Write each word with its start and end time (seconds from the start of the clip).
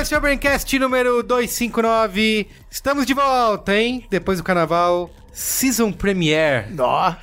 esse 0.00 0.14
é 0.14 0.18
o 0.18 0.20
Braincast 0.20 0.78
número 0.78 1.24
259. 1.24 2.46
Estamos 2.70 3.04
de 3.04 3.14
volta, 3.14 3.74
hein? 3.74 4.06
Depois 4.08 4.38
do 4.38 4.44
carnaval, 4.44 5.10
Season 5.32 5.90
Premiere 5.90 6.72
Nó. 6.72 7.16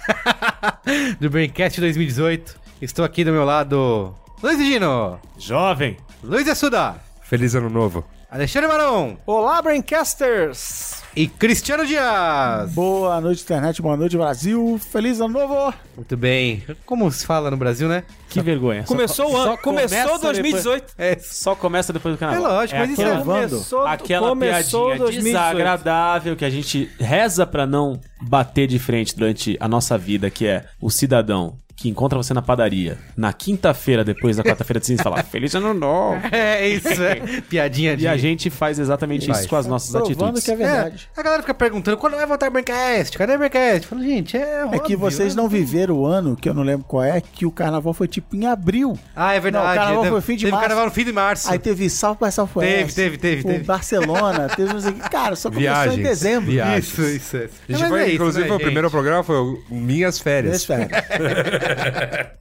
do 1.18 1.30
Braincast 1.30 1.80
2018. 1.80 2.60
Estou 2.82 3.06
aqui 3.06 3.24
do 3.24 3.32
meu 3.32 3.46
lado, 3.46 4.14
Luiz 4.44 4.58
Gino, 4.58 5.18
Jovem. 5.38 5.96
Luiz 6.22 6.50
Assuda, 6.50 7.02
Feliz 7.24 7.56
ano 7.56 7.70
novo. 7.70 8.04
Alexandre 8.30 8.68
Maron 8.68 9.18
Olá, 9.26 9.62
Braincasters! 9.62 11.04
e 11.16 11.28
Cristiano 11.28 11.86
Dias. 11.86 12.72
Boa 12.74 13.22
noite, 13.22 13.42
internet, 13.44 13.82
boa 13.82 13.96
noite, 13.96 14.18
Brasil. 14.18 14.78
Feliz 14.92 15.22
ano 15.22 15.30
novo! 15.40 15.74
Muito 15.96 16.18
bem. 16.18 16.62
Como 16.86 17.10
se 17.12 17.26
fala 17.26 17.50
no 17.50 17.56
Brasil, 17.56 17.88
né? 17.88 18.04
Que 18.30 18.42
vergonha. 18.42 18.84
Começou 18.84 19.28
o 19.28 19.32
Só 19.32 19.38
ano, 19.52 19.58
começou 19.60 19.98
começou 20.00 20.20
2018. 20.20 20.94
É, 20.98 21.18
Só 21.20 21.56
começa 21.56 21.94
depois 21.94 22.16
do 22.16 22.18
é 22.18 22.20
carnaval. 22.20 22.52
lógico, 22.52 22.78
mas 22.80 22.90
isso 22.90 23.02
é... 23.02 23.06
aquela- 23.06 23.24
Começou, 23.24 23.88
Aquela 23.88 24.30
começou 24.30 24.86
piadinha 24.88 25.05
2018. 25.05 25.24
desagradável 25.24 26.36
que 26.36 26.44
a 26.44 26.49
gente 26.49 26.92
reza 26.99 27.46
pra 27.48 27.66
não 27.66 27.98
bater 28.21 28.68
de 28.68 28.77
frente 28.80 29.16
durante 29.16 29.55
a 29.60 29.70
nossa 29.70 29.98
vida, 29.98 30.30
que 30.30 30.46
é 30.46 30.66
o 30.82 30.90
cidadão 30.90 31.58
que 31.76 31.90
encontra 31.90 32.18
você 32.18 32.34
na 32.34 32.41
padaria 32.41 32.98
na 33.18 33.34
quinta-feira, 33.34 34.04
depois 34.04 34.37
da 34.37 34.43
quarta-feira 34.43 34.79
de 34.79 34.85
cinza, 34.87 35.01
e 35.01 35.04
fala 35.04 35.21
Feliz 35.23 35.54
ano 35.55 35.73
novo. 35.73 36.20
É 36.31 36.68
isso, 36.68 36.87
é. 37.04 37.15
Piadinha 37.41 37.98
de... 37.98 38.05
E 38.05 38.07
a 38.07 38.15
gente 38.15 38.49
faz 38.49 38.79
exatamente 38.79 39.29
isso 39.29 39.48
com 39.49 39.55
as 39.57 39.65
nossas 39.65 39.91
Provando 39.91 40.13
atitudes. 40.37 40.43
que 40.43 40.51
é 40.51 40.55
verdade. 40.55 41.09
É, 41.15 41.20
a 41.20 41.23
galera 41.23 41.41
fica 41.43 41.53
perguntando 41.53 41.98
quando 41.98 42.15
vai 42.15 42.26
voltar 42.26 42.48
o 42.48 42.51
Braincast? 42.51 43.18
Cadê 43.18 43.35
o 43.35 43.37
Braincast? 43.37 43.87
Fala, 43.87 44.01
gente, 44.03 44.37
é 44.37 44.62
É 44.62 44.65
óbvio, 44.65 44.81
que 44.84 44.96
vocês 44.96 45.35
né? 45.35 45.41
não 45.41 45.49
viveram 45.49 45.96
o 45.96 46.05
ano, 46.05 46.35
que 46.35 46.48
eu 46.48 46.53
não 46.53 46.63
lembro 46.63 46.85
qual 46.85 47.03
é, 47.03 47.20
que 47.20 47.46
o 47.46 47.51
carnaval 47.51 47.93
foi 47.93 48.07
tipo 48.07 48.35
em 48.35 48.46
abril. 48.46 48.98
Ah, 49.15 49.34
é 49.34 49.40
verdade. 49.40 49.65
Não, 49.65 49.71
o 49.71 49.76
carnaval 49.76 50.03
Teve- 50.03 50.12
foi 50.13 50.21
fim 50.21 50.35
de 50.35 50.40
teve 50.46 50.51
março. 50.51 50.62
carnaval 50.62 50.85
no 50.85 50.91
fim 50.91 51.03
de 51.05 51.12
março. 51.12 51.51
Aí 51.51 51.59
teve 51.59 51.90
South 51.90 52.18
by 52.21 52.31
Southwest. 52.31 52.70
Teve, 52.71 52.93
teve, 52.93 53.18
teve, 53.18 53.41
o 53.41 53.46
teve. 53.51 53.63
Barcelona, 53.65 54.48
teve 54.55 54.71
não 54.73 54.79
sei 54.79 54.91
o 54.91 54.93
que. 54.96 55.09
Cara, 55.09 55.35
só 55.35 55.49
começou 55.49 55.73
Viagens. 55.73 55.99
em 55.99 56.03
dezembro. 56.03 56.51
Viagens. 56.51 56.85
Isso, 56.87 57.01
isso, 57.01 57.37
isso. 57.37 57.53
A 57.68 57.71
gente 57.71 57.81
Mas 57.81 57.90
foi, 57.90 57.99
é 58.01 58.05
isso, 58.05 58.15
inclusive, 58.15 58.49
né, 58.49 58.55
o 58.55 58.59
primeiro 58.59 58.87
gente? 58.87 58.91
programa 58.91 59.23
foi 59.23 59.35
o 59.35 59.59
Minhas 59.70 60.20
Férias. 60.20 60.65
Minhas 60.68 60.90
férias. 60.90 61.65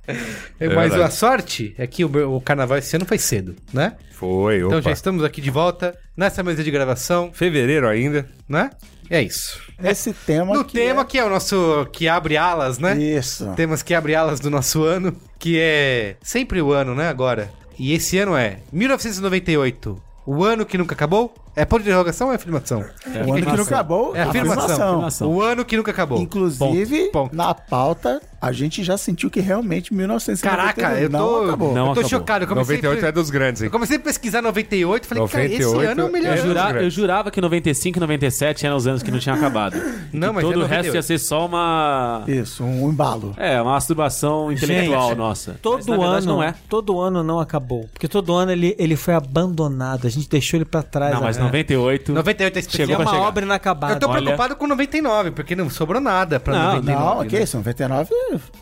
É, 0.61 0.69
Mas 0.69 0.91
verdade. 0.91 1.03
a 1.03 1.11
sorte 1.11 1.75
é 1.79 1.87
que 1.87 2.05
o, 2.05 2.37
o 2.37 2.41
carnaval 2.41 2.79
esse 2.79 2.95
ano 2.95 3.07
foi 3.07 3.19
cedo, 3.19 3.57
né? 3.73 3.95
Foi, 4.13 4.63
opa. 4.63 4.75
Então 4.75 4.83
já 4.83 4.93
estamos 4.93 5.25
aqui 5.25 5.41
de 5.41 5.51
volta 5.51 5.97
nessa 6.17 6.43
mesa 6.43 6.63
de 6.63 6.71
gravação, 6.71 7.33
Fevereiro 7.33 7.89
ainda. 7.89 8.27
né? 8.49 8.71
É 9.11 9.23
isso. 9.23 9.61
Esse 9.83 10.13
tema. 10.13 10.55
No 10.55 10.65
que 10.65 10.75
tema 10.75 11.03
é... 11.03 11.05
que 11.05 11.19
é 11.19 11.25
o 11.25 11.31
nosso 11.31 11.87
que 11.93 12.09
abre 12.09 12.37
alas, 12.37 12.79
né? 12.79 12.97
Isso. 12.97 13.53
Temas 13.55 13.83
que 13.83 13.95
abre 13.95 14.15
alas 14.15 14.41
do 14.41 14.51
nosso 14.51 14.83
ano, 14.85 15.15
que 15.39 15.59
é 15.59 16.17
sempre 16.23 16.61
o 16.63 16.73
ano, 16.73 16.95
né, 16.95 17.09
agora. 17.09 17.51
E 17.79 17.93
esse 17.93 18.19
ano 18.19 18.37
é 18.37 18.59
1998, 18.73 20.01
o 20.27 20.45
ano 20.45 20.65
que 20.65 20.79
nunca 20.79 20.95
acabou? 20.95 21.35
É 21.57 21.65
ponto 21.65 21.83
de 21.83 21.89
interrogação 21.89 22.27
ou 22.29 22.33
é 22.33 22.37
afirmação? 22.37 22.85
O 23.27 23.33
ano 23.33 23.47
que 23.47 23.57
não 23.57 23.63
acabou. 23.65 24.17
É 24.17 24.23
afirmação. 24.23 24.89
afirmação. 24.91 25.31
O 25.33 25.41
ano 25.43 25.65
que 25.65 25.77
nunca 25.77 25.91
acabou. 25.91 26.21
Inclusive, 26.21 26.99
Ponto, 27.11 27.13
ponto. 27.31 27.37
na 27.37 27.55
pauta, 27.55 28.21
a 28.41 28.51
gente 28.53 28.83
já 28.83 28.97
sentiu 28.99 29.31
que 29.31 29.41
realmente 29.41 29.95
1998 29.95 30.43
Caraca, 30.77 31.01
eu 31.01 31.09
tô, 31.11 31.17
não 31.17 31.45
acabou. 31.45 31.69
Não 31.75 31.81
eu 31.81 31.85
tô 31.87 32.01
acabou. 32.01 32.09
chocado. 32.11 32.45
Eu 32.45 32.49
comecei, 32.49 32.77
98 32.77 33.07
é 33.07 33.13
dos 33.13 33.31
grandes, 33.31 33.63
hein? 33.63 33.67
eu 33.67 33.71
comecei 33.71 33.97
a 33.97 34.01
pesquisar 34.01 34.43
98 34.43 35.07
falei, 35.07 35.29
cara, 35.29 35.45
esse 35.45 35.59
98 35.63 35.91
ano 35.93 36.01
é 36.01 36.05
o 36.05 36.13
melhor 36.13 36.35
é 36.37 36.39
Eu, 36.39 36.43
ano. 36.43 36.49
jura- 36.55 36.83
eu 36.83 36.91
jurava 36.91 37.31
que 37.31 37.41
95 37.41 37.99
e 37.99 38.01
97 38.01 38.67
eram 38.67 38.77
os 38.77 38.87
anos 38.87 39.03
que 39.03 39.11
não 39.11 39.19
tinham 39.19 39.37
acabado. 39.37 39.75
Não, 40.13 40.29
que 40.29 40.35
mas 40.35 40.45
todo 40.45 40.61
é 40.61 40.65
o 40.65 40.67
resto 40.67 40.87
98. 40.89 40.95
ia 40.97 41.03
ser 41.03 41.19
só 41.19 41.47
uma. 41.47 42.23
Isso, 42.29 42.63
um 42.63 42.89
embalo. 42.89 43.35
É, 43.37 43.61
uma 43.61 43.73
masturbação 43.73 44.53
intelectual 44.53 45.09
Gente, 45.09 45.19
nossa. 45.19 45.51
Mas, 45.53 45.61
Todo 45.61 45.85
verdade, 45.85 46.05
ano 46.19 46.27
não 46.27 46.43
é. 46.43 46.55
Todo 46.69 47.01
ano 47.01 47.23
não 47.25 47.41
acabou. 47.41 47.89
Porque 47.93 48.07
todo 48.07 48.33
ano 48.33 48.53
ele, 48.53 48.77
ele 48.79 48.95
foi 48.95 49.15
abandonado. 49.15 50.07
A 50.07 50.11
gente 50.11 50.29
deixou 50.29 50.57
ele 50.59 50.65
pra 50.65 50.83
trás. 50.83 51.15
Não, 51.15 51.21
mas 51.23 51.37
né? 51.37 51.44
98. 51.45 52.13
98 52.13 52.55
é 52.55 52.59
é 52.59 52.61
especial. 52.61 52.89
pra 52.89 52.99
uma 53.07 53.13
chegar. 53.13 53.23
obra 53.29 53.45
inacabada. 53.45 53.95
Eu 53.95 54.01
tô 54.01 54.09
Olha. 54.09 54.23
preocupado 54.23 54.57
com 54.57 54.67
99, 54.67 55.31
porque 55.33 55.55
não 55.57 55.69
sobrou 55.71 56.01
nada 56.01 56.39
pra 56.41 56.53
Não, 56.55 56.65
99. 56.77 57.05
Não, 57.05 57.23
né? 57.23 57.29
que 57.29 57.39
isso, 57.39 57.57
99 57.57 58.11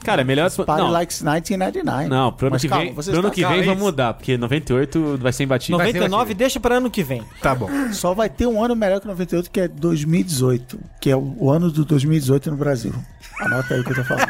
Cara, 0.04 0.20
é 0.20 0.24
melhor. 0.24 0.50
Party 0.50 0.82
Não, 0.82 0.90
like 0.90 1.12
1999. 1.12 2.08
não 2.08 2.32
pro 2.32 2.46
ano 2.46 2.54
Mas 2.54 2.62
que 2.62 2.68
calma, 2.68 2.84
vem, 2.84 2.94
pro 2.94 3.02
ano 3.02 3.18
está- 3.18 3.30
que 3.30 3.40
vem 3.40 3.42
calma, 3.48 3.62
vamos 3.64 3.76
isso. 3.76 3.84
mudar, 3.84 4.14
porque 4.14 4.36
98 4.36 5.18
vai 5.20 5.32
ser 5.32 5.44
imbatível. 5.44 5.78
Vai 5.78 5.86
ser 5.92 5.98
99 6.00 6.34
deixa 6.34 6.60
pra 6.60 6.76
ano 6.76 6.90
que 6.90 7.02
vem. 7.02 7.22
Tá 7.40 7.54
bom. 7.54 7.68
Só 7.92 8.14
vai 8.14 8.28
ter 8.28 8.46
um 8.46 8.62
ano 8.62 8.74
melhor 8.76 9.00
que 9.00 9.06
98, 9.06 9.50
que 9.50 9.60
é 9.60 9.68
2018, 9.68 10.78
que 11.00 11.10
é 11.10 11.16
o, 11.16 11.34
o 11.38 11.50
ano 11.50 11.70
do 11.70 11.84
2018 11.84 12.50
no 12.50 12.56
Brasil. 12.56 12.92
Anota 13.40 13.74
aí 13.74 13.80
o 13.80 13.84
que 13.84 13.90
eu 13.92 13.96
tô 13.96 14.04
falando. 14.04 14.28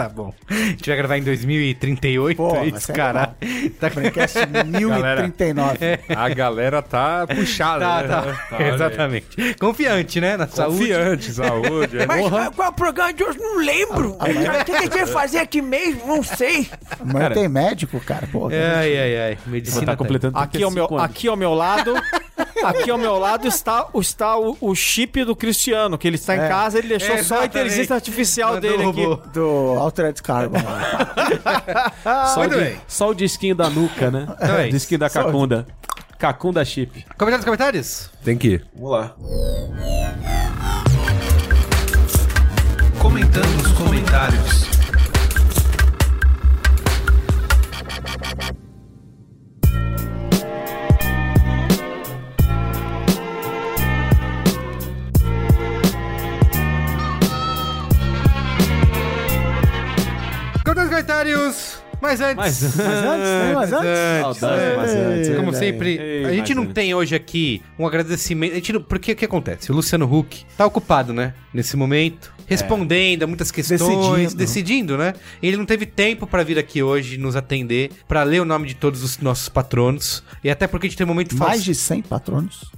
Tá 0.00 0.08
bom. 0.08 0.32
A 0.48 0.54
gente 0.54 0.88
vai 0.88 0.96
gravar 0.96 1.18
em 1.18 1.22
2038, 1.22 2.36
Pô, 2.38 2.56
é 2.56 2.66
isso, 2.68 2.90
cara. 2.92 3.34
Tá, 3.78 3.90
Braincast 3.90 4.38
1039. 4.66 5.78
A 6.16 6.28
galera 6.30 6.80
tá 6.80 7.26
puxada, 7.26 7.84
tá, 7.84 8.02
né? 8.22 8.38
tá. 8.48 8.56
aí. 8.56 8.68
Exatamente. 8.70 9.54
Confiante, 9.60 10.20
né? 10.20 10.36
Na 10.38 10.46
saúde. 10.48 10.78
Confiante, 10.78 11.32
saúde. 11.32 11.98
é. 11.98 12.06
qual 12.06 12.66
é 12.66 12.68
o 12.70 12.72
programa 12.72 13.12
de 13.12 13.24
hoje? 13.24 13.38
Não 13.38 13.58
lembro. 13.58 14.16
Ah, 14.18 14.24
mas- 14.34 14.62
O 14.62 14.64
que 14.64 14.72
a 14.72 14.80
gente 14.80 14.90
vai 14.90 15.06
fazer 15.06 15.38
aqui 15.38 15.60
mesmo? 15.60 16.06
Não 16.06 16.22
sei. 16.22 16.68
Mas 17.04 17.22
Cara. 17.22 17.34
tem 17.34 17.48
médico, 17.48 18.00
cara. 18.00 18.26
Pô, 18.26 18.48
Ai, 18.48 18.96
ai, 18.98 19.18
ai. 19.18 19.38
Medicina. 19.46 19.84
tá 19.86 19.96
completando 19.96 20.38
Aqui 20.38 20.62
ao, 20.62 20.70
meu, 20.70 20.86
35 20.86 20.94
anos. 20.96 21.04
aqui 21.10 21.28
ao 21.28 21.36
meu 21.36 21.52
lado. 21.54 21.94
Aqui 22.64 22.90
ao 22.90 22.98
meu 22.98 23.18
lado 23.18 23.46
está, 23.48 23.86
o- 23.92 24.00
está 24.00 24.36
o, 24.38 24.56
o 24.60 24.74
chip 24.74 25.24
do 25.24 25.34
Cristiano, 25.36 25.96
que 25.98 26.06
ele 26.06 26.16
está 26.16 26.36
em 26.36 26.40
É. 26.40 26.48
casa, 26.48 26.78
ele 26.78 26.88
deixou 26.88 27.08
É, 27.08 27.10
só 27.10 27.14
a 27.16 27.20
exatamente. 27.38 27.50
inteligência 27.56 27.94
artificial 27.94 28.54
Mandou 28.54 28.70
dele 28.70 28.84
o 28.84 28.90
aqui. 28.90 29.04
robô. 29.04 29.22
do 29.32 29.78
Altered 29.78 30.22
Carbon. 30.22 30.58
Só, 32.34 32.40
Muito 32.40 32.56
bem. 32.56 32.76
só 32.88 33.08
o 33.10 33.14
disquinho 33.14 33.54
da 33.54 33.68
nuca, 33.70 34.10
né? 34.10 34.26
É 34.40 34.66
o 34.66 34.70
disquinho 34.70 34.98
da 35.00 35.08
Cacunda. 35.10 35.66
Cacunda 36.18 36.64
Chip. 36.64 37.06
Comentários, 37.16 37.44
comentários? 37.44 38.10
Tem 38.24 38.36
que 38.36 38.48
ir. 38.48 38.66
Vamos 38.74 38.90
lá. 38.90 39.14
Comentando 42.98 43.60
os 43.62 43.72
comentários. 43.72 44.69
Comentários. 61.04 61.78
Mas 62.00 62.18
antes. 62.20 62.36
Mas- 62.36 62.62
Mas 62.62 62.78
antes, 63.04 63.28
tem 63.28 63.54
mais 63.54 63.72
antes? 63.74 64.40
Saudades, 64.40 64.76
mas 64.76 64.90
antes. 64.94 65.36
Como 65.36 65.52
sempre, 65.52 65.98
ei, 65.98 66.24
a 66.24 66.30
gente 66.32 66.48
mas 66.48 66.56
não 66.56 66.62
antes. 66.62 66.74
tem 66.74 66.94
hoje 66.94 67.14
aqui 67.14 67.62
um 67.78 67.86
agradecimento. 67.86 68.52
A 68.52 68.54
gente 68.54 68.72
não, 68.72 68.82
porque 68.82 69.12
o 69.12 69.16
que 69.16 69.24
acontece? 69.26 69.70
O 69.70 69.74
Luciano 69.74 70.10
Huck 70.10 70.46
tá 70.56 70.64
ocupado, 70.64 71.12
né? 71.12 71.34
Nesse 71.52 71.76
momento, 71.76 72.32
respondendo 72.46 73.24
a 73.24 73.26
muitas 73.26 73.50
questões, 73.50 73.80
decidindo, 73.80 74.36
Decidindo. 74.36 74.96
né? 74.98 75.12
Ele 75.42 75.58
não 75.58 75.66
teve 75.66 75.84
tempo 75.84 76.26
pra 76.26 76.42
vir 76.42 76.58
aqui 76.58 76.82
hoje 76.82 77.18
nos 77.18 77.36
atender, 77.36 77.90
pra 78.08 78.22
ler 78.22 78.40
o 78.40 78.46
nome 78.46 78.66
de 78.68 78.76
todos 78.76 79.02
os 79.02 79.18
nossos 79.18 79.50
patronos. 79.50 80.24
E 80.42 80.48
até 80.50 80.66
porque 80.66 80.86
a 80.86 80.88
gente 80.88 80.96
tem 80.96 81.04
um 81.04 81.08
momento 81.08 81.36
Mais 81.36 81.50
falso. 81.52 81.64
de 81.64 81.74
100 81.74 82.00
patronos. 82.02 82.70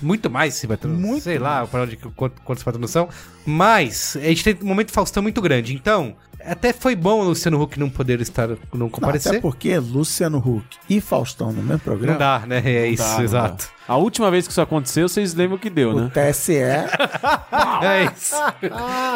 Muito 0.00 0.30
mais 0.30 0.54
esse 0.54 0.68
patrono. 0.68 0.96
Muito 0.96 1.24
Sei 1.24 1.36
lá 1.40 1.66
para 1.66 1.82
onde, 1.82 1.96
quanto- 1.96 2.40
quantos 2.42 2.62
patronos 2.62 2.92
são. 2.92 3.08
Mas 3.44 4.16
a 4.16 4.20
gente 4.28 4.44
tem 4.44 4.56
um 4.62 4.66
momento 4.66 4.92
Faustão 4.92 5.20
muito 5.20 5.42
grande. 5.42 5.74
Então, 5.74 6.14
até 6.44 6.72
foi 6.72 6.94
bom 6.96 7.20
o 7.20 7.24
Luciano 7.24 7.60
Huck 7.62 7.78
não 7.78 7.88
poder 7.90 8.20
estar, 8.20 8.48
não 8.48 8.56
Não, 8.74 8.88
comparecer. 8.88 9.32
até 9.32 9.40
porque 9.40 9.78
Luciano 9.78 10.38
Huck 10.38 10.64
e 10.88 11.00
Faustão 11.00 11.52
no 11.52 11.62
mesmo 11.62 11.80
programa. 11.80 12.12
Não 12.12 12.18
dá, 12.18 12.42
né? 12.46 12.62
É 12.64 12.86
isso, 12.88 13.02
não 13.02 13.22
exato. 13.22 13.64
dá. 13.66 13.80
A 13.92 13.96
última 13.96 14.30
vez 14.30 14.46
que 14.46 14.52
isso 14.52 14.60
aconteceu, 14.60 15.08
vocês 15.08 15.34
lembram 15.34 15.56
o 15.56 15.58
que 15.58 15.68
deu, 15.68 15.90
O 15.90 16.00
né? 16.02 16.10
TSE. 16.14 16.52
É 17.82 18.04
isso. 18.04 18.36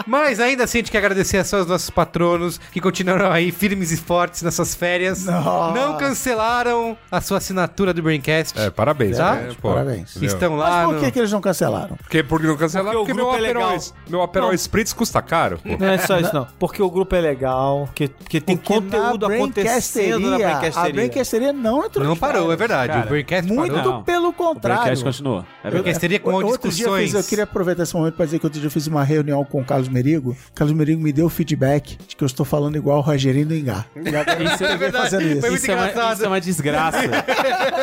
Mas 0.06 0.40
ainda 0.40 0.64
assim, 0.64 0.78
a 0.78 0.80
gente 0.80 0.90
quer 0.90 0.98
agradecer 0.98 1.36
a 1.38 1.44
só 1.44 1.60
os 1.60 1.66
nossos 1.66 1.90
patronos 1.90 2.58
que 2.72 2.80
continuaram 2.80 3.30
aí 3.30 3.52
firmes 3.52 3.92
e 3.92 3.96
fortes 3.96 4.42
nessas 4.42 4.74
férias. 4.74 5.24
Nossa. 5.26 5.74
Não 5.78 5.96
cancelaram 5.96 6.96
a 7.10 7.20
sua 7.20 7.38
assinatura 7.38 7.92
do 7.94 8.02
Braincast. 8.02 8.58
É, 8.58 8.70
parabéns. 8.70 9.16
Tá? 9.16 9.34
né, 9.36 9.54
pô. 9.60 9.70
Parabéns. 9.70 10.16
Estão 10.20 10.56
lá. 10.56 10.70
Mas 10.70 10.86
por 10.86 10.94
no- 10.94 11.00
que, 11.00 11.10
que 11.12 11.18
eles 11.20 11.32
não 11.32 11.40
cancelaram? 11.40 11.96
Porque, 11.96 12.22
porque 12.22 12.46
não 12.46 12.56
cancelaram? 12.56 12.98
Porque 13.04 13.12
Porque, 13.14 13.22
o 13.26 13.32
meu 13.32 13.34
é 13.46 13.50
Aperol, 13.50 13.78
meu 14.08 14.22
Aperol 14.22 14.52
Spritz 14.54 14.92
custa 14.92 15.22
caro, 15.22 15.58
pô. 15.62 15.76
Não 15.78 15.88
é 15.88 15.98
só 15.98 16.18
isso, 16.18 16.34
não. 16.34 16.46
Porque 16.58 16.82
o 16.82 16.90
grupo 16.90 17.13
super 17.14 17.20
legal, 17.20 17.88
que, 17.94 18.08
que 18.08 18.40
tem 18.40 18.56
Porque 18.56 18.74
conteúdo 18.74 19.28
na 19.28 19.34
acontecendo 19.36 20.30
na 20.30 20.36
Braincasteria, 20.36 20.46
A 20.46 20.58
Braincasteria. 20.58 20.92
Braincasteria 20.94 21.52
não 21.52 21.84
entrou 21.84 22.04
Não 22.06 22.16
parou, 22.16 22.52
é 22.52 22.56
verdade. 22.56 22.92
Cara, 22.92 23.06
o 23.06 23.08
Braincast 23.08 23.52
Muito 23.52 23.74
parou. 23.74 23.92
Não. 23.92 24.02
pelo 24.02 24.28
O 24.28 24.32
contrário. 24.32 24.82
Braincast 24.82 25.04
continua. 25.04 25.46
É 25.62 25.70
verdade. 25.70 25.82
Braincast 25.98 26.18
com 26.20 26.32
Outro 26.32 26.48
dia 26.48 26.56
eu, 26.64 26.70
discussões. 26.70 27.04
fiz, 27.12 27.14
eu 27.14 27.24
queria 27.24 27.44
aproveitar 27.44 27.82
esse 27.84 27.94
momento 27.94 28.14
para 28.14 28.24
dizer 28.24 28.38
que 28.38 28.46
outro 28.46 28.58
dia 28.58 28.66
eu 28.66 28.70
fiz 28.70 28.86
uma 28.86 29.04
reunião 29.04 29.44
com 29.44 29.60
o 29.60 29.64
Carlos 29.64 29.88
Merigo. 29.88 30.30
O 30.32 30.36
Carlos 30.54 30.76
Merigo 30.76 31.00
me 31.00 31.12
deu 31.12 31.28
feedback 31.28 31.96
de 32.06 32.16
que 32.16 32.24
eu 32.24 32.26
estou 32.26 32.44
falando 32.44 32.76
igual 32.76 32.98
o 32.98 33.00
Rogerinho 33.00 33.46
do 33.46 33.54
Engar. 33.54 33.86
E 33.96 34.08
agora 34.14 34.42
Isso 34.42 34.64
é 34.64 34.72
eu 34.74 34.78
venho 34.78 34.92
fazendo 34.92 35.22
isso. 35.22 35.40
Foi 35.40 35.50
muito 35.50 35.62
Isso 35.62 35.70
é, 35.70 35.74
uma, 35.74 36.12
isso 36.12 36.24
é 36.24 36.28
uma 36.28 36.40
desgraça. 36.40 36.98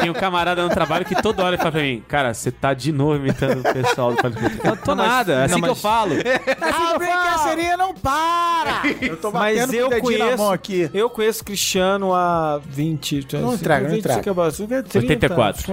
Tem 0.02 0.10
um 0.10 0.14
camarada 0.14 0.62
no 0.64 0.70
trabalho 0.70 1.06
que 1.06 1.16
toda 1.22 1.44
hora 1.44 1.56
ele 1.56 1.58
fala 1.58 1.72
pra 1.72 1.82
mim, 1.82 2.04
cara, 2.08 2.34
você 2.34 2.52
tá 2.52 2.74
de 2.74 2.92
novo 2.92 3.16
imitando 3.16 3.60
o 3.60 3.74
pessoal 3.74 4.14
do. 4.14 4.18
Eu 4.64 4.76
tô 4.78 4.94
nada, 4.96 5.34
é 5.34 5.44
assim 5.46 5.54
não, 5.56 5.62
que 5.62 5.68
eu 5.68 5.72
mas- 5.72 5.82
falo. 5.82 6.14
A 6.62 6.98
Braincasteria 6.98 7.78
não 7.78 7.94
para! 7.94 8.82
Eu 9.02 9.18
tô 9.22 9.32
Mas 9.32 9.60
batendo 9.60 9.74
eu 9.76 9.90
com 9.90 9.96
o 9.96 10.00
dedinho 10.00 10.20
na 10.20 10.26
conheço, 10.26 10.44
mão 10.44 10.52
aqui. 10.52 10.90
eu 10.94 11.10
conheço 11.10 11.44
Cristiano 11.46 12.14
há 12.14 12.60
20... 12.66 13.28
Não 13.34 13.54
entrega, 13.54 13.88
não 13.90 13.96
entrega. 13.96 14.34
84. 15.00 15.64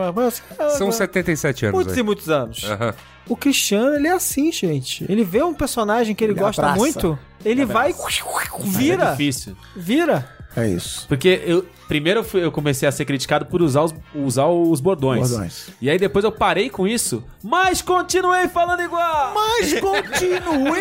São 0.76 0.92
77 0.92 1.66
anos. 1.66 1.74
Muitos 1.74 1.94
aí. 1.94 2.00
e 2.00 2.02
muitos 2.02 2.28
anos. 2.30 2.64
Aham. 2.64 2.94
O 3.28 3.36
Cristiano, 3.36 3.94
ele 3.96 4.08
é 4.08 4.12
assim, 4.12 4.50
gente. 4.50 5.04
Ele 5.08 5.22
vê 5.22 5.42
um 5.42 5.52
personagem 5.52 6.14
que 6.14 6.24
ele, 6.24 6.32
Ele 6.32 6.40
gosta 6.40 6.62
abraça. 6.62 6.78
muito, 6.80 7.18
ele 7.44 7.64
vai 7.66 7.90
É 7.90 8.64
vira, 8.64 9.10
difícil. 9.10 9.54
vira. 9.76 10.26
É 10.56 10.66
isso. 10.66 11.06
Porque 11.08 11.42
eu, 11.44 11.66
primeiro 11.88 12.20
eu, 12.20 12.24
fui- 12.24 12.44
eu 12.44 12.52
comecei 12.52 12.88
a 12.88 12.92
ser 12.92 13.04
criticado 13.04 13.46
por 13.46 13.60
usar 13.62 13.82
os, 13.82 13.94
usar 14.14 14.46
os 14.46 14.80
bordões. 14.80 15.30
Bordões. 15.30 15.70
E 15.80 15.88
aí 15.90 15.98
depois 15.98 16.24
eu 16.24 16.30
parei 16.30 16.68
com 16.70 16.86
isso, 16.86 17.24
mas 17.42 17.82
continuei 17.82 18.46
falando 18.48 18.80
igual. 18.82 19.34
Mas 19.34 19.72
continuei 19.80 20.80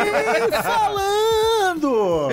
falando! 0.61 2.27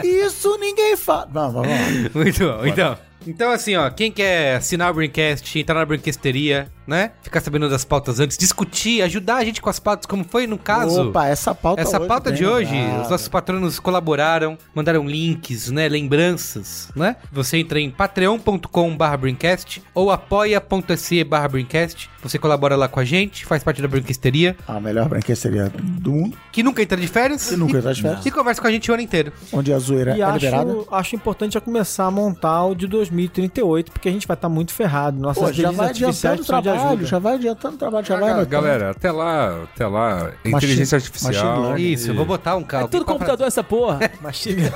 Isso 0.04 0.56
ninguém 0.58 0.96
fala. 0.96 1.28
Não, 1.32 1.52
vamos 1.52 1.68
lá. 1.68 1.76
Muito 2.14 2.38
bom. 2.44 2.66
Então, 2.66 2.96
então, 3.26 3.50
assim, 3.50 3.76
ó, 3.76 3.90
quem 3.90 4.10
quer 4.10 4.56
assinar 4.56 4.90
o 4.90 4.94
Braincast, 4.94 5.58
entrar 5.58 5.74
na 5.74 5.84
Braincasteria, 5.84 6.68
né? 6.86 7.12
Ficar 7.22 7.40
sabendo 7.40 7.68
das 7.68 7.84
pautas 7.84 8.18
antes, 8.18 8.36
discutir, 8.36 9.02
ajudar 9.02 9.36
a 9.36 9.44
gente 9.44 9.60
com 9.62 9.70
as 9.70 9.78
pautas, 9.78 10.06
como 10.06 10.24
foi 10.24 10.46
no 10.46 10.58
caso. 10.58 11.08
Opa, 11.10 11.28
essa 11.28 11.54
pauta 11.54 11.80
Essa 11.82 11.98
hoje 11.98 12.08
pauta 12.08 12.32
de 12.32 12.44
hoje, 12.44 12.74
os 13.02 13.08
nossos 13.10 13.28
patronos 13.28 13.78
colaboraram, 13.78 14.58
mandaram 14.74 15.06
links, 15.06 15.70
né, 15.70 15.88
lembranças, 15.88 16.88
né? 16.96 17.16
Você 17.32 17.58
entra 17.58 17.78
em 17.80 17.90
patreon.com.br 17.90 19.16
Brincast 19.20 19.82
ou 19.94 20.10
apoia.se 20.10 21.22
barra 21.24 21.48
Brincast. 21.48 22.10
Você 22.22 22.38
colabora 22.38 22.76
lá 22.76 22.88
com 22.88 23.00
a 23.00 23.04
gente, 23.04 23.46
faz 23.46 23.62
parte 23.62 23.80
da 23.80 23.88
Brinquesteria, 23.88 24.56
A 24.66 24.78
melhor 24.80 25.08
branquesteria 25.08 25.72
do 25.82 26.10
mundo, 26.12 26.36
que 26.52 26.62
nunca 26.62 26.82
entra 26.82 26.96
de 26.96 27.06
férias. 27.06 27.48
que 27.48 27.56
nunca 27.56 27.78
está 27.78 27.92
de 27.92 28.02
férias, 28.02 28.26
E 28.26 28.30
conversa 28.30 28.60
com 28.60 28.66
a 28.66 28.70
gente 28.70 28.90
o 28.90 28.94
ano 28.94 29.02
inteiro. 29.02 29.32
onde 29.52 29.72
a 29.72 29.78
zoeira 29.78 30.16
E 30.16 30.22
é 30.22 30.30
liberada. 30.32 30.70
acho, 30.72 30.86
acho 30.90 31.14
importante 31.16 31.54
já 31.54 31.60
começar 31.60 32.04
a 32.06 32.10
montar 32.10 32.64
o 32.64 32.74
de 32.74 32.86
2038, 33.10 33.92
porque 33.92 34.08
a 34.08 34.12
gente 34.12 34.26
vai 34.26 34.34
estar 34.34 34.48
muito 34.48 34.72
ferrado. 34.72 35.18
Nossas 35.18 35.42
Pô, 35.42 35.52
já 35.52 35.70
vai 35.70 35.88
adiantando 35.90 36.44
trabalho, 36.44 37.06
já 37.06 37.18
vai 37.18 37.34
adiantando 37.34 37.74
o 37.74 37.78
trabalho, 37.78 38.06
já 38.06 38.16
Ah, 38.16 38.20
vai 38.20 38.46
galera, 38.46 38.90
até 38.90 39.10
lá, 39.10 39.62
até 39.64 39.86
lá, 39.86 40.32
inteligência 40.44 40.96
artificial. 40.96 41.60
learning. 41.62 41.92
Isso, 41.92 42.10
eu 42.10 42.14
vou 42.14 42.24
botar 42.24 42.56
um 42.56 42.62
carro. 42.62 42.84
É 42.84 42.88
tudo 42.88 43.04
computador 43.04 43.46
essa 43.46 43.62
porra. 43.64 43.98
Machine- 44.20 44.70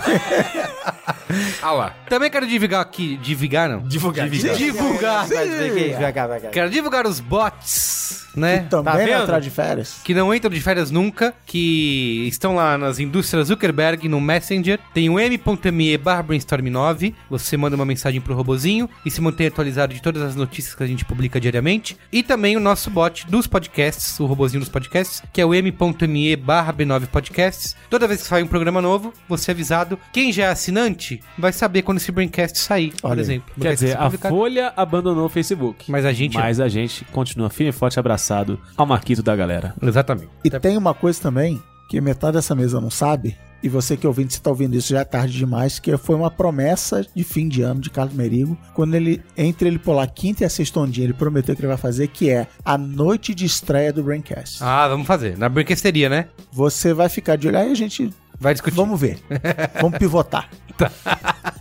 Ah 1.63 1.73
lá. 1.73 1.95
Também 2.09 2.31
quero 2.31 2.47
divulgar 2.47 2.81
aqui. 2.83 3.17
Divulgar, 3.17 3.69
não? 3.69 3.81
Divulgar. 3.81 4.29
Divulgar. 4.29 5.27
Divulgar. 5.27 6.29
vai. 6.29 6.41
Quero 6.51 6.71
divulgar 6.71 7.07
os 7.07 7.19
bots, 7.21 8.27
né? 8.37 8.59
Que 8.61 8.69
também 8.71 9.09
Tá 9.09 9.23
entrar 9.23 9.41
de 9.41 9.51
férias. 9.51 9.97
que 10.05 10.15
não 10.15 10.35
entram 10.35 10.51
de 10.51 10.61
férias 10.61 10.91
nunca, 10.91 11.35
que 11.47 12.27
estão 12.29 12.55
lá 12.55 12.77
nas 12.77 12.99
indústrias 12.99 13.49
Zuckerberg, 13.49 14.09
no 14.09 14.21
Messenger. 14.21 14.79
Tem 14.93 15.09
o 15.09 15.19
m.me 15.19 15.97
barra 15.99 16.23
brainstorm 16.23 16.67
9. 16.69 17.15
Você 17.31 17.57
manda 17.57 17.75
uma 17.75 17.87
mensagem 17.87 18.21
pro 18.25 18.35
robozinho 18.35 18.89
e 19.05 19.11
se 19.11 19.21
mantém 19.21 19.47
atualizado 19.47 19.95
de 19.95 20.03
todas 20.03 20.23
as 20.23 20.35
notícias 20.35 20.75
que 20.75 20.83
a 20.83 20.87
gente 20.87 21.05
publica 21.05 21.41
diariamente. 21.41 21.97
E 22.13 22.23
também 22.23 22.57
o 22.57 22.61
nosso 22.61 22.91
bot 22.91 23.27
dos 23.29 23.47
podcasts, 23.47 24.19
o 24.19 24.27
robozinho 24.27 24.61
dos 24.61 24.69
podcasts, 24.69 25.23
que 25.33 25.41
é 25.41 25.47
o 25.47 25.55
m.me 25.55 26.37
barra 26.37 26.73
b9 26.73 27.07
podcasts. 27.07 27.77
Toda 27.89 28.09
vez 28.09 28.23
que 28.23 28.29
sai 28.29 28.43
um 28.43 28.47
programa 28.47 28.81
novo, 28.81 29.13
você 29.29 29.51
é 29.51 29.55
avisado. 29.55 29.99
Quem 30.13 30.33
já 30.33 30.47
é 30.47 30.49
assinante 30.49 31.21
vai 31.39 31.53
saber 31.53 31.83
quando 31.83 31.99
esse 31.99 32.11
Braincast 32.11 32.59
sair, 32.59 32.93
por 33.01 33.11
Olha 33.11 33.21
aí. 33.21 33.21
exemplo. 33.21 33.55
Quer 33.61 33.75
dizer, 33.75 33.97
a. 33.99 34.11
Folha 34.11 34.73
abandonou 34.77 35.27
o 35.27 35.29
Facebook. 35.29 35.91
Mas 35.91 36.05
a 36.05 36.13
gente... 36.13 36.35
Mas 36.37 36.61
a 36.61 36.69
gente 36.69 37.05
continua 37.07 37.51
firme 37.51 37.71
e 37.71 37.73
forte 37.73 37.99
abraçado 37.99 38.59
ao 38.77 38.87
Marquito 38.87 39.23
da 39.23 39.37
galera. 39.37 39.75
Exatamente. 39.83 40.31
E 40.45 40.51
tem 40.51 40.77
uma 40.77 40.95
coisa 40.95 41.21
também 41.21 41.63
que 41.95 42.01
metade 42.01 42.33
dessa 42.33 42.57
mesa 42.57 42.81
não 42.81 42.91
sabe, 42.91 43.37
e 43.63 43.69
você 43.69 43.97
que 43.97 44.05
é 44.05 44.09
ouvinte, 44.09 44.33
está 44.33 44.51
ouvindo 44.51 44.75
isso 44.75 44.89
já 44.89 45.03
é 45.03 45.05
tarde 45.05 45.39
demais, 45.39 45.79
que 45.79 45.97
foi 45.97 46.17
uma 46.17 46.29
promessa 46.29 47.07
de 47.15 47.23
fim 47.23 47.47
de 47.47 47.63
ano 47.63 47.81
de 47.81 47.89
Carlos 47.89 48.17
Merigo, 48.17 48.59
quando 48.75 48.97
ele, 48.97 49.23
entre 49.37 49.69
ele 49.69 49.79
pular 49.79 50.05
quinta 50.09 50.43
e 50.43 50.45
a 50.45 50.51
sexta 50.51 50.81
ondinha, 50.81 51.07
ele 51.07 51.13
prometeu 51.13 51.55
que 51.55 51.61
ele 51.61 51.69
vai 51.69 51.77
fazer, 51.77 52.09
que 52.09 52.31
é 52.31 52.49
a 52.65 52.77
noite 52.77 53.33
de 53.33 53.45
estreia 53.45 53.93
do 53.93 54.03
Braincast. 54.03 54.59
Ah, 54.61 54.89
vamos 54.89 55.07
fazer. 55.07 55.39
Na 55.39 55.49
Brinquesteria, 55.49 56.09
né? 56.09 56.27
Você 56.53 56.93
vai 56.93 57.09
ficar 57.09 57.37
de 57.37 57.47
olho, 57.47 57.59
aí 57.59 57.71
a 57.71 57.77
gente 57.77 58.11
Vai 58.41 58.53
discutir. 58.53 58.75
Vamos 58.75 59.01
ver. 59.01 59.21
Vamos 59.81 59.97
pivotar. 59.97 60.51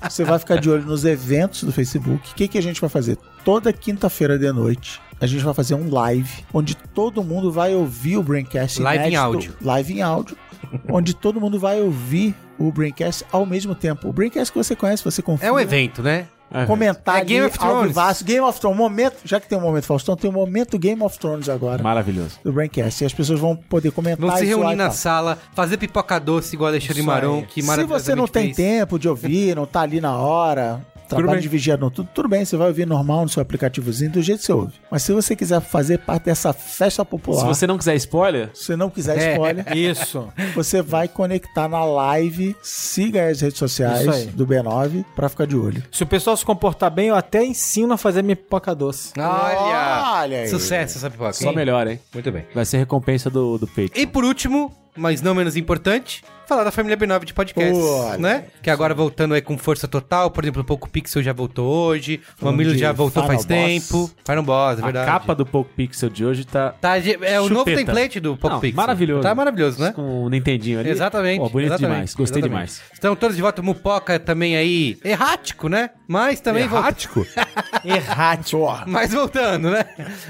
Você 0.10 0.24
vai 0.24 0.40
ficar 0.40 0.60
de 0.60 0.70
olho 0.70 0.84
nos 0.84 1.06
eventos 1.06 1.64
do 1.64 1.72
Facebook. 1.72 2.32
O 2.32 2.36
que, 2.36 2.48
que 2.48 2.58
a 2.58 2.62
gente 2.62 2.82
vai 2.82 2.90
fazer? 2.90 3.18
Toda 3.46 3.72
quinta-feira 3.72 4.40
de 4.40 4.52
noite, 4.52 5.00
a 5.20 5.26
gente 5.28 5.44
vai 5.44 5.54
fazer 5.54 5.76
um 5.76 5.90
live 5.92 6.44
onde 6.54 6.76
todo 6.76 7.24
mundo 7.24 7.52
vai 7.52 7.74
ouvir 7.76 8.18
o 8.18 8.24
Braincast. 8.24 8.82
Live 8.82 9.10
em 9.10 9.16
áudio. 9.16 9.56
Live 9.62 9.94
em 9.94 10.02
áudio. 10.02 10.38
onde 10.90 11.14
todo 11.14 11.40
mundo 11.40 11.60
vai 11.60 11.82
ouvir 11.82 12.34
o 12.58 12.72
Braincast 12.72 13.26
ao 13.32 13.46
mesmo 13.46 13.76
tempo. 13.76 14.08
O 14.10 14.14
Braincast 14.14 14.52
que 14.52 14.58
você 14.58 14.76
conhece, 14.76 15.04
você 15.04 15.22
confia. 15.22 15.48
É 15.50 15.52
um 15.52 15.60
evento, 15.60 16.02
né? 16.02 16.28
Comentar 16.68 17.18
É 17.20 17.26
Game 17.26 17.40
ali 17.40 17.50
of 17.50 17.58
Thrones. 17.58 17.88
vivaço. 17.88 18.24
Game 18.24 18.42
of 18.42 18.60
Thrones. 18.60 18.78
Momento, 18.78 19.16
já 19.26 19.40
que 19.40 19.50
tem 19.50 19.58
um 19.58 19.62
momento 19.62 19.86
Faustão, 19.86 20.16
tem 20.16 20.30
um 20.30 20.34
momento 20.34 20.78
Game 20.78 21.02
of 21.02 21.18
Thrones 21.18 21.50
agora. 21.50 21.82
Maravilhoso. 21.82 22.40
Do 22.44 22.54
Braincast. 22.54 23.04
E 23.04 23.08
as 23.08 23.14
pessoas 23.14 23.40
vão 23.40 23.56
poder 23.56 23.92
comentar 23.92 24.20
Vamos 24.22 24.40
se 24.40 24.46
e 24.46 24.48
reunir 24.48 24.76
na 24.76 24.92
sala, 24.92 25.40
fazer 25.56 25.78
pipoca 25.78 26.20
doce 26.20 26.56
igual 26.56 26.70
Alexandre 26.70 27.02
aí. 27.02 27.46
que 27.48 27.62
Se 27.62 27.68
maravilhosamente 27.68 28.04
você 28.06 28.16
não 28.16 28.28
tem 28.28 28.54
fez. 28.54 28.56
tempo 28.56 29.00
de 29.00 29.10
ouvir, 29.10 29.56
não 29.56 29.66
tá 29.66 29.82
ali 29.82 30.00
na 30.00 30.16
hora, 30.16 30.86
trabalho 31.08 31.42
de 31.42 31.48
vigia 31.48 31.78
no 31.78 31.90
tudo, 31.92 32.10
tudo 32.14 32.28
bem, 32.30 32.44
você 32.46 32.56
vai 32.58 32.68
ouvir 32.68 32.86
normal 32.88 33.24
no 33.24 33.30
seu 33.30 33.42
aplicativozinho, 33.42 34.12
do 34.12 34.22
jeito 34.22 34.40
que 34.40 34.46
você 34.46 34.54
ouve. 34.54 34.74
Mas 34.92 35.04
se 35.04 35.12
você 35.14 35.36
quiser 35.36 35.60
fazer 35.62 36.00
parte 36.00 36.26
dessa 36.26 36.54
festa 36.54 37.04
popular, 37.06 37.42
Se 37.42 37.46
você 37.48 37.68
não 37.68 37.78
quiser 37.78 37.96
spoiler, 37.96 38.50
se 38.54 38.66
você 38.66 38.76
não 38.76 38.90
quiser 38.90 39.18
É. 39.18 39.32
spoiler, 39.34 39.66
Isso. 39.78 40.28
você 40.56 40.82
vai 40.82 41.08
conectar 41.08 41.68
na 41.68 41.84
live, 41.86 42.56
siga 42.62 43.30
as 43.30 43.42
redes 43.42 43.58
sociais 43.60 44.26
do 44.28 44.46
B9 44.46 45.04
pra 45.16 45.30
ficar 45.30 45.46
de 45.46 45.56
olho. 45.56 45.84
Se 45.92 46.04
o 46.04 46.08
pessoal 46.08 46.36
se 46.38 46.46
comportar 46.46 46.90
bem, 46.92 47.08
eu 47.08 47.16
até 47.16 47.44
ensino 47.44 47.94
a 47.94 47.98
fazer 47.98 48.22
minha 48.22 48.36
pipoca 48.36 48.74
doce. 48.76 49.12
Olha! 49.18 50.14
Olha 50.22 50.40
aí. 50.42 50.48
Sucesso 50.48 50.98
essa 50.98 51.10
pipoca. 51.10 51.34
só 51.34 51.50
hein? 51.50 51.56
melhor, 51.56 51.88
hein? 51.88 52.00
Muito 52.14 52.32
bem. 52.32 52.46
Vai 52.54 52.66
ser 52.66 52.78
recompensa 52.78 53.30
do, 53.30 53.58
do 53.58 53.68
peito. 53.68 54.00
E 54.00 54.06
por 54.08 54.24
último, 54.24 54.72
mas 54.96 55.22
não 55.22 55.34
menos 55.36 55.56
importante, 55.56 56.24
falar 56.48 56.64
da 56.66 56.72
família 56.72 56.98
B9 56.98 57.24
de 57.26 57.34
podcasts, 57.34 57.78
Olha. 57.84 58.18
né? 58.18 58.44
Que 58.62 58.70
agora 58.70 58.94
voltando 58.94 59.34
aí 59.34 59.42
com 59.42 59.58
força 59.58 59.88
total, 59.88 60.30
por 60.30 60.44
exemplo, 60.44 60.62
o 60.62 60.66
Poco 60.66 60.90
Pixel 60.90 61.24
já 61.24 61.32
voltou 61.34 61.66
hoje, 61.66 62.20
o 62.42 62.46
Mamilo 62.46 62.74
de 62.74 62.80
já 62.80 62.92
voltou 62.92 63.24
Final 63.24 63.28
faz 63.38 63.46
Boss. 63.46 63.48
tempo, 63.48 64.12
Final 64.26 64.44
Boss, 64.44 64.78
é 64.78 64.82
A 64.82 64.86
verdade. 64.86 65.06
capa 65.10 65.34
do 65.34 65.46
Poco 65.46 65.70
Pixel 65.76 66.10
de 66.10 66.26
hoje 66.26 66.46
tá 66.46 66.72
Tá, 66.82 66.98
é 66.98 67.40
o 67.40 67.44
novo 67.50 67.60
Chupeta. 67.70 67.78
template 67.86 68.20
do 68.20 68.36
Poco 68.36 68.56
Não, 68.56 68.60
Pixel. 68.60 68.76
maravilhoso. 68.78 69.22
Tá 69.24 69.34
maravilhoso, 69.34 69.82
né? 69.82 69.94
com 69.94 70.26
o 70.26 70.30
Nintendinho 70.30 70.80
ali. 70.80 70.90
Exatamente. 70.90 71.40
Pô, 71.40 71.50
bonito 71.50 71.70
exatamente, 71.70 71.92
demais. 71.94 72.14
Gostei 72.14 72.42
exatamente. 72.42 72.68
demais. 72.72 72.82
Estão 72.94 73.16
todos 73.16 73.36
de 73.36 73.42
volta. 73.42 73.62
O 73.62 73.66
Mupoca 73.66 74.20
também 74.20 74.56
aí, 74.58 74.98
errático, 75.04 75.70
né? 75.70 75.92
Mas 76.08 76.40
também 76.42 76.68
voltou. 76.68 76.80
Errático? 76.84 77.26
Errático. 77.86 78.68
Mas 78.88 79.14
voltando, 79.14 79.72
né? 79.72 79.86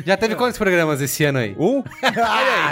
Já 0.05 0.15
teve 0.15 0.35
quantos 0.35 0.57
programas 0.57 1.01
esse 1.01 1.23
ano 1.25 1.39
aí? 1.39 1.55
Um? 1.57 1.83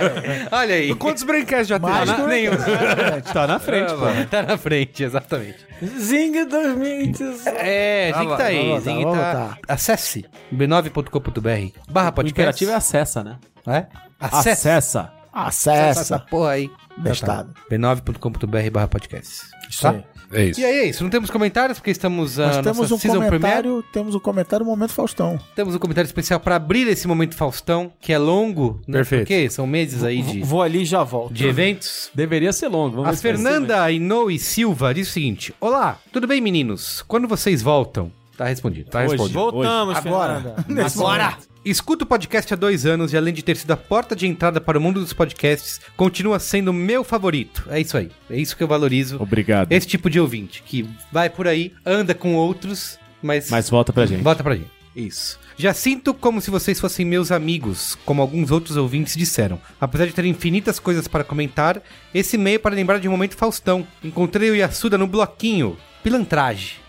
Olha 0.52 0.76
aí. 0.76 0.94
Quantos 0.96 1.24
brinquedos 1.24 1.68
já 1.68 1.80
Mais 1.90 2.10
tem? 2.10 2.20
do- 2.20 2.28
Nenhum. 2.28 2.52
Tá 3.34 3.48
na 3.48 3.60
frente, 3.60 3.94
pô. 3.94 4.06
Tá 4.30 4.44
na 4.44 4.58
frente, 4.58 5.04
exatamente. 5.04 5.58
Zing 6.00 6.46
2018. 6.46 7.50
É, 7.58 8.14
Zing 8.18 8.28
tá 8.38 8.44
aí. 8.44 8.68
vamos 8.70 8.84
Zing 8.84 9.04
voltar, 9.04 9.36
tá... 9.36 9.58
Acesse 9.74 10.26
b9.com.br 10.54 11.80
barra 11.90 12.10
O 12.10 12.14
podcast. 12.14 12.42
imperativo 12.42 12.72
é 12.72 12.76
acessa, 12.76 13.24
né? 13.24 13.38
É? 13.68 13.86
Acesse. 14.20 14.50
Acessa. 14.70 15.14
Acessa 15.34 15.82
Acessa. 15.84 16.02
essa 16.02 16.20
porra 16.20 16.52
aí. 16.52 16.70
Bestado. 16.98 17.54
b9.com.br 17.72 18.70
barra 18.72 18.88
podcast. 18.88 19.42
Isso 19.70 19.82
Tá? 19.82 19.92
aí. 19.92 20.04
É 20.34 20.46
isso. 20.46 20.60
E 20.60 20.66
aí 20.66 20.76
é 20.78 20.86
isso. 20.90 21.04
Não 21.04 21.10
temos 21.10 21.30
comentários 21.30 21.78
porque 21.80 21.92
estamos 21.92 22.38
Nós 22.38 22.58
na 22.58 22.64
temos 22.64 22.78
nossa 22.80 22.96
um 22.96 22.98
season 22.98 23.20
premiere. 23.20 23.40
comentário, 23.42 23.84
temos 23.92 24.16
um 24.16 24.20
comentário 24.20 24.66
Momento 24.66 24.94
Faustão. 24.94 25.40
Temos 25.56 25.76
um 25.76 25.80
comentário 25.80 26.08
especial 26.08 26.40
para 26.40 26.56
abrir 26.56 26.88
esse 26.88 27.08
momento 27.08 27.36
Faustão, 27.36 27.92
que 28.00 28.14
é 28.14 28.18
longo, 28.18 28.80
né? 28.88 29.00
Perfeito. 29.00 29.22
Porque 29.24 29.50
são 29.50 29.68
meses 29.68 30.04
aí 30.04 30.22
de, 30.22 30.42
Vou 30.42 30.62
ali 30.62 30.82
e 30.82 30.86
já 30.86 31.04
volto. 31.04 31.34
de 31.34 31.46
eventos. 31.48 32.10
Deveria 32.14 32.54
ser 32.54 32.68
longo. 32.68 32.98
Vamos 32.98 33.10
A 33.10 33.22
Fernanda 33.22 33.92
Inoue 33.92 34.38
Silva 34.40 34.94
diz 34.94 35.10
o 35.10 35.12
seguinte: 35.12 35.54
Olá, 35.60 36.00
tudo 36.12 36.28
bem, 36.28 36.40
meninos? 36.42 37.04
Quando 37.08 37.28
vocês 37.28 37.62
voltam? 37.62 38.12
Tá 38.42 38.48
respondido. 38.48 38.90
Tá 38.90 39.02
respondido. 39.02 39.38
Voltamos, 39.40 39.96
Agora. 39.98 40.56
Nesse 40.68 40.98
Agora. 40.98 41.24
momento. 41.26 41.52
Escuto 41.64 42.06
o 42.06 42.08
podcast 42.08 42.52
há 42.52 42.58
dois 42.58 42.88
anos 42.88 43.14
e 43.14 43.18
além 43.18 43.32
de 43.32 43.44
ter 43.44 43.56
sido 43.56 43.70
a 43.70 43.78
porta 43.78 44.16
de 44.16 44.26
entrada 44.26 44.60
para 44.60 44.80
o 44.80 44.82
mundo 44.82 45.00
dos 45.00 45.14
podcasts, 45.14 45.80
continua 45.96 46.40
sendo 46.40 46.74
meu 46.74 47.04
favorito. 47.04 47.64
É 47.70 47.80
isso 47.80 47.96
aí. 47.96 48.10
É 48.32 48.36
isso 48.36 48.58
que 48.58 48.64
eu 48.64 48.68
valorizo. 48.68 49.22
Obrigado. 49.22 49.72
Esse 49.72 49.86
tipo 49.86 50.10
de 50.10 50.20
ouvinte, 50.20 50.64
que 50.66 50.90
vai 51.12 51.30
por 51.30 51.48
aí, 51.48 51.72
anda 51.86 52.16
com 52.16 52.34
outros, 52.34 52.98
mas, 53.22 53.52
Mas 53.52 53.70
volta 53.70 53.94
pra 53.94 54.08
gente. 54.08 54.24
volta 54.24 54.44
pra 54.44 54.56
gente. 54.56 54.72
Isso. 54.96 55.40
Já 55.56 55.72
sinto 55.72 56.16
como 56.16 56.42
se 56.42 56.50
vocês 56.50 56.80
fossem 56.80 57.06
meus 57.06 57.32
amigos, 57.32 57.96
como 58.06 58.24
alguns 58.24 58.50
outros 58.50 58.76
ouvintes 58.76 59.16
disseram. 59.16 59.60
Apesar 59.80 60.08
de 60.08 60.14
ter 60.14 60.26
infinitas 60.26 60.80
coisas 60.80 61.08
para 61.08 61.24
comentar, 61.24 61.80
esse 62.12 62.38
e-mail 62.38 62.56
é 62.56 62.60
para 62.60 62.74
lembrar 62.74 62.98
de 63.00 63.08
um 63.08 63.12
momento 63.12 63.38
Faustão. 63.38 63.86
Encontrei 64.04 64.50
o 64.50 64.56
Yasuda 64.56 64.98
no 64.98 65.06
bloquinho. 65.06 65.78
Pilantragem. 66.04 66.82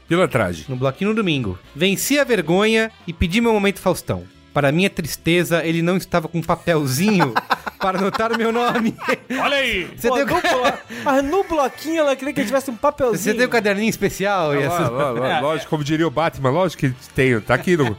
No 0.68 0.76
bloquinho 0.76 1.10
no 1.10 1.16
domingo. 1.16 1.58
Venci 1.74 2.18
a 2.18 2.24
vergonha 2.24 2.90
e 3.06 3.12
pedi 3.12 3.40
meu 3.40 3.52
momento 3.52 3.80
Faustão. 3.80 4.24
Para 4.52 4.70
minha 4.72 4.90
tristeza, 4.90 5.64
ele 5.64 5.80
não 5.82 5.96
estava 5.96 6.28
com 6.28 6.38
um 6.38 6.42
papelzinho 6.42 7.32
para 7.80 7.98
anotar 7.98 8.32
o 8.32 8.36
meu 8.38 8.52
nome. 8.52 8.94
Olha 9.40 9.56
aí! 9.56 9.90
Você 9.96 10.08
Pô, 10.08 10.14
tem, 10.16 10.24
no 10.26 10.30
blo- 10.40 10.72
Mas 11.04 11.24
no 11.24 11.44
bloquinho 11.44 12.00
ela 12.00 12.14
queria 12.14 12.34
que 12.34 12.44
tivesse 12.44 12.70
um 12.70 12.76
papelzinho. 12.76 13.18
Você 13.18 13.34
tem 13.34 13.46
o 13.46 13.48
caderninho 13.48 13.88
especial, 13.90 14.52
Ah, 14.52 14.54
lá, 14.54 14.60
Yasuda? 14.60 14.90
lá, 14.90 15.10
lá, 15.12 15.40
lógico, 15.40 15.70
como 15.70 15.82
diria 15.82 16.06
o 16.06 16.10
Batman, 16.10 16.50
lógico 16.50 16.80
que 16.80 16.94
tenho. 17.14 17.40
Tá 17.40 17.54
aqui 17.54 17.76
no. 17.76 17.96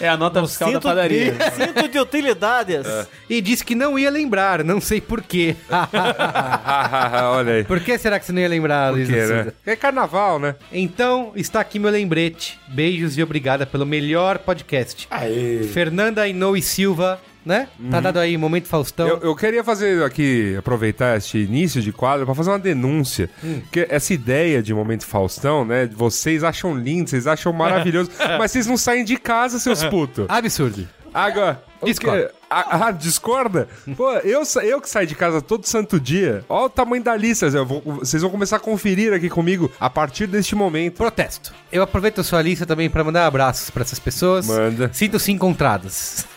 É 0.00 0.08
a 0.08 0.16
nota 0.16 0.42
fiscal 0.44 0.68
da 0.68 0.74
cinto, 0.74 0.82
padaria. 0.88 1.34
cinto 1.54 1.88
de 1.88 1.98
utilidades. 1.98 2.84
E 3.30 3.40
disse 3.40 3.64
que 3.64 3.74
não 3.76 3.96
ia 3.98 4.10
lembrar, 4.10 4.64
não 4.64 4.80
sei 4.80 5.00
porquê. 5.00 5.54
Olha 7.34 7.52
aí. 7.54 7.64
Por 7.64 7.80
que 7.80 7.96
será 7.98 8.18
que 8.18 8.26
você 8.26 8.32
não 8.32 8.40
ia 8.40 8.48
lembrar, 8.48 8.92
Luiz 8.92 9.08
né? 9.08 9.52
É 9.64 9.76
carnaval, 9.76 10.38
né? 10.38 10.54
Então, 10.72 11.32
está 11.36 11.60
aqui 11.60 11.78
meu 11.78 11.90
lembrete. 11.90 12.58
Beijos 12.68 13.16
e 13.16 13.22
obrigada 13.22 13.64
pelo 13.66 13.86
melhor 13.86 14.38
podcast. 14.38 15.06
Aê. 15.10 15.51
Fernanda 15.72 16.26
Inoue 16.26 16.60
Silva, 16.62 17.20
né? 17.44 17.68
Tá 17.90 18.00
dado 18.00 18.18
aí, 18.18 18.36
Momento 18.36 18.68
Faustão. 18.68 19.08
Eu, 19.08 19.18
eu 19.18 19.36
queria 19.36 19.64
fazer 19.64 20.02
aqui, 20.04 20.54
aproveitar 20.56 21.16
este 21.16 21.38
início 21.38 21.82
de 21.82 21.92
quadro 21.92 22.24
pra 22.24 22.34
fazer 22.34 22.50
uma 22.50 22.58
denúncia. 22.58 23.28
Porque 23.62 23.86
essa 23.88 24.14
ideia 24.14 24.62
de 24.62 24.72
momento 24.72 25.04
Faustão, 25.06 25.64
né? 25.64 25.88
Vocês 25.92 26.44
acham 26.44 26.76
lindo, 26.76 27.10
vocês 27.10 27.26
acham 27.26 27.52
maravilhoso, 27.52 28.10
mas 28.38 28.52
vocês 28.52 28.66
não 28.66 28.76
saem 28.76 29.04
de 29.04 29.16
casa, 29.16 29.58
seus 29.58 29.82
putos. 29.84 30.26
Absurdo. 30.28 30.88
Agora. 31.12 31.71
Discorda. 31.84 32.32
Ah, 32.54 32.88
ah, 32.88 32.90
discorda? 32.90 33.66
Pô, 33.96 34.12
eu, 34.18 34.42
eu 34.62 34.78
que 34.80 34.88
saio 34.90 35.06
de 35.06 35.14
casa 35.14 35.40
todo 35.40 35.64
santo 35.66 35.98
dia. 35.98 36.44
Olha 36.50 36.66
o 36.66 36.68
tamanho 36.68 37.02
da 37.02 37.16
lista. 37.16 37.48
vou- 37.64 37.80
vocês 37.80 38.20
vão 38.20 38.30
começar 38.30 38.56
a 38.56 38.60
conferir 38.60 39.14
aqui 39.14 39.30
comigo 39.30 39.70
a 39.80 39.88
partir 39.88 40.26
deste 40.26 40.54
momento. 40.54 40.96
Protesto. 40.98 41.54
Eu 41.72 41.82
aproveito 41.82 42.20
a 42.20 42.24
sua 42.24 42.42
lista 42.42 42.66
também 42.66 42.90
pra 42.90 43.02
mandar 43.02 43.24
abraços 43.26 43.70
pra 43.70 43.80
essas 43.82 43.98
pessoas. 43.98 44.46
Manda. 44.46 44.90
Sinto-se 44.92 45.32
encontradas. 45.32 46.26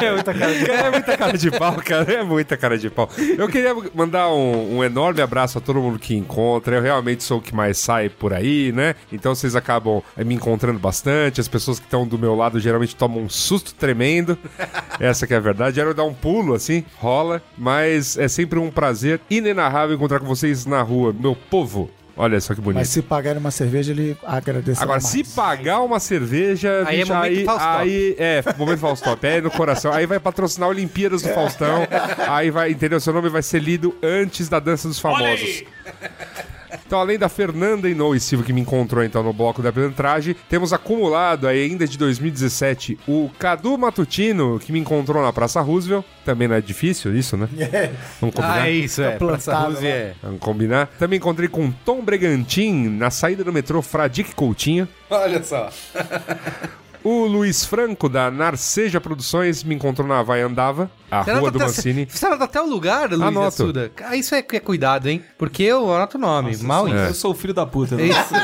É 0.00 0.12
muita 0.12 0.34
cara 0.34 0.54
de, 0.54 0.70
é 0.70 0.90
muita 0.90 1.16
cara 1.16 1.38
de 1.38 1.50
pau, 1.50 1.76
cara. 1.84 2.12
É 2.12 2.22
muita 2.22 2.56
cara 2.56 2.78
de 2.78 2.90
pau. 2.90 3.08
Eu 3.36 3.48
queria 3.48 3.74
mandar 3.94 4.28
um, 4.32 4.78
um 4.78 4.84
enorme 4.84 5.20
abraço 5.20 5.58
a 5.58 5.60
todo 5.60 5.80
mundo 5.80 5.98
que 5.98 6.14
encontra. 6.16 6.76
Eu 6.76 6.82
realmente 6.82 7.22
sou 7.22 7.38
o 7.38 7.42
que 7.42 7.54
mais 7.54 7.78
sai 7.78 8.08
por 8.08 8.32
aí, 8.32 8.72
né? 8.72 8.94
Então 9.12 9.34
vocês 9.34 9.54
acabam 9.56 10.02
eh, 10.16 10.24
me 10.24 10.34
encontrando 10.34 10.78
bastante. 10.78 11.40
As 11.40 11.48
pessoas 11.48 11.78
que 11.78 11.84
estão 11.86 12.06
do 12.06 12.18
meu 12.18 12.34
lado 12.34 12.58
geralmente 12.60 12.79
tomam 12.88 13.22
um 13.22 13.28
susto 13.28 13.74
tremendo. 13.74 14.38
Essa 15.00 15.26
que 15.26 15.34
é 15.34 15.36
a 15.36 15.40
verdade. 15.40 15.76
Quero 15.76 15.94
dar 15.94 16.04
um 16.04 16.14
pulo 16.14 16.54
assim, 16.54 16.84
rola. 16.98 17.42
Mas 17.56 18.16
é 18.18 18.28
sempre 18.28 18.58
um 18.58 18.70
prazer 18.70 19.20
inenarrável 19.30 19.96
encontrar 19.96 20.20
com 20.20 20.26
vocês 20.26 20.66
na 20.66 20.82
rua, 20.82 21.12
meu 21.12 21.34
povo. 21.34 21.90
Olha 22.16 22.38
só 22.38 22.54
que 22.54 22.60
bonito. 22.60 22.78
Mas 22.78 22.90
se 22.90 23.00
pagarem 23.00 23.38
uma 23.40 23.50
cerveja, 23.50 23.92
ele 23.92 24.14
agradece 24.22 24.82
Agora, 24.82 25.00
mais. 25.00 25.10
se 25.10 25.24
pagar 25.24 25.80
uma 25.80 25.98
cerveja, 25.98 26.84
Aí 26.86 26.96
é 26.96 27.00
bicho, 27.00 27.14
momento 27.14 27.38
aí, 27.38 27.44
Faustop. 27.46 27.80
aí 27.80 28.16
é 28.18 28.44
momento 28.58 28.78
Faustop, 28.78 29.26
é 29.26 29.40
no 29.40 29.50
coração. 29.50 29.90
Aí 29.90 30.04
vai 30.04 30.20
patrocinar 30.20 30.68
Olimpíadas 30.68 31.22
do 31.22 31.30
Faustão. 31.30 31.86
Aí 32.28 32.50
vai, 32.50 32.72
entendeu? 32.72 33.00
Seu 33.00 33.14
nome 33.14 33.30
vai 33.30 33.42
ser 33.42 33.62
lido 33.62 33.96
antes 34.02 34.50
da 34.50 34.60
dança 34.60 34.86
dos 34.86 34.98
famosos. 34.98 35.64
Então, 36.90 36.98
além 36.98 37.16
da 37.16 37.28
Fernanda 37.28 37.88
Inoue 37.88 38.18
Silva, 38.18 38.42
que 38.42 38.52
me 38.52 38.60
encontrou 38.60 39.04
então 39.04 39.22
no 39.22 39.32
bloco 39.32 39.62
da 39.62 39.72
pilantragem, 39.72 40.34
temos 40.48 40.72
acumulado 40.72 41.46
aí 41.46 41.62
ainda 41.62 41.86
de 41.86 41.96
2017 41.96 42.98
o 43.06 43.30
Cadu 43.38 43.78
Matutino, 43.78 44.58
que 44.58 44.72
me 44.72 44.80
encontrou 44.80 45.22
na 45.22 45.32
Praça 45.32 45.60
Roosevelt. 45.60 46.04
Também 46.24 46.48
não 46.48 46.56
é 46.56 46.60
difícil 46.60 47.16
isso, 47.16 47.36
né? 47.36 47.48
Vamos 48.20 48.34
combinar? 48.34 48.62
ah, 48.62 48.68
é 48.68 48.72
isso, 48.72 49.02
é. 49.02 49.16
Praça 49.16 49.52
plantado 49.52 49.66
Roosevelt 49.66 49.94
é. 49.94 50.14
Vamos 50.20 50.40
combinar. 50.40 50.88
Também 50.98 51.18
encontrei 51.18 51.48
com 51.48 51.70
Tom 51.70 52.02
Bregantin 52.02 52.88
na 52.88 53.08
saída 53.08 53.44
do 53.44 53.52
metrô 53.52 53.80
Fradique 53.80 54.34
Coutinho. 54.34 54.88
Olha 55.08 55.44
só. 55.44 55.70
O 57.02 57.24
Luiz 57.26 57.64
Franco, 57.64 58.08
da 58.10 58.30
Narceja 58.30 59.00
Produções, 59.00 59.64
me 59.64 59.74
encontrou 59.74 60.06
na 60.06 60.22
Vai 60.22 60.42
Andava, 60.42 60.90
a 61.10 61.22
Você 61.24 61.32
rua 61.32 61.50
do 61.50 61.56
até- 61.56 61.66
Mancini. 61.66 62.06
Você 62.10 62.26
anota 62.26 62.44
até 62.44 62.60
o 62.60 62.66
lugar, 62.66 63.08
Luiz 63.08 63.22
Anoto. 63.22 63.46
Assuda. 63.46 63.90
Ah, 64.04 64.16
isso 64.16 64.34
é, 64.34 64.38
é 64.38 64.60
cuidado, 64.60 65.08
hein? 65.08 65.24
Porque 65.38 65.62
eu 65.62 65.94
anoto 65.94 66.18
o 66.18 66.20
nome. 66.20 66.56
Mal 66.58 66.86
isso. 66.88 66.96
Eu 66.96 67.14
sou 67.14 67.30
o 67.32 67.34
filho 67.34 67.54
da 67.54 67.64
puta, 67.64 67.96
né? 67.96 68.04
Isso. 68.04 68.34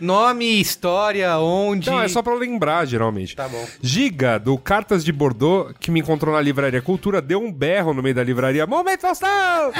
Nome, 0.00 0.60
história, 0.60 1.36
onde. 1.38 1.90
Não, 1.90 2.00
é 2.00 2.06
só 2.08 2.22
pra 2.22 2.34
lembrar, 2.34 2.84
geralmente. 2.86 3.34
Tá 3.34 3.48
bom. 3.48 3.66
Giga, 3.82 4.38
do 4.38 4.56
Cartas 4.56 5.04
de 5.04 5.10
Bordeaux, 5.10 5.72
que 5.80 5.90
me 5.90 5.98
encontrou 5.98 6.34
na 6.34 6.40
Livraria 6.40 6.80
Cultura, 6.80 7.20
deu 7.20 7.40
um 7.42 7.50
berro 7.50 7.92
no 7.92 8.02
meio 8.02 8.14
da 8.14 8.22
livraria. 8.22 8.64
Momento 8.66 9.00
Faustão! 9.00 9.72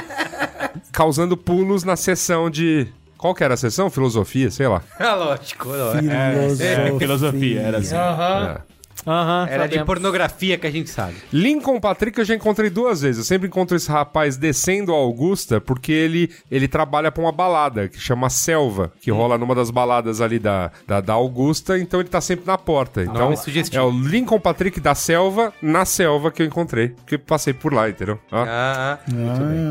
Causando 0.92 1.36
pulos 1.36 1.84
na 1.84 1.94
sessão 1.94 2.50
de... 2.50 2.88
Qual 3.18 3.34
que 3.34 3.44
era 3.44 3.54
a 3.54 3.56
sessão? 3.56 3.90
Filosofia, 3.90 4.50
sei 4.50 4.68
lá. 4.68 4.80
Ah, 4.98 5.14
lógico. 5.14 5.68
lógico. 5.68 6.02
Filosofia. 6.08 6.66
É, 6.68 6.98
filosofia, 6.98 7.60
era 7.60 7.78
assim. 7.78 7.94
Aham. 7.96 8.60
Aham, 9.06 9.46
Era 9.48 9.64
de 9.66 9.74
sabemos. 9.74 9.86
pornografia 9.86 10.58
que 10.58 10.66
a 10.66 10.70
gente 10.72 10.90
sabe. 10.90 11.14
Lincoln 11.32 11.78
Patrick 11.80 12.18
eu 12.18 12.24
já 12.24 12.34
encontrei 12.34 12.68
duas 12.68 13.00
vezes. 13.00 13.18
Eu 13.20 13.24
sempre 13.24 13.46
encontro 13.46 13.76
esse 13.76 13.88
rapaz 13.88 14.36
descendo 14.36 14.92
a 14.92 14.96
Augusta 14.96 15.60
porque 15.60 15.92
ele, 15.92 16.30
ele 16.50 16.66
trabalha 16.66 17.10
pra 17.10 17.22
uma 17.22 17.30
balada 17.30 17.88
que 17.88 17.98
chama 17.98 18.28
Selva, 18.28 18.92
que 19.00 19.10
rola 19.12 19.38
numa 19.38 19.54
das 19.54 19.70
baladas 19.70 20.20
ali 20.20 20.40
da, 20.40 20.72
da, 20.86 21.00
da 21.00 21.12
Augusta, 21.12 21.78
então 21.78 22.00
ele 22.00 22.08
tá 22.08 22.20
sempre 22.20 22.44
na 22.44 22.58
porta. 22.58 23.02
Então 23.04 23.34
sugestivo. 23.36 23.80
é 23.80 23.86
o 23.86 23.90
Lincoln 23.90 24.40
Patrick 24.40 24.80
da 24.80 24.96
Selva, 24.96 25.54
na 25.62 25.84
selva 25.84 26.32
que 26.32 26.42
eu 26.42 26.46
encontrei, 26.46 26.88
porque 26.88 27.14
eu 27.14 27.18
passei 27.20 27.54
por 27.54 27.72
lá, 27.72 27.88
entendeu? 27.88 28.18
Ó, 28.32 28.44
Ah, 28.46 28.98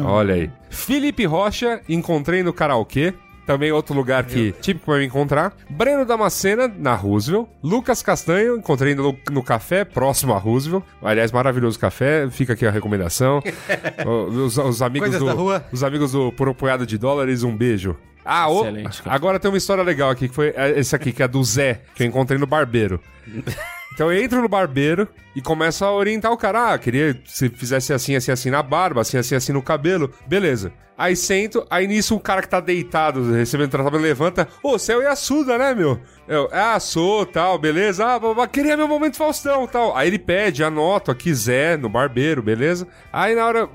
Olha 0.05 0.35
aí. 0.35 0.49
Felipe 0.69 1.25
Rocha, 1.25 1.81
encontrei 1.89 2.41
no 2.43 2.53
karaokê. 2.53 3.13
Também 3.47 3.71
outro 3.71 3.95
lugar 3.95 4.25
que 4.25 4.51
típico 4.61 4.85
pra 4.87 4.97
me 4.97 5.05
encontrar. 5.05 5.53
Breno 5.69 6.05
Damascena, 6.05 6.67
na 6.67 6.93
Roosevelt. 6.93 7.47
Lucas 7.63 8.03
Castanho, 8.03 8.57
encontrei 8.57 8.93
no, 8.93 9.17
no 9.31 9.41
café, 9.41 9.85
próximo 9.85 10.33
a 10.33 10.37
Roosevelt. 10.37 10.83
Aliás, 11.01 11.31
maravilhoso 11.31 11.79
café. 11.79 12.29
Fica 12.29 12.51
aqui 12.53 12.67
a 12.67 12.71
recomendação. 12.71 13.41
Os, 14.05 14.57
os 14.57 14.81
amigos 14.81 15.09
Coisas 15.17 15.35
do. 15.35 15.61
Os 15.71 15.83
amigos 15.83 16.11
do 16.11 16.31
Por 16.33 16.49
um 16.49 16.53
Punhado 16.53 16.85
de 16.85 16.97
Dólares, 16.97 17.41
um 17.43 17.55
beijo. 17.55 17.95
Ah, 18.25 18.49
o- 18.51 18.65
agora 19.05 19.39
tem 19.39 19.49
uma 19.49 19.57
história 19.57 19.81
legal 19.81 20.09
aqui, 20.09 20.27
que 20.27 20.35
foi 20.35 20.53
é, 20.53 20.77
esse 20.77 20.93
aqui, 20.93 21.13
que 21.13 21.23
é 21.23 21.27
do 21.29 21.41
Zé, 21.41 21.79
que 21.95 22.03
eu 22.03 22.07
encontrei 22.07 22.37
no 22.37 22.45
barbeiro. 22.45 22.99
Então 23.97 24.13
eu 24.13 24.23
entro 24.23 24.43
no 24.43 24.47
barbeiro 24.47 25.07
e 25.35 25.41
começo 25.41 25.83
a 25.83 25.91
orientar 25.91 26.31
o 26.31 26.37
cara. 26.37 26.73
Ah, 26.73 26.77
queria 26.77 27.15
que 27.15 27.31
você 27.31 27.49
fizesse 27.49 27.91
assim, 27.91 28.15
assim, 28.15 28.31
assim 28.31 28.51
na 28.51 28.61
barba, 28.61 29.01
assim, 29.01 29.17
assim, 29.17 29.33
assim 29.33 29.51
no 29.51 29.59
cabelo. 29.59 30.13
Beleza. 30.27 30.71
Aí 30.95 31.15
sento, 31.15 31.65
aí 31.67 31.87
nisso 31.87 32.15
o 32.15 32.19
cara 32.19 32.43
que 32.43 32.47
tá 32.47 32.59
deitado, 32.59 33.33
recebendo 33.33 33.71
tratamento, 33.71 33.99
levanta. 33.99 34.47
Ô, 34.61 34.77
você 34.77 34.93
é 34.93 34.97
o 34.97 35.01
Yasuda, 35.01 35.57
né, 35.57 35.73
meu? 35.73 35.99
Eu, 36.27 36.47
ah, 36.51 36.79
sou, 36.79 37.25
tal, 37.25 37.57
beleza. 37.57 38.05
Ah, 38.05 38.19
babá, 38.19 38.47
queria 38.47 38.77
meu 38.77 38.87
momento 38.87 39.17
Faustão, 39.17 39.65
tal. 39.65 39.97
Aí 39.97 40.09
ele 40.09 40.19
pede, 40.19 40.63
anoto 40.63 41.09
aqui, 41.09 41.33
Zé, 41.33 41.75
no 41.75 41.89
barbeiro, 41.89 42.43
beleza? 42.43 42.87
Aí 43.11 43.33
na 43.33 43.47
hora, 43.47 43.67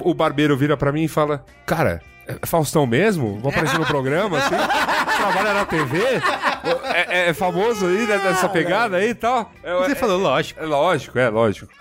o 0.00 0.12
barbeiro 0.12 0.56
vira 0.56 0.76
pra 0.76 0.90
mim 0.90 1.04
e 1.04 1.08
fala, 1.08 1.44
cara... 1.64 2.02
é 2.42 2.46
Faustão 2.46 2.86
mesmo? 2.86 3.38
Vou 3.40 3.50
aparecer 3.50 3.78
no 3.78 3.86
programa, 3.86 4.38
assim? 4.38 4.54
Trabalha 5.16 5.54
na 5.54 5.64
TV? 5.64 5.98
É, 6.94 7.26
é- 7.26 7.28
é 7.30 7.34
famoso 7.34 7.86
aí, 7.86 8.06
né, 8.06 8.18
dessa 8.18 8.48
pegada 8.48 8.96
aí 8.98 9.10
e 9.10 9.14
tal? 9.14 9.50
É, 9.62 9.74
você 9.78 9.92
é- 9.92 9.94
falou, 9.94 10.18
lógico. 10.18 10.60
é 10.60 10.66
lógico, 10.66 11.18
é 11.18 11.28
lógico. 11.28 11.72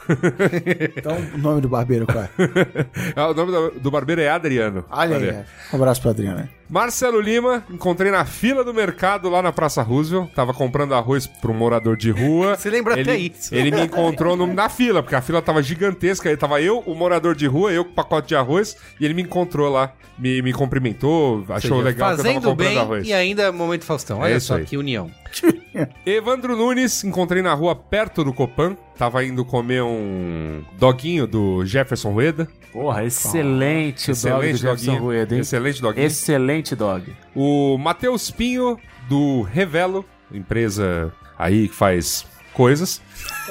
Então, 0.97 1.17
o 1.35 1.37
nome 1.37 1.61
do 1.61 1.69
barbeiro 1.69 2.05
qual 2.05 2.23
é? 2.23 2.29
Ah, 3.15 3.27
o 3.29 3.33
nome 3.33 3.51
do, 3.51 3.71
do 3.79 3.91
barbeiro 3.91 4.21
é 4.21 4.29
Adriano. 4.29 4.85
Olha 4.89 5.17
aí. 5.17 5.29
é. 5.29 5.45
Um 5.73 5.75
abraço 5.77 6.01
pro 6.01 6.09
Adriano. 6.11 6.37
né? 6.37 6.49
Marcelo 6.69 7.19
Lima, 7.19 7.63
encontrei 7.69 8.11
na 8.11 8.25
fila 8.25 8.63
do 8.63 8.71
mercado 8.73 9.27
lá 9.27 9.41
na 9.41 9.51
Praça 9.51 9.81
Roosevelt. 9.81 10.29
Tava 10.33 10.53
comprando 10.53 10.93
arroz 10.93 11.25
pra 11.25 11.49
um 11.51 11.53
morador 11.55 11.97
de 11.97 12.11
rua. 12.11 12.55
Você 12.59 12.69
lembra 12.69 12.93
ele, 12.93 13.01
até 13.01 13.17
isso. 13.17 13.55
Ele 13.55 13.71
me 13.71 13.81
encontrou 13.81 14.35
no- 14.35 14.45
na 14.53 14.69
fila, 14.69 15.01
porque 15.01 15.15
a 15.15 15.21
fila 15.21 15.41
tava 15.41 15.63
gigantesca. 15.63 16.29
Aí 16.29 16.37
tava 16.37 16.61
eu, 16.61 16.79
o 16.85 16.93
morador 16.93 17.33
de 17.35 17.47
rua, 17.47 17.71
eu 17.71 17.83
com 17.83 17.91
o 17.91 17.93
pacote 17.95 18.27
de 18.27 18.35
arroz. 18.35 18.77
E 18.99 19.05
ele 19.05 19.15
me 19.15 19.23
encontrou 19.23 19.67
lá, 19.71 19.93
me, 20.17 20.43
me 20.43 20.53
cumprimentou, 20.53 21.43
achou 21.49 21.77
Ou 21.77 21.77
seja, 21.77 21.89
legal 21.89 22.09
que 22.15 22.21
eu 22.21 22.23
tava 22.23 22.33
comprando 22.35 22.55
bem 22.55 22.77
arroz. 22.77 23.07
e 23.07 23.13
ainda 23.13 23.51
Momento 23.51 23.83
Faustão. 23.83 24.19
É 24.19 24.25
Olha 24.25 24.37
isso 24.37 24.47
só 24.47 24.59
que 24.59 24.77
união. 24.77 25.09
Evandro 26.05 26.55
Nunes, 26.55 27.03
encontrei 27.03 27.41
na 27.41 27.53
rua 27.53 27.75
perto 27.75 28.23
do 28.23 28.33
Copan. 28.33 28.75
Tava 28.97 29.23
indo 29.23 29.45
comer 29.45 29.81
um 29.83 30.63
doguinho 30.77 31.25
do 31.25 31.65
Jefferson 31.65 32.11
Rueda. 32.11 32.47
Porra, 32.71 33.05
excelente 33.05 34.11
o 34.11 34.15
dog 34.15 34.23
do 34.23 34.43
Excelente 34.45 34.57
Jefferson. 34.57 34.97
Rueda, 34.97 35.35
hein? 35.35 35.41
Excelente 35.41 35.81
doguinho. 35.81 36.05
Excelente 36.05 36.75
dog. 36.75 37.15
O 37.35 37.77
Matheus 37.77 38.29
Pinho, 38.29 38.77
do 39.07 39.41
Revelo, 39.41 40.05
empresa 40.31 41.13
aí 41.37 41.67
que 41.67 41.75
faz 41.75 42.25
coisas. 42.59 43.01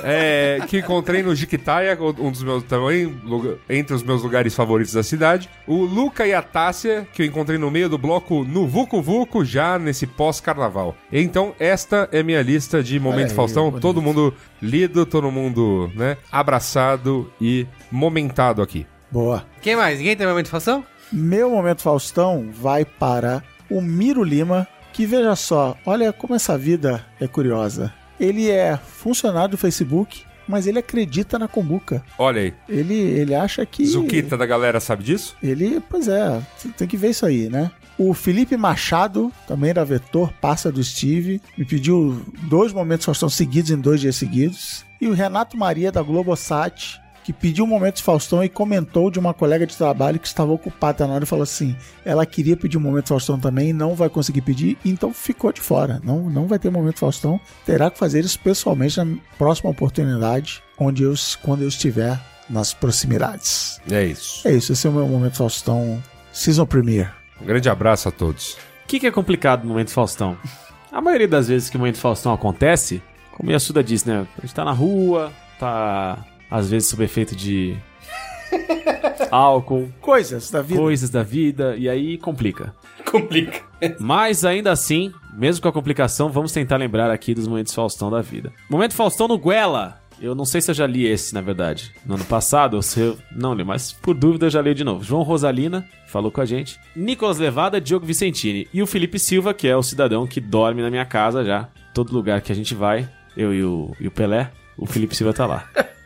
É, 0.05 0.59
que 0.69 0.81
encontrei 0.81 1.23
no 1.23 1.35
Jiquitaia, 1.35 1.97
um 1.99 2.31
dos 2.31 2.43
meus 2.43 2.62
também, 2.65 3.19
entre 3.67 3.95
os 3.95 4.03
meus 4.03 4.23
lugares 4.23 4.55
favoritos 4.55 4.93
da 4.93 5.03
cidade. 5.03 5.49
O 5.67 5.77
Luca 5.77 6.27
e 6.27 6.35
a 6.35 6.43
Tássia, 6.43 7.09
que 7.15 7.23
eu 7.23 7.27
encontrei 7.27 7.57
no 7.57 7.71
meio 7.71 7.88
do 7.88 7.97
bloco 7.97 8.45
no 8.45 8.69
Vucu 8.69 9.00
Vucu, 9.00 9.47
já 9.47 9.79
nesse 9.79 10.07
pós-carnaval. 10.07 10.95
Então, 11.11 11.55
esta 11.59 12.07
é 12.12 12.23
minha 12.23 12.43
lista 12.43 12.83
de 12.83 13.00
Momento 13.00 13.31
aí, 13.31 13.35
Faustão. 13.35 13.71
bonito. 13.71 13.81
Todo 13.81 14.03
mundo 14.03 14.35
lido, 14.61 15.07
todo 15.07 15.33
mundo, 15.33 15.91
né, 15.95 16.19
abraçado 16.31 17.33
e 17.41 17.67
momentado 17.91 18.61
aqui. 18.61 18.87
Boa. 19.11 19.47
Quem 19.62 19.75
mais? 19.75 19.99
Ninguém 19.99 20.17
tem 20.17 20.27
momento 20.27 20.50
fação? 20.50 20.85
Meu 21.11 21.49
momento 21.49 21.81
Faustão 21.81 22.50
vai 22.53 22.85
para 22.85 23.43
o 23.71 23.81
Miro 23.81 24.23
Lima, 24.23 24.69
que 24.93 25.07
veja 25.07 25.35
só, 25.35 25.79
olha 25.87 26.12
como 26.12 26.35
essa 26.35 26.59
vida 26.59 27.07
é 27.19 27.27
curiosa. 27.27 27.91
Ele 28.19 28.51
é 28.51 28.77
funcionário 28.77 29.51
do 29.51 29.59
Facebook, 29.59 30.23
mas 30.49 30.67
ele 30.67 30.79
acredita 30.79 31.39
na 31.39 31.47
Combuca. 31.47 32.03
Olha 32.19 32.41
aí, 32.41 32.55
Ele, 32.69 32.95
ele 32.95 33.35
acha 33.35 33.65
que. 33.67 33.87
Zuquita 33.87 34.37
da 34.37 34.47
galera 34.47 34.81
sabe 34.81 35.05
disso? 35.05 35.37
Ele, 35.43 35.81
pois 35.89 36.09
é, 36.09 36.41
tem 36.77 36.89
que 36.89 36.97
ver 36.97 37.11
isso 37.11 37.27
aí, 37.27 37.49
né? 37.49 37.71
O 37.99 38.15
Felipe 38.15 38.57
Machado, 38.57 39.33
também 39.47 39.75
da 39.75 39.83
Vetor, 39.83 40.33
passa 40.41 40.71
do 40.71 40.83
Steve, 40.83 41.43
me 41.57 41.65
pediu 41.65 42.23
dois 42.45 42.73
momentos 42.73 43.05
Faustão 43.05 43.29
seguidos 43.29 43.73
em 43.73 43.81
dois 43.81 44.01
dias 44.01 44.17
seguidos. 44.17 44.85
E 45.01 45.09
o 45.09 45.13
Renato 45.13 45.57
Maria, 45.57 45.93
da 45.93 46.03
Globosat, 46.03 47.01
que 47.29 47.33
pediu 47.35 47.67
um 47.67 47.69
momento 47.69 47.97
de 47.97 48.03
Faustão 48.03 48.43
e 48.43 48.49
comentou 48.49 49.11
de 49.11 49.19
uma 49.19 49.35
colega 49.35 49.67
de 49.67 49.77
trabalho 49.77 50.19
que 50.19 50.27
estava 50.27 50.51
ocupada 50.51 51.07
na 51.07 51.13
hora 51.13 51.25
e 51.25 51.27
falou 51.27 51.43
assim: 51.43 51.77
ela 52.03 52.25
queria 52.25 52.57
pedir 52.57 52.79
um 52.79 52.81
momento 52.81 53.09
Faustão 53.09 53.39
também, 53.39 53.71
não 53.71 53.95
vai 53.95 54.09
conseguir 54.09 54.41
pedir, 54.41 54.79
então 54.83 55.13
ficou 55.13 55.53
de 55.53 55.61
fora. 55.61 56.01
Não, 56.03 56.31
não 56.31 56.47
vai 56.47 56.59
ter 56.59 56.71
momento 56.71 57.01
Faustão. 57.01 57.39
Terá 57.67 57.91
que 57.91 57.99
fazer 57.99 58.25
isso 58.25 58.41
pessoalmente 58.41 58.97
na 58.97 59.19
próxima 59.37 59.69
oportunidade, 59.69 60.63
onde 60.79 61.03
eu, 61.03 61.13
quando 61.43 61.61
eu 61.61 61.69
estiver 61.69 62.19
nas 62.49 62.73
proximidades. 62.73 63.79
É 63.91 64.07
isso. 64.07 64.49
É 64.49 64.53
isso, 64.53 64.73
esse 64.73 64.87
é 64.87 64.91
o 64.91 64.95
meu 64.95 65.07
momento 65.07 65.37
Faustão 65.37 66.03
Season 66.33 66.65
Premiere. 66.65 67.11
Um 67.43 67.45
grande 67.45 67.69
abraço 67.69 68.09
a 68.09 68.11
todos. 68.11 68.55
O 68.55 68.89
que, 68.89 69.01
que 69.01 69.07
é 69.07 69.11
complicado 69.11 69.65
no 69.65 69.69
Momento 69.69 69.91
Faustão? 69.91 70.39
A 70.91 71.03
maioria 71.03 71.29
das 71.29 71.49
vezes 71.49 71.69
que 71.69 71.77
o 71.77 71.79
Momento 71.79 71.99
Faustão 71.99 72.33
acontece, 72.33 73.03
como 73.33 73.51
a 73.51 73.53
Yasuda 73.53 73.85
disse, 73.85 74.09
né? 74.09 74.27
A 74.39 74.41
gente 74.41 74.55
tá 74.55 74.65
na 74.65 74.73
rua, 74.73 75.31
tá 75.61 76.25
às 76.50 76.71
vezes 76.71 76.88
sob 76.88 77.05
efeito 77.05 77.35
de 77.37 77.76
álcool, 79.31 79.88
Coisas 80.00 80.50
da 80.50 80.62
vida. 80.62 80.81
coisas 80.81 81.11
da 81.11 81.23
vida, 81.23 81.76
e 81.76 81.88
aí 81.88 82.19
complica. 82.19 82.75
Complica. 83.09 83.62
Mas 83.99 84.45
ainda 84.45 84.71
assim, 84.71 85.11
mesmo 85.33 85.62
com 85.62 85.69
a 85.69 85.73
complicação, 85.73 86.28
vamos 86.28 86.52
tentar 86.52 86.76
lembrar 86.76 87.11
aqui 87.11 87.33
dos 87.33 87.49
momentos 87.49 87.75
Faustão 87.75 88.11
da 88.11 88.21
vida. 88.21 88.52
Momento 88.69 88.93
Faustão 88.95 89.26
no 89.26 89.38
Guela. 89.38 89.99
Eu 90.21 90.35
não 90.35 90.45
sei 90.45 90.61
se 90.61 90.71
eu 90.71 90.75
já 90.75 90.87
li 90.87 91.07
esse, 91.07 91.33
na 91.33 91.40
verdade. 91.40 91.90
No 92.05 92.17
ano 92.17 92.25
passado, 92.25 92.75
ou 92.75 92.83
se 92.83 93.00
eu 93.00 93.17
não 93.35 93.55
li, 93.55 93.64
mas 93.64 93.93
por 93.93 94.14
dúvida 94.14 94.45
eu 94.47 94.50
já 94.50 94.61
li 94.61 94.75
de 94.75 94.85
novo. 94.85 95.02
João 95.05 95.23
Rosalina 95.23 95.88
falou 96.09 96.31
com 96.31 96.40
a 96.43 96.45
gente. 96.45 96.78
Nicolas 96.95 97.38
Levada, 97.38 97.81
Diogo 97.81 98.05
Vicentini. 98.05 98.69
E 98.75 98.83
o 98.83 98.87
Felipe 98.87 99.19
Silva, 99.19 99.55
que 99.55 99.67
é 99.69 99.76
o 99.76 99.83
cidadão 99.83 100.26
que 100.26 100.40
dorme 100.40 100.83
na 100.83 100.90
minha 100.90 101.07
casa 101.07 101.43
já. 101.45 101.69
Todo 101.95 102.12
lugar 102.12 102.43
que 102.43 102.52
a 102.52 102.55
gente 102.55 102.75
vai, 102.75 103.09
eu 103.37 103.55
e 103.55 103.62
o, 103.64 103.95
e 104.00 104.07
o 104.07 104.11
Pelé, 104.11 104.50
o 104.76 104.85
Felipe 104.87 105.17
Silva 105.17 105.33
tá 105.33 105.47
lá. 105.47 105.67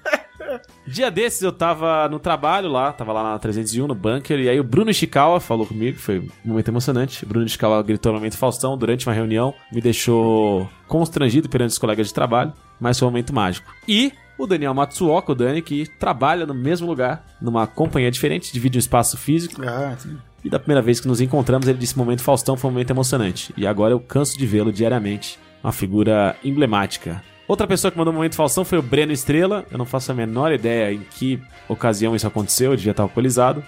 Dia 0.87 1.11
desses 1.11 1.43
eu 1.43 1.53
tava 1.53 2.09
no 2.09 2.19
trabalho 2.19 2.69
lá, 2.71 2.93
tava 2.93 3.13
lá 3.13 3.23
na 3.23 3.39
301, 3.39 3.87
no 3.87 3.95
bunker, 3.95 4.39
e 4.41 4.49
aí 4.49 4.59
o 4.61 4.65
Bruno 4.65 4.91
Ishikawa 4.91 5.41
falou 5.41 5.67
comigo, 5.67 5.99
foi 5.99 6.19
um 6.21 6.29
momento 6.45 6.69
emocionante. 6.69 7.25
O 7.25 7.29
Bruno 7.29 7.47
Ishikawa 7.47 7.83
gritou 7.83 8.13
no 8.13 8.19
momento 8.19 8.37
Faustão 8.37 8.77
durante 8.77 9.07
uma 9.09 9.15
reunião, 9.15 9.55
me 9.73 9.81
deixou 9.81 10.69
constrangido 10.89 11.49
perante 11.49 11.71
os 11.71 11.79
colegas 11.79 12.09
de 12.09 12.15
trabalho, 12.15 12.53
mas 12.81 12.99
foi 12.99 13.07
um 13.07 13.11
momento 13.11 13.35
mágico. 13.35 13.73
E 13.87 14.13
o 14.39 14.47
Daniel 14.47 14.75
Matsuoka, 14.75 15.33
o 15.33 15.35
Dani, 15.35 15.63
que 15.63 15.87
trabalha 15.99 16.45
no 16.47 16.55
mesmo 16.55 16.87
lugar, 16.87 17.25
numa 17.41 17.67
companhia 17.67 18.11
diferente, 18.11 18.53
divide 18.53 18.77
um 18.77 18.81
espaço 18.81 19.17
físico, 19.17 19.63
Ah, 19.65 19.95
sim. 19.99 20.17
e 20.45 20.51
da 20.51 20.59
primeira 20.59 20.83
vez 20.83 20.99
que 20.99 21.07
nos 21.07 21.21
encontramos, 21.21 21.69
ele 21.69 21.79
disse: 21.79 21.97
Momento 21.97 22.23
Faustão 22.23 22.57
foi 22.57 22.69
um 22.69 22.73
momento 22.73 22.91
emocionante. 22.91 23.55
E 23.57 23.67
agora 23.67 23.93
eu 23.95 24.01
canso 24.01 24.37
de 24.37 24.47
vê-lo 24.47 24.73
diariamente. 24.73 25.39
Uma 25.63 25.71
figura 25.73 26.35
emblemática. 26.43 27.23
Outra 27.53 27.67
pessoa 27.67 27.91
que 27.93 27.99
mandou 27.99 28.15
um 28.15 28.17
momento 28.17 28.35
Faustão 28.35 28.65
foi 28.65 28.79
o 28.79 28.83
Breno 28.83 29.13
Estrela. 29.13 29.67
Eu 29.71 29.77
não 29.77 29.85
faço 29.85 30.11
a 30.11 30.15
menor 30.15 30.51
ideia 30.55 30.91
em 30.91 31.01
que 31.01 31.39
ocasião 31.69 32.17
isso 32.17 32.27
aconteceu, 32.27 32.71
eu 32.71 32.77
devia 32.79 32.93
estar 32.93 33.03
alcoolizado. 33.03 33.63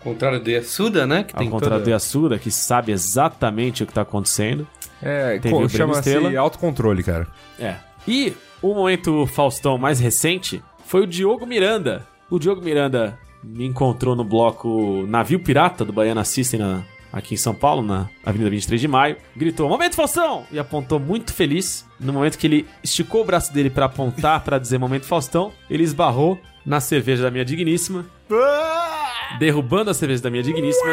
Contrário 0.00 0.40
do 0.40 0.50
Yasuda, 0.50 1.06
né? 1.06 1.22
Que 1.22 1.32
Ao 1.36 1.48
contrário 1.48 1.84
do 1.84 1.88
Yasuda, 1.90 2.40
que 2.40 2.50
sabe 2.50 2.90
exatamente 2.90 3.84
o 3.84 3.86
que 3.86 3.92
está 3.92 4.02
acontecendo. 4.02 4.66
É, 5.00 5.38
chama-se 5.68 6.36
autocontrole, 6.36 7.04
cara. 7.04 7.28
É. 7.56 7.76
E 8.08 8.34
o 8.60 8.74
momento 8.74 9.28
Faustão 9.28 9.78
mais 9.78 10.00
recente 10.00 10.60
foi 10.84 11.02
o 11.02 11.06
Diogo 11.06 11.46
Miranda. 11.46 12.04
O 12.28 12.36
Diogo 12.36 12.60
Miranda 12.60 13.16
me 13.44 13.64
encontrou 13.64 14.16
no 14.16 14.24
bloco 14.24 15.06
Navio 15.06 15.38
Pirata 15.38 15.84
do 15.84 15.92
Baiana 15.92 16.24
System 16.24 16.58
na- 16.58 16.82
aqui 17.12 17.34
em 17.34 17.36
São 17.36 17.54
Paulo, 17.54 17.82
na 17.82 18.08
Avenida 18.24 18.50
23 18.50 18.80
de 18.80 18.88
Maio. 18.88 19.16
Gritou, 19.36 19.68
Momento 19.68 19.94
Faustão! 19.94 20.44
E 20.50 20.58
apontou 20.58 20.98
muito 20.98 21.32
feliz. 21.32 21.86
No 22.00 22.12
momento 22.12 22.38
que 22.38 22.46
ele 22.46 22.66
esticou 22.82 23.22
o 23.22 23.24
braço 23.24 23.52
dele 23.52 23.70
pra 23.70 23.86
apontar, 23.86 24.42
pra 24.42 24.58
dizer 24.58 24.78
Momento 24.78 25.06
Faustão, 25.06 25.52
ele 25.68 25.82
esbarrou 25.82 26.40
na 26.64 26.80
cerveja 26.80 27.24
da 27.24 27.30
minha 27.30 27.44
digníssima, 27.44 28.06
derrubando 29.38 29.90
a 29.90 29.94
cerveja 29.94 30.22
da 30.22 30.30
minha 30.30 30.42
digníssima 30.42 30.90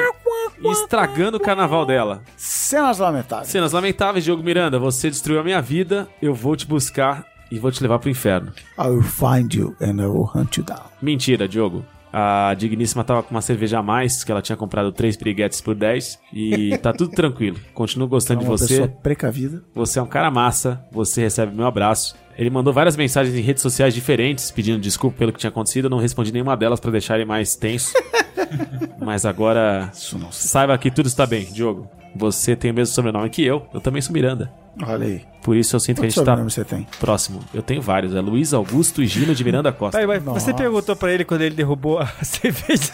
e 0.62 0.68
estragando 0.72 1.38
o 1.38 1.40
carnaval 1.40 1.86
dela. 1.86 2.24
Cenas 2.36 3.00
lamentáveis. 3.00 3.50
Cenas 3.50 3.72
lamentáveis, 3.72 4.24
Diogo 4.24 4.44
Miranda. 4.44 4.80
Você 4.80 5.10
destruiu 5.10 5.40
a 5.40 5.44
minha 5.44 5.62
vida, 5.62 6.08
eu 6.22 6.34
vou 6.34 6.56
te 6.56 6.66
buscar 6.66 7.26
e 7.52 7.58
vou 7.58 7.72
te 7.72 7.82
levar 7.82 8.00
pro 8.00 8.10
inferno. 8.10 8.52
I 8.78 8.88
will 8.88 9.04
find 9.04 9.54
you 9.54 9.76
and 9.82 10.02
I 10.02 10.08
will 10.08 10.30
hunt 10.34 10.58
you 10.58 10.64
down. 10.64 10.86
Mentira, 11.02 11.48
Diogo. 11.48 11.86
A 12.12 12.56
digníssima 12.58 13.04
tava 13.04 13.22
com 13.22 13.32
uma 13.36 13.42
cerveja 13.42 13.80
a 13.80 13.84
mais, 13.84 14.24
que 14.24 14.32
ela 14.32 14.42
tinha 14.42 14.56
comprado 14.58 14.92
três 14.92 15.16
piriguetes 15.16 15.62
por 15.62 15.76
10 15.76 16.20
e 16.34 16.78
tá 16.82 16.92
tudo 16.92 17.12
tranquilo. 17.12 17.58
Continuo 17.74 18.08
É 18.08 18.10
gostando 18.10 18.40
de 18.40 18.46
uma 18.46 18.58
você. 18.58 18.68
pessoa 18.68 18.88
precavida. 18.88 19.64
Você 19.76 20.00
é 20.00 20.02
um 20.02 20.08
cara 20.08 20.32
massa, 20.32 20.84
você 20.92 21.22
recebe 21.22 21.56
meu 21.56 21.68
abraço. 21.68 22.16
Ele 22.38 22.50
mandou 22.50 22.72
várias 22.74 22.96
mensagens 22.96 23.36
em 23.36 23.42
redes 23.42 23.62
sociais 23.62 23.94
diferentes 23.94 24.50
pedindo 24.50 24.80
desculpa 24.80 25.18
pelo 25.18 25.34
que 25.34 25.40
tinha 25.40 25.50
acontecido. 25.50 25.86
Eu 25.86 25.90
não 25.90 25.98
respondi 26.00 26.32
nenhuma 26.32 26.56
delas 26.56 26.80
pra 26.80 26.90
deixar 26.90 27.16
ele 27.16 27.26
mais 27.26 27.56
tenso. 27.56 27.94
Mas 29.00 29.26
agora 29.26 29.90
Isso 29.94 30.18
não 30.18 30.32
se... 30.32 30.48
saiba 30.48 30.78
que 30.78 30.90
tudo 30.90 31.08
está 31.08 31.26
bem, 31.26 31.46
Diogo. 31.52 31.88
Você 32.16 32.56
tem 32.56 32.72
o 32.72 32.74
mesmo 32.74 32.94
sobrenome 32.94 33.30
que 33.30 33.44
eu, 33.44 33.68
eu 33.74 33.80
também 33.80 34.02
sou 34.02 34.14
Miranda. 34.14 34.52
Olha 34.84 35.06
aí. 35.06 35.26
Por 35.42 35.56
isso 35.56 35.76
eu 35.76 35.80
sinto 35.80 36.02
que 36.02 36.08
a 36.08 36.10
gente 36.10 36.24
tá 36.24 36.36
você 36.36 36.64
tem? 36.64 36.86
próximo. 37.00 37.40
Eu 37.54 37.62
tenho 37.62 37.82
vários. 37.82 38.14
É 38.16 38.22
Luiz 38.22 38.54
Augusto 38.54 39.02
e 39.02 39.08
Gino 39.08 39.34
de 39.34 39.44
Miranda 39.44 39.72
Costa. 39.72 39.98
Aí, 39.98 40.06
mas 40.08 40.22
você 40.24 40.54
perguntou 40.54 40.96
pra 40.96 41.12
ele 41.12 41.26
quando 41.26 41.42
ele 41.42 41.56
derrubou 41.56 42.00
a 42.00 42.06
cerveja. 42.24 42.92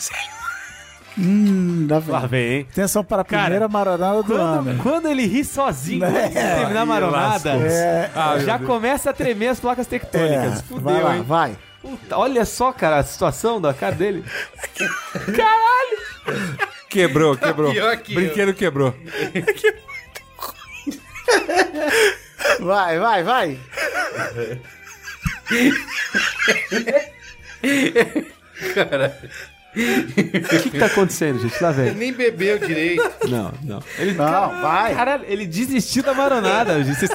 Hum, 1.18 1.88
lá 1.90 2.02
Lá 2.08 2.20
vem. 2.22 2.30
vem, 2.30 2.58
hein? 2.60 2.68
Atenção 2.72 3.04
para 3.04 3.22
a 3.22 3.26
Cara, 3.26 3.44
primeira 3.44 3.68
maronada 3.70 4.22
do 4.22 4.36
ano. 4.36 4.84
Quando 4.84 5.08
ele 5.08 5.26
ri 5.26 5.46
sozinho, 5.46 6.00
Né? 6.02 6.08
antes 6.26 6.30
de 6.30 6.34
terminar 6.56 6.82
a 6.82 6.86
maronada, 6.86 7.52
É, 7.52 8.10
já 8.46 8.60
começa 8.60 9.10
a 9.12 9.14
tremer 9.14 9.48
as 9.48 9.60
placas 9.60 9.88
é, 9.88 9.90
tectônicas. 9.90 10.62
Fudeu, 10.62 10.84
vai 10.84 11.02
lá, 11.02 11.16
hein? 11.18 11.24
vai. 11.26 11.58
Puta, 11.82 12.18
olha 12.18 12.44
só, 12.46 12.74
cara, 12.74 12.98
a 12.98 13.04
situação 13.04 13.62
da 13.62 13.74
cara 13.74 13.96
dele. 13.96 14.26
Quebrou, 16.90 17.36
quebrou. 17.38 17.72
Pior 17.72 17.98
que 17.98 18.14
eu. 18.14 18.16
Brinquedo 18.16 18.54
quebrou. 18.54 18.94
Vai, 22.60 23.00
vai, 23.00 23.24
vai. 23.24 23.60
O 29.76 30.48
que, 30.48 30.70
que 30.70 30.80
tá 30.80 30.86
acontecendo, 30.86 31.40
gente? 31.40 31.62
Lá 31.62 31.72
vem. 31.72 31.94
Nem 31.94 32.14
bebeu 32.14 32.58
direito. 32.58 33.04
Não, 33.28 33.54
não. 33.64 33.84
Ele, 34.00 34.14
Não, 34.14 34.62
vai. 34.62 34.96
Caralho, 34.96 35.26
ele 35.28 35.46
desistiu 35.46 36.02
da 36.04 36.14
maronada. 36.14 36.82
gente. 36.84 36.98
Vocês 36.98 37.12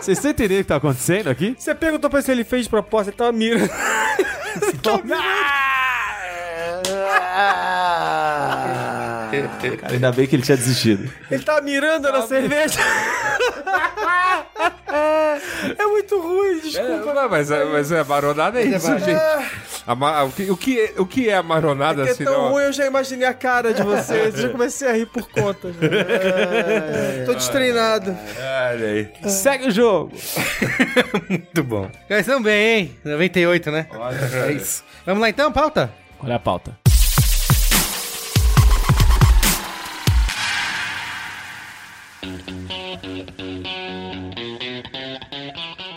vocês 0.00 0.18
estão 0.18 0.30
entendendo 0.30 0.60
o 0.60 0.62
que 0.64 0.68
tá 0.68 0.76
acontecendo 0.76 1.28
aqui? 1.28 1.54
Você 1.58 1.74
perguntou 1.74 2.08
pra 2.08 2.18
ele 2.18 2.24
se 2.26 2.32
ele 2.32 2.44
fez 2.44 2.64
de 2.64 2.70
propósito, 2.70 3.10
ele 3.10 3.16
tava 3.18 3.32
mirando. 3.32 3.70
Cara, 9.80 9.92
ainda 9.92 10.12
bem 10.12 10.26
que 10.26 10.36
ele 10.36 10.42
tinha 10.42 10.56
desistido. 10.56 11.10
Ele 11.30 11.42
tava 11.42 11.60
mirando 11.60 12.10
na 12.10 12.22
cerveja. 12.22 12.80
é 15.78 15.86
muito 15.86 16.20
ruim, 16.20 16.58
É, 16.58 16.60
desculpa. 16.60 17.14
não, 17.14 17.28
mas, 17.28 17.50
é- 17.50 17.64
mas 17.64 17.92
é 17.92 18.04
maronada 18.04 18.60
é 18.60 18.64
isso, 18.64 18.98
gente. 18.98 19.20
A 19.86 19.94
ma- 19.94 20.24
o, 20.24 20.30
que, 20.30 20.50
o, 20.50 20.56
que 20.56 20.80
é, 20.80 20.94
o 20.98 21.06
que 21.06 21.28
é 21.30 21.34
a 21.36 21.42
maronada 21.42 21.96
Porque 22.04 22.10
é 22.10 22.12
assim, 22.12 22.24
tão 22.24 22.32
não? 22.44 22.50
ruim, 22.50 22.64
eu 22.64 22.72
já 22.72 22.86
imaginei 22.86 23.26
a 23.26 23.34
cara 23.34 23.72
de 23.72 23.82
vocês. 23.82 24.34
Eu 24.34 24.42
já 24.42 24.48
comecei 24.50 24.88
a 24.88 24.92
rir 24.92 25.06
por 25.06 25.26
conta. 25.28 25.68
gente. 25.72 27.26
Tô 27.26 27.34
destreinado. 27.34 28.16
Olha 28.70 28.86
aí. 28.86 29.08
Segue 29.30 29.68
o 29.68 29.70
jogo. 29.70 30.12
Muito 31.28 31.64
bom. 31.64 31.90
Estão 32.08 32.42
bem, 32.42 32.78
hein? 32.80 32.98
98, 33.04 33.70
né? 33.70 33.86
É 34.46 34.52
isso. 34.52 34.84
Vamos 35.06 35.20
lá 35.22 35.28
então, 35.28 35.50
pauta? 35.50 35.90
Olha 36.22 36.36
a 36.36 36.38
pauta. 36.38 36.76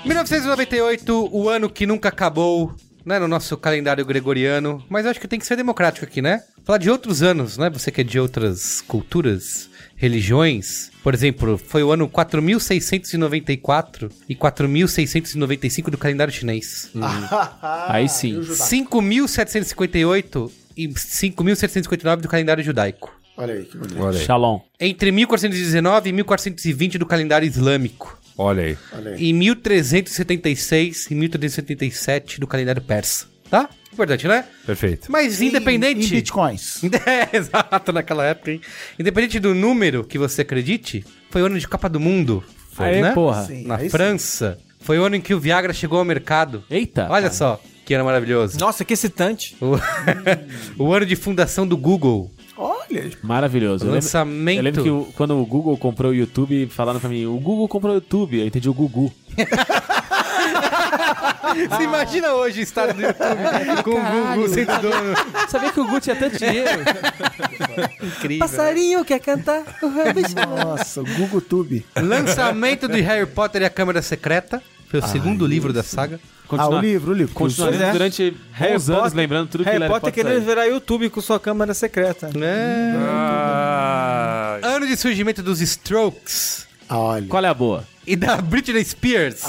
1998, 0.05 1.29
o 1.31 1.49
ano 1.49 1.69
que 1.69 1.85
nunca 1.85 2.09
acabou, 2.09 2.75
né, 3.05 3.19
no 3.19 3.27
nosso 3.27 3.55
calendário 3.57 4.05
gregoriano, 4.05 4.83
mas 4.89 5.05
eu 5.05 5.11
acho 5.11 5.19
que 5.19 5.27
tem 5.27 5.39
que 5.39 5.45
ser 5.45 5.55
democrático 5.55 6.05
aqui, 6.05 6.21
né? 6.21 6.43
Falar 6.65 6.77
de 6.77 6.89
outros 6.89 7.21
anos, 7.21 7.57
né? 7.57 7.69
Você 7.69 7.91
que 7.91 8.01
é 8.01 8.03
de 8.03 8.19
outras 8.19 8.81
culturas, 8.81 9.69
religiões. 9.95 10.91
Por 11.01 11.13
exemplo, 11.13 11.57
foi 11.57 11.83
o 11.83 11.91
ano 11.91 12.09
4694 12.09 14.09
e 14.27 14.35
4695 14.35 15.91
do 15.91 15.97
calendário 15.97 16.33
chinês. 16.33 16.89
Aí 17.87 18.07
sim. 18.07 18.41
5758 18.43 20.51
e 20.77 20.93
5759 20.97 22.21
do 22.21 22.29
calendário 22.29 22.63
judaico. 22.63 23.22
Olha 23.37 23.53
aí, 23.55 23.65
que 23.65 23.77
bonito. 23.77 24.01
Olha 24.01 24.19
aí. 24.19 24.25
Shalom. 24.25 24.59
Entre 24.79 25.11
1419 25.11 26.09
e 26.09 26.13
1420 26.13 26.97
do 26.97 27.05
calendário 27.05 27.47
islâmico. 27.47 28.17
Olha 28.37 28.63
aí. 28.63 28.77
Olha 28.93 29.11
aí. 29.11 29.23
E 29.29 29.33
1376 29.33 31.07
e 31.11 31.15
1377 31.15 32.39
do 32.39 32.47
calendário 32.47 32.81
persa. 32.81 33.25
Tá? 33.49 33.69
Importante, 33.91 34.27
né? 34.27 34.45
Perfeito. 34.65 35.11
Mas 35.11 35.39
Em- 35.41 35.47
independente. 35.49 36.07
Em 36.07 36.17
bitcoins. 36.17 36.81
É, 37.05 37.35
exato, 37.37 37.91
naquela 37.91 38.25
época, 38.25 38.51
hein? 38.51 38.61
Independente 38.97 39.39
do 39.39 39.53
número 39.53 40.03
que 40.03 40.17
você 40.17 40.41
acredite, 40.41 41.05
foi 41.29 41.41
o 41.43 41.45
ano 41.45 41.59
de 41.59 41.67
Copa 41.67 41.87
do 41.87 41.99
Mundo. 41.99 42.43
Foi, 42.71 42.85
Aê, 42.87 43.01
né? 43.01 43.11
porra. 43.13 43.45
Sim, 43.45 43.65
Na 43.65 43.75
aí 43.77 43.83
sim. 43.83 43.89
França. 43.89 44.57
Foi 44.79 44.97
o 44.97 45.03
ano 45.03 45.15
em 45.15 45.21
que 45.21 45.33
o 45.33 45.39
Viagra 45.39 45.71
chegou 45.73 45.99
ao 45.99 46.05
mercado. 46.05 46.63
Eita. 46.69 47.07
Olha 47.09 47.29
só, 47.31 47.61
que 47.85 47.93
ano 47.93 48.03
maravilhoso. 48.05 48.59
Nossa, 48.59 48.83
que 48.83 48.93
excitante. 48.93 49.55
O... 49.61 49.77
o 50.83 50.91
ano 50.93 51.05
de 51.05 51.15
fundação 51.15 51.67
do 51.67 51.77
Google. 51.77 52.31
Olha, 52.57 53.11
Maravilhoso. 53.23 53.83
Eu 53.85 53.87
lembro- 53.91 53.95
Lançamento. 54.05 54.57
Eu 54.57 54.63
lembro 54.63 54.83
que 54.83 54.89
o- 54.89 55.07
quando 55.15 55.39
o 55.39 55.45
Google 55.45 55.77
comprou 55.77 56.11
o 56.11 56.15
YouTube, 56.15 56.67
falaram 56.67 56.99
pra 56.99 57.09
mim, 57.09 57.25
o 57.25 57.37
Google 57.39 57.67
comprou 57.67 57.91
o 57.93 57.95
YouTube. 57.95 58.39
Eu 58.39 58.45
entendi 58.47 58.69
o 58.69 58.73
Gugu. 58.73 59.11
Você 61.69 61.83
imagina 61.83 62.33
hoje 62.33 62.59
o 62.61 62.63
estado 62.63 62.93
do 62.93 63.01
YouTube 63.01 63.83
com 63.83 63.91
o 63.91 64.25
Google 64.33 64.49
sendo 64.49 64.81
dono. 64.81 65.15
Sabia 65.47 65.71
que 65.71 65.79
o 65.79 65.85
Gugu 65.85 65.99
tinha 66.01 66.15
tanto 66.15 66.37
dinheiro? 66.37 66.81
Incrível. 68.01 68.39
Passarinho 68.39 69.05
quer 69.05 69.19
cantar. 69.19 69.63
nossa, 70.47 71.01
o 71.01 71.05
Google 71.05 71.41
Tube. 71.41 71.85
Lançamento 71.95 72.87
de 72.87 73.01
Harry 73.01 73.25
Potter 73.27 73.61
e 73.61 73.65
a 73.65 73.69
Câmara 73.69 74.01
Secreta. 74.01 74.61
Foi 74.89 74.99
o 74.99 75.07
segundo 75.07 75.45
livro 75.45 75.71
da 75.73 75.83
saga. 75.83 76.19
Ah, 76.61 76.69
o 76.69 76.79
livro, 76.79 77.11
o 77.11 77.13
livro. 77.15 77.33
Continuaremos 77.33 77.85
é. 77.85 77.91
durante 77.91 78.37
Harry 78.53 78.73
bons 78.73 78.89
anos 78.89 79.01
Potter- 79.03 79.17
lembrando 79.17 79.47
tudo 79.49 79.63
que 79.63 79.69
Harry 79.69 79.79
Harry 79.81 79.91
Potter 79.93 80.11
Potter 80.11 80.23
querendo 80.25 80.45
virar 80.45 80.65
YouTube 80.65 81.09
com 81.09 81.21
sua 81.21 81.39
câmera 81.39 81.73
secreta. 81.73 82.29
É. 82.35 82.93
Ah, 82.97 84.59
Ano 84.63 84.87
de 84.87 84.95
surgimento 84.97 85.41
dos 85.43 85.61
Strokes. 85.61 86.67
Ah, 86.89 86.97
Olha. 86.97 87.27
Qual 87.27 87.43
é 87.43 87.47
a 87.47 87.53
boa? 87.53 87.83
E 88.05 88.15
da 88.17 88.35
Britney 88.37 88.83
Spears. 88.83 89.41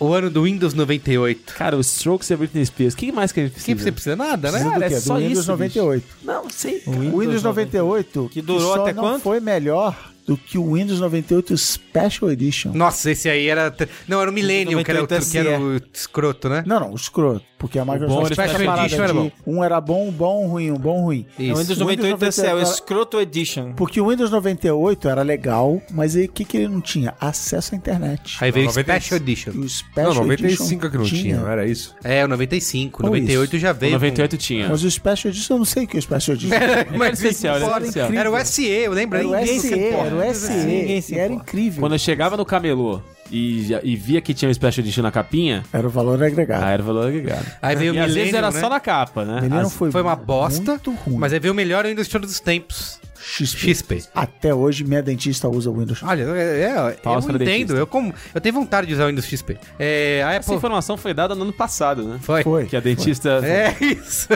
O 0.00 0.12
ano 0.12 0.28
do 0.28 0.42
Windows 0.42 0.74
98. 0.74 1.54
Cara, 1.54 1.76
os 1.76 1.86
Strokes 1.86 2.28
e 2.30 2.34
a 2.34 2.36
Britney 2.36 2.66
Spears. 2.66 2.94
O 2.94 2.96
que 2.96 3.12
mais 3.12 3.30
que 3.30 3.38
a 3.40 3.42
gente 3.44 3.52
Que 3.54 3.60
precisa? 3.60 3.84
você 3.84 3.92
precisa 3.92 4.16
nada, 4.16 4.50
né? 4.50 4.58
Precisa 4.58 4.64
do 4.74 4.80
Cara, 4.80 4.92
é 4.92 5.00
só 5.00 5.14
do 5.14 5.20
Windows 5.20 5.38
isso, 5.38 5.50
98. 5.52 6.04
Não, 6.24 6.50
sei. 6.50 6.82
O 6.86 7.20
Windows 7.20 7.42
98, 7.44 8.28
Que 8.32 8.42
durou 8.42 8.74
só 8.74 8.82
até 8.82 8.92
não 8.92 9.02
quanto? 9.04 9.22
foi 9.22 9.38
melhor 9.38 10.11
do 10.26 10.36
que 10.36 10.58
o 10.58 10.74
Windows 10.74 11.00
98 11.00 11.56
Special 11.56 12.30
Edition. 12.30 12.72
Nossa, 12.72 13.10
esse 13.10 13.28
aí 13.28 13.48
era. 13.48 13.74
Não, 14.06 14.20
era 14.20 14.30
o 14.30 14.32
Millennium, 14.32 14.82
que 14.82 14.90
era 14.90 15.00
o, 15.00 15.02
98 15.02 15.30
que 15.30 15.38
era 15.38 15.60
o 15.60 15.80
escroto, 15.92 16.48
né? 16.48 16.62
Não, 16.66 16.80
não, 16.80 16.92
o 16.92 16.96
escroto. 16.96 17.44
Porque 17.62 17.78
a 17.78 17.84
Microsoft 17.84 18.32
era 18.32 18.34
Special 18.34 18.56
essa 18.56 18.64
parada 18.64 18.86
Edition 18.86 19.04
era 19.04 19.12
de 19.12 19.18
bom. 19.20 19.30
um 19.46 19.62
era 19.62 19.80
bom, 19.80 20.08
um 20.08 20.10
bom, 20.10 20.44
um 20.44 20.48
ruim, 20.48 20.70
um 20.72 20.76
bom, 20.76 20.98
um 20.98 21.04
ruim. 21.04 21.26
É 21.38 21.42
o 21.42 21.46
Windows 21.46 21.70
Isso. 21.70 21.78
98 21.78 22.24
esse 22.24 22.44
é 22.44 22.52
o 22.52 22.56
Windows 22.58 22.76
Scroto 22.76 23.20
Edition. 23.20 23.72
Porque 23.74 24.00
o 24.00 24.08
Windows 24.10 24.32
98 24.32 25.08
era 25.08 25.22
legal, 25.22 25.80
mas 25.92 26.16
aí 26.16 26.24
o 26.24 26.28
que, 26.28 26.44
que 26.44 26.56
ele 26.56 26.66
não 26.66 26.80
tinha? 26.80 27.14
Acesso 27.20 27.72
à 27.76 27.78
internet. 27.78 28.36
Aí 28.40 28.50
veio 28.50 28.68
o 28.68 28.74
95. 28.74 29.00
Special 29.00 29.20
Edition. 29.20 29.50
O 29.52 29.68
Special 29.68 30.14
não, 30.26 30.32
Edition 30.32 30.64
95 30.64 30.90
que 30.90 30.98
não 30.98 31.04
tinha, 31.04 31.36
não 31.36 31.48
era 31.48 31.64
isso? 31.64 31.94
É, 32.02 32.24
o 32.24 32.28
95. 32.28 33.00
Ou 33.04 33.10
98 33.10 33.58
já 33.60 33.70
O 33.70 33.74
veio. 33.74 33.92
98 33.92 34.36
tinha. 34.38 34.68
Mas 34.68 34.82
o 34.82 34.90
Special 34.90 35.30
Edition 35.30 35.54
eu 35.54 35.58
não 35.58 35.64
sei 35.64 35.84
o 35.84 35.86
que 35.86 35.96
é 35.96 36.00
o 36.00 36.02
Special 36.02 36.36
Edition. 36.36 36.56
Mas 36.98 37.12
especial, 37.20 37.58
isso 37.58 37.66
era 37.66 37.78
especial. 37.78 38.12
Era 38.12 38.30
o 38.32 38.44
SE, 38.44 38.66
eu 38.66 38.92
lembro. 38.92 39.18
Era 39.18 39.28
o 39.28 39.46
se 39.46 39.84
era 39.84 40.16
o 40.16 40.34
SE. 40.34 41.14
Era 41.16 41.32
incrível. 41.32 41.80
Quando 41.80 41.92
eu 41.92 41.98
chegava 42.00 42.36
no 42.36 42.44
camelô 42.44 43.00
e, 43.32 43.68
e 43.82 43.96
via 43.96 44.20
que 44.20 44.34
tinha 44.34 44.48
um 44.50 44.54
Special 44.54 44.84
Edition 44.84 45.02
na 45.02 45.10
capinha, 45.10 45.62
Era 45.72 45.86
o 45.86 45.90
valor 45.90 46.22
agregado. 46.22 46.64
aí 46.64 46.72
era 46.74 46.82
o 46.82 46.86
valor 46.86 47.06
agregado. 47.08 47.46
Aí 47.62 47.74
veio 47.74 47.92
o 47.92 47.96
E 47.96 47.98
às 47.98 48.14
vezes 48.14 48.34
era 48.34 48.50
né? 48.50 48.60
só 48.60 48.68
na 48.68 48.78
capa, 48.78 49.24
né? 49.24 49.48
As- 49.60 49.72
foi, 49.72 49.90
Foi 49.90 50.02
uma 50.02 50.14
bosta, 50.14 50.72
muito 50.72 50.90
ruim. 50.92 51.16
mas 51.16 51.32
aí 51.32 51.40
veio 51.40 51.52
o 51.52 51.56
melhor 51.56 51.86
ainda 51.86 52.02
de 52.04 52.08
todos 52.10 52.30
os 52.30 52.38
tempos. 52.40 53.00
XP. 53.22 53.74
XP. 53.74 54.04
Até 54.14 54.54
hoje, 54.54 54.84
minha 54.84 55.02
dentista 55.02 55.48
usa 55.48 55.70
o 55.70 55.74
Windows. 55.74 56.02
Olha, 56.02 56.22
é, 56.22 56.62
é, 56.62 56.70
eu 56.70 56.96
pra 56.96 57.12
entendo. 57.14 57.38
dentista. 57.38 57.74
Eu, 57.74 57.86
como, 57.86 58.12
eu 58.34 58.40
tenho 58.40 58.54
vontade 58.54 58.86
de 58.86 58.94
usar 58.94 59.04
o 59.04 59.08
Windows 59.08 59.26
XP. 59.26 59.56
É, 59.78 60.22
a 60.24 60.32
Essa 60.32 60.38
Apple... 60.38 60.56
informação 60.56 60.96
foi 60.96 61.14
dada 61.14 61.34
no 61.34 61.42
ano 61.42 61.52
passado, 61.52 62.02
né? 62.02 62.18
Foi. 62.20 62.42
Foi. 62.42 62.66
Que 62.66 62.76
a 62.76 62.80
dentista... 62.80 63.40
É 63.42 63.76
isso. 63.82 64.28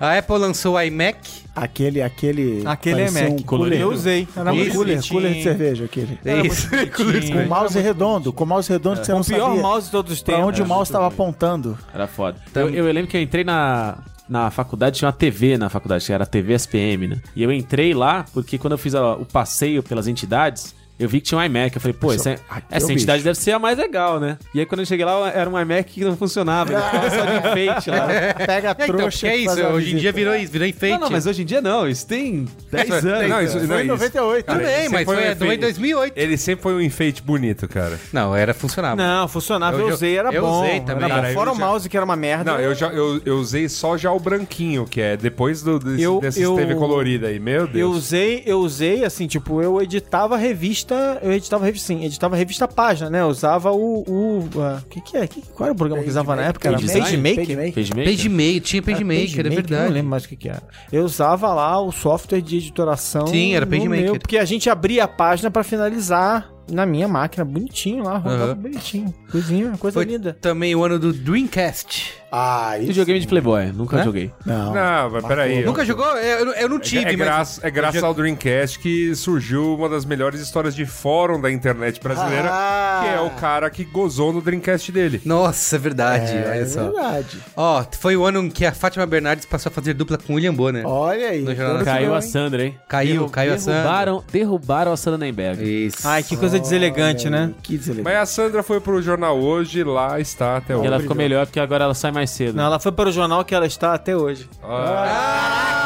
A 0.00 0.18
Apple 0.18 0.38
lançou 0.38 0.74
o 0.74 0.80
iMac. 0.80 1.44
Aquele, 1.54 2.02
aquele. 2.02 2.62
Aquele 2.66 3.02
é 3.02 3.04
parecia 3.04 3.30
Mac. 3.30 3.40
Um 3.40 3.42
cooler, 3.44 3.80
Eu 3.80 3.92
usei. 3.92 4.26
Era 4.36 4.52
um 4.52 4.56
muito 4.56 4.74
cooler, 4.74 5.08
cooler 5.08 5.34
de 5.34 5.42
cerveja, 5.44 5.84
aquele. 5.84 6.18
É 6.24 6.40
isso. 6.40 6.68
Com 6.68 7.48
mouse 7.48 7.78
redondo, 7.78 8.32
com 8.32 8.44
mouse 8.44 8.68
redondo 8.68 9.00
que 9.00 9.06
você 9.06 9.12
Com 9.12 9.18
não 9.18 9.22
o 9.22 9.24
pior 9.24 9.46
sabia 9.48 9.62
mouse 9.62 9.86
de 9.86 9.92
todos 9.92 10.12
os 10.12 10.22
pra 10.22 10.34
tempos. 10.34 10.48
onde 10.48 10.62
o 10.62 10.66
mouse 10.66 10.88
estava 10.88 11.06
apontando. 11.06 11.78
Era 11.94 12.08
foda. 12.08 12.38
Eu, 12.54 12.70
eu 12.70 12.84
lembro 12.86 13.08
que 13.08 13.16
eu 13.16 13.20
entrei 13.20 13.44
na, 13.44 13.98
na 14.28 14.50
faculdade, 14.50 14.98
tinha 14.98 15.06
uma 15.06 15.12
TV 15.12 15.58
na 15.58 15.68
faculdade, 15.68 16.04
que 16.06 16.12
era 16.12 16.24
a 16.24 16.26
TV 16.26 16.54
SPM, 16.54 17.08
né? 17.08 17.20
E 17.36 17.42
eu 17.42 17.52
entrei 17.52 17.92
lá 17.92 18.24
porque 18.32 18.56
quando 18.58 18.72
eu 18.72 18.78
fiz 18.78 18.94
a- 18.94 19.14
o 19.16 19.24
passeio 19.26 19.82
pelas 19.82 20.06
entidades, 20.08 20.74
eu 20.98 21.08
vi 21.08 21.20
que 21.20 21.26
tinha 21.28 21.38
um 21.38 21.42
iMac. 21.44 21.74
Eu 21.76 21.80
falei, 21.80 21.96
pô, 21.98 22.12
essa, 22.12 22.30
é 22.30 22.38
essa 22.70 22.92
entidade 22.92 23.18
bicho. 23.18 23.24
deve 23.24 23.38
ser 23.38 23.52
a 23.52 23.58
mais 23.58 23.76
legal, 23.78 24.20
né? 24.20 24.38
E 24.54 24.60
aí 24.60 24.66
quando 24.66 24.80
eu 24.80 24.86
cheguei 24.86 25.04
lá, 25.04 25.28
era 25.30 25.48
um 25.50 25.58
iMac 25.58 25.92
que 25.92 26.04
não 26.04 26.16
funcionava. 26.16 26.72
Ele 26.72 26.82
ficava 26.82 27.10
só 27.10 27.24
de 27.24 27.48
enfeite 27.48 27.90
lá. 27.90 28.06
Pega 28.46 28.68
a 28.68 28.76
É, 28.78 28.84
então, 28.84 28.96
trouxa. 28.96 29.26
é 29.26 29.30
que 29.32 29.36
isso. 29.38 29.54
faz 29.54 29.60
a 29.60 29.68
Hoje 29.70 29.94
em 29.94 29.96
dia 29.98 30.12
virou 30.12 30.34
isso, 30.36 30.52
virou 30.52 30.66
enfeite. 30.68 30.92
Não, 30.94 31.00
não, 31.00 31.10
mas 31.10 31.26
hoje 31.26 31.42
em 31.42 31.44
dia 31.44 31.60
não. 31.60 31.88
Isso 31.88 32.06
tem 32.06 32.46
10 32.70 32.84
Isso 32.88 32.94
é- 33.08 33.10
anos. 33.12 33.28
não, 33.28 33.42
isso- 33.42 33.58
Foi 33.58 33.66
não, 33.66 33.76
em 33.76 33.80
isso- 33.80 33.88
98. 33.88 34.44
Tudo 34.46 34.56
Cara, 34.56 34.66
bem, 34.68 34.80
ele 34.84 34.88
mas 34.90 35.04
foi, 35.04 35.14
um 35.14 35.18
foi 35.18 35.26
em 35.28 35.30
efeito- 35.32 35.60
2008. 35.60 36.12
Ele 36.18 36.36
sempre 36.36 36.62
foi 36.62 36.74
um 36.74 36.80
enfeite 36.80 37.22
bonito, 37.22 37.68
cara. 37.68 37.98
Não, 38.12 38.34
era 38.36 38.54
funcionava. 38.54 38.96
Não, 38.96 39.26
funcionava. 39.28 39.76
Eu, 39.78 39.88
Eu- 39.88 39.94
usei, 39.94 40.16
era 40.16 40.32
eu 40.32 40.42
bom. 40.42 40.62
usei 40.62 40.80
também. 40.80 41.08
Cara, 41.08 41.28
eu 41.30 41.34
Fora 41.34 41.50
o 41.52 41.54
já- 41.54 41.60
mouse, 41.60 41.88
que 41.88 41.96
era 41.96 42.04
uma 42.04 42.16
merda. 42.16 42.52
Não, 42.52 42.60
eu, 42.60 42.74
já, 42.74 42.88
eu, 42.88 43.20
eu 43.24 43.36
usei 43.38 43.68
só 43.68 43.96
já 43.96 44.12
o 44.12 44.20
branquinho, 44.20 44.84
que 44.84 45.00
é 45.00 45.16
depois 45.16 45.62
do, 45.62 45.78
desse, 45.78 46.02
Eu- 46.02 46.20
desses 46.20 46.42
eu- 46.42 46.54
TV 46.54 46.74
colorida 46.74 47.26
aí. 47.28 47.38
Meu 47.40 47.62
Eu 47.62 47.66
Deus. 47.66 47.96
usei, 47.96 48.42
eu 48.46 48.60
usei 48.60 49.04
assim, 49.04 49.26
tipo, 49.26 49.60
eu 49.62 49.80
editava 49.82 50.34
a 50.36 50.38
revista, 50.84 51.18
eu 51.22 51.32
editava 51.32 51.64
revista, 51.64 51.86
sim, 51.86 52.04
editava 52.04 52.34
a 52.34 52.38
revista 52.38 52.68
página, 52.68 53.10
né? 53.10 53.20
Eu 53.20 53.26
usava 53.28 53.72
o 53.72 54.04
o 54.04 54.48
ah, 54.60 54.82
que 54.88 55.00
que 55.00 55.16
é? 55.16 55.26
Que, 55.26 55.40
qual 55.42 55.66
era 55.66 55.72
o 55.72 55.76
programa 55.76 56.02
que 56.02 56.08
usava 56.08 56.36
na 56.36 56.42
época? 56.42 56.68
Era 56.68 56.76
Design? 56.76 57.02
PageMaker? 57.02 57.46
PageMaker. 57.74 58.04
PageMaker? 58.04 58.60
Tinha 58.60 58.82
PageMaker, 58.82 59.36
é 59.36 59.40
Eu 59.40 59.44
não 59.44 59.54
verdade. 59.56 59.92
lembro 59.92 60.10
mais 60.10 60.24
o 60.24 60.28
que 60.28 60.36
que 60.36 60.48
era. 60.48 60.62
Eu 60.92 61.04
usava 61.04 61.52
lá 61.52 61.80
o 61.80 61.90
software 61.90 62.40
de 62.40 62.56
editoração. 62.56 63.26
Sim, 63.26 63.54
era 63.54 63.66
PageMaker. 63.66 64.04
meu, 64.04 64.18
Porque 64.18 64.38
a 64.38 64.44
gente 64.44 64.68
abria 64.68 65.04
a 65.04 65.08
página 65.08 65.50
pra 65.50 65.64
finalizar 65.64 66.50
na 66.70 66.86
minha 66.86 67.06
máquina, 67.06 67.44
bonitinho 67.44 68.04
lá, 68.04 68.16
rodava 68.16 68.52
Aham. 68.52 68.54
bonitinho. 68.56 69.14
Coisinha, 69.30 69.72
coisa 69.78 69.94
Foi 69.94 70.04
linda. 70.04 70.36
também 70.40 70.74
o 70.74 70.82
ano 70.82 70.98
do 70.98 71.12
Dreamcast. 71.12 72.14
Ah, 72.36 72.76
isso. 72.78 72.88
Videogame 72.88 73.20
de 73.20 73.26
Playboy. 73.28 73.66
Nunca 73.72 73.96
Hã? 73.98 74.04
joguei. 74.04 74.32
Não. 74.44 74.74
Não, 74.74 75.10
mas 75.10 75.24
peraí. 75.24 75.60
eu- 75.60 75.66
Nunca 75.66 75.84
jogou? 75.84 76.04
Eu, 76.16 76.52
eu 76.54 76.68
não 76.68 76.80
tive, 76.80 77.04
É, 77.04 77.12
é 77.12 77.16
mas... 77.16 77.26
graças, 77.26 77.64
é 77.64 77.70
graças 77.70 78.02
ao 78.02 78.12
Dreamcast 78.12 78.80
que 78.80 79.14
surgiu 79.14 79.76
uma 79.76 79.88
das 79.88 80.04
melhores 80.04 80.40
histórias 80.40 80.74
de 80.74 80.84
fórum 80.84 81.40
da 81.40 81.50
internet 81.50 82.00
brasileira, 82.02 82.48
Ah. 82.50 83.00
que 83.04 83.08
é 83.10 83.20
o 83.20 83.30
cara 83.30 83.70
que 83.70 83.84
gozou 83.84 84.32
no 84.32 84.40
Dreamcast 84.40 84.90
dele. 84.90 85.20
Nossa, 85.24 85.76
é 85.76 85.78
verdade, 85.78 86.32
É 86.32 86.50
olha 86.50 86.66
só. 86.66 86.84
verdade. 86.90 87.38
Ó, 87.56 87.84
foi 88.00 88.16
o 88.16 88.24
ano 88.24 88.40
em 88.40 88.50
que 88.50 88.66
a 88.66 88.72
Fátima 88.72 89.06
Bernardes 89.06 89.46
passou 89.46 89.70
a 89.70 89.72
fazer 89.72 89.94
dupla 89.94 90.18
com 90.18 90.32
o 90.32 90.36
William 90.36 90.54
Bonner. 90.54 90.84
Olha 90.86 91.28
aí. 91.28 91.44
Caiu 91.84 92.14
a 92.14 92.20
Sandra, 92.20 92.64
hein? 92.64 92.76
Caiu, 92.88 93.28
caiu 93.28 93.54
a 93.54 93.58
Sandra. 93.58 93.80
derrubaram, 93.82 94.24
derrubaram 94.32 94.92
a 94.92 94.96
Sandra 94.96 95.18
Nemberg. 95.18 95.62
Isso. 95.86 95.98
Ai, 96.08 96.22
que 96.24 96.36
coisa 96.36 96.58
deselegante, 96.58 97.30
né? 97.30 97.52
Que 97.62 97.76
deselegante. 97.78 98.04
Mas 98.12 98.16
a 98.22 98.26
Sandra 98.26 98.62
foi 98.64 98.80
pro 98.80 99.00
jornal 99.00 99.38
hoje, 99.38 99.84
lá 99.84 100.18
está 100.18 100.56
até 100.56 100.72
E 100.72 100.76
hoje. 100.76 100.86
ela 100.86 100.98
ficou 100.98 101.14
melhor 101.16 101.46
porque 101.46 101.60
agora 101.60 101.84
ela 101.84 101.94
sai 101.94 102.10
mais 102.10 102.23
cedo. 102.26 102.56
Não, 102.56 102.64
ela 102.64 102.78
foi 102.78 102.92
para 102.92 103.08
o 103.08 103.12
jornal 103.12 103.44
que 103.44 103.54
ela 103.54 103.66
está 103.66 103.94
até 103.94 104.16
hoje. 104.16 104.48
Ah, 104.62 105.84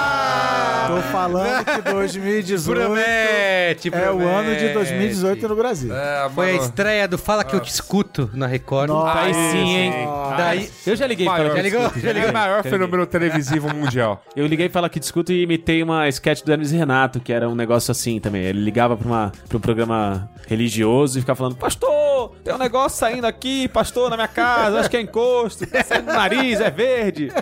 Tô 0.88 1.03
falando 1.03 1.64
que 1.64 1.92
2018. 1.92 2.79
Promete! 2.81 3.90
promete, 3.90 4.09
É 4.09 4.11
o 4.12 4.29
ano 4.29 4.51
de 4.51 4.57
promete. 4.57 4.74
2018 4.74 5.48
no 5.48 5.57
Brasil. 5.57 5.94
É, 5.94 6.29
Foi 6.35 6.51
a 6.51 6.55
estreia 6.55 7.07
do 7.09 7.18
Fala 7.18 7.44
Que 7.44 7.55
Eu 7.55 7.61
Te 7.61 7.70
Escuto 7.70 8.31
na 8.33 8.46
Record. 8.46 8.88
Nossa. 8.88 9.18
Aí 9.20 9.35
sim, 9.35 9.77
hein? 9.77 9.92
Daí, 10.37 10.70
Eu 10.87 10.96
já 10.96 11.07
liguei 11.07 11.27
maior, 11.27 11.46
para 11.46 11.57
Já 11.57 11.62
ligou? 11.62 11.92
Já 11.96 12.12
ligou? 12.12 12.29
é 12.29 12.31
o 12.31 12.35
maior 12.35 12.62
fenômeno 12.62 13.07
televisivo 13.07 13.72
mundial. 13.74 14.22
Eu 14.35 14.46
liguei 14.46 14.68
para 14.68 14.88
que 14.88 14.98
discuto 14.98 15.33
e 15.33 15.42
imitei 15.42 15.83
uma 15.83 16.09
sketch 16.09 16.42
do 16.42 16.53
Hermes 16.53 16.70
Renato, 16.72 17.20
que 17.20 17.33
era 17.33 17.48
um 17.48 17.55
negócio 17.55 17.90
assim 17.92 18.18
também. 18.20 18.42
Ele 18.42 18.61
ligava 18.61 18.96
pra, 18.96 19.07
uma, 19.07 19.33
pra 19.48 19.59
um 19.59 19.61
programa 19.61 20.29
religioso 20.46 21.18
e 21.18 21.20
ficava 21.20 21.37
falando: 21.37 21.57
Pastor, 21.57 22.33
tem 22.42 22.55
um 22.55 22.59
negócio 22.59 22.98
saindo 22.98 23.27
aqui, 23.27 23.68
pastor, 23.68 24.11
na 24.11 24.16
minha 24.16 24.29
casa, 24.29 24.81
acho 24.81 24.90
que 24.90 24.96
é 24.96 25.01
encosto, 25.01 25.66
tá 25.66 25.85
saindo 25.85 26.07
do 26.07 26.12
nariz, 26.12 26.61
é 26.61 26.70
verde. 26.70 27.29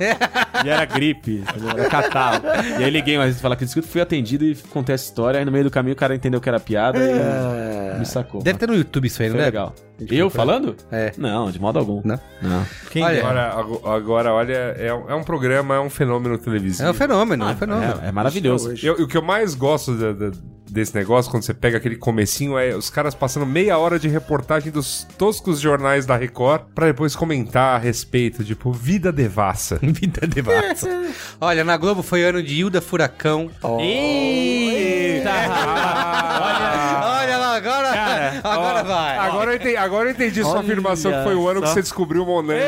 E 0.65 0.69
era 0.71 0.87
gripe, 0.87 1.45
era 1.77 1.89
catarro. 1.89 2.41
E 2.81 2.85
aí 2.85 2.89
liguei 2.91 3.17
uma 3.19 3.27
pra 3.37 3.43
falar 3.43 3.57
que 3.57 3.65
discuto, 3.65 3.87
fui 3.87 4.01
atendido 4.01 4.45
e 4.45 4.55
contei 4.55 4.95
essa 4.95 5.05
história. 5.05 5.39
Aí 5.39 5.45
no 5.45 5.53
meio 5.53 5.65
do 5.65 5.71
caminho 5.71 5.93
o 5.95 5.97
cara 5.97 6.15
entendeu 6.15 6.41
que 6.41 6.49
era 6.49 6.59
piada 6.61 6.99
e 6.99 7.99
me 7.99 8.07
sacou. 8.07 8.43
deve 8.43 8.59
ter 8.59 8.67
no 8.67 8.75
YouTube 8.75 9.07
isso 9.07 9.23
aí, 9.23 9.29
não 9.29 9.37
Foi 9.37 9.43
é? 9.43 9.47
legal. 9.47 9.75
Eu 10.11 10.29
falando? 10.31 10.77
É. 10.93 11.13
Não, 11.17 11.51
de 11.51 11.59
modo 11.61 11.79
algum. 11.79 12.03
Não? 12.05 12.21
Não. 12.43 12.67
Olha, 12.97 13.19
Agora, 13.21 13.53
ago- 13.61 13.89
agora 13.89 14.33
olha, 14.33 14.53
é, 14.79 14.93
um- 14.93 15.11
é 15.11 15.15
um 15.15 15.23
programa, 15.25 15.75
é 15.77 15.81
um 15.81 15.89
fenômeno 15.91 16.37
televisivo. 16.39 16.87
é 16.87 16.91
um 16.91 16.95
fenômeno, 16.95 17.45
é 17.49 17.53
um 17.53 17.57
fenômeno. 17.57 18.01
É, 18.03 18.09
é 18.09 18.13
maravilhoso. 18.13 18.75
Eu- 18.83 18.95
o 18.95 19.09
que 19.09 19.17
eu 19.17 19.23
mais 19.23 19.55
gosto 19.55 19.95
da- 19.95 20.13
da- 20.13 20.37
desse 20.71 20.95
negócio, 20.95 21.31
quando 21.31 21.45
você 21.45 21.55
pega 21.55 21.79
aquele 21.79 21.97
comecinho, 21.97 22.59
é 22.59 22.75
os 22.77 22.91
caras 22.91 23.15
passando 23.15 23.47
meia 23.47 23.79
hora 23.79 23.99
de 23.99 24.09
reportagem 24.09 24.71
dos 24.71 25.07
toscos 25.17 25.61
jornais 25.61 26.05
da 26.05 26.17
Record 26.17 26.63
pra 26.75 26.87
depois 26.87 27.17
comentar 27.17 27.77
a 27.77 27.79
respeito, 27.79 28.45
tipo, 28.45 28.73
vida 28.73 29.11
devassa. 29.11 29.79
Vida 29.83 30.27
de 30.27 30.43
massa. 30.43 30.89
Olha, 31.41 31.65
na 31.65 31.77
Globo 31.79 32.03
foi 32.03 32.23
ano 32.25 32.43
de 32.43 32.55
Hilda 32.57 32.81
Furacão. 32.83 33.51
Eita! 33.81 35.31
Olha 35.31 35.49
lá, 35.49 37.16
agora, 38.45 38.83
vai. 38.83 39.17
Agora 39.19 39.51
eu 39.53 39.57
entendi, 39.57 39.77
agora 39.77 40.09
eu 40.09 40.13
entendi 40.13 40.43
sua 40.43 40.53
Olha 40.53 40.61
afirmação 40.61 41.13
que 41.13 41.23
foi 41.25 41.35
o 41.35 41.49
ano 41.49 41.61
que 41.63 41.69
só. 41.69 41.75
você 41.75 41.83
descobriu 41.83 42.23
o 42.23 42.27
Monet. 42.27 42.63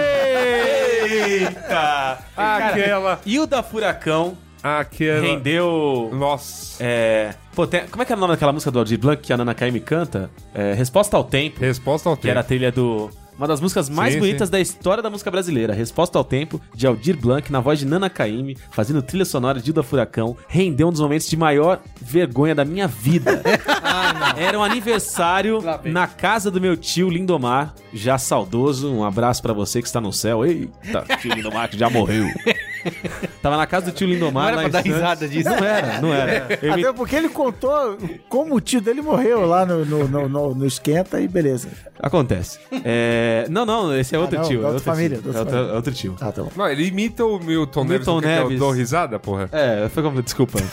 Eita! 1.11 2.18
Aquela. 2.37 3.20
E 3.24 3.38
o 3.38 3.46
da 3.46 3.62
Furacão 3.62 4.37
Aquela. 4.62 5.20
rendeu. 5.20 6.11
Nossa. 6.12 6.83
É. 6.83 7.35
Pô, 7.54 7.66
tem- 7.66 7.87
como 7.88 8.02
é 8.02 8.07
que 8.07 8.12
é 8.12 8.16
o 8.16 8.18
nome 8.18 8.33
daquela 8.35 8.52
música 8.52 8.70
do 8.70 8.78
Aldir 8.78 8.98
Blanc 8.98 9.22
que 9.22 9.33
a 9.33 9.37
Nana 9.37 9.54
Caymmi 9.54 9.81
canta? 9.81 10.31
É, 10.54 10.74
Resposta 10.74 11.16
ao 11.16 11.24
Tempo, 11.24 11.61
Resposta 11.61 12.09
ao 12.09 12.16
que 12.16 12.28
era 12.28 12.40
a 12.40 12.42
tempo. 12.42 12.48
trilha 12.48 12.72
do. 12.72 13.11
Uma 13.38 13.46
das 13.46 13.61
músicas 13.61 13.88
mais 13.88 14.14
Sim, 14.14 14.20
bonitas 14.20 14.48
sim. 14.48 14.53
da 14.53 14.61
história 14.61 15.01
da 15.03 15.09
música 15.09 15.31
brasileira. 15.31 15.72
Resposta 15.72 16.18
ao 16.18 16.24
Tempo, 16.24 16.61
de 16.74 16.87
Aldir 16.88 17.16
Blanc, 17.16 17.51
na 17.53 17.61
voz 17.61 17.79
de 17.79 17.87
Nana 17.87 18.11
Caymmi, 18.11 18.59
fazendo 18.72 19.01
trilha 19.01 19.24
sonora 19.24 19.61
de 19.61 19.70
Hilda 19.70 19.83
Furacão, 19.85 20.37
rendeu 20.48 20.88
um 20.88 20.90
dos 20.92 21.01
momentos 21.01 21.29
de 21.29 21.37
maior 21.37 21.81
vergonha 22.03 22.53
da 22.55 22.64
minha 22.64 22.88
vida. 22.88 23.40
Era 24.37 24.59
um 24.59 24.64
aniversário 24.64 25.62
na 25.85 26.09
casa 26.09 26.51
do 26.51 26.61
meu 26.61 26.77
tio 26.77 27.09
Lindomar, 27.09 27.74
já 27.94 28.18
saudoso. 28.18 28.92
Um 28.92 29.05
abraço 29.05 29.40
pra 29.40 29.53
você 29.53 29.81
que 29.81 29.87
está 29.87 30.01
no 30.01 30.12
céu. 30.12 30.44
Eita, 30.44 31.05
tio 31.20 31.33
Lindomar 31.33 31.68
que 31.70 31.79
já 31.79 31.88
morreu. 31.88 32.27
Tava 33.42 33.56
na 33.56 33.66
casa 33.66 33.86
do 33.86 33.92
tio 33.92 34.06
Lindomar. 34.06 34.52
Não 34.52 34.60
era 34.60 34.68
pra 34.70 34.80
dar 34.80 34.82
Santos. 34.82 34.92
risada 34.96 35.28
disso. 35.28 35.48
Não 35.50 35.56
era, 35.58 36.00
não 36.00 36.12
era. 36.14 36.58
Eu 36.62 36.74
me- 36.74 36.82
Até 36.84 36.92
porque 36.92 37.16
ele 37.16 37.28
contou 37.28 37.96
como 38.28 38.54
o 38.54 38.60
tio 38.60 38.80
dele 38.80 39.00
morreu 39.02 39.46
lá 39.46 39.64
no, 39.66 39.84
no, 39.84 40.08
no, 40.08 40.28
no- 40.28 40.54
no 40.54 40.66
esquenta 40.66 41.20
e 41.20 41.28
beleza. 41.28 41.68
Acontece. 42.00 42.58
É, 42.84 43.46
Não, 43.50 43.64
não, 43.66 43.94
esse 43.96 44.14
é 44.14 44.18
outro 44.18 44.38
não, 44.38 44.44
tio. 44.44 44.54
é 44.54 44.58
outra 44.58 44.72
outro 44.74 44.84
família, 44.84 45.18
tio. 45.18 45.32
da 45.32 45.38
É 45.38 45.40
outro, 45.40 45.54
família. 45.54 45.72
é 45.72 45.76
outro 45.76 45.92
tio. 45.94 46.16
Ah, 46.20 46.32
tá 46.32 46.42
bom. 46.42 46.50
Não, 46.56 46.68
ele 46.68 46.86
imita 46.86 47.24
o 47.24 47.38
Milton 47.40 47.84
Neves. 47.84 47.98
Milton 48.06 48.20
que 48.20 48.26
que 48.26 48.32
é 48.32 48.38
Neves. 48.42 48.58
Dou 48.58 48.70
risada, 48.70 49.18
porra? 49.18 49.48
É, 49.52 49.88
foi 49.88 50.02
como. 50.02 50.22
Desculpa. 50.22 50.58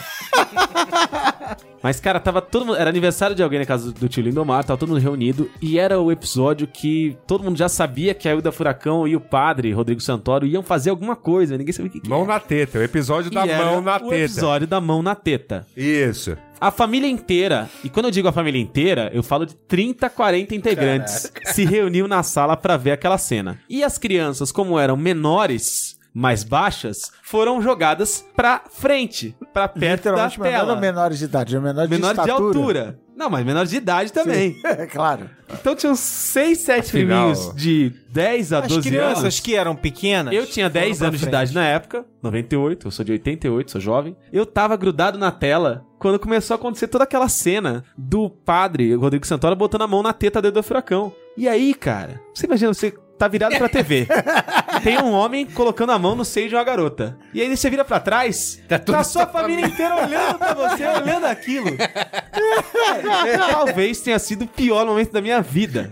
Mas, 1.82 2.00
cara, 2.00 2.20
tava 2.20 2.42
todo 2.42 2.66
mundo. 2.66 2.78
Era 2.78 2.90
aniversário 2.90 3.36
de 3.36 3.44
alguém 3.44 3.60
na 3.60 3.66
casa 3.66 3.92
do 3.92 4.10
tio 4.10 4.24
Lindomar, 4.24 4.64
tava 4.64 4.78
todo 4.78 4.90
mundo 4.90 5.02
reunido. 5.02 5.50
E 5.62 5.78
era 5.78 6.00
o 6.00 6.12
episódio 6.12 6.66
que 6.68 7.16
todo 7.28 7.44
mundo 7.44 7.58
já 7.58 7.70
sabia 7.70 8.14
que 8.14 8.28
a 8.28 8.34
Hilda 8.34 8.52
Furacão 8.52 9.08
e 9.08 9.16
o 9.16 9.22
padre, 9.22 9.72
Rodrigo 9.72 10.02
Santoro, 10.02 10.46
iam 10.46 10.64
fazer 10.64 10.90
alguma 10.90 11.16
coisa. 11.16 11.58
Ninguém 11.58 11.74
sabia 11.74 11.90
o 11.90 11.92
que, 11.94 12.00
que 12.02 12.10
Mão 12.10 12.24
era. 12.24 12.34
na 12.34 12.40
teta. 12.40 12.80
O 12.80 12.84
episódio 12.84 13.30
da 13.32 13.46
E 13.46 13.50
era 13.50 13.66
mão 13.66 13.82
na 13.82 13.98
o 13.98 14.10
teta. 14.10 14.16
episódio 14.16 14.68
da 14.68 14.82
mão 14.82 15.02
na 15.04 15.14
teta. 15.16 15.68
Isso. 15.78 16.36
A 16.60 16.72
família 16.72 17.08
inteira, 17.10 17.70
e 17.84 17.90
quando 17.90 18.06
eu 18.06 18.12
digo 18.12 18.28
a 18.30 18.32
família 18.32 18.60
inteira, 18.62 19.12
eu 19.14 19.22
falo 19.22 19.46
de 19.46 19.54
30, 19.56 20.10
40 20.10 20.56
integrantes, 20.56 21.32
se 21.48 21.66
reuniu 21.66 22.08
na 22.08 22.24
sala 22.24 22.56
pra 22.56 22.78
ver 22.78 22.92
aquela 22.92 23.18
cena. 23.18 23.60
E 23.70 23.84
as 23.84 23.98
crianças, 23.98 24.52
como 24.54 24.80
eram 24.80 24.96
menores, 24.96 25.95
mais 26.16 26.46
baixas, 26.46 27.12
foram 27.22 27.62
jogadas 27.62 28.26
pra 28.36 28.62
frente, 28.72 29.36
pra 29.54 29.68
perto 29.68 30.06
da 30.06 30.12
não 30.24 30.30
tela. 30.30 30.72
eram 30.72 30.80
menores 30.80 31.20
de 31.20 31.26
idade, 31.26 31.54
eram 31.56 31.64
menores, 31.66 31.90
Menores 31.90 32.18
de 32.18 32.24
de, 32.24 32.32
altura. 32.32 33.00
Não, 33.18 33.30
mas 33.30 33.46
menores 33.46 33.70
de 33.70 33.78
idade 33.78 34.12
também. 34.14 34.56
É, 34.66 34.86
claro. 34.88 35.30
Então 35.54 35.76
tinham 35.76 35.96
6, 35.96 36.58
7 36.58 36.80
Afinal- 36.88 37.30
priminhos 37.32 37.54
de 37.56 37.94
10 38.12 38.54
a 38.54 38.60
As 38.60 38.68
12 38.68 38.90
crianças 38.90 39.24
anos. 39.24 39.40
que 39.42 39.56
eram 39.56 39.76
pequenas. 39.76 40.34
Eu 40.34 40.46
tinha 40.46 40.70
foram 40.70 40.82
10 40.86 40.98
pra 41.00 41.08
anos 41.08 41.20
de 41.20 41.28
idade 41.28 41.54
na 41.54 41.66
época, 41.66 42.06
98, 42.24 42.88
eu 42.88 42.92
sou 42.92 43.06
de 43.06 43.12
88, 43.12 43.72
sou 43.72 43.82
jovem. 43.82 44.16
Eu 44.34 44.46
tava 44.46 44.76
grudado 44.78 45.18
na 45.18 45.32
tela 45.32 45.86
quando 46.00 46.18
começou 46.20 46.56
a 46.56 46.58
acontecer 46.58 46.88
toda 46.88 47.04
aquela 47.04 47.28
cena 47.30 47.84
do 47.98 48.30
padre, 48.30 48.96
o 48.96 49.00
Rodrigo 49.00 49.26
Santoro, 49.28 49.56
botando 49.56 49.84
a 49.84 49.88
mão 49.88 50.02
na 50.04 50.14
teta 50.14 50.42
dentro 50.42 50.62
do 50.62 50.64
furacão. 50.64 51.14
E 51.38 51.48
aí, 51.48 51.74
cara, 51.74 52.20
você 52.34 52.46
imagina, 52.46 52.74
você 52.74 52.94
tá 53.18 53.28
virado 53.28 53.58
pra 53.58 53.70
TV. 53.70 54.08
Tem 54.84 54.98
um 55.02 55.12
homem 55.12 55.46
colocando 55.46 55.92
a 55.92 56.00
mão 56.00 56.16
no 56.16 56.24
seio 56.26 56.50
de 56.50 56.56
uma 56.56 56.64
garota. 56.64 57.18
E 57.34 57.42
aí 57.42 57.56
você 57.56 57.70
vira 57.70 57.84
pra 57.86 58.00
trás, 58.00 58.62
Tá 58.68 58.78
tá, 58.78 59.00
a 59.00 59.04
sua 59.04 59.26
família 59.26 59.66
inteira 59.66 59.96
olhando 59.96 60.38
pra 60.38 60.54
você, 60.54 60.86
olhando 60.86 61.26
aquilo. 61.26 61.66
Talvez 63.50 64.00
tenha 64.02 64.20
sido 64.20 64.44
o 64.46 64.48
pior 64.48 64.86
momento 64.86 65.12
da 65.12 65.22
minha 65.22 65.42
vida. 65.42 65.90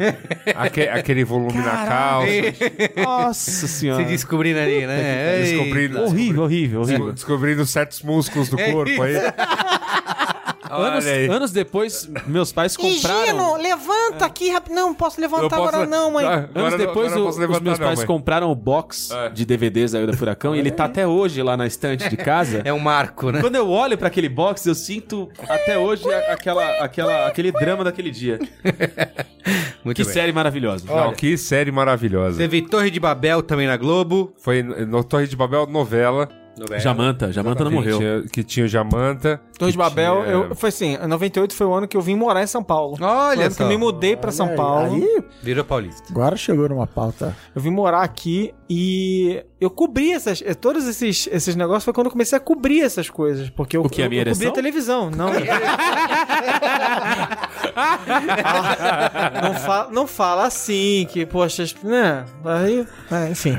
Aque- 0.55 0.87
aquele 0.87 1.23
volume 1.23 1.59
na 1.59 1.85
calça. 1.85 2.27
Nossa 3.01 3.67
senhora. 3.67 4.03
Se 4.03 4.09
descobrindo 4.09 4.59
ali, 4.59 4.85
né? 4.85 5.39
Descobrindo. 5.41 6.01
Horrível, 6.03 6.43
horrível, 6.43 6.81
horrível. 6.81 7.11
Descobrindo 7.13 7.65
certos 7.65 8.01
músculos 8.01 8.49
do 8.49 8.57
corpo 8.57 9.01
aí. 9.01 9.13
Anos, 10.81 11.05
Olha 11.05 11.31
anos 11.33 11.51
depois, 11.51 12.09
meus 12.27 12.51
pais 12.51 12.73
Gino, 12.79 12.93
compraram. 12.95 13.57
levanta 13.61 14.25
aqui 14.25 14.49
rápido. 14.51 14.73
Não, 14.73 14.93
posso 14.93 15.19
levantar 15.21 15.55
posso- 15.57 15.69
agora 15.75 15.85
não, 15.85 16.11
mãe. 16.11 16.25
Ah, 16.25 16.33
Anos 16.33 16.49
agora 16.55 16.69
não- 16.71 16.77
depois, 16.77 17.11
agora 17.11 17.25
o- 17.25 17.29
os 17.29 17.37
meus 17.37 17.59
não, 17.79 17.85
pais 17.87 17.99
mãe. 17.99 18.07
compraram 18.07 18.51
o 18.51 18.55
box 18.55 19.11
É. 19.11 19.29
de 19.29 19.45
DVDs 19.45 19.91
da 19.91 20.01
Ilha 20.01 20.13
Furacão 20.13 20.55
e 20.55 20.59
ele 20.59 20.71
tá 20.71 20.85
até 20.85 21.05
hoje 21.07 21.41
lá 21.43 21.55
na 21.57 21.65
estante 21.67 22.09
de 22.09 22.17
casa. 22.17 22.61
É 22.65 22.71
um 22.73 22.79
marco, 22.79 23.31
né? 23.31 23.41
Quando 23.41 23.55
eu 23.55 23.69
olho 23.69 23.97
pra 23.97 24.07
aquele 24.07 24.29
box, 24.29 24.65
eu 24.65 24.75
sinto 24.75 25.29
até 25.49 25.77
hoje 25.77 26.03
aquela, 26.29 26.65
aquela, 26.83 27.27
aquele 27.27 27.51
drama 27.51 27.83
daquele 27.83 28.09
dia. 28.11 28.39
Muito 29.83 29.97
que 29.97 30.03
bem. 30.05 30.13
série 30.13 30.31
maravilhosa. 30.31 30.85
Não, 30.87 31.13
que 31.13 31.37
série 31.37 31.71
maravilhosa. 31.71 32.37
Teve 32.37 32.61
Torre 32.61 32.89
de 32.89 32.99
Babel 32.99 33.41
também 33.43 33.67
na 33.67 33.75
Globo. 33.75 34.33
Foi 34.37 34.63
no 34.63 35.03
Torre 35.03 35.27
de 35.27 35.35
Babel 35.35 35.67
novela. 35.67 36.29
Jamanta, 36.79 37.31
Jamanta 37.31 37.63
não 37.63 37.71
que 37.71 37.75
morreu. 37.77 37.97
Tinha, 37.97 38.21
que 38.31 38.43
tinha 38.43 38.65
o 38.65 38.69
Jamanta. 38.69 39.41
Torre 39.57 39.71
de 39.71 39.77
que 39.77 39.83
Babel, 39.83 40.21
tinha- 40.21 40.27
eu, 40.31 40.55
foi 40.55 40.69
assim, 40.69 40.95
em 41.01 41.07
98 41.07 41.53
foi 41.55 41.65
o 41.67 41.73
ano 41.73 41.87
que 41.87 41.97
eu 41.97 42.01
vim 42.01 42.15
morar 42.15 42.43
em 42.43 42.47
São 42.47 42.63
Paulo. 42.63 42.95
Foi 42.97 43.05
o 43.07 43.09
Olha 43.09 43.41
ano 43.45 43.49
que 43.49 43.55
só. 43.57 43.63
eu 43.63 43.69
me 43.69 43.77
mudei 43.77 44.15
pra 44.15 44.31
São 44.31 44.45
Olha 44.47 44.53
aí, 44.53 44.57
Paulo. 44.57 44.95
Aí, 44.95 45.23
Virou 45.41 45.65
paulista. 45.65 46.03
agora 46.11 46.35
chegou 46.35 46.69
numa 46.69 46.85
pauta. 46.87 47.35
Eu 47.55 47.61
vim 47.61 47.69
morar 47.71 48.01
aqui 48.01 48.53
e 48.75 49.43
eu 49.61 49.69
cobri 49.69 50.11
essas. 50.13 50.41
eh, 50.43 50.53
Todos 50.55 50.87
esses, 50.87 51.27
esses 51.31 51.55
negócios 51.55 51.83
foi 51.83 51.93
quando 51.93 52.07
eu 52.07 52.11
comecei 52.11 52.35
a 52.35 52.41
cobrir 52.41 52.81
essas 52.81 53.07
coisas. 53.09 53.49
Porque 53.51 53.77
eu, 53.77 53.81
O 53.83 53.89
que, 53.89 54.01
a 54.01 54.05
eu, 54.05 54.09
minha 54.09 54.23
eu 54.23 54.31
cobri 54.33 54.47
a 54.47 54.51
televisão. 54.51 55.11
Não. 55.11 55.29
Não, 59.43 59.53
fala, 59.55 59.91
não 59.91 60.07
fala 60.07 60.45
assim, 60.45 61.07
que, 61.11 61.25
poxa, 61.25 61.65
né? 61.83 62.25
Aí, 62.45 62.85
é, 63.11 63.29
enfim. 63.31 63.57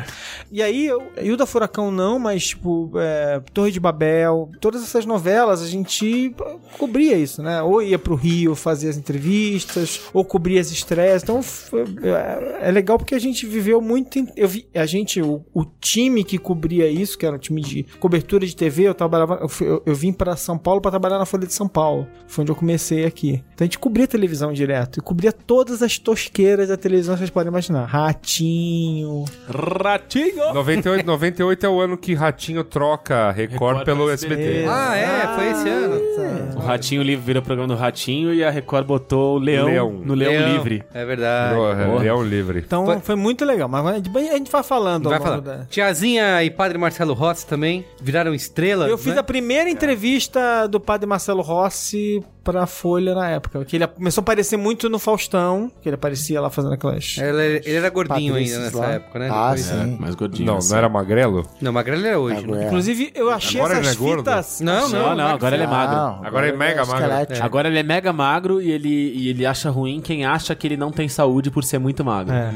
E 0.53 0.63
aí, 0.63 0.87
eu, 0.87 1.03
Hilda 1.21 1.47
Furacão 1.47 1.91
não, 1.91 2.19
mas, 2.19 2.49
tipo, 2.49 2.93
é, 2.97 3.41
Torre 3.53 3.73
de 3.73 3.81
Babel, 3.81 4.51
todas 4.61 4.83
essas 4.83 5.05
novelas, 5.05 5.63
a 5.63 5.67
gente 5.67 6.35
cobria 6.79 7.17
isso, 7.17 7.43
né? 7.43 7.61
Ou 7.63 7.83
ia 7.83 7.99
pro 7.99 8.15
Rio 8.15 8.55
fazer 8.55 8.89
as 8.89 8.97
entrevistas, 8.97 10.01
ou 10.13 10.25
cobria 10.25 10.61
as 10.61 10.71
estreias. 10.71 11.23
Então, 11.23 11.43
foi- 11.43 11.85
é, 12.03 12.69
é 12.69 12.71
legal 12.71 12.99
porque 12.99 13.15
a 13.15 13.19
gente 13.19 13.47
viveu 13.47 13.81
muito. 13.81 14.25
eu 14.37 14.47
vi, 14.49 14.69
a 14.75 14.87
gente, 14.87 15.04
o, 15.23 15.45
o 15.55 15.65
time 15.81 16.25
que 16.25 16.39
cobria 16.39 16.89
isso, 16.89 17.17
que 17.19 17.25
era 17.27 17.35
um 17.37 17.39
time 17.39 17.61
de 17.61 17.85
cobertura 17.99 18.47
de 18.47 18.55
TV, 18.55 18.85
eu 18.85 18.95
trabalhava. 18.95 19.39
Eu, 19.41 19.49
fui- 19.49 19.67
eu- 19.69 19.83
eu 19.85 19.95
vim 19.95 20.13
para 20.13 20.37
São 20.37 20.57
Paulo 20.59 20.81
para 20.81 20.91
trabalhar 20.91 21.19
na 21.19 21.27
Folha 21.27 21.47
de 21.47 21.53
São 21.55 21.69
Paulo. 21.69 22.07
Foi 22.27 22.43
onde 22.43 22.51
eu 22.53 22.57
comecei 22.57 23.05
aqui. 23.05 23.43
Então 23.55 23.65
a 23.65 23.67
gente 23.67 23.79
cobria 23.79 24.07
televisão 24.07 24.53
direto. 24.53 24.99
E 24.99 25.03
cobria 25.03 25.33
todas 25.33 25.83
as 25.83 25.99
tosqueiras 25.99 26.69
da 26.69 26.77
televisão 26.77 27.15
que 27.15 27.19
vocês 27.21 27.31
podem 27.31 27.49
imaginar. 27.51 27.85
Ratinho. 27.87 29.25
Ratinho! 29.49 30.53
98, 30.55 31.07
98 31.07 31.67
é 31.67 31.69
o 31.69 31.81
ano 31.81 31.97
que 31.97 32.15
Ratinho 32.15 32.65
troca 32.65 33.15
a 33.29 33.31
Record, 33.31 33.53
Record 33.61 33.85
pelo 33.85 33.99
pelo 34.05 34.11
SBT. 34.11 34.65
Ah, 34.69 34.97
é, 34.97 35.35
foi 35.35 35.51
esse 35.51 35.69
ano. 35.69 36.57
O 36.57 36.61
Ratinho 36.61 37.03
Livre 37.03 37.25
virou 37.25 37.43
programa 37.43 37.75
do 37.75 37.79
Ratinho 37.79 38.33
e 38.35 38.43
a 38.45 38.51
Record 38.51 38.87
botou 38.87 39.37
o 39.37 39.39
Leão, 39.39 39.67
Leão. 39.67 39.93
no 39.93 40.15
Leão, 40.15 40.53
Livre. 40.55 40.83
É 40.93 41.05
verdade. 41.05 41.55
Virou, 41.55 41.73
é. 41.73 41.99
Leão 42.03 42.23
Livre. 42.25 42.59
Então 42.67 42.85
Foi- 42.87 42.99
foi, 43.01 43.15
muito 43.17 43.45
legal. 43.45 43.69
Mas 43.69 43.87
a 43.87 43.95
gente, 43.97 44.11
a 44.17 44.37
gente 44.37 44.51
vai 44.51 44.63
falando 44.85 45.09
Vai 45.09 45.21
falar. 45.21 45.41
da... 45.41 45.65
Tiazinha 45.65 46.43
e 46.45 46.51
Padre 46.51 46.77
Marcelo 46.79 47.15
Rossi 47.15 47.47
também 47.47 47.85
viraram 48.01 48.35
estrelas. 48.35 48.89
Eu 48.89 48.99
fiz 48.99 49.15
né? 49.15 49.21
a 49.21 49.23
primeira 49.23 49.69
entrevista 49.69 50.67
do 50.67 50.79
padre 50.79 51.07
Marcelo 51.07 51.43
Rossi 51.43 52.23
pra 52.45 52.67
Folha 52.67 53.15
na 53.15 53.29
época. 53.31 53.65
Que 53.65 53.77
ele 53.77 53.87
começou 53.87 54.21
a 54.21 54.23
aparecer 54.23 54.57
muito 54.57 54.89
no 54.89 54.99
Faustão, 54.99 55.73
que 55.83 55.89
ele 55.89 55.95
aparecia 55.97 56.41
lá 56.41 56.51
fazendo 56.51 56.75
aquelas. 56.75 57.17
Ele, 57.19 57.63
ele 57.65 57.77
era 57.77 57.89
gordinho 57.91 58.35
ainda 58.35 58.59
nessa 58.59 58.79
lá. 58.79 58.91
época, 58.93 59.19
né? 59.19 59.29
Ah, 59.33 59.55
Depois- 59.55 59.61
sim. 59.67 59.97
Mais 59.99 60.15
gordinho. 60.15 60.47
Não, 60.47 60.59
assim. 60.59 60.71
não 60.71 60.79
era 60.79 60.89
magrelo? 60.89 61.47
Não, 61.61 61.73
Magrelo 61.73 62.07
é 62.07 62.17
hoje. 62.17 62.37
né? 62.37 62.43
Agora- 62.45 62.65
Inclusive, 62.67 63.13
eu 63.15 63.31
achei 63.31 63.59
Agora 63.61 63.75
essas 63.79 63.87
ele 63.87 63.97
é 63.97 63.99
gordo? 63.99 64.19
fitas. 64.31 64.61
Não, 64.61 64.89
não. 64.89 65.01
Não, 65.05 65.17
não, 65.17 65.27
agora 65.29 65.55
ele 65.57 65.65
é 65.65 65.67
magro. 65.67 65.97
Não, 65.97 66.25
Agora 66.27 66.49
é 66.49 66.53
mega 66.53 66.85
magro. 66.85 66.95
esquelético. 67.05 67.45
Agora 67.47 67.69
ele 67.69 67.79
é 67.79 67.83
mega 67.83 68.13
magro 68.13 68.61
e 68.61 68.71
ele, 68.71 68.89
e 69.15 69.29
ele 69.29 69.47
acha 69.47 69.71
ruim 69.71 70.01
quem 70.01 70.25
acha 70.27 70.55
que 70.55 70.67
ele 70.67 70.77
não 70.77 70.93
tem 70.93 71.09
saúde 71.09 71.51
por 71.51 71.65
ser 71.65 71.79
muito 71.79 72.05
magro. 72.05 72.35
É. 72.35 72.51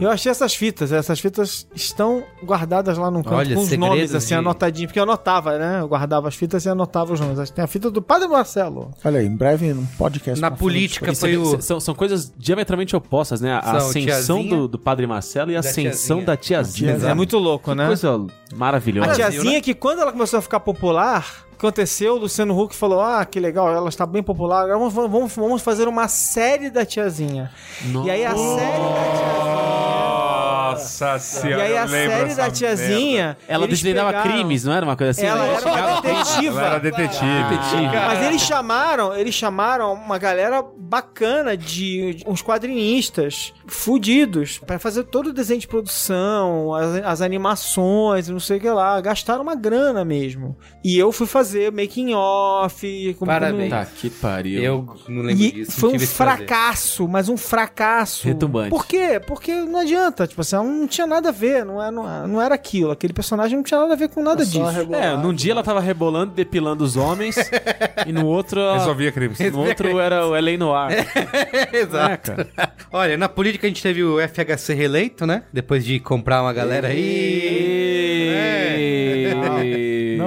Eu 0.00 0.10
achei 0.10 0.30
essas 0.30 0.54
fitas, 0.54 0.92
essas 0.92 1.18
fitas 1.20 1.66
estão 1.74 2.22
guardadas 2.42 2.96
lá 2.98 3.10
num 3.10 3.22
canto 3.22 3.34
Olha, 3.36 3.54
com 3.54 3.62
os 3.62 3.76
nomes 3.76 4.14
assim 4.14 4.28
de- 4.28 4.34
anotadinhos, 4.34 4.88
porque 4.88 4.98
eu 4.98 5.04
anotava, 5.04 5.58
né? 5.58 5.80
Eu 5.80 5.88
guardava 5.88 6.28
as 6.28 6.34
fitas 6.34 6.64
e 6.64 6.68
anotava 6.68 7.12
os 7.12 7.20
nomes. 7.20 7.50
Tem 7.50 7.64
a 7.64 7.66
fita 7.66 7.90
do 7.90 8.00
Padre 8.02 8.28
Marcelo. 8.28 8.90
Olha 9.04 9.20
aí, 9.20 9.23
em 9.24 9.34
breve 9.34 9.72
num 9.72 9.86
podcast. 9.98 10.40
Na 10.40 10.50
política 10.50 11.10
Isso 11.12 11.20
foi 11.20 11.36
o... 11.36 11.60
são, 11.60 11.80
são 11.80 11.94
coisas 11.94 12.32
diametralmente 12.36 12.94
opostas, 12.94 13.40
né? 13.40 13.54
A 13.54 13.62
São 13.62 13.76
ascensão 13.76 14.36
tiazinha 14.38 14.56
do, 14.56 14.68
do 14.68 14.78
Padre 14.78 15.06
Marcelo 15.06 15.50
e 15.50 15.56
a 15.56 15.60
ascensão 15.60 16.18
tiazinha. 16.18 16.26
da 16.26 16.36
tiazinha. 16.36 16.92
Exato. 16.92 17.10
É 17.10 17.14
muito 17.14 17.38
louco, 17.38 17.70
Que 17.70 17.76
né? 17.76 17.86
coisa 17.86 18.26
maravilhosa. 18.54 19.10
A 19.10 19.14
tiazinha 19.14 19.54
né? 19.54 19.60
que 19.60 19.74
quando 19.74 20.00
ela 20.00 20.12
começou 20.12 20.38
a 20.38 20.42
ficar 20.42 20.60
popular, 20.60 21.44
aconteceu, 21.52 22.14
o 22.14 22.18
Luciano 22.18 22.58
Huck 22.60 22.74
falou: 22.74 23.00
Ah, 23.00 23.24
que 23.24 23.40
legal, 23.40 23.72
ela 23.72 23.88
está 23.88 24.04
bem 24.06 24.22
popular, 24.22 24.64
agora 24.64 24.78
vamos, 24.78 24.94
vamos, 24.94 25.34
vamos 25.34 25.62
fazer 25.62 25.88
uma 25.88 26.08
série 26.08 26.70
da 26.70 26.84
tiazinha. 26.84 27.50
E 28.04 28.10
aí 28.10 28.24
a 28.24 28.30
série 28.34 28.38
da 28.38 29.16
tiazinha. 29.16 30.03
Nossa 30.74 31.16
E 31.16 31.20
senhora, 31.20 31.62
aí 31.62 31.76
a 31.78 31.88
série 31.88 32.34
da 32.34 32.50
tiazinha. 32.50 33.36
Ela 33.48 33.66
desvendava 33.66 34.10
pegaram- 34.12 34.30
crimes, 34.32 34.64
não 34.64 34.72
era 34.72 34.84
uma 34.84 34.96
coisa 34.96 35.10
assim? 35.10 35.26
Ela 35.26 35.44
era 35.46 35.66
uma 35.66 36.00
detetiva. 36.00 36.58
Ela 36.60 36.66
era 36.70 36.78
detetive. 36.80 37.24
Mas 38.06 38.22
eles 38.26 38.40
chamaram, 38.42 39.14
eles 39.14 39.34
chamaram 39.34 39.92
uma 39.94 40.18
galera 40.18 40.62
bacana 40.76 41.56
de, 41.56 42.22
uns 42.26 42.42
quadrinistas 42.42 43.52
fudidos 43.66 44.58
pra 44.58 44.78
fazer 44.78 45.04
todo 45.04 45.28
o 45.28 45.32
desenho 45.32 45.60
de 45.60 45.66
produção, 45.68 46.74
as, 46.74 46.96
as 47.04 47.20
animações, 47.22 48.28
não 48.28 48.40
sei 48.40 48.58
o 48.58 48.60
que 48.60 48.68
lá. 48.70 49.00
Gastaram 49.00 49.42
uma 49.42 49.54
grana 49.54 50.04
mesmo. 50.04 50.56
E 50.82 50.98
eu 50.98 51.10
fui 51.12 51.26
fazer 51.26 51.72
making 51.72 52.12
off. 52.14 53.14
como- 53.18 53.30
Parabéns. 53.30 53.70
Tá, 53.70 53.84
que 53.86 54.10
pariu. 54.10 54.62
Eu 54.62 54.96
não 55.08 55.22
lembro 55.22 55.42
E 55.44 55.52
disso. 55.52 55.72
foi 55.80 55.94
um 55.94 55.98
fracasso, 56.00 57.08
mas 57.08 57.28
um 57.28 57.36
fracasso. 57.36 58.26
Retumbante. 58.26 58.70
Por 58.70 58.86
quê? 58.86 59.20
Porque 59.26 59.52
não 59.54 59.80
adianta, 59.80 60.26
tipo 60.26 60.40
assim, 60.40 60.56
não 60.68 60.86
tinha 60.86 61.06
nada 61.06 61.28
a 61.28 61.32
ver, 61.32 61.64
não, 61.64 61.82
é, 61.82 61.90
não, 61.90 62.28
não 62.28 62.42
era 62.42 62.54
aquilo. 62.54 62.90
Aquele 62.90 63.12
personagem 63.12 63.56
não 63.56 63.62
tinha 63.64 63.80
nada 63.80 63.92
a 63.94 63.96
ver 63.96 64.08
com 64.08 64.22
nada 64.22 64.44
disso. 64.44 64.60
É, 64.94 65.16
num 65.16 65.32
dia 65.32 65.52
ela 65.52 65.62
tava 65.62 65.80
rebolando, 65.80 66.32
depilando 66.32 66.84
os 66.84 66.96
homens, 66.96 67.36
e 68.06 68.12
no 68.12 68.26
outro. 68.26 68.60
ela- 68.60 68.78
Resolvia 68.78 69.10
crimes. 69.12 69.38
No 69.52 69.60
outro 69.66 69.98
era 69.98 70.26
o 70.26 70.36
Elaine 70.36 70.58
Noir. 70.58 71.06
Exato. 71.72 72.32
Olha, 72.92 73.16
na 73.16 73.28
política 73.28 73.66
a 73.66 73.68
gente 73.68 73.82
teve 73.82 74.02
o 74.02 74.18
FHC 74.20 74.74
reeleito, 74.74 75.26
né? 75.26 75.42
Depois 75.52 75.84
de 75.84 75.98
comprar 76.00 76.42
uma 76.42 76.52
galera 76.52 76.88
aí. 76.88 78.03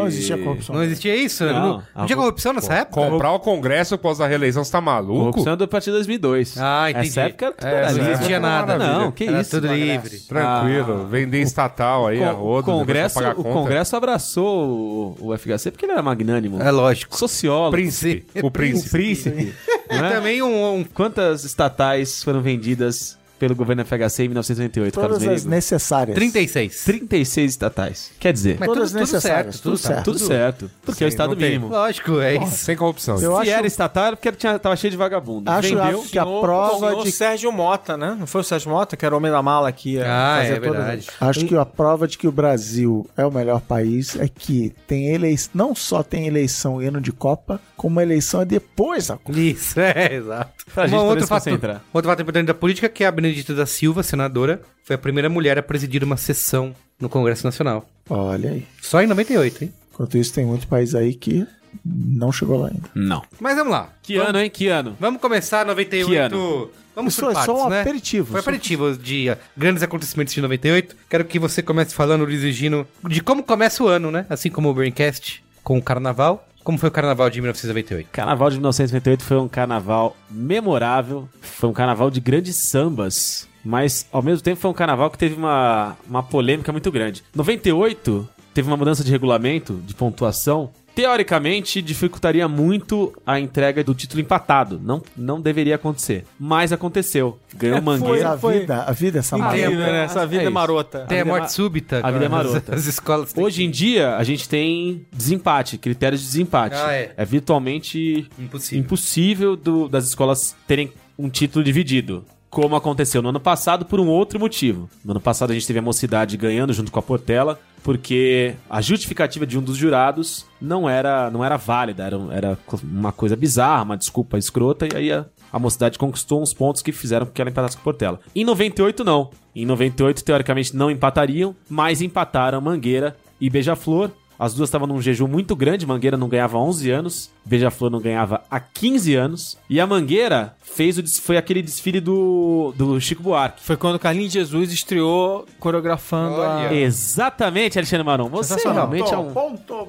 Não 0.07 0.13
existia 0.15 0.37
corrupção. 0.37 0.75
Não 0.75 0.83
existia 0.83 1.15
isso? 1.15 1.45
Não. 1.45 1.53
Não, 1.53 1.83
não 1.95 2.05
tinha 2.05 2.17
corrupção 2.17 2.53
nessa 2.53 2.73
época? 2.73 3.01
Comprar 3.09 3.31
o 3.33 3.39
Congresso 3.39 3.95
após 3.95 4.19
a 4.21 4.27
reeleição, 4.27 4.63
você 4.63 4.71
tá 4.71 4.81
maluco? 4.81 5.31
Corrupção 5.31 5.57
do 5.57 5.67
partido 5.67 5.93
2002. 5.93 6.55
Ah, 6.57 6.89
entendi. 6.91 7.07
Essa 7.09 7.21
época 7.21 7.45
era 7.45 7.53
tudo 7.55 7.67
É, 7.67 7.91
não 7.93 8.03
era 8.03 8.13
existia 8.13 8.39
nada. 8.39 8.77
Não, 8.77 9.11
que 9.11 9.25
Era 9.25 9.41
isso. 9.41 9.51
tudo 9.51 9.73
livre. 9.73 10.19
Tranquilo, 10.19 11.07
vender 11.07 11.41
estatal 11.41 12.07
aí, 12.07 12.23
a 12.23 12.33
O, 12.33 12.35
rodo, 12.37 12.65
Congresso, 12.65 13.19
o. 13.37 13.43
Congresso 13.43 13.95
abraçou 13.95 15.15
o, 15.19 15.29
o 15.29 15.37
FHC 15.37 15.71
porque 15.71 15.85
ele 15.85 15.93
era 15.93 16.01
magnânimo. 16.01 16.61
É 16.61 16.71
lógico. 16.71 17.17
Sociólogo. 17.17 17.71
Príncipe, 17.71 18.25
o 18.43 18.49
príncipe. 18.51 18.89
Príncipe. 18.89 19.53
E 19.89 19.97
não 19.97 20.05
é? 20.05 20.09
também 20.13 20.41
um, 20.41 20.75
um- 20.79 20.83
Quantas 20.83 21.43
estatais 21.43 22.23
foram 22.23 22.41
vendidas 22.41 23.16
pelo 23.39 23.55
governo 23.55 23.83
FHC 23.85 24.23
em 24.23 24.27
1988, 24.29 24.99
Carlos 24.99 25.17
Todas 25.19 25.33
as 25.37 25.45
necessárias. 25.45 26.15
36. 26.15 26.83
36 26.83 27.51
estatais. 27.51 28.11
Quer 28.19 28.33
dizer, 28.33 28.57
Mas 28.59 28.67
Todas 28.67 28.89
tudo, 28.91 28.99
tudo 28.99 28.99
necessárias, 28.99 29.55
certo, 29.55 29.63
tudo 29.63 29.71
tudo 29.73 29.77
certo. 29.77 29.95
certo. 29.95 30.05
tudo 30.05 30.19
certo. 30.27 30.71
Porque 30.85 31.03
é 31.03 31.07
o 31.07 31.09
Sim, 31.09 31.13
Estado 31.13 31.35
mínimo. 31.37 31.67
Lógico, 31.67 32.19
é 32.19 32.35
isso. 32.35 32.55
Sem 32.57 32.75
corrupção. 32.75 33.15
Eu 33.21 33.35
Se 33.35 33.41
acho- 33.41 33.51
era 33.51 33.67
estatal 33.67 34.05
era 34.05 34.15
porque 34.15 34.31
tinha, 34.31 34.57
tava 34.59 34.75
cheio 34.75 34.91
de 34.91 34.97
vagabundo. 34.97 35.49
Acho 35.51 35.75
Vendeu. 35.75 36.01
que 36.03 36.17
a 36.19 36.25
prova 36.25 36.95
o 36.95 37.03
de 37.03 37.11
Sérgio 37.11 37.51
Mota, 37.51 37.95
né? 37.97 38.15
Não 38.19 38.27
foi 38.27 38.41
o 38.41 38.43
Sérgio 38.43 38.69
Mota, 38.71 38.95
que 38.97 39.05
era 39.05 39.13
o 39.13 39.17
homem 39.17 39.31
da 39.31 39.41
mala 39.41 39.71
ia 39.89 40.03
Ah, 40.05 40.37
fazer 40.41 40.53
é 40.53 40.59
verdade. 40.59 41.07
Acho 41.19 41.45
que 41.45 41.55
a 41.55 41.65
prova 41.65 42.07
de 42.07 42.17
que 42.17 42.27
o 42.27 42.31
Brasil 42.31 43.07
é 43.15 43.25
o 43.25 43.31
melhor 43.31 43.61
país 43.61 44.15
é 44.19 44.27
que 44.27 44.73
tem 44.87 45.09
eleição, 45.13 45.51
não 45.53 45.75
só 45.75 46.01
tem 46.03 46.27
eleição 46.27 46.81
e 46.81 46.87
ano 46.87 46.99
de 47.01 47.11
Copa, 47.11 47.59
como 47.75 47.99
a 47.99 48.03
eleição 48.03 48.41
é 48.41 48.45
depois 48.45 49.07
da 49.07 49.17
Copa. 49.17 49.37
Isso, 49.39 49.79
é, 49.79 50.13
exato. 50.15 50.51
Pra 50.73 50.85
gente 50.87 50.95
Um 50.95 50.99
poder 50.99 51.09
outro 51.11 51.23
se 51.23 51.29
fato, 51.29 51.43
concentrar. 51.45 51.81
outro 51.93 52.09
fato 52.09 52.21
importante 52.21 52.45
da 52.47 52.53
política 52.53 52.87
é 52.87 52.89
que 52.89 53.03
a 53.03 53.11
Benedita 53.27 53.53
da 53.53 53.65
Silva, 53.65 54.03
senadora, 54.03 54.61
foi 54.83 54.95
a 54.95 54.99
primeira 54.99 55.29
mulher 55.29 55.57
a 55.57 55.63
presidir 55.63 56.01
uma 56.03 56.15
sessão 56.15 56.73
no 56.99 57.09
Congresso 57.09 57.45
Nacional. 57.45 57.85
Olha 58.09 58.51
aí. 58.51 58.65
Só 58.81 59.01
em 59.01 59.07
98, 59.07 59.65
hein? 59.65 59.73
Enquanto 59.93 60.17
isso, 60.17 60.33
tem 60.33 60.45
muito 60.45 60.65
país 60.67 60.95
aí 60.95 61.13
que 61.13 61.45
não 61.85 62.31
chegou 62.31 62.57
lá 62.57 62.69
ainda. 62.69 62.89
Não. 62.95 63.21
Mas 63.39 63.55
vamos 63.57 63.71
lá. 63.73 63.89
Que 64.01 64.13
vamos, 64.15 64.29
ano, 64.29 64.39
hein? 64.39 64.49
Que 64.49 64.67
ano? 64.69 64.95
Vamos 64.99 65.19
começar 65.21 65.65
98. 65.65 66.09
Que 66.09 66.15
ano? 66.15 66.69
Vamos 66.95 67.13
Isso 67.13 67.21
por 67.21 67.31
é 67.31 67.33
partes, 67.33 67.53
só 67.55 67.67
um 67.67 67.69
né? 67.69 67.81
aperitivo. 67.81 68.31
Foi 68.31 68.41
Só- 68.41 68.49
aperitivo 68.49 68.97
de 68.97 69.29
uh, 69.29 69.37
grandes 69.55 69.83
acontecimentos 69.83 70.33
de 70.33 70.41
98. 70.41 70.95
Quero 71.09 71.25
que 71.25 71.37
você 71.37 71.61
comece 71.61 71.93
falando, 71.93 72.23
Luiz 72.23 72.41
e 72.41 72.51
Gino, 72.51 72.87
de 73.07 73.21
como 73.21 73.43
começa 73.43 73.83
o 73.83 73.87
ano, 73.87 74.09
né? 74.09 74.25
Assim 74.29 74.49
como 74.49 74.69
o 74.69 74.73
Braincast 74.73 75.43
com 75.63 75.77
o 75.77 75.81
Carnaval. 75.81 76.46
Como 76.67 76.77
foi 76.77 76.89
o 76.89 76.91
Carnaval 76.91 77.29
de 77.29 77.39
1998? 77.39 78.09
Carnaval 78.11 78.49
de 78.49 78.57
1998 78.57 79.23
foi 79.23 79.37
um 79.37 79.47
carnaval 79.47 80.17
memorável, 80.29 81.29
foi 81.39 81.69
um 81.69 81.71
carnaval 81.71 82.11
de 82.11 82.19
grandes 82.19 82.57
sambas, 82.57 83.47
mas 83.63 84.05
ao 84.11 84.21
mesmo 84.21 84.43
tempo 84.43 84.59
foi 84.59 84.69
um 84.69 84.73
carnaval 84.73 85.09
que 85.09 85.17
teve 85.17 85.35
uma, 85.35 85.95
uma 86.05 86.21
polêmica 86.21 86.69
muito 86.73 86.91
grande. 86.91 87.23
98 87.33 88.27
teve 88.53 88.67
uma 88.67 88.75
mudança 88.75 89.01
de 89.01 89.09
regulamento, 89.09 89.81
de 89.85 89.95
pontuação, 89.95 90.69
teoricamente 91.01 91.79
dificultaria 91.79 92.47
muito 92.47 93.13
a 93.25 93.39
entrega 93.39 93.83
do 93.83 93.93
título 93.93 94.19
empatado. 94.19 94.81
Não, 94.83 95.01
não 95.15 95.39
deveria 95.39 95.75
acontecer, 95.75 96.25
mas 96.39 96.73
aconteceu. 96.73 97.37
Ganhou 97.55 97.79
Mas 97.83 98.01
Mangueira. 98.01 98.31
a 98.31 98.35
vida, 98.35 98.83
a 98.83 98.91
vida 98.91 99.17
é 99.17 99.19
essa. 99.19 99.37
Incrível, 99.37 99.77
né? 99.79 100.03
Essa 100.05 100.25
vida 100.25 100.43
É 100.43 100.45
é 100.47 100.49
marota. 100.49 101.05
Tem 101.07 101.19
a, 101.19 101.23
vida 101.23 101.29
é 101.29 101.31
morte 101.31 101.41
ma- 101.43 101.47
súbita. 101.49 101.99
a 102.03 102.11
vida 102.11 102.25
é 102.25 102.29
cara. 102.29 102.43
marota. 102.43 102.73
As, 102.73 102.79
as 102.81 102.87
escolas 102.87 103.33
Hoje 103.37 103.63
em 103.63 103.69
dia, 103.69 104.15
a 104.17 104.23
gente 104.23 104.49
tem 104.49 105.05
desempate, 105.13 105.77
critérios 105.77 106.21
de 106.21 106.27
desempate. 106.27 106.75
Ah, 106.75 106.91
é. 106.91 107.13
virtualmente 107.25 108.27
Impossível. 108.39 108.79
impossível 108.83 109.55
do- 109.55 109.87
das 109.87 110.05
escolas 110.07 110.55
terem 110.67 110.91
um 111.17 111.29
título 111.29 111.63
dividido. 111.63 112.25
Como 112.49 112.75
aconteceu 112.75 113.21
no 113.21 113.29
ano 113.29 113.39
passado 113.39 113.85
por 113.85 113.99
um 113.99 114.07
outro 114.07 114.39
motivo. 114.39 114.89
No 115.05 115.11
ano 115.11 115.19
passado 115.21 115.51
a 115.51 115.53
gente 115.53 115.67
teve 115.67 115.79
a 115.79 115.81
mocidade 115.81 116.37
ganhando 116.37 116.73
junto 116.73 116.91
com 116.91 116.97
a 116.97 117.03
Portela, 117.03 117.59
porque 117.87 118.53
a 118.69 118.81
justificativa 118.81 119.47
de 119.47 119.57
um 119.57 119.61
dos 119.61 119.77
jurados 119.77 120.45
não 120.59 120.89
era, 120.89 121.31
não 121.31 121.41
era 121.41 121.55
válida, 121.55 122.03
era, 122.03 122.17
era 122.33 122.57
uma 122.83 123.13
coisa 123.13 123.33
bizarra, 123.33 123.83
uma 123.83 123.95
desculpa 123.95 124.37
escrota, 124.37 124.85
e 124.85 124.89
aí 124.93 125.09
a, 125.09 125.25
a 125.53 125.57
mocidade 125.57 125.97
conquistou 125.97 126.41
uns 126.41 126.53
pontos 126.53 126.81
que 126.81 126.91
fizeram 126.91 127.25
com 127.25 127.31
que 127.31 127.39
ela 127.39 127.49
empatasse 127.49 127.77
com 127.77 127.83
Portela. 127.83 128.19
Em 128.35 128.43
98, 128.43 129.05
não. 129.05 129.29
Em 129.55 129.65
98, 129.65 130.21
teoricamente, 130.21 130.75
não 130.75 130.91
empatariam, 130.91 131.55
mas 131.69 132.01
empataram 132.01 132.59
Mangueira 132.59 133.15
e 133.39 133.49
Beija-Flor. 133.49 134.11
As 134.39 134.53
duas 134.53 134.69
estavam 134.69 134.87
num 134.87 135.01
jejum 135.01 135.27
muito 135.27 135.55
grande. 135.55 135.85
Mangueira 135.85 136.15
não 136.17 136.29
ganhava 136.29 136.57
há 136.57 136.61
11 136.61 136.91
anos, 136.91 137.31
Beija-Flor 137.45 137.89
não 137.89 137.99
ganhava 137.99 138.41
há 138.51 138.59
15 138.59 139.15
anos. 139.15 139.57
E 139.69 139.79
a 139.79 139.87
Mangueira 139.87 140.55
fez 140.61 140.97
o 140.97 141.21
foi 141.21 141.37
aquele 141.37 141.61
desfile 141.61 141.99
do, 141.99 142.73
do 142.77 142.99
Chico 143.01 143.23
Buarque. 143.23 143.63
Foi 143.63 143.75
quando 143.75 143.95
o 143.95 143.99
Carlinhos 143.99 144.31
Jesus 144.33 144.71
estreou 144.71 145.45
coreografando 145.59 146.35
Olha. 146.35 146.69
a... 146.69 146.73
Exatamente, 146.73 147.77
Alexandre 147.79 148.05
Maron. 148.05 148.29
Você 148.29 148.55
realmente 148.69 149.13
é 149.13 149.17
um 149.17 149.33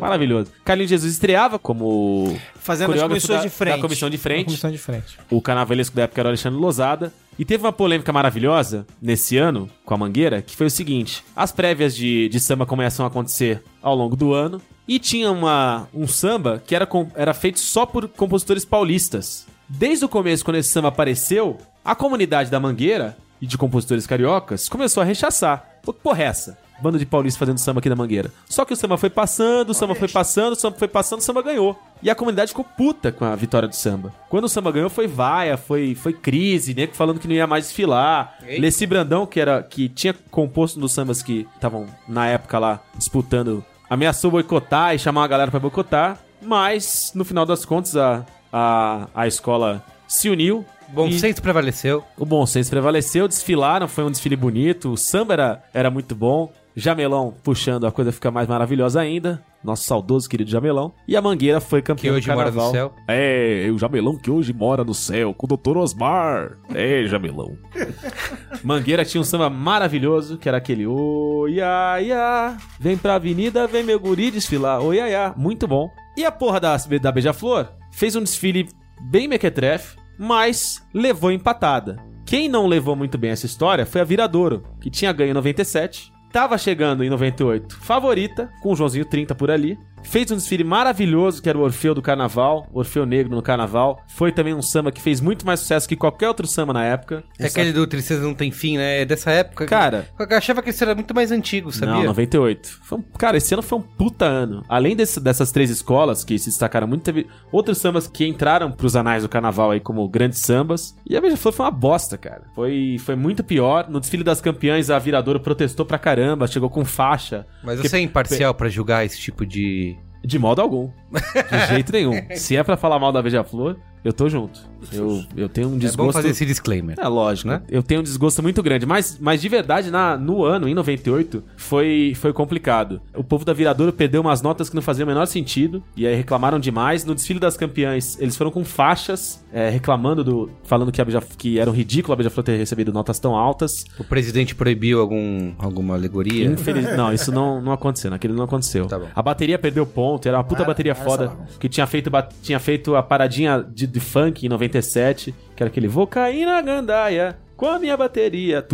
maravilhoso. 0.00 0.50
Carlinhos 0.64 0.90
Jesus 0.90 1.12
estreava 1.12 1.58
como 1.58 2.37
Fazendo 2.56 2.92
as 2.94 3.02
comissões 3.02 3.38
da- 3.40 3.44
de 3.44 3.50
frente. 3.50 3.76
da 3.76 3.82
comissão 3.82 4.08
de 4.11 4.16
A 4.16 4.18
frente. 4.18 4.44
comissão 4.46 4.70
de 4.70 4.78
frente. 4.78 5.18
O 5.30 5.42
carnavalesco 5.42 5.94
da 5.94 6.02
época 6.02 6.20
era 6.20 6.28
o 6.28 6.30
Alexandre 6.30 6.58
Lozada. 6.58 7.12
E 7.38 7.44
teve 7.44 7.62
uma 7.64 7.72
polêmica 7.72 8.12
maravilhosa 8.12 8.87
nesse 9.01 9.37
ano 9.37 9.70
com 9.85 9.94
a 9.94 9.96
Mangueira, 9.96 10.42
que 10.42 10.57
foi 10.57 10.66
o 10.66 10.70
seguinte: 10.70 11.24
as 11.37 11.53
prévias 11.53 11.94
de, 11.94 12.29
de 12.29 12.40
samba 12.40 12.66
começam 12.66 13.05
a 13.05 13.09
acontecer 13.09 13.62
ao 13.81 13.94
longo 13.94 14.16
do 14.16 14.33
ano. 14.33 14.61
E 14.87 14.98
tinha 14.98 15.31
uma, 15.31 15.87
um 15.92 16.07
samba 16.09 16.62
que 16.66 16.74
era, 16.74 16.87
com- 16.87 17.11
era 17.14 17.35
feito 17.35 17.61
só 17.61 17.85
por 17.85 18.09
compositores 18.09 18.64
paulistas. 18.64 19.46
Desde 19.68 20.05
o 20.05 20.09
começo, 20.09 20.42
quando 20.42 20.57
esse 20.57 20.70
samba 20.70 20.88
apareceu, 20.88 21.59
a 21.85 21.94
comunidade 21.94 22.51
da 22.51 22.59
Mangueira 22.59 23.14
e 23.40 23.46
de 23.46 23.59
compositores 23.59 24.07
cariocas 24.07 24.66
começou 24.66 25.03
a 25.03 25.05
rechaçar. 25.05 25.79
Falou, 25.83 25.94
que 25.94 26.03
porra 26.03 26.22
é 26.22 26.27
essa? 26.27 26.59
Bando 26.81 26.98
de 26.98 27.05
paulistas 27.05 27.38
fazendo 27.38 27.59
samba 27.59 27.81
aqui 27.81 27.88
da 27.90 27.96
Mangueira. 27.96 28.33
Só 28.48 28.64
que 28.64 28.72
o 28.72 28.77
samba 28.77 28.96
foi 28.96 29.11
passando, 29.11 29.70
o 29.70 29.74
samba 29.74 29.94
foi 29.94 30.09
passando, 30.09 30.53
o 30.53 30.57
samba 30.57 30.79
foi 30.79 30.88
passando, 30.88 31.18
o 31.20 31.22
samba 31.22 31.42
ganhou. 31.42 31.79
E 32.02 32.08
a 32.11 32.14
comunidade 32.14 32.50
ficou 32.50 32.64
puta 32.64 33.11
com 33.11 33.24
a 33.24 33.34
vitória 33.34 33.68
do 33.68 33.74
samba. 33.74 34.12
Quando 34.28 34.44
o 34.44 34.48
samba 34.48 34.70
ganhou, 34.70 34.88
foi 34.88 35.06
vaia, 35.06 35.56
foi, 35.56 35.94
foi 35.94 36.12
crise, 36.12 36.74
nego 36.74 36.94
falando 36.94 37.18
que 37.18 37.26
não 37.28 37.34
ia 37.34 37.46
mais 37.46 37.64
desfilar. 37.64 38.38
Leci 38.58 38.87
Brandão, 38.87 39.26
que, 39.26 39.40
era, 39.40 39.62
que 39.62 39.88
tinha 39.88 40.14
composto 40.30 40.78
nos 40.78 40.92
sambas 40.92 41.22
que 41.22 41.46
estavam 41.54 41.87
na 42.06 42.26
época 42.26 42.58
lá 42.58 42.80
disputando, 42.96 43.64
ameaçou 43.90 44.30
boicotar 44.30 44.94
e 44.94 44.98
chamar 44.98 45.24
a 45.24 45.28
galera 45.28 45.50
pra 45.50 45.61
boicotar. 45.61 46.18
Mas, 46.40 47.12
no 47.14 47.25
final 47.25 47.44
das 47.44 47.64
contas, 47.64 47.96
a, 47.96 48.25
a, 48.52 49.08
a 49.14 49.27
escola 49.27 49.85
se 50.06 50.31
uniu. 50.31 50.64
Bom 50.88 51.08
e- 51.08 51.18
senso 51.18 51.42
prevaleceu. 51.42 52.02
o 52.16 52.25
bom 52.25 52.46
senso 52.46 52.70
prevaleceu, 52.70 53.29
desfilaram, 53.29 53.87
foi 53.87 54.04
um 54.04 54.10
desfile 54.10 54.37
bonito, 54.37 54.92
o 54.92 54.96
samba 54.96 55.35
era, 55.35 55.64
era 55.75 55.90
muito 55.90 56.14
bom. 56.14 56.50
Jamelão 56.79 57.35
puxando 57.42 57.87
a 57.88 57.92
coisa 57.92 58.12
fica 58.12 58.31
mais 58.31 58.46
maravilhosa 58.46 59.00
ainda. 59.00 59.42
Nosso 59.64 59.83
saudoso 59.83 60.29
querido 60.29 60.48
Jamelão. 60.48 60.94
E 61.08 61.16
a 61.16 61.20
Mangueira 61.20 61.60
foi 61.60 61.83
Que 61.83 61.88
campeão 61.88 62.14
hoje 62.14 62.29
do 62.29 62.35
mora 62.35 62.50
no 62.50 62.56
carnaval. 62.56 62.70
céu. 62.72 62.94
É, 63.08 63.68
o 63.72 63.76
Jamelão 63.76 64.16
que 64.16 64.31
hoje 64.31 64.52
mora 64.52 64.85
no 64.85 64.94
céu, 64.94 65.35
com 65.35 65.46
o 65.52 65.56
Dr. 65.56 65.76
Osmar. 65.76 66.56
É, 66.72 67.04
Jamelão. 67.06 67.58
Mangueira 68.62 69.04
tinha 69.04 69.20
um 69.20 69.24
samba 69.24 69.50
maravilhoso, 69.50 70.38
que 70.38 70.48
era 70.48 70.58
aquele 70.58 70.87
Oi, 70.87 71.54
ia, 71.54 72.00
ia, 72.00 72.56
vem 72.79 72.96
pra 72.96 73.16
avenida, 73.16 73.66
vem 73.66 73.83
meu 73.83 73.98
guri 73.98 74.31
desfilar. 74.31 74.81
Oi, 74.81 74.96
ia, 74.96 75.08
ia. 75.08 75.35
Muito 75.37 75.66
bom. 75.66 75.90
E 76.16 76.24
a 76.24 76.31
porra 76.31 76.60
da, 76.60 76.76
da 76.76 77.10
Beija-Flor 77.12 77.68
fez 77.90 78.14
um 78.14 78.22
desfile 78.22 78.68
bem 79.00 79.26
mequetrefe, 79.26 79.96
mas 80.16 80.81
levou 80.94 81.33
empatada. 81.33 81.96
Quem 82.24 82.48
não 82.48 82.66
levou 82.66 82.94
muito 82.94 83.18
bem 83.18 83.31
essa 83.31 83.46
história 83.46 83.87
foi 83.87 84.00
a 84.00 84.04
Viradouro, 84.04 84.62
que 84.81 84.90
tinha 84.90 85.12
ganho 85.12 85.31
em 85.31 85.35
97, 85.35 86.12
tava 86.33 86.56
chegando 86.58 87.04
em 87.04 87.10
98 87.10 87.76
favorita, 87.76 88.50
com 88.62 88.72
o 88.72 88.76
Joãozinho 88.76 89.04
30 89.04 89.35
por 89.35 89.50
ali. 89.50 89.79
Fez 90.03 90.31
um 90.31 90.37
desfile 90.37 90.65
maravilhoso, 90.65 91.42
que 91.42 91.49
era 91.49 91.59
o 91.59 91.61
Orfeu 91.63 91.94
do 91.94 92.01
Carnaval, 92.01 92.67
Orfeu 92.73 93.05
Negro 93.05 93.35
no 93.35 93.42
Carnaval. 93.42 94.03
Foi 94.09 94.33
também 94.33 94.55
um 94.55 94.63
samba 94.63 94.90
que 94.90 95.01
fez 95.03 95.21
muito 95.21 95.44
mais 95.46 95.61
sucesso 95.61 95.87
que 95.88 95.96
qualquer 95.96 96.29
outro 96.29 96.46
samba 96.46 96.73
na 96.73 96.85
época. 96.85 97.23
É 97.38 97.46
aquele 97.46 97.73
do 97.73 97.87
Tristeza 97.87 98.23
Não 98.23 98.33
Tem 98.35 98.51
Fim, 98.51 98.79
né? 98.79 99.03
É 99.03 99.05
dessa 99.05 99.31
época. 99.31 99.67
Cara, 99.67 100.09
Eu 100.19 100.37
achava 100.37 100.63
que 100.63 100.71
esse 100.71 100.83
era 100.83 100.94
muito 100.94 101.15
mais 101.15 101.31
antigo, 101.31 101.71
sabia? 101.71 101.94
Não, 101.94 102.05
98. 102.05 102.79
Foi 102.83 102.99
um- 102.99 103.03
cara, 103.19 103.37
esse 103.37 103.53
ano 103.53 103.63
foi 103.63 103.79
um 103.79 103.83
puta 103.83 104.25
ano. 104.25 104.65
Além 104.69 104.96
desse- 104.96 105.21
dessas 105.21 105.53
três 105.53 105.69
escolas 105.71 106.25
que 106.25 106.38
se 106.38 106.46
destacaram 106.49 106.87
muito, 106.87 107.03
teve 107.03 107.27
outros 107.53 107.79
sambas 107.79 108.07
que 108.07 108.27
entraram 108.27 108.71
pros 108.73 108.96
anais 108.96 109.23
do 109.25 109.29
carnaval 109.29 109.71
aí 109.73 109.81
como 109.81 110.09
grandes 110.09 110.38
sambas. 110.40 110.96
E 111.09 111.17
a 111.17 111.21
Beija-Flor 111.21 111.53
foi 111.53 111.67
uma 111.67 111.71
bosta, 111.73 112.17
cara. 112.17 112.44
Foi, 112.55 112.96
foi 113.01 113.15
muito 113.15 113.44
pior. 113.44 113.88
No 113.90 114.01
desfile 114.01 114.25
das 114.25 114.40
campeãs, 114.40 114.88
a 114.90 114.99
Viradouro 114.99 115.40
protestou 115.40 115.85
pra 115.85 115.99
caramba, 115.99 116.46
chegou 116.46 116.71
com 116.71 116.85
faixa. 116.85 117.46
Mas 117.63 117.81
Que- 117.81 117.88
você 117.88 117.99
é 117.99 118.01
imparcial 118.01 118.55
pra 118.55 118.69
julgar 118.69 119.05
esse 119.05 119.19
tipo 119.19 119.44
de. 119.44 119.96
De 120.29 120.38
modo 120.38 120.60
algum. 120.60 120.90
De 121.10 121.66
jeito 121.72 121.90
nenhum. 121.90 122.12
Se 122.37 122.54
é 122.54 122.62
pra 122.62 122.76
falar 122.76 122.98
mal 122.98 123.10
da 123.10 123.22
Beija-Flor, 123.22 123.79
eu 124.05 124.13
tô 124.13 124.29
junto. 124.29 124.61
Eu, 124.92 125.25
eu 125.37 125.49
tenho 125.49 125.69
um 125.69 125.73
É 125.73 125.75
bom 125.75 125.79
desgosto. 125.79 126.13
fazer 126.13 126.29
esse 126.29 126.46
disclaimer. 126.46 126.96
É 126.99 127.09
lógico, 127.09 127.49
Né? 127.49 127.63
Eu 127.69 127.83
tenho 127.83 128.01
um 128.01 128.05
desgosto 128.05 128.42
muito 128.42 128.63
grande, 128.63 128.87
mas, 128.87 129.19
mas 129.21 129.40
de 129.40 129.49
verdade, 129.49 129.90
na, 129.90 130.17
no 130.17 130.44
ano, 130.44 130.69
em 130.69 130.75
98, 130.75 131.42
foi, 131.57 132.13
foi 132.15 132.33
complicado. 132.33 133.01
O 133.17 133.25
povo 133.25 133.44
da 133.44 133.53
Viradouro 133.53 133.92
perdeu 133.92 134.21
umas 134.21 134.40
notas 134.40 134.69
que 134.69 134.75
não 134.77 134.83
faziam 134.83 135.05
o 135.05 135.09
menor 135.09 135.27
sentido, 135.27 135.83
e 135.96 136.07
aí 136.07 136.15
reclamaram 136.15 136.59
demais. 136.61 137.05
No 137.05 137.15
desfile 137.15 137.40
das 137.40 137.57
campeãs, 137.57 138.17
eles 138.21 138.37
foram 138.37 138.51
com 138.53 138.65
faixas, 138.65 139.44
é, 139.53 139.69
reclamando 139.69 140.23
do. 140.23 140.51
falando 140.65 140.92
que, 140.92 141.01
a 141.01 141.05
Beija, 141.05 141.21
que 141.37 141.59
era 141.59 141.69
um 141.69 141.75
ridículo 141.75 142.13
a 142.13 142.17
Beija-Flor 142.17 142.44
ter 142.44 142.57
recebido 142.57 142.92
notas 142.92 143.19
tão 143.19 143.35
altas. 143.35 143.85
O 143.99 144.05
presidente 144.05 144.55
proibiu 144.55 145.01
algum, 145.01 145.53
alguma 145.59 145.94
alegoria? 145.94 146.46
Infeliz... 146.46 146.88
Não, 146.96 147.13
isso 147.13 147.31
não, 147.33 147.61
não 147.61 147.73
aconteceu. 147.73 148.11
Naquele 148.11 148.33
não 148.33 148.44
aconteceu. 148.44 148.87
Tá 148.87 148.99
bom. 148.99 149.07
A 149.15 149.23
bateria 149.23 149.59
perdeu 149.59 149.85
ponto, 149.87 150.27
era 150.27 150.37
uma 150.38 150.44
puta 150.44 150.63
Ah, 150.63 150.67
bateria 150.67 150.94
foda. 150.94 151.33
Que 151.59 151.69
tinha 151.69 151.87
feito, 151.87 152.11
tinha 152.42 152.59
feito 152.59 152.94
a 152.96 153.03
paradinha 153.03 153.65
de, 153.73 153.87
de 153.88 154.00
funk 154.00 154.46
em 154.46 154.48
97, 154.48 155.34
que 155.56 155.62
era 155.62 155.68
aquele 155.68 155.88
Vou 155.88 156.06
cair 156.06 156.46
na 156.46 156.60
gandaia 156.60 157.36
com 157.56 157.66
a 157.66 157.78
minha 157.78 157.96
bateria. 157.96 158.64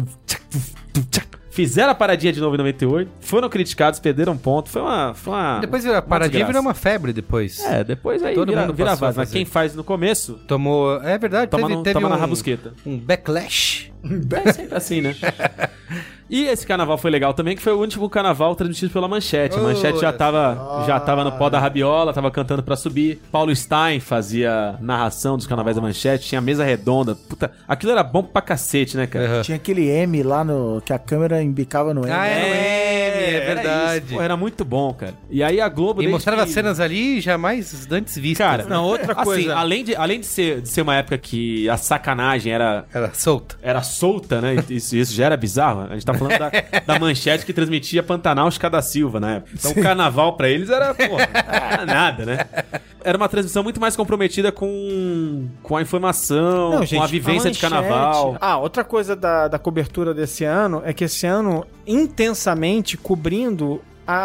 Fizeram 1.51 1.93
a 1.93 1.95
paradinha 1.95 2.33
de 2.33 2.41
novo 2.41 2.57
em 2.57 2.59
98, 2.59 3.09
foram 3.21 3.49
criticados, 3.49 4.01
perderam 4.01 4.37
ponto. 4.37 4.69
Foi 4.69 4.83
uma. 4.83 5.15
Foi 5.15 5.33
uma 5.33 5.61
Depois 5.61 5.87
a 5.87 6.03
paradinha 6.03 6.45
virou 6.45 6.61
uma 6.61 6.75
febre 6.75 7.13
depois. 7.13 7.61
É, 7.65 7.85
depois 7.85 8.25
aí 8.25 8.35
Todo 8.35 8.49
vira, 8.49 8.63
mundo 8.63 8.75
vira 8.75 8.97
vaza. 8.97 9.21
Mas 9.21 9.31
quem 9.31 9.45
faz 9.45 9.73
no 9.73 9.85
começo, 9.85 10.35
Tomou. 10.49 11.01
É 11.03 11.17
verdade, 11.17 11.51
toma, 11.53 11.69
teve, 11.69 11.77
no, 11.77 11.83
teve 11.85 11.95
toma 11.95 12.09
na 12.09 12.17
um, 12.17 12.19
rabusqueta. 12.19 12.75
um 12.85 12.99
backlash. 12.99 13.93
É 14.45 14.53
sempre 14.53 14.77
assim, 14.77 15.01
né? 15.01 15.15
E 16.29 16.45
esse 16.47 16.67
carnaval 16.67 16.97
foi 16.97 17.11
legal 17.11 17.35
também, 17.35 17.55
que 17.55 17.63
foi 17.63 17.73
o 17.73 17.79
último 17.79 18.09
carnaval 18.09 18.55
transmitido 18.57 18.93
pela 18.93 19.07
Manchete. 19.07 19.57
A 19.57 19.61
Manchete 19.61 20.01
já 20.01 20.13
tava, 20.13 20.85
já 20.87 20.99
tava 20.99 21.23
no 21.23 21.33
pó 21.33 21.51
da 21.51 21.59
rabiola, 21.61 22.13
tava 22.13 22.31
cantando 22.31 22.63
pra 22.63 22.77
subir. 22.77 23.21
Paulo 23.31 23.55
Stein 23.55 24.01
fazia 24.01 24.77
narração 24.81 25.37
dos 25.37 25.47
carnavais 25.47 25.77
da 25.77 25.83
Manchete, 25.83 26.27
tinha 26.29 26.41
mesa 26.41 26.65
redonda. 26.65 27.15
Puta, 27.15 27.53
aquilo 27.69 27.93
era 27.93 28.03
bom 28.03 28.23
pra 28.23 28.41
cacete, 28.41 28.97
né, 28.97 29.07
cara? 29.07 29.27
Aham. 29.27 29.43
Tinha 29.43 29.57
aquele 29.57 29.87
M 29.89 30.23
lá 30.23 30.43
no. 30.43 30.83
que 30.85 30.93
a 30.93 30.99
câmera 30.99 31.43
embicava 31.43 31.93
no 31.93 32.03
M. 32.07 32.11
Ah, 32.13 32.27
é, 32.27 32.39
M, 32.39 33.25
é 33.25 33.35
era 33.35 33.55
verdade. 33.55 34.05
isso, 34.07 34.15
pô, 34.15 34.23
era 34.23 34.37
muito 34.37 34.65
bom, 34.65 34.93
cara. 34.95 35.15
E 35.31 35.43
aí 35.43 35.61
a 35.61 35.69
Globo... 35.69 36.03
E 36.03 36.09
mostrava 36.09 36.47
que- 36.47 36.53
cenas 36.53 36.81
ali 36.81 37.21
jamais 37.21 37.87
antes 37.91 38.17
vistas. 38.17 38.47
Cara, 38.47 38.65
Não, 38.65 38.85
outra 38.85 39.13
assim, 39.21 39.25
coisa. 39.25 39.57
além, 39.57 39.85
de, 39.85 39.95
além 39.95 40.21
de, 40.21 40.27
ser, 40.27 40.61
de 40.63 40.69
ser 40.69 40.81
uma 40.83 40.97
época 40.97 41.19
que 41.19 41.69
a 41.69 41.77
sacanagem 41.77 42.53
era 42.53 42.85
Era 42.93 43.13
solta. 43.13 43.57
era 43.63 43.83
solta, 43.83 44.41
né? 44.41 44.57
Isso, 44.71 44.97
isso 44.97 45.13
já 45.15 45.27
era 45.27 45.37
bizarro. 45.37 45.83
A 45.91 45.95
gente 45.95 46.07
tá 46.07 46.14
falando 46.19 46.39
da, 46.39 46.51
da 46.87 46.99
manchete 46.99 47.45
que 47.47 47.53
transmitia 47.53 48.03
Pantanal 48.03 48.49
Escada 48.49 48.81
Silva 48.83 49.19
na 49.21 49.37
época. 49.37 49.53
Então 49.59 49.73
o 49.73 49.83
carnaval 49.83 50.37
pra 50.37 50.49
eles 50.49 50.71
era, 50.71 50.95
porra, 50.95 51.29
era 51.33 51.87
nada, 51.87 52.25
né? 52.25 52.39
Era 53.03 53.19
uma 53.19 53.29
transmissão 53.29 53.63
muito 53.63 53.79
mais 53.81 53.95
comprometida 53.95 54.51
com, 54.51 55.47
com 55.63 55.77
a 55.77 55.83
informação, 55.83 56.71
Não, 56.71 56.79
com 56.79 56.87
gente, 56.87 57.03
a 57.03 57.07
vivência 57.07 57.51
de 57.51 57.61
manchete- 57.61 57.61
carnaval. 57.61 58.37
Ah, 58.41 58.57
outra 58.59 58.83
coisa 58.83 59.15
da, 59.15 59.47
da 59.49 59.59
cobertura 59.59 60.15
desse 60.15 60.45
ano 60.45 60.83
é 60.87 60.93
que 60.93 61.05
esse 61.05 61.27
ano, 61.27 61.67
intensamente 61.87 62.97
cobrindo 62.97 63.83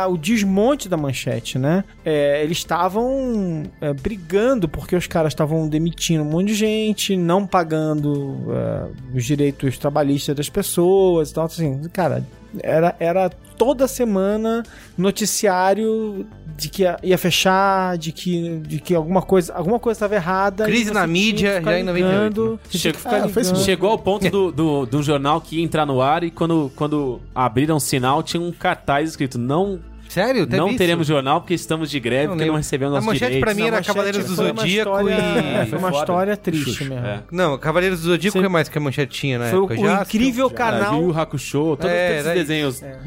o 0.09 0.17
desmonte 0.17 0.89
da 0.89 0.97
manchete, 0.97 1.57
né? 1.57 1.83
É, 2.03 2.43
eles 2.43 2.57
estavam 2.57 3.63
é, 3.79 3.93
brigando 3.93 4.67
porque 4.67 4.95
os 4.95 5.07
caras 5.07 5.33
estavam 5.33 5.67
demitindo 5.67 6.23
um 6.23 6.29
monte 6.29 6.47
de 6.47 6.55
gente, 6.55 7.15
não 7.15 7.47
pagando 7.47 8.37
é, 8.49 9.17
os 9.17 9.25
direitos 9.25 9.77
trabalhistas 9.77 10.35
das 10.35 10.49
pessoas. 10.49 11.31
Então, 11.31 11.43
assim, 11.43 11.81
cara, 11.93 12.25
era, 12.61 12.95
era 12.99 13.29
toda 13.29 13.87
semana 13.87 14.63
noticiário 14.97 16.25
de 16.59 16.69
que 16.69 16.81
ia, 16.83 16.97
ia 17.03 17.17
fechar, 17.17 17.97
de 17.97 18.11
que, 18.11 18.57
de 18.59 18.79
que 18.79 18.93
alguma 18.95 19.21
coisa 19.21 19.53
alguma 19.53 19.79
coisa 19.79 19.95
estava 19.97 20.15
errada. 20.15 20.65
Crise 20.65 20.91
na 20.91 21.05
mídia, 21.07 21.61
já 21.63 21.79
em 21.79 21.83
98, 21.83 21.93
ligando, 21.93 22.51
né? 22.51 22.57
você 22.63 22.69
tinha 22.69 22.81
Chega- 22.81 22.93
que 22.93 22.99
ficar 23.03 23.15
Ah, 23.23 23.25
ligando. 23.27 23.57
Chegou 23.63 23.89
ao 23.91 23.97
ponto 23.99 24.29
do, 24.29 24.51
do, 24.51 24.85
de 24.85 24.95
um 24.97 25.03
jornal 25.03 25.39
que 25.41 25.57
ia 25.57 25.63
entrar 25.63 25.85
no 25.85 26.01
ar 26.01 26.23
e 26.23 26.31
quando, 26.31 26.71
quando 26.75 27.19
abriram 27.33 27.77
o 27.77 27.79
sinal 27.79 28.21
tinha 28.23 28.41
um 28.41 28.51
cartaz 28.51 29.09
escrito 29.09 29.37
não, 29.37 29.79
Sério? 30.09 30.47
Teve 30.47 30.57
não 30.57 30.69
isso? 30.69 30.77
teremos 30.79 31.05
jornal 31.05 31.39
porque 31.39 31.53
estamos 31.53 31.87
de 31.91 31.99
greve, 31.99 32.23
Não 32.23 32.29
porque 32.31 32.39
lembro. 32.39 32.53
não 32.53 32.57
recebemos 32.57 32.93
A 32.93 32.95
nossos 32.95 33.05
manchete 33.07 33.25
direitos. 33.31 33.45
pra 33.45 33.53
mim 33.53 33.59
Não, 33.61 33.67
era 33.67 33.75
manchete 33.77 33.87
Cavaleiros 33.95 34.25
do 34.25 34.35
foi 34.35 34.45
Zodíaco 34.47 34.67
história- 34.99 35.63
e... 35.63 35.65
Foi 35.69 35.77
uma 35.79 35.89
Foda. 35.91 35.99
história 36.01 36.37
triste 36.37 36.83
mesmo. 36.85 37.05
É. 37.05 37.19
Não, 37.31 37.57
Cavaleiros 37.59 37.99
do 38.01 38.05
Zodíaco 38.07 38.33
Você- 38.33 38.39
foi 38.39 38.49
mais 38.49 38.67
que 38.67 38.77
a 38.77 38.81
manchete 38.81 39.13
tinha 39.19 39.37
na 39.37 39.45
Foi 39.51 39.59
o, 39.59 39.65
época. 39.65 39.79
o 39.79 39.83
já. 39.85 40.01
incrível 40.01 40.49
canal. 40.49 40.95
Yu 40.99 41.09
Yu 41.09 41.19
Hakusho, 41.19 41.59
todos 41.77 41.85
É, 41.85 42.13
esses 42.15 42.25
era 42.25 42.35
desenhos. 42.35 42.81
É. 42.81 42.97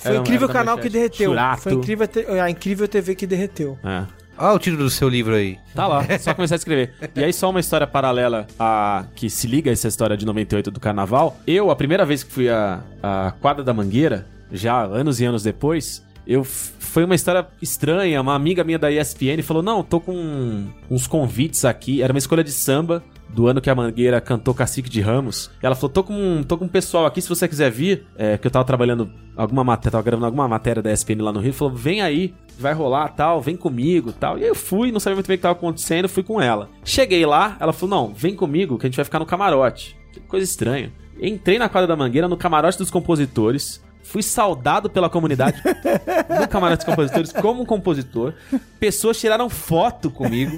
Foi 0.00 0.12
o 0.12 0.14
Era- 0.14 0.20
incrível 0.20 0.48
da 0.48 0.54
canal 0.54 0.78
que 0.78 0.88
derreteu. 0.88 1.30
Churato. 1.30 1.62
Foi 1.62 1.72
a 1.72 1.74
incrível, 1.76 2.08
a 2.42 2.50
incrível 2.50 2.88
TV 2.88 3.14
que 3.14 3.26
derreteu. 3.26 3.78
É. 3.84 4.04
Olha 4.38 4.54
o 4.54 4.58
título 4.58 4.84
do 4.84 4.90
seu 4.90 5.06
livro 5.08 5.34
aí. 5.34 5.58
Tá 5.74 5.86
lá, 5.86 6.02
só 6.18 6.32
começar 6.32 6.54
a 6.54 6.56
escrever. 6.56 6.94
E 7.14 7.22
aí, 7.22 7.32
só 7.32 7.50
uma 7.50 7.60
história 7.60 7.86
paralela 7.86 8.46
a 8.58 9.04
que 9.14 9.28
se 9.28 9.46
liga 9.46 9.70
a 9.70 9.72
essa 9.72 9.86
história 9.86 10.16
de 10.16 10.24
98 10.24 10.70
do 10.70 10.80
carnaval. 10.80 11.38
Eu, 11.46 11.70
a 11.70 11.76
primeira 11.76 12.06
vez 12.06 12.22
que 12.22 12.32
fui 12.32 12.48
à, 12.48 12.80
à 13.02 13.32
quadra 13.38 13.62
da 13.62 13.74
Mangueira, 13.74 14.26
já 14.50 14.82
anos 14.82 15.20
e 15.20 15.26
anos 15.26 15.42
depois, 15.42 16.02
eu 16.26 16.42
foi 16.42 17.04
uma 17.04 17.14
história 17.14 17.46
estranha. 17.60 18.18
Uma 18.22 18.34
amiga 18.34 18.64
minha 18.64 18.78
da 18.78 18.90
ESPN 18.90 19.42
falou: 19.42 19.62
Não, 19.62 19.82
tô 19.82 20.00
com 20.00 20.64
uns 20.90 21.06
convites 21.06 21.66
aqui. 21.66 22.02
Era 22.02 22.10
uma 22.12 22.18
escolha 22.18 22.42
de 22.42 22.50
samba 22.52 23.02
do 23.32 23.46
ano 23.46 23.60
que 23.60 23.70
a 23.70 23.74
Mangueira 23.74 24.20
cantou 24.20 24.54
Cacique 24.54 24.88
de 24.88 25.00
Ramos. 25.00 25.50
Ela 25.62 25.74
falou: 25.74 25.90
tô 25.90 26.04
com, 26.04 26.42
tô 26.42 26.58
com 26.58 26.64
um 26.64 26.68
pessoal 26.68 27.06
aqui, 27.06 27.20
se 27.20 27.28
você 27.28 27.46
quiser 27.48 27.70
vir, 27.70 28.06
é, 28.16 28.36
que 28.36 28.46
eu 28.46 28.50
tava 28.50 28.64
trabalhando 28.64 29.10
alguma 29.36 29.64
matéria, 29.64 29.92
tava 29.92 30.04
gravando 30.04 30.26
alguma 30.26 30.48
matéria 30.48 30.82
da 30.82 30.92
ESPN 30.92 31.22
lá 31.22 31.32
no 31.32 31.40
Rio. 31.40 31.52
Falou: 31.52 31.74
vem 31.74 32.02
aí, 32.02 32.34
vai 32.58 32.72
rolar 32.72 33.08
tal, 33.08 33.40
vem 33.40 33.56
comigo 33.56 34.12
tal. 34.12 34.38
E 34.38 34.42
eu 34.42 34.54
fui, 34.54 34.92
não 34.92 35.00
sabia 35.00 35.16
muito 35.16 35.26
bem 35.26 35.34
o 35.34 35.38
que 35.38 35.42
tava 35.42 35.58
acontecendo, 35.58 36.08
fui 36.08 36.22
com 36.22 36.40
ela. 36.40 36.68
Cheguei 36.84 37.24
lá, 37.24 37.56
ela 37.60 37.72
falou: 37.72 37.96
não, 37.96 38.14
vem 38.14 38.34
comigo 38.34 38.78
que 38.78 38.86
a 38.86 38.88
gente 38.88 38.96
vai 38.96 39.04
ficar 39.04 39.18
no 39.18 39.26
camarote. 39.26 39.96
Que 40.12 40.20
coisa 40.20 40.44
estranha. 40.44 40.92
Entrei 41.20 41.58
na 41.58 41.68
quadra 41.68 41.86
da 41.86 41.96
Mangueira, 41.96 42.26
no 42.26 42.36
camarote 42.36 42.78
dos 42.78 42.90
compositores. 42.90 43.82
Fui 44.10 44.22
saudado 44.22 44.90
pela 44.90 45.08
comunidade 45.08 45.62
no 46.40 46.48
camarote 46.48 46.84
dos 46.84 46.86
compositores 46.86 47.32
como 47.32 47.62
um 47.62 47.64
compositor. 47.64 48.34
Pessoas 48.80 49.18
tiraram 49.20 49.48
foto 49.48 50.10
comigo, 50.10 50.56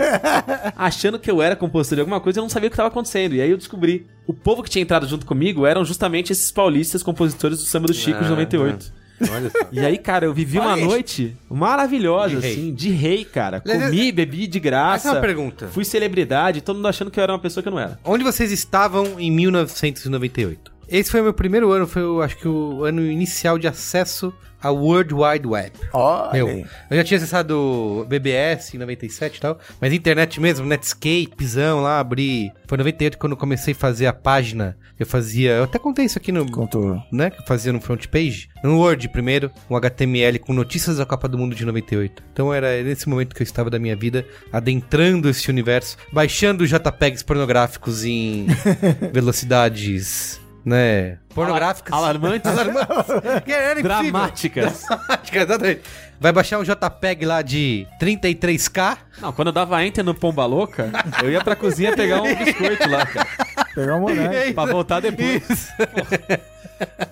achando 0.76 1.18
que 1.18 1.30
eu 1.30 1.42
era 1.42 1.55
compositor 1.55 1.96
de 1.96 2.00
alguma 2.00 2.18
coisa 2.20 2.38
e 2.38 2.40
eu 2.40 2.42
não 2.42 2.48
sabia 2.48 2.68
o 2.68 2.70
que 2.70 2.74
estava 2.74 2.88
acontecendo. 2.88 3.34
E 3.34 3.42
aí 3.42 3.50
eu 3.50 3.57
descobri. 3.59 4.07
O 4.26 4.32
povo 4.32 4.62
que 4.62 4.70
tinha 4.70 4.82
entrado 4.82 5.07
junto 5.07 5.26
comigo 5.26 5.66
eram 5.66 5.84
justamente 5.84 6.32
esses 6.32 6.50
paulistas 6.50 7.03
compositores 7.03 7.59
do 7.59 7.64
samba 7.64 7.88
do 7.88 7.94
Chico 7.94 8.20
de 8.20 8.26
Ah, 8.26 8.30
98. 8.30 8.92
Olha 9.30 9.50
só. 9.50 9.59
E 9.70 9.78
aí, 9.80 9.98
cara, 9.98 10.24
eu 10.26 10.32
vivi 10.34 10.59
uma 10.59 10.70
Olha 10.72 10.80
isso. 10.80 10.88
noite 10.88 11.36
maravilhosa, 11.48 12.36
De 12.36 12.40
rei. 12.40 12.53
assim, 12.53 12.74
de 12.74 12.88
rei, 12.90 13.24
cara. 13.24 13.61
Comi, 13.61 14.11
bebi 14.11 14.46
de 14.46 14.59
Essa 14.59 14.64
graça. 14.64 15.09
é 15.09 15.12
uma 15.12 15.20
pergunta. 15.20 15.68
Fui 15.68 15.84
celebridade, 15.84 16.61
todo 16.61 16.76
mundo 16.76 16.88
achando 16.88 17.11
que 17.11 17.20
eu 17.20 17.22
era 17.22 17.32
uma 17.32 17.38
pessoa 17.38 17.62
que 17.62 17.68
eu 17.68 17.72
não 17.72 17.78
era. 17.78 17.98
Onde 18.05 18.24
vocês 18.24 18.50
estavam 18.50 19.20
em 19.20 19.30
1998? 19.30 20.71
Esse 20.88 21.10
foi 21.10 21.20
o 21.20 21.24
meu 21.24 21.34
primeiro 21.34 21.70
ano, 21.70 21.86
foi, 21.86 22.02
o, 22.02 22.20
acho 22.20 22.36
que 22.36 22.48
o 22.48 22.84
ano 22.84 23.04
inicial 23.04 23.58
de 23.58 23.66
acesso 23.66 24.32
ao 24.62 24.76
World 24.76 25.12
Wide 25.12 25.46
Web. 25.46 25.72
Olha 25.92 26.32
Meu, 26.32 26.48
eu 26.48 26.96
já 26.96 27.04
tinha 27.04 27.18
acessado 27.18 28.06
BBS 28.08 28.74
em 28.74 28.78
97 28.78 29.36
e 29.36 29.40
tal, 29.40 29.58
mas 29.80 29.92
internet 29.92 30.40
mesmo, 30.40 30.64
Netscapezão 30.64 31.82
lá, 31.82 31.98
abri. 31.98 32.52
Foi 32.68 32.76
em 32.76 32.78
98 32.78 33.18
quando 33.18 33.32
eu 33.32 33.36
comecei 33.36 33.74
a 33.74 33.76
fazer 33.76 34.06
a 34.06 34.12
página. 34.12 34.76
Eu 34.98 35.06
fazia. 35.06 35.52
Eu 35.52 35.64
até 35.64 35.78
contei 35.78 36.04
isso 36.04 36.18
aqui 36.18 36.30
no. 36.30 36.48
Contou. 36.50 37.02
Né, 37.10 37.30
que 37.30 37.40
eu 37.40 37.46
fazia 37.46 37.72
no 37.72 37.80
front 37.80 38.06
page. 38.06 38.48
No 38.62 38.78
Word 38.78 39.08
primeiro, 39.08 39.50
um 39.68 39.76
HTML 39.76 40.38
com 40.38 40.52
notícias 40.52 40.98
da 40.98 41.04
Copa 41.04 41.28
do 41.28 41.36
Mundo 41.36 41.54
de 41.54 41.64
98. 41.64 42.22
Então 42.32 42.54
era 42.54 42.82
nesse 42.82 43.08
momento 43.08 43.34
que 43.34 43.42
eu 43.42 43.44
estava 43.44 43.68
da 43.68 43.78
minha 43.78 43.96
vida, 43.96 44.24
adentrando 44.52 45.28
esse 45.28 45.50
universo, 45.50 45.96
baixando 46.12 46.66
JPEGs 46.66 47.22
pornográficos 47.22 48.04
em 48.04 48.46
velocidades. 49.12 50.41
Né? 50.64 51.18
Pornográficas. 51.34 51.92
Alarmantes. 51.92 52.46
Alarmantes. 52.50 52.88
Impossível. 52.90 53.82
Dramáticas. 53.82 54.82
Dramática, 54.86 55.38
exatamente. 55.42 55.80
Vai 56.20 56.30
baixar 56.32 56.58
um 56.60 56.62
JPEG 56.62 57.24
lá 57.26 57.42
de 57.42 57.86
33K. 58.00 58.96
Não, 59.20 59.32
quando 59.32 59.48
eu 59.48 59.52
dava 59.52 59.84
enter 59.84 60.04
no 60.04 60.14
Pomba 60.14 60.46
Louca, 60.46 60.88
eu 61.22 61.30
ia 61.30 61.42
pra 61.42 61.56
cozinha 61.56 61.96
pegar 61.96 62.22
um 62.22 62.34
biscoito 62.36 62.88
lá, 62.88 63.04
cara. 63.06 63.26
Pegar 63.74 63.96
uma 63.96 64.08
boneca. 64.08 64.52
Pra 64.54 64.64
voltar 64.66 65.00
depois. 65.00 65.42
Isso. 65.50 65.68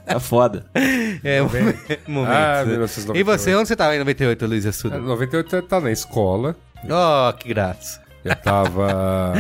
É 0.07 0.19
foda. 0.21 0.65
É, 1.25 1.43
um 1.43 1.47
momento. 2.09 2.31
Ah, 2.33 2.63
E 2.63 2.67
1998. 2.69 3.25
você, 3.25 3.55
onde 3.55 3.69
você 3.69 3.75
tava 3.77 3.97
em 3.97 3.99
98, 3.99 4.47
Luiz 4.47 4.67
Assuda? 4.67 4.99
98 4.99 5.57
eu 5.57 5.63
tava 5.63 5.87
na 5.87 5.93
escola. 5.93 6.55
Oh, 6.85 7.33
que 7.33 7.49
graça. 7.49 8.01
Eu 8.25 8.37
tava. 8.37 9.33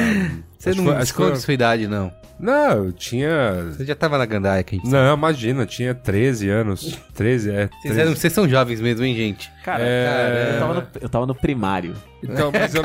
Você 0.58 0.70
acho 0.70 0.78
não 0.78 0.84
foi- 0.86 0.94
acho 0.94 1.00
que 1.00 1.04
esconde 1.10 1.30
foi- 1.32 1.40
sua 1.40 1.54
idade, 1.54 1.86
não. 1.86 2.12
Não, 2.40 2.84
eu 2.86 2.92
tinha. 2.92 3.66
Você 3.76 3.84
já 3.84 3.94
tava 3.94 4.16
na 4.18 4.24
gandaia 4.26 4.62
que 4.62 4.76
a 4.76 4.78
gente 4.78 4.90
Não, 4.90 5.14
imagina, 5.14 5.62
eu 5.62 5.66
tinha 5.66 5.94
13 5.94 6.48
anos. 6.48 6.98
13, 7.14 7.50
é. 7.50 7.54
Vocês, 7.68 7.80
13. 7.82 8.00
eram- 8.00 8.16
vocês 8.16 8.32
são 8.32 8.48
jovens 8.48 8.80
mesmo, 8.80 9.04
hein, 9.04 9.14
gente? 9.14 9.50
Cara, 9.64 9.82
É. 9.84 10.52
eu, 10.54 10.58
tava 10.60 10.74
no, 10.74 10.86
eu 11.02 11.08
tava 11.08 11.26
no 11.26 11.34
primário. 11.34 11.94
Então, 12.22 12.50
mas 12.52 12.74
eu, 12.74 12.82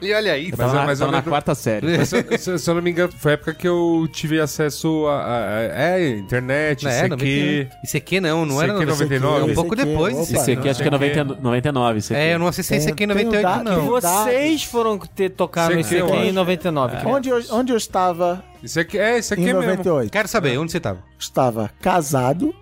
E 0.00 0.12
olha. 0.12 0.38
Eu 0.38 0.56
tava, 0.56 0.62
Mas 0.62 0.72
eu- 0.72 0.78
na, 0.80 0.86
mas 0.86 1.00
eu 1.00 1.06
tava 1.06 1.12
na 1.12 1.18
lembro- 1.18 1.30
quarta 1.30 1.54
série. 1.56 1.98
mas 1.98 2.08
se, 2.08 2.16
eu- 2.18 2.38
se- 2.38 2.58
se 2.58 2.70
eu 2.70 2.74
não 2.74 2.82
me 2.82 2.90
engano, 2.90 3.12
foi 3.16 3.32
a 3.32 3.34
época 3.34 3.52
que 3.54 3.66
eu 3.66 4.06
tive 4.12 4.40
acesso 4.40 5.06
a. 5.08 5.22
a- 5.22 5.56
a- 5.58 5.62
é, 5.98 6.08
internet, 6.10 6.86
É, 6.86 6.90
ICQ. 7.06 7.08
99. 7.10 7.68
ICQ 7.84 8.20
não, 8.20 8.46
não 8.46 8.62
era 8.62 8.72
ICQ 8.74 8.86
99. 8.86 9.28
É 9.28 9.40
um 9.40 9.44
ICQ, 9.46 9.54
pouco 9.54 9.76
depois. 9.76 10.14
opa. 10.14 10.22
ICQ. 10.24 10.40
Isso 10.40 10.50
aqui 10.60 10.68
acho 10.68 10.82
que 10.82 10.88
é 10.88 10.90
Não 10.90 10.98
sei 10.98 11.08
90, 11.14 11.40
99. 11.42 11.98
Isso 11.98 12.12
aqui. 12.12 12.22
É, 12.22 12.34
eu 12.34 12.38
não 12.38 12.46
acessei 12.46 12.78
ICQ 12.78 12.92
em 12.92 12.94
tem 12.96 13.06
o 13.06 13.08
98, 13.24 13.42
da- 13.42 13.64
não. 13.64 13.86
Vocês 13.86 14.62
foram 14.64 14.98
ter 14.98 15.30
tocado 15.30 15.72
eu 15.72 15.80
aqui 15.80 15.96
em 15.96 16.26
acho. 16.28 16.32
99. 16.32 16.96
cara. 16.96 17.08
Onde 17.08 17.28
eu, 17.28 17.42
onde 17.50 17.72
estava 18.66 18.82
ICQ, 18.82 18.98
é, 18.98 19.18
ICQ 19.18 19.40
em 19.40 19.44
mesmo. 19.46 19.60
98? 19.62 20.10
Quero 20.12 20.28
saber, 20.28 20.58
onde 20.58 20.72
você 20.72 20.80
tava? 20.80 21.02
Estava 21.18 21.70
casado 21.80 22.54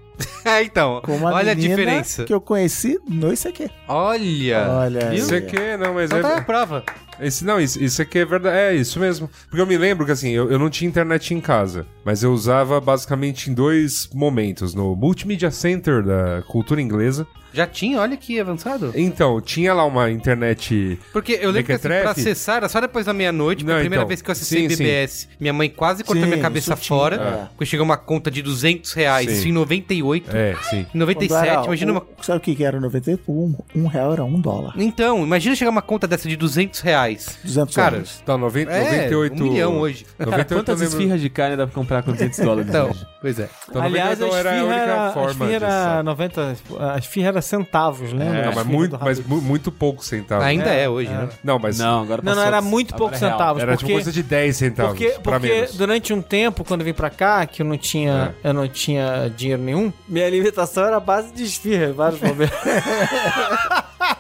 É, 0.45 0.63
então. 0.65 1.01
com 1.05 1.17
uma 1.17 1.33
Olha 1.33 1.53
a 1.53 1.55
diferença. 1.55 2.25
que 2.25 2.33
eu 2.33 2.41
conheci 2.41 2.99
no 3.09 3.33
ICQ. 3.33 3.69
Olha. 3.89 4.69
Olha 4.71 5.09
aí. 5.11 5.19
ICQ, 5.19 5.77
não, 5.79 5.95
mas 5.95 6.11
Então 6.11 6.23
tá 6.23 6.37
é. 6.37 6.41
prova. 6.41 6.85
Esse, 7.21 7.45
não, 7.45 7.61
isso, 7.61 7.83
isso 7.83 8.01
aqui 8.03 8.19
é 8.19 8.25
verdade. 8.25 8.57
É 8.57 8.75
isso 8.75 8.99
mesmo. 8.99 9.29
Porque 9.49 9.61
eu 9.61 9.67
me 9.67 9.77
lembro 9.77 10.05
que 10.07 10.13
assim, 10.13 10.31
eu, 10.31 10.51
eu 10.51 10.59
não 10.59 10.71
tinha 10.71 10.89
internet 10.89 11.33
em 11.35 11.41
casa. 11.41 11.87
Mas 12.05 12.23
eu 12.23 12.33
usava 12.33 12.81
basicamente 12.81 13.51
em 13.51 13.55
dois 13.55 14.09
momentos. 14.13 14.75
No 14.75 14.95
Multimedia 14.95 15.51
Center 15.51 16.03
da 16.03 16.43
cultura 16.49 16.81
inglesa. 16.81 17.27
Já 17.53 17.69
tinha, 17.69 18.01
olha 18.01 18.17
que 18.17 18.41
avançado. 18.41 18.93
Então, 18.97 19.41
tinha 19.41 19.73
lá 19.73 19.85
uma 19.85 20.11
internet. 20.11 20.99
Porque 21.13 21.39
eu 21.41 21.53
lembro 21.53 21.67
que 21.67 21.73
assim, 21.75 21.87
pra 21.87 22.11
acessar 22.11 22.57
era 22.57 22.69
só 22.69 22.81
depois 22.81 23.07
da 23.07 23.13
meia-noite, 23.13 23.63
foi 23.63 23.73
a 23.75 23.79
primeira 23.79 24.03
então. 24.03 24.09
vez 24.09 24.21
que 24.21 24.29
eu 24.29 24.33
acessei 24.33 24.63
Sim, 24.63 24.71
sim. 24.71 24.83
BBS. 24.83 25.29
Minha 25.39 25.53
mãe 25.53 25.71
quase 25.71 26.03
cortou 26.03 26.25
Sim, 26.25 26.31
minha 26.31 26.43
cabeça 26.43 26.75
tinha, 26.75 26.89
fora, 26.89 27.15
é. 27.15 27.47
porque 27.57 27.65
chegou 27.65 27.85
uma 27.85 27.97
conta 27.97 28.29
de 28.29 28.43
200 28.43 28.93
reais, 28.95 29.31
Sim. 29.31 29.51
em 29.51 29.53
98. 29.53 30.37
É, 30.37 30.57
sim. 30.69 30.79
Em 30.81 30.85
Quando 30.87 30.99
97, 31.03 31.49
era 31.49 31.65
imagina 31.65 31.93
um- 31.93 31.95
uma... 31.95 32.07
Sabe 32.23 32.39
o 32.39 32.41
que 32.41 32.57
que 32.57 32.65
era 32.65 32.81
98? 32.81 33.23
Um, 33.31 33.55
um 33.77 33.87
real 33.87 34.13
era 34.15 34.25
um 34.25 34.41
dólar. 34.41 34.75
Então, 34.77 35.23
imagina 35.23 35.55
chegar 35.55 35.71
uma 35.71 35.83
conta 35.83 36.09
dessa 36.09 36.29
de 36.29 36.35
200 36.37 36.81
reais. 36.81 37.04
200 37.45 37.75
Cara, 37.75 37.91
dólares. 37.93 38.21
Então, 38.23 38.39
90, 38.39 38.71
É, 38.73 38.85
98. 38.85 39.35
um 39.43 39.47
milhão 39.51 39.79
hoje. 39.79 40.05
Cara, 40.19 40.31
98 40.31 40.55
quantas 40.55 40.81
lembro- 40.81 40.99
esfirras 40.99 41.21
de 41.21 41.29
carne 41.31 41.57
dá 41.57 41.67
pra 41.67 41.75
comprar 41.75 42.03
com 42.03 42.13
200 42.13 42.39
dólares? 42.39 42.69
Então, 42.69 42.91
hoje? 42.91 43.07
pois 43.21 43.39
é. 43.39 43.49
Então, 43.69 43.83
Aliás, 43.83 44.21
a 44.23 44.25
98 44.27 44.37
era 44.37 44.51
a 44.51 44.55
esfirra 44.55 44.67
única 44.75 44.83
era, 44.93 45.07
a 45.09 45.13
forma 45.13 45.31
esfirra 45.31 45.49
de 45.49 45.55
era 45.55 45.71
saber. 45.71 46.03
90, 46.05 46.57
a 46.95 46.99
esfirra 46.99 47.29
era 47.29 47.43
centavos, 47.43 48.13
lembra? 48.13 48.25
Não, 48.27 48.41
A 48.41 48.45
mas 48.45 48.57
esfirra 48.57 48.65
muito, 48.79 48.99
mas 49.01 49.19
muito 49.27 49.73
pouco 49.73 50.05
centavos. 50.05 50.45
Ainda 50.45 50.71
é, 50.71 50.89
hoje, 50.89 51.11
né? 51.11 51.29
Não, 51.43 51.59
mas 51.59 51.79
Não, 51.79 52.03
agora 52.03 52.23
Não, 52.25 52.35
não, 52.35 52.43
era 52.43 52.61
muito 52.63 52.95
é 52.95 52.99
real. 52.99 53.15
centavos. 53.15 53.63
era 53.63 53.73
porque, 53.73 53.85
tipo 53.87 53.93
coisa 53.97 54.13
de 54.13 54.23
10 54.23 54.57
centavos 54.57 54.93
porque, 54.99 55.19
pra 55.21 55.39
porque 55.41 55.69
durante 55.75 56.13
um 56.13 56.23
tempo, 56.23 56.65
quando 56.65 56.81
eu 56.81 56.85
vim 56.87 56.93
pra 56.95 57.11
cá, 57.11 57.45
que 57.47 57.63
eu 57.63 57.67
não 57.67 57.77
tinha, 57.77 58.35
eu 58.43 58.53
não 58.55 58.67
tinha 58.69 59.31
dinheiro 59.37 59.63
nenhum, 59.63 59.93
minha 60.09 60.27
alimentação 60.27 60.85
era 60.85 60.97
a 60.97 61.01
base 61.01 61.33
de 61.33 61.43
esfirra, 61.45 61.93
vários 61.93 62.21
momentos. 62.21 62.57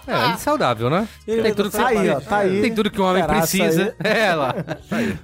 É, 0.06 0.32
é 0.32 0.36
saudável, 0.36 0.90
né? 0.90 1.08
Tem 1.24 1.54
tudo 1.54 1.70
que 1.70 1.76
Tá 1.76 1.88
aí, 1.88 2.10
ó, 2.10 2.20
tá 2.20 2.38
aí. 2.38 2.60
Tem 2.60 2.74
tudo 2.74 2.90
que 2.90 3.00
um 3.00 3.04
homem 3.04 3.22
Caraca, 3.22 3.40
precisa. 3.40 3.94
É 4.04 4.34
lá. 4.34 4.54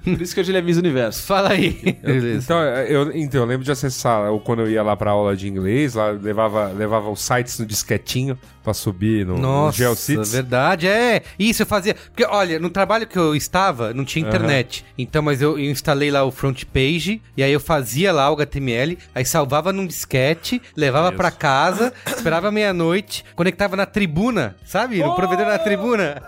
Por 0.03 0.21
isso 0.21 0.33
que 0.33 0.41
hoje 0.41 0.51
ele 0.51 0.57
é 0.57 0.61
Miss 0.61 0.77
Universo. 0.77 1.23
Fala 1.23 1.49
aí. 1.49 1.97
Beleza. 2.03 2.43
Então 2.43 2.61
eu, 2.61 3.15
então, 3.15 3.41
eu 3.41 3.47
lembro 3.47 3.63
de 3.63 3.71
acessar, 3.71 4.25
eu, 4.25 4.39
quando 4.39 4.63
eu 4.63 4.69
ia 4.69 4.83
lá 4.83 4.95
pra 4.95 5.11
aula 5.11 5.35
de 5.35 5.47
inglês, 5.47 5.93
lá 5.93 6.09
levava, 6.11 6.67
levava 6.67 7.09
os 7.09 7.21
sites 7.21 7.59
no 7.59 7.65
disquetinho 7.65 8.37
pra 8.63 8.73
subir 8.73 9.25
no, 9.25 9.35
no 9.35 9.41
Nossa, 9.41 9.77
GeoCities. 9.77 10.31
verdade, 10.33 10.87
é. 10.87 11.21
Isso 11.37 11.63
eu 11.63 11.65
fazia. 11.65 11.95
Porque, 11.95 12.25
olha, 12.25 12.59
no 12.59 12.69
trabalho 12.69 13.07
que 13.07 13.17
eu 13.17 13.35
estava, 13.35 13.93
não 13.93 14.05
tinha 14.05 14.27
internet. 14.27 14.85
Então, 14.97 15.21
mas 15.21 15.41
eu, 15.41 15.57
eu 15.57 15.71
instalei 15.71 16.11
lá 16.11 16.23
o 16.23 16.31
front 16.31 16.63
page, 16.65 17.21
e 17.35 17.43
aí 17.43 17.51
eu 17.51 17.59
fazia 17.59 18.11
lá 18.11 18.29
o 18.29 18.33
HTML, 18.33 18.97
aí 19.13 19.25
salvava 19.25 19.73
num 19.73 19.85
disquete, 19.85 20.61
levava 20.75 21.11
pra 21.11 21.31
casa, 21.31 21.91
esperava 22.05 22.51
meia-noite, 22.51 23.25
conectava 23.35 23.75
na 23.75 23.85
tribuna, 23.85 24.55
sabe? 24.65 24.99
No 25.03 25.15
provedor 25.15 25.45
da 25.45 25.57
tribuna. 25.59 26.21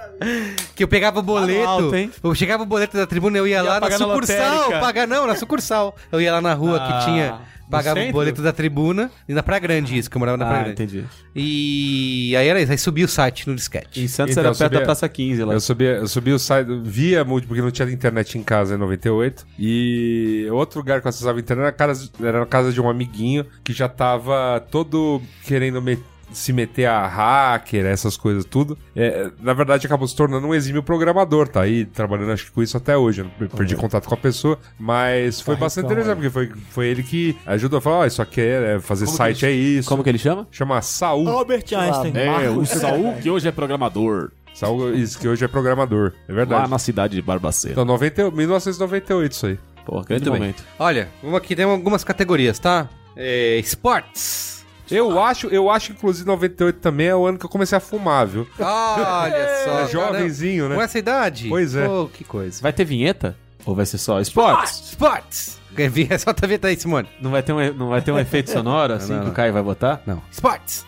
Que 0.76 0.84
eu 0.84 0.88
pegava 0.88 1.20
o 1.20 1.24
boleto. 1.24 1.68
alto, 1.68 1.94
eu 2.24 2.36
chegava 2.36 2.64
o 2.64 2.66
boleto 2.66 2.98
da 2.98 3.06
tribuna, 3.06 3.38
eu 3.38 3.48
ia, 3.48 3.62
lá 3.62 3.80
na 3.80 3.92
sucursal. 3.92 4.70
Pagar, 4.80 5.08
não, 5.08 5.28
na 5.28 5.36
sucursal. 5.36 5.96
Eu 6.12 6.20
ia 6.22 6.32
lá 6.32 6.42
na 6.42 6.54
rua 6.54 6.78
Ah, 6.82 7.00
que 7.00 7.06
tinha. 7.06 7.40
Pagava 7.78 8.00
o 8.02 8.12
boleto 8.12 8.42
da 8.42 8.52
tribuna 8.54 9.12
e 9.28 9.34
na 9.34 9.42
Praia 9.44 9.60
Grande, 9.60 9.98
isso, 9.98 10.10
que 10.10 10.16
eu 10.16 10.20
morava 10.20 10.38
na 10.38 10.46
Praia 10.46 10.60
Ah, 10.62 10.64
Grande. 10.66 10.84
entendi. 10.84 11.06
E 11.36 12.36
aí 12.36 12.48
era 12.48 12.62
isso, 12.62 12.72
aí 12.72 12.78
subia 12.78 13.06
o 13.06 13.08
site 13.08 13.48
no 13.48 13.56
disquete. 13.56 14.02
Em 14.02 14.08
Santos 14.08 14.32
Então, 14.34 14.42
era 14.44 14.50
perto 14.52 14.58
subia- 14.64 14.80
da 14.80 14.86
Praça 14.86 15.10
15 15.10 15.44
lá. 15.44 15.54
Eu 15.54 15.60
subi, 15.60 15.86
eu 15.86 16.08
subi 16.08 16.32
o 16.32 16.40
site 16.40 16.68
via 16.84 17.24
multi, 17.24 17.48
porque 17.48 17.62
não 17.62 17.72
tinha 17.72 17.90
internet 17.90 18.38
em 18.38 18.44
casa 18.44 18.76
em 18.76 18.78
98. 18.78 19.46
E 19.60 20.48
outro 20.52 20.80
lugar 20.80 21.02
que 21.02 21.08
eu 21.08 21.10
acessava 21.10 21.38
a 21.38 21.42
internet 21.42 21.64
era 21.64 21.70
a 21.70 21.72
casa, 21.74 22.10
era 22.22 22.44
a 22.44 22.46
casa 22.46 22.72
de 22.72 22.80
um 22.82 22.90
amiguinho 22.90 23.46
que 23.64 23.74
já 23.74 23.88
tava 23.90 24.60
todo 24.72 25.22
querendo 25.46 25.82
me- 25.82 25.98
se 26.34 26.52
meter 26.52 26.86
a 26.86 27.08
hacker, 27.08 27.86
essas 27.86 28.18
coisas 28.18 28.46
tudo. 28.46 28.78
É, 28.96 29.30
na 29.40 29.54
verdade, 29.54 29.86
acabou 29.86 30.08
se 30.08 30.16
tornando 30.16 30.48
um 30.48 30.54
exímio 30.54 30.84
programador, 30.84 31.48
tá 31.48 31.62
aí 31.62 31.86
trabalhando 31.86 32.32
acho 32.32 32.46
que 32.46 32.52
com 32.52 32.62
isso 32.62 32.78
até 32.78 32.98
hoje. 32.98 33.26
Eu 33.40 33.50
perdi 33.50 33.76
contato 33.76 34.08
com 34.08 34.14
a 34.14 34.18
pessoa, 34.18 34.58
mas 34.80 35.40
foi 35.40 35.56
bastante 35.56 35.86
interessante, 35.86 36.16
porque 36.16 36.30
foi, 36.30 36.52
foi 36.70 36.88
ele 36.88 37.04
que 37.04 37.38
ajudou 37.46 37.78
a 37.78 37.82
falar: 37.82 37.98
ó, 38.00 38.06
isso 38.06 38.22
aqui 38.22 38.42
é, 38.42 38.76
é 38.76 38.80
fazer 38.80 39.08
site, 39.08 39.46
é 39.46 39.52
isso. 39.52 39.88
Como 39.88 40.04
que 40.04 40.10
ele 40.10 40.18
chama? 40.18 40.48
Chama 40.52 40.82
Saul. 40.82 41.28
Albert 41.28 41.66
Einstein. 41.74 42.14
É, 42.16 42.50
o 42.50 42.66
Saul, 42.66 43.14
que 43.22 43.30
hoje 43.30 43.48
é 43.48 43.52
programador. 43.52 44.32
Saul, 44.54 44.94
isso, 44.94 45.20
que 45.20 45.28
hoje 45.28 45.44
é 45.44 45.48
programador. 45.48 46.14
É 46.28 46.32
Lá 46.32 46.36
verdade. 46.36 46.70
na 46.70 46.78
cidade 46.80 47.16
de 47.16 47.22
Barbacena. 47.22 47.74
Então, 47.74 47.86
90, 47.86 48.32
1998 48.32 49.32
isso 49.32 49.46
aí. 49.48 49.60
Pô, 49.86 50.02
grande 50.02 50.24
Muito 50.24 50.32
bem. 50.32 50.40
momento. 50.40 50.64
Olha, 50.80 51.10
vamos 51.22 51.38
aqui, 51.38 51.56
tem 51.56 51.66
algumas 51.66 52.04
categorias, 52.04 52.60
tá? 52.60 52.88
É, 53.16 53.58
esportes. 53.58 54.63
Eu 54.96 55.22
acho, 55.22 55.48
eu 55.48 55.70
acho 55.70 55.88
que 55.92 55.94
inclusive 55.98 56.26
98 56.28 56.80
também 56.80 57.08
é 57.08 57.16
o 57.16 57.26
ano 57.26 57.38
que 57.38 57.46
eu 57.46 57.50
comecei 57.50 57.78
a 57.78 57.82
fumar, 57.82 58.28
viu? 58.28 58.48
Olha 58.60 59.64
só. 59.66 59.80
É 59.82 59.88
jovenzinho, 59.88 60.70
Com 60.70 60.76
né? 60.76 60.84
essa 60.84 61.00
idade? 61.00 61.50
Pois 61.50 61.76
é. 61.76 61.88
Pô, 61.88 62.08
que 62.12 62.24
coisa. 62.24 62.62
Vai 62.62 62.74
ter 62.74 62.86
vinheta? 62.86 63.36
Ou 63.66 63.74
vai 63.76 63.86
ser 63.86 63.98
só 63.98 64.20
esportes? 64.20 64.90
Esportes. 64.90 65.60
Quer 65.76 65.90
vir? 65.90 66.12
É 66.12 66.18
só 66.18 66.30
a 66.32 66.46
vinheta 66.46 66.68
aí, 66.68 66.76
Simone. 66.78 67.08
Não 67.20 67.32
vai 67.32 67.42
ter 67.42 67.54
um, 67.54 67.74
não 67.74 67.90
vai 67.90 68.02
ter 68.02 68.12
um 68.12 68.20
efeito 68.20 68.50
sonoro 68.52 68.94
assim 68.94 69.12
Não, 69.14 69.20
que 69.20 69.26
não. 69.26 69.32
o 69.32 69.36
Caio 69.36 69.54
vai 69.54 69.64
botar? 69.64 70.02
Não. 70.06 70.22
Esportes. 70.32 70.86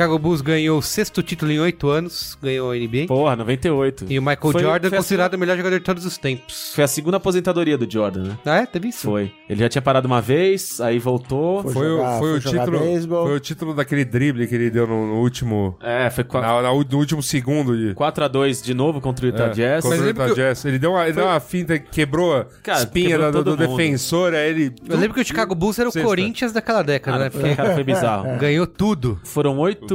Chicago 0.00 0.18
Bulls 0.18 0.40
ganhou 0.40 0.78
o 0.78 0.82
sexto 0.82 1.22
título 1.22 1.52
em 1.52 1.60
oito 1.60 1.86
anos, 1.90 2.34
ganhou 2.42 2.70
a 2.70 2.74
NBA. 2.74 3.06
Porra, 3.06 3.36
98. 3.36 4.06
E 4.08 4.18
o 4.18 4.22
Michael 4.22 4.38
Foi- 4.52 4.62
Jordan 4.62 4.88
foi 4.88 4.96
a 4.96 5.00
considerado 5.02 5.34
o 5.34 5.38
melhor 5.38 5.58
jogador 5.58 5.78
de 5.78 5.84
todos 5.84 6.06
os 6.06 6.16
tempos. 6.16 6.72
Foi 6.74 6.84
a 6.84 6.88
segunda 6.88 7.18
aposentadoria 7.18 7.76
do 7.76 7.90
Jordan, 7.90 8.22
né? 8.22 8.38
Ah, 8.46 8.56
é? 8.60 8.66
Teve 8.66 8.88
isso? 8.88 9.02
Foi. 9.06 9.30
Ele 9.46 9.60
já 9.60 9.68
tinha 9.68 9.82
parado 9.82 10.06
uma 10.06 10.22
vez, 10.22 10.80
aí 10.80 10.98
voltou. 10.98 11.62
Foi 11.64 11.72
Foi, 11.74 11.86
o- 11.86 11.96
jogar- 11.98 12.18
foi 12.18 12.28
foi 12.28 12.38
o 12.38 12.40
título, 12.40 12.78
beisebol. 12.80 13.26
foi 13.26 13.36
o 13.36 13.40
título 13.40 13.74
daquele 13.74 14.04
drible 14.06 14.46
que 14.46 14.54
ele 14.54 14.70
deu 14.70 14.86
no, 14.86 15.06
no 15.06 15.20
último. 15.20 15.76
É, 15.82 16.08
foi 16.08 16.24
qua- 16.24 16.40
na- 16.40 16.62
na- 16.62 16.72
no 16.72 16.96
último 16.96 17.22
segundo 17.22 17.76
de. 17.76 17.94
4x2 17.94 18.62
de 18.62 18.72
novo 18.72 19.02
contra 19.02 19.26
o 19.26 19.28
Utah 19.28 19.48
É, 19.48 19.50
Jazz. 19.50 19.82
contra 19.84 20.00
o 20.00 20.06
Utah 20.06 20.28
que 20.28 20.34
Jazz. 20.34 20.64
Ele 20.64 20.78
deu 20.78 20.92
uma, 20.92 21.04
ele 21.04 21.12
deu 21.12 21.26
uma 21.26 21.40
finta 21.40 21.78
que 21.78 21.90
quebrou 21.90 22.34
a 22.38 22.46
Cara, 22.62 22.78
espinha 22.84 23.10
quebrou 23.18 23.32
do, 23.32 23.44
do 23.44 23.56
defensor, 23.58 24.32
aí 24.32 24.48
ele. 24.48 24.74
Eu 24.88 24.96
lembro 24.96 25.12
que 25.14 25.20
o 25.20 25.24
Chicago 25.26 25.54
Bulls 25.54 25.78
era 25.78 25.90
o 25.90 25.92
Sexta. 25.92 26.08
Corinthians 26.08 26.52
daquela 26.54 26.80
década, 26.82 27.18
né? 27.18 27.28
Cara, 27.28 27.30
Porque 27.42 27.54
cara, 27.54 27.74
foi 27.74 27.84
bizarro. 27.84 28.38
ganhou 28.38 28.66
tudo. 28.66 29.20
Foram 29.24 29.58
oito, 29.58 29.89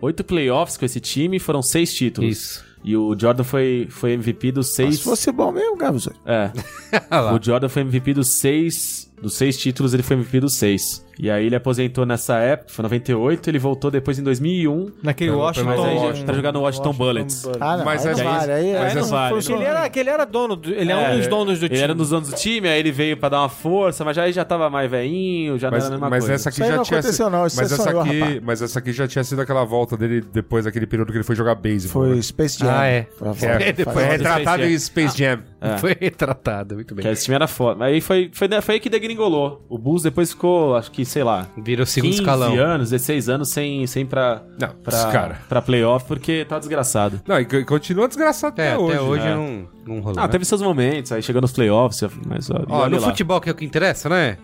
oito 0.00 0.24
playoffs 0.24 0.76
com 0.76 0.84
esse 0.84 1.00
time 1.00 1.38
foram 1.38 1.62
seis 1.62 1.92
títulos. 1.92 2.30
Isso. 2.30 2.64
E 2.84 2.94
o 2.94 3.16
Jordan 3.18 3.44
foi, 3.44 3.86
foi 3.88 4.12
MVP 4.12 4.52
dos 4.52 4.74
seis. 4.74 4.96
Se 4.96 5.04
fosse 5.04 5.32
bom 5.32 5.50
mesmo, 5.50 5.76
Gabs. 5.76 6.08
É. 6.26 6.50
O 7.34 7.42
Jordan 7.42 7.68
foi 7.68 7.82
MVP 7.82 8.12
dos 8.14 8.28
seis. 8.28 9.10
Dos 9.20 9.34
seis 9.36 9.56
títulos, 9.56 9.94
ele 9.94 10.02
foi 10.02 10.16
MVP 10.16 10.40
dos 10.40 10.54
seis. 10.54 11.02
E 11.18 11.30
aí 11.30 11.46
ele 11.46 11.54
aposentou 11.54 12.04
nessa 12.04 12.38
época, 12.38 12.72
foi 12.72 12.82
98, 12.82 13.48
ele 13.48 13.58
voltou 13.58 13.88
depois 13.88 14.18
em 14.18 14.22
2001. 14.24 14.90
Naquele 15.02 15.30
Pelo- 15.30 15.42
Washington. 15.42 15.66
Mas 15.68 15.80
aí 15.80 15.96
Washington. 15.96 16.26
pra 16.26 16.34
jogar 16.34 16.52
no 16.52 16.60
Washington, 16.60 16.92
Bullets. 16.92 17.44
Ah, 17.60 17.76
não, 17.76 17.84
Mas 17.84 18.04
aí 18.04 18.12
essa- 18.12 18.24
não 18.24 18.30
vale. 18.32 18.52
Aí, 18.52 18.72
mas 18.72 18.82
aí 18.82 18.94
não 19.00 19.08
vale. 19.08 19.34
funciona. 19.36 19.56
Que 19.58 19.62
ele 19.64 19.70
era, 19.78 19.88
que 19.88 20.00
ele 20.00 20.10
era 20.10 20.24
dono, 20.26 20.56
do, 20.56 20.68
ele 20.74 20.90
é, 20.90 20.94
É, 20.94 21.14
um 21.14 21.18
dos 21.18 21.26
donos 21.28 21.60
do 21.60 21.66
Ele 21.66 21.74
time. 21.74 21.84
era 21.84 21.92
um 21.92 21.96
dos 21.96 22.10
donos 22.10 22.28
do 22.30 22.34
time, 22.36 22.68
aí 22.68 22.80
ele 22.80 22.90
veio 22.90 23.16
pra 23.16 23.28
dar 23.28 23.40
uma 23.42 23.48
força, 23.48 24.04
mas 24.04 24.16
já, 24.16 24.24
aí 24.24 24.32
já 24.32 24.44
tava 24.44 24.68
mais 24.68 24.90
velhinho, 24.90 25.56
já 25.58 25.70
Mas, 25.70 25.84
não 25.84 25.86
era 25.86 25.94
a 25.94 25.98
mesma 25.98 26.10
mas 26.10 26.18
coisa. 26.24 26.34
essa 26.34 26.48
aqui 26.48 26.58
já 26.58 26.76
não 26.76 26.82
tinha 26.82 26.98
aconteceu, 26.98 27.30
não, 27.30 27.40
mas, 27.42 27.58
essa 27.58 27.76
sonhou, 27.82 28.00
aqui, 28.00 28.18
rapaz. 28.20 28.40
mas 28.42 28.62
essa 28.62 28.78
aqui 28.80 28.92
já 28.92 29.06
tinha 29.06 29.22
sido 29.24 29.40
aquela 29.40 29.64
volta 29.64 29.96
dele 29.96 30.20
depois 30.32 30.64
daquele 30.64 30.86
período 30.86 31.12
que 31.12 31.18
ele 31.18 31.24
foi 31.24 31.36
jogar 31.36 31.54
beisebol. 31.54 32.02
Foi 32.06 32.16
né? 32.16 32.22
Space 32.22 32.58
Jam. 32.58 32.68
Ah, 32.70 32.86
é. 32.88 33.06
É- 33.60 33.72
depois- 33.72 33.94
Foi 33.94 34.04
retratado 34.04 34.64
em 34.64 34.76
Space 34.78 35.16
Jam. 35.16 35.38
É. 35.64 35.78
Foi 35.78 35.96
retratado, 36.00 36.74
muito 36.74 36.94
Que 36.94 37.02
bem. 37.02 37.12
esse 37.12 37.24
time 37.24 37.34
era 37.34 37.46
foda. 37.46 37.84
Aí 37.84 38.00
foi, 38.00 38.30
foi, 38.32 38.48
foi 38.60 38.74
aí 38.74 38.80
que 38.80 38.88
degringolou. 38.90 39.64
O 39.68 39.78
Bulls 39.78 40.02
depois 40.02 40.30
ficou, 40.32 40.76
acho 40.76 40.90
que, 40.90 41.04
sei 41.04 41.24
lá, 41.24 41.46
Virou 41.56 41.86
segundo 41.86 42.10
15 42.10 42.20
escalão. 42.22 42.54
anos, 42.58 42.90
16 42.90 43.28
anos 43.28 43.48
sem, 43.50 43.86
sem 43.86 44.04
pra, 44.06 44.42
Não, 44.60 44.68
pra, 44.82 45.06
cara. 45.12 45.38
pra 45.48 45.62
playoff, 45.62 46.06
porque 46.06 46.44
tá 46.44 46.58
desgraçado. 46.58 47.20
Não, 47.26 47.40
e 47.40 47.44
co- 47.44 47.64
continua 47.64 48.06
desgraçado 48.08 48.60
É, 48.60 48.68
até 48.72 48.78
hoje. 48.78 48.92
até 48.96 49.02
hoje 49.02 49.24
né? 49.24 49.34
não, 49.34 49.68
não 49.96 50.00
rolou. 50.02 50.18
Ah, 50.18 50.26
né? 50.26 50.28
teve 50.28 50.44
seus 50.44 50.60
momentos, 50.62 51.12
aí 51.12 51.22
chegou 51.22 51.40
nos 51.40 51.52
playoffs, 51.52 52.02
mas 52.26 52.50
ó, 52.50 52.62
Ó, 52.68 52.88
no 52.88 53.00
lá. 53.00 53.08
futebol, 53.08 53.40
que 53.40 53.48
é 53.48 53.52
o 53.52 53.54
que 53.54 53.64
interessa, 53.64 54.08
né? 54.08 54.38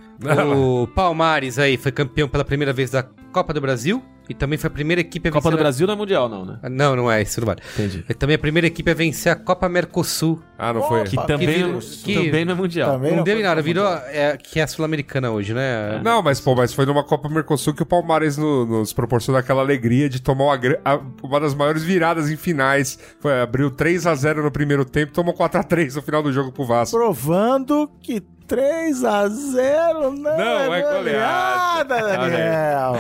O 0.57 0.87
Palmares 0.89 1.59
aí 1.59 1.77
foi 1.77 1.91
campeão 1.93 2.29
pela 2.29 2.45
primeira 2.45 2.73
vez 2.73 2.91
da 2.91 3.03
Copa 3.33 3.53
do 3.55 3.61
Brasil 3.61 4.03
e 4.31 4.35
também 4.35 4.59
foi 4.59 4.69
a 4.69 4.71
primeira 4.71 5.01
equipe 5.01 5.29
a 5.29 5.33
Copa 5.33 5.43
vencer 5.51 5.51
do 5.57 5.61
a- 5.61 5.63
Brasil 5.65 5.87
não 5.87 5.95
é 5.95 5.97
mundial, 5.97 6.29
não, 6.29 6.45
né? 6.47 6.59
Ah, 6.63 6.69
Não, 6.71 6.95
não 6.97 7.11
é, 7.11 7.21
isso 7.23 7.41
não 7.41 7.47
vale. 7.47 7.61
Entendi. 7.75 8.05
É 8.09 8.15
também 8.15 8.37
a 8.37 8.39
primeira 8.39 8.67
equipe 8.67 8.91
a 8.91 8.95
vencer 8.95 9.33
a 9.33 9.37
Copa 9.37 9.69
Mercosul. 9.69 10.41
Ah, 10.59 10.73
não 10.73 10.83
foi? 10.83 11.05
Que 11.05 11.17
Opa, 11.19 11.27
também, 11.27 11.47
virou- 11.49 11.73
não- 11.73 11.81
que- 11.81 12.15
também 12.15 12.45
não 12.45 12.53
é 12.53 12.57
mundial. 12.57 12.93
Também 12.93 13.11
não 13.11 13.17
não 13.19 13.25
deu 13.25 13.39
em 13.39 13.43
nada, 13.43 13.57
Copa 13.57 13.63
virou 13.65 13.87
é, 13.89 14.37
que 14.37 14.61
é 14.61 14.63
a 14.63 14.67
Sul-Americana 14.67 15.31
hoje, 15.31 15.53
né? 15.55 16.01
Não, 16.05 16.23
mas 16.23 16.41
pô, 16.41 16.55
mas 16.55 16.73
foi 16.73 16.87
numa 16.87 17.03
Copa 17.05 17.29
Mercosul 17.29 17.75
que 17.75 17.83
o 17.83 17.87
Palmares 17.87 18.37
no- 18.37 18.65
nos 18.67 18.93
proporcionou 18.93 19.39
aquela 19.39 19.61
alegria 19.63 20.09
de 20.09 20.21
tomar 20.23 20.45
uma, 20.45 20.61
a- 20.85 21.01
uma 21.23 21.41
das 21.41 21.55
maiores 21.55 21.83
viradas 21.83 22.31
em 22.31 22.37
finais. 22.37 22.99
Foi, 23.21 23.41
abriu 23.41 23.71
3 23.71 24.07
a 24.07 24.15
0 24.15 24.43
no 24.43 24.51
primeiro 24.51 24.85
tempo, 24.85 25.13
tomou 25.13 25.35
4 25.35 25.61
a 25.61 25.65
3 25.65 25.97
no 25.97 26.03
final 26.03 26.23
do 26.23 26.33
jogo 26.33 26.53
pro 26.53 26.65
Vasco. 26.65 26.97
Provando 26.97 27.91
que 28.03 28.23
3 28.51 29.05
a 29.05 29.29
0 29.29 30.11
não, 30.11 30.37
Não 30.37 30.75
é 30.75 30.83
goleada. 30.83 31.95
Daniel. 31.95 32.97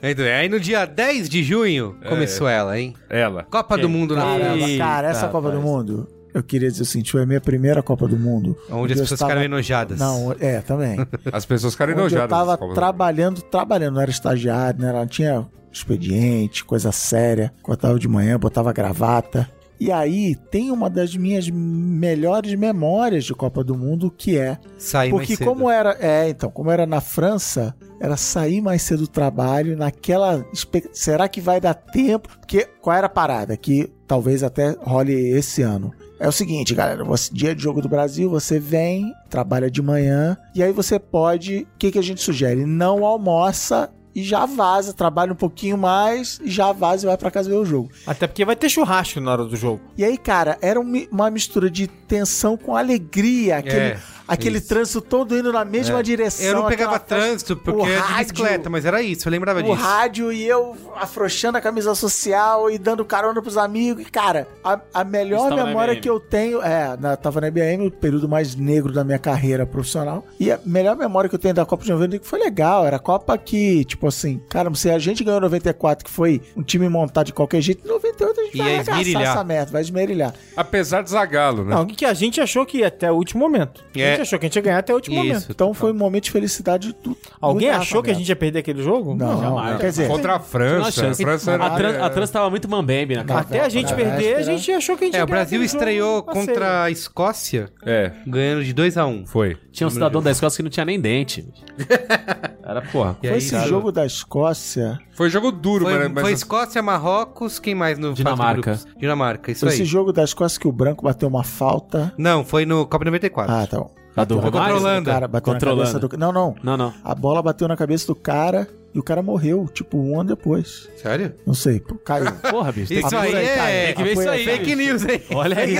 Bem. 0.00 0.14
Aí 0.32 0.48
no 0.48 0.60
dia 0.60 0.84
10 0.86 1.28
de 1.28 1.42
junho 1.42 1.96
começou 2.08 2.48
ela, 2.48 2.78
hein? 2.78 2.94
Ela. 3.10 3.42
Copa 3.42 3.76
do 3.76 3.88
Mundo 3.88 4.14
na 4.14 4.22
Caramba, 4.22 4.58
França. 4.58 4.78
cara, 4.78 5.08
essa 5.08 5.20
Eita, 5.22 5.32
Copa 5.32 5.50
do. 5.50 5.60
Mundo, 5.60 6.08
eu 6.32 6.40
queria 6.40 6.70
dizer 6.70 6.84
o 6.84 6.86
seguinte, 6.86 7.10
foi 7.10 7.24
a 7.24 7.26
minha 7.26 7.40
primeira 7.40 7.82
Copa 7.82 8.06
do 8.06 8.16
Mundo. 8.16 8.56
Onde 8.70 8.92
as 8.92 9.00
pessoas 9.00 9.12
estava- 9.18 9.30
ficaram 9.32 9.44
enojadas. 9.44 9.98
Não, 9.98 10.32
é, 10.38 10.60
também. 10.60 11.04
As 11.32 11.44
pessoas 11.44 11.72
ficaram 11.74 11.92
Onde 11.92 12.02
eu 12.02 12.06
enojadas. 12.20 12.30
tava 12.58 12.74
trabalhando, 12.74 13.42
trabalhando, 13.42 13.94
não 13.94 14.02
era 14.02 14.10
estagiário, 14.12 14.80
não, 14.80 14.88
era, 14.88 14.98
não 15.00 15.06
tinha 15.08 15.44
expediente, 15.72 16.64
coisa 16.64 16.92
séria. 16.92 17.52
Acordava 17.60 17.98
de 17.98 18.06
manhã, 18.06 18.38
botava 18.38 18.72
gravata. 18.72 19.50
E 19.78 19.92
aí 19.92 20.34
tem 20.50 20.70
uma 20.70 20.88
das 20.88 21.14
minhas 21.14 21.48
melhores 21.48 22.54
memórias 22.54 23.24
de 23.24 23.34
Copa 23.34 23.62
do 23.62 23.76
Mundo, 23.76 24.10
que 24.10 24.38
é 24.38 24.58
mais 24.92 25.10
porque 25.10 25.36
cedo. 25.36 25.46
como 25.46 25.70
era, 25.70 25.96
é, 26.00 26.28
então, 26.28 26.50
como 26.50 26.70
era 26.70 26.86
na 26.86 27.00
França, 27.00 27.74
era 28.00 28.16
sair 28.16 28.60
mais 28.60 28.82
cedo 28.82 29.00
do 29.00 29.08
trabalho, 29.08 29.76
naquela, 29.76 30.44
será 30.92 31.28
que 31.28 31.40
vai 31.40 31.60
dar 31.60 31.74
tempo? 31.74 32.28
Porque 32.38 32.66
qual 32.80 32.96
era 32.96 33.06
a 33.06 33.10
parada 33.10 33.56
que 33.56 33.92
talvez 34.06 34.42
até 34.42 34.70
role 34.80 35.12
esse 35.12 35.62
ano? 35.62 35.92
É 36.18 36.26
o 36.26 36.32
seguinte, 36.32 36.74
galera, 36.74 37.04
você, 37.04 37.30
dia 37.32 37.54
de 37.54 37.62
jogo 37.62 37.82
do 37.82 37.90
Brasil, 37.90 38.30
você 38.30 38.58
vem, 38.58 39.12
trabalha 39.28 39.70
de 39.70 39.82
manhã 39.82 40.36
e 40.54 40.62
aí 40.62 40.72
você 40.72 40.98
pode, 40.98 41.66
o 41.74 41.78
que 41.78 41.92
que 41.92 41.98
a 41.98 42.02
gente 42.02 42.22
sugere? 42.22 42.64
Não 42.64 43.04
almoça 43.04 43.90
e 44.16 44.22
já 44.22 44.46
vaza, 44.46 44.94
trabalha 44.94 45.34
um 45.34 45.36
pouquinho 45.36 45.76
mais 45.76 46.40
e 46.42 46.50
já 46.50 46.72
vaza 46.72 47.04
e 47.04 47.06
vai 47.06 47.18
pra 47.18 47.30
casa 47.30 47.50
ver 47.50 47.56
o 47.56 47.66
jogo. 47.66 47.90
Até 48.06 48.26
porque 48.26 48.46
vai 48.46 48.56
ter 48.56 48.70
churrasco 48.70 49.20
na 49.20 49.30
hora 49.30 49.44
do 49.44 49.54
jogo. 49.54 49.82
E 49.94 50.02
aí, 50.02 50.16
cara, 50.16 50.56
era 50.62 50.80
um 50.80 50.86
uma 51.12 51.30
mistura 51.30 51.68
de 51.68 51.86
tensão 51.86 52.56
com 52.56 52.74
alegria, 52.74 53.58
aquele, 53.58 53.76
É, 53.78 53.98
aquele 54.26 54.58
isso. 54.58 54.68
trânsito 54.68 55.00
todo 55.00 55.36
indo 55.36 55.52
na 55.52 55.64
mesma 55.64 56.02
direção. 56.02 56.46
Eu 56.46 56.54
não 56.54 56.66
pegava 56.66 56.98
trânsito 56.98 57.56
porque 57.56 57.80
o 57.80 57.84
era 57.86 57.94
de 57.94 58.00
rádio- 58.12 58.32
bicicleta, 58.34 58.70
mas 58.70 58.84
era 58.84 59.02
isso, 59.02 59.28
eu 59.28 59.30
lembrava 59.30 59.60
O 59.60 59.62
disso. 59.62 59.74
rádio 59.74 60.32
e 60.32 60.44
eu 60.46 60.76
afrouxando 60.96 61.58
a 61.58 61.60
camisa 61.60 61.94
social 61.94 62.70
e 62.70 62.78
dando 62.78 63.04
carona 63.04 63.40
pros 63.42 63.56
amigos. 63.56 64.02
E, 64.06 64.10
cara, 64.10 64.48
a, 64.64 64.80
a 64.92 65.04
melhor 65.04 65.50
memória 65.54 65.96
que 65.96 66.08
eu 66.08 66.18
tenho 66.18 66.62
é, 66.62 66.96
na, 66.98 67.16
tava 67.16 67.40
na 67.40 67.48
IBM, 67.48 67.86
o 67.86 67.90
período 67.90 68.28
mais 68.28 68.54
negro 68.54 68.92
da 68.92 69.04
minha 69.04 69.18
carreira 69.18 69.66
profissional. 69.66 70.24
E 70.38 70.50
a 70.50 70.58
melhor 70.64 70.96
memória 70.96 71.28
que 71.28 71.34
eu 71.34 71.38
tenho 71.38 71.54
da 71.54 71.64
Copa 71.66 71.84
de 71.84 71.90
90 71.92 72.18
que 72.18 72.26
foi 72.26 72.38
legal. 72.38 72.86
Era 72.86 72.96
a 72.96 73.00
Copa 73.00 73.36
que, 73.38 73.84
tipo 73.84 74.06
assim, 74.06 74.40
cara, 74.48 74.72
se 74.74 74.90
a 74.90 74.98
gente 74.98 75.22
ganhou 75.24 75.38
em 75.38 75.42
94, 75.42 76.04
que 76.04 76.10
foi 76.10 76.40
um 76.56 76.62
time 76.62 76.88
montado 76.88 77.26
de 77.26 77.32
qualquer 77.32 77.60
jeito, 77.60 77.84
em 77.84 77.88
98 77.88 78.40
a 78.40 78.44
gente 78.44 78.56
Ia 78.56 78.62
vai 78.64 78.72
arregaçar 78.74 79.00
esmerilhar. 79.00 79.32
essa 79.32 79.44
merda, 79.44 79.70
vai 79.72 79.82
esmerilhar. 79.82 80.34
Apesar 80.56 81.02
de 81.02 81.10
Zagalo, 81.10 81.64
né? 81.64 81.74
Não, 81.74 81.86
que 81.86 82.04
a 82.04 82.14
gente 82.14 82.40
achou 82.40 82.64
que 82.66 82.78
ia 82.78 82.88
até 82.88 83.10
o 83.10 83.14
último 83.14 83.40
momento. 83.40 83.82
A 83.94 84.15
gente 84.16 84.20
É. 84.20 84.22
achou 84.22 84.38
que 84.38 84.46
a 84.46 84.48
gente 84.48 84.56
ia 84.56 84.62
ganhar 84.62 84.78
até 84.78 84.92
o 84.92 84.96
último 84.96 85.16
momento. 85.16 85.36
Isso. 85.38 85.46
Então 85.50 85.72
foi 85.74 85.92
um 85.92 85.96
momento 85.96 86.24
de 86.24 86.30
felicidade 86.30 86.94
do. 87.02 87.16
Alguém 87.40 87.70
do 87.70 87.76
achou 87.76 88.02
que 88.02 88.10
a 88.10 88.14
gente 88.14 88.28
ia 88.28 88.36
perder 88.36 88.60
aquele 88.60 88.82
jogo? 88.82 89.14
Não, 89.14 89.40
jamais. 89.40 89.80
quer 89.80 89.90
dizer, 89.90 90.08
Contra 90.08 90.34
a 90.34 90.38
Não 90.38 90.44
França. 90.44 91.08
A. 91.10 91.14
França 91.14 91.50
era... 91.52 91.66
A 91.66 91.70
Trans, 91.70 91.96
a 91.96 92.10
Trans 92.10 92.30
tava 92.30 92.50
muito 92.50 92.68
mambembe 92.68 93.14
na 93.16 93.24
cara. 93.24 93.40
Até 93.40 93.60
a 93.60 93.68
gente 93.68 93.90
Não, 93.90 93.96
perder, 93.96 94.36
a 94.36 94.42
gente 94.42 94.70
achou 94.72 94.96
que 94.96 95.04
a 95.04 95.06
gente 95.06 95.14
É, 95.16 95.18
ia 95.18 95.24
o 95.24 95.26
ganhar 95.26 95.36
Brasil 95.40 95.62
estreou 95.62 96.22
contra 96.22 96.84
a 96.84 96.90
Escócia, 96.90 97.68
É, 97.84 98.12
ganhando 98.26 98.64
de 98.64 98.72
2 98.72 98.96
a 98.96 99.06
1 99.06 99.26
foi. 99.26 99.56
Tinha 99.72 99.86
um 99.86 99.90
cidadão 99.90 100.22
da 100.22 100.30
Escócia 100.30 100.56
que 100.56 100.62
não 100.62 100.70
tinha 100.70 100.84
nem 100.86 101.00
dente. 101.00 101.46
Era, 102.64 102.82
porra. 102.82 103.16
E 103.22 103.26
foi 103.26 103.30
aí, 103.30 103.38
esse 103.38 103.50
cara, 103.52 103.68
jogo 103.68 103.92
da 103.92 104.04
Escócia. 104.04 104.98
Foi 105.12 105.30
jogo 105.30 105.52
duro, 105.52 105.84
Foi, 105.84 106.08
mas... 106.08 106.22
foi 106.22 106.32
Escócia, 106.32 106.82
Marrocos, 106.82 107.58
quem 107.58 107.74
mais 107.74 107.98
no 107.98 108.12
Dinamarca. 108.12 108.78
Dinamarca, 108.98 109.52
isso 109.52 109.60
Foi 109.60 109.68
esse 109.70 109.82
aí. 109.82 109.86
jogo 109.88 110.12
da 110.12 110.24
Escócia 110.24 110.58
que 110.60 110.66
o 110.66 110.72
branco 110.72 111.04
bateu 111.04 111.28
uma 111.28 111.44
falta. 111.44 112.12
Não, 112.18 112.44
foi 112.44 112.66
no 112.66 112.86
Copa 112.86 113.04
94. 113.04 113.54
Ah, 113.54 113.66
tá 113.66 113.78
bom. 113.78 113.90
A 114.16 114.24
do 114.24 114.38
Romário? 114.38 114.76
cabeça 114.80 115.00
do 115.00 115.04
cara, 115.04 115.28
bateu 115.28 115.52
Contra 115.52 115.70
a 115.70 115.74
na 115.74 115.78
cabeça 115.84 115.98
do... 115.98 116.18
Não, 116.18 116.32
não. 116.32 116.56
Não, 116.62 116.76
não. 116.76 116.94
A 117.04 117.14
bola 117.14 117.42
bateu 117.42 117.68
na 117.68 117.76
cabeça 117.76 118.06
do 118.06 118.14
cara 118.14 118.66
e 118.94 118.98
o 118.98 119.02
cara 119.02 119.22
morreu, 119.22 119.68
tipo, 119.74 119.98
um 119.98 120.18
ano 120.18 120.30
depois. 120.30 120.88
Sério? 120.96 121.34
Não 121.46 121.52
sei, 121.52 121.80
pô, 121.80 121.96
caiu. 121.96 122.32
Porra, 122.50 122.72
bicho. 122.72 122.88
Tem 122.88 123.00
Isso 123.00 123.10
que 123.10 123.14
aí 123.14 123.36
aí, 123.36 123.46
cara. 123.56 123.70
é... 123.70 123.86
Tem 123.88 123.94
que 123.94 124.02
ver 124.04 124.12
isso 124.12 124.30
aí, 124.30 124.44
Fake 124.46 124.74
news, 124.74 125.04
hein? 125.04 125.22
Olha 125.34 125.58
aí. 125.58 125.76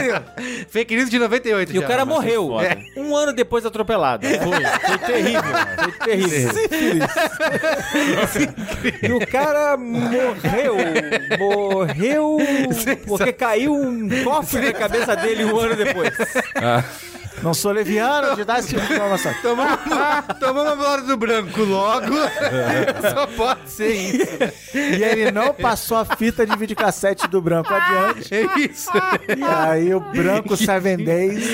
Fake 0.68 0.94
news. 0.96 1.08
De 1.08 1.18
98 1.18 1.72
E 1.74 1.78
o 1.78 1.80
já. 1.80 1.88
cara 1.88 2.04
vai 2.04 2.14
ser 2.14 2.20
morreu. 2.36 2.60
É. 2.60 2.76
Um 2.94 3.16
ano 3.16 3.32
depois 3.32 3.64
atropelado. 3.64 4.26
Foi, 4.26 4.38
foi 4.38 4.98
terrível. 4.98 5.42
Foi 5.78 5.92
terrível. 6.04 6.52
e 9.02 9.12
o 9.12 9.26
cara 9.26 9.78
morreu. 9.78 10.76
Morreu 11.38 12.36
porque 13.06 13.32
caiu 13.32 13.74
um 13.74 14.08
cofre 14.24 14.60
na 14.60 14.72
cabeça 14.74 15.16
dele 15.16 15.44
um 15.46 15.58
ano 15.58 15.74
depois. 15.74 16.12
Não 17.42 17.54
sou 17.54 17.72
leviano 17.72 18.34
de 18.36 18.44
dar 18.44 18.58
esse 18.58 18.68
tipo 18.68 18.86
de 18.86 18.94
informação. 18.94 19.32
Tomamos, 19.42 19.80
tomamos 20.40 20.72
a 20.72 20.76
bola 20.76 21.02
do 21.02 21.16
branco 21.16 21.62
logo. 21.62 22.14
Só 23.14 23.26
pode 23.26 23.70
ser 23.70 23.88
isso. 23.92 24.26
E 24.74 25.02
ele 25.02 25.30
não 25.30 25.52
passou 25.54 25.96
a 25.98 26.04
fita 26.04 26.46
de 26.46 26.56
videocassete 26.56 27.28
do 27.28 27.40
branco 27.40 27.72
adiante. 27.72 28.34
É 28.34 28.42
isso. 28.58 28.90
E 29.36 29.42
aí 29.42 29.94
o 29.94 30.00
branco 30.00 30.56
Seven 30.56 30.98
Days 30.98 31.44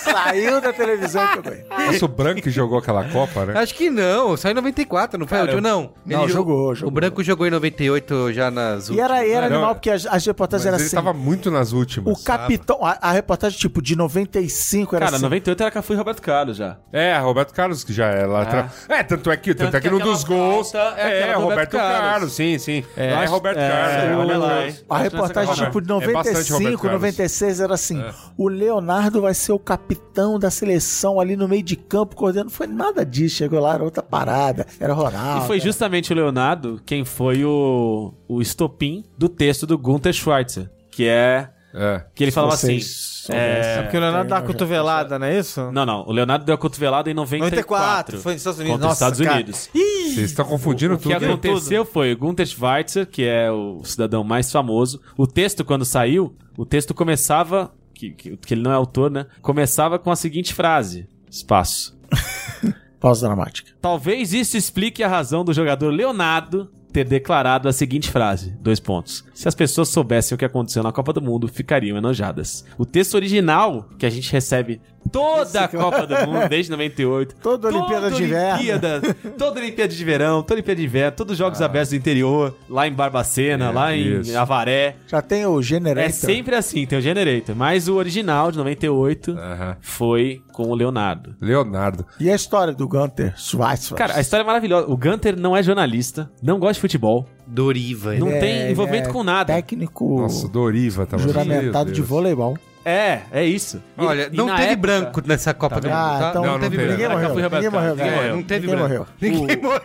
saiu 0.00 0.60
da 0.60 0.72
televisão 0.72 1.24
ele. 1.44 1.64
Nossa, 1.68 2.04
o 2.04 2.08
Branco 2.08 2.42
que 2.42 2.50
jogou 2.50 2.78
aquela 2.78 3.04
Copa, 3.04 3.46
né? 3.46 3.58
Acho 3.58 3.74
que 3.74 3.90
não, 3.90 4.36
saiu 4.36 4.52
em 4.52 4.54
94, 4.54 5.18
não 5.18 5.26
foi? 5.26 5.38
Cara, 5.38 5.60
não. 5.60 5.92
não, 6.04 6.22
Ele 6.22 6.32
jogou, 6.32 6.74
jogou. 6.74 6.88
O 6.88 6.94
branco 6.94 7.22
jogou 7.22 7.46
em 7.46 7.50
98 7.50 8.32
já 8.32 8.50
nas 8.50 8.88
E 8.88 9.00
era, 9.00 9.26
era 9.26 9.48
Não, 9.48 9.56
animal, 9.56 9.74
porque 9.74 9.90
as, 9.90 10.06
as 10.06 10.24
reportagens 10.24 10.66
eram 10.66 10.78
ele 10.78 10.86
assim. 10.86 10.96
tava 10.96 11.12
muito 11.12 11.50
nas 11.50 11.72
últimas. 11.72 12.18
O 12.18 12.24
capitão, 12.24 12.84
a, 12.84 12.98
a 13.00 13.12
reportagem 13.12 13.58
tipo 13.58 13.82
de 13.82 13.96
95 13.96 14.96
era 14.96 15.06
Cara, 15.06 15.13
assim. 15.14 15.22
98 15.24 15.62
era 15.62 15.70
Cafu 15.70 15.92
e 15.92 15.96
Roberto 15.96 16.22
Carlos 16.22 16.56
já. 16.56 16.76
É, 16.92 17.16
Roberto 17.18 17.52
Carlos 17.52 17.84
que 17.84 17.92
já 17.92 18.06
é 18.06 18.26
lá 18.26 18.42
atrás. 18.42 18.86
É, 18.88 19.02
tanto 19.02 19.30
é 19.30 19.36
que, 19.36 19.54
tanto 19.54 19.66
Tanto 19.66 19.76
é 19.76 19.80
que 19.80 19.88
que 19.88 19.94
num 19.94 20.00
dos 20.00 20.24
gols. 20.24 20.74
é 20.74 21.30
É, 21.30 21.32
Roberto 21.32 21.42
Roberto 21.42 21.70
Carlos. 21.72 22.00
Carlos. 22.00 22.32
sim, 22.32 22.58
sim. 22.58 22.84
lá 22.96 23.24
é 23.24 23.26
Roberto 23.26 23.58
é, 23.58 23.68
Carlos. 23.68 24.18
olha 24.18 24.38
lá, 24.38 24.66
hein? 24.66 24.72
Carlos. 24.72 24.84
A 24.88 24.98
reportagem 24.98 25.54
tipo 25.54 25.80
de 25.80 25.92
É 25.92 26.12
bastante 26.12 26.52
Roberto 26.52 26.72
95, 26.72 26.82
Carlos. 26.82 27.00
96 27.00 27.60
era 27.60 27.74
assim: 27.74 28.02
o 28.36 28.48
Leonardo 28.48 29.20
vai 29.20 29.34
ser 29.34 29.52
o 29.52 29.58
capitão 29.58 30.38
da 30.38 30.50
seleção 30.50 31.20
ali 31.20 31.36
no 31.36 31.48
meio 31.48 31.62
de 31.62 31.76
campo, 31.76 32.16
coordenando. 32.16 32.50
Foi 32.50 32.66
nada 32.66 33.04
disso, 33.04 33.36
chegou 33.36 33.60
lá, 33.60 33.74
era 33.74 33.84
outra 33.84 34.02
parada, 34.02 34.66
era 34.78 34.92
Ronaldo. 34.92 35.44
E 35.44 35.46
foi 35.46 35.60
justamente 35.60 36.12
o 36.12 36.16
Leonardo 36.16 36.80
quem 36.84 37.04
foi 37.04 37.44
o, 37.44 38.12
o 38.28 38.40
estopim 38.40 39.04
do 39.16 39.28
texto 39.28 39.66
do 39.66 39.78
Gunther 39.78 40.12
Schweitzer, 40.12 40.70
que 40.90 41.06
é 41.06 41.50
É. 41.74 42.04
que 42.14 42.22
ele 42.22 42.30
falava 42.30 42.54
assim. 42.54 42.78
Vocês 42.78 43.26
É, 43.30 43.82
Porque 43.82 43.96
o 43.96 44.00
Leonardo 44.00 44.28
dá 44.28 44.36
uma 44.36 44.42
Tem, 44.42 44.52
cotovelada, 44.52 45.18
não 45.18 45.26
é 45.26 45.38
isso? 45.38 45.72
não, 45.72 45.84
não, 45.84 46.04
o 46.06 46.12
Leonardo 46.12 46.44
deu 46.44 46.54
a 46.54 46.58
cotovelada 46.58 47.10
em 47.10 47.14
94. 47.14 48.16
94, 48.16 48.20
foi 48.20 48.32
nos 48.34 48.40
Estados 48.42 48.60
Unidos. 48.60 48.74
Contra 48.76 48.86
os 48.86 49.00
Nossa, 49.00 49.04
Estados 49.04 49.20
cara. 49.26 49.34
Unidos. 49.40 49.70
Vocês 50.14 50.30
estão 50.30 50.44
confundindo 50.44 50.94
O 50.94 50.98
que 50.98 51.12
tudo. 51.12 51.24
aconteceu 51.24 51.84
foi 51.84 52.12
o 52.12 52.16
Gunther 52.16 52.46
Schweitzer, 52.46 53.06
que 53.06 53.24
é 53.24 53.50
o 53.50 53.82
cidadão 53.84 54.22
mais 54.22 54.52
famoso. 54.52 55.00
O 55.16 55.26
texto, 55.26 55.64
quando 55.64 55.84
saiu, 55.84 56.36
o 56.56 56.64
texto 56.64 56.94
começava. 56.94 57.72
Que, 57.92 58.10
que, 58.10 58.36
que 58.36 58.54
ele 58.54 58.62
não 58.62 58.70
é 58.70 58.74
autor, 58.74 59.10
né? 59.10 59.26
Começava 59.40 59.98
com 59.98 60.10
a 60.10 60.16
seguinte 60.16 60.52
frase: 60.54 61.08
espaço. 61.30 61.96
Pausa 63.00 63.26
dramática. 63.26 63.72
Talvez 63.80 64.32
isso 64.32 64.56
explique 64.56 65.02
a 65.02 65.08
razão 65.08 65.44
do 65.44 65.52
jogador 65.52 65.90
Leonardo 65.90 66.70
ter 66.94 67.04
declarado 67.04 67.68
a 67.68 67.72
seguinte 67.72 68.08
frase: 68.08 68.56
dois 68.60 68.78
pontos. 68.78 69.24
Se 69.34 69.48
as 69.48 69.54
pessoas 69.54 69.88
soubessem 69.88 70.36
o 70.36 70.38
que 70.38 70.44
aconteceu 70.44 70.80
na 70.80 70.92
Copa 70.92 71.12
do 71.12 71.20
Mundo, 71.20 71.48
ficariam 71.48 71.98
enojadas. 71.98 72.64
O 72.78 72.86
texto 72.86 73.16
original 73.16 73.88
que 73.98 74.06
a 74.06 74.10
gente 74.10 74.30
recebe 74.30 74.80
toda 75.10 75.60
a 75.64 75.68
Copa 75.68 76.06
do 76.06 76.14
Mundo 76.26 76.48
desde 76.48 76.70
98, 76.70 77.36
Toda 77.42 77.68
Olimpíada 77.68 78.10
de 78.10 78.22
Inverno. 78.24 78.54
Olimpíada, 78.54 79.00
toda 79.38 79.60
Olimpíada 79.60 79.92
de 79.94 80.04
Verão, 80.04 80.42
toda 80.42 80.54
Olimpíada 80.54 80.80
de 80.80 80.86
Inverno, 80.86 81.16
todos 81.16 81.32
os 81.32 81.38
Jogos 81.38 81.60
Abertos 81.62 81.90
do 81.90 81.96
interior, 81.96 82.56
lá 82.68 82.86
em 82.88 82.92
Barbacena, 82.92 83.66
É, 83.66 83.70
lá 83.70 83.94
em 83.96 84.20
isso. 84.20 84.36
Avaré. 84.38 84.96
Já 85.06 85.20
tem 85.22 85.46
o 85.46 85.60
Generator. 85.62 86.08
É 86.08 86.12
sempre 86.12 86.54
assim, 86.54 86.86
tem 86.86 86.98
o 86.98 87.02
Generator. 87.02 87.54
Mas 87.54 87.88
o 87.88 87.94
original 87.96 88.50
de 88.50 88.58
98 88.58 89.32
Aham. 89.32 89.76
foi 89.80 90.42
com 90.52 90.64
o 90.68 90.74
Leonardo. 90.74 91.34
Leonardo. 91.40 92.04
E 92.20 92.30
a 92.30 92.34
história 92.34 92.72
do 92.72 92.86
Gunter 92.88 93.34
Schweitzer? 93.36 93.96
Cara, 93.96 94.16
a 94.16 94.20
história 94.20 94.42
é 94.42 94.46
maravilhosa. 94.46 94.86
O 94.90 94.96
Gunter 94.96 95.36
não 95.38 95.56
é 95.56 95.62
jornalista, 95.62 96.30
não 96.42 96.58
gosta 96.58 96.74
de 96.74 96.80
futebol, 96.80 97.26
Doriva. 97.46 98.14
não 98.14 98.28
É, 98.30 98.38
tem 98.38 98.70
envolvimento 98.70 99.08
é 99.08 99.12
com 99.12 99.22
nada. 99.22 99.52
Técnico 99.52 100.20
Nossa, 100.22 100.48
Doriva 100.48 101.06
tava 101.06 101.22
juramentado 101.22 101.86
Meu 101.86 101.94
de 101.94 102.02
voleibol. 102.02 102.56
É, 102.84 103.20
é 103.32 103.44
isso. 103.44 103.82
Olha, 103.96 104.28
e 104.30 104.36
não 104.36 104.46
teve 104.46 104.62
época- 104.72 104.76
branco 104.76 105.22
nessa 105.26 105.54
Copa 105.54 105.80
do 105.80 105.88
Mundo, 105.88 105.96
Ah, 105.96 106.18
tá? 106.20 106.30
então 106.30 106.42
Não, 106.44 106.52
não, 106.52 106.60
teve 106.60 106.76
ninguém 106.76 107.08
morreu. 107.08 107.28
Cafu 107.28 107.38
e 107.38 107.42
Roberto 107.42 107.62
Ninguém 107.64 107.80
morreu. 107.80 108.36
Não 108.36 108.42
teve 108.42 108.66
Ninguém 108.66 108.86
branco. 108.86 109.06
morreu. 109.06 109.06
Ninguém 109.20 109.56
morreu. 109.62 109.80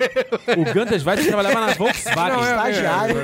O 0.57 0.73
Gunter 0.73 0.99
Schweitzer 0.99 1.27
trabalhava 1.27 1.59
na 1.67 1.73
Volkswagen. 1.75 2.35
Não, 2.37 2.45
é, 2.45 2.49
Estagiário. 2.71 3.15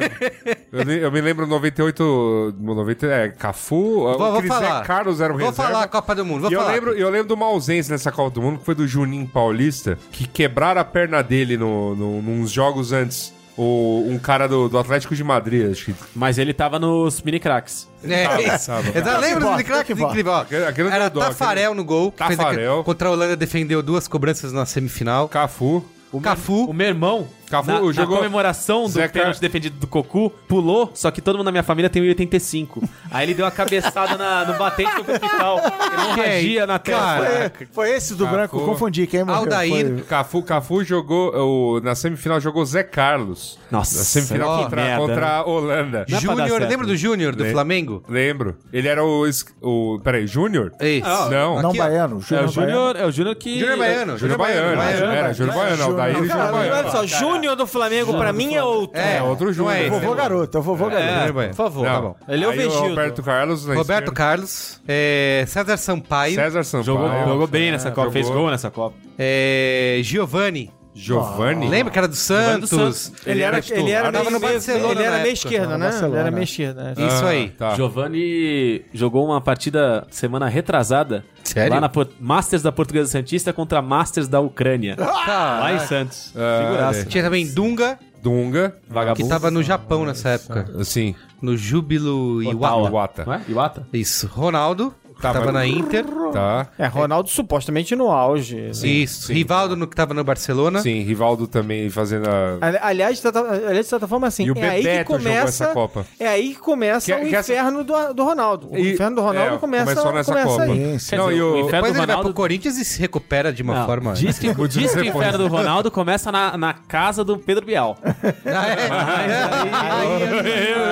Eu, 0.71 0.85
me- 0.85 0.97
eu 0.99 1.11
me 1.11 1.21
lembro 1.21 1.45
98, 1.47 2.55
90, 2.59 3.05
é, 3.07 3.29
Cafu, 3.29 3.75
Vou, 3.75 4.13
o 4.13 4.17
vou 4.17 4.37
Cris 4.37 4.47
falar. 4.47 4.79
Zé 4.79 4.85
Carlos 4.85 5.19
era 5.21 5.33
o 5.33 5.37
Vou 5.37 5.49
reserva. 5.49 5.71
falar 5.71 5.83
a 5.83 5.87
Copa 5.87 6.15
do 6.15 6.25
Mundo. 6.25 6.41
Vou 6.43 6.51
e 6.51 6.53
eu 6.53 6.59
falar. 6.61 6.73
lembro, 6.73 6.93
eu 6.93 7.09
lembro 7.09 7.27
de 7.27 7.33
uma 7.33 7.45
ausência 7.45 7.91
nessa 7.91 8.11
Copa 8.11 8.31
do 8.31 8.41
Mundo, 8.41 8.59
que 8.59 8.65
foi 8.65 8.75
do 8.75 8.87
Juninho 8.87 9.27
Paulista, 9.27 9.97
que 10.11 10.25
quebraram 10.27 10.79
a 10.79 10.85
perna 10.85 11.21
dele 11.21 11.57
no, 11.57 11.95
no, 11.95 12.21
nos 12.21 12.49
jogos 12.49 12.93
antes. 12.93 13.34
O, 13.57 14.03
um 14.09 14.19
cara 14.19 14.47
do, 14.47 14.67
do 14.67 14.77
Atlético 14.77 15.15
de 15.15 15.23
Madrid, 15.23 15.71
acho 15.71 15.85
que. 15.85 15.95
Mas 16.13 16.37
ele 16.37 16.53
tava 16.53 16.77
nos 16.77 17.21
mini 17.21 17.39
cracks. 17.39 17.87
É, 18.03 18.27
Tava, 18.27 18.41
isso. 18.41 18.65
tava. 18.67 18.97
Exato, 18.99 19.21
lembra 19.21 19.45
bom, 19.45 19.57
do 19.57 19.63
craque 19.63 19.85
que 19.85 19.95
bom. 20.01 20.09
incrível? 20.09 20.33
ó. 20.33 20.41
Aquele- 20.41 20.65
aquele 20.65 20.89
Era 20.89 21.07
dodô, 21.09 21.25
Tafarel 21.25 21.73
no 21.73 21.83
gol. 21.85 22.11
Tafarel. 22.11 22.49
aquele- 22.73 22.83
Contra 22.83 23.07
a 23.07 23.11
Holanda 23.11 23.35
defendeu 23.37 23.81
duas 23.81 24.07
cobranças 24.07 24.51
na 24.51 24.65
semifinal. 24.65 25.29
Cafu. 25.29 25.85
O 26.11 26.19
Cafu. 26.21 26.65
O 26.65 26.73
meu 26.73 26.87
irmão, 26.87 27.27
Cafu 27.49 27.71
na, 27.71 27.81
na 27.81 27.91
jogou- 27.91 28.17
comemoração 28.17 28.83
do 28.83 28.89
Zé 28.89 29.07
pênalti 29.07 29.39
defendido 29.39 29.77
do 29.79 29.87
Cocu, 29.87 30.29
pulou, 30.47 30.91
só 30.93 31.11
que 31.11 31.21
todo 31.21 31.35
mundo 31.37 31.45
na 31.45 31.51
minha 31.51 31.63
família 31.63 31.89
tem 31.89 32.01
1,85. 32.01 32.83
Aí 33.11 33.25
ele 33.25 33.33
deu 33.33 33.45
uma 33.45 33.51
cabeçada 33.51 34.17
na- 34.17 34.45
no 34.45 34.57
batente 34.57 34.89
e 34.89 34.93
foi 34.93 35.03
pro 35.03 35.13
hospital. 35.13 35.59
Hemorragia 35.93 36.67
na 36.67 36.79
tela. 36.79 37.17
Foi, 37.55 37.67
foi 37.71 37.89
esse 37.91 38.13
do 38.15 38.23
Cafu. 38.25 38.35
branco, 38.35 38.59
confundi. 38.65 39.07
Quem 39.07 39.23
morreu? 39.23 39.39
Aldair. 39.41 39.87
Foi- 39.93 40.01
Cafu, 40.03 40.43
Cafu 40.43 40.83
jogou. 40.83 41.33
O, 41.35 41.79
na 41.81 41.95
semifinal 41.95 42.39
jogou 42.39 42.65
Zé 42.65 42.83
Carlos. 42.83 43.57
Nossa, 43.71 43.97
Na 43.99 44.03
semifinal 44.03 44.49
ó, 44.49 44.63
contra, 44.63 44.81
merda, 44.81 44.97
contra 45.01 45.21
né? 45.21 45.27
a 45.27 45.43
Holanda. 45.43 46.05
Não 46.09 46.17
é 46.17 46.21
Júnior, 46.21 46.61
lembra 46.61 46.87
do 46.87 46.95
Júnior 46.97 47.35
do 47.35 47.43
Lem- 47.43 47.51
Flamengo? 47.51 48.03
Lembro. 48.07 48.57
Ele 48.71 48.87
era 48.87 49.03
o. 49.03 49.25
o 49.61 49.99
peraí, 50.03 50.25
Júnior? 50.27 50.71
Isso. 50.81 51.07
Não. 51.29 51.61
Não 51.61 51.69
Aqui, 51.69 51.77
baiano. 51.77 52.15
É 52.15 52.17
o 52.17 52.21
Júnior 52.21 52.51
Baiano. 52.51 52.51
Júnior, 52.51 52.95
é 52.95 53.05
o 53.05 53.11
Júnior 53.11 53.35
que. 53.35 53.59
Júnior 53.59 53.77
Baiano. 53.77 54.17
Júnior 54.17 54.37
Baiano. 54.37 55.33
Júnior 55.33 55.55
Baiano. 55.55 55.83
Aldair 55.83 56.15
e 56.15 56.17
Júnior 56.27 56.37
olha 56.39 56.51
Baiano. 56.51 56.91
só, 56.91 57.05
Júnior 57.05 57.34
do 57.55 57.67
Flamengo 57.67 58.13
pra 58.17 58.31
mim 58.33 58.53
é 58.55 58.63
outro. 58.63 58.99
É, 58.99 59.21
outro 59.21 59.47
não 59.47 59.53
Júnior. 59.53 59.73
é 59.75 59.81
esse. 59.81 59.89
Vovô 59.89 60.13
garoto, 60.15 60.57
é 60.57 60.59
o 60.59 60.63
vovô 60.63 60.89
garoto. 60.89 61.07
Júnior 61.13 61.33
Baiano. 61.33 61.55
Por 61.55 61.63
favor. 61.63 61.85
Não. 61.85 61.93
Tá 61.93 62.01
bom. 62.01 62.15
Ele 62.27 62.43
é 62.43 62.47
o 62.47 62.51
Aí 62.51 62.57
Vegildo. 62.57 62.87
Roberto 62.89 63.23
Carlos. 63.23 63.65
na 63.67 63.73
Roberto 63.75 64.03
esquerda. 64.03 64.11
Carlos. 64.11 64.81
é, 64.87 65.45
César 65.47 65.77
Sampaio. 65.77 66.35
César 66.35 66.63
Sampaio. 66.63 66.83
Jogou, 66.85 67.09
jogou 67.25 67.47
bem 67.47 67.71
nessa 67.71 67.89
Copa, 67.89 68.01
jogou. 68.07 68.11
fez 68.11 68.29
gol 68.29 68.49
nessa 68.49 68.69
Copa. 68.71 68.95
é, 69.17 69.99
Giovanni. 70.03 70.71
Giovanni. 70.95 71.67
Lembra 71.67 71.91
que 71.91 71.97
era 71.99 72.07
do 72.07 72.15
Santos? 72.15 73.11
Ele 73.25 73.41
era, 73.41 73.59
ele 73.69 73.91
era 73.91 74.11
meio, 74.11 74.23
no 74.23 74.39
meio- 74.39 74.53
Barcelona 74.53 74.91
ele 74.93 75.03
era 75.03 75.19
meio 75.21 75.33
esquerda, 75.33 75.77
né? 75.77 75.89
Ele 76.03 76.15
era 76.15 76.31
meio 76.31 76.43
esquerda. 76.43 76.93
é. 76.97 77.05
Isso 77.07 77.25
Ah, 77.25 77.29
aí. 77.29 77.49
Tá. 77.49 77.75
Giovanni 77.75 78.85
jogou 78.93 79.25
uma 79.25 79.41
partida 79.41 80.07
semana 80.09 80.47
retrasada. 80.47 81.25
Sério? 81.43 81.73
Lá 81.75 81.81
na 81.81 81.91
Masters 82.19 82.63
da 82.63 82.71
Portuguesa 82.71 83.11
Santista 83.11 83.51
contra 83.53 83.81
Masters 83.81 84.27
da 84.27 84.39
Ucrânia. 84.39 84.95
Tá. 84.95 85.59
lá 85.59 85.73
em 85.73 85.79
Santos. 85.79 86.31
Ah, 86.35 86.63
Figuraça. 86.65 86.99
é. 87.01 87.05
Tinha 87.05 87.23
também 87.23 87.45
Dunga, 87.53 87.99
Dunga. 88.21 88.75
que 88.87 88.93
Vagabundo. 88.93 89.29
tava 89.29 89.51
no 89.51 89.61
Japão 89.61 90.05
nessa 90.05 90.29
época. 90.29 90.83
Sim. 90.83 91.13
No 91.41 91.57
Júbilo. 91.57 92.41
Iwata. 92.41 92.89
Iwata. 92.89 93.25
Não 93.25 93.33
é? 93.33 93.41
Iwata? 93.47 93.87
Isso. 93.93 94.27
Ronaldo, 94.27 94.93
que 95.03 95.04
Tava 95.21 95.39
tava 95.39 95.51
na 95.51 95.65
Inter. 95.65 96.05
Tá. 96.33 96.67
É, 96.77 96.85
Ronaldo 96.87 97.29
supostamente 97.29 97.95
no 97.95 98.11
auge. 98.11 98.69
Isso. 98.83 99.31
Rivaldo, 99.31 99.75
no, 99.75 99.87
que 99.87 99.95
tava 99.95 100.13
no 100.13 100.23
Barcelona. 100.23 100.81
Sim, 100.81 101.01
Rivaldo 101.01 101.47
também 101.47 101.89
fazendo 101.89 102.27
a. 102.29 102.57
Ali- 102.65 102.79
Aliás, 102.81 103.21
de 103.21 103.27
aliás, 103.27 103.77
de 103.85 103.89
certa 103.89 104.07
forma, 104.07 104.27
assim, 104.27 104.45
E 104.45 104.51
o 104.51 104.57
é 104.57 104.69
aí 104.69 104.81
que 104.81 104.87
Bebeto 104.87 105.11
começa. 105.11 105.63
essa 105.63 105.67
Copa. 105.73 106.05
É 106.19 106.27
aí 106.27 106.53
que 106.53 106.59
começa 106.59 107.05
Que- 107.15 107.21
o 107.25 107.29
que 107.29 107.35
essa- 107.35 107.53
inferno 107.53 107.83
do, 107.83 108.13
do 108.13 108.23
Ronaldo. 108.23 108.69
O 108.71 108.77
E- 108.77 108.93
inferno 108.93 109.15
do 109.15 109.21
Ronaldo 109.21 109.55
é, 109.55 109.57
começa, 109.57 109.85
começou 109.85 110.13
nessa 110.13 110.31
começa 110.31 110.49
Copa. 110.49 110.63
aí. 110.63 110.75
Sim, 110.75 110.99
sim. 110.99 111.15
Não, 111.15 111.27
dizer, 111.29 111.37
e 111.37 111.41
o- 111.41 111.45
o 111.53 111.59
inferno 111.59 111.71
Depois 111.71 111.81
do 111.81 111.87
ele 111.89 111.97
vai 111.97 112.05
pro 112.07 112.15
Ronaldo... 112.15 112.33
Corinthians 112.33 112.77
e 112.77 112.85
se 112.85 112.99
recupera 112.99 113.51
de 113.53 113.63
uma 113.63 113.75
Não, 113.79 113.85
forma. 113.85 114.13
Diz 114.13 114.37
que, 114.39 114.53
diz 114.67 114.93
que 114.93 114.99
o 115.01 115.05
inferno 115.05 115.37
do 115.37 115.47
Ronaldo 115.47 115.89
começa 115.91 116.31
na, 116.31 116.57
na 116.57 116.73
casa 116.73 117.23
do 117.23 117.37
Pedro 117.37 117.65
Bial. 117.65 117.97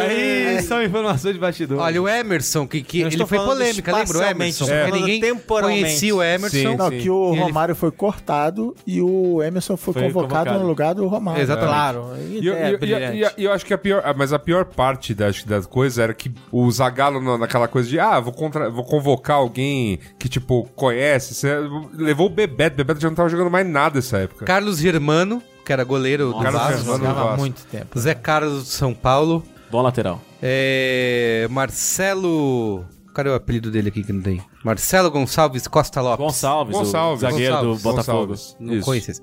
Aí 0.07 0.61
são 0.63 0.81
informações 0.83 1.33
de 1.33 1.39
bastidor. 1.39 1.79
Olha, 1.79 2.01
o 2.01 2.07
Emerson, 2.07 2.67
que, 2.67 2.81
que 2.81 3.01
ele 3.01 3.25
foi 3.25 3.37
polêmica, 3.37 3.91
lembra 3.95 4.12
o 4.19 4.21
espacialmente, 4.21 4.63
Emerson? 4.63 4.65
falando 4.65 5.05
ninguém 5.07 5.39
conhecia 5.45 6.15
o 6.15 6.23
Emerson. 6.23 6.57
Sim. 6.57 6.75
Não, 6.75 6.89
que 6.89 7.09
o 7.09 7.29
E 7.29 7.35
ele- 7.35 7.41
Romário 7.41 7.75
foi 7.75 7.91
cortado 7.91 8.75
e 8.85 9.01
o 9.01 9.41
Emerson 9.41 9.75
foi, 9.77 9.93
Foi 9.93 10.03
convocado, 10.03 10.33
convocado. 10.33 10.59
no 10.59 10.67
lugar 10.67 10.95
do 10.95 11.07
Romário. 11.07 11.41
Exatamente. 11.41 11.73
Claro. 11.73 12.05
E 12.29 12.45
eu, 12.47 12.53
é, 12.53 12.71
e 12.71 13.21
e 13.21 13.31
e 13.37 13.43
eu 13.45 13.51
acho 13.51 13.65
que 13.65 13.73
a 13.73 13.77
pior. 13.77 14.03
Mas 14.17 14.31
a 14.33 14.39
pior 14.39 14.65
parte 14.65 15.13
da, 15.13 15.27
da 15.45 15.61
coisa 15.63 16.03
era 16.03 16.13
que 16.13 16.31
o 16.51 16.69
Zagallo 16.71 17.21
na- 17.21 17.37
naquela 17.37 17.67
coisa 17.67 17.89
de 17.89 17.99
ah, 17.99 18.19
vou, 18.19 18.33
contra, 18.33 18.69
vou 18.69 18.83
convocar 18.83 19.37
alguém 19.37 19.99
que, 20.19 20.27
tipo, 20.29 20.67
conhece. 20.75 21.33
Você 21.35 21.55
levou 21.93 22.27
o 22.27 22.29
Bebeto. 22.29 22.75
Bebeto 22.77 22.99
já 23.01 23.07
não 23.09 23.15
tava 23.15 23.29
jogando 23.29 23.49
mais 23.49 23.67
nada 23.67 23.95
nessa 23.95 24.17
época. 24.19 24.45
Carlos 24.45 24.77
Germano, 24.79 25.41
que 25.65 25.71
era 25.73 25.83
goleiro 25.83 26.27
do 26.27 26.39
Carlos 26.39 26.53
Vasco. 26.61 26.77
Germano. 26.77 26.97
Jogava 27.05 27.23
Vasco. 27.25 27.39
muito 27.39 27.63
tempo. 27.65 27.99
Zé 27.99 28.13
Carlos 28.13 28.63
do 28.63 28.69
São 28.69 28.93
Paulo. 28.93 29.43
Bom 29.71 29.81
lateral. 29.81 30.21
É, 30.41 31.47
Marcelo. 31.49 32.85
Cadê 33.13 33.29
o 33.29 33.35
apelido 33.35 33.69
dele 33.69 33.89
aqui 33.89 34.03
que 34.03 34.11
não 34.11 34.21
tem? 34.21 34.41
Marcelo 34.63 35.11
Gonçalves 35.11 35.67
Costa 35.67 36.01
Lopes. 36.01 36.25
Gonçalves, 36.25 36.75
Gonçalves. 36.75 37.23
o 37.23 37.29
zagueiro 37.29 37.53
Gonçalves. 37.55 37.81
do 37.81 37.83
Botafogo. 37.91 38.17
Gonçalves. 38.27 38.55
Não 38.59 38.73
Isso. 38.75 38.85
conheço 38.85 39.11
esse. 39.11 39.21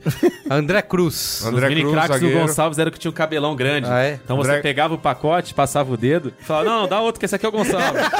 André 0.48 0.82
Cruz. 0.82 1.44
André 1.44 1.66
Os 1.66 1.74
mini 1.74 1.80
Cruz, 1.82 1.94
craques 2.06 2.20
do. 2.20 2.30
Gonçalves 2.30 2.78
era 2.78 2.90
que 2.90 2.98
tinha 2.98 3.10
um 3.10 3.14
cabelão 3.14 3.56
grande. 3.56 3.88
Ah, 3.90 4.02
é? 4.02 4.20
Então 4.24 4.36
você 4.36 4.50
André- 4.50 4.62
pegava 4.62 4.94
o 4.94 4.98
pacote, 4.98 5.52
passava 5.54 5.92
o 5.92 5.96
dedo 5.96 6.32
e 6.40 6.44
falava, 6.44 6.68
não, 6.68 6.88
dá 6.88 7.00
outro, 7.00 7.18
que 7.18 7.26
esse 7.26 7.34
aqui 7.34 7.44
é 7.44 7.48
o 7.48 7.52
Gonçalves. 7.52 8.00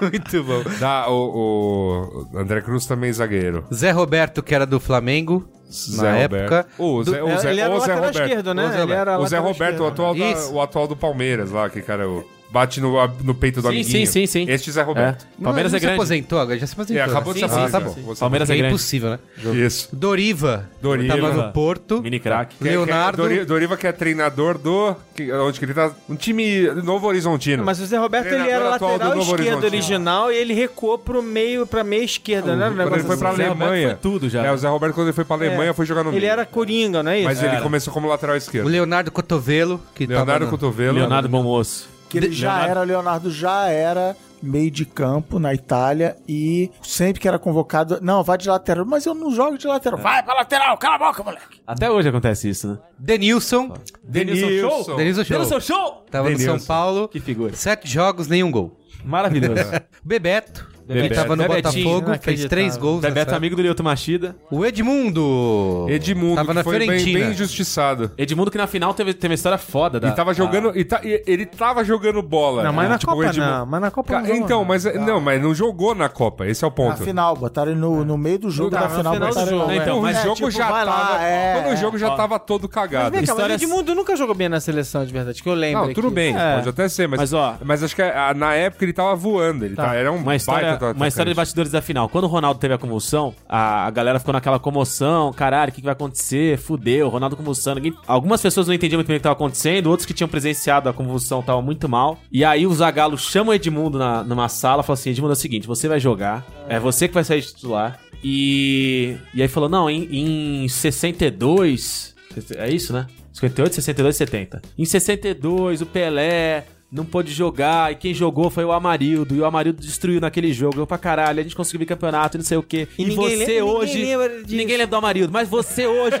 Muito 0.00 0.42
bom. 0.44 0.62
Dá, 0.78 1.08
o, 1.08 2.26
o 2.34 2.38
André 2.38 2.60
Cruz 2.60 2.86
também 2.86 3.12
zagueiro. 3.12 3.64
Zé 3.72 3.90
Roberto, 3.90 4.42
que 4.42 4.54
era 4.54 4.66
do 4.66 4.80
Flamengo. 4.80 5.48
Zé 5.70 6.02
na 6.02 6.22
Roberto. 6.22 6.54
época. 6.54 6.66
O 6.78 7.02
Zé, 7.04 7.22
o 7.22 7.28
É, 7.28 7.38
Zé, 7.38 7.50
ele 7.50 7.60
era 7.60 7.70
o 7.70 7.74
Zé 7.80 7.80
lateral 7.80 8.04
Roberto. 8.04 8.22
esquerdo, 8.28 8.54
né? 8.54 8.66
O 8.66 8.72
Zé 8.72 8.82
Ele 8.82 8.92
era 8.92 9.18
O 9.18 9.26
Zé 9.26 9.38
Roberto, 9.38 9.80
o 9.82 9.86
atual, 9.86 10.14
da- 10.14 10.48
o 10.50 10.60
atual 10.60 10.86
do 10.88 10.96
Palmeiras 10.96 11.50
lá, 11.50 11.70
que 11.70 11.80
cara 11.80 12.04
é 12.04 12.06
o. 12.06 12.24
bate 12.52 12.80
no, 12.80 12.94
no 13.24 13.34
peito 13.34 13.62
do 13.62 13.68
Sim, 13.68 13.74
amiguinho. 13.74 14.06
sim, 14.06 14.26
sim, 14.26 14.26
sim. 14.26 14.50
Este 14.52 14.70
Zé 14.70 14.82
Roberto. 14.82 15.26
É. 15.40 15.42
Palmeiras 15.42 15.72
não, 15.72 15.76
é 15.76 15.78
ele 15.78 15.80
se 15.80 15.86
grande. 15.86 15.94
aposentou 16.00 16.38
agora, 16.38 16.58
já 16.58 16.66
se 16.66 16.72
aposentou. 16.74 17.02
É, 17.02 17.04
acabou 17.06 17.32
né? 17.34 17.40
de 17.40 17.46
se 17.48 17.54
sim, 17.54 17.60
aposentar. 17.60 17.80
tá 17.80 17.84
bom. 17.86 18.02
Você- 18.02 18.20
Palmeiras 18.20 18.50
é 18.50 18.52
É 18.52 18.56
grande. 18.58 18.74
impossível, 18.74 19.10
né? 19.10 19.18
Isso. 19.54 19.88
Doriva. 19.92 20.68
Doriva. 20.82 21.16
Tava 21.16 21.32
no 21.32 21.52
Porto. 21.52 22.02
Mini 22.02 22.20
craque. 22.20 22.56
Que 22.56 22.64
é- 22.64 22.68
que 22.68 22.74
é- 22.74 22.76
Leonardo. 22.76 23.16
Dori- 23.22 23.44
Doriva 23.44 23.76
que 23.76 23.86
é 23.86 23.92
treinador 23.92 24.58
do... 24.58 24.94
Que, 25.14 25.32
onde 25.32 25.58
que 25.58 25.64
ele 25.64 25.74
tá? 25.74 25.90
Um 26.08 26.14
time 26.14 26.62
Novo 26.82 27.06
Horizontino. 27.06 27.64
Mas 27.64 27.80
o 27.80 27.86
Zé 27.86 27.96
Roberto 27.98 28.26
ele 28.26 28.36
era 28.36 28.44
Treinador 28.44 28.74
atual 28.74 28.90
do 28.90 28.98
lateral 28.98 29.16
Novo 29.16 29.34
esquerdo 29.36 29.64
original 29.64 30.32
e 30.32 30.36
ele 30.36 30.54
recuou 30.54 30.98
pro 30.98 31.22
meio, 31.22 31.66
pra 31.66 31.82
meia 31.82 32.04
esquerda, 32.04 32.54
né? 32.54 32.70
Quando 32.70 32.94
ele 32.94 33.04
foi 33.04 33.16
pra 33.16 33.30
assim. 33.30 33.42
Alemanha... 33.42 33.88
foi 33.88 33.96
tudo 33.98 34.28
já. 34.28 34.44
É, 34.46 34.52
o 34.52 34.56
Zé 34.58 34.68
Roberto 34.68 34.94
quando 34.94 35.06
ele 35.08 35.14
foi 35.14 35.24
pra 35.24 35.36
Alemanha 35.36 35.72
foi 35.74 35.86
jogar 35.86 36.02
no 36.04 36.10
Ele 36.10 36.20
meio. 36.20 36.30
era 36.32 36.44
coringa, 36.46 37.02
não 37.02 37.10
é 37.10 37.18
isso? 37.18 37.28
Mas 37.28 37.38
ele 37.42 37.52
Era. 37.54 37.60
começou 37.62 37.92
como 37.92 38.08
lateral 38.08 38.34
O 38.34 38.38
esquerdo. 38.38 38.68
Leonardo 38.68 39.10
Cotovelo, 39.10 39.80
que 39.94 40.06
Leonardo 40.06 40.46
Cotovelo. 40.48 40.98
Leonardo 40.98 41.28
Bom 41.28 41.42
Moço. 41.42 41.88
Que 42.12 42.18
ele 42.18 42.32
já 42.32 42.48
Leonardo- 42.50 42.70
era, 42.70 42.82
Leonardo 42.82 43.30
já 43.30 43.66
era 43.68 44.16
meio 44.42 44.70
de 44.70 44.84
campo 44.84 45.38
na 45.38 45.54
Itália 45.54 46.16
e 46.28 46.70
sempre 46.82 47.20
que 47.20 47.28
era 47.28 47.38
convocado, 47.38 47.98
não, 48.02 48.22
vai 48.24 48.36
de 48.36 48.48
lateral, 48.48 48.84
mas 48.84 49.06
eu 49.06 49.14
não 49.14 49.30
jogo 49.30 49.56
de 49.56 49.66
lateral. 49.66 49.98
Vai 50.00 50.22
pra 50.22 50.34
lateral, 50.34 50.76
cala 50.78 50.96
a 50.96 50.98
boca, 50.98 51.22
moleque. 51.22 51.60
Até 51.66 51.90
hoje 51.90 52.08
acontece 52.08 52.48
isso, 52.48 52.68
né? 52.68 52.78
Denilson. 52.98 53.72
Denilson 54.02 54.48
Show? 54.84 54.96
Denilson 54.96 55.24
Show. 55.24 55.36
Denilson 55.38 55.60
Show! 55.60 56.06
Tava 56.10 56.28
no 56.30 56.36
Denilson. 56.36 56.58
São 56.58 56.66
Paulo. 56.66 57.08
Que 57.08 57.20
figura. 57.20 57.54
Sete 57.54 57.88
jogos, 57.88 58.26
nenhum 58.28 58.50
gol. 58.50 58.76
Maravilhoso. 59.04 59.62
Bebeto. 60.04 60.71
Que 60.86 60.94
Bebeto. 60.94 61.14
tava 61.14 61.36
no 61.36 61.42
Bebetinho, 61.48 61.88
Botafogo, 62.00 62.18
fez 62.22 62.44
três 62.46 62.76
gols. 62.76 63.00
Bebeto 63.00 63.34
amigo 63.34 63.54
do 63.56 63.62
Lyoto 63.62 63.82
Machida. 63.84 64.36
O 64.50 64.64
Edmundo. 64.66 65.86
Edmundo, 65.88 66.36
Tava 66.36 66.48
que 66.48 66.54
na 66.54 66.64
foi 66.64 66.78
bem, 66.78 66.88
Fiorentina. 66.88 67.18
bem 67.20 67.30
injustiçado. 67.30 68.10
Edmundo 68.16 68.50
que 68.50 68.58
na 68.58 68.66
final 68.66 68.92
teve, 68.94 69.14
teve 69.14 69.32
uma 69.32 69.34
história 69.34 69.58
foda. 69.58 70.00
Da, 70.00 70.08
Ele 70.08 70.16
tava 70.16 70.34
jogando. 70.34 70.76
e 70.76 70.84
tá- 70.84 71.00
e- 71.04 71.22
ele 71.26 71.46
tava 71.46 71.84
jogando 71.84 72.20
bola. 72.22 72.62
Não, 72.62 72.72
mas 72.72 72.84
né? 72.84 72.88
na 72.90 72.98
Tipo, 72.98 73.12
Copa 73.12 73.26
Edmundo- 73.26 73.50
não. 73.50 73.66
Mas 73.66 73.80
na 73.80 73.90
Copa 73.90 74.12
Ca- 74.12 74.20
não. 74.20 74.26
jogou, 74.26 74.42
Então, 74.44 74.58
não. 74.60 74.64
mas 74.64 74.84
não, 74.84 75.20
mas 75.20 75.42
não 75.42 75.54
jogou 75.54 75.94
na 75.94 76.08
Copa. 76.08 76.46
Esse 76.46 76.64
é 76.64 76.66
o 76.66 76.70
Na 76.70 76.74
ponto. 76.76 77.02
final, 77.02 77.36
botaram 77.36 77.72
ele 77.72 77.80
no, 77.80 78.04
no 78.04 78.18
meio 78.18 78.38
do 78.38 78.50
jogo 78.50 78.70
da 78.70 78.82
no 78.82 78.90
final, 78.90 79.18
botaram 79.18 79.46
jogo. 79.48 79.72
Então, 79.72 80.00
o 80.00 80.12
jogo 80.12 80.50
já 80.50 80.66
tava. 80.68 81.18
quando 81.62 81.72
o 81.72 81.76
jogo 81.76 81.98
já 81.98 82.10
tava 82.16 82.38
todo 82.38 82.68
cagado. 82.68 83.16
mas 83.16 83.52
Edmundo 83.52 83.94
nunca 83.94 84.16
jogou 84.16 84.34
bem 84.34 84.48
na 84.48 84.60
seleção 84.60 85.04
de 85.04 85.12
verdade, 85.12 85.42
que 85.42 85.48
eu 85.48 85.54
lembro. 85.54 85.86
Não, 85.86 85.94
tudo 85.94 86.10
bem, 86.10 86.36
É. 86.36 86.54
pode 86.56 86.68
até 86.68 86.88
ser, 86.88 87.06
mas, 87.08 87.20
Mas, 87.20 87.32
ó, 87.32 87.56
mas 87.64 87.82
acho 87.82 87.94
que 87.94 88.02
ah, 88.02 88.32
na 88.34 88.54
época 88.54 88.84
ele 88.84 88.92
tava 88.92 89.14
voando. 89.14 89.64
Ele 89.64 89.74
Tá. 89.76 89.86
tá- 89.86 89.94
era 89.94 90.10
um 90.10 90.16
Uma 90.16 90.36
história, 90.74 90.90
atacante. 90.90 91.00
uma 91.00 91.08
história 91.08 91.32
de 91.32 91.36
bastidores 91.36 91.72
da 91.72 91.82
final. 91.82 92.08
Quando 92.08 92.24
o 92.24 92.28
Ronaldo 92.28 92.58
teve 92.60 92.74
a 92.74 92.78
convulsão, 92.78 93.34
a, 93.48 93.86
a 93.86 93.90
galera 93.90 94.18
ficou 94.18 94.32
naquela 94.32 94.58
comoção, 94.58 95.32
caralho, 95.32 95.70
o 95.70 95.74
que, 95.74 95.80
que 95.80 95.84
vai 95.84 95.92
acontecer? 95.92 96.58
Fudeu, 96.58 97.08
Ronaldo 97.08 97.36
convulsando. 97.36 97.80
Ninguém- 97.80 97.98
Algumas 98.06 98.40
pessoas 98.40 98.66
não 98.66 98.74
entendiam 98.74 98.98
muito 98.98 99.08
bem 99.08 99.16
o 99.16 99.18
que 99.18 99.20
estava 99.20 99.34
acontecendo, 99.34 99.88
outros 99.88 100.06
que 100.06 100.14
tinham 100.14 100.28
presenciado 100.28 100.88
a 100.88 100.92
convulsão 100.92 101.40
estavam 101.40 101.62
muito 101.62 101.88
mal. 101.88 102.18
E 102.30 102.44
aí 102.44 102.66
o 102.66 102.72
Zagallo 102.74 103.16
chama 103.18 103.50
o 103.50 103.54
Edmundo 103.54 103.98
na, 103.98 104.22
numa 104.24 104.48
sala 104.48 104.82
e 104.82 104.86
fala 104.86 104.94
assim: 104.98 105.10
Edmundo, 105.10 105.32
é 105.32 105.34
o 105.34 105.36
seguinte, 105.36 105.66
você 105.66 105.88
vai 105.88 106.00
jogar, 106.00 106.44
é 106.68 106.78
você 106.78 107.08
que 107.08 107.14
vai 107.14 107.24
sair 107.24 107.40
de 107.40 107.48
titular. 107.48 107.98
E, 108.24 109.16
e 109.34 109.42
aí 109.42 109.48
falou: 109.48 109.68
não, 109.68 109.90
em, 109.90 110.64
em 110.64 110.68
62. 110.68 112.14
É 112.56 112.70
isso, 112.70 112.92
né? 112.92 113.06
58, 113.32 113.74
62, 113.74 114.16
70. 114.16 114.62
Em 114.78 114.84
62, 114.84 115.80
o 115.82 115.86
Pelé 115.86 116.64
não 116.92 117.06
pôde 117.06 117.32
jogar, 117.32 117.90
e 117.90 117.94
quem 117.96 118.12
jogou 118.12 118.50
foi 118.50 118.64
o 118.66 118.70
Amarildo, 118.72 119.34
e 119.34 119.40
o 119.40 119.46
Amarildo 119.46 119.80
destruiu 119.80 120.20
naquele 120.20 120.52
jogo, 120.52 120.78
eu 120.78 120.86
pra 120.86 120.98
caralho, 120.98 121.40
a 121.40 121.42
gente 121.42 121.56
conseguiu 121.56 121.78
vir 121.80 121.86
campeonato, 121.86 122.36
e 122.36 122.38
não 122.38 122.44
sei 122.44 122.58
o 122.58 122.62
quê. 122.62 122.86
E, 122.98 123.04
E 123.04 123.10
você 123.14 123.30
le- 123.30 123.36
ninguém 123.38 123.62
hoje... 123.62 124.04
lembra 124.04 124.28
disso. 124.42 124.56
ninguém 124.56 124.76
lembra 124.76 124.86
do 124.88 124.96
Amarildo, 124.96 125.32
mas 125.32 125.48
você 125.48 125.86
hoje 125.86 126.16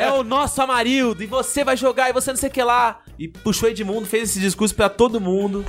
é 0.00 0.10
o 0.12 0.22
nosso 0.24 0.62
Amarildo, 0.62 1.22
e 1.22 1.26
você 1.26 1.62
vai 1.62 1.76
jogar, 1.76 2.08
e 2.08 2.12
você 2.14 2.30
não 2.30 2.38
sei 2.38 2.48
o 2.48 2.52
que 2.52 2.62
lá. 2.62 3.00
E 3.18 3.28
puxou 3.28 3.68
o 3.68 3.72
Edmundo, 3.72 4.06
fez 4.06 4.30
esse 4.30 4.40
discurso 4.40 4.74
pra 4.74 4.88
todo 4.88 5.20
mundo. 5.20 5.62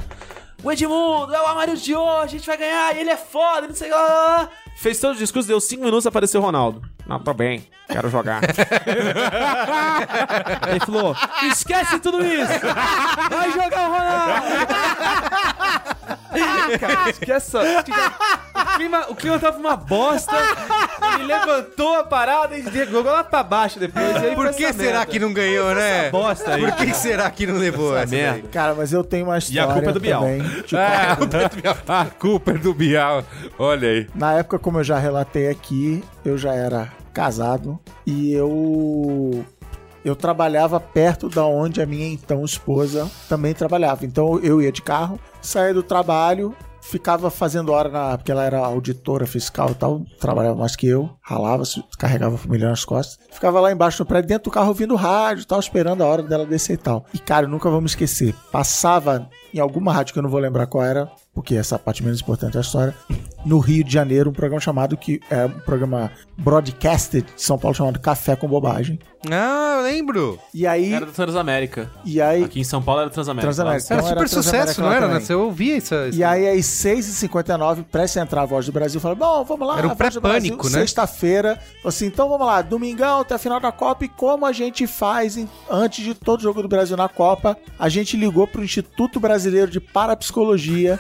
O 0.63 0.71
Edmundo 0.71 1.35
é 1.35 1.41
o 1.41 1.45
Amarildo 1.47 1.81
de 1.81 1.93
hoje, 1.93 2.23
a 2.23 2.27
gente 2.37 2.47
vai 2.47 2.57
ganhar, 2.57 2.95
e 2.95 2.99
ele 3.01 3.09
é 3.09 3.17
foda, 3.17 3.67
não 3.67 3.75
sei 3.75 3.89
o 3.89 3.91
que 3.91 3.97
lá. 3.97 4.49
Fez 4.83 4.99
todo 4.99 5.13
o 5.13 5.17
discurso, 5.17 5.47
deu 5.47 5.61
5 5.61 5.81
minutos, 5.81 6.05
apareceu 6.05 6.41
o 6.41 6.43
Ronaldo. 6.43 6.81
Não, 7.07 7.17
tô 7.17 7.33
bem, 7.33 7.65
quero 7.87 8.09
jogar. 8.09 8.41
Ele 10.67 10.79
falou: 10.81 11.15
esquece 11.49 11.99
tudo 11.99 12.21
isso! 12.21 12.59
Vai 13.29 13.49
jogar 13.53 13.89
o 13.89 13.93
Ronaldo! 13.93 14.43
Cara, 16.79 17.09
esquece 17.09 17.31
essa- 17.57 17.59
o, 17.61 18.75
clima, 18.75 19.05
o 19.09 19.15
clima 19.15 19.39
tava 19.39 19.57
uma 19.57 19.75
bosta. 19.75 20.31
Ele 21.15 21.25
levantou 21.25 21.95
a 21.95 22.03
parada 22.03 22.57
e 22.57 22.63
jogou 22.89 23.11
lá 23.11 23.23
pra 23.23 23.43
baixo 23.43 23.79
depois. 23.79 24.15
e 24.15 24.25
aí 24.27 24.35
Por 24.35 24.51
que 24.53 24.65
essa 24.65 24.79
será 24.79 24.97
merda. 24.99 25.05
que 25.11 25.19
não 25.19 25.31
ganhou, 25.33 25.73
né? 25.75 26.09
bosta 26.09 26.55
aí? 26.55 26.61
Por 26.61 26.71
que 26.75 26.93
será 26.93 27.29
que 27.29 27.45
não 27.45 27.57
levou 27.57 27.95
essa, 27.95 28.07
merda. 28.15 28.39
daí? 28.41 28.49
Cara, 28.51 28.73
mas 28.73 28.91
eu 28.91 29.03
tenho 29.03 29.25
uma 29.25 29.37
história 29.37 29.67
culpa 29.73 29.89
é 29.89 29.93
do 29.93 29.99
Bial. 29.99 30.21
também. 30.21 30.41
Tipo, 30.63 30.77
A 31.91 32.05
culpa 32.17 32.51
é 32.51 32.57
do 32.57 32.73
Bial. 32.73 33.23
Olha 33.59 33.89
aí. 33.89 34.07
Na 34.15 34.33
época, 34.33 34.57
como 34.57 34.79
eu 34.79 34.83
já 34.83 34.97
relatei 34.97 35.49
aqui, 35.49 36.03
eu 36.25 36.37
já 36.37 36.53
era 36.53 36.89
casado 37.13 37.79
e 38.07 38.33
eu 38.33 39.45
eu 40.03 40.15
trabalhava 40.15 40.79
perto 40.79 41.29
da 41.29 41.45
onde 41.45 41.81
a 41.81 41.85
minha 41.85 42.07
então 42.07 42.43
esposa 42.43 43.09
também 43.29 43.53
trabalhava. 43.53 44.05
Então 44.05 44.39
eu 44.39 44.61
ia 44.61 44.71
de 44.71 44.81
carro, 44.81 45.19
saía 45.41 45.73
do 45.73 45.83
trabalho, 45.83 46.55
ficava 46.83 47.29
fazendo 47.29 47.71
hora 47.71 47.89
na, 47.89 48.17
porque 48.17 48.31
ela 48.31 48.43
era 48.43 48.59
auditora 48.59 49.25
fiscal 49.25 49.71
e 49.71 49.75
tal, 49.75 50.01
trabalhava 50.19 50.55
mais 50.55 50.75
que 50.75 50.87
eu, 50.87 51.09
ralava, 51.21 51.63
carregava 51.97 52.35
a 52.35 52.37
família 52.37 52.69
nas 52.69 52.83
costas. 52.83 53.17
Ficava 53.31 53.59
lá 53.59 53.71
embaixo 53.71 54.03
no 54.03 54.05
prédio, 54.05 54.27
dentro 54.27 54.51
do 54.51 54.53
carro 54.53 54.67
ouvindo 54.67 54.95
rádio, 54.95 55.45
tal, 55.45 55.59
esperando 55.59 56.03
a 56.03 56.07
hora 56.07 56.21
dela 56.21 56.45
descer 56.45 56.73
e 56.73 56.77
tal. 56.77 57.05
E 57.13 57.19
cara, 57.19 57.47
nunca 57.47 57.71
me 57.71 57.85
esquecer. 57.85 58.35
Passava 58.51 59.29
em 59.53 59.59
alguma 59.59 59.93
rádio 59.93 60.13
que 60.13 60.19
eu 60.19 60.23
não 60.23 60.29
vou 60.29 60.39
lembrar 60.39 60.67
qual 60.67 60.83
era, 60.83 61.09
porque 61.33 61.55
essa 61.55 61.79
parte 61.79 62.03
menos 62.03 62.21
importante 62.21 62.53
da 62.53 62.61
história, 62.61 62.93
no 63.45 63.57
Rio 63.59 63.83
de 63.83 63.91
Janeiro, 63.91 64.29
um 64.29 64.33
programa 64.33 64.61
chamado 64.61 64.95
que 64.95 65.19
é 65.29 65.45
um 65.45 65.59
programa 65.61 66.11
broadcasted 66.37 67.25
de 67.35 67.41
São 67.41 67.57
Paulo 67.57 67.75
chamado 67.75 67.99
Café 67.99 68.35
com 68.35 68.47
Bobagem. 68.47 68.99
Ah, 69.31 69.75
eu 69.77 69.83
lembro. 69.83 70.37
E 70.53 70.67
aí, 70.67 70.93
Era 70.93 71.05
do 71.05 71.11
Transamérica. 71.11 71.89
e 72.05 72.21
aí 72.21 72.43
Aqui 72.43 72.59
em 72.59 72.63
São 72.63 72.81
Paulo 72.83 73.01
era 73.01 73.09
do 73.09 73.13
Transamérica. 73.13 73.47
Transamérica. 73.53 73.93
Era 73.93 74.01
Então 74.01 74.09
super 74.09 74.29
Transamérica 74.29 74.67
sucesso, 74.67 74.81
lá 74.81 74.87
não 74.87 74.93
era? 74.93 75.01
também. 75.05 75.19
né? 75.19 75.25
Você 75.25 75.33
ouvia 75.33 75.77
isso? 75.77 75.95
E 76.13 76.23
aí, 76.23 76.47
às 76.49 76.65
6h59, 76.65 77.83
prestes 77.91 78.17
a 78.17 78.21
entrar 78.21 78.41
a 78.41 78.45
Voz 78.45 78.65
do 78.65 78.71
Brasil, 78.71 78.99
falei, 78.99 79.17
bom, 79.17 79.43
vamos 79.43 79.67
lá, 79.67 79.77
Era 79.79 79.87
um 79.87 79.95
pré-pânico, 79.95 80.65
né? 80.69 80.79
Sexta-feira, 80.79 81.59
assim, 81.85 82.05
então 82.07 82.27
vamos 82.29 82.45
lá, 82.45 82.61
domingão 82.61 83.21
até 83.21 83.35
a 83.35 83.37
final 83.39 83.59
da 83.59 83.71
Copa, 83.71 84.05
e 84.05 84.09
como 84.09 84.45
a 84.45 84.51
gente 84.51 84.85
faz 84.85 85.37
em- 85.37 85.49
antes 85.69 86.03
de 86.03 86.13
todo 86.13 86.43
jogo 86.43 86.61
do 86.61 86.67
Brasil 86.67 86.97
na 86.97 87.07
Copa, 87.09 87.57
a 87.79 87.87
gente 87.89 88.17
ligou 88.17 88.45
pro 88.47 88.63
Instituto 88.63 89.19
Brasileiro 89.19 89.71
de 89.71 89.79
Parapsicologia 89.79 90.99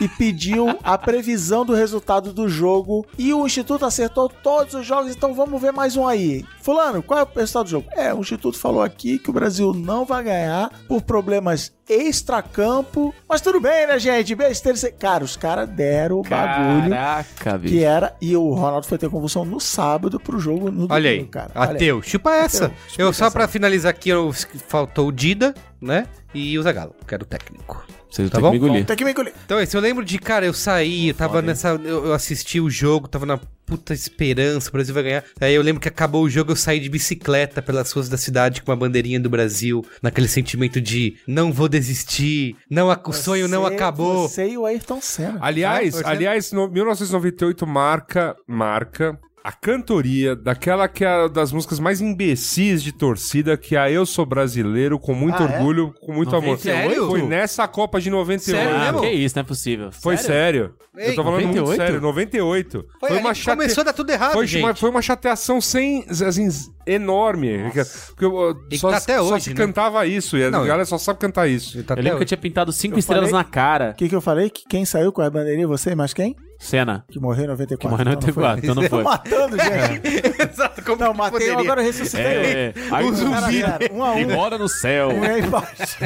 e 0.00 0.08
pediu 0.08 0.78
a 0.82 0.98
previsão 0.98 1.64
do 1.64 1.74
resultado 1.74 2.32
do 2.32 2.48
jogo, 2.48 3.06
e 3.18 3.32
o 3.32 3.46
Instituto 3.46 3.84
acertou 3.84 4.28
todos 4.28 4.74
os 4.74 4.86
jogos, 4.86 5.14
então 5.14 5.34
vamos 5.34 5.60
ver 5.60 5.72
mais 5.72 5.96
um 5.96 6.06
aí. 6.06 6.44
Fulano, 6.60 7.02
qual 7.02 7.20
é 7.20 7.22
o 7.22 7.28
resultado 7.34 7.64
do 7.64 7.70
jogo? 7.70 7.88
É, 7.92 8.12
o 8.12 8.20
Instituto 8.20 8.58
falou 8.58 8.82
aqui 8.82 9.18
que 9.18 9.30
o 9.30 9.32
Brasil 9.32 9.72
não 9.72 10.04
vai 10.04 10.24
ganhar 10.24 10.70
por 10.86 11.02
problemas 11.02 11.72
extracampo, 11.92 13.14
mas 13.28 13.40
tudo 13.40 13.60
bem, 13.60 13.86
né, 13.86 13.98
gente? 13.98 14.34
Besteira. 14.34 14.78
Cara, 14.92 15.24
os 15.24 15.36
caras 15.36 15.68
deram 15.68 16.20
o 16.20 16.22
bagulho 16.22 16.90
Caraca, 16.90 17.58
bicho. 17.58 17.74
que 17.74 17.82
era. 17.82 18.14
E 18.20 18.36
o 18.36 18.52
Ronaldo 18.52 18.86
foi 18.86 18.98
ter 18.98 19.10
convulsão 19.10 19.44
no 19.44 19.58
sábado 19.60 20.18
pro 20.20 20.38
jogo 20.38 20.70
no 20.70 20.86
Olha 20.90 21.10
aí, 21.10 21.16
domingo, 21.16 21.32
cara. 21.32 21.50
Olha 21.54 21.70
aí. 21.70 21.76
ateu, 21.76 22.02
chupa 22.02 22.32
essa. 22.32 22.66
Ateu, 22.66 22.76
eu 22.76 22.90
chupa 22.90 23.12
só 23.12 23.26
essa. 23.26 23.30
pra 23.30 23.48
finalizar 23.48 23.90
aqui, 23.90 24.10
eu, 24.10 24.32
faltou 24.68 25.08
o 25.08 25.12
Dida, 25.12 25.54
né? 25.80 26.06
E 26.32 26.58
o 26.58 26.62
Zagallo, 26.62 26.94
que 27.06 27.12
era 27.14 27.22
o 27.22 27.26
técnico. 27.26 27.84
Vocês 28.10 28.28
Tá 28.28 28.40
bom? 28.40 28.50
que 28.50 28.58
me 28.58 28.64
engolir. 28.66 28.84
Tem 28.86 28.96
que 28.96 29.04
me 29.04 29.10
engolir. 29.12 29.32
Então, 29.44 29.60
esse 29.60 29.76
eu 29.76 29.80
lembro 29.80 30.04
de, 30.04 30.18
cara, 30.18 30.44
eu 30.44 30.52
saí, 30.52 31.08
eu 31.08 31.14
tava 31.14 31.40
nessa. 31.40 31.68
Eu, 31.68 32.06
eu 32.06 32.12
assisti 32.12 32.60
o 32.60 32.68
jogo, 32.68 33.06
tava 33.06 33.24
na 33.24 33.38
puta 33.70 33.94
esperança, 33.94 34.68
o 34.68 34.72
Brasil 34.72 34.92
vai 34.92 35.04
ganhar. 35.04 35.24
Aí 35.40 35.54
eu 35.54 35.62
lembro 35.62 35.80
que 35.80 35.86
acabou 35.86 36.24
o 36.24 36.28
jogo, 36.28 36.50
eu 36.50 36.56
saí 36.56 36.80
de 36.80 36.88
bicicleta 36.88 37.62
pelas 37.62 37.92
ruas 37.92 38.08
da 38.08 38.16
cidade 38.16 38.62
com 38.62 38.72
uma 38.72 38.76
bandeirinha 38.76 39.20
do 39.20 39.30
Brasil, 39.30 39.86
naquele 40.02 40.26
sentimento 40.26 40.80
de 40.80 41.16
não 41.24 41.52
vou 41.52 41.68
desistir, 41.68 42.56
não, 42.68 42.88
o 42.88 43.12
sonho 43.12 43.46
não 43.46 43.64
acabou. 43.64 44.28
Você 44.28 44.48
e 44.48 44.58
o 44.58 44.66
Ayrton 44.66 45.00
Senna. 45.00 45.38
Aliás, 45.40 46.02
Ah, 46.02 46.10
aliás, 46.10 46.50
no 46.50 46.68
1998 46.68 47.64
marca, 47.64 48.34
marca 48.44 49.16
a 49.42 49.52
cantoria 49.52 50.36
daquela 50.36 50.86
que 50.88 51.04
é 51.04 51.28
das 51.28 51.52
músicas 51.52 51.78
mais 51.80 52.00
imbecis 52.00 52.82
de 52.82 52.92
torcida, 52.92 53.56
que 53.56 53.74
é 53.74 53.78
a 53.78 53.90
Eu 53.90 54.04
Sou 54.04 54.26
Brasileiro, 54.26 54.98
com 54.98 55.14
muito 55.14 55.42
Ah, 55.42 55.46
é? 55.46 55.56
orgulho, 55.56 55.94
com 56.00 56.12
muito 56.12 56.34
amor. 56.36 56.58
Sério? 56.58 57.06
Foi 57.08 57.22
nessa 57.22 57.66
Copa 57.66 58.00
de 58.00 58.10
98. 58.10 58.42
Sério 58.62 58.76
Ah, 58.76 58.84
mesmo? 58.92 59.00
que 59.00 59.10
isso, 59.10 59.34
não 59.36 59.40
é 59.40 59.44
possível. 59.44 59.90
Foi 59.92 60.16
sério. 60.16 60.74
Ei, 60.96 61.10
Eu 61.10 61.14
tô 61.14 61.22
falando 61.24 61.42
muito 61.44 61.56
98? 61.56 61.80
sério, 61.82 62.00
98. 62.00 62.84
Foi, 62.98 63.10
ali 63.10 63.34
que 63.34 63.44
começou 63.44 63.80
a 63.82 63.84
dar 63.84 63.92
tudo 63.92 64.10
errado, 64.10 64.32
foi, 64.32 64.46
gente. 64.46 64.62
uma, 64.64 64.74
foi 64.74 64.90
uma 64.90 65.00
chateação 65.00 65.60
sem. 65.60 66.04
Assim, 66.26 66.48
enorme. 66.94 67.70
Porque 68.08 68.24
eu- 68.24 68.56
E 68.70 68.78
só, 68.78 68.90
tá 68.90 68.96
até 68.98 69.16
só 69.18 69.22
hoje, 69.34 69.44
se 69.44 69.50
né? 69.50 69.56
cantava 69.56 70.06
isso. 70.06 70.36
E 70.36 70.44
a 70.44 70.50
Não, 70.50 70.60
galera 70.64 70.84
só 70.84 70.98
sabe 70.98 71.18
cantar 71.18 71.48
isso. 71.48 71.76
Ele 71.76 71.84
tá 71.84 71.94
Eu 71.94 72.02
lembro 72.02 72.18
que 72.18 72.22
eu 72.24 72.28
tinha 72.28 72.38
pintado 72.38 72.72
cinco 72.72 72.96
Eu 72.96 72.98
estrelas 73.00 73.30
falei- 73.30 73.44
na 73.44 73.50
cara. 73.50 73.90
O 73.90 73.94
que, 73.94 74.08
que 74.08 74.14
eu 74.14 74.20
falei? 74.20 74.50
Que 74.50 74.64
quem 74.68 74.84
saiu 74.84 75.12
com 75.12 75.22
a 75.22 75.30
bandeirinha? 75.30 75.66
Você, 75.68 75.94
mas 75.94 76.12
quem? 76.12 76.36
Cena. 76.58 77.04
Que 77.10 77.18
morreu 77.18 77.44
em 77.44 77.48
94. 77.48 77.78
Que 77.78 77.88
morreu 77.88 78.12
em 78.12 78.16
então 78.18 78.28
não 78.28 78.32
foi. 78.34 78.42
94, 78.42 78.64
então 78.66 78.74
não 78.74 78.88
foi. 78.90 79.02
Matando, 79.02 79.56
gente. 79.56 80.42
Exato, 80.52 80.82
como 80.84 81.02
Não, 81.02 81.14
matei 81.14 81.32
poderia? 81.38 81.58
agora 81.58 81.80
eu 81.80 81.86
ressuscitei. 81.86 82.22
É, 82.22 82.74
aí 82.90 83.06
O 83.06 83.14
zumbi. 83.14 83.62
Um 83.92 84.04
a 84.04 84.20
E 84.20 84.26
um. 84.26 84.30
mora 84.34 84.58
no 84.58 84.68
céu. 84.68 85.08
Um 85.08 85.22
aí 85.22 85.40
embaixo. 85.42 85.96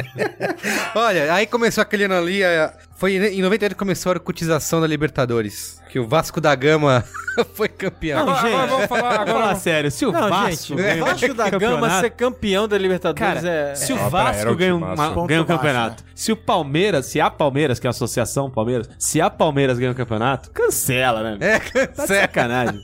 Olha, 0.95 1.33
aí 1.33 1.45
começou 1.45 1.81
aquele 1.81 2.05
ano 2.05 2.15
ali, 2.15 2.41
é, 2.41 2.71
foi 2.95 3.15
em 3.15 3.41
98 3.41 3.73
que 3.73 3.79
começou 3.79 4.11
a 4.13 4.19
cotização 4.19 4.79
da 4.81 4.87
Libertadores, 4.87 5.81
que 5.89 5.99
o 5.99 6.07
Vasco 6.07 6.39
da 6.41 6.53
Gama 6.55 7.03
foi 7.53 7.67
campeão. 7.67 8.25
Não, 8.25 8.35
gente. 8.35 8.45
agora 8.47 8.67
vamos 8.67 8.85
falar. 8.87 9.01
Vamos 9.01 9.19
Agora, 9.29 9.39
falar 9.43 9.55
sério, 9.55 9.91
se 9.91 10.05
o 10.05 10.11
Não, 10.11 10.29
Vasco 10.29 10.67
gente, 10.67 10.75
ganha 10.75 11.03
o 11.03 11.05
Vasco 11.07 11.33
da 11.33 11.49
Gama 11.49 11.59
campeonato- 11.59 11.99
ser 12.01 12.09
campeão 12.11 12.67
da 12.67 12.77
Libertadores 12.77 13.41
Cara, 13.43 13.49
é... 13.49 13.75
se 13.75 13.91
o 13.93 13.99
Ah, 13.99 14.09
Vasco 14.09 14.49
o 14.51 14.55
ganha, 14.55 14.75
uma, 14.75 14.95
ganha 14.95 15.11
um 15.11 15.25
baixo, 15.25 15.45
campeonato, 15.45 16.03
se 16.15 16.31
o 16.31 16.37
Palmeiras, 16.37 17.05
se 17.07 17.19
a 17.19 17.29
Palmeiras, 17.29 17.79
que 17.79 17.87
é 17.87 17.89
a 17.89 17.91
associação 17.91 18.49
Palmeiras, 18.49 18.89
se 18.97 19.19
a 19.19 19.29
Palmeiras 19.29 19.77
ganha 19.77 19.91
um 19.91 19.95
campeonato, 19.95 20.49
cancela, 20.51 21.21
né? 21.21 21.37
É, 21.41 21.59
Tá 21.59 21.87
cancela. 21.87 22.07
sacanagem. 22.21 22.81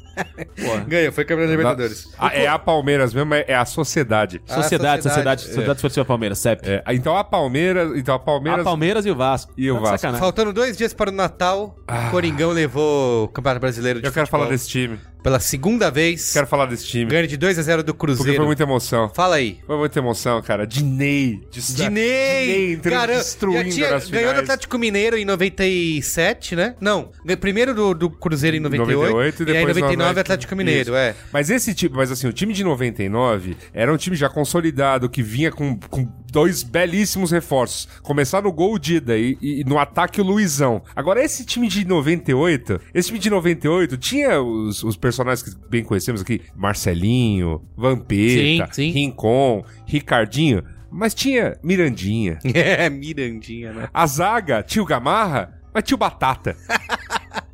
Porra. 0.61 0.79
Ganhou, 0.87 1.11
foi 1.13 1.23
campeão 1.25 1.45
da 1.47 1.51
Libertadores. 1.51 2.09
Ah, 2.19 2.35
é 2.35 2.45
a 2.47 2.59
Palmeiras 2.59 3.13
mesmo, 3.13 3.33
é 3.33 3.45
é 3.47 3.55
a 3.55 3.65
sociedade. 3.65 4.41
Ah, 4.49 4.55
Sociedade, 4.55 5.03
sociedade, 5.03 5.03
sociedade, 5.03 5.41
é. 5.43 5.45
sociedade 5.47 5.77
Esportiva 5.77 6.05
Palmeiras, 6.05 6.39
CEP. 6.39 6.61
É, 6.69 6.83
então 6.89 7.15
a 7.17 7.23
Palmeiras. 7.23 7.97
Então 7.97 8.13
a 8.13 8.17
A 8.17 8.19
Palmeiras. 8.19 8.63
Palmeiras 8.63 9.05
e 9.05 9.11
o 9.11 9.15
Vasco. 9.15 9.53
E 9.57 9.71
o 9.71 9.75
Tá 9.75 9.79
Vasco. 9.81 10.00
Sacanagem. 10.01 10.19
Faltando 10.19 10.51
dois 10.53 10.75
dias 10.77 10.93
para 10.93 11.09
o 11.09 11.13
Natal, 11.13 11.75
o 11.87 12.11
Coringão 12.11 12.51
levou 12.51 13.25
o 13.25 13.27
Campeonato 13.29 13.61
Brasileiro 13.61 14.01
de 14.01 14.07
Eu 14.07 14.11
quero 14.11 14.25
futebol 14.25 14.41
falar 14.41 14.51
desse 14.51 14.67
time. 14.69 14.99
pela 15.23 15.39
segunda 15.39 15.89
vez. 15.91 16.33
Quero 16.33 16.47
falar 16.47 16.65
desse 16.65 16.87
time. 16.87 17.05
Ganho 17.11 17.27
de 17.27 17.37
2 17.37 17.59
a 17.59 17.61
0 17.61 17.83
do 17.83 17.93
Porque 17.93 18.13
Cruzeiro. 18.13 18.37
foi 18.37 18.45
muita 18.45 18.63
emoção. 18.63 19.09
Fala 19.13 19.35
aí. 19.35 19.59
Foi 19.67 19.77
muita 19.77 19.99
emoção, 19.99 20.41
cara. 20.41 20.65
Dinei. 20.65 21.39
De 21.51 21.75
Dinei! 21.75 22.73
entrando 22.73 23.07
destruindo 23.07 23.69
tinha, 23.69 23.91
nas 23.91 24.09
ganhou 24.09 24.29
do 24.29 24.39
finais. 24.39 24.49
Atlético 24.49 24.77
Mineiro 24.79 25.17
em 25.17 25.25
97, 25.25 26.55
né? 26.55 26.75
Não, 26.81 27.11
primeiro 27.39 27.73
do, 27.73 27.93
do 27.93 28.09
Cruzeiro 28.09 28.57
em 28.57 28.59
98, 28.59 28.99
98 28.99 29.43
e 29.43 29.45
e 29.45 29.49
aí 29.49 29.63
em 29.63 29.65
depois 29.67 29.77
99 29.77 30.09
Atlético- 30.09 30.19
Atlético 30.21 30.55
Mineiro, 30.55 30.81
Isso. 30.89 30.95
é. 30.95 31.15
Mas 31.31 31.49
esse 31.49 31.73
tipo, 31.73 31.95
mas 31.95 32.11
assim, 32.11 32.27
o 32.27 32.33
time 32.33 32.53
de 32.53 32.63
99 32.63 33.55
era 33.73 33.93
um 33.93 33.97
time 33.97 34.15
já 34.15 34.29
consolidado, 34.29 35.09
que 35.09 35.21
vinha 35.21 35.51
com, 35.51 35.77
com 35.89 36.05
dois 36.31 36.63
belíssimos 36.63 37.29
reforços. 37.29 37.87
Começar 38.01 38.41
no 38.41 38.51
gol 38.51 38.75
o 38.75 38.79
Dida 38.79 39.17
e, 39.17 39.37
e 39.41 39.63
no 39.65 39.77
ataque 39.77 40.21
o 40.21 40.23
Luizão. 40.23 40.81
Agora, 40.95 41.23
esse 41.23 41.45
time 41.45 41.67
de 41.67 41.85
98, 41.85 42.79
esse 42.93 43.09
time 43.09 43.19
de 43.19 43.29
98 43.29 43.97
tinha 43.97 44.41
os, 44.41 44.81
os 44.81 44.95
personagens 44.95 45.43
que 45.43 45.51
bem 45.69 45.83
conhecemos 45.83 46.21
aqui: 46.21 46.41
Marcelinho, 46.55 47.61
Vampeta, 47.75 48.67
Sim, 48.71 48.71
sim. 48.71 48.91
Rincon, 48.91 49.65
Ricardinho. 49.85 50.63
Mas 50.89 51.13
tinha 51.13 51.57
Mirandinha. 51.61 52.39
É, 52.53 52.89
Mirandinha, 52.89 53.73
né? 53.73 53.89
A 53.93 54.05
zaga, 54.05 54.63
tio 54.63 54.85
Gamarra, 54.85 55.59
mas 55.73 55.83
tio 55.83 55.97
Batata. 55.97 56.55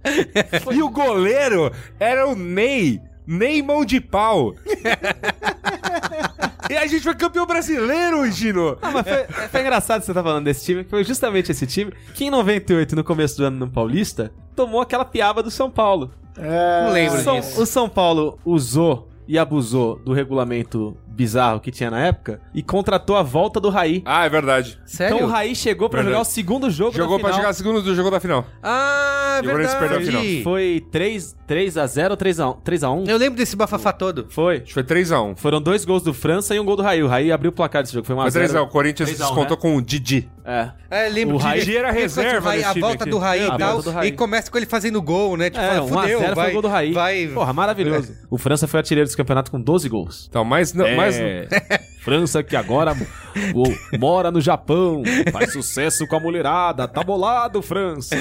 e 0.73 0.82
o 0.82 0.89
goleiro 0.89 1.71
era 1.99 2.28
o 2.28 2.36
Ney. 2.36 2.99
Ney 3.25 3.61
mão 3.61 3.86
de 3.86 4.01
pau. 4.01 4.55
e 6.70 6.78
a 6.78 6.86
gente 6.88 7.01
foi 7.03 7.15
campeão 7.15 7.45
brasileiro, 7.45 8.30
Gino. 8.32 8.78
Ah, 8.82 8.91
mas 8.91 9.07
foi, 9.07 9.47
foi 9.49 9.61
engraçado 9.61 10.01
você 10.03 10.13
tá 10.13 10.24
falando 10.24 10.45
desse 10.45 10.65
time, 10.65 10.84
que 10.84 10.89
foi 10.89 11.03
justamente 11.03 11.51
esse 11.51 11.65
time 11.68 11.91
que 12.13 12.26
em 12.26 12.30
98, 12.30 12.95
no 12.95 13.03
começo 13.03 13.38
do 13.38 13.45
ano 13.45 13.57
no 13.57 13.70
Paulista, 13.70 14.32
tomou 14.55 14.82
aquela 14.82 15.05
piaba 15.05 15.41
do 15.43 15.51
São 15.51 15.70
Paulo. 15.70 16.11
Não 16.38 16.91
lembro 16.93 17.20
São- 17.22 17.39
disso. 17.39 17.61
o 17.61 17.65
São 17.65 17.89
Paulo 17.89 18.38
usou 18.45 19.07
e 19.28 19.38
abusou 19.38 19.97
do 19.99 20.13
regulamento 20.13 20.95
bizarro 21.18 21.59
que 21.59 21.72
tinha 21.72 21.89
na 21.89 21.99
época 21.99 22.39
e 22.53 22.61
contratou 22.61 23.15
a 23.15 23.24
volta 23.24 23.59
do 23.59 23.70
Raí. 23.70 24.03
Ah, 24.05 24.26
é 24.26 24.30
verdade. 24.30 24.80
Sério? 24.86 25.15
Então 25.15 25.28
o 25.28 25.32
Raí 25.32 25.55
chegou 25.55 25.89
pra 25.89 26.01
Verdade. 26.01 26.13
jogar 26.24 26.30
o 26.30 26.32
segundo 26.32 26.70
jogo 26.70 26.95
Jogou 26.95 27.18
da 27.18 27.22
pra 27.24 27.30
final. 27.32 27.41
jogar 27.41 27.53
segundo 27.53 27.82
do 27.82 27.95
jogo 27.95 28.11
da 28.11 28.20
final. 28.20 28.45
Ah, 28.61 29.41
E 29.43 29.47
o 29.47 29.49
Corinthians 29.51 29.76
perdeu 29.76 29.97
a 29.97 30.01
final. 30.01 30.22
verdade. 30.22 30.43
Foi 30.43 30.86
3, 30.91 31.36
3 31.47 31.78
a 31.78 31.88
0 31.88 32.11
ou 32.11 32.18
3 32.18 32.39
a 32.39 32.49
1? 32.49 32.53
3 32.61 32.84
a 32.84 32.91
1? 32.91 33.03
Eu 33.07 33.18
lembro 33.18 33.38
desse 33.38 33.55
bafafá 33.55 33.91
todo. 33.91 34.28
Foi. 34.30 34.57
Acho 34.57 34.65
que 34.65 34.74
foi 34.74 34.84
3x1. 34.84 35.36
Foram 35.38 35.59
dois 35.61 35.84
gols 35.86 36.03
do 36.03 36.13
França 36.13 36.53
e 36.55 36.59
um 36.59 36.65
gol 36.65 36.76
do 36.76 36.84
Raí. 36.84 37.01
O 37.01 37.07
Raí 37.07 37.32
abriu 37.32 37.49
o 37.49 37.53
placar 37.53 37.82
desse 37.82 37.93
jogo. 37.93 38.05
Foi 38.05 38.15
1 38.15 38.20
Foi 38.20 38.28
a 38.28 38.30
0. 38.30 38.45
3x1. 38.53 38.63
O 38.63 38.68
Corinthians 38.68 39.09
3 39.09 39.22
a 39.22 39.26
1, 39.26 39.28
descontou 39.28 39.57
né? 39.57 39.61
com 39.61 39.76
o 39.76 39.82
Didi. 39.82 40.30
É. 40.45 40.70
É, 40.89 41.09
lembro 41.09 41.36
O 41.36 41.38
Raí- 41.39 41.59
disso. 41.59 41.78
era 41.78 41.89
Ele 41.89 41.99
reserva 41.99 42.39
o 42.39 42.49
Raí- 42.51 42.57
desse 42.63 42.70
A 42.78 42.82
volta 42.82 43.03
aqui. 43.03 43.09
do 43.11 43.18
Raí 43.18 43.39
É, 43.41 43.43
e 43.43 43.47
a 43.51 43.57
tal. 43.57 43.74
volta 43.74 43.89
do 43.89 43.95
Raí. 43.95 44.07
E 44.07 44.11
começa 44.13 44.49
com 44.49 44.57
ele 44.57 44.65
fazendo 44.65 45.01
gol, 45.01 45.36
né? 45.36 45.49
Tipo, 45.49 45.61
É, 45.63 45.68
fala, 45.68 45.82
1 45.82 45.86
a 45.99 46.01
fudeu, 46.01 46.20
0 46.20 46.26
foi 46.28 46.36
vai, 46.36 46.49
o 46.49 46.53
gol 46.53 46.61
do 46.61 46.68
Raí. 46.70 46.93
Vai... 46.93 47.28
Porra, 47.28 47.51
maravilhoso. 47.53 48.13
O 48.30 48.38
França 48.38 48.65
foi 48.68 48.80
artilheiro 48.80 49.05
desse 49.05 49.18
campeonato 49.18 49.51
com 49.51 49.59
12 49.59 49.89
gols. 49.89 50.26
Então, 50.30 50.45
mas 50.45 50.74
não. 50.74 50.86
É, 50.86 50.95
Mas, 50.95 51.07
Yeah. 51.16 51.78
França 52.08 52.41
que 52.41 52.55
agora 52.55 52.95
o- 53.53 53.97
mora 53.99 54.32
no 54.32 54.39
Japão, 54.39 55.03
faz 55.32 55.51
sucesso 55.51 56.08
com 56.08 56.16
a 56.16 56.20
mulherada, 56.22 56.88
tá 56.88 57.03
bolado, 57.03 57.62
França. 57.62 58.16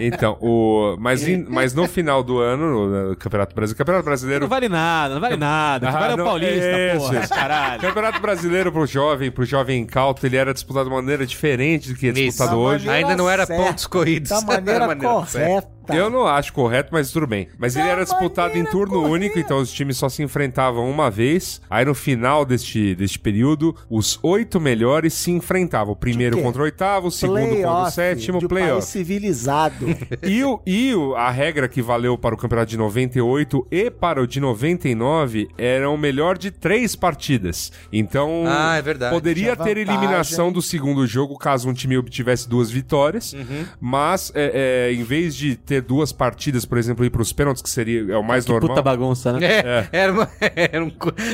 então, 0.00 0.36
o. 0.40 0.96
Mas, 0.98 1.26
em- 1.26 1.44
mas 1.48 1.72
no 1.74 1.86
final 1.86 2.22
do 2.22 2.38
ano, 2.38 2.66
no, 2.88 3.08
no 3.10 3.16
Campeonato 3.16 3.54
Brasileiro. 3.54 3.78
Campeonato 3.78 4.04
Brasileiro. 4.04 4.40
Não 4.42 4.48
vale 4.48 4.68
nada, 4.68 5.14
não 5.14 5.20
vale 5.20 5.36
nada. 5.36 5.88
Ah, 5.88 5.90
Agora 5.90 6.12
é 6.12 6.14
o 6.14 6.24
Paulista, 6.24 6.66
isso, 6.94 6.98
porra, 7.06 7.20
isso. 7.20 7.28
caralho. 7.34 7.80
Campeonato 7.80 8.20
Brasileiro 8.20 8.72
pro 8.72 8.86
jovem, 8.86 9.30
pro 9.30 9.44
jovem 9.44 9.80
incauto, 9.82 10.26
ele 10.26 10.36
era 10.36 10.52
disputado 10.52 10.88
de 10.88 10.94
maneira 10.94 11.26
diferente 11.26 11.92
do 11.92 11.94
que 11.98 12.08
é 12.08 12.12
disputado 12.12 12.50
Da 12.50 12.56
hoje. 12.56 12.88
Ainda 12.88 13.16
não 13.16 13.28
era 13.30 13.46
certa, 13.46 13.62
pontos 13.62 13.86
corridos. 13.86 14.30
Da 14.30 14.40
maneira, 14.40 14.80
Da 14.80 14.86
maneira 14.88 15.26
certa. 15.26 15.48
correta. 15.48 15.76
Eu 15.88 16.10
não 16.10 16.26
acho 16.26 16.52
correto, 16.52 16.88
mas 16.90 17.12
tudo 17.12 17.28
bem. 17.28 17.46
Mas 17.58 17.76
ele 17.76 17.84
Da 17.86 17.92
era 17.92 18.02
disputado 18.04 18.58
em 18.58 18.64
turno 18.64 18.94
correta. 18.94 19.12
único, 19.12 19.38
então 19.38 19.58
os 19.58 19.70
times 19.72 19.96
só 19.96 20.08
se 20.08 20.20
enfrentavam 20.20 20.90
uma 20.90 21.08
vez. 21.08 21.60
Aí 21.70 21.84
no 21.84 21.94
final 21.94 22.44
deste, 22.56 22.94
deste 22.94 23.18
período, 23.18 23.74
os 23.88 24.18
oito 24.22 24.60
melhores 24.60 25.12
se 25.14 25.30
enfrentavam. 25.30 25.92
O 25.92 25.96
primeiro 25.96 26.40
contra 26.42 26.62
o 26.62 26.64
oitavo, 26.64 27.08
o 27.08 27.10
segundo 27.10 27.54
contra 27.56 27.82
o 27.82 27.90
sétimo, 27.90 28.38
de 28.38 28.46
um 28.46 28.48
país 28.48 28.62
playoff. 28.64 28.86
civilizado. 28.86 29.86
E, 30.22 30.42
o, 30.42 30.60
e 30.66 30.94
o- 30.94 31.14
a 31.14 31.30
regra 31.30 31.68
que 31.68 31.80
valeu 31.82 32.16
para 32.18 32.34
o 32.34 32.38
campeonato 32.38 32.70
de 32.70 32.76
98 32.76 33.66
e 33.70 33.90
para 33.90 34.22
o 34.22 34.26
de 34.26 34.40
99 34.40 35.48
era 35.56 35.88
o 35.88 35.96
melhor 35.96 36.36
de 36.38 36.50
três 36.50 36.96
partidas. 36.96 37.70
Então, 37.92 38.44
Ah, 38.46 38.76
é 38.76 38.82
verdade. 38.82 39.14
poderia 39.14 39.54
Tinha 39.54 39.56
ter 39.56 39.76
vantagem. 39.76 39.82
eliminação 40.00 40.50
do 40.52 40.60
segundo 40.62 41.06
jogo 41.06 41.36
caso 41.38 41.68
um 41.68 41.72
time 41.74 41.96
obtivesse 41.96 42.48
duas 42.48 42.70
vitórias. 42.70 43.32
Uhum. 43.32 43.64
Mas, 43.80 44.32
é, 44.34 44.88
é, 44.90 44.92
em 44.94 45.02
vez 45.02 45.34
de 45.36 45.56
ter 45.56 45.82
duas 45.82 46.12
partidas, 46.12 46.64
por 46.64 46.78
exemplo, 46.78 47.04
ir 47.04 47.10
para 47.10 47.22
os 47.22 47.32
pênaltis, 47.32 47.62
que 47.62 47.70
seria 47.70 48.12
é 48.12 48.16
o 48.16 48.24
mais 48.24 48.44
Que 48.44 48.52
normal. 48.52 48.70
puta 48.70 48.82
bagunça, 48.82 49.32
né? 49.32 49.38
É, 49.46 49.88
Era, 49.92 50.12
uma- 50.12 50.28
era 50.56 50.84
um 50.84 50.90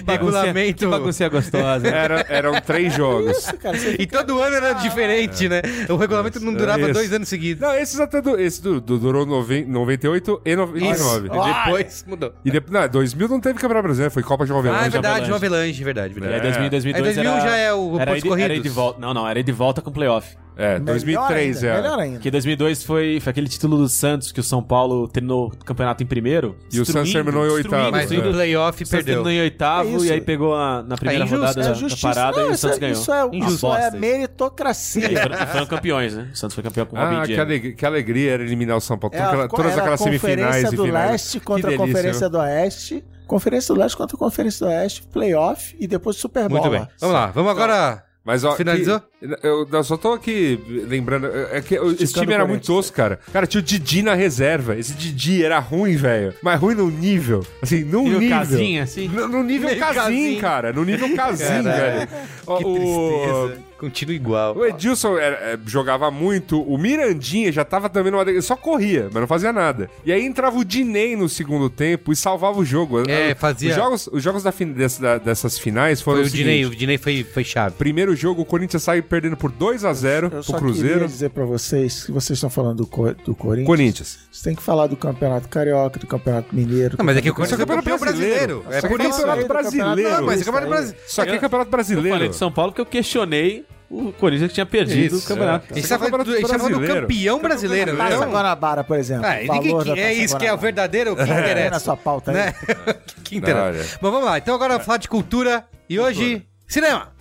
regulamento. 0.06 0.88
Que 1.12 1.28
baguncinha 1.28 1.28
gostosa. 1.28 1.88
Era- 1.92 2.26
eram 2.28 2.60
três 2.60 2.94
jogos. 2.94 3.44
Cara, 3.60 3.76
você 3.78 3.96
E 3.98 4.06
todo 4.06 4.40
ano 4.40 4.56
era 4.56 4.72
diferente, 4.74 5.48
né? 5.48 5.60
O 5.88 5.96
regulamento 5.96 6.40
não 6.40 6.52
durava 6.54 6.80
Isso. 6.82 6.92
dois 6.92 7.12
anos 7.12 7.28
seguidos. 7.28 7.60
Não, 7.62 7.74
esses 7.74 7.98
até 8.00 8.20
du- 8.20 8.38
esse 8.38 8.62
du- 8.62 8.80
du- 8.80 8.98
durou 8.98 9.24
noven- 9.26 9.64
98 9.66 10.40
e 10.44 10.56
99. 10.56 11.28
E 11.28 11.30
depois 11.64 12.04
mudou. 12.06 12.32
E 12.44 12.50
depois, 12.50 12.72
não, 12.72 12.88
2000 12.88 13.28
não 13.28 13.40
teve 13.40 13.58
Campeonato 13.58 13.84
Brasileiro, 13.84 14.12
foi 14.12 14.22
Copa 14.22 14.46
Jovem 14.46 14.72
Ah, 14.72 14.86
é 14.86 14.88
verdade, 14.88 15.26
Jovem 15.26 15.32
Jovelange, 15.32 15.84
verdade, 15.84 16.14
verdade. 16.14 16.34
aí 16.34 16.40
2000 16.40 16.66
e 16.66 16.70
2002 16.70 17.18
Aí 17.18 17.24
2000 17.24 17.32
era, 17.32 17.40
já 17.50 17.56
é 17.56 17.72
o 17.72 17.98
de- 17.98 18.42
Era 18.42 18.60
de 18.60 18.68
volta. 18.68 19.00
Não, 19.00 19.14
não, 19.14 19.28
era 19.28 19.42
de 19.42 19.52
volta 19.52 19.80
com 19.82 19.90
playoff. 19.92 20.36
É, 20.56 20.78
2003 20.78 21.06
melhor 21.06 21.32
é. 21.32 21.76
ainda, 21.76 21.82
melhor 21.82 21.98
ainda. 21.98 22.14
Porque 22.16 22.30
2002 22.30 22.82
foi, 22.84 23.18
foi 23.20 23.30
aquele 23.30 23.48
título 23.48 23.76
do 23.78 23.88
Santos 23.88 24.30
que 24.32 24.40
o 24.40 24.42
São 24.42 24.62
Paulo 24.62 25.08
terminou 25.08 25.46
o 25.48 25.64
campeonato 25.64 26.02
em 26.02 26.06
primeiro. 26.06 26.56
E 26.72 26.80
o 26.80 26.84
Santos 26.84 27.12
terminou 27.12 27.46
em 27.46 27.50
oitavo, 27.50 27.90
Mas 27.90 28.10
no 28.10 28.22
playoff 28.22 28.84
perdeu. 28.84 29.04
terminou 29.14 29.30
em 29.32 29.40
oitavo 29.40 30.04
É 30.04 30.06
e 30.08 30.12
aí 30.12 30.20
pegou 30.20 30.54
a- 30.54 30.82
na 30.82 30.96
primeira 30.96 31.24
É 31.24 31.26
injusto, 31.26 31.40
rodada 31.46 31.60
É 31.60 31.88
da, 31.88 31.96
parada 32.14 32.40
Não, 32.42 32.50
e 32.50 32.52
o 32.52 32.56
Santos 32.58 32.76
é, 32.76 32.80
ganhou. 32.80 32.92
isso 33.00 33.12
é, 33.12 33.24
Uma 33.24 33.46
isso 33.48 33.72
é 33.74 33.90
meritocracia. 33.92 35.12
E 35.12 35.16
foram, 35.16 35.36
foram 35.46 35.66
campeões, 35.66 36.14
né? 36.14 36.28
O 36.32 36.36
Santos 36.36 36.54
foi 36.54 36.64
campeão 36.64 36.86
com 36.86 36.96
o 36.96 37.00
Robin 37.00 37.16
Ah, 37.16 37.20
que, 37.22 37.26
Diego. 37.28 37.42
aleg- 37.42 37.74
que 37.76 37.86
alegria 37.86 38.32
era 38.32 38.42
eliminar 38.42 38.76
o 38.76 38.80
São 38.80 38.98
Paulo. 38.98 39.14
É 39.14 39.18
Toda 39.18 39.28
aquela- 39.30 39.44
a- 39.44 39.48
todas 39.48 39.72
era 39.72 39.80
aquelas 39.80 40.00
a 40.00 40.04
semifinais 40.04 40.38
Conferência 40.46 40.66
e 40.74 40.76
do 40.76 40.84
finais. 40.84 41.10
Leste 41.12 41.38
Que 41.40 41.44
contra 41.46 41.74
a 41.74 41.76
Conferência 41.76 42.28
do 42.28 42.38
Oeste. 42.38 43.04
Conferência 43.26 43.74
do 43.74 43.80
Leste 43.80 43.96
contra 43.96 44.16
a 44.16 44.18
Conferência 44.18 44.66
do 44.66 44.70
Oeste, 44.70 45.02
playoff 45.10 45.76
e 45.80 45.86
depois 45.86 46.16
Super 46.16 46.48
Bowl. 46.48 46.60
Muito 46.60 46.70
bem. 46.70 46.86
Vamos 47.00 47.14
lá, 47.14 47.26
vamos 47.28 47.50
agora. 47.50 48.04
Mas, 48.24 48.44
ó, 48.44 48.54
Finalizou? 48.54 49.00
que- 49.00 49.06
eu, 49.42 49.66
eu 49.70 49.84
só 49.84 49.96
tô 49.96 50.12
aqui 50.12 50.60
lembrando. 50.88 51.26
É 51.50 51.60
que 51.60 51.74
esse 52.00 52.14
time 52.14 52.32
era 52.32 52.46
muito 52.46 52.64
tosco, 52.66 52.96
cara. 52.96 53.18
Cara, 53.32 53.46
tinha 53.48 53.60
o 53.60 53.64
Didi 53.64 54.00
na 54.02 54.14
reserva. 54.14 54.76
Esse 54.76 54.92
Didi 54.92 55.44
era 55.44 55.58
ruim, 55.58 55.96
velho. 55.96 56.32
Mas 56.40 56.60
ruim 56.60 56.76
no 56.76 56.88
nível. 56.88 57.44
Assim, 57.60 57.82
num 57.82 58.04
nível. 58.20 58.28
casinha, 58.38 58.84
assim? 58.84 59.08
No, 59.08 59.26
no 59.26 59.42
nível 59.42 59.76
casinho. 59.76 60.40
cara. 60.40 60.72
No 60.72 60.84
nível 60.84 61.16
casinho, 61.16 61.64
velho. 61.64 62.08
Ó, 62.46 62.58
Que 62.58 62.64
o- 62.64 62.74
tristeza. 62.76 63.71
Continua 63.82 64.14
igual. 64.14 64.56
O 64.56 64.64
Edilson 64.64 65.18
era- 65.18 65.34
é, 65.36 65.58
jogava 65.66 66.08
muito, 66.08 66.62
o 66.62 66.78
Mirandinha 66.78 67.50
já 67.50 67.64
tava 67.64 67.88
também 67.88 68.12
numa. 68.12 68.22
Ele 68.22 68.40
só 68.40 68.54
corria, 68.54 69.08
mas 69.12 69.20
não 69.22 69.26
fazia 69.26 69.52
nada. 69.52 69.90
E 70.06 70.12
aí 70.12 70.24
entrava 70.24 70.56
o 70.56 70.64
Diney 70.64 71.16
no 71.16 71.28
segundo 71.28 71.68
tempo 71.68 72.12
e 72.12 72.16
salvava 72.16 72.60
o 72.60 72.64
jogo. 72.64 73.02
É, 73.10 73.34
fazia- 73.34 73.70
Os 73.70 73.74
jogos, 73.76 74.06
os 74.12 74.22
jogos 74.22 74.42
da 74.44 74.52
dessa- 74.52 75.18
dessas 75.18 75.58
finais 75.58 76.00
foram 76.00 76.18
Foi 76.18 76.24
o 76.24 76.28
o 76.28 76.30
Diney, 76.30 76.64
o 76.64 76.70
Diney 76.70 76.96
foi, 76.96 77.24
foi 77.24 77.42
chave. 77.42 77.74
Primeiro 77.76 78.14
jogo, 78.14 78.42
o 78.42 78.44
Corinthians 78.44 78.84
sai 78.84 79.02
perdendo 79.02 79.36
por 79.36 79.50
2 79.50 79.84
a 79.84 79.92
0 79.92 80.26
Eu 80.26 80.30
pro 80.30 80.42
só 80.44 80.58
Cruzeiro. 80.58 80.92
queria 80.92 81.08
dizer 81.08 81.30
pra 81.30 81.44
vocês 81.44 82.04
que 82.04 82.12
vocês 82.12 82.36
estão 82.36 82.48
falando 82.50 82.76
do, 82.76 82.86
Co- 82.86 83.12
do 83.24 83.34
Corinthians. 83.34 83.66
Corinthians. 83.66 84.18
Você 84.30 84.44
tem 84.44 84.54
que 84.54 84.62
falar 84.62 84.86
do 84.86 84.96
Campeonato 84.96 85.48
Carioca, 85.48 85.98
do 85.98 86.06
Campeonato 86.06 86.54
Mineiro. 86.54 86.94
Não, 86.96 87.04
mas 87.04 87.16
é 87.16 87.20
que 87.20 87.28
o 87.28 87.32
do 87.32 87.36
Corinthians 87.36 87.60
é 87.60 87.66
campeão 87.66 87.98
brasileiro. 87.98 88.64
É 88.70 88.80
Só 88.80 88.86
que 88.86 88.94
por 88.94 89.00
é 89.00 89.08
isso. 89.08 89.12
campeonato 89.16 89.38
aí, 89.38 89.44
do 89.44 89.48
brasileiro. 89.48 89.90
campeonato 89.90 90.20
Não, 90.20 90.26
mas 90.26 90.40
é 90.40 90.44
campeonato 90.44 90.70
brasileiro. 90.70 91.06
Isso 91.08 91.20
aqui 91.20 91.30
é 91.32 91.38
campeonato 91.38 91.68
Eu 91.68 91.70
brasileiro. 91.72 92.10
falei 92.10 92.28
de 92.28 92.36
São 92.36 92.52
Paulo 92.52 92.70
porque 92.72 92.80
eu 92.80 92.86
questionei 92.86 93.64
o 93.92 94.12
Corinthians 94.12 94.48
que 94.48 94.54
tinha 94.54 94.64
perdido 94.66 95.16
Isso, 95.16 95.24
o 95.24 95.28
campeonato. 95.28 95.66
A 95.70 95.74
gente 95.74 95.86
tá 95.88 95.98
falando 95.98 96.24
do, 96.24 96.30
a 96.32 96.34
gente 96.36 96.42
tá 96.42 96.58
falando 96.58 96.72
do 96.72 96.78
Brasileiro. 96.78 97.00
campeão 97.06 97.38
brasileiro. 97.42 97.96
Taça 97.96 98.14
Então, 98.16 98.30
Guanabara, 98.30 98.82
por 98.84 98.98
exemplo. 98.98 99.26
ah, 99.26 99.36
que- 99.84 100.00
é 100.00 100.12
isso 100.14 100.36
que 100.38 100.46
é 100.46 100.48
o 100.52 100.56
Guanabara. 100.56 100.56
verdadeiro 100.62 101.12
o 101.12 101.16
que 101.16 101.24
Tem 101.24 101.34
na 101.34 101.40
interessa. 101.40 101.80
sua 101.80 101.96
pauta 101.96 102.30
aí. 102.30 102.36
Né? 102.38 102.54
O 103.18 103.22
que 103.22 103.36
interessa. 103.36 103.98
Bom, 104.00 104.10
vamos 104.10 104.26
lá. 104.26 104.38
Então 104.38 104.54
agora 104.54 104.72
vamos 104.74 104.86
falar 104.86 104.98
de 104.98 105.08
cultura. 105.08 105.64
E 105.88 105.98
hoje, 106.00 106.46
cinema. 106.66 107.12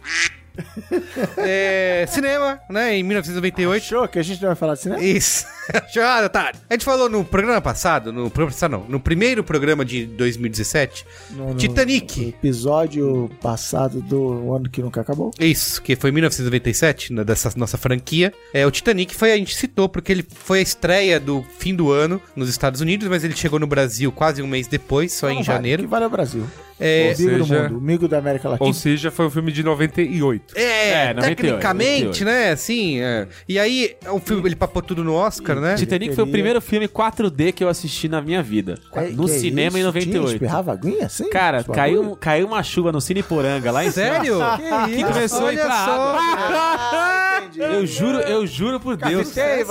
É, 1.38 2.06
cinema, 2.08 2.60
né? 2.70 2.96
Em 2.98 3.04
1998. 3.04 3.84
Achou 3.84 4.08
que 4.08 4.20
a 4.20 4.24
gente 4.24 4.42
não 4.42 4.50
vai 4.50 4.56
falar 4.56 4.74
de 4.76 4.82
cinema? 4.82 5.02
Isso. 5.04 5.46
Chorado, 5.94 6.26
otário. 6.28 6.60
A 6.70 6.74
gente 6.74 6.86
falou 6.86 7.10
no 7.10 7.24
programa 7.24 7.62
passado, 7.62 8.12
no 8.12 8.30
programa 8.30 8.52
passado 8.52 8.72
não, 8.72 8.86
no 8.88 9.00
primeiro 9.00 9.44
programa 9.44 9.86
de 9.86 10.06
2017, 10.06 11.06
No- 11.32 11.56
Titanic. 11.56 12.20
no 12.22 12.30
episódio 12.30 13.30
passado 13.42 14.02
do 14.02 14.54
ano 14.54 14.70
que 14.70 14.82
nunca 14.82 15.02
acabou. 15.02 15.32
Isso, 15.40 15.82
que 15.82 15.96
foi 15.96 16.10
em 16.10 16.14
1997, 16.14 17.14
né, 17.14 17.24
dessa 17.24 17.52
nossa 17.56 17.78
franquia. 17.78 18.34
É, 18.54 18.66
o 18.66 18.72
Titanic 18.72 19.16
foi, 19.16 19.32
a 19.32 19.38
gente 19.38 19.56
citou, 19.56 19.88
porque 19.88 20.12
ele 20.12 20.26
foi 20.30 20.60
a 20.60 20.62
estreia 20.62 21.20
do 21.20 21.44
fim 21.58 21.76
do 21.76 21.92
ano 21.92 22.22
nos 22.36 22.50
Estados 22.50 22.82
Unidos, 22.82 23.08
mas 23.08 23.24
ele 23.24 23.36
chegou 23.36 23.60
no 23.60 23.68
Brasil 23.68 24.12
quase 24.12 24.42
um 24.42 24.48
mês 24.48 24.68
depois, 24.68 25.14
só 25.14 25.28
Não 25.28 25.34
em 25.34 25.36
vale, 25.38 25.46
janeiro. 25.46 25.84
Que 25.84 25.88
vale 25.90 26.04
ao 26.06 26.10
Brasil. 26.10 26.46
É, 26.82 27.14
o 27.18 27.24
amigo 27.24 27.38
do 27.38 27.46
seja- 27.46 27.64
mundo, 27.64 27.76
o 27.76 27.78
amigo 27.78 28.08
da 28.08 28.18
América 28.18 28.50
Latina. 28.50 28.68
Ou 28.68 28.74
seja, 28.74 29.12
foi 29.12 29.26
um 29.28 29.30
filme 29.30 29.52
de 29.52 29.64
98. 29.64 30.54
É, 30.58 30.62
É, 31.10 31.14
98, 31.14 31.36
tecnicamente, 31.36 32.04
98. 32.24 32.26
né, 32.26 32.52
assim, 32.52 33.00
é. 33.00 33.28
E 33.48 33.60
aí, 33.60 33.96
o 34.12 34.20
filme, 34.20 34.48
ele 34.48 34.56
papou 34.56 34.82
tudo 34.82 35.04
no 35.04 35.14
Oscar, 35.14 35.60
né? 35.60 35.76
Titanic 35.76 36.16
foi 36.16 36.24
o 36.24 36.28
primeiro 36.28 36.60
filme 36.62 36.88
4D 36.88 37.52
que 37.52 37.64
eu 37.64 37.70
assisti 37.70 38.08
na 38.10 38.22
minha 38.22 38.42
vida. 38.42 38.78
É, 38.94 39.10
no 39.10 39.26
que 39.26 39.30
cinema 39.32 39.78
em 39.78 39.82
isso? 39.82 39.92
Tinha, 39.92 40.06
98. 40.16 40.32
espirrava 40.34 40.72
aguinha 40.72 41.06
assim? 41.06 41.30
Cara, 41.30 41.60
Esse 41.60 41.70
caiu, 41.72 42.16
caiu 42.20 42.48
uma 42.48 42.64
chuva 42.64 42.92
no 42.92 43.00
Cine 43.00 43.22
Poranga 43.24 43.72
lá 43.72 43.86
em. 43.86 43.92
Sério? 43.92 44.38
Que 44.92 45.04
começou 45.04 45.42
a 45.42 45.44
Olha 45.46 45.62
entrar 45.62 45.86
só, 45.86 46.18
água. 46.18 47.42
Eu 47.58 47.86
juro, 47.86 48.20
eu 48.20 48.48
juro 48.48 48.80
por 48.80 48.96
Deus. 48.96 49.34
Juro 49.34 49.66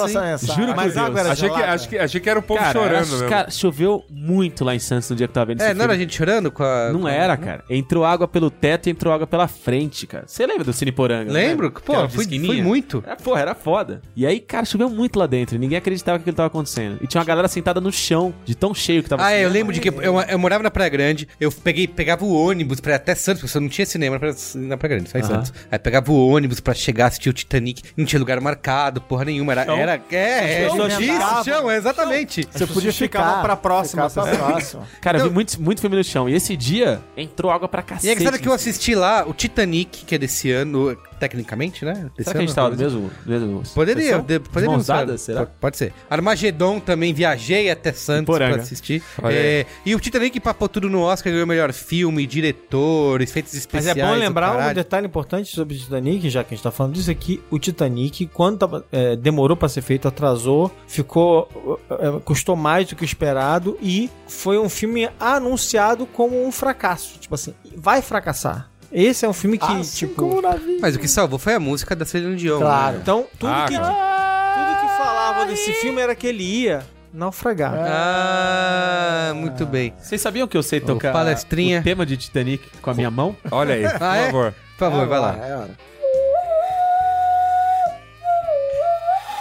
por 0.74 0.82
Deus. 0.82 0.96
água 0.96 1.20
era 1.20 1.32
Achei 1.32 1.48
que, 1.48 1.62
acho 1.62 1.88
que, 1.88 1.98
achei 1.98 2.20
que 2.20 2.28
era 2.30 2.38
o 2.38 2.42
povo 2.42 2.60
Cara, 2.60 2.72
chorando 2.72 3.08
mesmo. 3.12 3.28
cara, 3.28 3.50
choveu 3.50 4.04
muito 4.10 4.64
lá 4.64 4.74
em 4.74 4.78
Santos 4.78 5.08
no 5.10 5.16
dia 5.16 5.26
que 5.26 5.30
eu 5.30 5.34
tava 5.34 5.46
vendo 5.46 5.60
É, 5.62 5.66
esse 5.66 5.74
não 5.74 5.84
era 5.84 5.94
a 5.94 5.96
gente 5.96 6.14
chorando 6.16 6.50
com 6.50 6.62
a... 6.62 6.90
Não 6.92 6.99
era, 7.08 7.36
cara. 7.36 7.64
Entrou 7.68 8.04
água 8.04 8.26
pelo 8.26 8.50
teto 8.50 8.88
e 8.88 8.90
entrou 8.90 9.12
água 9.12 9.26
pela 9.26 9.48
frente, 9.48 10.06
cara. 10.06 10.24
Você 10.26 10.46
lembra 10.46 10.64
do 10.64 10.72
Cine 10.72 10.92
Poranga? 10.92 11.32
Lembro, 11.32 11.68
né? 11.68 11.74
pô, 11.84 12.08
foi 12.08 12.26
muito. 12.62 13.02
É, 13.06 13.14
porra, 13.14 13.40
era 13.40 13.54
foda. 13.54 14.00
E 14.16 14.26
aí, 14.26 14.40
cara, 14.40 14.64
choveu 14.64 14.88
muito 14.88 15.18
lá 15.18 15.26
dentro. 15.26 15.58
Ninguém 15.58 15.78
acreditava 15.78 16.18
que 16.18 16.22
aquilo 16.22 16.36
tava 16.36 16.48
acontecendo. 16.48 16.98
E 17.00 17.06
tinha 17.06 17.20
uma 17.20 17.26
galera 17.26 17.48
sentada 17.48 17.80
no 17.80 17.92
chão, 17.92 18.34
de 18.44 18.54
tão 18.54 18.74
cheio 18.74 19.02
que 19.02 19.08
tava. 19.08 19.24
Ah, 19.24 19.32
é, 19.32 19.44
eu 19.44 19.48
lembro 19.48 19.72
de 19.72 19.80
que 19.80 19.88
eu, 19.88 20.20
eu 20.20 20.38
morava 20.38 20.62
na 20.62 20.70
Praia 20.70 20.90
Grande, 20.90 21.28
eu 21.40 21.50
peguei, 21.50 21.86
pegava 21.86 22.24
o 22.24 22.32
ônibus 22.32 22.80
pra 22.80 22.92
ir 22.92 22.96
até 22.96 23.14
Santos, 23.14 23.42
porque 23.42 23.56
eu 23.56 23.60
não 23.60 23.68
tinha 23.68 23.86
cinema 23.86 24.16
na 24.16 24.20
Praia, 24.20 24.34
na 24.54 24.76
Praia 24.76 24.94
Grande, 24.96 25.10
só 25.10 25.18
em 25.18 25.22
Santos. 25.22 25.52
Aí 25.70 25.78
pegava 25.78 26.10
o 26.10 26.28
ônibus 26.28 26.60
pra 26.60 26.74
chegar, 26.74 27.06
assistir 27.06 27.28
o 27.28 27.32
Titanic, 27.32 27.82
não 27.96 28.04
tinha 28.04 28.18
lugar 28.18 28.40
marcado, 28.40 29.00
porra 29.00 29.24
nenhuma, 29.24 29.52
era... 29.52 29.72
era 29.74 30.02
é, 30.10 30.62
é, 30.62 30.68
pessoas 30.68 30.98
isso, 30.98 31.44
chão, 31.44 31.70
exatamente. 31.70 32.46
Você 32.50 32.66
podia 32.66 32.92
ficar 32.92 33.42
pra 33.42 33.56
próxima 33.56 34.08
pra 34.08 34.26
próxima. 34.26 34.86
Cara, 35.00 35.18
eu 35.18 35.20
Então- 35.20 35.28
vi 35.28 35.34
muito, 35.34 35.62
muito 35.62 35.80
filme 35.80 35.96
no 35.96 36.04
chão. 36.04 36.28
E 36.28 36.34
esse 36.34 36.56
dia 36.56 36.89
entrou 37.16 37.50
água 37.50 37.68
pra 37.68 37.82
cacete. 37.82 38.06
E 38.06 38.10
é 38.10 38.14
engraçado 38.14 38.40
que 38.40 38.48
eu 38.48 38.52
assisti 38.52 38.94
lá 38.94 39.26
o 39.26 39.32
Titanic, 39.34 40.04
que 40.04 40.14
é 40.14 40.18
desse 40.18 40.50
ano, 40.50 40.96
tecnicamente, 41.20 41.84
né? 41.84 42.10
Desse 42.16 42.30
Será 42.30 42.32
que 42.32 42.38
a 42.38 42.40
gente 42.40 42.54
tava 42.54 42.70
no 42.70 42.76
mesmo, 42.76 43.10
mesmo 43.26 43.62
Poderia, 43.74 44.18
de, 44.20 44.40
poderia 44.40 44.70
Mãos 44.70 44.86
dadas, 44.86 45.20
será? 45.20 45.44
Pode, 45.44 45.76
ser. 45.76 45.92
Armagedon 46.08 46.80
também, 46.80 47.12
viajei 47.12 47.70
até 47.70 47.92
Santos 47.92 48.34
pra 48.34 48.56
assistir. 48.56 49.02
É, 49.24 49.66
e 49.84 49.94
o 49.94 50.00
Titanic 50.00 50.40
papou 50.40 50.68
tudo 50.68 50.88
no 50.88 51.02
Oscar, 51.02 51.30
ganhou 51.30 51.46
melhor 51.46 51.72
filme, 51.74 52.26
diretor, 52.26 53.20
efeitos 53.20 53.52
Mas 53.52 53.60
especiais. 53.60 53.98
é 53.98 54.02
bom 54.02 54.14
lembrar 54.14 54.70
um 54.70 54.74
detalhe 54.74 55.06
importante 55.06 55.54
sobre 55.54 55.76
o 55.76 55.78
Titanic, 55.78 56.30
já 56.30 56.42
que 56.42 56.54
a 56.54 56.56
gente 56.56 56.64
tá 56.64 56.70
falando 56.70 56.94
disso 56.94 57.10
aqui. 57.10 57.42
O 57.50 57.58
Titanic, 57.58 58.26
quando 58.28 58.58
tava, 58.58 58.86
é, 58.90 59.14
demorou 59.14 59.56
pra 59.56 59.68
ser 59.68 59.82
feito, 59.82 60.08
atrasou, 60.08 60.72
ficou. 60.86 61.78
é, 61.90 62.20
custou 62.24 62.56
mais 62.56 62.88
do 62.88 62.96
que 62.96 63.02
o 63.02 63.04
esperado 63.04 63.76
e 63.82 64.10
foi 64.26 64.58
um 64.58 64.68
filme 64.68 65.08
anunciado 65.18 66.06
como 66.06 66.46
um 66.46 66.50
fracasso. 66.50 67.18
Tipo 67.18 67.34
assim, 67.34 67.54
vai 67.76 68.00
fracassar. 68.00 68.69
Esse 68.92 69.24
é 69.24 69.28
um 69.28 69.32
filme 69.32 69.56
que, 69.56 69.64
Assim 69.64 70.06
tipo. 70.06 70.42
Mas 70.80 70.96
o 70.96 70.98
que 70.98 71.06
salvou 71.06 71.38
foi 71.38 71.54
a 71.54 71.60
música 71.60 71.94
da 71.94 72.04
Celine 72.04 72.34
Dion. 72.36 72.58
Claro. 72.58 72.94
né? 72.96 72.98
Então, 73.02 73.26
tudo, 73.38 73.52
Ah, 73.52 73.66
que, 73.68 73.74
tudo 73.74 74.80
que 74.80 74.96
falava 74.98 75.46
desse 75.46 75.72
filme 75.74 76.00
era 76.00 76.14
que 76.14 76.26
ele 76.26 76.42
ia 76.42 76.84
naufragar. 77.12 77.72
Ah, 77.76 79.32
muito 79.34 79.64
bem. 79.64 79.94
Vocês 80.00 80.20
sabiam 80.20 80.48
que 80.48 80.56
eu 80.56 80.62
sei 80.62 80.80
tocar 80.80 81.12
palestrinha. 81.12 81.80
o 81.80 81.84
tema 81.84 82.04
de 82.04 82.16
Titanic 82.16 82.64
com 82.82 82.90
a 82.90 82.94
minha 82.94 83.10
mão? 83.10 83.36
Olha 83.50 83.74
aí, 83.74 83.82
por 83.88 84.02
Ah, 84.02 84.16
é? 84.16 84.24
favor. 84.26 84.52
Por 84.76 84.78
favor, 84.90 85.06
vai 85.06 85.20
lá. 85.20 85.36
É 85.36 85.56
hora. 85.56 85.70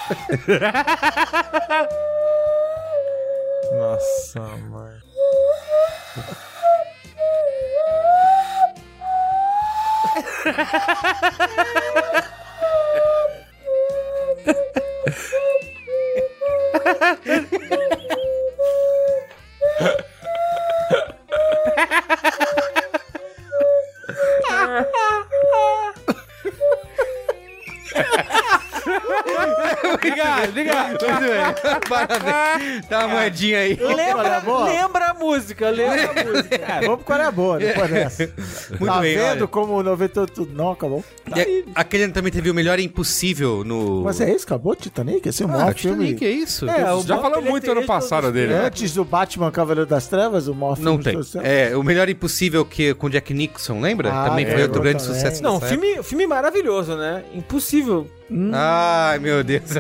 Nossa, 3.72 4.40
mãe. 4.70 5.00
Ha 10.10 10.52
ha 10.52 10.76
ha! 19.80 20.06
Obrigado, 29.94 30.50
obrigado. 30.50 30.90
Muito 30.90 31.06
bem. 31.06 31.80
Parabéns. 31.90 32.88
Dá 32.90 33.00
uma 33.06 33.16
moedinha 33.16 33.60
aí. 33.60 33.76
Lembra, 33.76 34.40
boa? 34.42 34.66
lembra 34.66 35.06
a 35.10 35.14
música, 35.14 35.70
lembra 35.70 36.10
a 36.22 36.24
música. 36.26 36.80
Vamos 36.86 37.04
com 37.06 37.14
a 37.14 37.20
é 37.24 37.32
boa 37.32 37.60
depois 37.60 37.90
dessa. 37.92 38.32
Muito 38.80 38.86
tá 38.86 39.00
bem, 39.02 39.18
vendo 39.18 39.30
olha. 39.42 39.48
como 39.48 39.74
o 39.74 39.84
98 39.84 40.50
não 40.54 40.72
acabou? 40.72 41.04
E 41.36 41.66
aquele 41.76 42.04
ano 42.04 42.14
também 42.14 42.32
teve 42.32 42.50
o 42.50 42.54
melhor 42.54 42.80
impossível 42.80 43.64
no. 43.64 44.04
Mas 44.04 44.22
é 44.22 44.34
isso? 44.34 44.46
Acabou 44.46 44.74
o 44.74 44.76
Titanic? 44.76 45.28
Esse 45.28 45.44
é 45.44 45.46
um 45.46 45.50
Ah, 45.50 45.58
maior 45.58 45.72
o 45.72 45.74
Titanic, 45.74 46.20
filme. 46.20 46.26
é 46.26 46.44
isso? 46.44 46.70
É, 46.70 46.94
o 46.94 47.02
Já 47.02 47.18
ele 47.18 47.50
muito 47.50 47.64
tem 47.64 47.72
ano 47.72 47.86
passado 47.86 48.32
dele. 48.32 48.54
filme. 48.54 48.66
Antes 48.66 48.94
do 48.94 49.04
Batman 49.06 49.52
Cavaleiro 49.52 49.90
das 49.90 50.08
Trevas, 50.08 50.48
o 50.48 50.56
maior 50.56 50.78
Não 50.80 50.94
filme 50.98 51.04
tem. 51.04 51.18
os 51.18 51.32
tempos. 51.32 51.48
É, 51.48 51.76
o 51.76 51.84
melhor 51.84 52.10
impossível 52.10 52.66
que 52.66 52.94
com 52.94 53.10
Jack 53.10 53.34
Nixon, 53.34 53.80
lembra? 53.80 54.12
Ah, 54.12 54.30
também 54.30 54.46
é, 54.46 54.52
foi 54.52 54.62
outro 54.64 54.82
grande 54.82 55.04
também. 55.04 55.16
sucesso. 55.16 55.44
Não, 55.44 55.60
filme, 55.60 56.02
filme 56.04 56.26
maravilhoso, 56.28 56.96
né? 56.96 57.24
Impossível. 57.34 58.08
Ai, 58.54 59.20
meu 59.20 59.44
Deus. 59.44 59.70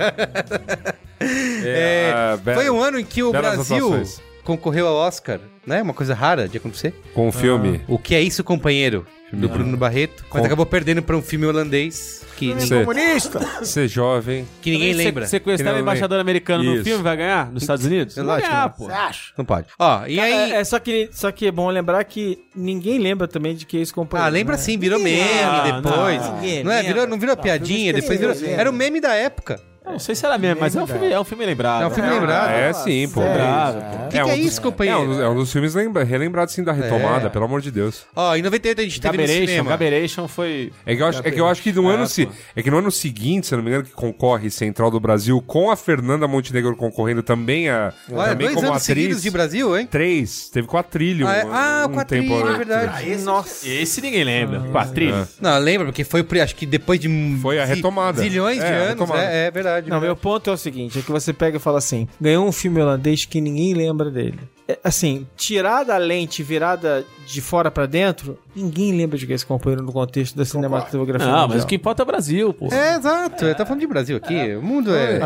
É, 1.22 2.14
ah, 2.16 2.38
bela- 2.42 2.62
foi 2.62 2.70
um 2.70 2.82
ano 2.82 2.98
em 2.98 3.04
que 3.04 3.22
o 3.22 3.32
Brasil 3.32 3.88
atuações. 3.88 4.22
concorreu 4.44 4.88
ao 4.88 4.96
Oscar, 4.96 5.40
né? 5.68 5.82
Uma 5.82 5.94
coisa 5.94 6.14
rara 6.14 6.48
de 6.48 6.58
acontecer. 6.58 6.94
Com 7.14 7.28
o 7.28 7.32
filme. 7.32 7.82
O 7.90 8.00
que 8.00 8.16
é 8.16 8.22
isso, 8.22 8.42
companheiro? 8.42 9.06
Do 9.32 9.48
Bruno 9.50 9.78
Barreto. 9.78 10.24
Mas 10.32 10.40
Com- 10.42 10.46
acabou 10.46 10.66
perdendo 10.66 11.02
pra 11.04 11.16
um 11.16 11.22
filme 11.22 11.46
holandês 11.46 12.26
que, 12.36 12.48
Filme 12.48 12.62
Sei. 12.62 12.80
comunista! 12.86 13.66
Ser 13.66 13.88
jovem. 13.88 14.48
que 14.62 14.72
ninguém 14.72 14.94
Se- 14.94 14.98
lembra. 15.04 15.28
Sequestrar 15.28 15.74
Que 15.74 15.80
o 15.80 15.82
embaixador 15.82 16.20
americano 16.20 16.64
no 16.64 16.76
Isso. 16.76 16.84
filme 16.86 17.04
vai 17.04 17.18
ganhar? 17.18 17.52
Nos 17.52 17.64
Estados 17.64 17.86
Unidos? 17.86 18.16
Eu 18.18 18.24
Não 18.24 18.30
vai 18.32 18.38
acho 18.40 18.46
que 18.48 18.52
ganhar, 18.52 18.64
não. 18.64 18.70
pô. 18.72 18.86
Você 18.86 18.92
acha? 18.92 19.34
Não 19.38 19.46
pode. 19.46 19.68
Ó, 19.78 20.06
e 20.08 20.20
aí. 20.20 20.52
É, 20.54 20.56
é 20.56 20.64
só, 20.64 20.80
que, 20.80 21.10
só 21.12 21.32
que 21.32 21.48
é 21.48 21.52
bom 21.52 21.70
lembrar 21.70 22.04
que 22.06 22.40
ninguém 22.56 22.98
lembra 22.98 23.28
também 23.28 23.56
de 23.56 23.66
que 23.66 23.78
é 23.78 23.82
esse 23.82 23.94
companheiro. 23.94 24.28
Ah, 24.28 24.32
lembra 24.32 24.56
né? 24.56 24.62
sim, 24.62 24.78
virou 24.78 25.00
meme 25.00 25.22
Ah, 25.44 25.64
depois. 25.82 26.22
não. 26.22 26.64
Não, 26.64 26.72
é, 26.72 26.84
virou, 26.84 27.06
não 27.08 27.20
virou 27.20 27.36
piadinha, 27.38 27.94
depois 27.94 28.20
virou. 28.20 28.36
Era 28.46 28.70
o 28.70 28.74
meme 28.74 29.00
da 29.02 29.14
época. 29.14 29.60
Não 29.90 30.00
sei 30.00 30.16
se 30.16 30.26
era 30.26 30.38
mesmo, 30.38 30.62
mas 30.62 30.76
é 30.76 30.82
um 30.84 30.88
filme, 30.88 31.12
é 31.12 31.20
um 31.20 31.24
filme 31.24 31.46
lembrado. 31.46 31.84
É 31.84 31.88
um 31.88 31.90
filme 31.92 32.10
Ah, 32.10 32.14
lembrado. 32.14 32.50
é 32.52 32.74
sim, 32.74 33.08
pô. 33.10 33.22
Lembrado, 33.22 33.82
pô. 33.82 34.06
O 34.06 34.10
que, 34.10 34.24
que 34.24 34.30
é 34.30 34.36
isso, 34.38 34.60
É 34.60 34.64
companheiro? 34.64 35.02
um, 35.02 35.08
dos- 35.08 35.20
é 35.20 35.28
um 35.30 35.36
dos 35.36 35.52
filmes 35.52 35.74
lembra, 35.76 36.04
relembrados 36.04 36.54
sim 36.54 36.64
da 36.64 36.72
retomada, 36.72 37.28
É. 37.28 37.30
pelo 37.30 37.46
amor 37.46 37.62
de 37.62 37.72
Deus. 37.72 38.06
Ó, 38.16 38.36
em 38.36 38.42
98 38.42 38.80
a 38.80 38.84
gente 38.84 39.02
teve 39.02 39.18
no 39.18 39.24
Gaberation, 39.24 39.48
cinema. 39.48 39.70
Gaberation 39.70 40.28
foi... 40.28 40.72
É 40.86 40.96
que 40.96 41.02
eu 41.02 41.08
acho, 41.08 41.20
é 41.24 41.32
que, 41.32 41.40
eu 41.42 41.48
acho 41.48 41.62
que 41.62 41.72
no 41.72 41.88
ano 41.88 42.04
Ah, 42.04 42.08
se, 42.08 42.30
é 42.56 42.62
que 42.64 42.70
no 42.72 42.78
ano 42.78 42.92
seguinte, 42.92 43.48
se 43.48 43.54
eu 43.54 43.58
não 43.58 43.64
me 43.64 43.70
engano, 43.72 43.84
que 43.86 43.92
concorre 43.92 44.50
Central 44.50 44.90
do 44.92 45.00
Brasil 45.00 45.42
com 45.46 45.70
a 45.72 45.76
Fernanda 45.76 46.28
Montenegro 46.28 46.76
concorrendo 46.76 47.22
também 47.24 47.70
a 47.70 47.92
Olha, 48.12 48.30
também 48.30 48.48
dois 48.48 48.56
como 48.56 48.68
anos 48.68 48.84
atriz. 48.84 48.84
seguidos 49.04 49.22
de 49.24 49.30
Brasil, 49.32 49.78
hein? 49.78 49.88
Três, 49.90 50.50
teve 50.50 50.68
quatrilho. 50.68 51.28
Ah, 51.28 51.36
é- 51.38 51.46
um- 51.46 51.50
ah, 51.54 51.88
um 51.90 51.94
quatrilho, 51.94 52.30
tempo 52.30 52.48
é 52.50 52.54
verdade. 52.58 53.16
Nossa. 53.18 53.68
Esse 53.68 54.02
ninguém 54.02 54.24
lembra. 54.24 54.62
Quatrilho. 54.72 55.28
Não, 55.42 55.58
lembra, 55.60 55.88
porque 55.88 56.04
foi, 56.04 56.24
por- 56.24 56.40
acho 56.40 56.56
que 56.56 56.66
depois 56.66 57.00
de... 57.00 57.10
Foi 57.42 57.60
a 57.60 57.66
retomada. 57.66 58.22
Zilhões 58.22 58.58
de 58.60 58.64
É, 58.66 58.76
anos, 58.76 58.90
retomada. 58.90 59.24
é, 59.24 59.48
é 59.48 59.52
Não, 59.88 60.02
meu 60.02 60.16
ponto 60.16 60.50
é 60.50 60.54
o 60.54 60.58
seguinte: 60.58 61.00
é 61.00 61.02
que 61.02 61.12
você 61.12 61.32
pega 61.34 61.58
e 61.58 61.60
fala 61.60 61.78
assim: 61.78 62.08
ganhou 62.20 62.48
um 62.48 62.52
filme 62.52 62.82
holandês 62.82 63.26
que 63.26 63.40
ninguém 63.40 63.74
lembra 63.74 64.10
dele. 64.10 64.40
É, 64.70 64.78
assim, 64.84 65.26
tirada 65.36 65.96
a 65.96 65.98
lente 65.98 66.44
virada 66.44 67.04
de 67.26 67.42
fora 67.42 67.72
pra 67.72 67.88
dentro, 67.88 68.38
ninguém 68.56 68.96
lembra 68.96 69.18
de 69.18 69.26
que 69.26 69.34
esse 69.34 69.46
companheiro 69.46 69.84
no 69.84 69.92
contexto 69.92 70.36
da 70.38 70.46
cinematografia. 70.46 71.26
Não, 71.28 71.34
mas 71.40 71.48
mundial. 71.48 71.64
o 71.66 71.68
que 71.68 71.76
importa 71.76 72.02
é 72.02 72.04
o 72.04 72.06
Brasil, 72.06 72.54
pô. 72.54 72.68
É, 72.72 72.96
exato. 72.96 73.46
Eu 73.46 73.56
tô 73.56 73.66
falando 73.66 73.82
de 73.82 73.88
Brasil 73.88 74.16
aqui. 74.18 74.56
O 74.56 74.62
mundo 74.62 74.94
é... 74.96 75.20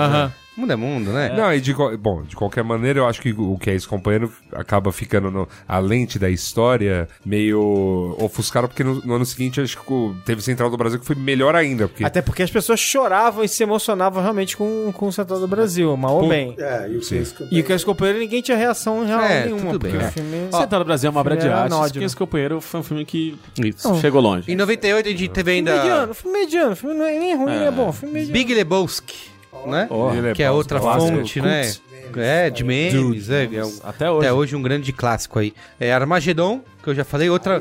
O 0.55 0.61
mundo 0.61 0.71
é 0.71 0.75
mundo, 0.75 1.09
né? 1.11 1.33
Não, 1.35 1.51
e 1.51 1.59
de, 1.59 1.73
bom, 1.97 2.21
de 2.21 2.35
qualquer 2.35 2.63
maneira, 2.63 2.99
eu 2.99 3.07
acho 3.07 3.19
que 3.19 3.33
o 3.35 3.57
que 3.57 3.71
é 3.71 3.73
esse 3.73 3.87
companheiro 3.87 4.31
acaba 4.51 4.91
ficando 4.91 5.31
no, 5.31 5.49
a 5.67 5.79
lente 5.79 6.19
da 6.19 6.29
história 6.29 7.07
meio 7.25 8.15
ofuscado, 8.19 8.67
porque 8.67 8.83
no, 8.83 9.01
no 9.03 9.15
ano 9.15 9.25
seguinte 9.25 9.59
acho 9.59 9.75
que 9.81 9.91
o- 9.91 10.15
teve 10.23 10.43
Central 10.43 10.69
do 10.69 10.77
Brasil 10.77 10.99
que 10.99 11.07
foi 11.07 11.15
melhor 11.15 11.55
ainda, 11.55 11.87
porque 11.87 12.03
Até 12.05 12.21
porque 12.21 12.43
as 12.43 12.51
pessoas 12.51 12.79
choravam 12.79 13.43
e 13.43 13.47
se 13.49 13.63
emocionavam 13.63 14.21
realmente 14.21 14.55
com, 14.55 14.91
com 14.95 15.07
o 15.07 15.11
Central 15.11 15.39
do 15.39 15.47
Brasil, 15.47 15.97
mal 15.97 16.17
ou 16.21 16.29
bem. 16.29 16.53
É, 16.59 16.87
e 16.87 16.97
o. 16.97 17.01
E 17.51 17.63
que 17.63 17.73
esse 17.73 17.83
companheiro 17.83 18.19
ninguém 18.19 18.43
tinha 18.43 18.55
reação 18.55 19.03
real 19.07 19.21
É, 19.33 19.45
nenhuma, 19.45 19.71
tudo 19.71 19.79
bem, 19.79 19.95
é. 19.95 20.11
filme. 20.11 20.49
Central 20.51 20.83
do 20.83 20.85
Brasil 20.85 21.07
é 21.07 21.11
uma 21.11 21.19
obra 21.19 21.37
de 21.37 21.45
era 21.45 21.61
arte. 21.61 21.73
anódino. 21.73 21.99
que 21.99 22.05
esse 22.05 22.15
companheiro 22.15 22.61
foi 22.61 22.79
um 22.79 22.83
filme 22.83 23.05
que 23.05 23.37
Isso. 23.57 23.95
chegou 23.99 24.21
longe. 24.21 24.51
Em 24.51 24.55
98 24.55 25.07
a 25.07 25.11
gente 25.11 25.27
teve 25.29 25.51
ainda 25.51 25.75
mediano, 25.75 26.13
filme 26.13 26.39
mediano, 26.39 26.75
filme 26.75 26.95
não 26.95 27.05
é 27.05 27.17
nem 27.17 27.35
ruim, 27.35 27.51
nem 27.51 27.65
é 27.65 27.71
bom, 27.71 27.91
filme 27.91 28.13
mediano. 28.13 28.33
Big 28.33 28.53
Lebowski, 28.53 29.15
né? 29.65 29.87
Ele 30.15 30.33
que 30.33 30.43
é 30.43 30.51
outra 30.51 30.79
fonte, 30.79 31.41
né? 31.41 31.71
É, 32.19 32.49
de 32.49 32.63
memes, 32.63 33.29
é, 33.29 33.49
é 33.53 33.65
um- 33.65 33.79
Até 33.83 34.09
hoje. 34.09 34.27
até 34.27 34.33
hoje 34.33 34.55
um 34.55 34.61
grande 34.61 34.91
clássico 34.93 35.39
aí. 35.39 35.53
É 35.79 35.93
Armagedon, 35.93 36.61
que 36.83 36.89
eu 36.89 36.95
já 36.95 37.03
falei, 37.03 37.29
outra 37.29 37.59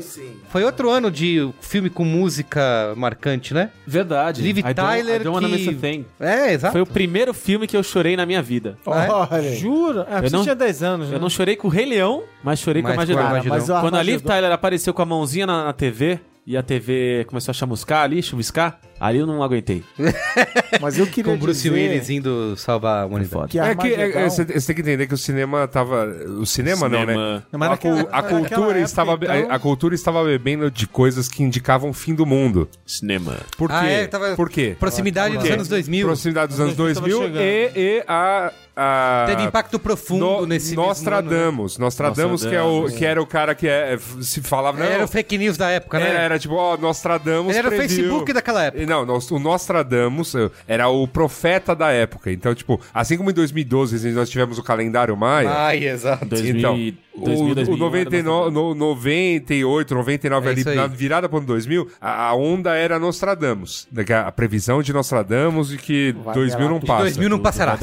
foi 0.49 0.63
outro 0.63 0.89
ano 0.89 1.09
de 1.09 1.49
filme 1.61 1.89
com 1.89 2.03
música 2.03 2.93
marcante, 2.97 3.53
né? 3.53 3.69
Verdade. 3.85 4.41
Liv 4.41 4.57
I 4.59 4.61
don't- 4.61 4.75
Tyler 4.75 5.21
I 5.21 5.23
don't 5.23 5.47
que-. 5.47 6.05
É, 6.19 6.53
exato. 6.53 6.71
Foi 6.73 6.81
o 6.81 6.85
primeiro 6.85 7.33
filme 7.33 7.67
que 7.67 7.75
eu 7.77 7.83
chorei 7.83 8.15
na 8.17 8.25
minha 8.25 8.41
vida. 8.41 8.77
Olha. 8.85 9.55
Jura? 9.55 10.01
É, 10.01 10.13
porque 10.15 10.29
você 10.29 10.35
não- 10.35 10.43
tinha 10.43 10.55
10 10.55 10.83
anos, 10.83 11.09
né? 11.09 11.15
Eu 11.15 11.19
não 11.19 11.29
chorei 11.29 11.55
com 11.55 11.67
o 11.67 11.71
Rei 11.71 11.85
Leão, 11.85 12.23
mas 12.43 12.59
chorei 12.59 12.81
Mas 12.81 12.91
com 12.95 13.01
a 13.01 13.05
Magedon. 13.05 13.49
mas 13.49 13.69
o 13.69 13.79
Quando 13.81 13.95
a 13.95 14.03
Liv 14.03 14.21
Tyler 14.21 14.51
apareceu 14.51 14.93
com 14.93 15.01
a 15.01 15.05
mãozinha 15.05 15.45
na, 15.47 15.65
na 15.65 15.73
TV 15.73 16.19
e 16.45 16.57
a 16.57 16.63
TV 16.63 17.23
começou 17.27 17.51
a 17.51 17.53
chamuscar 17.53 18.03
ali, 18.03 18.21
chuviscar, 18.21 18.79
ali 19.07 19.19
eu 19.19 19.27
não 19.27 19.43
aguentei. 19.43 19.83
Mas 20.81 20.97
eu 20.97 21.05
queria 21.07 21.31
Com 21.33 21.37
Bruce 21.39 21.61
dizer 21.63 21.73
Willis 21.75 22.09
indo 22.09 22.55
salvar 22.57 23.03
a 23.03 23.05
humanidade. 23.05 23.47
que 23.49 23.59
É 23.59 23.75
que 23.75 23.87
é- 23.93 24.23
é, 24.25 24.29
você 24.29 24.45
tem 24.45 24.75
que 24.75 24.81
entender 24.81 25.07
que 25.07 25.13
o 25.13 25.17
cinema 25.17 25.67
tava. 25.67 26.05
O 26.39 26.45
cinema, 26.45 26.87
não, 26.89 26.99
né? 27.05 27.13
Cinema. 27.13 27.45
Não, 27.51 27.59
mas 27.59 27.71
a, 27.71 27.77
cu- 27.77 27.89
naquela- 27.89 28.09
a 28.17 28.23
cultura 28.23 28.65
época, 28.69 28.79
estava 28.81 29.13
então- 29.13 29.51
a, 29.51 29.55
a 29.55 29.59
cultura 29.59 29.95
estava 29.95 30.23
bebendo 30.23 30.71
de 30.71 30.87
coisas 30.87 31.27
que 31.27 31.43
indicavam 31.43 31.89
o 31.89 31.93
fim 31.93 32.13
do 32.15 32.25
mundo. 32.25 32.67
Cinema. 32.85 33.37
Por 33.57 33.69
quê? 33.69 33.75
Ah, 33.77 33.85
é, 33.89 34.07
tava- 34.07 34.35
Por 34.35 34.49
quê? 34.49 34.75
Proximidade 34.79 35.37
dos 35.37 35.49
anos 35.49 35.67
2000. 35.67 36.07
Proximidade 36.07 36.47
dos 36.51 36.59
anos 36.59 36.73
Tava 36.75 36.91
2000 36.91 37.17
chegando. 37.21 37.41
e, 37.41 37.71
e 37.75 38.03
a, 38.07 38.51
a 38.75 39.25
Teve 39.27 39.43
impacto 39.43 39.77
profundo 39.79 40.25
no, 40.25 40.45
nesse 40.45 40.69
mesmo 40.75 40.81
ano, 40.81 40.89
né? 40.89 40.95
Nostradamus. 40.95 41.77
Nostradamus, 41.77 42.45
que, 42.45 42.55
é 42.55 42.61
o, 42.63 42.85
que 42.87 43.05
era 43.05 43.21
o 43.21 43.27
cara 43.27 43.53
que 43.55 43.67
é, 43.67 43.97
se 44.21 44.41
falava. 44.41 44.79
Não, 44.79 44.85
Era 44.85 45.03
o 45.03 45.07
fake 45.07 45.37
news 45.37 45.57
da 45.57 45.69
época, 45.69 45.99
né? 45.99 46.09
era, 46.09 46.19
era 46.19 46.39
tipo, 46.39 46.55
ó, 46.55 46.75
Nostradamus. 46.77 47.49
Ele 47.49 47.59
era 47.59 47.67
o 47.67 47.71
Facebook 47.71 48.33
daquela 48.33 48.63
época. 48.63 48.83
Não, 49.05 49.19
o 49.31 49.39
Nostradamus 49.39 50.35
eh, 50.35 50.49
era 50.67 50.87
o 50.87 51.07
profeta 51.07 51.75
da 51.75 51.91
época. 51.91 52.31
Então, 52.31 52.53
tipo, 52.53 52.79
assim 52.93 53.17
como 53.17 53.29
em 53.31 53.33
2012 53.33 54.11
nós 54.11 54.29
tivemos 54.29 54.57
o 54.57 54.63
calendário 54.63 55.15
maia. 55.17 55.49
Ai, 55.49 55.87
exato. 55.87 56.25
2000, 56.25 56.57
Então, 56.57 57.02
2000, 57.15 57.51
o, 57.51 57.55
2001 57.55 57.73
o 57.73 57.77
99, 57.77 58.51
no, 58.51 58.75
98, 58.75 59.95
99 59.95 60.47
É 60.47 60.51
ali, 60.51 60.75
na 60.75 60.87
virada 60.87 61.29
pro 61.29 61.37
ano 61.39 61.47
2000, 61.47 61.87
a, 62.01 62.27
a 62.29 62.35
onda 62.35 62.75
era 62.75 62.97
Nostradamus. 62.99 63.87
né, 63.91 64.03
que 64.03 64.13
A, 64.13 64.27
a 64.27 64.31
previsão 64.31 64.81
de 64.81 64.91
Nostradamus 64.93 65.73
e 65.73 65.77
que 65.77 66.15
Vai 66.23 66.33
2000 66.35 66.69
não 66.69 66.79
passa. 66.79 67.03
2000 67.03 67.29
não 67.29 67.39
passará. 67.39 67.77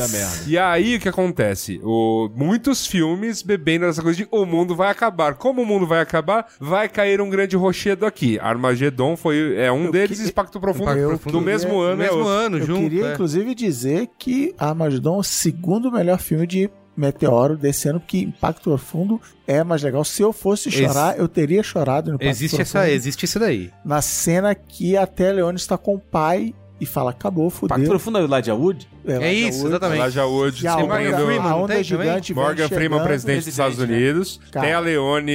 E 0.47 0.59
aí 0.59 0.97
o 0.97 1.01
que 1.01 1.09
acontece? 1.09 1.81
O, 1.83 2.29
muitos 2.35 2.87
filmes 2.87 3.43
bebendo 3.43 3.85
essa 3.87 4.03
coisa 4.03 4.17
de 4.17 4.29
o 4.31 4.45
mundo 4.45 4.75
vai 4.75 4.91
acabar. 4.91 5.35
Como 5.35 5.63
o 5.63 5.67
mundo 5.67 5.87
vai 5.87 6.01
acabar, 6.01 6.47
vai 6.59 6.89
cair 6.89 7.21
um 7.21 7.31
grande 7.31 7.57
rochedo 7.57 8.07
aqui. 8.07 8.39
Armagedon 8.41 9.17
foi, 9.17 9.57
é 9.57 9.71
um 9.71 9.91
deles 9.91 10.21
que- 10.21 10.29
Impacto 10.29 10.61
Profundo 10.61 10.91
Eu 10.93 11.13
do 11.13 11.19
queria- 11.19 11.41
mesmo 11.41 11.73
No 11.73 11.81
ano. 11.81 12.03
é 12.03 12.05
mesmo 12.07 12.19
outro. 12.19 12.33
ano, 12.33 12.59
Eu 12.59 12.67
junto. 12.67 12.81
queria, 12.81 13.07
é. 13.07 13.13
inclusive, 13.13 13.55
dizer 13.55 14.09
que 14.19 14.55
Armagedon 14.59 15.17
é 15.17 15.19
o 15.19 15.23
segundo 15.23 15.91
melhor 15.93 16.19
filme 16.19 16.47
de 16.47 16.71
Meteoro 17.01 17.57
desse 17.57 17.89
ano, 17.89 17.99
porque 18.01 18.19
Impacto 18.19 18.63
Profundo 18.65 19.21
é 19.47 19.65
mais 19.65 19.83
legal. 19.83 20.05
Se 20.05 20.23
eu 20.23 20.33
fosse 20.33 20.71
chorar, 20.71 21.19
eu 21.19 21.27
teria 21.27 21.63
chorado 21.63 22.11
no 22.11 22.17
Impacto 22.17 22.31
Existe 22.31 22.61
essa, 22.61 22.79
Profundo. 22.81 22.95
existe 22.95 23.25
isso 23.25 23.39
daí. 23.39 23.71
Na 23.85 24.01
cena 24.03 24.55
que 24.55 24.97
até 24.97 25.33
Leone 25.33 25.57
está 25.57 25.77
com 25.79 25.95
o 25.95 25.99
pai 25.99 26.55
e 26.81 26.87
fala, 26.87 27.11
acabou, 27.11 27.51
Pacto 27.51 27.69
fudeu. 27.75 27.89
Profundo 27.91 28.17
é 28.19 28.23
o 28.23 28.25
Elijah 28.25 28.55
Wood? 28.55 28.89
É 29.07 29.31
isso, 29.33 29.67
exatamente. 29.67 30.01
Elijah 30.01 30.25
Wood, 30.27 30.65
E 30.65 30.67
a 30.67 30.77
onda, 30.77 30.87
do- 31.11 31.27
Freeman, 31.27 31.39
a 31.51 31.57
onda 31.57 31.75
tem 31.75 31.85
gigante 31.85 32.33
Morgan 32.35 32.69
Freeman, 32.69 33.03
presidente 33.03 33.39
dos 33.41 33.47
Estados 33.49 33.77
né? 33.79 33.85
Unidos. 33.85 34.41
Cara. 34.51 34.65
Tem 34.67 34.75
a 34.75 34.81
Leone, 34.81 35.33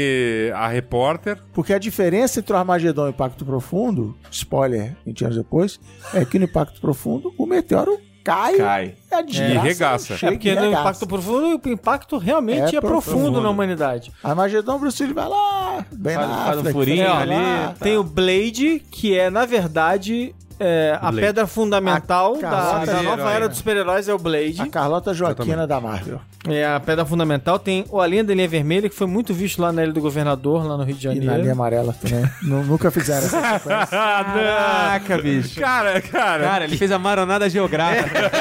a 0.56 0.68
repórter. 0.68 1.38
Porque 1.54 1.72
a 1.72 1.78
diferença 1.78 2.40
entre 2.40 2.52
o 2.52 2.58
Armagedon 2.58 3.04
e 3.06 3.08
o 3.08 3.10
Impacto 3.10 3.46
Profundo, 3.46 4.18
spoiler, 4.32 4.96
20 5.06 5.24
anos 5.26 5.38
depois, 5.38 5.80
é 6.16 6.26
que 6.26 6.40
no 6.40 6.46
Impacto 6.46 6.82
Profundo 6.82 7.32
o 7.38 7.46
meteoro 7.46 8.00
cai, 8.26 8.58
Cai. 8.58 8.94
e 9.12 9.16
a 9.16 9.22
desgraça 9.22 9.54
E 9.54 9.58
regaça. 9.60 10.18
chega 10.18 10.32
É 10.34 10.36
porque 10.36 10.50
e 10.50 10.56
no 10.56 10.66
impacto 10.72 11.08
profundo, 11.08 11.62
o 11.66 11.70
impacto 11.70 12.18
realmente 12.18 12.76
É 12.76 12.78
é, 12.78 12.82
profundo, 12.82 13.18
profundo. 13.22 13.42
na 13.42 13.50
humanidade. 13.50 14.12
Armagedon, 14.24 14.78
Bruce 14.80 15.02
Willis 15.02 15.16
vai 15.16 15.30
lá, 15.30 15.86
bem 15.92 16.16
Faz- 16.16 16.28
na 16.30 16.36
faz 16.36 16.48
um 16.48 16.60
África, 16.62 16.72
furinho 16.74 17.08
vai 17.08 17.22
ali, 17.22 17.32
lá. 17.36 17.68
tá. 17.68 17.76
Tem 17.86 17.98
o 17.98 18.04
Blade, 18.04 18.84
que 18.92 19.18
é, 19.18 19.30
na 19.30 19.46
verdade, 19.46 20.34
é, 20.60 20.98
a 21.02 21.12
pedra 21.12 21.46
fundamental 21.48 22.36
A 22.36 22.40
da, 22.42 22.50
Carlota 22.50 22.86
da 22.86 23.02
nova 23.04 23.32
era 23.32 23.40
né? 23.42 23.48
dos 23.48 23.58
super-heróis, 23.58 24.08
é 24.08 24.14
o 24.14 24.18
Blade. 24.18 24.62
A 24.62 24.68
Carlota 24.68 25.14
Joaquina 25.14 25.66
da 25.68 25.80
Marvel. 25.82 26.20
É 26.48 26.64
a 26.66 26.80
pedra 26.80 27.04
fundamental. 27.06 27.58
Tem 27.58 27.86
o 27.90 28.00
Além 28.00 28.24
da 28.24 28.34
Linha 28.34 28.48
Vermelha, 28.48 28.88
que 28.88 28.96
foi 28.96 29.08
muito 29.08 29.34
visto 29.34 29.60
lá 29.62 29.72
na 29.72 29.84
Ilha 29.84 29.92
do 29.94 30.00
Governador, 30.02 30.64
lá 30.66 30.78
no 30.78 30.84
Rio 30.84 30.96
de 30.96 31.08
E 31.08 31.10
na 31.10 31.16
Janeiro. 31.16 31.42
linha 31.42 31.54
amarela 31.54 31.94
também. 31.94 32.24
Nu- 32.44 32.64
Nunca 32.64 32.92
fizeram 32.92 33.26
essa 33.26 33.42
sequência. 33.60 33.88
Caraca, 33.88 35.18
bicho. 35.18 35.60
Cara, 35.60 36.00
cara. 36.02 36.44
Cara, 36.44 36.64
ele 36.66 36.78
fez 36.78 36.92
a 36.92 37.00
maronada 37.00 37.50
geográfica. 37.50 38.32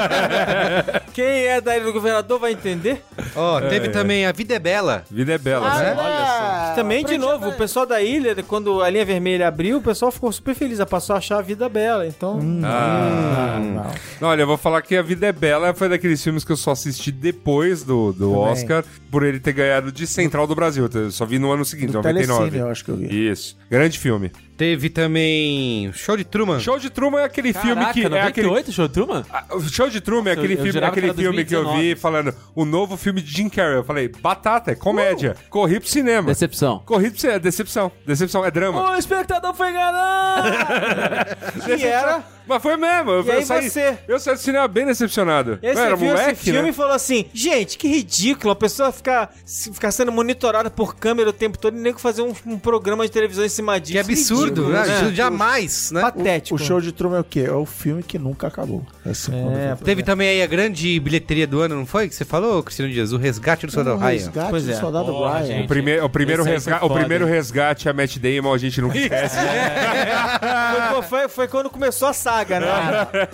Quem 1.14 1.24
é 1.46 1.60
da 1.60 1.76
Ilha 1.76 1.86
do 1.86 1.92
Governador 1.92 2.38
vai 2.38 2.52
entender. 2.52 3.02
Ó, 3.34 3.60
teve 3.62 3.88
também 3.88 4.26
A 4.26 4.32
Vida 4.32 4.54
é 4.54 4.58
Bela. 4.58 5.04
Vida 5.10 5.32
é 5.34 5.38
bela, 5.38 5.66
Ah, 5.70 5.78
né? 5.78 5.94
né? 5.94 6.72
Também, 6.74 7.04
de 7.04 7.16
novo, 7.16 7.48
o 7.48 7.52
pessoal 7.54 7.86
da 7.86 8.00
ilha, 8.02 8.34
quando 8.46 8.82
a 8.82 8.90
linha 8.90 9.04
vermelha 9.04 9.48
abriu, 9.48 9.78
o 9.78 9.82
pessoal 9.82 10.10
ficou 10.12 10.30
super 10.32 10.54
feliz, 10.54 10.78
passou 10.84 11.14
a 11.14 11.18
achar 11.18 11.38
a 11.38 11.42
vida 11.42 11.68
bela. 11.68 12.03
Então, 12.06 12.38
Ah. 12.62 13.58
Não. 13.60 13.84
Não, 14.20 14.28
Olha, 14.28 14.42
eu 14.42 14.46
vou 14.46 14.56
falar 14.56 14.82
que 14.82 14.96
A 14.96 15.02
Vida 15.02 15.26
é 15.26 15.32
Bela 15.32 15.72
foi 15.74 15.88
daqueles 15.88 16.22
filmes 16.22 16.44
que 16.44 16.52
eu 16.52 16.56
só 16.56 16.72
assisti 16.72 17.10
depois 17.12 17.82
do, 17.82 18.12
do 18.12 18.30
Também. 18.30 18.38
Oscar, 18.52 18.84
por 19.10 19.22
ele 19.22 19.40
ter 19.40 19.52
ganhado 19.52 19.90
de 19.92 20.06
Central 20.06 20.46
do 20.46 20.54
Brasil. 20.54 20.88
Eu 20.92 21.10
só 21.10 21.24
vi 21.24 21.38
no 21.38 21.50
ano 21.52 21.64
seguinte, 21.64 21.88
Do 21.92 21.98
99. 21.98 22.38
Telecine, 22.38 22.58
eu 22.60 22.68
acho 22.70 22.84
que 22.84 22.90
eu 22.90 22.96
vi. 22.96 23.30
Isso. 23.30 23.56
Grande 23.70 23.98
filme. 23.98 24.30
Teve 24.56 24.88
também 24.88 25.90
Show 25.92 26.16
de 26.16 26.24
Truman. 26.24 26.60
Show 26.60 26.78
de 26.78 26.88
Truman 26.88 27.20
é 27.22 27.24
aquele 27.24 27.52
filme 27.52 27.74
Caraca, 27.74 27.92
que. 27.92 28.00
É 28.02 28.20
aquele, 28.22 28.46
98, 28.46 28.72
show 28.72 28.86
de 28.86 28.94
Truman? 28.94 29.24
Ah, 29.32 29.44
Show 29.70 29.90
de 29.90 30.00
Truman 30.00 30.30
é 30.30 30.34
Eu- 30.34 30.38
aquele 30.38 30.52
eu 30.52 30.56
filme, 30.58 30.72
jurava 30.72 30.92
aquele 30.92 31.08
que 31.08 31.14
filme 31.20 31.44
que 31.44 31.54
eu 31.56 31.60
vi 31.62 31.94
2019. 31.94 31.96
falando 31.96 32.34
o 32.54 32.64
novo 32.64 32.96
filme 32.96 33.20
de 33.20 33.30
Jim 33.32 33.48
Carrey. 33.48 33.76
Eu 33.78 33.84
falei, 33.84 34.08
batata, 34.08 34.70
é 34.70 34.74
comédia. 34.76 35.34
Corri 35.50 35.80
pro 35.80 35.88
cinema. 35.88 36.28
Decepção. 36.28 36.80
Corri 36.86 37.10
pro 37.10 37.18
cinema. 37.20 37.38
Decepção. 37.40 37.90
Decepção, 38.06 38.44
é 38.44 38.50
drama. 38.50 38.92
O 38.92 38.96
espectador 38.96 39.54
foi 39.54 39.70
enganado! 39.70 40.48
que 41.64 41.84
era. 41.84 42.22
Mas 42.46 42.62
foi 42.62 42.76
mesmo. 42.76 43.10
Eu, 43.10 43.24
E 43.24 43.30
aí 43.30 43.40
eu 43.40 43.46
saí, 43.46 43.70
você? 43.70 43.98
Eu 44.06 44.20
saí 44.20 44.34
do 44.34 44.40
cinema 44.40 44.68
bem 44.68 44.84
decepcionado. 44.86 45.58
E 45.62 45.66
aí 45.68 45.74
você 45.74 45.80
era 45.82 45.96
viu 45.96 46.08
moleque, 46.08 46.32
esse 46.32 46.42
filme 46.44 46.62
né? 46.62 46.68
e 46.68 46.72
falou 46.72 46.92
assim: 46.92 47.24
gente, 47.32 47.78
que 47.78 47.88
ridículo, 47.88 48.50
a 48.52 48.56
pessoa 48.56 48.92
ficar, 48.92 49.32
ficar 49.72 49.90
sendo 49.92 50.12
monitorada 50.12 50.70
por 50.70 50.94
câmera 50.96 51.30
o 51.30 51.32
tempo 51.32 51.56
todo 51.58 51.76
e 51.76 51.80
nem 51.80 51.94
fazer 51.94 52.22
um, 52.22 52.34
um 52.46 52.58
programa 52.58 53.04
de 53.04 53.10
televisão 53.10 53.44
em 53.44 53.48
cima 53.48 53.78
disso. 53.80 53.92
Que 53.92 53.98
absurdo, 53.98 54.44
Ridículo, 54.66 54.68
né? 54.72 54.86
né? 54.86 54.94
Isso 55.02 55.14
jamais, 55.14 55.90
né? 55.90 56.00
Patético. 56.02 56.54
O 56.56 56.58
show 56.58 56.80
de 56.80 56.92
Truman 56.92 57.16
é 57.18 57.20
o 57.20 57.24
quê? 57.24 57.44
É 57.46 57.52
o 57.52 57.64
filme 57.64 58.02
que 58.02 58.18
nunca 58.18 58.46
acabou. 58.48 58.84
Esse 59.06 59.30
É, 59.32 59.74
Teve 59.82 60.02
também 60.02 60.28
aí 60.28 60.42
a 60.42 60.46
grande 60.46 61.00
bilheteria 61.00 61.46
do 61.46 61.60
ano, 61.60 61.74
não 61.76 61.86
foi? 61.86 62.08
Que 62.08 62.14
você 62.14 62.24
falou, 62.24 62.62
Cristiano 62.62 62.92
Dias? 62.92 63.12
O 63.12 63.16
Resgate 63.16 63.66
do 63.66 63.72
Soldado 63.72 63.96
o 63.96 64.00
Ryan. 64.00 64.10
resgate 64.10 64.50
Pois 64.50 64.64
do 64.64 64.72
é. 64.72 64.74
soldado 64.74 65.12
Ryan. 65.12 65.44
gente. 65.46 65.64
O 65.64 65.68
primeiro, 65.68 66.04
o 66.04 66.10
primeiro, 66.10 66.42
Esse 66.42 66.48
aí 66.50 66.54
resga- 66.56 66.78
foi 66.80 66.88
o 66.88 66.92
primeiro 66.92 67.24
resgate 67.26 67.88
a 67.88 67.92
Matt 67.92 68.18
Damon, 68.18 68.52
a 68.52 68.58
gente 68.58 68.80
não 68.82 68.88
esquece. 68.94 69.36
Foi, 70.92 71.02
foi- 71.02 71.28
foi 71.28 71.48
quando 71.48 71.70
começou 71.70 72.08
a 72.08 72.12
saga 72.12 72.33
saga, 72.34 72.60
né? 72.60 72.66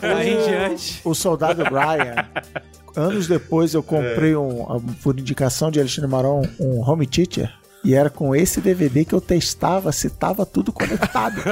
Aí 0.02 0.34
em 0.34 0.44
diante. 0.44 1.00
O 1.04 1.14
Soldado 1.14 1.62
Ryan. 1.64 2.26
Anos 2.96 3.26
depois 3.26 3.72
eu 3.72 3.82
comprei, 3.82 4.34
um, 4.34 4.62
um, 4.62 4.80
por 4.80 5.18
indicação 5.18 5.70
de 5.70 5.78
Alexandre 5.78 6.10
Marão, 6.10 6.42
um 6.58 6.80
home 6.80 7.06
teacher. 7.06 7.52
E 7.82 7.94
era 7.94 8.10
com 8.10 8.36
esse 8.36 8.60
DVD 8.60 9.04
que 9.06 9.14
eu 9.14 9.20
testava 9.22 9.90
se 9.90 10.10
tava 10.10 10.44
tudo 10.44 10.70
conectado. 10.72 11.40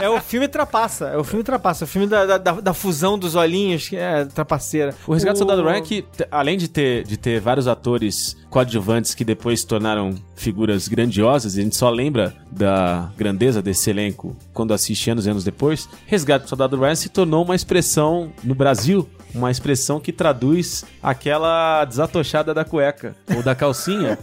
É 0.00 0.08
o 0.08 0.20
filme 0.20 0.46
Trapaça. 0.48 1.06
É 1.06 1.16
o 1.16 1.24
filme 1.24 1.42
Trapaça. 1.42 1.84
O 1.84 1.88
filme 1.88 2.06
da, 2.06 2.38
da, 2.38 2.52
da- 2.60 2.74
fusão 2.74 3.18
dos 3.18 3.34
olhinhos, 3.34 3.88
que 3.88 3.96
é 3.96 4.24
trapaceira. 4.26 4.94
O 5.06 5.12
Resgate 5.14 5.34
do 5.34 5.38
Soldado 5.38 5.62
Ryan, 5.64 5.82
que, 5.82 6.02
t- 6.02 6.26
além 6.30 6.58
de 6.58 6.68
ter, 6.68 7.04
de 7.04 7.16
ter 7.16 7.40
vários 7.40 7.66
atores 7.66 8.36
coadjuvantes 8.50 9.14
que 9.14 9.24
depois 9.24 9.60
se 9.60 9.66
tornaram 9.66 10.14
figuras 10.34 10.86
grandiosas, 10.88 11.56
e 11.56 11.60
a 11.60 11.62
gente 11.64 11.76
só 11.76 11.88
lembra 11.90 12.34
da 12.50 13.10
grandeza 13.16 13.62
desse 13.62 13.88
elenco 13.90 14.36
quando 14.52 14.72
assiste 14.74 15.10
anos 15.10 15.26
e 15.26 15.30
anos 15.30 15.44
depois, 15.44 15.88
Resgate 16.06 16.44
do 16.44 16.48
Soldado 16.48 16.78
Ryan 16.78 16.94
se 16.94 17.08
tornou 17.08 17.42
uma 17.44 17.54
expressão 17.56 18.30
no 18.44 18.54
Brasil, 18.54 19.08
uma 19.34 19.50
expressão 19.50 20.00
que 20.00 20.12
traduz 20.12 20.84
aquela 21.02 21.84
desatochada 21.84 22.54
da 22.54 22.64
cueca, 22.64 23.14
ou 23.34 23.42
da 23.42 23.54
calcinha, 23.54 24.18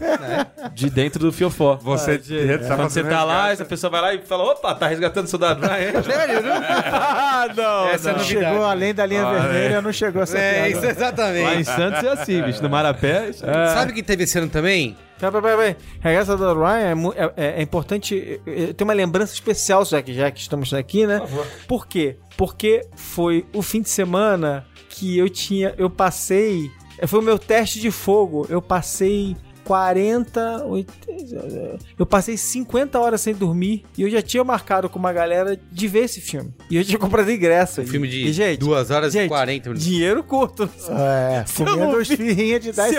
de 0.74 0.90
dentro 0.90 1.20
do 1.20 1.32
fiofó. 1.32 1.78
Você 1.82 2.18
tá 2.18 2.76
Quando 2.76 2.90
você 2.90 3.04
tá 3.04 3.24
lá, 3.24 3.52
essa 3.52 3.66
pessoa 3.66 3.90
vai 3.92 4.02
lá 4.02 4.14
e 4.14 4.20
fala, 4.22 4.44
opa, 4.44 4.74
tá 4.76 4.88
resgatando 4.88 5.26
o 5.26 5.30
Soldado 5.30 5.62
Ryan. 5.66 6.02
Sério, 6.04 6.42
não? 6.44 6.54
Ah, 6.56 7.48
não. 7.56 7.88
Essa 7.90 8.10
é 8.10 8.12
Não 8.14 8.20
novidade. 8.20 8.46
chegou 8.50 8.66
além 8.66 8.94
da 8.94 9.06
linha 9.06 9.26
vermelha, 9.30 9.82
não 9.82 9.94
chegou 9.94 10.24
essa 10.24 10.38
É, 10.38 10.54
piada. 10.54 10.70
isso 10.70 10.82
Lá 10.82 10.86
em 10.88 10.92
exatamente. 10.92 11.66
Santos 11.66 12.04
é 12.04 12.10
assim, 12.10 12.42
bicho, 12.42 12.62
no 12.64 12.70
Marapé... 12.70 13.32
Sabe 13.34 13.94
quem 13.94 14.04
teve 14.04 14.24
esse 14.24 14.38
ano 14.38 14.48
também? 14.50 14.98
Pera, 15.20 15.32
pera, 15.42 15.58
pera. 15.58 15.78
Regaça 16.02 16.36
do 16.36 16.54
Ryan 16.54 17.12
é, 17.16 17.24
é- 17.24 17.34
é- 17.38 17.60
é 17.60 17.62
importante. 17.62 18.40
é- 18.46 18.64
é- 18.70 18.74
Tem 18.74 18.84
uma 18.86 18.94
lembrança 18.94 19.34
especial, 19.34 19.86
já 19.86 20.02
que, 20.02 20.14
já 20.14 20.30
que 20.32 20.40
estamos 20.40 20.74
aqui, 20.74 21.06
né? 21.08 21.22
Por 21.68 21.88
quê? 21.88 22.18
Porque 22.36 22.86
foi 22.96 23.46
o 23.54 23.62
fim 23.62 23.82
de 23.82 23.90
semana 23.90 24.66
que 24.90 25.18
eu 25.18 25.30
tinha. 25.30 25.74
Eu 25.78 25.90
passei. 25.90 26.70
é, 26.98 27.08
Foi 27.08 27.20
o 27.20 27.24
meu 27.24 27.40
teste 27.40 27.80
de 27.80 27.90
fogo. 27.92 28.46
Eu 28.50 28.62
passei 28.62 29.36
40. 29.64 30.66
80, 30.66 31.80
eu 31.98 32.06
passei 32.06 32.36
50 32.36 33.00
horas 33.00 33.22
sem 33.22 33.34
dormir. 33.34 33.86
E 33.98 34.02
eu 34.02 34.10
já 34.10 34.22
tinha 34.22 34.44
marcado 34.44 34.90
com 34.90 35.00
uma 35.00 35.14
galera 35.14 35.58
de 35.72 35.88
ver 35.88 36.02
esse 36.06 36.20
filme. 36.20 36.54
E 36.70 36.76
eu 36.76 36.84
tinha 36.84 36.98
comprado 37.00 37.32
ingresso. 37.32 37.82
Um 37.82 37.88
filme 37.88 38.08
de 38.08 38.28
e, 38.28 38.34
gente, 38.34 38.60
2 38.60 38.92
horas 38.92 39.14
e 39.16 39.20
gente, 39.20 39.30
40 39.30 39.70
minutos. 39.70 39.86
Dinheiro 39.88 40.24
curto. 40.24 40.70
É, 40.90 41.46
comendo 41.56 41.98
vi- 42.00 42.06
firrinhas 42.18 42.62
de 42.62 42.72
10 42.74 42.96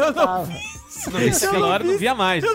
se 1.05 1.11
eu 1.11 1.13
não 1.13 1.21
centavos. 1.21 1.43
Aquela 1.45 1.67
hora 1.69 1.85
não 1.85 1.99
via 1.99 2.15
mais. 2.15 2.45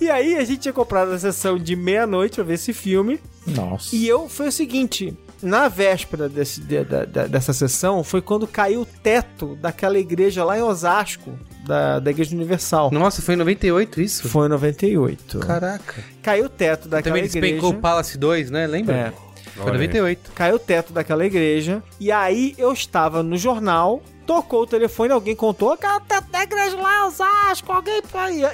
E 0.00 0.08
aí 0.10 0.36
a 0.36 0.44
gente 0.44 0.60
tinha 0.60 0.72
comprado 0.72 1.12
a 1.12 1.18
sessão 1.18 1.58
de 1.58 1.76
meia-noite 1.76 2.36
pra 2.36 2.44
ver 2.44 2.54
esse 2.54 2.72
filme. 2.72 3.20
Nossa. 3.46 3.94
E 3.94 4.08
eu 4.08 4.28
foi 4.28 4.48
o 4.48 4.52
seguinte. 4.52 5.16
Na 5.42 5.68
véspera 5.68 6.28
desse, 6.28 6.60
de- 6.60 6.82
da- 6.82 7.04
da- 7.04 7.26
dessa 7.28 7.52
sessão 7.52 8.02
foi 8.02 8.20
quando 8.20 8.46
caiu 8.46 8.80
o 8.80 8.86
teto 8.86 9.54
daquela 9.56 9.96
igreja 9.98 10.42
lá 10.42 10.58
em 10.58 10.62
Osasco, 10.62 11.38
da, 11.64 12.00
da 12.00 12.10
Igreja 12.10 12.34
Universal. 12.34 12.90
Nossa, 12.90 13.22
foi 13.22 13.34
em 13.34 13.36
98 13.36 14.00
isso? 14.00 14.28
Foi 14.28 14.46
em 14.46 14.50
98. 14.50 15.38
Caraca. 15.38 16.02
Caiu 16.22 16.46
o 16.46 16.48
teto 16.48 16.88
daquela 16.88 17.14
Também 17.14 17.28
igreja. 17.28 17.40
despencou 17.40 17.70
o 17.70 17.80
Palace 17.80 18.18
2, 18.18 18.50
né? 18.50 18.66
Lembra? 18.66 18.96
É. 18.96 19.12
Foi 19.54 19.62
Olha 19.66 19.72
aí. 19.74 19.86
98. 19.86 20.32
Caiu 20.34 20.56
o 20.56 20.58
teto 20.58 20.92
daquela 20.92 21.24
igreja. 21.24 21.82
E 22.00 22.10
aí 22.10 22.54
eu 22.58 22.72
estava 22.72 23.22
no 23.22 23.36
jornal, 23.36 24.02
tocou 24.28 24.64
o 24.64 24.66
telefone, 24.66 25.10
alguém 25.10 25.34
contou, 25.34 25.74
cara, 25.78 26.00
teto 26.00 26.30
da 26.30 26.42
igreja 26.42 26.76
lá, 26.76 27.06
Osasco, 27.06 27.72
alguém. 27.72 28.02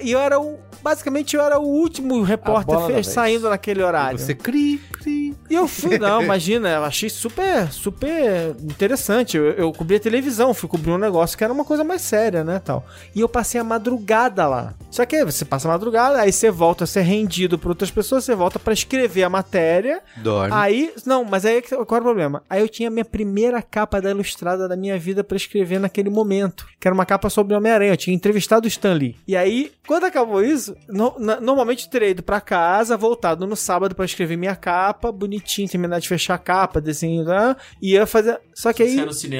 E 0.03 0.13
eu 0.13 0.21
era 0.21 0.39
o. 0.39 0.57
Basicamente 0.85 1.35
eu 1.35 1.41
era 1.43 1.59
o 1.59 1.65
último 1.67 2.23
repórter 2.23 2.79
fez- 2.87 3.07
saindo 3.09 3.49
naquele 3.49 3.83
horário. 3.83 4.19
Você 4.19 4.35
cri, 4.35 4.79
cri. 4.93 5.35
E 5.49 5.55
eu 5.55 5.67
fui, 5.67 5.99
não, 5.99 6.23
imagina, 6.23 6.69
eu 6.69 6.85
achei 6.85 7.09
super, 7.09 7.71
super 7.73 8.55
interessante. 8.63 9.37
Eu, 9.37 9.45
eu 9.53 9.73
cobri 9.73 9.97
a 9.97 10.01
televisão, 10.01 10.53
fui 10.55 10.69
cobrir 10.69 10.91
um 10.93 10.99
negócio 10.99 11.37
que 11.39 11.43
era 11.45 11.53
uma 11.53 11.65
coisa 11.65 11.83
mais 11.83 12.03
séria, 12.03 12.45
né, 12.45 12.61
tal. 12.63 12.85
E 13.15 13.21
eu 13.21 13.29
passei 13.29 13.61
a 13.61 13.65
madrugada 13.65 14.47
lá. 14.47 14.75
Só 14.91 15.05
que 15.07 15.25
você 15.25 15.45
passa 15.45 15.69
a 15.69 15.73
madrugada, 15.73 16.21
aí 16.21 16.31
você 16.33 16.51
volta 16.51 16.85
a 16.85 16.87
ser 16.87 17.01
rendido 17.03 17.59
por 17.59 17.71
outras 17.71 17.91
pessoas, 17.91 18.25
você 18.25 18.35
volta 18.35 18.59
pra 18.59 18.73
escrever 18.73 19.25
a 19.25 19.29
matéria. 19.31 20.01
Dorme. 20.19 20.55
Aí, 20.55 20.93
não, 21.07 21.25
mas 21.25 21.45
aí 21.45 21.61
qual 21.63 21.81
era 21.81 22.01
o 22.01 22.05
problema? 22.05 22.43
Aí 22.49 22.61
eu 22.61 22.69
tinha 22.69 22.89
a 22.89 22.93
minha 22.93 23.05
primeira 23.05 23.61
capa 23.63 24.01
da 24.01 24.11
Ilustrada 24.11 24.69
da 24.69 24.77
minha 24.77 24.99
vida 24.99 25.25
pra 25.25 25.37
escrever 25.37 25.79
naquele 25.81 26.11
momento, 26.11 26.67
que 26.79 26.87
era 26.87 26.95
uma 26.95 27.07
capa 27.07 27.29
sobre 27.31 27.55
o 27.55 27.57
Homem-Aranha. 27.59 27.93
Eu 27.93 27.97
tinha 27.97 28.15
entrevistado 28.15 28.65
o 28.67 28.69
Stan 28.69 28.93
Lee. 28.95 29.17
E 29.27 29.37
aí, 29.37 29.73
quando 29.87 30.05
acabou 30.05 30.43
isso, 30.43 30.74
no- 30.89 31.15
na- 31.19 31.41
normalmente 31.41 31.85
eu 31.85 31.91
teria 31.91 32.09
ido 32.11 32.23
pra 32.23 32.41
casa, 32.41 32.97
voltado 32.97 33.47
no 33.47 33.57
sábado 33.57 33.95
pra 33.95 34.05
escrever 34.05 34.37
minha 34.37 34.57
capa, 34.57 35.11
bonitinho, 35.13 35.69
terminar 35.69 36.01
de 36.01 36.09
fechar 36.09 36.35
a 36.35 36.39
capa, 36.39 36.81
desenho, 36.81 37.25
né? 37.25 37.57
ia 37.81 38.07
fazer. 38.07 38.41
Só 38.55 38.73
que 38.73 38.83
aí, 38.83 38.97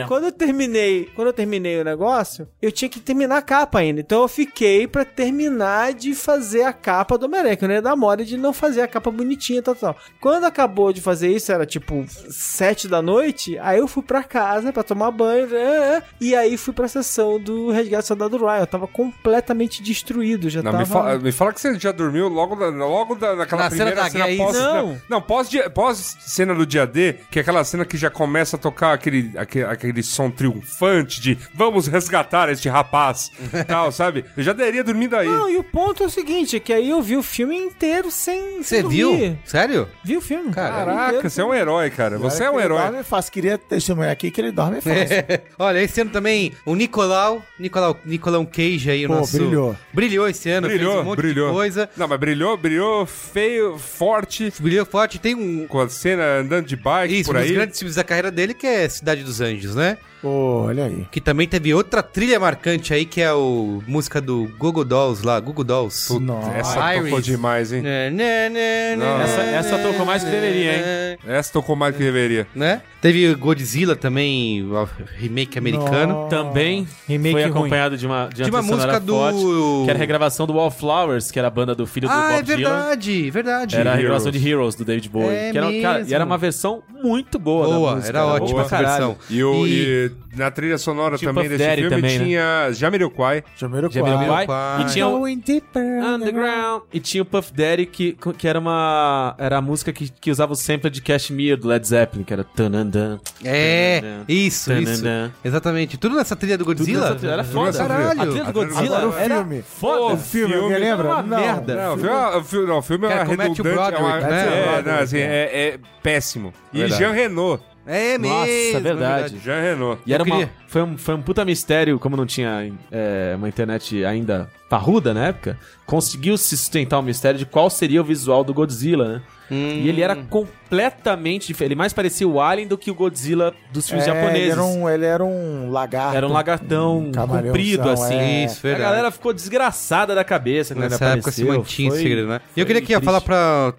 quando 0.09 0.25
eu 0.25 0.33
terminei, 0.33 1.09
quando 1.15 1.29
eu 1.29 1.33
terminei 1.33 1.81
o 1.81 1.85
negócio, 1.85 2.49
eu 2.61 2.71
tinha 2.73 2.89
que 2.89 3.01
terminar 3.01 3.39
a 3.39 3.43
capa 3.43 3.79
ainda. 3.79 4.01
Então 4.01 4.23
eu 4.23 4.29
fiquei 4.29 4.87
pra 4.87 5.05
terminar 5.05 5.93
de 5.95 6.15
fazer 6.15 6.63
a 6.63 6.73
capa 6.73 7.17
do 7.17 7.27
Homem-Aranha, 7.27 7.57
que 7.57 7.65
eu 7.65 7.69
não 7.69 7.75
ia 7.75 7.83
dar 7.83 7.97
mole 7.97 8.25
de 8.25 8.37
não 8.37 8.53
fazer 8.53 8.83
a 8.83 8.89
capa 8.89 9.11
bonitinha 9.11 9.61
e 9.61 9.63
tal, 9.63 9.75
tal. 9.75 9.97
Quando 10.21 10.45
acabou 10.45 10.93
de 10.93 11.01
fazer 11.01 11.29
isso, 11.31 11.53
era 11.53 11.65
tipo 11.67 12.05
sete 12.31 12.89
da 12.89 13.01
noite, 13.01 13.59
aí 13.59 13.79
eu 13.79 13.87
fui 13.89 14.03
pra 14.03 14.23
casa 14.23 14.73
pra 14.73 14.83
tomar 14.83 15.11
banho, 15.11 15.47
né? 15.49 16.03
e 16.21 16.35
aí 16.35 16.57
fui 16.57 16.73
pra 16.73 16.89
sessão 16.89 17.39
do 17.41 17.71
Resgate 17.71 18.03
do 18.05 18.07
Soldado 18.07 18.37
Ryan. 18.39 18.61
Eu 18.61 18.67
tava 18.67 18.87
completamente 18.87 19.83
destruído, 19.83 20.49
já 20.51 20.63
Não, 20.63 20.73
tava... 20.73 20.85
me, 20.85 20.89
fala, 20.91 21.19
me 21.25 21.33
fala 21.33 21.53
que 21.53 21.61
você 21.61 21.79
já 21.79 21.91
dormiu 21.93 22.29
logo, 22.29 22.55
da- 22.55 22.69
logo 22.69 23.15
da, 23.15 23.35
naquela 23.35 23.65
Na 23.65 23.71
cena 23.71 23.91
primeira 23.91 24.03
da 24.03 24.11
cena, 24.11 24.27
guerra, 24.27 24.45
pós... 24.45 24.57
não. 24.57 25.03
Não, 25.09 25.23
pós, 25.23 25.49
dia- 25.51 25.71
pós 25.71 26.17
cena 26.21 26.55
do 26.55 26.65
dia 26.67 26.87
D, 26.87 27.15
que 27.31 27.39
é 27.39 27.43
aquela 27.43 27.65
cena 27.65 27.85
que 27.85 27.97
já 27.97 28.11
começa 28.11 28.57
a 28.57 28.59
tocar 28.59 28.93
aquele, 28.93 29.33
aquele, 29.37 29.65
aquele 29.65 30.03
som 30.03 30.31
triunfante 30.31 31.21
de 31.21 31.39
vamos 31.55 31.87
resgatar 31.87 32.49
este 32.51 32.69
rapaz, 32.69 33.31
tal, 33.67 33.91
sabe? 33.91 34.25
Eu 34.37 34.43
já 34.43 34.55
teria 34.55 34.85
dormido 34.85 35.17
aí. 35.17 35.27
Não, 35.27 35.49
e 35.51 35.57
o 35.57 35.65
ponto 35.65 36.03
é 36.03 36.07
o 36.07 36.11
seguinte, 36.11 36.57
é 36.57 36.61
que 36.61 36.73
aí 36.73 36.91
eu 36.91 37.01
vi 37.03 37.17
o 37.17 37.23
filme 37.23 37.57
inteiro 37.57 38.11
sem, 38.11 38.63
Você 38.63 38.83
viu? 38.83 39.11
dormir. 39.11 39.39
Sério? 39.45 39.89
Vi 40.05 40.17
o 40.17 40.21
filme. 40.21 40.53
Caraca, 40.53 41.29
você 41.29 41.41
é 41.41 41.45
um 41.45 41.55
herói, 41.55 41.91
cara. 41.91 42.19
Você 42.19 42.45
é 42.45 42.51
um 42.51 42.55
Ele 42.55 42.65
herói. 42.65 42.83
dorme 42.83 43.03
fácil. 43.03 43.33
Queria 43.33 43.57
testemunhar 43.59 44.13
aqui 44.13 44.31
que 44.31 44.41
ele 44.41 44.53
dorme 44.53 44.81
fácil. 44.83 45.25
Olha, 45.59 45.83
esse 45.83 46.01
ano 46.01 46.11
também 46.11 46.53
o 46.67 46.75
Nicolau, 46.75 47.43
Nicolau, 47.59 47.97
Nicolau 48.05 48.45
Cage 48.47 48.91
aí, 48.91 49.05
o 49.07 49.09
Pô, 49.09 49.15
nosso... 49.17 49.37
brilhou. 49.39 49.77
Brilhou 49.93 50.29
esse 50.29 50.51
ano, 50.51 50.67
fez 50.69 50.79
Brilhou, 50.81 51.01
um 51.03 51.05
monte 51.17 51.27
brilhou. 51.27 51.49
de 51.49 51.55
coisa. 51.55 51.91
Não, 51.97 52.09
mas 52.09 52.19
brilhou, 52.21 52.57
brilhou 52.57 53.07
feio, 53.07 53.79
forte, 53.79 54.53
Brilhou 54.61 54.87
forte. 54.87 55.19
Tem 55.19 55.35
um... 55.35 55.67
com 55.67 55.81
a 55.81 55.89
cena 55.89 56.39
andando 56.41 56.67
de 56.67 56.77
bike 56.77 57.21
Isso, 57.21 57.25
por 57.31 57.37
um 57.37 57.41
dos 57.41 57.49
aí. 57.49 57.55
grandes 57.55 57.79
filmes 57.79 57.97
da 57.97 58.05
carreira 58.05 58.31
dele, 58.31 58.55
que 58.55 58.67
é 58.67 58.89
Cidade 58.89 59.23
dos 59.23 59.41
Anjos, 59.41 59.75
né? 59.75 59.99
Olha 60.29 60.85
aí. 60.87 61.07
Que 61.11 61.21
também 61.21 61.47
teve 61.47 61.73
outra 61.75 62.03
trilha 62.03 62.39
marcante 62.41 62.93
aí, 62.95 63.05
que 63.05 63.21
é 63.21 63.33
o 63.33 63.83
música 63.87 64.21
do 64.21 64.49
Google 64.59 64.85
Dolls 64.85 65.25
lá, 65.25 65.39
Google 65.41 65.65
Dolls. 65.65 66.09
Puta, 66.09 66.25
Nossa. 66.25 66.51
essa 66.53 66.95
Iris. 66.95 67.05
tocou 67.05 67.21
demais, 67.21 67.73
hein? 67.73 67.83
Né, 67.83 68.11
né, 68.11 68.49
né, 68.49 68.97
né, 68.97 69.23
Essa- 69.25 69.43
essa 69.43 69.77
né, 69.79 69.83
tocou 69.83 70.07
mais 70.07 70.25
que 70.25 70.31
deveria, 70.31 70.73
hein? 70.77 70.83
né, 70.83 71.17
Essa 71.39 71.53
tocou 71.53 71.77
mais 71.77 71.95
que 71.97 72.03
deveria. 72.03 72.47
Né? 72.55 72.81
Teve 73.01 73.35
Godzilla 73.35 73.95
também, 73.95 74.63
o 74.63 74.89
remake 75.19 75.59
americano. 75.59 76.27
Também 76.31 76.89
Remake 77.07 77.33
foi 77.33 77.43
ruim. 77.43 77.51
acompanhado 77.51 77.99
de 77.99 78.07
uma, 78.07 78.29
de 78.29 78.43
De 78.45 78.51
uma 78.51 78.61
trilha 78.61 78.63
sonora 78.63 78.93
música 78.93 79.01
do- 79.01 79.13
forte, 79.13 79.85
que 79.85 79.91
era 79.91 79.99
a 79.99 80.01
regravação 80.01 80.47
do 80.47 80.55
Wallflowers, 80.55 81.31
que 81.31 81.39
era 81.39 81.49
a 81.49 81.51
banda 81.51 81.75
do 81.75 81.87
filho 81.87 82.09
do 82.09 82.15
Ah, 82.15 82.33
é 82.33 82.37
Bob 82.37 82.45
Dylan. 82.57 82.71
verdade, 82.71 83.31
verdade. 83.31 83.77
Era 83.77 83.93
a 83.93 83.95
regravação 83.95 84.33
de 84.33 84.49
Heroes 84.49 84.75
do 84.75 84.87
David 84.87 85.09
Bowie. 85.11 85.29
É 85.37 85.53
que 85.53 85.59
era, 85.59 85.67
cara, 85.83 86.05
e 86.09 86.15
era 86.15 86.25
uma 86.25 86.39
versão 86.39 86.83
muito 87.03 87.39
boa. 87.39 87.69
da 87.69 87.75
Boa, 87.75 87.95
música, 87.97 88.09
era 88.09 88.27
ótima 88.27 88.51
boa 88.51 88.63
essa 88.63 88.79
versão. 88.79 89.17
E, 89.29 89.45
o, 89.45 89.67
E- 89.67 89.71
e 89.71 90.11
na 90.37 90.51
trilha 90.51 90.79
sonora 90.79 91.17
Tinha 91.17 91.31
o 91.31 91.35
também 91.35 91.49
Puff 91.49 91.57
desse 91.59 91.69
Daddy 91.71 91.83
filme 91.83 91.97
também, 91.97 92.19
né? 92.19 92.25
tinha 92.25 92.73
Jamiroquai. 92.73 93.45
Jamiroquai. 93.57 94.03
Jamiroquai. 94.03 94.47
Jamiroquai. 94.47 94.83
E 94.83 94.85
tinha 94.93 95.07
o 95.07 95.19
Going 95.19 95.39
deeper 95.39 95.83
Underground. 96.05 96.83
E 96.93 97.01
tinha 97.01 97.23
o 97.23 97.27
Puff 97.27 97.53
Daddy, 97.53 97.87
que, 97.87 98.17
que 98.37 98.49
era 98.49 98.59
uma. 98.59 99.35
Era 99.39 99.59
a 99.59 99.61
música 99.61 99.93
que, 99.93 100.09
que 100.11 100.31
usava 100.31 100.53
o 100.53 100.57
sample 100.57 100.91
de 100.91 101.01
Cashmere 101.03 101.57
do 101.57 101.69
Led 101.69 101.87
Zeppelin, 101.87 102.25
que 102.25 102.33
era. 102.33 102.45
Tanandan. 102.45 103.19
É, 103.45 104.01
Tanandan. 104.01 104.25
isso, 104.29 104.73
isso. 104.73 105.03
Tanandan. 105.03 105.33
Exatamente. 105.45 105.97
Tudo 105.99 106.17
nessa 106.17 106.35
trilha 106.37 106.57
do 106.59 106.65
Godzilla? 106.65 107.09
Tudo 107.09 107.23
nessa- 107.23 107.33
Era 107.33 107.45
foda. 107.45 107.79
Caralho. 107.79 108.21
A 108.23 108.27
trilha 108.27 108.45
do 108.45 108.53
Godzilla 108.53 108.97
Agora 108.99 109.09
o 109.09 109.19
era 109.19 109.35
filme. 109.37 109.63
foda. 109.63 110.15
O 110.15 110.19
filme, 110.19 110.55
alguém 110.55 110.79
lembra? 110.79 111.09
era 111.09 111.15
uma 111.15 111.23
merda. 111.23 111.75
Não, 111.75 111.95
o 111.95 111.99
filme, 111.99 112.11
é- 112.15 112.37
o 112.37 112.45
filme, 112.45 112.67
não, 112.67 112.79
o 112.79 112.83
filme 112.83 113.07
é 113.07 113.11
é 113.13 113.25
Matthew 113.25 113.65
redundante. 113.65 113.95
é, 113.95 113.99
uma- 113.99 114.11
Broderick, 114.19 114.31
né? 114.31 114.47
é, 114.47 114.63
Broderick, 114.65 114.89
não, 114.89 114.99
assim, 114.99 115.19
é. 115.19 115.23
é, 115.23 115.69
é 115.69 115.79
péssimo. 116.03 116.53
E 116.73 116.79
Verdade. 116.79 117.03
Jean 117.03 117.13
Renault. 117.13 117.63
É 117.87 118.17
mesmo. 118.19 118.35
Nossa, 118.35 118.81
verdade. 118.81 119.39
Jean 119.39 119.61
Renault. 119.61 120.03
E 120.07 120.15
era 120.15 120.23
uma, 120.23 120.51
foi, 120.67 120.83
um, 120.83 120.97
foi 120.97 121.15
um 121.15 121.23
puta 121.23 121.45
mistério, 121.45 121.99
como 121.99 122.17
não 122.17 122.27
tinha 122.27 122.73
é, 122.91 123.35
uma 123.37 123.49
internet 123.49 124.05
ainda 124.05 124.51
parruda 124.69 125.13
na 125.13 125.27
época, 125.27 125.59
conseguiu 125.87 126.37
se 126.37 126.57
sustentar 126.57 126.99
o 126.99 127.03
mistério 127.03 127.39
de 127.39 127.47
qual 127.47 127.69
seria 127.69 128.01
o 128.01 128.05
visual 128.05 128.43
do 128.43 128.55
Godzilla, 128.55 129.09
né? 129.09 129.23
E 129.51 129.89
ele 129.89 130.01
era 130.01 130.17
completamente 130.17 131.47
diferente. 131.47 131.69
Ele 131.73 131.79
mais 131.79 131.93
parecia 131.93 132.27
o 132.27 132.41
Alien 132.41 132.67
do 132.67 132.77
que 132.79 132.91
o 132.91 132.95
Godzilla 132.95 133.55
dos 133.73 133.87
filmes 133.89 134.07
É, 134.07 134.13
japoneses. 134.13 134.41
Ele 134.43 134.51
era 134.53 134.65
um, 134.65 134.89
ele 134.89 135.05
era 135.05 135.25
um 135.25 135.71
lagarto. 135.71 136.17
Era 136.17 136.27
um 136.27 136.33
lagartão 136.33 136.99
um 136.99 137.13
comprido, 137.13 137.89
assim. 137.91 138.15
é. 138.15 138.45
Isso, 138.47 138.59
A 138.59 138.63
verdade. 138.63 138.83
galera 138.83 139.11
ficou 139.11 139.33
desgraçada 139.33 140.15
da 140.15 140.25
cabeça 140.25 140.75
quando 140.75 140.91
Nessa 140.91 141.05
ele 141.05 141.13
época 141.15 141.31
se 141.31 141.45
mantinha 141.45 141.89
esse 141.89 141.97
Foi- 141.99 142.03
segredo, 142.09 142.29
né? 142.29 142.41
E 142.57 142.61
eu 142.61 142.67
queria 142.67 142.81
aqui 142.83 142.95
ó, 142.95 142.99
triste. 142.99 143.05
falar 143.05 143.21
pra 143.21 143.75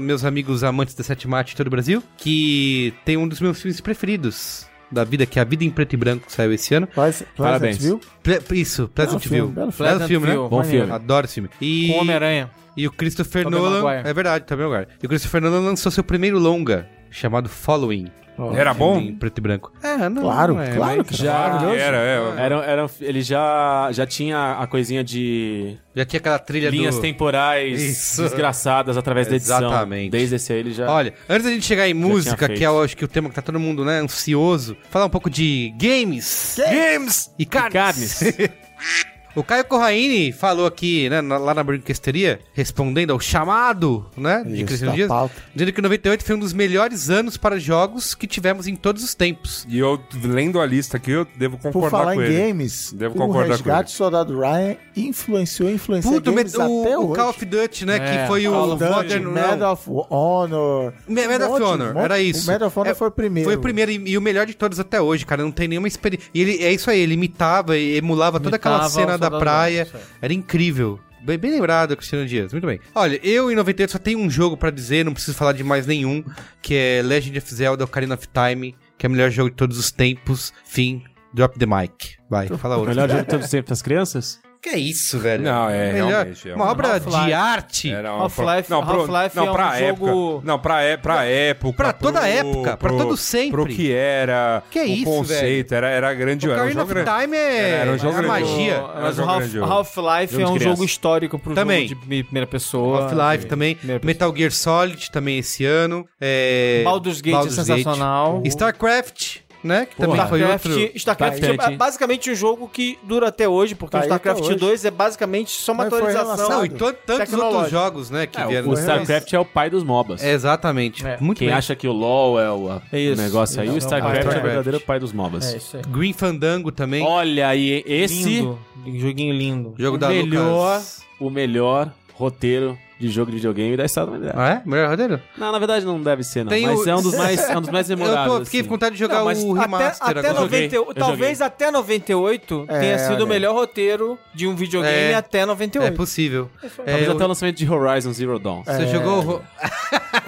meus 0.00 0.24
amigos 0.24 0.64
amantes 0.64 0.94
da 0.94 1.04
Sete 1.04 1.28
Mate 1.28 1.50
de 1.50 1.56
todo 1.56 1.68
o 1.68 1.70
Brasil 1.70 2.02
que 2.16 2.92
tem 3.04 3.16
um 3.16 3.28
dos 3.28 3.40
meus 3.40 3.60
filmes 3.62 3.80
preferidos 3.80 4.66
da 4.92 5.04
vida, 5.04 5.24
que 5.26 5.38
é 5.38 5.42
A 5.42 5.44
Vida 5.44 5.64
em 5.64 5.70
Preto 5.70 5.94
e 5.94 5.96
Branco, 5.96 6.26
que 6.26 6.32
saiu 6.32 6.52
esse 6.52 6.74
ano. 6.74 6.86
Pleasant- 6.86 7.26
Parabéns. 7.36 7.78
Pleasantville? 7.78 8.12
Ple- 8.22 8.58
isso, 8.60 8.88
Pleasant 8.94 9.26
View. 9.26 9.48
belo 9.48 9.72
filme. 9.72 9.90
Belo 9.90 10.06
filme, 10.06 10.26
né? 10.26 10.32
Pleasant 10.32 10.40
View, 10.40 10.48
Bom 10.48 10.56
maneiro. 10.58 10.78
filme. 10.86 10.92
Adoro 10.92 11.24
esse 11.26 11.34
filme. 11.34 11.48
E, 11.60 11.88
Com 11.88 11.98
Homem-Aranha. 12.00 12.50
e 12.76 12.86
o 12.86 12.92
Christopher 12.92 13.48
Nolan... 13.48 13.82
Maguire. 13.82 14.08
É 14.08 14.12
verdade, 14.14 14.44
também 14.46 14.66
lugar. 14.66 14.86
E 15.02 15.06
o 15.06 15.08
Christopher 15.08 15.40
Nolan 15.42 15.60
lançou 15.60 15.90
seu 15.90 16.04
primeiro 16.04 16.38
longa, 16.38 16.88
chamado 17.10 17.48
Following. 17.48 18.08
Era 18.56 18.74
bom? 18.74 18.98
Em 18.98 19.14
preto 19.14 19.38
e 19.38 19.40
branco. 19.40 19.72
É, 19.82 20.08
não, 20.08 20.22
Claro, 20.22 20.58
é, 20.58 20.74
claro 20.74 21.04
que 21.04 21.16
Já- 21.16 21.32
maravilhoso. 21.32 21.78
Era, 21.78 21.96
é. 21.98 22.34
Era, 22.44 22.64
era, 22.64 22.90
ele 23.00 23.22
já, 23.22 23.88
já 23.92 24.06
tinha 24.06 24.58
a 24.58 24.66
coisinha 24.66 25.04
de 25.04 25.76
Já 25.94 26.04
tinha 26.04 26.18
aquela 26.18 26.38
trilha 26.38 26.70
linhas 26.70 26.96
do... 26.96 27.00
temporais 27.00 27.80
Isso. 27.80 28.22
desgraçadas 28.22 28.96
através 28.96 29.28
da 29.28 29.36
edição. 29.36 29.58
Exatamente. 29.58 30.10
Desde 30.10 30.36
esse 30.36 30.52
aí 30.52 30.58
ele 30.58 30.72
já... 30.72 30.90
Olha, 30.90 31.14
antes 31.28 31.44
da 31.44 31.50
gente 31.50 31.64
chegar 31.64 31.88
em 31.88 31.94
música, 31.94 32.48
que 32.48 32.64
é 32.64 32.66
eu 32.66 32.82
acho 32.82 32.96
que 32.96 33.04
o 33.04 33.08
tema 33.08 33.28
que 33.28 33.34
tá 33.34 33.42
todo 33.42 33.60
mundo, 33.60 33.84
né, 33.84 34.00
ansioso, 34.00 34.76
falar 34.90 35.06
um 35.06 35.10
pouco 35.10 35.30
de 35.30 35.72
games. 35.78 36.58
Games! 36.58 37.30
E 37.38 37.46
carnes. 37.46 37.72
carnes. 37.72 38.22
o 39.34 39.42
Caio 39.42 39.64
Corraine 39.64 40.32
falou 40.32 40.66
aqui, 40.66 41.08
né, 41.08 41.20
lá 41.20 41.54
na 41.54 41.62
brinquesteria, 41.62 42.40
respondendo 42.52 43.12
ao 43.12 43.20
chamado, 43.20 44.06
né, 44.16 44.42
de 44.46 44.56
Isso, 44.56 44.64
Cristiano 44.66 44.94
Dias, 44.94 45.08
pauta. 45.08 45.34
dizendo 45.54 45.72
que 45.72 45.80
98 45.82 46.24
foi 46.24 46.36
um 46.36 46.38
dos 46.38 46.52
melhores 46.52 47.10
anos 47.10 47.36
para 47.36 47.58
jogos 47.58 48.14
que 48.14 48.26
tivemos 48.26 48.66
em 48.66 48.76
todos 48.76 49.02
os 49.02 49.14
tempos. 49.14 49.66
E 49.68 49.78
eu, 49.78 50.00
lendo 50.22 50.60
a 50.60 50.66
lista 50.66 50.96
aqui, 50.96 51.10
eu 51.10 51.26
devo 51.36 51.56
Por 51.58 51.72
concordar 51.72 51.90
falar 51.98 52.14
com 52.14 52.22
em 52.22 52.26
ele. 52.26 52.36
games, 52.48 52.92
Devo 52.92 53.14
o 53.14 53.18
concordar 53.18 53.50
Resgate 53.52 53.92
do 53.92 53.96
Soldado 53.96 54.38
Ryan 54.38 54.76
influenciou 54.96 55.68
e 55.70 55.74
influencia 55.74 56.10
Puta, 56.10 56.30
o, 56.30 56.34
games 56.34 56.54
o- 56.54 56.60
até 56.62 56.98
o 56.98 57.06
hoje. 57.06 57.14
Call 57.20 57.30
of 57.30 57.44
Duty, 57.44 57.86
né, 57.86 57.96
É, 57.96 57.98
que 58.22 58.26
foi 58.28 58.46
o 58.48 58.52
Call 58.52 58.72
of 58.72 58.84
Duty, 58.84 58.94
Modern... 58.94 59.24
Medal 59.32 59.72
of 59.72 59.90
Honor. 60.10 60.92
Me- 61.08 61.26
Medal 61.26 61.50
Um 61.50 61.54
of 61.54 61.62
Honor, 61.62 61.96
era 61.96 62.20
isso. 62.20 62.48
O 62.48 62.52
Medal 62.52 62.68
of 62.68 62.78
Honor 62.78 62.90
É, 62.92 62.94
foi 62.94 63.08
o 63.08 63.10
primeiro. 63.10 63.48
Foi 63.48 63.56
o 63.56 63.60
primeiro 63.60 63.90
e, 63.90 64.10
e 64.10 64.18
o 64.18 64.22
melhor 64.22 64.46
de 64.46 64.54
todos 64.54 64.78
até 64.78 65.00
hoje, 65.00 65.24
cara. 65.26 65.42
Não 65.42 65.50
tem 65.50 65.68
nenhuma 65.68 65.88
experiência. 65.88 66.28
E 66.34 66.40
ele, 66.40 66.62
é 66.62 66.72
isso 66.72 66.90
aí, 66.90 67.00
ele 67.00 67.14
imitava 67.14 67.76
e 67.76 67.96
emulava 67.96 68.38
toda 68.40 68.56
aquela 68.56 68.76
Imitava 68.76 68.90
cena 68.94 69.14
o 69.14 69.18
da 69.30 69.38
praia. 69.38 69.88
Era 70.20 70.32
incrível. 70.32 70.98
Bem, 71.24 71.38
bem 71.38 71.52
lembrado, 71.52 71.96
Cristiano 71.96 72.26
Dias. 72.26 72.52
Muito 72.52 72.66
bem. 72.66 72.80
Olha, 72.94 73.20
eu 73.24 73.50
em 73.50 73.54
98 73.54 73.92
só 73.92 73.98
tenho 73.98 74.18
um 74.18 74.28
jogo 74.28 74.56
pra 74.56 74.70
dizer, 74.70 75.04
não 75.04 75.12
preciso 75.12 75.36
falar 75.36 75.52
de 75.52 75.62
mais 75.62 75.86
nenhum, 75.86 76.24
que 76.60 76.74
é 76.74 77.00
Legend 77.02 77.38
of 77.38 77.54
Zelda 77.54 77.84
Ocarina 77.84 78.14
of 78.14 78.26
Time, 78.28 78.74
que 78.98 79.06
é 79.06 79.08
o 79.08 79.12
melhor 79.12 79.30
jogo 79.30 79.50
de 79.50 79.56
todos 79.56 79.78
os 79.78 79.90
tempos. 79.92 80.52
Fim. 80.64 81.04
Drop 81.32 81.58
the 81.58 81.64
mic. 81.64 82.16
Vai, 82.28 82.48
fala 82.48 82.76
O 82.76 82.80
outro. 82.80 82.94
melhor 82.94 83.08
jogo 83.08 83.22
de 83.22 83.28
todos 83.28 83.44
os 83.46 83.50
tempos 83.50 83.68
das 83.70 83.80
crianças? 83.82 84.40
Que 84.62 84.68
é 84.68 84.78
isso, 84.78 85.18
velho? 85.18 85.42
Não, 85.42 85.68
é, 85.68 85.92
Melhor- 85.92 86.08
realmente, 86.10 86.48
é 86.48 86.54
uma 86.54 86.64
uma- 86.66 86.70
obra 86.70 86.94
Half-Life. 86.94 87.24
de 87.26 87.32
arte. 87.32 87.92
Era 87.92 88.14
uma- 88.14 88.22
Half-Life- 88.22 88.70
não, 88.70 88.86
pro- 88.86 89.00
Half-Life 89.00 89.36
não, 89.36 89.46
é 89.46 89.50
um 89.50 89.52
pra 89.54 89.80
época, 89.80 90.06
jogo- 90.12 90.42
Não, 90.44 90.58
pra, 90.60 90.82
é, 90.82 90.96
pra 90.96 91.24
época. 91.24 91.76
Pra 91.76 91.92
toda 91.92 92.20
pro- 92.20 92.28
época, 92.28 92.76
pra 92.76 92.90
todo 92.90 93.16
sempre. 93.16 93.50
Pro 93.50 93.66
que 93.66 93.92
era. 93.92 94.62
Que 94.70 94.78
é 94.78 94.82
o 94.84 94.86
isso, 94.86 95.04
conceito, 95.04 95.74
era, 95.74 95.88
era 95.88 96.14
grande. 96.14 96.46
Era 96.46 96.52
um 96.54 96.56
Ocarina 96.62 96.80
jogo 96.86 96.92
of. 97.00 97.04
Time 97.22 97.36
é, 97.36 97.70
Era 97.70 97.90
um 97.90 97.98
jogo 97.98 98.18
é 98.18 98.22
magia. 98.22 98.72
Era 98.74 99.00
Mas 99.02 99.18
o 99.18 99.22
Half-. 99.24 99.58
Half-Life 99.72 100.32
Jogo 100.34 100.44
é 100.46 100.50
um 100.52 100.60
jogo 100.60 100.84
histórico 100.84 101.38
pro 101.40 101.54
Também. 101.56 101.88
jogo 101.88 102.00
de 102.06 102.22
primeira 102.22 102.46
pessoa. 102.46 103.02
Half-Life 103.02 103.46
também. 103.46 103.74
Primeira 103.74 103.98
pessoa. 103.98 104.06
Metal 104.14 104.36
Gear 104.36 104.52
Solid 104.52 105.10
também 105.10 105.38
esse 105.38 105.64
ano. 105.64 106.06
É... 106.20 106.82
Baldur's 106.84 107.20
Gate 107.20 107.32
Baldur's 107.34 107.58
é 107.58 107.64
sensacional. 107.64 108.40
StarCraft, 108.46 109.38
né? 109.62 109.86
Que 109.86 109.96
também 109.96 110.16
Porra. 110.16 110.28
foi 110.28 110.40
StarCraft, 110.40 110.66
outro... 110.78 110.96
StarCraft 110.96 111.42
é 111.44 111.76
basicamente 111.76 112.30
um 112.30 112.34
jogo 112.34 112.68
que 112.68 112.98
dura 113.02 113.28
até 113.28 113.48
hoje, 113.48 113.74
porque 113.74 113.92
Tá 113.92 114.00
o 114.00 114.02
StarCraft 114.02 114.40
hoje. 114.42 114.54
2 114.56 114.84
é 114.84 114.90
basicamente 114.90 115.50
só 115.50 115.72
uma 115.72 115.84
Mas 115.84 115.92
atualização. 115.92 116.48
Não, 116.50 116.64
e 116.64 116.68
to- 116.68 116.92
tantos 117.06 117.32
outros 117.32 117.70
jogos, 117.70 118.10
né? 118.10 118.26
Que 118.26 118.40
É, 118.40 118.46
vieram 118.46 118.68
o. 118.70 118.74
StarCraft 118.74 119.32
é 119.32 119.38
o 119.38 119.44
pai 119.44 119.70
dos 119.70 119.82
MOBAs. 119.84 120.22
É, 120.22 120.32
exatamente. 120.32 121.06
É. 121.06 121.16
Muito 121.20 121.38
Quem 121.38 121.48
bem. 121.48 121.56
acha 121.56 121.74
que 121.76 121.86
o 121.86 121.92
LoL 121.92 122.40
é 122.40 122.50
o, 122.50 122.70
a- 122.70 122.82
É 122.92 122.98
isso. 122.98 123.20
o 123.20 123.24
negócio 123.24 123.60
aí, 123.60 123.66
Isso, 123.68 123.74
o 123.74 123.76
é 123.76 123.78
o 123.78 123.84
StarCraft 123.98 124.24
é 124.36 124.38
o 124.38 124.42
verdadeiro 124.42 124.80
pai 124.80 124.98
dos 124.98 125.12
MOBAs. 125.12 125.54
É 125.54 125.56
isso 125.56 125.76
aí. 125.76 125.82
Green 125.88 126.12
Fandango 126.12 126.72
também. 126.72 127.04
Olha 127.04 127.48
aí, 127.48 127.82
esse 127.86 128.24
Lindo. 128.40 128.58
Joguinho 128.98 129.32
lindo. 129.32 129.74
jogo 129.78 129.96
o 129.96 129.98
da 130.00 130.08
melhor, 130.08 130.74
Lucas. 130.78 131.02
o 131.20 131.30
melhor 131.30 131.92
roteiro 132.14 132.76
de 133.06 133.08
jogo 133.12 133.30
de 133.30 133.36
videogame 133.38 133.76
da 133.76 133.84
história 133.84 134.10
da 134.10 134.16
humanidade. 134.16 134.38
Ah, 134.40 134.62
é? 134.64 134.68
Melhor 134.68 134.88
roteiro? 134.90 135.20
Não, 135.36 135.50
na 135.52 135.58
verdade 135.58 135.84
não 135.84 136.00
deve 136.02 136.22
ser, 136.22 136.44
não. 136.44 136.50
Tem 136.50 136.66
mas 136.66 136.80
o- 136.80 136.88
é 136.90 136.96
um 136.96 137.02
dos 137.02 137.14
mais, 137.16 137.40
é 137.50 137.58
um 137.58 137.60
dos 137.60 137.70
mais 137.70 137.90
Eu 137.90 137.96
memoráveis. 137.98 138.38
tô, 138.38 138.44
fiquei 138.44 138.60
assim. 138.60 138.68
com 138.68 138.74
vontade 138.76 138.94
de 138.94 138.98
jogar 139.00 139.18
Não, 139.18 139.24
mas 139.24 139.42
o 139.42 139.52
remaster 139.52 140.08
até, 140.08 140.20
até 140.20 140.28
agora. 140.30 140.44
90, 140.44 140.64
Eu 140.76 140.84
joguei, 140.84 140.90
eu 140.90 140.94
talvez 140.94 141.40
até 141.42 141.70
98 141.70 142.64
É, 142.68 142.78
tenha 142.80 142.98
sido 142.98 143.14
olha. 143.16 143.24
o 143.24 143.26
melhor 143.28 143.54
roteiro 143.54 144.18
de 144.34 144.46
um 144.46 144.54
videogame 144.54 145.12
É. 145.12 145.14
até 145.14 145.44
98. 145.44 145.92
É 145.92 145.96
possível. 145.96 146.48
Talvez 146.60 146.78
É, 146.86 147.04
até 147.10 147.12
o 147.14 147.22
eu- 147.22 147.28
lançamento 147.28 147.56
de 147.56 147.68
Horizon 147.70 148.12
Zero 148.12 148.38
Dawn. 148.38 148.62
Você 148.64 148.86
jogou 148.86 149.18
o... 149.18 149.20
ro- 149.20 149.42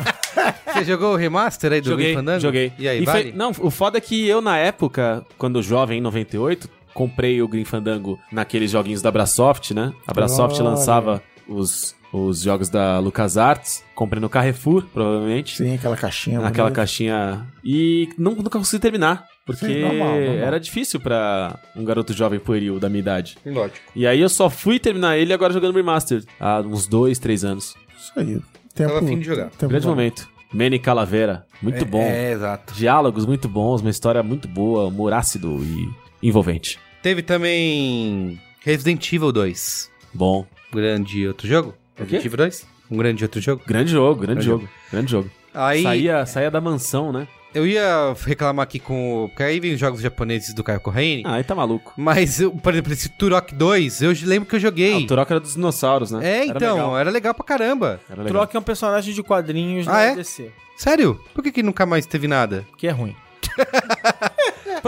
Você 0.74 0.84
jogou 0.84 1.12
o 1.12 1.16
remaster 1.16 1.72
aí 1.72 1.80
do 1.80 1.90
Joguei, 1.90 2.06
Green 2.06 2.16
Fandango? 2.16 2.40
joguei. 2.40 2.72
E 2.78 2.88
aí, 2.88 3.04
foi- 3.04 3.12
vale? 3.12 3.32
não, 3.32 3.52
o 3.60 3.70
foda 3.70 3.98
é 3.98 4.00
que 4.00 4.26
eu, 4.26 4.40
na 4.40 4.58
época, 4.58 5.24
quando 5.38 5.62
jovem, 5.62 5.98
em 5.98 6.00
98, 6.00 6.68
comprei 6.92 7.40
o 7.40 7.46
Green 7.48 7.64
Fandango 7.64 8.18
naqueles 8.32 8.70
joguinhos 8.72 9.00
da 9.00 9.08
Abrasoft, 9.08 9.70
né? 9.72 9.92
A 10.06 10.10
Abrasoft 10.10 10.56
Olha. 10.60 10.70
lançava 10.70 11.22
os, 11.48 11.94
os 12.12 12.40
jogos 12.42 12.68
da 12.68 12.98
LucasArts. 12.98 13.84
Comprei 13.94 14.20
no 14.20 14.28
Carrefour, 14.28 14.84
provavelmente. 14.92 15.56
Sim, 15.56 15.74
aquela 15.74 15.96
caixinha. 15.96 16.40
Naquela 16.40 16.68
bonita. 16.68 16.80
caixinha. 16.80 17.46
E 17.64 18.08
não, 18.18 18.32
nunca 18.34 18.50
consegui 18.58 18.80
terminar. 18.80 19.26
Porque 19.46 19.66
Sim, 19.66 19.80
normal, 19.82 20.08
normal. 20.08 20.36
era 20.36 20.58
difícil 20.58 20.98
pra 20.98 21.58
um 21.76 21.84
garoto 21.84 22.14
jovem 22.14 22.38
pueril 22.40 22.80
da 22.80 22.88
minha 22.88 23.00
idade. 23.00 23.36
Lógico. 23.44 23.78
E 23.94 24.06
aí 24.06 24.20
eu 24.20 24.28
só 24.30 24.48
fui 24.48 24.78
terminar 24.78 25.18
ele 25.18 25.32
agora 25.34 25.52
jogando 25.52 25.74
Remastered. 25.76 26.26
Há 26.40 26.60
uns 26.60 26.86
dois, 26.86 27.18
três 27.18 27.44
anos. 27.44 27.74
Isso 27.98 28.12
aí. 28.16 28.40
Tempo, 28.74 28.92
Tava 28.94 29.04
afim 29.04 29.18
de 29.18 29.26
jogar. 29.26 29.50
tempo 29.50 29.68
Grande 29.68 29.84
bom. 29.86 29.90
momento. 29.92 30.28
Manny 30.52 30.78
Calavera. 30.78 31.44
Muito 31.60 31.84
bom. 31.84 32.00
É, 32.02 32.32
exato. 32.32 32.72
Diálogos 32.74 33.26
muito 33.26 33.48
bons, 33.48 33.80
uma 33.82 33.90
história 33.90 34.22
muito 34.22 34.48
boa, 34.48 34.86
humor 34.86 35.12
ácido 35.12 35.58
e 35.62 36.26
envolvente. 36.26 36.78
Teve 37.02 37.22
também 37.22 38.40
Resident 38.62 39.12
Evil 39.12 39.30
2. 39.30 39.90
Bom. 40.14 40.46
Grande 40.74 41.26
outro 41.28 41.46
jogo? 41.46 41.74
Resident 41.96 42.24
Evil 42.24 42.36
2? 42.38 42.66
Um 42.90 42.96
grande 42.98 43.24
outro 43.24 43.40
jogo? 43.40 43.62
Grande 43.66 43.90
jogo, 43.90 44.20
grande 44.20 44.44
Grande 44.44 44.44
jogo. 44.46 44.68
Grande 44.92 45.10
jogo. 45.10 45.30
Aí, 45.54 45.82
Saía, 45.82 46.26
saía 46.26 46.50
da 46.50 46.60
mansão, 46.60 47.12
né? 47.12 47.26
eu 47.54 47.64
ia 47.64 48.12
reclamar 48.26 48.64
aqui 48.64 48.80
com. 48.80 49.26
Porque 49.28 49.42
aí 49.44 49.60
vem 49.60 49.74
os 49.74 49.78
jogos 49.80 50.00
japoneses 50.00 50.52
do 50.52 50.64
Caio 50.64 50.80
Corraine. 50.80 51.22
Ah, 51.24 51.34
aí 51.34 51.44
tá 51.44 51.54
maluco. 51.54 51.92
Mas, 51.96 52.40
eu, 52.40 52.50
por 52.50 52.72
exemplo, 52.72 52.92
esse 52.92 53.08
Turok 53.08 53.54
2, 53.54 54.02
eu 54.02 54.12
lembro 54.24 54.48
que 54.48 54.56
eu 54.56 54.58
Ah, 54.58 54.60
joguei. 54.60 55.04
o 55.04 55.06
Turok 55.06 55.30
era 55.30 55.38
dos 55.38 55.54
dinossauros, 55.54 56.10
né? 56.10 56.18
é, 56.26 56.48
Era 56.48 56.56
então, 56.56 56.74
legal. 56.74 56.98
era 56.98 57.10
legal 57.12 57.32
pra 57.34 57.44
caramba. 57.44 58.00
Era 58.10 58.22
legal. 58.24 58.40
Troca 58.42 58.58
é 58.58 58.60
um 58.60 58.62
personagem 58.64 59.14
de 59.14 59.22
quadrinhos 59.22 59.86
Ah, 59.86 59.92
da 59.92 60.00
é? 60.02 60.14
DC, 60.16 60.50
Sério? 60.76 61.20
Por 61.32 61.44
que, 61.44 61.52
que 61.52 61.62
nunca 61.62 61.86
mais 61.86 62.04
teve 62.06 62.26
nada? 62.26 62.66
que 62.76 62.88
é 62.88 62.90
ruim. 62.90 63.14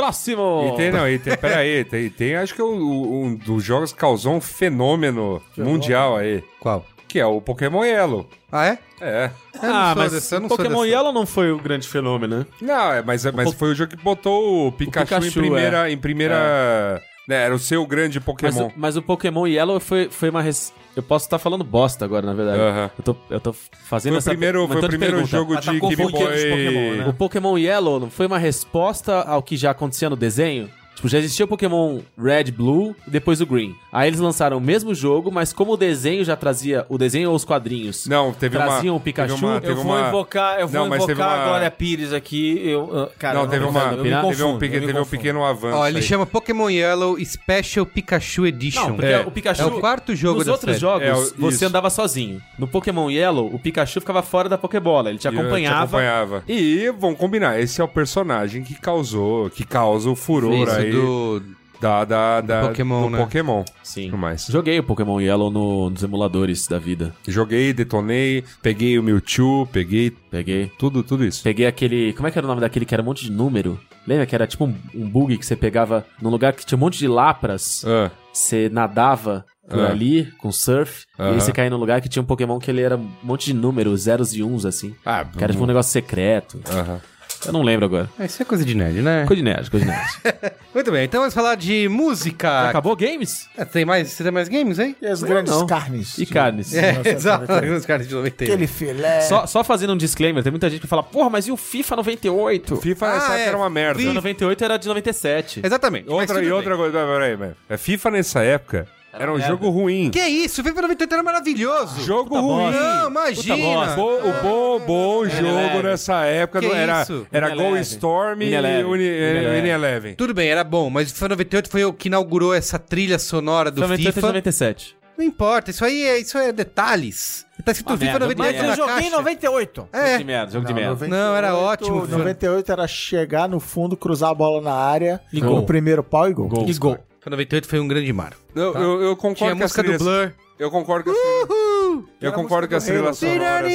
Próximo! 0.01 0.71
E 0.73 0.77
tem, 0.77 0.93
não, 0.93 1.09
e 1.09 1.19
tem, 1.19 1.35
peraí, 1.39 1.83
tem, 1.85 2.11
tem 2.11 2.37
acho 2.37 2.55
que 2.55 2.61
o- 2.61 2.67
o- 2.67 3.25
um 3.25 3.35
dos 3.35 3.65
jogos 3.65 3.93
que 3.93 3.99
causou 3.99 4.35
um 4.35 4.41
fenômeno 4.43 5.41
mundial 5.57 6.17
aí, 6.19 6.45
Qual? 6.61 6.85
que 7.09 7.19
é 7.19 7.25
o 7.25 7.41
Pokémon 7.41 7.83
Yellow. 7.83 8.29
Ah, 8.53 8.67
é? 8.67 8.79
É. 9.01 9.31
Ah, 9.63 9.95
mas 9.97 10.13
dessa, 10.13 10.37
eu 10.37 10.41
não 10.41 10.49
sou 10.49 10.59
Pokémon. 10.59 10.85
Yellow 10.85 11.13
não 11.15 11.25
foi 11.25 11.51
o 11.51 11.59
grande 11.59 11.89
fenômeno, 11.89 12.41
né? 12.41 12.47
Não, 12.61 12.93
é, 12.93 13.03
mas, 13.03 13.25
mas 13.33 13.55
foi 13.55 13.71
o 13.71 13.75
jogo 13.75 13.97
que 13.97 14.03
botou 14.03 14.69
o 14.69 14.73
Pikachu, 14.73 15.07
Pikachu, 15.07 15.27
em 15.29 15.33
primeira. 15.33 15.91
Em 15.91 15.97
primeira 15.97 17.03
né, 17.27 17.45
era 17.45 17.55
o 17.55 17.59
seu 17.59 17.85
grande 17.87 18.19
Mas, 18.19 18.25
Pokémon. 18.27 18.67
o- 18.69 18.73
mas 18.77 18.97
o 18.99 19.03
Pokémon 19.03 19.47
Yellow 19.47 19.81
foi, 19.81 20.09
foi 20.11 20.29
uma... 20.31 20.43
res- 20.43 20.73
Eu 20.97 21.03
posso 21.03 21.27
estar 21.27 21.39
falando 21.39 21.63
bosta 21.63 22.07
agora, 22.07 22.25
na 22.25 22.33
verdade. 22.33 22.91
Eu, 22.99 23.05
tô, 23.05 23.17
eu 23.29 23.39
tô 23.39 23.53
fazendo 23.53 24.13
Foi 24.13 24.19
essa... 24.19 24.31
primeiro, 24.31 24.67
foi 24.67 24.79
o 24.79 24.89
primeiro 24.89 25.17
pergunta. 25.17 25.37
jogo 25.37 25.55
tá 25.55 25.61
de 25.61 25.79
Game 25.79 25.97
Boy. 25.97 26.11
Pokémon, 26.11 26.97
né? 26.97 27.07
O 27.07 27.13
Pokémon 27.13 27.59
Yellow 27.59 28.01
não 28.01 28.11
foi 28.11 28.27
uma 28.27 28.39
resposta 28.39 29.21
ao 29.21 29.43
que 29.43 29.59
já 29.59 29.73
acontecia 29.73 30.09
no 30.09 30.17
desenho? 30.17 30.71
Tipo, 30.97 31.09
já 31.09 31.19
existia 31.19 31.45
o 31.45 31.49
Pokémon 31.49 32.01
Red, 32.19 32.45
Blue 32.51 32.97
e 33.07 33.11
depois 33.11 33.41
o 33.41 33.47
Green. 33.47 33.75
Aí 33.93 34.09
eles 34.09 34.19
lançaram 34.19 34.57
o 34.57 34.61
mesmo 34.61 34.95
jogo, 34.95 35.31
mas 35.31 35.53
como 35.53 35.73
o 35.73 35.77
desenho 35.77 36.25
já 36.25 36.35
trazia... 36.37 36.85
O 36.89 36.97
desenho 36.99 37.29
ou 37.31 37.37
os 37.37 37.45
quadrinhos 37.45 38.07
Não, 38.07 38.33
teve 38.33 38.57
uma. 38.57 38.67
traziam 38.67 38.97
o 38.97 39.01
Pikachu... 39.01 39.35
teve 39.35 39.45
uma- 39.47 39.55
Eu 39.57 39.61
teve 39.61 39.75
vou 39.75 39.85
uma- 39.85 40.09
invocar, 40.09 40.59
eu 40.61 40.67
vou 40.69 40.81
Não, 40.89 40.97
invocar 40.97 41.17
uma- 41.17 41.27
a 41.27 41.45
Glória 41.45 41.71
Pires 41.71 42.13
aqui. 42.13 42.61
Eu, 42.67 42.91
ah, 42.95 43.11
cara, 43.19 43.39
Não, 43.39 43.47
teve 43.47 43.65
eu- 43.65 43.69
uma. 43.69 43.81
eu 43.93 44.03
Teve 44.03 44.15
um, 44.17 44.21
confundo, 44.23 44.59
pequeno, 44.59 44.77
eu 44.77 44.81
me 44.81 44.87
teve 44.87 44.99
um 45.01 45.05
pequeno 45.07 45.45
avanço. 45.45 45.77
Ó, 45.77 45.87
ele 45.87 45.99
aí. 45.99 46.03
chama 46.03 46.25
Pokémon 46.27 46.71
Yellow 46.71 47.17
Special 47.25 47.85
Pikachu 47.87 48.47
Edition. 48.47 48.89
Não, 48.89 48.97
porque 48.97 49.13
É. 49.13 49.21
o 49.21 49.31
Pikachu... 49.31 49.63
É 49.63 49.67
o 49.67 49.81
quarto 49.81 50.15
jogo 50.17 50.39
Nos 50.39 50.49
outros 50.49 50.65
série. 50.77 50.79
jogos, 50.81 51.07
É, 51.07 51.13
você 51.37 51.57
isso. 51.57 51.67
andava 51.67 51.91
sozinho. 51.91 52.41
No 52.59 52.67
Pokémon 52.67 53.11
Yellow, 53.11 53.55
o 53.55 53.59
Pikachu 53.59 54.01
ficava 54.01 54.23
fora 54.23 54.49
da 54.49 54.57
Pokébola. 54.57 55.11
Ele 55.11 55.19
te 55.19 55.27
eu 55.29 55.33
te 55.33 55.39
acompanhava. 55.39 55.83
acompanhava. 55.85 56.45
E 56.49 56.91
vamos 56.99 57.19
combinar, 57.19 57.61
esse 57.61 57.81
é 57.81 57.85
o 57.85 57.89
personagem 57.89 58.63
que 58.65 58.75
causou, 58.75 59.51
que 59.51 59.63
causa 59.65 60.09
o 60.09 60.17
furor 60.17 60.55
Isso, 60.55 60.71
aí. 60.77 60.86
Do 60.93 61.43
Da, 61.79 62.07
da, 62.07 62.41
da, 62.41 62.63
Do 62.63 62.69
Pokémon, 62.69 63.03
do 63.03 63.11
né? 63.11 63.19
Pokémon. 63.19 63.63
Sim. 63.83 64.07
Tudo 64.07 64.17
mais. 64.17 64.47
Joguei 64.47 64.79
o 64.79 64.83
Pokémon 64.83 65.21
Yellow 65.21 65.51
no- 65.51 65.91
nos 65.91 66.03
emuladores 66.03 66.67
da 66.67 66.79
vida. 66.79 67.15
Joguei, 67.29 67.75
detonei, 67.75 68.43
peguei 68.63 68.99
o 68.99 69.03
Mewtwo, 69.03 69.67
peguei 69.67 70.11
Peguei. 70.31 70.73
tudo, 70.79 71.03
tudo 71.03 71.23
isso. 71.23 71.43
Peguei 71.43 71.67
aquele. 71.67 72.15
Como 72.15 72.27
é 72.27 72.31
que 72.31 72.39
era 72.39 72.47
o 72.47 72.49
nome 72.49 72.63
daquele 72.63 72.87
que 72.87 72.95
era 72.95 73.03
um 73.03 73.07
monte 73.07 73.25
de 73.27 73.31
número? 73.31 73.79
Lembra 74.07 74.25
que 74.25 74.35
era 74.35 74.47
tipo 74.47 74.65
um, 74.65 74.75
um 74.95 75.07
bug 75.07 75.37
que 75.37 75.45
você 75.45 75.55
pegava 75.55 76.07
num 76.23 76.31
lugar 76.31 76.55
que 76.55 76.65
tinha 76.65 76.77
um 76.79 76.81
monte 76.81 76.97
de 76.99 77.09
lapras, 77.09 77.85
Ah, 77.87 78.11
você 78.33 78.71
nadava 78.71 79.45
por 79.69 79.81
Ah. 79.81 79.91
ali 79.91 80.33
com 80.39 80.51
surf, 80.51 81.05
e 81.19 81.23
aí 81.23 81.35
você 81.35 81.53
caía 81.53 81.69
num 81.69 81.77
lugar 81.77 82.01
que 82.01 82.09
tinha 82.09 82.23
um 82.23 82.27
Pokémon 82.27 82.59
que 82.59 82.71
ele 82.71 82.81
era 82.81 82.97
um 82.97 83.07
monte 83.23 83.47
de 83.47 83.53
números, 83.53 84.03
zeros 84.03 84.33
e 84.35 84.43
uns, 84.43 84.65
assim. 84.65 84.95
ah, 85.05 85.25
Que 85.27 85.45
era 85.45 85.53
tipo 85.53 85.63
um 85.65 85.67
negócio 85.67 85.93
secreto. 85.93 86.59
aham. 86.71 87.01
Eu 87.45 87.53
não 87.53 87.63
lembro 87.63 87.87
agora. 87.87 88.09
Ah, 88.19 88.25
Isso 88.25 88.41
é 88.43 88.45
coisa 88.45 88.65
de 88.65 88.75
nerd, 88.75 89.03
né? 89.03 89.25
Coisa 89.27 89.43
de 89.43 89.45
nerd, 89.49 89.71
coisa 89.71 89.85
de 89.87 89.93
nerd. 89.93 90.11
Muito 90.75 90.91
bem, 90.93 91.05
então 91.05 91.21
vamos 91.21 91.35
falar 91.35 91.55
de 91.55 91.89
música. 91.89 92.69
Acabou 92.69 92.95
games? 92.97 93.49
É, 93.57 93.65
tem 93.65 93.85
mais, 93.85 94.11
você 94.13 94.23
tem 94.23 94.33
mais 94.33 94.49
games 94.49 94.79
aí? 94.79 94.97
E 95.01 95.07
as 95.07 95.23
grandes 95.23 95.53
não. 95.53 95.67
carnes. 95.67 96.19
E 96.19 96.27
carnes. 96.27 96.75
É, 96.75 96.93
1998. 96.93 97.09
exato. 97.19 97.77
Os 97.77 97.87
caras 97.87 98.09
de 98.09 98.15
91. 98.15 98.47
Aquele 98.53 98.67
filé. 98.67 99.21
Só, 99.23 99.47
só 99.47 99.63
fazendo 99.65 99.93
um 99.93 99.97
disclaimer, 99.97 100.43
tem 100.43 100.51
muita 100.51 100.69
gente 100.71 100.81
que 100.81 100.87
fala, 100.87 101.03
porra, 101.03 101.31
mas 101.31 101.47
e 101.47 101.53
o 101.53 101.57
FIFA 101.57 101.97
98? 101.97 102.77
FIFA 102.77 103.07
nessa 103.13 103.27
Ah, 103.27 103.35
época 103.35 103.39
é. 103.39 103.47
era 103.49 103.57
uma 103.57 103.71
merda. 103.71 103.99
O 103.99 104.03
FIFA 104.03 104.15
98 104.15 104.65
era 104.65 104.77
de 104.77 104.89
97. 104.89 105.61
Exatamente. 105.65 106.09
Outra, 106.11 106.39
e 106.39 106.43
bem. 106.43 106.53
outra 106.53 106.77
coisa, 106.77 106.93
peraí, 106.99 107.37
peraí. 107.37 107.53
É, 107.69 107.77
FIFA 107.77 108.11
nessa 108.11 108.43
época 108.43 108.87
era, 109.19 109.33
um 109.33 109.37
merda. 109.37 109.51
jogo 109.51 109.69
ruim. 109.71 110.11
Que 110.11 110.21
isso? 110.27 110.61
O 110.61 110.65
FIFA 110.65 110.83
98 110.83 111.13
era 111.15 111.23
maravilhoso. 111.23 112.01
Jogo 112.03 112.29
Puta 112.31 112.41
ruim. 112.41 112.65
bosta. 112.73 112.81
Não, 112.81 113.11
imagina. 113.11 113.87
Bo- 113.97 114.17
o 114.19 114.33
bom, 114.43 114.81
bom 114.87 115.25
jogo 115.29 115.47
Eleven. 115.49 115.83
nessa 115.83 116.25
época 116.25 116.61
Que 116.61 116.69
não 116.69 116.75
era, 116.75 117.03
isso? 117.03 117.27
era. 117.33 117.55
Go 117.55 117.77
Storm 117.79 118.43
e 118.43 118.47
Unieleven. 118.47 118.85
Uni- 118.85 118.93
Unieleven. 119.09 119.61
Unieleven. 119.61 120.15
Tudo 120.15 120.35
bem, 120.35 120.49
era 120.49 120.63
bom, 120.65 120.91
mas 120.91 121.11
o 121.11 121.15
FIFA 121.15 121.29
98 121.31 121.69
foi 121.71 121.85
o 121.85 121.93
que 121.93 122.09
inaugurou 122.09 122.55
essa 122.55 122.79
trilha 122.79 123.19
sonora 123.19 123.71
do 123.71 123.81
98 123.81 124.09
é 124.09 124.11
de 124.11 124.15
FIFA. 124.15 124.27
97. 124.29 124.97
Não 125.19 125.25
importa, 125.25 125.71
isso 125.71 125.83
aí 125.83 126.03
é, 126.05 126.19
isso 126.19 126.37
é 126.37 126.53
detalhes. 126.53 127.47
Tá 127.65 127.73
escrito 127.73 127.89
Uma 127.89 127.97
FIFA 127.97 128.19
merda, 128.19 128.27
98 128.27 128.59
uma 128.59 128.67
na 128.67 128.73
Eu 128.73 128.77
joguei 128.77 128.95
em 128.95 129.11
caixa. 129.11 129.17
98. 129.17 129.81
Jogo 129.81 129.89
É, 130.07 130.19
de 130.19 130.25
merda, 130.25 130.53
jogo 130.53 130.67
de 130.67 130.73
Não, 130.75 130.79
merda. 130.79 130.91
98, 130.93 131.11
Não, 131.25 131.37
era 131.37 131.57
ótimo, 131.57 132.01
filho. 132.05 132.19
98 132.19 132.73
era 132.73 132.87
chegar 132.87 133.49
no 133.49 133.59
fundo, 133.59 133.97
cruzar 133.97 134.31
a 134.31 134.35
bola 134.35 134.61
na 134.61 134.75
área, 134.75 135.21
E 135.33 135.41
no 135.41 135.49
gol. 135.49 135.63
primeiro 135.63 136.05
pau 136.05 136.29
e 136.29 136.35
gol. 136.35 136.49
Gol. 136.49 136.99
E. 137.27 137.29
FIFA 137.29 137.31
98 137.31 137.67
foi 137.69 137.81
um 137.81 137.89
grande 137.89 138.13
mar. 138.13 138.33
Eu, 138.55 138.75
eu, 138.75 139.03
eu 139.03 139.17
concordo 139.17 139.37
Tinha 139.37 139.53
a 139.53 139.57
que 139.57 139.63
as 139.65 139.71
música 139.71 139.83
do 139.83 139.87
trilhas- 139.87 140.03
Blur. 140.03 140.33
Eu 140.59 140.71
concordo 140.71 141.05
com 141.05 141.11
as 141.11 141.17
trilhas- 141.17 142.05
Eu 142.21 142.33
concordo 142.33 142.69
que 142.69 142.75
as 142.75 142.85
trilhas 142.85 143.19
sonoras... 143.19 143.73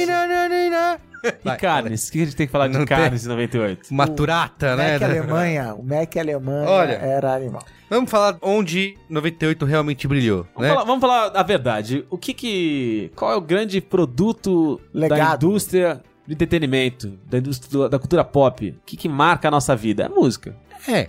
E 1.44 1.56
carnes? 1.56 2.08
O 2.08 2.12
que 2.12 2.22
a 2.22 2.24
gente 2.24 2.34
tem 2.36 2.46
que 2.48 2.52
falar 2.52 2.66
de 2.66 2.76
Não 2.76 2.84
carnes 2.84 3.24
em 3.24 3.28
98? 3.28 3.94
Maturata, 3.94 4.72
O 4.74 4.76
né? 4.76 4.92
Mac 4.98 5.02
Alemanha, 5.02 5.74
o 5.74 5.82
Mac 5.84 6.16
Alemanha 6.16 6.68
Olha. 6.68 6.92
era 6.94 7.32
animal. 7.36 7.62
Vamos 7.88 8.10
falar 8.10 8.36
onde 8.42 8.96
98 9.08 9.64
realmente 9.64 10.08
brilhou, 10.08 10.44
Vamos, 10.54 10.62
né? 10.62 10.68
falar, 10.70 10.84
vamos 10.84 11.00
falar 11.00 11.26
a 11.36 11.42
verdade. 11.44 12.04
O 12.10 12.18
que 12.18 12.34
que... 12.34 13.12
Qual 13.14 13.30
é 13.30 13.36
o 13.36 13.40
grande 13.40 13.80
produto 13.80 14.80
da 14.92 15.00
Legado. 15.00 15.46
indústria 15.46 16.02
do 16.26 16.32
entretenimento, 16.32 17.16
da 17.30 17.38
indústria 17.38 17.88
da 17.88 17.98
cultura 18.00 18.24
pop? 18.24 18.70
O 18.70 18.80
que 18.84 18.96
que 18.96 19.08
marca 19.08 19.46
a 19.46 19.50
nossa 19.52 19.76
vida? 19.76 20.02
É 20.02 20.06
a 20.06 20.08
música. 20.08 20.56
É. 20.88 21.08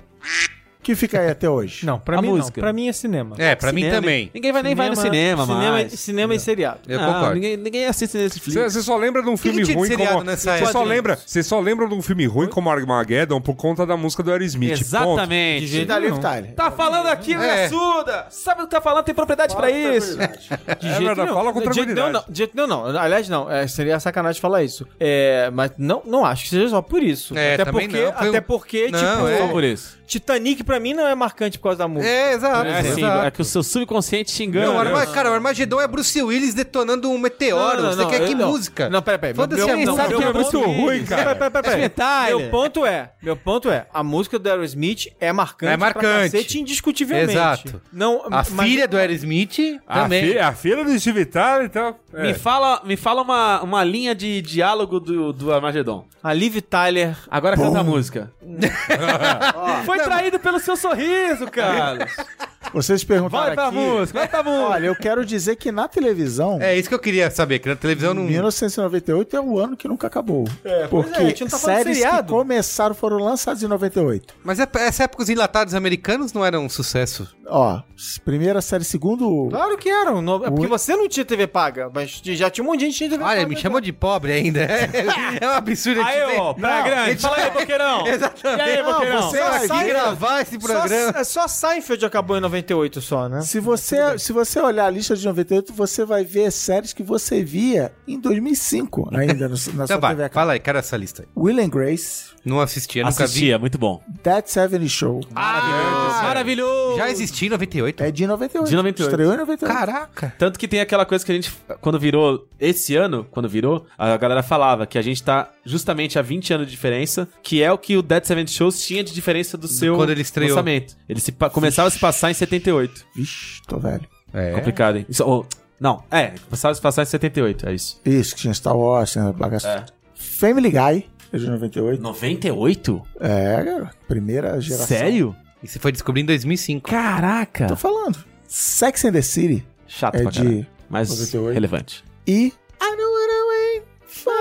Que 0.84 0.96
fica 0.96 1.20
aí 1.22 1.30
até 1.30 1.50
hoje. 1.50 1.86
Não, 1.86 1.98
pra 1.98 2.20
A 2.20 2.22
mim 2.22 2.28
música. 2.28 2.60
não. 2.60 2.64
Pra 2.66 2.74
mim 2.74 2.90
é 2.90 2.94
cinema. 2.94 3.36
É, 3.40 3.56
pra 3.56 3.72
mim 3.72 3.82
Cinema. 3.84 4.02
também. 4.02 4.30
Ninguém 4.34 4.52
vai 4.52 4.62
nem 4.64 4.76
vai 4.76 4.90
no 4.90 4.96
cinema, 4.98 5.46
cinema, 5.46 5.72
mais. 5.72 5.94
cinema 5.94 6.36
e 6.36 6.40
seriado. 6.40 6.80
Eu 6.88 7.00
Não, 7.00 7.14
concordo. 7.14 7.36
Ninguém, 7.36 7.58
ninguém 7.58 7.86
assiste 7.88 8.18
Netflix. 8.18 8.54
Você 8.54 8.70
você 8.70 8.82
só 8.82 8.98
lembra 8.98 9.24
de 9.24 9.30
um 9.30 9.38
filme 9.38 9.60
que 9.60 9.64
tinha 9.66 9.76
de 9.76 9.80
ruim 9.80 9.88
seriado 9.88 10.14
como... 10.16 10.24
nessa 10.26 10.58
Você 10.58 10.66
só, 10.72 10.84
lembra, 10.84 11.18
você 11.26 11.42
só 11.44 11.60
lembra 11.60 11.88
de 11.88 11.94
um 11.94 12.02
filme 12.02 12.26
ruim 12.26 12.48
como 12.48 12.70
Armageddon 12.70 13.40
por 13.40 13.56
conta 13.56 13.86
da 13.86 13.96
música 13.96 14.22
do 14.22 14.32
Aerosmith. 14.32 14.72
ponto. 14.72 14.82
Exatamente. 14.82 15.62
De 15.62 15.68
jeito 15.68 15.88
Da 15.88 15.98
Liv 15.98 16.10
nenhum. 16.12 16.22
Tyler. 16.22 16.54
Tá 16.54 16.70
falando 16.70 17.08
aqui, 17.08 17.34
É. 17.34 17.70
surda! 17.70 18.28
Sabe 18.30 18.62
o 18.62 18.66
que 18.66 18.72
tá 18.72 18.82
falando? 18.82 19.06
Tem 19.06 19.16
propriedade 19.16 19.56
pra 19.56 19.72
isso. 19.72 20.18
De 20.80 20.88
É 20.88 20.90
jeito 20.90 20.98
verdade, 21.00 21.22
nenhum. 21.22 21.34
fala 21.34 21.54
com 21.54 21.60
De 21.60 21.66
jeito 21.66 21.74
tranquilidade. 21.76 21.96
nenhum, 22.12 22.12
não. 22.12 22.24
De 22.34 22.38
jeito 22.38 22.56
nenhum, 22.56 22.68
não. 22.68 22.86
Aliás, 23.00 23.30
não. 23.30 23.50
É, 23.50 23.66
seria 23.68 24.00
sacanagem 24.00 24.42
falar 24.42 24.64
isso. 24.64 24.86
É, 25.00 25.50
mas 25.54 25.72
não, 25.78 26.02
não 26.06 26.26
acho 26.26 26.44
que 26.44 26.50
seja 26.50 26.68
só 26.70 26.82
por 26.82 27.02
isso. 27.02 27.38
É, 27.38 27.54
até 27.56 27.66
também 27.66 27.88
porque, 27.88 28.04
não. 28.06 28.14
Foi 28.14 28.28
até 28.30 28.40
um- 28.40 28.42
porque 28.44 28.90
Não, 28.92 29.00
tipo, 29.00 29.28
é. 29.28 29.38
Só 29.38 29.48
por 29.48 29.64
isso. 29.64 30.04
Titanic 30.06 30.64
pra 30.64 30.73
mim 30.80 30.94
não 30.94 31.06
é 31.08 31.16
marcante 31.16 31.58
por 31.58 31.64
causa 31.66 31.80
da 31.80 31.88
música. 31.88 32.10
É, 32.12 32.34
exato. 32.34 32.68
É, 32.68 32.84
sim, 32.84 32.90
exato. 33.02 33.26
é 33.28 33.32
que 33.32 33.42
o 33.42 33.46
seu 33.46 33.64
subconsciente 33.64 34.34
te 34.34 34.44
engana. 34.44 34.68
Não, 34.68 34.76
o? 34.76 34.80
Arma... 34.80 35.06
cara, 35.08 35.30
o 35.32 35.34
Armagedon 35.34 35.82
é 35.82 35.88
Bruce 35.88 36.22
Willis 36.22 36.54
detonando 36.54 37.10
um 37.10 37.18
meteoro. 37.18 37.78
Não, 37.78 37.84
não, 37.84 37.90
Você 37.94 38.04
não, 38.04 38.10
quer 38.10 38.28
que 38.28 38.36
não. 38.36 38.52
música? 38.52 38.90
Não, 38.90 39.02
peraí, 39.02 39.20
peraí. 39.20 39.34
Foda-se 39.36 39.62
a 39.70 39.78
música. 39.78 40.08
meu 40.08 40.18
que 40.20 40.24
é 40.26 40.34
muito 40.34 40.62
ruim, 40.62 41.06
cara. 41.06 41.36
Peraí. 41.36 41.82
É 41.84 41.90
Tyler. 41.90 42.38
Meu 42.40 42.50
ponto 42.50 42.86
é, 42.86 43.12
meu 43.22 43.36
ponto 43.36 43.70
é, 43.70 43.88
a 43.94 44.04
música 44.04 44.38
do 44.40 44.50
Aerosmith 44.50 45.08
é 45.20 45.32
marcante, 45.32 45.74
É 45.74 45.78
marcante. 45.78 46.06
pra 46.06 46.22
cacete, 46.24 46.60
indiscutivelmente. 46.60 47.32
Exato. 47.34 47.82
Não, 47.92 48.24
A 48.26 48.30
mas- 48.30 48.50
filha 48.50 48.88
do 48.88 48.98
Aerosmith 48.98 49.80
A, 49.88 50.02
também. 50.04 50.32
fi- 50.34 50.40
a 50.40 50.54
filha 50.54 50.84
do 50.84 51.00
Steve 51.00 51.26
Tyler, 51.26 51.66
então... 51.66 51.96
é. 52.14 52.24
Me 52.24 52.34
fala, 52.34 52.82
me 52.84 52.96
fala 52.96 53.22
uma, 53.22 53.62
uma 53.62 53.84
linha 53.84 54.14
de 54.16 54.42
diálogo 54.42 55.00
do, 55.00 55.32
do 55.34 55.54
Armagedon. 55.54 56.06
A 56.24 56.34
Liv 56.34 56.62
Tyler 56.62 57.18
Agora 57.30 57.58
canta 57.58 57.80
a 57.80 57.84
música. 57.84 58.32
Foi 59.86 60.00
traído 60.00 60.40
pelo 60.40 60.60
seu 60.64 60.76
sorriso, 60.78 61.50
Carlos. 61.52 62.12
Vocês 62.74 63.04
perguntaram 63.04 63.46
Vai 63.46 63.54
pra 63.56 63.68
aqui. 63.68 63.76
música, 63.76 64.20
vai 64.20 64.28
pra 64.28 64.42
música. 64.44 64.64
Olha, 64.70 64.86
eu 64.88 64.96
quero 64.96 65.26
dizer 65.26 65.56
que 65.56 65.72
na 65.72 65.88
televisão, 65.88 66.60
É 66.62 66.76
isso 66.78 66.90
que 66.90 66.96
eu 66.96 67.00
queria 67.00 67.30
saber, 67.30 67.60
que 67.60 67.70
na 67.70 67.76
televisão 67.76 68.14
não... 68.14 68.24
1998 68.24 69.36
é 69.36 69.42
o 69.42 69.60
ano 69.60 69.78
que 69.78 69.88
nunca 69.88 70.08
acabou. 70.08 70.46
pois 70.90 71.06
porque 71.06 71.20
é, 71.20 71.24
a 71.24 71.28
gente 71.28 71.42
não 71.42 71.50
tá 71.50 71.58
séries 71.58 71.98
que 71.98 72.04
seriado. 72.04 72.34
começaram 72.34 72.96
foram 72.96 73.18
lançadas 73.18 73.62
em 73.64 73.68
98. 73.68 74.34
Mas 74.44 74.60
é- 74.60 74.68
essa 74.80 75.04
época 75.04 75.24
os 75.24 75.30
enlatados 75.30 75.74
americanos 75.76 76.34
não 76.34 76.44
eram 76.46 76.66
um 76.66 76.70
sucesso. 76.70 77.28
Ó, 77.48 77.82
primeira 78.24 78.62
série, 78.62 78.84
segundo. 78.86 79.50
Claro 79.50 79.78
que 79.78 79.90
eram. 79.90 80.22
não- 80.22 80.44
é 80.46 80.50
porque 80.50 80.66
você 80.68 80.96
não 80.96 81.08
tinha 81.10 81.26
TV 81.26 81.46
paga, 81.46 81.92
mas 81.94 82.22
já 82.24 82.50
tinha 82.50 82.64
um 82.64 82.68
monte 82.68 82.80
de 82.80 82.86
gente 82.86 82.94
que 82.94 82.98
tinha 83.00 83.10
TV 83.10 83.24
Olha, 83.24 83.38
paga. 83.42 83.48
me 83.50 83.56
chamou 83.58 83.82
de 83.82 83.92
pobre 83.94 84.32
ainda. 84.32 84.62
É, 84.74 85.44
é 85.44 85.48
um 85.48 85.52
absurdo. 85.52 86.02
a 86.02 86.04
gente 86.06 86.14
Aí, 86.22 86.32
ver- 86.36 86.40
ô, 86.42 86.54
Praia 86.56 86.78
Não, 86.78 86.84
Grande, 86.90 87.10
gente- 87.12 87.22
fala 87.22 87.38
aí, 87.38 87.52
Boqueirão. 87.52 88.08
Exatamente. 88.08 88.60
E 88.70 88.72
aí, 88.78 88.84
Boqueirão? 88.84 89.22
você- 89.24 89.68
sai, 89.68 89.88
gravar 89.88 90.42
esse 90.42 90.58
programa. 90.58 91.12
Só, 91.14 91.20
é 91.20 91.24
só 91.24 91.48
Seinfeld 91.48 92.06
acabou 92.06 92.38
em 92.38 92.42
98 92.42 92.63
só, 93.02 93.28
né? 93.30 93.42
Se 93.42 93.60
você, 93.60 94.18
se 94.20 94.32
você 94.34 94.60
olhar 94.60 94.86
a 94.86 94.90
lista 94.90 95.16
de 95.16 95.26
98, 95.26 95.74
você 95.74 96.06
vai 96.06 96.24
ver 96.24 96.52
séries 96.52 96.94
que 96.94 97.04
você 97.04 97.44
via 97.44 97.92
em 98.08 98.20
2005 98.20 99.10
ainda 99.14 99.48
no, 99.48 99.52
na 99.52 99.58
sua 99.58 99.74
Então 99.84 100.00
vai, 100.00 100.12
TV. 100.16 100.24
a 100.26 100.30
fala 100.30 100.54
aí, 100.54 100.60
quero 100.60 100.78
essa 100.78 100.96
lista. 100.98 101.26
Will 101.36 101.60
and 101.60 101.70
Grace, 101.70 102.26
Não 102.46 102.60
assistia, 102.60 103.04
nunca 103.04 103.18
vi. 103.18 103.24
Assistia, 103.24 103.60
muito 103.60 103.78
bom. 103.78 104.02
That 104.24 104.50
70 104.52 104.88
Show. 104.88 105.22
Maravilhoso. 105.32 106.24
Maravilhoso. 106.24 106.98
Já 106.98 107.10
existia 107.10 107.48
em 107.48 107.52
98? 107.52 108.04
É 108.04 108.12
de 108.12 108.28
98. 108.28 108.70
De 108.70 108.76
98. 108.76 109.10
Estreou 109.10 109.34
em 109.34 109.38
98. 109.38 109.74
Caraca. 109.78 110.34
Tanto 110.38 110.60
que 110.60 110.68
tem 110.68 110.80
aquela 110.80 111.06
coisa 111.06 111.26
que 111.26 111.32
a 111.32 111.36
gente, 111.36 111.52
quando 111.82 112.00
virou, 112.00 112.48
esse 112.60 112.96
ano, 112.96 113.26
quando 113.32 113.48
virou, 113.50 113.86
a 113.98 114.16
galera 114.18 114.44
falava 114.44 114.86
que 114.86 114.98
a 114.98 115.02
gente 115.02 115.22
tá 115.24 115.50
justamente 115.66 116.20
há 116.20 116.22
20 116.22 116.54
anos 116.54 116.68
de 116.68 116.72
diferença, 116.72 117.28
que 117.42 117.62
é 117.64 117.72
o 117.72 117.78
que 117.78 117.96
o 117.98 118.02
Dead 118.02 118.24
Seven 118.26 118.46
Shows 118.48 118.82
tinha 118.86 119.04
de 119.04 119.14
diferença 119.14 119.58
do 119.58 119.68
seu 119.68 119.96
quando 119.96 120.10
ele 120.12 120.22
estreou. 120.22 120.50
lançamento. 120.50 120.96
Ele 121.08 121.20
se 121.20 121.32
começava 121.32 121.88
a 121.88 121.92
se 121.92 122.00
passar 122.00 122.32
em 122.32 122.34
78. 122.60 123.06
Vixe, 123.16 123.62
tô 123.68 123.80
velho. 123.80 124.08
É. 124.34 124.52
Complicado, 124.54 124.98
hein? 124.98 125.06
Isso, 125.10 125.24
oh, 125.26 125.46
não, 125.80 126.04
é, 126.10 126.34
começava 126.46 126.72
a 126.72 126.76
se 126.76 126.82
passar 126.82 127.04
em 127.04 127.06
78, 127.06 127.70
é 127.70 127.74
isso. 127.74 128.00
Isso, 128.06 128.36
que 128.36 128.42
tinha 128.42 128.54
Star 128.54 128.76
Wars, 128.76 129.12
tinha 129.12 129.32
bagaço. 129.32 129.68
É. 129.68 129.86
Family 130.16 130.72
Guy, 130.72 131.10
é 131.32 131.38
de 131.38 131.50
98. 131.50 132.02
98? 132.02 133.02
É, 133.20 133.64
garoto. 133.64 133.98
Primeira 134.08 134.62
geração. 134.62 134.88
Sério? 134.88 135.36
E 135.64 135.68
você 135.68 135.80
foi 135.80 135.92
descobrir 135.92 136.22
em 136.22 136.26
2005. 136.26 136.90
Caraca! 136.90 137.68
Tô 137.68 137.76
falando. 137.76 138.24
Sex 138.48 139.06
and 139.06 139.14
the 139.14 139.22
City 139.22 139.66
Chato 139.88 140.16
é 140.16 140.22
pra 140.22 140.32
caralho. 140.32 140.62
de... 140.62 140.68
Mas 140.90 141.10
98. 141.10 141.54
relevante. 141.54 142.04
E... 142.28 142.48
I 142.48 142.52
don't 142.80 143.02
wanna 143.02 143.48
wait 143.50 143.84
for 144.06 144.32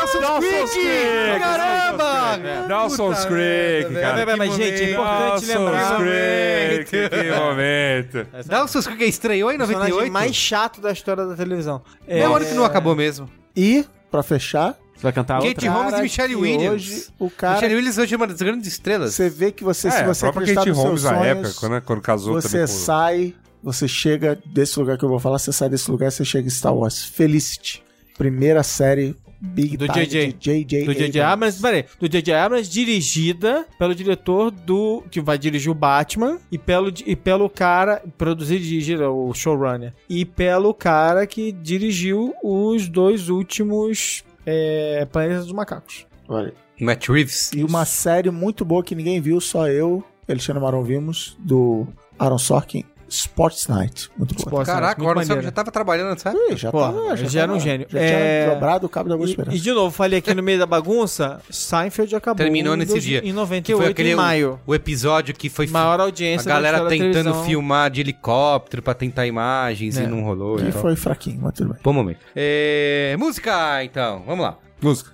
Dawson's 0.00 0.72
Creek! 0.72 1.40
Caramba! 1.40 2.66
Dawson's 2.68 3.24
Creek, 3.26 3.94
cara. 3.94 4.26
Mas, 4.26 4.38
mas, 4.38 4.54
gente, 4.54 4.82
é 4.82 4.90
importante 4.92 5.46
lembrar. 5.46 5.96
Creek, 5.98 7.08
que 7.08 7.30
momento. 7.32 8.26
Dawson's 8.46 8.86
Creek 8.86 9.04
estreou 9.04 9.50
em 9.52 9.56
O 9.56 9.58
personagem 9.58 9.90
98? 9.90 10.12
mais 10.12 10.34
chato 10.34 10.80
da 10.80 10.92
história 10.92 11.26
da 11.26 11.34
televisão. 11.34 11.82
É 12.06 12.28
o 12.28 12.34
ano 12.34 12.46
que 12.46 12.54
não 12.54 12.64
acabou 12.64 12.94
mesmo. 12.96 13.28
E, 13.54 13.84
pra 14.10 14.22
fechar... 14.22 14.76
Você 14.94 15.04
vai 15.04 15.12
cantar 15.12 15.40
Kate 15.40 15.48
outra? 15.48 15.70
Holmes 15.70 15.98
e 15.98 16.02
Michelle 16.02 16.36
Williams. 16.36 16.74
Hoje, 16.74 17.06
o 17.18 17.30
cara... 17.30 17.54
Michelle 17.54 17.74
Williams 17.74 17.96
hoje 17.96 18.12
é 18.12 18.16
uma 18.18 18.26
das 18.26 18.36
grandes 18.36 18.68
estrelas. 18.68 19.14
Você 19.14 19.30
vê 19.30 19.50
que 19.50 19.64
você, 19.64 19.88
É, 19.88 19.90
se 19.92 20.04
você 20.04 20.26
acreditar 20.26 20.60
Kate 20.60 20.68
nos 20.68 20.78
Holmes 20.78 21.00
seus 21.00 21.12
na 21.12 21.18
sonhos, 21.18 21.38
época, 21.38 21.54
quando, 21.58 21.82
quando 21.82 22.00
casou 22.02 22.34
você 22.34 22.66
sai, 22.66 23.34
você 23.62 23.88
chega 23.88 24.38
desse 24.44 24.78
lugar 24.78 24.98
que 24.98 25.04
eu 25.04 25.08
vou 25.08 25.18
falar, 25.18 25.38
você 25.38 25.52
sai 25.52 25.70
desse 25.70 25.90
lugar, 25.90 26.12
você 26.12 26.22
chega 26.22 26.46
em 26.46 26.50
Star 26.50 26.74
Wars. 26.74 27.02
Felicity. 27.02 27.82
Primeira 28.18 28.62
série 28.62 29.16
Big 29.40 29.76
Do 29.76 29.88
Time 29.88 30.06
JJ. 30.06 30.32
de 30.32 30.36
J.J. 30.38 30.84
Do 30.84 30.94
J.J. 30.94 31.20
Abrams, 31.20 31.60
peraí, 31.60 31.84
do 31.98 32.08
J.J. 32.08 32.34
Abrams, 32.34 32.70
dirigida 32.70 33.66
pelo 33.78 33.94
diretor 33.94 34.50
do. 34.50 35.02
que 35.10 35.20
vai 35.20 35.38
dirigir 35.38 35.70
o 35.70 35.74
Batman, 35.74 36.38
e 36.52 36.58
pelo, 36.58 36.92
e 37.06 37.16
pelo 37.16 37.48
cara. 37.48 38.02
produzir 38.18 38.56
e 38.56 38.60
dirigir 38.60 39.00
o 39.00 39.32
showrunner. 39.32 39.94
E 40.08 40.24
pelo 40.24 40.74
cara 40.74 41.26
que 41.26 41.52
dirigiu 41.52 42.34
os 42.42 42.88
dois 42.88 43.28
últimos 43.28 44.24
é, 44.44 45.06
Planetas 45.10 45.44
dos 45.44 45.54
Macacos. 45.54 46.06
Olha, 46.28 46.52
Matt 46.78 47.08
Reeves. 47.08 47.50
E 47.54 47.64
uma 47.64 47.84
série 47.84 48.30
muito 48.30 48.64
boa 48.64 48.84
que 48.84 48.94
ninguém 48.94 49.20
viu, 49.20 49.40
só 49.40 49.68
eu. 49.68 50.04
Alexandre 50.28 50.62
Maron 50.62 50.78
ouvimos 50.78 51.36
do 51.40 51.86
Aaron 52.18 52.38
Sorkin, 52.38 52.84
Sports 53.10 53.66
Night. 53.66 54.08
Muito 54.16 54.34
boa. 54.34 54.44
Sports 54.62 54.70
Caraca, 54.72 55.00
agora 55.02 55.24
você 55.24 55.42
já 55.42 55.50
tava 55.50 55.70
trabalhando. 55.70 56.16
Ih, 56.50 56.56
já, 56.56 56.70
Pô, 56.70 56.80
tava, 56.80 57.18
ele 57.18 57.28
já 57.28 57.42
era 57.42 57.52
um 57.52 57.58
gênio. 57.60 57.86
Já 57.90 57.98
É, 58.00 58.42
tinha 58.44 58.54
dobrado 58.54 58.86
o 58.86 58.88
cabo 58.88 59.08
da 59.08 59.16
Boa 59.16 59.26
E, 59.26 59.30
Esperança. 59.30 59.56
e 59.56 59.60
de 59.60 59.72
novo, 59.72 59.94
falei 59.94 60.20
aqui 60.20 60.32
no 60.32 60.42
meio 60.42 60.58
da 60.58 60.66
bagunça, 60.66 61.40
Seinfeld 61.50 62.14
acabou 62.14 62.36
Terminou 62.44 62.76
nesse 62.76 62.92
dois- 62.92 63.02
dia. 63.04 63.18
em 63.18 63.22
Que 63.22 63.32
98, 63.32 63.82
foi 63.82 63.90
aquele 63.90 64.12
em 64.12 64.14
maio. 64.14 64.60
O, 64.66 64.70
o 64.70 64.74
episódio 64.74 65.34
que 65.34 65.48
foi 65.50 65.66
Maior 65.66 66.00
a 66.00 66.04
audiência 66.04 66.48
da 66.48 66.54
galera 66.54 66.86
tentando 66.88 67.34
filmar 67.44 67.90
de 67.90 68.00
helicóptero 68.00 68.80
pra 68.82 68.94
tentar 68.94 69.26
imagens 69.26 69.98
É. 69.98 70.04
e 70.04 70.06
não 70.06 70.22
rolou. 70.22 70.56
Que 70.56 70.64
e 70.68 70.72
tal. 70.72 70.80
foi 70.82 70.94
fraquinho, 70.96 71.40
mas 71.42 71.52
tudo 71.54 71.70
bem. 71.72 71.78
Bom 71.82 71.92
momento. 71.92 72.20
É, 72.36 73.16
música, 73.18 73.82
então. 73.84 74.22
Vamos 74.26 74.44
lá. 74.44 74.56
Música. 74.80 75.10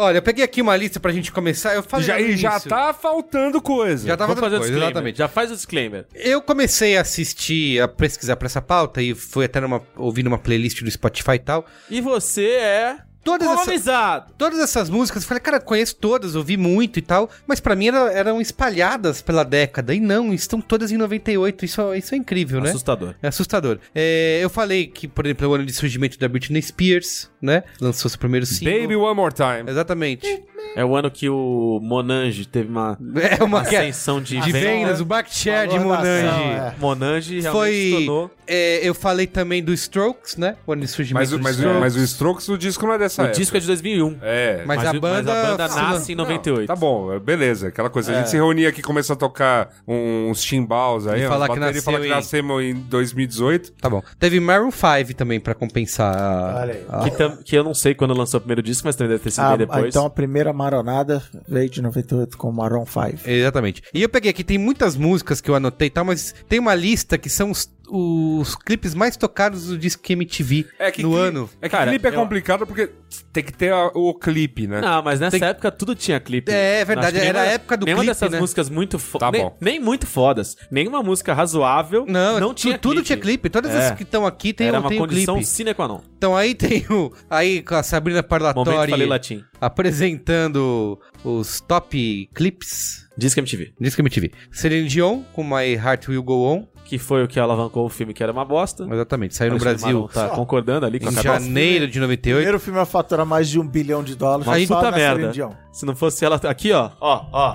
Olha, 0.00 0.16
eu 0.16 0.22
peguei 0.22 0.42
aqui 0.42 0.62
uma 0.62 0.74
lista 0.74 0.98
pra 0.98 1.12
gente 1.12 1.30
começar. 1.30 1.74
Eu 1.74 1.82
falei 1.82 2.06
Já, 2.06 2.18
e 2.18 2.34
já 2.34 2.52
início. 2.52 2.70
tá 2.70 2.94
faltando 2.94 3.60
coisa. 3.60 4.08
Já 4.08 4.16
tá 4.16 4.24
Vamos 4.24 4.40
fazendo 4.40 4.58
fazer 4.58 4.70
o 4.70 4.72
coisa, 4.72 4.86
exatamente. 4.86 5.18
Já 5.18 5.28
faz 5.28 5.50
o 5.50 5.54
disclaimer. 5.54 6.06
Eu 6.14 6.40
comecei 6.40 6.96
a 6.96 7.02
assistir, 7.02 7.82
a 7.82 7.86
pesquisar 7.86 8.36
pra 8.36 8.46
essa 8.46 8.62
pauta 8.62 9.02
e 9.02 9.14
fui 9.14 9.44
até 9.44 9.60
numa, 9.60 9.82
ouvindo 9.96 10.28
uma 10.28 10.38
playlist 10.38 10.82
do 10.82 10.90
Spotify 10.90 11.32
e 11.34 11.38
tal. 11.40 11.66
E 11.90 12.00
você 12.00 12.46
é 12.46 12.96
Todas 13.22 13.46
essas, 13.48 13.64
colonizado. 13.64 14.32
todas 14.38 14.58
essas 14.58 14.88
músicas, 14.88 15.22
eu 15.22 15.28
falei, 15.28 15.40
cara, 15.42 15.60
conheço 15.60 15.94
todas, 15.96 16.34
ouvi 16.34 16.56
muito 16.56 16.98
e 16.98 17.02
tal, 17.02 17.28
mas 17.46 17.60
pra 17.60 17.76
mim 17.76 17.88
era- 17.88 18.10
eram 18.12 18.40
espalhadas 18.40 19.20
pela 19.20 19.44
década. 19.44 19.94
E 19.94 20.00
não, 20.00 20.32
estão 20.32 20.60
todas 20.60 20.90
em 20.90 20.96
98. 20.96 21.64
Isso, 21.64 21.94
isso 21.94 22.14
é 22.14 22.18
incrível, 22.18 22.60
né? 22.60 22.70
Assustador. 22.70 23.14
É 23.22 23.28
assustador. 23.28 23.78
É, 23.94 24.40
eu 24.42 24.48
falei 24.48 24.86
que, 24.86 25.06
por 25.06 25.26
exemplo, 25.26 25.44
é 25.44 25.48
o 25.48 25.54
ano 25.54 25.66
de 25.66 25.72
surgimento 25.72 26.18
da 26.18 26.28
Britney 26.28 26.62
Spears, 26.62 27.30
né? 27.42 27.62
Lançou 27.80 28.08
seu 28.10 28.18
primeiro 28.18 28.46
single. 28.46 28.80
Baby 28.80 28.96
One 28.96 29.14
More 29.16 29.34
Time. 29.34 29.70
Exatamente. 29.70 30.42
É 30.76 30.84
o 30.84 30.94
ano 30.94 31.10
que 31.10 31.28
o 31.28 31.80
Monange 31.82 32.46
teve 32.46 32.68
uma 32.68 32.96
É 33.38 33.42
uma 33.42 33.64
que- 33.64 33.74
ascensão 33.74 34.20
de, 34.22 34.38
de 34.40 34.52
venda. 34.52 34.66
vendas, 34.68 35.00
o 35.00 35.06
share 35.28 35.68
de 35.68 35.78
Monange. 35.80 36.26
é. 36.28 36.74
Monange 36.78 37.40
realmente 37.40 38.06
Foi. 38.06 38.30
é, 38.46 38.80
eu 38.88 38.94
falei 38.94 39.26
também 39.26 39.62
do 39.64 39.72
Strokes, 39.74 40.36
né? 40.36 40.54
O 40.64 40.72
ano 40.72 40.82
de 40.82 40.88
surgimento 40.88 41.20
Mas, 41.22 41.32
o- 41.32 41.38
do 41.38 41.42
mas, 41.42 41.56
o- 41.56 41.58
Strokes. 41.58 41.80
mas 41.80 41.96
o 41.96 41.98
Strokes, 42.04 42.48
o 42.48 42.56
disco 42.56 42.86
não 42.86 42.94
é 42.94 42.98
dessa 42.98 43.22
O 43.22 43.24
época. 43.24 43.40
disco 43.40 43.56
é 43.56 43.60
de 43.60 43.66
2001. 43.66 44.16
É. 44.22 44.62
Mas 44.64 44.84
a 44.86 44.90
o- 44.92 45.00
banda- 45.00 45.32
mas 45.34 45.44
a 45.44 45.50
banda 45.50 45.68
Não, 45.68 45.76
nasce 45.90 46.12
em 46.12 46.14
98. 46.14 46.66
Tá 46.68 46.76
bom, 46.76 47.18
beleza. 47.18 47.66
Aquela 47.68 47.90
coisa. 47.90 48.12
A 48.12 48.14
gente 48.18 48.30
se 48.30 48.36
reunia 48.36 48.68
aqui, 48.68 48.80
começou 48.80 49.14
a 49.14 49.16
tocar 49.16 49.70
uns 49.88 50.40
timbals 50.40 51.06
aí, 51.08 51.22
E 51.24 51.26
falar 51.26 51.48
que 51.48 51.54
e 51.54 51.80
falar 51.82 51.98
que 52.00 52.04
nasceu 52.04 52.04
em- 52.04 52.08
nascemos 52.08 52.62
em 52.62 52.74
2018. 52.74 53.72
Tá 53.72 53.90
bom. 53.90 54.02
Teve 54.20 54.38
Maroon 54.38 54.70
5 54.70 55.14
também 55.14 55.40
pra 55.40 55.52
compensar. 55.54 56.16
a- 56.16 56.60
Olha 56.60 56.74
aí. 56.74 56.84
a- 56.88 56.98
Que, 57.04 57.10
tam- 57.10 57.36
que 57.44 57.56
eu 57.56 57.64
não 57.64 57.74
sei 57.74 57.92
quando 57.94 58.14
lançou 58.14 58.38
o 58.38 58.40
primeiro 58.40 58.62
disco, 58.62 58.86
mas 58.86 58.94
também 58.94 59.10
deve 59.10 59.24
ter 59.24 59.30
sido 59.32 59.42
Ah, 59.44 59.56
bem 59.56 59.66
depois. 59.66 59.86
então 59.86 60.06
a 60.06 60.10
primeira 60.10 60.49
maronada 60.52 61.22
veio 61.48 61.68
de 61.70 61.82
98 61.82 62.36
com 62.36 62.52
Maroon 62.52 62.84
5. 62.86 63.28
Exatamente. 63.28 63.82
E 63.92 64.02
eu 64.02 64.08
peguei 64.08 64.30
aqui, 64.30 64.44
tem 64.44 64.58
muitas 64.58 64.96
músicas 64.96 65.40
que 65.40 65.50
eu 65.50 65.54
anotei 65.54 65.88
e 65.88 65.90
tal, 65.90 66.04
mas 66.04 66.34
tem 66.48 66.58
uma 66.58 66.74
lista 66.74 67.18
que 67.18 67.28
são 67.28 67.50
os, 67.50 67.70
os 67.90 68.54
clipes 68.54 68.94
mais 68.94 69.16
tocados 69.16 69.66
do 69.66 69.76
disco 69.78 70.02
MTV 70.12 70.66
no 70.98 71.10
cli- 71.10 71.18
ano. 71.18 71.50
É 71.60 71.68
que 71.68 71.76
Cara, 71.76 71.90
clipe 71.90 72.06
é 72.06 72.10
eu- 72.10 72.14
complicado 72.14 72.66
porque 72.66 72.90
tem 73.32 73.42
que 73.42 73.52
ter 73.52 73.72
a- 73.72 73.88
o 73.94 74.14
clipe, 74.14 74.66
né? 74.66 74.80
Não, 74.80 75.02
mas 75.02 75.18
nessa 75.20 75.38
Tem- 75.38 75.48
época 75.48 75.70
tudo 75.70 75.94
tinha 75.94 76.18
clipe. 76.20 76.50
É, 76.52 76.80
é 76.80 76.84
verdade, 76.84 77.18
que 77.20 77.26
era 77.26 77.38
a 77.38 77.42
nenhuma- 77.42 77.54
época 77.54 77.76
do 77.76 77.84
nenhuma 77.86 78.02
clipe, 78.04 78.10
dessas 78.14 78.30
né? 78.30 78.38
músicas 78.40 78.70
muito 78.70 78.98
fodas. 78.98 79.26
Tá 79.26 79.32
nem, 79.32 79.42
bom. 79.42 79.56
nem 79.60 79.80
muito 79.80 80.06
fodas. 80.06 80.56
Nenhuma 80.70 81.02
música 81.02 81.34
razoável 81.34 82.04
Não, 82.08 82.38
não 82.40 82.48
tu- 82.54 82.54
tinha 82.62 82.78
tudo 82.78 82.94
clipe. 82.94 83.06
tinha 83.06 83.18
clipe. 83.18 83.50
Todas 83.50 83.72
É. 83.72 83.78
as 83.88 83.96
que 83.96 84.02
estão 84.04 84.24
aqui 84.26 84.52
tem, 84.52 84.68
Era 84.68 84.78
um- 84.78 84.82
uma 84.82 84.88
tem 84.88 84.98
um 84.98 85.02
condição 85.02 85.34
clipe. 85.36 85.48
sine 85.48 85.74
qua 85.74 85.88
non. 85.88 86.00
Então 86.16 86.36
aí 86.36 86.54
tem 86.54 86.86
o. 86.90 87.12
Aí 87.28 87.62
com 87.62 87.74
a 87.74 87.82
Sabrina 87.82 88.18
Momento 88.18 88.28
Parlatori 88.28 88.90
falei 88.90 89.06
latim. 89.06 89.42
apresentando 89.60 90.98
os 91.24 91.60
top 91.60 92.28
clips. 92.34 93.08
Disque 93.16 93.38
MTV. 93.40 93.72
Disco 93.78 94.00
MTV. 94.00 94.30
Celine 94.50 94.88
Dion 94.88 95.22
com 95.32 95.42
My 95.44 95.74
Heart 95.74 96.08
Will 96.08 96.22
Go 96.22 96.42
On. 96.46 96.66
Que 96.90 96.98
foi 96.98 97.22
o 97.22 97.28
que 97.28 97.38
alavancou 97.38 97.86
o 97.86 97.88
filme 97.88 98.12
que 98.12 98.20
era 98.20 98.32
uma 98.32 98.44
bosta. 98.44 98.84
Exatamente. 98.90 99.36
Saiu 99.36 99.52
no 99.52 99.58
Brasil 99.58 100.10
tá 100.12 100.30
concordando 100.30 100.84
ali 100.84 100.98
com 100.98 101.08
em 101.08 101.12
janeiro 101.22 101.86
de 101.86 102.00
98. 102.00 102.34
Primeiro 102.36 102.58
filme 102.58 102.80
a 102.80 102.84
faturar 102.84 103.24
mais 103.24 103.48
de 103.48 103.60
um 103.60 103.64
bilhão 103.66 104.02
de 104.02 104.16
dólares. 104.16 104.66
Só 104.66 104.74
puta 104.74 104.90
na 104.90 104.96
merda. 104.96 105.32
Se 105.70 105.86
não 105.86 105.94
fosse 105.94 106.24
ela. 106.24 106.34
Aqui, 106.42 106.72
ó. 106.72 106.90
Ó, 107.00 107.24
ó. 107.32 107.54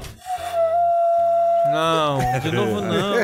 Não, 1.70 2.20
de 2.40 2.50
novo 2.50 2.80
não. 2.80 3.16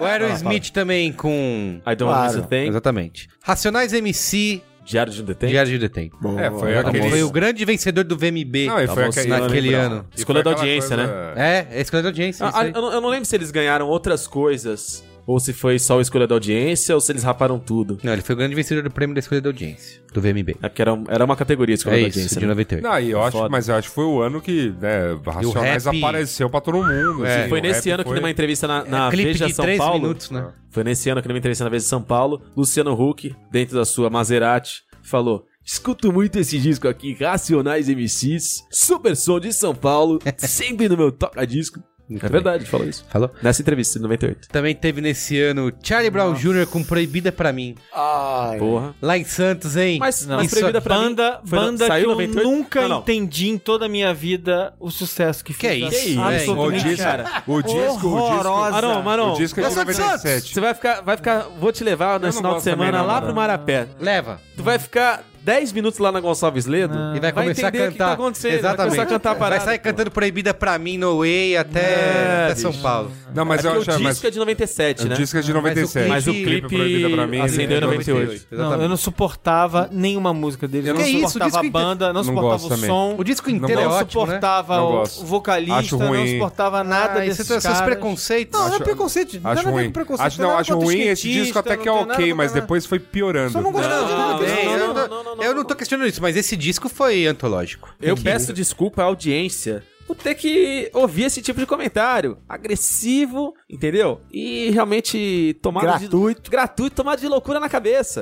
O 0.00 0.04
Aerosmith 0.04 0.70
também 0.70 1.12
com. 1.12 1.80
I 1.84 1.96
don't 1.96 2.12
Claro. 2.12 2.32
miss 2.36 2.44
a 2.44 2.46
thing. 2.46 2.68
Exatamente. 2.68 3.28
Racionais 3.42 3.92
MC, 3.92 4.62
Diário 4.90 5.12
de 5.12 5.22
um 5.22 5.24
detém. 5.24 5.48
Diário 5.50 5.70
de 5.70 5.78
Detém. 5.78 6.10
É, 6.38 6.50
foi 6.50 6.72
Exatamente. 6.72 6.88
aquele... 6.88 7.10
Foi 7.10 7.22
o 7.22 7.30
grande 7.30 7.64
vencedor 7.64 8.02
do 8.02 8.16
VMB. 8.16 8.66
Não, 8.66 8.80
e 8.82 8.86
foi 8.88 9.02
Tá 9.04 9.08
aquele... 9.08 9.28
bom, 9.28 9.38
naquele 9.38 9.74
ano. 9.74 10.06
Escolha 10.16 10.42
da 10.42 10.50
audiência, 10.50 10.96
coisa- 10.96 11.06
né? 11.06 11.32
É, 11.36 11.66
é 11.70 11.78
a 11.78 11.80
escolha 11.80 12.02
da 12.02 12.08
audiência. 12.08 12.50
Ah, 12.52 12.66
eu, 12.66 12.72
não, 12.72 12.92
eu 12.92 13.00
não 13.00 13.08
lembro 13.08 13.24
se 13.24 13.36
eles 13.36 13.50
ganharam 13.52 13.86
outras 13.88 14.26
coisas. 14.26 15.04
Ou 15.30 15.38
se 15.38 15.52
foi 15.52 15.78
só 15.78 15.98
a 15.98 16.02
escolha 16.02 16.26
da 16.26 16.34
audiência, 16.34 16.92
ou 16.94 17.00
se 17.00 17.12
eles 17.12 17.22
raparam 17.22 17.56
tudo. 17.58 17.98
Não, 18.02 18.12
ele 18.12 18.20
foi 18.22 18.34
o 18.34 18.38
grande 18.38 18.54
vencedor 18.54 18.82
do 18.82 18.90
prêmio 18.90 19.14
da 19.14 19.20
escolha 19.20 19.40
da 19.40 19.48
audiência, 19.48 20.02
do 20.12 20.20
VMB. 20.20 20.56
É 20.60 20.68
porque 20.68 20.82
era, 20.82 21.00
era 21.08 21.24
uma 21.24 21.36
categoria 21.36 21.72
a 21.72 21.76
escolha 21.76 21.94
É 21.98 22.02
da 22.02 22.08
isso, 22.08 22.18
audiência. 22.18 22.40
de 22.40 22.46
né? 22.46 22.48
98. 22.50 22.82
Não, 22.82 22.98
e 23.00 23.10
eu 23.12 23.22
acho, 23.22 23.36
Foda. 23.36 23.48
mas 23.48 23.68
eu 23.68 23.74
acho 23.76 23.88
que 23.90 23.94
foi 23.94 24.04
o 24.06 24.20
ano 24.22 24.40
que 24.40 24.74
né, 24.80 25.16
Racionais 25.24 25.84
rap- 25.84 25.98
apareceu 25.98 26.50
pra 26.50 26.60
todo 26.60 26.78
mundo. 26.78 27.24
É. 27.24 27.40
assim, 27.42 27.48
Foi 27.48 27.60
nesse 27.60 27.90
ano 27.90 28.02
que 28.02 28.08
foi- 28.10 28.18
numa 28.18 28.30
entrevista 28.30 28.66
na, 28.66 28.84
na 28.84 29.06
É, 29.06 29.10
Veja 29.10 29.46
de 29.46 29.54
São 29.54 29.64
3 29.64 29.78
Paulo. 29.78 30.00
minutos, 30.00 30.30
né? 30.32 30.48
Foi 30.68 30.82
nesse 30.82 31.08
ano 31.10 31.22
que 31.22 31.28
numa 31.28 31.38
entrevista 31.38 31.62
na 31.62 31.70
Veja 31.70 31.84
São 31.86 32.02
Paulo, 32.02 32.42
Luciano 32.56 32.92
Huck, 32.92 33.32
dentro 33.52 33.76
da 33.76 33.84
sua 33.84 34.10
Maserati, 34.10 34.82
falou: 35.00 35.44
Escuto 35.64 36.12
muito 36.12 36.36
esse 36.40 36.58
disco 36.58 36.88
aqui, 36.88 37.14
Racionais 37.14 37.88
MCs, 37.88 38.64
super 38.70 39.14
som 39.14 39.38
de 39.38 39.52
São 39.52 39.74
Paulo, 39.74 40.18
sempre 40.38 40.88
no 40.88 40.96
meu 40.96 41.12
toca-disco. 41.12 41.78
Muito 42.10 42.26
É 42.26 42.28
bem. 42.28 42.32
verdade, 42.42 42.64
falou 42.66 42.88
isso. 42.88 43.04
Falou? 43.08 43.30
Nessa 43.40 43.62
entrevista, 43.62 43.98
em 43.98 44.02
98. 44.02 44.48
Também 44.48 44.74
teve 44.74 45.00
nesse 45.00 45.40
ano 45.40 45.72
Charlie 45.82 46.10
Brown 46.10 46.34
Jr. 46.34 46.66
com 46.66 46.82
Proibida 46.82 47.30
Pra 47.30 47.52
Mim. 47.52 47.76
Ai. 47.94 48.58
Porra. 48.58 48.94
Lá 49.00 49.16
em 49.16 49.24
Santos, 49.24 49.76
hein? 49.76 49.98
Mas, 50.00 50.26
Não, 50.26 50.36
mas 50.36 50.46
isso 50.46 50.56
proibida 50.56 50.80
pra 50.80 50.96
banda 50.96 51.40
mim. 51.42 51.48
foi 51.48 51.58
no- 51.58 51.64
banda 51.66 51.86
saiu 51.86 52.04
que 52.04 52.10
eu 52.10 52.10
98? 52.16 52.48
nunca 52.50 52.80
Não, 52.82 52.88
não. 52.88 52.98
entendi 52.98 53.48
em 53.48 53.58
toda 53.58 53.86
a 53.86 53.88
minha 53.88 54.12
vida 54.12 54.74
o 54.80 54.90
sucesso 54.90 55.44
que 55.44 55.54
Que 55.54 55.66
é 55.66 55.70
fez. 55.70 55.92
isso, 56.06 56.20
O 56.20 56.72
disco, 56.72 56.96
cara. 57.02 57.42
o 57.46 57.62
disco, 57.62 57.78
o 57.78 57.92
disco, 57.92 58.08
Horrorosa. 58.08 58.70
Marão, 58.72 59.02
Marão, 59.02 59.32
o 59.34 59.36
disco 59.36 59.60
é 59.60 59.62
de 59.62 59.68
Eu 59.68 59.72
sou 59.74 59.84
de 59.84 59.92
97. 59.98 60.52
você 60.54 60.60
vai 60.60 60.74
ficar, 60.74 61.00
vai 61.02 61.16
ficar. 61.16 61.46
Vou 61.60 61.70
te 61.72 61.84
levar 61.84 62.18
nesse 62.18 62.38
final 62.38 62.56
de 62.56 62.62
semana 62.62 62.98
não, 62.98 63.06
lá 63.06 63.22
pro 63.22 63.34
Marapé. 63.34 63.86
Leva. 64.00 64.40
Tu 64.56 64.62
vai 64.64 64.78
ficar 64.78 65.22
10 65.42 65.72
minutos 65.72 65.98
lá 65.98 66.12
na 66.12 66.20
Gonçalves 66.20 66.66
Ledo 66.66 66.94
E 67.16 67.20
vai 67.20 67.32
começar 67.32 67.66
a 67.66 67.68
entender 67.68 67.88
o 67.88 67.92
que 67.92 67.98
cantar. 67.98 68.06
tá 68.08 68.12
acontecendo. 68.12 68.52
Exatamente. 68.54 68.76
Vai 68.76 68.86
começar 68.86 69.02
a 69.02 69.06
cantar 69.06 69.30
a 69.30 69.34
parada. 69.34 69.56
Vai 69.56 69.64
sair 69.66 69.78
pô. 69.78 69.84
cantando 69.84 70.10
Proibida 70.10 70.52
Pra 70.54 70.78
Mim 70.78 70.98
no 70.98 71.18
Way 71.20 71.56
até, 71.56 71.80
É, 71.80 72.44
até 72.46 72.54
São. 72.56 72.72
Paulo. 72.72 73.10
Não, 73.34 73.44
mas 73.44 73.64
é 73.64 73.68
eu 73.68 73.72
acho... 73.80 73.90
o 73.90 74.00
mas- 74.02 74.14
disco 74.16 74.26
é 74.26 74.30
de 74.30 74.38
97, 74.38 75.04
O 75.04 75.08
né? 75.08 75.14
disco 75.14 75.38
é 75.38 75.40
de 75.40 75.52
97. 75.52 76.08
Mas 76.08 76.26
o 76.26 76.32
clipe 76.32 76.44
clipe 76.44 76.68
Proibida 76.76 77.10
pra 77.10 77.26
mim 77.26 77.40
acendeu 77.40 77.76
em 77.78 77.78
é 77.78 77.80
98. 77.80 78.46
Não, 78.50 78.82
eu 78.82 78.88
não 78.88 78.96
suportava 78.96 79.88
nenhuma 79.92 80.34
música 80.34 80.66
deles. 80.68 80.88
Eu 80.88 80.94
Que 80.94 81.02
não 81.02 81.08
isso, 81.08 81.16
o 81.26 81.28
suportava 81.30 81.62
disco 81.62 81.66
a 81.78 81.80
banda, 81.80 82.06
não, 82.08 82.12
Não 82.14 82.24
suportava 82.24 82.64
o 82.64 82.68
também. 82.68 82.90
som. 82.90 83.14
O 83.18 83.24
disco 83.24 83.48
Não 83.50 83.56
inteiro 83.56 83.80
é 83.80 83.84
não 83.84 83.90
ótimo, 83.92 84.20
né? 84.26 84.32
suportava 84.34 84.76
Não 84.76 84.84
o, 84.90 85.02
o 85.02 85.06
vocalista, 85.24 85.74
Acho 85.78 85.96
não 85.98 86.26
suportava 86.26 86.84
nada 86.84 87.20
Ah, 87.20 87.24
desses 87.24 87.48
isso 87.48 87.60
caras. 87.60 87.80
preconceitos. 87.82 88.58
Não, 88.60 88.68
não 88.68 88.76
é 88.76 88.78
preconceito. 88.80 89.28
Acho 89.36 89.42
nada 89.44 89.60
a 89.60 89.72
ruim. 89.72 89.92
Acho, 90.18 90.40
não, 90.42 90.48
nada 90.48 90.60
acho 90.60 90.74
ruim 90.78 91.00
esse 91.02 91.28
disco 91.30 91.58
até 91.58 91.76
que 91.76 91.88
é 91.88 91.92
nada 91.92 92.12
ok, 92.12 92.34
mas 92.34 92.50
nada. 92.50 92.60
depois 92.60 92.84
foi 92.84 92.98
piorando. 92.98 93.52
Só 93.52 93.60
não. 93.60 93.70
Não, 93.70 93.80
Não, 93.80 94.38
tudo 94.38 94.94
não, 94.94 94.94
não, 95.08 95.24
não, 95.24 95.29
não- 95.30 95.36
não, 95.36 95.44
eu 95.44 95.50
não. 95.50 95.58
não 95.58 95.64
tô 95.64 95.74
questionando 95.74 96.08
isso, 96.08 96.20
mas 96.22 96.36
esse 96.36 96.56
disco 96.56 96.88
foi 96.88 97.26
antológico. 97.26 97.94
Eu 98.00 98.16
peço 98.16 98.52
desculpa 98.52 99.02
à 99.02 99.06
audiência 99.06 99.82
por 100.06 100.16
ter 100.16 100.34
que 100.34 100.90
ouvir 100.92 101.24
esse 101.24 101.40
tipo 101.40 101.60
de 101.60 101.66
comentário. 101.66 102.38
Agressivo, 102.48 103.54
entendeu? 103.68 104.20
E 104.32 104.70
realmente 104.70 105.56
tomado 105.62 105.84
Gratuito. 105.84 106.42
de... 106.42 106.50
Gratuito, 106.50 106.96
tomado 106.96 107.20
de 107.20 107.28
loucura 107.28 107.60
na 107.60 107.68
cabeça. 107.68 108.20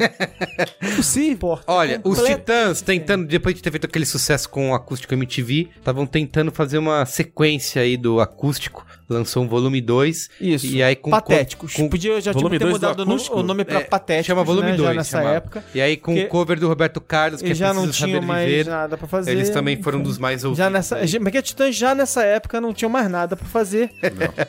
Não 0.83 0.91
é 0.91 0.97
possível. 0.97 1.59
Olha, 1.67 2.01
os 2.05 2.19
Completo. 2.19 2.41
Titãs 2.41 2.83
tentando, 2.83 3.27
depois 3.27 3.55
de 3.55 3.63
ter 3.63 3.71
feito 3.71 3.87
aquele 3.87 4.05
sucesso 4.05 4.49
com 4.51 4.71
o 4.71 4.75
acústico 4.75 5.15
MTV, 5.15 5.69
estavam 5.79 6.07
tentando 6.07 6.53
fazer 6.53 6.77
uma 6.79 7.07
sequência 7.07 7.81
aí 7.83 7.97
do 7.97 8.21
acústico. 8.21 8.85
Lançou 9.09 9.43
um 9.43 9.49
volume 9.49 9.81
2. 9.81 10.29
Isso. 10.41 10.67
E 10.67 10.83
aí 10.83 10.95
com 10.95 11.11
Patéticos. 11.11 11.73
com- 11.75 11.89
Podia 11.89 12.21
já 12.21 12.33
Volume 12.33 12.59
tipo, 12.59 12.67
ter 12.67 12.73
mudado 12.73 12.95
o 13.01 13.05
nome- 13.05 13.13
acústico? 13.15 13.39
o 13.39 13.43
nome 13.43 13.65
pra 13.65 13.81
É, 13.81 13.85
Patéticos, 13.85 14.27
chama 14.27 14.45
volume 14.45 14.71
né, 14.73 14.77
2 14.77 14.89
já 14.91 14.95
nessa 14.95 15.23
época. 15.23 15.65
E 15.75 15.81
aí 15.81 15.97
com 15.97 16.15
o 16.15 16.29
cover 16.29 16.61
do 16.61 16.69
Roberto 16.69 17.01
Carlos, 17.01 17.41
que 17.41 17.53
é 17.53 17.55
já 17.55 17.73
não 17.73 17.91
Saber 17.93 18.21
mais 18.21 18.47
Viver. 18.49 18.67
nada 18.67 18.97
pra 18.99 19.09
fazer. 19.09 19.31
Eles 19.33 19.49
também 19.51 19.83
foram 19.83 20.03
dos 20.03 20.19
mais 20.19 20.45
ouvidos. 20.45 20.59
Já 20.59 20.69
nessa, 20.71 21.07
já, 21.07 21.19
porque 21.19 21.39
a 21.39 21.43
Titãs 21.43 21.75
já 21.75 21.95
nessa 21.95 22.23
época 22.23 22.61
não 22.61 22.73
tinham 22.75 22.91
mais 22.91 23.11
nada 23.11 23.35
pra 23.35 23.47
fazer. 23.47 23.91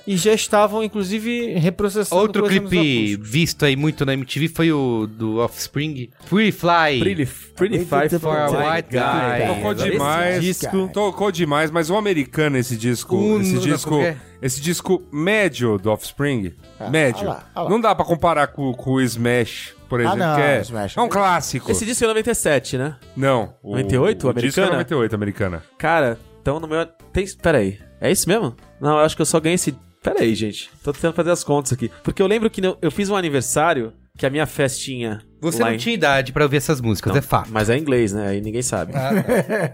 e 0.05 0.17
já 0.17 0.33
estavam, 0.33 0.83
inclusive, 0.83 1.53
reprocessando 1.53 2.21
Outro 2.21 2.43
clipe 2.47 3.15
visto 3.21 3.63
aí 3.65 3.75
muito 3.75 4.05
na 4.05 4.13
MTV 4.13 4.49
foi 4.49 4.71
o 4.71 5.07
do 5.07 5.37
Offspring, 5.37 6.09
Pretty 6.29 6.51
Fly. 6.51 6.99
Pretty, 6.99 7.25
pretty 7.55 7.85
Fly 7.85 8.09
for 8.19 8.35
a 8.37 8.47
White 8.75 8.89
Guy. 8.91 9.47
Tocou 9.47 9.73
demais. 9.73 10.59
Tocou 10.93 11.31
demais, 11.31 11.71
mas 11.71 11.89
o 11.89 11.95
americano, 11.95 12.57
esse 12.57 12.75
disco. 12.75 13.39
Esse 13.41 13.57
disco. 13.59 13.99
É? 14.41 14.45
Esse 14.45 14.61
disco 14.61 15.03
médio 15.11 15.77
do 15.77 15.91
Offspring. 15.91 16.53
Ah, 16.79 16.89
médio. 16.89 17.21
olha 17.21 17.29
lá, 17.29 17.43
olha 17.55 17.63
lá. 17.65 17.69
Não 17.69 17.81
dá 17.81 17.93
pra 17.95 18.05
comparar 18.05 18.47
com, 18.47 18.73
com 18.73 18.91
o 18.91 19.01
Smash, 19.01 19.75
por 19.89 19.99
exemplo, 19.99 20.17
não, 20.19 20.35
que 20.35 20.41
é, 20.41 20.61
Smash. 20.61 20.97
é 20.97 21.01
um 21.01 21.09
clássico. 21.09 21.71
Esse 21.71 21.85
disco 21.85 22.03
é 22.03 22.07
97, 22.07 22.77
né? 22.77 22.95
Não. 23.15 23.53
O, 23.61 23.71
98, 23.71 24.29
o 24.29 24.33
disco 24.33 24.59
é 24.59 24.63
americana? 24.63 24.67
98, 24.71 25.15
americana. 25.15 25.63
Cara, 25.77 26.19
então 26.41 26.59
no 26.59 26.67
meu... 26.67 26.85
Tem... 27.11 27.25
Pera 27.41 27.57
aí. 27.57 27.79
É 27.99 28.09
isso 28.11 28.27
mesmo? 28.29 28.55
Não, 28.79 28.91
eu 28.99 29.05
acho 29.05 29.15
que 29.15 29.21
eu 29.21 29.25
só 29.25 29.39
ganhei 29.39 29.55
esse. 29.55 29.75
Pera 30.01 30.21
aí, 30.21 30.33
gente. 30.33 30.69
Tô 30.83 30.93
tentando 30.93 31.13
fazer 31.13 31.31
as 31.31 31.43
contas 31.43 31.73
aqui. 31.73 31.91
Porque 32.03 32.21
eu 32.21 32.27
lembro 32.27 32.49
que 32.49 32.65
eu- 32.65 32.77
eu 32.81 32.89
fiz 32.91 33.09
um 33.09 33.15
aniversário 33.17 33.91
que 34.17 34.25
a 34.25 34.29
minha 34.29 34.45
festinha. 34.45 35.21
Você 35.41 35.59
não 35.61 35.73
em- 35.73 35.77
tinha 35.77 35.93
idade 35.95 36.31
pra 36.31 36.43
ouvir 36.43 36.57
essas 36.57 36.79
músicas, 36.81 37.15
é 37.15 37.21
fato. 37.21 37.49
Mas 37.51 37.69
é 37.69 37.77
em 37.77 37.81
inglês, 37.81 38.11
né? 38.13 38.27
Aí 38.29 38.41
ninguém 38.41 38.61
sabe. 38.61 38.93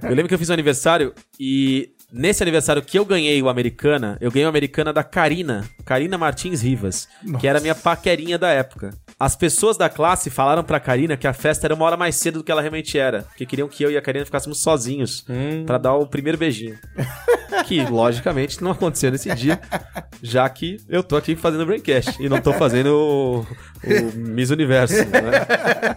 Eu 0.03 0.09
lembro 0.09 0.27
que 0.27 0.33
eu 0.33 0.39
fiz 0.39 0.49
um 0.49 0.53
aniversário 0.53 1.13
e 1.39 1.89
nesse 2.15 2.41
aniversário 2.41 2.81
que 2.81 2.97
eu 2.97 3.03
ganhei 3.03 3.41
o 3.41 3.49
Americana, 3.49 4.17
eu 4.21 4.31
ganhei 4.31 4.45
o 4.45 4.49
Americana 4.49 4.93
da 4.93 5.03
Karina, 5.03 5.69
Karina 5.83 6.17
Martins 6.17 6.61
Rivas, 6.61 7.07
que 7.39 7.47
era 7.47 7.59
minha 7.59 7.75
paquerinha 7.75 8.37
da 8.37 8.49
época. 8.49 8.91
As 9.17 9.35
pessoas 9.35 9.77
da 9.77 9.89
classe 9.89 10.29
falaram 10.29 10.63
pra 10.63 10.79
Karina 10.79 11.15
que 11.15 11.25
a 11.25 11.31
festa 11.33 11.65
era 11.65 11.73
uma 11.73 11.85
hora 11.85 11.95
mais 11.95 12.17
cedo 12.17 12.39
do 12.39 12.43
que 12.43 12.51
ela 12.51 12.61
realmente 12.61 12.97
era, 12.99 13.23
porque 13.23 13.45
queriam 13.45 13.67
que 13.67 13.81
eu 13.81 13.89
e 13.89 13.97
a 13.97 14.01
Karina 14.01 14.25
ficássemos 14.25 14.61
sozinhos 14.61 15.25
pra 15.65 15.77
dar 15.77 15.93
o 15.93 16.05
primeiro 16.05 16.37
beijinho. 16.37 16.77
Que, 17.65 17.81
logicamente, 17.85 18.61
não 18.61 18.71
aconteceu 18.71 19.09
nesse 19.09 19.33
dia, 19.33 19.59
já 20.21 20.47
que 20.49 20.77
eu 20.89 21.01
tô 21.01 21.15
aqui 21.15 21.35
fazendo 21.35 21.65
Braincast 21.65 22.21
e 22.21 22.27
não 22.27 22.41
tô 22.41 22.51
fazendo 22.53 22.87
o, 22.87 23.39
o 23.41 24.17
Miss 24.17 24.49
Universo, 24.49 24.95
né? 24.95 25.45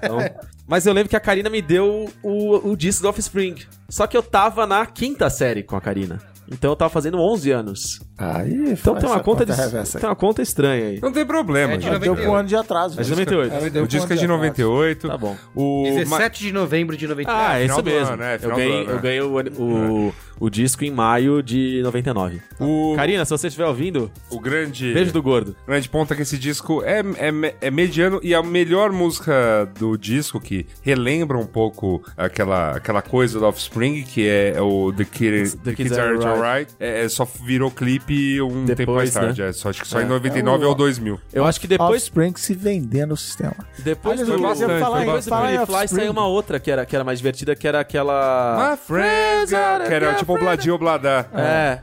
Então, 0.02 0.18
mas 0.66 0.86
eu 0.86 0.92
lembro 0.92 1.08
que 1.08 1.16
a 1.16 1.20
Karina 1.20 1.50
me 1.50 1.60
deu 1.60 2.08
o, 2.22 2.70
o 2.70 2.76
disco 2.76 3.02
do 3.02 3.08
Offspring. 3.08 3.56
Só 3.88 4.06
que 4.06 4.16
eu 4.16 4.22
tava 4.22 4.66
na 4.66 4.86
quinta 4.86 5.28
série 5.28 5.64
com 5.64 5.74
a 5.74 5.80
Karina. 5.80 6.20
Então 6.50 6.70
eu 6.70 6.76
tava 6.76 6.90
fazendo 6.90 7.18
11 7.18 7.50
anos. 7.50 8.00
Aí, 8.18 8.72
Então 8.72 8.96
tem 8.96 9.08
uma 9.08 9.14
essa 9.14 9.24
conta, 9.24 9.46
de, 9.46 9.52
tem 9.52 10.08
uma 10.08 10.16
conta 10.16 10.42
estranha 10.42 10.88
aí. 10.88 10.98
Não 11.00 11.12
tem 11.12 11.24
problema, 11.24 11.74
É 11.74 11.76
de 11.76 11.84
gente. 11.84 11.98
Deu 12.00 12.16
com 12.16 12.22
um 12.22 12.34
ano 12.34 12.48
de 12.48 12.56
atraso. 12.56 13.00
É 13.00 13.04
de 13.04 13.10
98. 13.10 13.78
O 13.80 13.86
disco 13.86 14.12
é 14.12 14.16
de 14.16 14.26
98. 14.26 15.06
Tá 15.06 15.16
bom. 15.16 15.36
O, 15.54 15.84
17 15.84 16.42
de 16.42 16.52
novembro 16.52 16.96
de 16.96 17.06
93. 17.06 17.48
Ah, 17.48 17.58
é 17.58 17.62
final 17.62 17.76
isso 17.76 17.82
do 17.84 17.90
mesmo. 17.90 18.14
ano, 18.14 18.22
é, 18.24 18.38
eu 18.42 18.56
ganhei, 18.56 18.86
eu 18.86 18.96
é. 18.96 19.00
ganhei 19.00 19.20
o, 19.20 19.38
o, 19.62 20.14
o 20.40 20.50
disco 20.50 20.84
em 20.84 20.90
maio 20.90 21.42
de 21.42 21.80
99. 21.84 22.40
o, 22.58 22.94
Karina, 22.96 23.24
se 23.24 23.30
você 23.30 23.46
estiver 23.46 23.66
ouvindo, 23.66 24.10
o 24.30 24.40
grande... 24.40 24.92
beijo 24.92 25.12
do 25.12 25.22
gordo. 25.22 25.54
grande 25.66 25.88
ponto 25.88 26.12
é 26.12 26.16
que 26.16 26.22
esse 26.22 26.38
disco 26.38 26.82
é, 26.82 27.00
é, 27.00 27.54
é 27.60 27.70
mediano 27.70 28.20
e 28.22 28.34
a 28.34 28.42
melhor 28.42 28.90
música 28.90 29.70
do 29.78 29.96
disco, 29.96 30.40
que 30.40 30.66
relembra 30.82 31.38
um 31.38 31.46
pouco 31.46 32.02
aquela, 32.16 32.72
aquela 32.72 33.02
coisa 33.02 33.38
do 33.38 33.46
Offspring, 33.46 34.02
que 34.02 34.26
é, 34.26 34.54
é 34.56 34.60
o 34.60 34.92
The, 34.92 35.04
Kid, 35.04 35.56
The, 35.58 35.74
Kids, 35.74 35.98
Are 35.98 36.24
Alright, 36.24 36.74
é, 36.80 37.04
é, 37.04 37.08
só 37.08 37.24
virou 37.24 37.70
clipe 37.70 38.07
um 38.42 38.64
Depois, 38.64 38.76
tempo 38.76 38.92
mais 38.94 39.14
né? 39.14 39.20
tarde. 39.20 39.42
É, 39.42 39.52
só, 39.52 39.68
acho 39.70 39.82
que 39.82 39.88
só 39.88 40.00
em 40.00 40.04
É. 40.04 40.06
99 40.06 40.62
É 40.64 40.66
o- 40.66 40.70
ou 40.70 40.74
2000. 40.74 41.20
Eu 41.32 41.44
acho 41.44 41.60
que 41.60 41.66
depois, 41.66 42.02
Offspring 42.02 42.32
se 42.36 42.54
vendendo 42.54 43.10
no 43.10 43.16
sistema. 43.16 43.54
depois 43.78 44.20
eu 44.20 44.26
queria 44.26 44.42
bastante, 44.48 44.80
falar 44.80 44.90
foi 44.96 45.02
em- 45.02 45.06
Depois 45.06 45.24
do 45.24 45.28
falar 45.28 45.52
em 45.52 45.56
Pretty 45.56 45.66
Fly 45.72 45.76
Offspring. 45.82 46.00
saiu 46.00 46.12
uma 46.12 46.26
outra 46.26 46.60
que 46.60 46.70
era, 46.70 46.84
que 46.86 46.94
era 46.96 47.04
mais 47.04 47.18
divertida, 47.18 47.54
que 47.56 47.66
era 47.68 47.80
aquela... 47.80 48.72
Ah, 48.72 48.76
Fresga, 48.76 49.84
que 49.86 49.94
era 49.94 50.14
tipo 50.14 50.34
Obladia 50.34 50.74
Obladá. 50.74 51.26
É, 51.34 51.80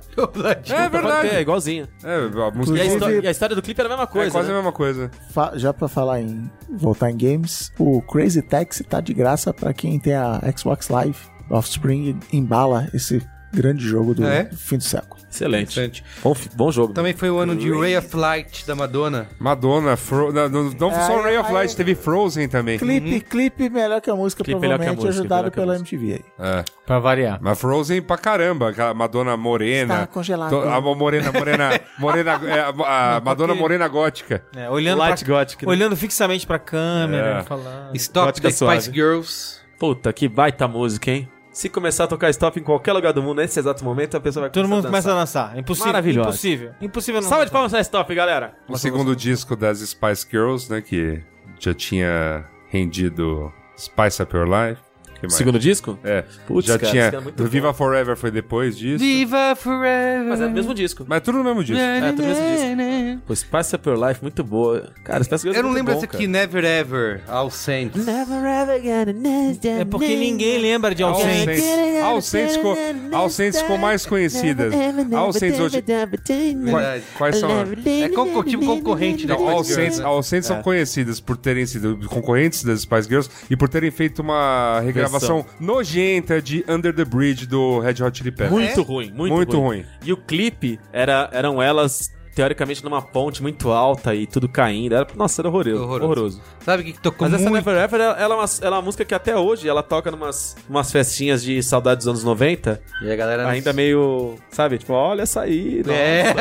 É 0.69 0.89
verdade. 0.89 1.27
é 1.29 1.41
igualzinho. 1.41 1.87
É, 2.03 2.15
a 2.15 2.51
música 2.51 2.77
E 2.77 2.81
a, 2.81 3.29
e 3.29 3.31
história 3.31 3.55
do 3.55 3.61
clipe 3.61 3.79
era 3.79 3.87
a 3.87 3.91
mesma 3.91 4.07
coisa. 4.07 4.27
é 4.27 4.31
quase 4.31 4.47
né? 4.47 4.53
a 4.53 4.57
mesma 4.57 4.71
coisa. 4.71 5.11
Já 5.55 5.73
pra 5.73 5.87
falar 5.87 6.21
em 6.21 6.49
voltar 6.69 7.11
em 7.11 7.17
games, 7.17 7.71
o 7.79 8.01
Crazy 8.01 8.41
Taxi 8.41 8.83
tá 8.83 8.99
de 9.01 9.13
graça 9.13 9.53
pra 9.53 9.73
quem 9.73 9.99
tem 9.99 10.13
a 10.15 10.39
Xbox 10.55 10.89
Live. 10.89 11.17
Offspring 11.49 12.17
embala 12.33 12.87
esse 12.93 13.21
grande 13.55 13.83
jogo 13.87 14.13
do 14.13 14.25
É? 14.25 14.49
fim 14.55 14.77
do 14.77 14.83
século. 14.83 15.15
Excelente. 15.29 15.71
Interessante. 15.73 16.03
Bom, 16.23 16.33
bom 16.55 16.71
jogo. 16.71 16.93
Também 16.93 17.13
foi 17.13 17.29
o 17.29 17.37
ano 17.37 17.55
de 17.57 17.69
Ray 17.69 17.97
of 17.97 18.15
Light 18.15 18.65
da 18.65 18.73
Madonna. 18.73 19.27
Madonna, 19.37 19.97
Fro 19.97 20.31
não, 20.31 20.47
não, 20.49 20.91
É, 20.91 21.05
só 21.07 21.21
Ray 21.21 21.37
of 21.37 21.47
aí- 21.49 21.53
Light, 21.53 21.75
teve 21.75 21.93
Frozen 21.93 22.47
também. 22.47 22.79
Clipe, 22.79 23.19
clipe 23.19 23.69
melhor 23.69 23.99
que 23.99 24.09
a 24.09 24.15
música, 24.15 24.43
Clipe 24.45 24.57
que 24.59 24.65
a 24.65 24.69
provavelmente 24.69 24.95
música, 25.03 25.19
ajudado 25.19 25.47
a 25.49 25.51
pela 25.51 25.73
música. 25.77 25.95
MTV 25.95 26.13
aí. 26.39 26.47
É. 26.59 26.63
Pra 26.85 26.99
variar. 26.99 27.39
Mas 27.41 27.59
Frozen 27.59 28.01
pra 28.01 28.17
caramba, 28.17 28.69
aquela 28.69 28.93
Madonna 28.93 29.35
morena. 29.35 29.93
Está 29.95 30.07
congelado. 30.07 30.51
To- 30.51 30.69
A 30.69 30.79
morena, 30.79 31.31
morena, 31.33 31.69
morena, 31.99 32.31
é, 32.45 32.59
a, 32.61 33.17
a 33.17 33.19
Madonna 33.21 33.47
porque- 33.49 33.61
morena 33.61 33.87
gótica. 33.89 34.41
É, 34.55 34.69
olhando, 34.69 34.99
Light 34.99 35.25
pra, 35.25 35.33
Gothic. 35.39 35.65
né? 35.65 35.69
olhando 35.71 35.97
fixamente 35.97 36.47
pra 36.47 36.59
câmera, 36.59 37.39
É. 37.39 37.43
falando. 37.43 37.93
Stop 37.95 38.27
Gótica 38.27 38.47
the 38.47 38.53
Spice. 38.53 38.91
Girls. 38.93 39.57
Puta, 39.77 40.13
que 40.13 40.29
baita 40.29 40.65
música, 40.67 41.11
hein? 41.11 41.27
Se 41.55 41.69
começar 41.69 42.03
a 42.03 42.07
tocar 42.07 42.29
stop 42.31 42.59
em 42.59 42.63
qualquer 42.63 42.91
lugar 42.91 43.13
do 43.13 43.23
mundo, 43.23 43.37
nesse 43.37 43.57
exato 43.57 43.81
momento, 43.81 44.17
a 44.17 44.19
pessoa 44.19 44.41
vai 44.41 44.49
Todo 44.49 44.67
mundo 44.67 44.87
a 44.87 44.89
começa 44.89 45.09
a 45.09 45.15
dançar. 45.15 45.45
dançar. 45.47 45.59
Impossível. 45.59 45.87
Maravilhoso. 45.87 46.27
Impossível. 46.27 46.71
Impossível 46.81 47.21
não 47.21 47.29
Salva 47.29 47.45
de 47.45 47.51
palmas 47.53 47.71
pra 47.71 47.79
stop, 47.79 48.13
galera. 48.13 48.57
O 48.67 48.77
segundo 48.77 49.15
disco 49.15 49.55
das 49.55 49.79
Spice 49.79 50.27
Girls, 50.29 50.69
né, 50.69 50.81
que 50.81 51.23
já 51.57 51.73
tinha 51.73 52.45
rendido 52.67 53.53
Spice 53.77 54.21
Up 54.21 54.35
Your 54.35 54.45
Life. 54.45 54.81
Que 55.19 55.27
mais? 55.27 55.33
Segundo 55.33 55.59
disco? 55.59 55.97
É, 56.03 56.23
Putz, 56.47 56.67
já 56.67 56.77
cara, 56.77 56.91
tinha. 56.91 57.07
esse 57.07 57.15
é 57.15 57.19
muito 57.19 57.43
Viva 57.45 57.73
Forever 57.73 58.15
foi 58.15 58.31
depois 58.31 58.77
disso. 58.77 58.99
Viva 59.03 59.55
Forever. 59.55 60.25
Mas 60.27 60.41
é 60.41 60.45
o 60.45 60.51
mesmo 60.51 60.73
disco. 60.73 61.05
Mas 61.07 61.21
tudo 61.21 61.37
no 61.39 61.43
mesmo 61.43 61.63
disco. 61.63 61.81
É, 61.81 62.11
tudo 62.11 62.23
mesmo 62.23 62.43
disco. 62.43 63.21
Pô, 63.25 63.35
Spice 63.35 63.75
Up 63.75 63.89
Your 63.89 64.07
Life, 64.07 64.21
muito 64.21 64.43
boa. 64.43 64.89
Cara, 65.03 65.23
Spice 65.23 65.43
Girls 65.43 65.57
Eu 65.57 65.59
é 65.59 65.63
não 65.63 65.69
muito 65.69 65.77
lembro 65.77 65.93
bom, 65.93 65.97
essa 65.99 66.05
aqui, 66.05 66.27
Never 66.27 66.63
Ever, 66.63 67.21
All 67.27 67.49
Saints. 67.49 68.05
É 68.07 69.85
porque 69.85 70.15
ninguém 70.15 70.59
lembra 70.59 70.93
de 70.93 71.03
All 71.03 71.13
All 71.13 71.21
Saints. 71.21 71.63
Saints. 71.63 72.03
All 72.03 72.21
Saints 72.21 72.55
ficou, 72.55 72.77
All 73.11 73.29
Saints 73.29 73.61
ficou 73.61 73.77
mais 73.77 74.05
conhecida. 74.05 74.69
All 75.15 75.33
Saints 75.33 75.59
hoje. 75.59 75.81
Verdade. 75.81 77.03
Quais 77.17 77.37
são? 77.37 77.49
É 77.85 78.09
concor 78.09 78.43
tipo 78.45 78.65
concorrente 78.65 79.25
da 79.25 79.35
All 79.35 79.63
Saints, 79.63 79.99
né? 79.99 80.05
All 80.05 80.21
Saints 80.23 80.47
são 80.47 80.61
conhecidas 80.61 81.19
por 81.19 81.37
terem 81.37 81.65
sido 81.65 81.97
concorrentes 82.07 82.63
das 82.63 82.81
Spice 82.81 83.07
Girls 83.07 83.29
e 83.49 83.55
por 83.55 83.69
terem 83.69 83.91
feito 83.91 84.21
uma 84.21 84.81
regravação 85.05 85.45
nojenta 85.59 86.41
de 86.41 86.63
Under 86.67 86.93
the 86.93 87.05
Bridge 87.05 87.45
do 87.45 87.79
Red 87.79 88.03
Hot 88.03 88.17
Chili 88.17 88.31
Peppers. 88.31 88.51
Muito 88.51 88.81
ruim, 88.81 89.11
muito, 89.11 89.33
Muito 89.33 89.59
ruim. 89.59 89.81
ruim. 89.81 89.85
E 90.03 90.11
o 90.13 90.17
clipe 90.17 90.79
era, 90.91 91.29
eram 91.31 91.61
elas, 91.61 92.11
teoricamente, 92.35 92.83
numa 92.83 93.01
ponte 93.01 93.41
muito 93.41 93.71
alta 93.71 94.13
e 94.13 94.27
tudo 94.27 94.49
caindo. 94.49 94.93
Era, 94.93 95.07
nossa, 95.15 95.41
era 95.41 95.47
horroroso. 95.47 95.81
Horroroso. 95.81 96.03
horroroso. 96.03 96.41
Sabe 96.59 96.83
o 96.83 96.85
que 96.85 96.93
que 96.93 96.99
tocou 96.99 97.27
Mas 97.29 97.39
essa 97.39 97.49
muito? 97.49 97.65
Never 97.65 97.83
Ever, 97.83 98.01
ela, 98.01 98.13
ela 98.19 98.35
é 98.35 98.37
uma, 98.37 98.45
ela 98.61 98.75
é 98.75 98.79
uma 98.79 98.81
música 98.81 99.05
que 99.05 99.15
até 99.15 99.37
hoje 99.37 99.67
ela 99.69 99.81
toca 99.81 100.11
numas 100.11 100.55
umas 100.69 100.91
festinhas 100.91 101.41
de 101.41 101.63
saudade 101.63 101.99
dos 101.99 102.07
anos 102.07 102.23
90. 102.23 102.81
E 103.01 103.09
a 103.11 103.15
galera... 103.15 103.47
Ainda 103.47 103.71
meio, 103.71 104.35
sabe? 104.49 104.77
Tipo, 104.77 104.93
olha 104.93 105.21
essa 105.21 105.41
aí, 105.41 105.81
nossa. 105.85 105.97
É. 105.97 106.35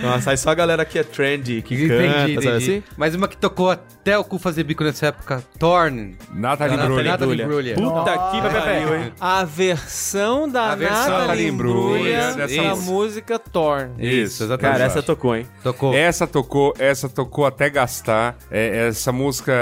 Nossa, 0.00 0.30
aí 0.30 0.36
só 0.36 0.50
a 0.50 0.54
galera 0.54 0.84
que 0.84 0.98
é 0.98 1.02
trendy, 1.02 1.60
que 1.62 1.88
canta, 1.88 1.94
Entendi, 1.94 2.34
sabe 2.34 2.46
entendi. 2.46 2.48
assim? 2.48 2.82
Mas 2.96 3.14
uma 3.14 3.28
que 3.28 3.36
tocou 3.36 3.70
até 3.70 4.16
o 4.16 4.24
cu 4.24 4.38
fazer 4.38 4.64
bico 4.64 4.82
nessa 4.82 5.06
época, 5.08 5.44
Torn. 5.58 6.16
Natalie 6.32 6.76
Brulha. 6.78 7.10
Natalie 7.10 7.44
Brulha. 7.44 7.74
Puta 7.74 8.12
que 8.12 8.40
pariu, 8.40 8.96
hein? 8.96 9.12
A 9.20 9.44
versão 9.44 10.48
da 10.48 10.72
A 10.72 10.74
versão 10.74 11.18
Natalie 11.18 11.50
dessa 11.50 12.62
da 12.62 12.70
música. 12.70 12.92
música 12.92 13.38
Torn. 13.38 13.92
Isso, 13.98 14.44
exatamente. 14.44 14.69
Cara, 14.72 14.84
essa 14.84 15.02
tocou, 15.02 15.36
hein? 15.36 15.46
Tocou. 15.62 15.94
Essa 15.94 16.26
tocou, 16.26 16.74
essa 16.78 17.08
tocou 17.08 17.46
até 17.46 17.68
gastar. 17.70 18.36
É, 18.50 18.88
essa 18.88 19.12
música 19.12 19.52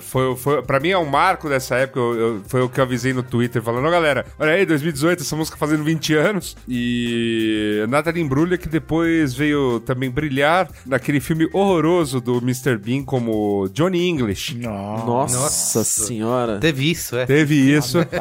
foi, 0.00 0.36
foi 0.36 0.62
para 0.62 0.80
mim 0.80 0.90
é 0.90 0.98
um 0.98 1.06
marco 1.06 1.48
dessa 1.48 1.76
época. 1.76 1.98
Eu, 2.00 2.14
eu- 2.14 2.42
foi 2.46 2.60
o 2.62 2.68
que 2.68 2.78
eu 2.80 2.84
avisei 2.84 3.12
no 3.12 3.22
Twitter 3.22 3.62
falando, 3.62 3.86
ó 3.86 3.90
galera, 3.90 4.24
olha 4.38 4.52
aí, 4.52 4.66
2018 4.66 5.22
essa 5.22 5.36
música 5.36 5.56
fazendo 5.56 5.82
20 5.84 6.14
anos 6.14 6.56
e 6.68 7.84
Natalie 7.88 8.22
Imbruglia 8.22 8.58
que 8.58 8.68
depois 8.68 9.34
veio 9.34 9.80
também 9.80 10.10
brilhar 10.10 10.68
naquele 10.84 11.20
filme 11.20 11.48
horroroso 11.52 12.20
do 12.20 12.38
Mr. 12.38 12.76
Bean 12.76 13.02
como 13.04 13.68
Johnny 13.72 14.06
English. 14.08 14.56
Nossa, 14.56 15.38
Nossa. 15.38 15.84
senhora. 15.84 16.58
Teve 16.58 16.90
isso, 16.90 17.16
é. 17.16 17.26
Teve 17.26 17.54
isso. 17.54 17.98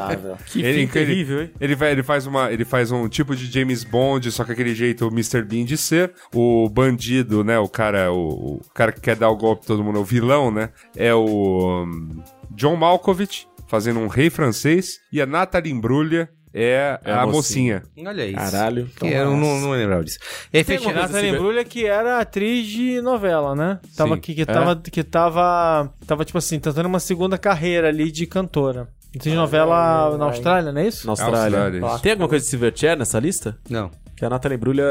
Que 0.48 0.62
Ele- 0.62 0.86
fim 0.86 0.94
terrível, 0.94 1.42
hein? 1.42 1.52
Ele, 1.60 1.76
vai, 1.76 1.92
ele, 1.92 2.04
faz 2.04 2.26
uma, 2.26 2.52
ele 2.52 2.66
faz 2.66 2.92
um 2.92 3.08
tipo 3.08 3.36
de 3.36 3.52
James 3.52 3.84
Bond, 3.84 4.32
só 4.32 4.44
que 4.44 4.52
aquele 4.52 4.74
jeito 4.74 5.08
Mr. 5.08 5.42
Bean 5.44 5.66
de 5.66 5.78
ser. 5.78 6.12
O 6.34 6.70
bandido, 6.70 7.44
né? 7.44 7.58
O 7.60 7.68
cara, 7.68 8.12
o, 8.12 8.56
o 8.56 8.62
cara 8.74 8.92
que 8.92 9.02
quer 9.02 9.16
dar 9.16 9.30
o 9.30 9.38
golpe 9.38 9.66
todo 9.66 9.84
mundo, 9.84 10.00
o 10.00 10.06
vilão, 10.06 10.52
né? 10.52 10.70
É 10.96 11.14
o 11.14 11.84
um, 11.84 12.24
John 12.52 12.76
Malkovich, 12.76 13.48
fazendo 13.68 14.00
um 14.00 14.08
rei 14.08 14.30
francês. 14.30 15.00
E 15.12 15.22
a 15.22 15.26
Natalie 15.26 15.72
Imbruglia 15.72 16.30
é, 16.58 16.98
É 17.04 17.12
a, 17.12 17.24
a 17.24 17.28
mocinha. 17.28 17.84
Olha 17.98 18.26
isso. 18.26 18.38
Caralho. 18.38 18.90
Que 18.96 19.08
eu 19.08 19.36
não, 19.36 19.60
não 19.60 19.72
lembrava 19.72 20.06
disso. 20.06 20.20
E 20.54 20.64
Tem 20.64 20.78
alguma 20.78 20.94
coisa 20.94 21.08
Natalie 21.08 21.28
assim, 21.28 21.38
Imbruglia 21.38 21.66
que 21.66 21.86
era 21.86 22.20
atriz 22.22 22.66
de 22.66 23.02
novela, 23.02 23.54
né? 23.54 23.80
Tava 23.94 24.16
Sim. 24.16 24.22
que 24.22 24.46
tava, 24.46 24.76
que 24.78 25.04
tava, 25.04 25.94
tava 26.08 26.24
tipo 26.24 26.38
assim, 26.38 26.58
tentando 26.58 26.86
uma 26.86 27.02
segunda 27.02 27.38
carreira 27.38 27.90
ali 27.90 28.10
de 28.10 28.26
cantora. 28.26 28.88
Atriz 29.10 29.34
de 29.34 29.36
novela 29.36 30.18
na 30.18 30.26
Austrália, 30.26 30.72
não 30.72 30.80
é 30.80 30.88
isso? 30.88 31.06
Na 31.06 31.12
Austrália. 31.12 31.64
Austrália. 31.66 32.00
Tem 32.00 32.14
alguma 32.14 32.30
coisa 32.30 32.46
de 32.46 32.50
Silverchair 32.50 32.98
nessa 32.98 33.20
lista? 33.20 33.58
Não. 33.70 33.92
Que 34.16 34.24
a 34.24 34.30
Natalie 34.30 34.58
Brulha, 34.58 34.86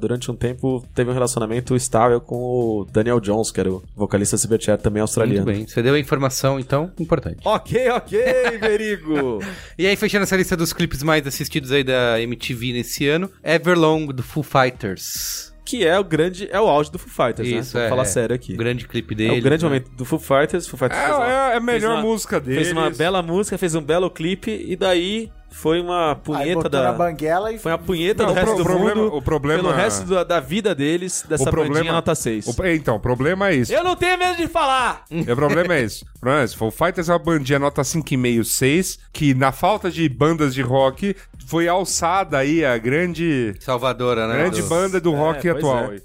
durante 0.00 0.30
um 0.30 0.34
tempo, 0.34 0.84
teve 0.94 1.08
um 1.08 1.14
relacionamento 1.14 1.76
estável 1.76 2.20
com 2.20 2.36
o 2.36 2.84
Daniel 2.90 3.20
Jones, 3.20 3.52
que 3.52 3.60
era 3.60 3.70
o 3.70 3.82
vocalista 3.94 4.36
Silverchair, 4.36 4.78
também 4.78 5.00
Muito 5.00 5.10
australiano. 5.10 5.46
bem. 5.46 5.64
Você 5.66 5.80
deu 5.80 5.94
a 5.94 5.98
informação, 5.98 6.58
então, 6.58 6.90
importante. 6.98 7.38
Ok, 7.44 7.88
ok, 7.90 8.18
Verigo. 8.60 9.38
E 9.78 9.86
aí, 9.86 9.94
fechando 9.96 10.24
essa 10.24 10.36
lista 10.36 10.56
dos 10.56 10.72
clipes 10.72 11.02
mais 11.04 11.24
assistidos 11.26 11.70
aí 11.70 11.84
da 11.84 12.20
MTV 12.20 12.72
nesse 12.72 13.06
ano, 13.08 13.30
Everlong, 13.44 14.06
do 14.12 14.22
Foo 14.24 14.42
Fighters. 14.42 15.52
que 15.64 15.86
é 15.86 15.98
o 15.98 16.04
grande, 16.04 16.48
é 16.50 16.60
o 16.60 16.66
auge 16.68 16.90
do 16.90 16.98
Foo 16.98 17.08
Fighters, 17.26 17.48
né? 17.48 17.58
Isso, 17.58 17.72
Vamos 17.72 17.86
é. 17.86 17.88
falar 17.88 18.02
é. 18.02 18.06
sério 18.06 18.34
aqui. 18.34 18.54
O 18.54 18.56
grande 18.56 18.86
clipe 18.88 19.14
É 19.14 19.16
dele. 19.16 19.38
o 19.40 19.42
grande 19.42 19.62
né? 19.64 19.68
momento 19.70 19.90
do 19.92 20.04
Foo 20.04 20.18
Fighters. 20.18 20.66
Foo 20.66 20.78
Fighters 20.78 21.00
É, 21.00 21.04
fez 21.06 21.16
uma- 21.16 21.26
é 21.52 21.56
a 21.56 21.60
melhor 21.60 21.92
uma- 21.94 22.02
música 22.02 22.40
dele. 22.40 22.56
Fez 22.56 22.72
uma 22.72 22.90
bela 22.90 23.22
música, 23.22 23.56
fez 23.56 23.74
um 23.74 23.80
belo 23.82 24.10
clipe, 24.10 24.50
e 24.50 24.76
daí 24.76 25.30
foi 25.50 25.80
uma 25.80 26.14
punheta 26.16 26.68
da. 26.68 26.92
banguela 26.92 27.52
e 27.52 27.58
Foi 27.58 27.72
uma 27.72 27.78
punheta 27.78 28.22
Não, 28.24 28.30
do 28.30 28.32
o 28.32 28.34
resto 28.34 28.54
pro- 28.54 28.58
do 28.58 28.64
problema- 28.64 29.02
mundo 29.02 29.16
o 29.16 29.22
problema- 29.22 29.62
pelo 29.62 29.74
resto 29.74 30.04
da, 30.06 30.24
da 30.24 30.40
vida 30.40 30.74
deles, 30.74 31.24
dessa 31.28 31.44
O 31.44 31.50
problema- 31.50 31.74
bandinha 31.76 31.92
nota 31.92 32.14
6. 32.14 32.46
O- 32.46 32.66
então, 32.66 32.96
o 32.96 33.00
problema 33.00 33.48
é 33.50 33.54
isso. 33.54 33.72
Eu 33.72 33.84
não 33.84 33.94
tenho 33.96 34.18
medo 34.18 34.36
de 34.36 34.46
falar! 34.48 35.04
O 35.10 35.36
problema 35.36 35.74
é 35.74 35.82
isso. 35.84 36.04
O 36.16 36.20
problema 36.20 36.42
é 36.44 36.70
Fighters 36.70 37.08
é 37.08 37.12
uma 37.12 37.18
bandinha 37.18 37.58
nota 37.58 37.82
5,5, 37.84 38.44
6, 38.44 38.98
que 39.12 39.32
na 39.34 39.52
falta 39.52 39.90
de 39.90 40.08
bandas 40.08 40.54
de 40.54 40.62
rock, 40.62 41.14
foi 41.46 41.68
alçada 41.68 42.38
aí 42.38 42.64
a 42.64 42.76
grande, 42.78 43.54
Salvadora, 43.60 44.26
né? 44.26 44.34
grande 44.38 44.62
banda 44.62 45.00
do 45.00 45.12
rock 45.12 45.40
pois 45.42 45.56
atual. 45.56 45.92
é. 45.92 46.00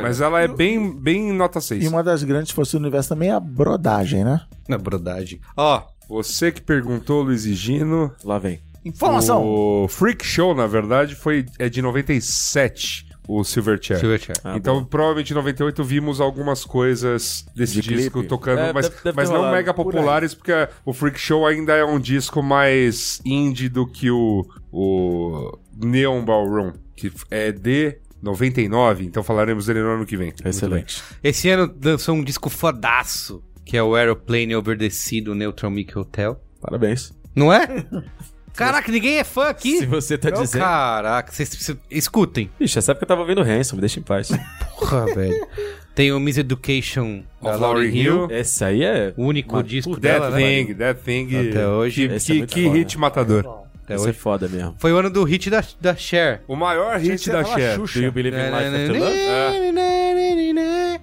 Mas 0.00 0.20
ela 0.20 0.40
é 0.40 0.46
bem, 0.48 0.90
bem 0.96 1.32
nota 1.32 1.60
6. 1.60 1.84
E 1.84 1.88
uma 1.88 2.02
das 2.02 2.22
grandes 2.22 2.52
forças 2.52 2.72
do 2.72 2.78
universo 2.78 3.08
também 3.08 3.28
é 3.30 3.32
a 3.32 3.40
brodagem, 3.40 4.22
né? 4.24 4.40
Na 4.68 4.78
brodagem. 4.78 5.40
Ó, 5.56 5.82
Você 6.08 6.52
que 6.52 6.60
perguntou, 6.60 7.22
Luiz 7.22 7.46
e 7.46 7.54
Gino. 7.54 8.12
Lá 8.22 8.38
vem. 8.38 8.60
Informação! 8.84 9.42
O 9.44 9.88
Freak 9.88 10.24
Show, 10.26 10.54
na 10.54 10.66
verdade, 10.66 11.14
foi, 11.14 11.46
é 11.58 11.68
de 11.68 11.80
97, 11.80 13.06
o 13.26 13.42
Silverchair. 13.42 13.98
Silverchair. 13.98 14.36
Ah, 14.44 14.56
então, 14.56 14.80
bom. 14.80 14.84
provavelmente 14.84 15.30
em 15.30 15.34
98 15.34 15.82
vimos 15.82 16.20
algumas 16.20 16.64
coisas 16.64 17.46
desse 17.56 17.80
De 17.80 17.82
disco 17.94 18.12
clipe. 18.18 18.28
tocando, 18.28 18.58
É, 18.60 18.72
mas, 18.72 18.88
deve- 18.88 19.02
deve 19.04 19.16
mas 19.16 19.30
não 19.30 19.36
rolado. 19.38 19.56
mega 19.56 19.72
populares, 19.72 20.34
porque 20.34 20.52
o 20.84 20.92
Freak 20.92 21.18
Show 21.18 21.46
ainda 21.46 21.72
é 21.74 21.84
um 21.84 21.98
disco 21.98 22.42
mais 22.42 23.20
indie 23.24 23.68
do 23.70 23.86
que 23.86 24.10
o, 24.10 24.44
o 24.70 25.58
Neon 25.76 26.22
Ballroom, 26.24 26.72
que 26.94 27.10
é 27.30 27.50
de 27.50 27.96
99, 28.22 29.04
então 29.06 29.22
falaremos 29.22 29.66
dele 29.66 29.80
no 29.80 29.88
ano 29.90 30.06
que 30.06 30.16
vem. 30.16 30.32
Excelente. 30.44 31.02
esse 31.22 31.48
ano 31.48 31.74
lançou 31.82 32.14
um 32.14 32.22
disco 32.24 32.50
fodaço, 32.50 33.42
que 33.64 33.76
é 33.76 33.82
o 33.82 33.94
Aeroplane 33.94 34.54
Over 34.54 34.76
the 34.76 34.90
Sea 34.90 35.22
do 35.24 35.34
Neutral 35.34 35.70
Milk 35.70 35.98
Hotel. 35.98 36.38
Parabéns. 36.60 37.12
Não 37.34 37.50
é? 37.52 37.66
Caraca, 38.54 38.90
ninguém 38.90 39.18
é 39.18 39.24
fã 39.24 39.48
aqui. 39.48 39.78
Se 39.78 39.86
você 39.86 40.16
tá 40.16 40.30
Não, 40.30 40.42
dizendo. 40.42 40.62
Caraca, 40.62 41.32
vocês 41.32 41.76
escutem. 41.90 42.50
Ixi, 42.60 42.78
essa 42.78 42.92
época 42.92 43.04
eu 43.04 43.08
tava 43.08 43.20
ouvindo 43.22 43.40
Hanson, 43.42 43.76
me 43.76 43.80
deixa 43.80 43.98
em 43.98 44.02
paz. 44.02 44.30
Porra, 44.78 45.06
velho. 45.14 45.46
Tem 45.94 46.12
o 46.12 46.18
Miseducation 46.20 47.22
da 47.40 47.50
Of 47.50 47.60
Lauryn 47.60 47.84
Lauryn 47.84 47.96
Hill. 47.96 48.14
Hill. 48.14 48.30
Esse 48.30 48.64
aí 48.64 48.82
é. 48.82 49.12
O 49.16 49.24
único 49.24 49.56
Uma 49.56 49.62
disco 49.62 49.90
puta 49.90 50.00
dela, 50.00 50.30
That 50.30 50.42
né? 50.42 50.64
Thing, 50.64 50.74
That 50.74 51.00
Thing. 51.02 51.50
Até 51.50 51.68
hoje. 51.68 52.08
Que, 52.08 52.14
é 52.14 52.18
que, 52.18 52.34
muito 52.34 52.54
que 52.54 52.64
foda. 52.64 52.76
hit 52.76 52.98
matador. 52.98 53.64
Até 53.84 53.94
é 53.94 53.98
hoje. 53.98 54.12
foda 54.12 54.48
mesmo. 54.48 54.74
Foi 54.78 54.92
o 54.92 54.96
ano 54.96 55.10
do 55.10 55.22
hit 55.24 55.50
da, 55.50 55.62
da 55.80 55.94
Cher. 55.94 56.42
O 56.48 56.56
maior 56.56 56.98
hit 56.98 57.28
da 57.30 57.44
Cher. 57.44 57.78
Do 57.78 58.00
You 58.00 58.10
Believe 58.12 58.36
in 58.36 58.40
Life 58.40 58.56
After 58.56 59.00
Love? 59.00 59.16
É. 59.18 61.00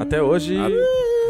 Até 0.00 0.22
hoje 0.22 0.56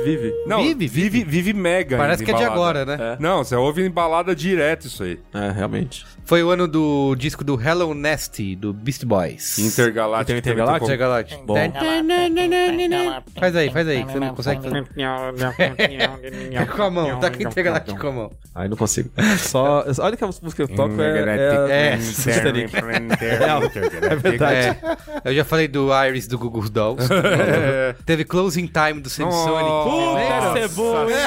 vive. 0.05 0.35
Não, 0.47 0.62
Vive, 0.62 0.86
vive, 0.86 1.24
vive, 1.24 1.52
mega. 1.52 1.97
Parece 1.97 2.24
que 2.24 2.31
é 2.31 2.35
de 2.35 2.43
embalada. 2.43 2.81
agora, 2.81 2.85
né? 2.85 3.14
É. 3.14 3.22
Não, 3.22 3.44
você 3.44 3.56
ouve 3.56 3.85
em 3.85 3.90
balada 3.90 4.35
direto 4.35 4.86
isso 4.86 5.02
aí. 5.02 5.18
É, 5.32 5.51
realmente. 5.51 6.06
Foi 6.24 6.43
o 6.43 6.51
ano 6.51 6.68
do 6.68 7.14
disco 7.16 7.43
do 7.43 7.60
Hello 7.60 7.93
Nasty, 7.94 8.55
do 8.55 8.72
Beast 8.72 9.05
Boys. 9.05 9.59
Intergaláctico. 9.59 10.27
Tem 10.27 10.36
o 10.36 10.39
Intergaláctico? 10.39 10.86
Intergalactic. 10.86 11.39
Bom. 11.44 11.55
Faz 13.39 13.56
aí, 13.56 13.70
faz 13.70 13.89
aí, 13.89 14.05
que 14.05 14.12
você 14.12 14.20
não 14.20 14.35
consegue 14.35 14.62
fazer. 14.62 14.86
com 16.77 16.82
a 16.82 16.90
mão, 16.90 17.18
tá 17.18 17.31
com 17.31 17.43
Intergalactic 17.43 17.98
com 17.98 18.06
a 18.06 18.12
mão. 18.12 18.31
Aí 18.55 18.68
não 18.68 18.77
consigo. 18.77 19.10
Só. 19.39 19.85
Olha 19.98 20.16
que 20.16 20.22
a 20.22 20.27
música 20.27 20.51
que 20.55 20.62
eu 20.62 20.68
toco 20.68 21.01
é. 21.01 21.70
É, 21.70 21.70
é. 21.70 21.98
É 24.10 24.16
verdade. 24.16 24.78
É, 25.24 25.24
eu 25.24 25.35
já 25.35 25.44
falei 25.44 25.68
do 25.68 25.89
Iris 26.06 26.27
do 26.27 26.39
Google 26.39 26.68
Dolls. 26.68 27.09
Teve 28.06 28.24
Closing 28.24 28.66
Time 28.66 29.01
do 29.01 29.09
Semisonic. 29.09 29.70
Puta, 29.90 30.20
essa 30.20 30.58
é 30.58 30.68
boa, 30.68 31.02
hein? 31.10 31.18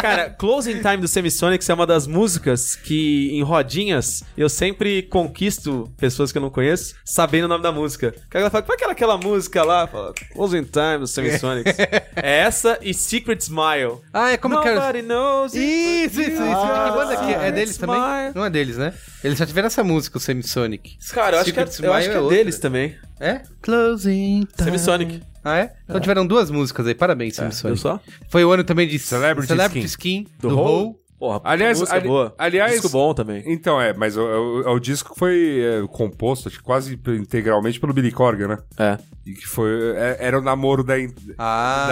Cara, 0.00 0.30
Closing 0.30 0.80
Time 0.80 0.98
do 0.98 1.08
Semisonics 1.08 1.68
é 1.68 1.74
uma 1.74 1.86
das 1.86 2.06
músicas 2.06 2.74
que, 2.76 3.30
em 3.32 3.42
rodinhas, 3.42 4.22
eu 4.36 4.48
sempre 4.48 5.02
conquisto 5.02 5.90
pessoas 5.96 6.32
que 6.32 6.38
eu 6.38 6.42
não 6.42 6.50
conheço 6.50 6.94
sabendo 7.04 7.44
o 7.44 7.48
nome 7.48 7.62
da 7.62 7.72
música. 7.72 8.14
Que 8.30 8.36
ela 8.36 8.50
fala, 8.50 8.62
qual 8.62 8.74
é 8.74 8.76
aquela, 8.76 8.92
aquela 8.92 9.18
música 9.18 9.62
lá? 9.62 9.86
Fala, 9.86 10.12
Closing 10.32 10.64
Time 10.64 10.98
do 10.98 11.06
Semisonics. 11.06 11.76
é 12.16 12.38
essa 12.40 12.78
e 12.82 12.94
Secret 12.94 13.40
Smile. 13.40 13.98
Ah, 14.12 14.30
é 14.30 14.36
como 14.36 14.60
que 14.60 14.68
era? 14.68 14.80
Nobody 14.80 15.02
knows 15.02 15.54
it 15.54 15.64
Isso, 15.64 16.20
isso, 16.20 16.30
isso. 16.30 16.40
que 16.40 16.90
banda 16.92 17.16
que 17.16 17.32
é? 17.32 17.48
É 17.48 17.52
deles 17.52 17.76
também? 17.76 17.96
Smile. 17.96 18.32
Não 18.34 18.44
é 18.44 18.50
deles, 18.50 18.76
né? 18.76 18.94
Eles 19.22 19.38
já 19.38 19.46
tiveram 19.46 19.66
essa 19.66 19.84
música, 19.84 20.16
o 20.16 20.20
Semisonic. 20.20 20.96
Cara, 21.12 21.36
eu 21.36 21.40
acho 21.40 21.52
que 21.52 21.60
é, 21.60 21.62
eu 21.82 21.92
acho 21.92 22.08
que 22.08 22.16
é 22.16 22.20
outra. 22.20 22.36
deles 22.36 22.58
também. 22.58 22.96
É? 23.18 23.42
Closing 23.60 24.46
Time. 24.56 24.64
Semisonic. 24.64 25.22
Ah, 25.44 25.58
é? 25.58 25.72
Então 25.84 26.00
tiveram 26.00 26.26
duas 26.26 26.50
músicas 26.50 26.86
aí. 26.86 26.94
Parabéns, 26.94 27.36
Viu 27.38 27.50
Semisonic. 27.50 27.80
só? 27.80 28.00
Foi 28.28 28.44
o 28.44 28.50
ano 28.52 28.62
também 28.64 28.86
de 28.86 28.98
Celebrity 28.98 29.78
Skin, 29.80 30.26
Do 30.38 30.48
do, 30.50 30.58
Hole? 30.58 30.84
Hole. 30.86 31.00
Porra, 31.20 31.38
Aliás, 31.44 31.78
música 31.78 31.98
ali- 31.98 32.08
boa. 32.08 32.34
aliás- 32.38 32.72
Disco 32.72 32.88
bom 32.88 33.12
também. 33.12 33.42
Então, 33.44 33.78
é, 33.78 33.92
mas 33.92 34.16
o, 34.16 34.22
o- 34.22 34.70
o 34.72 34.80
disco 34.80 35.14
foi 35.14 35.60
é, 35.60 35.86
composto 35.86 36.48
acho 36.48 36.56
que 36.56 36.64
quase 36.64 36.98
integralmente 37.08 37.78
pelo 37.78 37.92
Billy 37.92 38.10
Corgan, 38.10 38.48
né? 38.48 38.58
É. 38.78 38.96
E 39.26 39.34
que 39.34 39.46
foi. 39.46 39.70
é- 39.96 40.16
era 40.18 40.38
o 40.38 40.42
namoro 40.42 40.82
da. 40.82 40.94
Ah, 41.38 41.86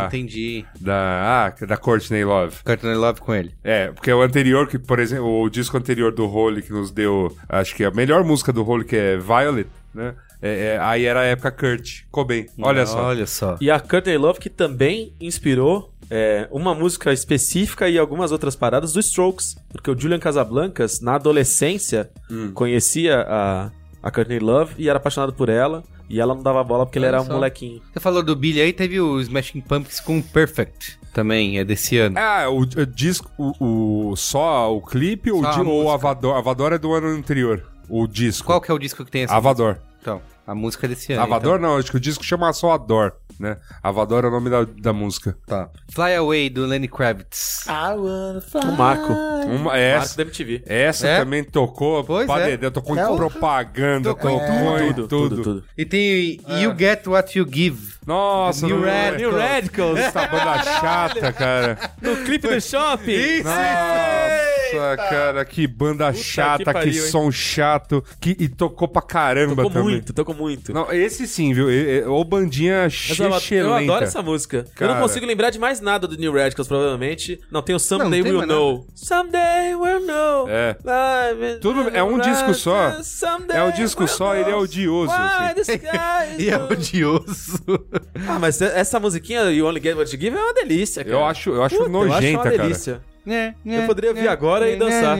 Da- 0.00 0.06
entendi. 0.06 0.64
Da, 0.78 1.46
ah, 1.58 1.66
da 1.66 1.76
Courtney 1.78 2.22
Love. 2.22 2.56
Courtney 2.62 2.94
Love 2.94 3.20
com 3.22 3.34
ele. 3.34 3.54
É, 3.64 3.88
porque 3.92 4.12
o 4.12 4.20
anterior, 4.20 4.66
que, 4.66 4.78
por 4.78 4.98
exemplo, 4.98 5.40
o 5.42 5.48
disco 5.48 5.76
anterior 5.78 6.12
do 6.12 6.28
Holy 6.30 6.60
que 6.60 6.70
nos 6.72 6.90
deu, 6.90 7.34
acho 7.48 7.74
que 7.74 7.82
a 7.84 7.90
melhor 7.90 8.24
música 8.24 8.52
do 8.52 8.62
Holy, 8.68 8.84
que 8.84 8.96
é 8.96 9.16
Violet, 9.16 9.68
né? 9.94 10.14
É, 10.42 10.74
é, 10.74 10.78
aí 10.78 11.04
era 11.04 11.20
a 11.20 11.24
época 11.24 11.50
Kurt 11.50 12.02
Cobain. 12.10 12.46
Olha 12.62 12.86
só. 12.86 13.02
Olha 13.04 13.26
só. 13.26 13.56
E 13.60 13.70
a 13.70 13.78
Courtney 13.78 14.16
Love 14.16 14.38
que 14.40 14.48
também 14.50 15.12
inspirou 15.20 15.92
é, 16.10 16.48
uma 16.50 16.74
música 16.74 17.12
específica 17.12 17.88
e 17.88 17.98
algumas 17.98 18.32
outras 18.32 18.56
paradas 18.56 18.92
do 18.92 19.00
Strokes. 19.00 19.56
Porque 19.70 19.90
o 19.90 19.98
Julian 19.98 20.18
Casablancas, 20.18 21.00
na 21.00 21.14
adolescência, 21.16 22.10
Hum. 22.30 22.52
conhecia 22.54 23.20
a, 23.28 23.70
a 24.02 24.10
Courtney 24.10 24.38
Love 24.38 24.74
e 24.78 24.88
era 24.88 24.96
apaixonado 24.98 25.32
por 25.32 25.48
ela. 25.48 25.82
E 26.08 26.18
ela 26.20 26.34
não 26.34 26.42
dava 26.42 26.64
bola 26.64 26.84
porque 26.84 26.98
ele 26.98 27.06
Olha 27.06 27.16
era 27.16 27.22
um 27.22 27.26
só. 27.26 27.32
molequinho. 27.34 27.80
Você 27.92 28.00
falou 28.00 28.20
do 28.20 28.34
Billy 28.34 28.60
aí, 28.60 28.72
teve 28.72 29.00
o 29.00 29.20
Smashing 29.20 29.60
Pumpkins 29.60 30.00
com 30.00 30.20
Perfect. 30.20 30.98
Também, 31.14 31.58
é 31.58 31.64
desse 31.64 31.98
ano. 31.98 32.18
Ah, 32.18 32.48
o, 32.48 32.60
o 32.62 32.86
disco, 32.86 33.30
o, 33.38 34.10
o- 34.10 34.16
só 34.16 34.74
o 34.74 34.80
clipe 34.80 35.30
ou, 35.30 35.40
Só 35.42 35.48
a 35.50 35.56
ou 35.58 35.62
o 35.62 35.64
música. 35.84 35.94
Avador? 35.94 36.36
Avador 36.36 36.72
é 36.72 36.78
do 36.78 36.92
ano 36.92 37.08
anterior. 37.08 37.64
O 37.88 38.06
disco. 38.08 38.46
Qual 38.46 38.60
que 38.60 38.70
é 38.70 38.74
o 38.74 38.78
disco 38.78 39.04
que 39.04 39.10
tem 39.10 39.22
essa 39.22 39.34
Avador. 39.36 39.74
música? 39.74 39.89
Então, 40.00 40.22
a 40.46 40.54
música 40.54 40.86
é 40.86 40.88
desse 40.88 41.12
ano. 41.12 41.22
Avador 41.22 41.58
então. 41.58 41.70
não, 41.70 41.78
acho 41.78 41.90
que 41.90 41.96
o 41.96 42.00
disco 42.00 42.24
chama 42.24 42.52
só 42.52 42.72
Ador, 42.72 43.12
né? 43.38 43.56
Avador 43.82 44.24
é 44.24 44.28
o 44.28 44.30
nome 44.30 44.48
da, 44.48 44.64
da 44.64 44.92
música. 44.92 45.36
Tá. 45.46 45.68
Fly 45.92 46.14
Away, 46.16 46.48
do 46.50 46.64
Lenny 46.66 46.88
Kravitz. 46.88 47.66
I 47.66 47.94
wanna 47.96 48.40
fly. 48.40 48.60
O 48.64 48.72
Marco. 48.72 49.12
Uma, 49.12 49.58
Marco 49.64 49.76
essa, 49.76 50.16
da 50.16 50.22
MTV. 50.22 50.62
essa 50.66 51.06
É? 51.06 51.18
também 51.18 51.44
tocou, 51.44 52.02
Pois 52.04 52.26
pá, 52.26 52.40
é. 52.40 52.56
Tocou 52.70 52.96
É 52.98 53.02
em 53.02 53.04
o- 53.12 53.16
propaganda, 53.16 54.08
Tocou 54.10 54.30
tocou, 54.40 54.78
em 54.78 54.88
em 54.88 54.92
Tudo, 54.94 55.08
tudo. 55.08 55.28
tudo, 55.36 55.42
tudo. 55.42 55.64
E 55.76 55.84
tem 55.84 56.40
You 56.62 56.74
Get 56.78 57.06
What 57.06 57.38
You 57.38 57.46
Give. 57.50 57.99
Nossa, 58.14 58.66
New 58.66 58.78
não- 58.78 58.84
Radicals. 58.84 59.18
New 59.20 59.36
Radicals. 59.38 59.98
Essa 60.00 60.26
banda 60.26 60.62
chata, 60.62 61.32
cara. 61.32 61.78
no 62.02 62.16
clipe 62.24 62.48
do 62.48 62.60
shopping. 62.60 63.42
Nossa, 63.44 64.96
cara, 65.08 65.44
que 65.44 65.66
banda 65.66 66.12
chata, 66.12 66.58
que 66.58 66.64
que, 66.64 66.72
pariu, 66.72 67.04
hein? 67.04 67.10
som 67.10 67.30
chato. 67.30 68.04
Que, 68.20 68.36
e 68.38 68.48
tocou 68.48 68.88
pra 68.88 69.02
caramba 69.02 69.56
Tocou 69.56 69.70
também. 69.70 69.90
muito, 69.90 70.12
tocou 70.12 70.34
muito. 70.34 70.72
Não, 70.72 70.90
esse 70.92 71.26
sim, 71.26 71.52
viu? 71.52 71.68
Ô 72.12 72.24
bandinha 72.24 72.82
eu, 72.82 72.86
excelente. 72.86 73.54
eu 73.54 73.74
adoro 73.74 74.04
essa 74.04 74.22
música. 74.22 74.58
Eu 74.58 74.64
Cara. 74.74 74.94
não 74.94 75.00
consigo 75.02 75.26
lembrar 75.26 75.50
de 75.50 75.58
mais 75.58 75.80
nada 75.80 76.06
do 76.06 76.16
New 76.16 76.32
Radicals, 76.32 76.66
provavelmente. 76.68 77.40
Não, 77.50 77.62
tem 77.62 77.74
o 77.74 77.78
Someday 77.78 78.22
Não, 78.22 78.30
We'll 78.30 78.46
Know. 78.46 78.86
Someday 78.94 79.74
We'll 79.74 80.06
Know. 80.06 80.48
É. 80.48 80.76
Live 80.84 81.60
Tudo- 81.60 81.88
é 81.90 82.02
um 82.02 82.18
disco 82.18 82.54
só. 82.54 83.02
Someday 83.02 83.56
É 83.56 83.62
um 83.64 83.70
disco 83.72 84.02
we'll 84.02 84.08
só, 84.14 84.34
ele 84.36 84.50
é 84.50 84.56
odioso, 84.56 85.12
assim. 85.12 85.80
E 86.38 86.48
é 86.50 86.56
odioso. 86.56 87.58
Ah, 88.28 88.38
mas 88.38 88.60
essa 88.60 88.98
musiquinha, 89.00 89.42
You 89.50 89.66
Only 89.66 89.80
Get 89.80 89.96
What 89.96 90.14
You 90.14 90.20
Give, 90.20 90.36
é 90.36 90.40
uma 90.40 90.54
delícia, 90.54 91.04
cara. 91.04 91.16
Eu 91.16 91.24
acho, 91.24 91.50
eu 91.50 91.62
acho 91.62 91.76
Puta, 91.76 91.90
eu 91.90 91.98
acho 92.00 92.08
nojenta, 92.08 92.38
uma 92.38 92.44
cara. 92.44 92.58
delícia. 92.58 93.00
Eu 93.64 93.86
poderia 93.86 94.10
ouvir 94.10 94.28
agora 94.28 94.68
e 94.68 94.76
dançar. 94.76 95.18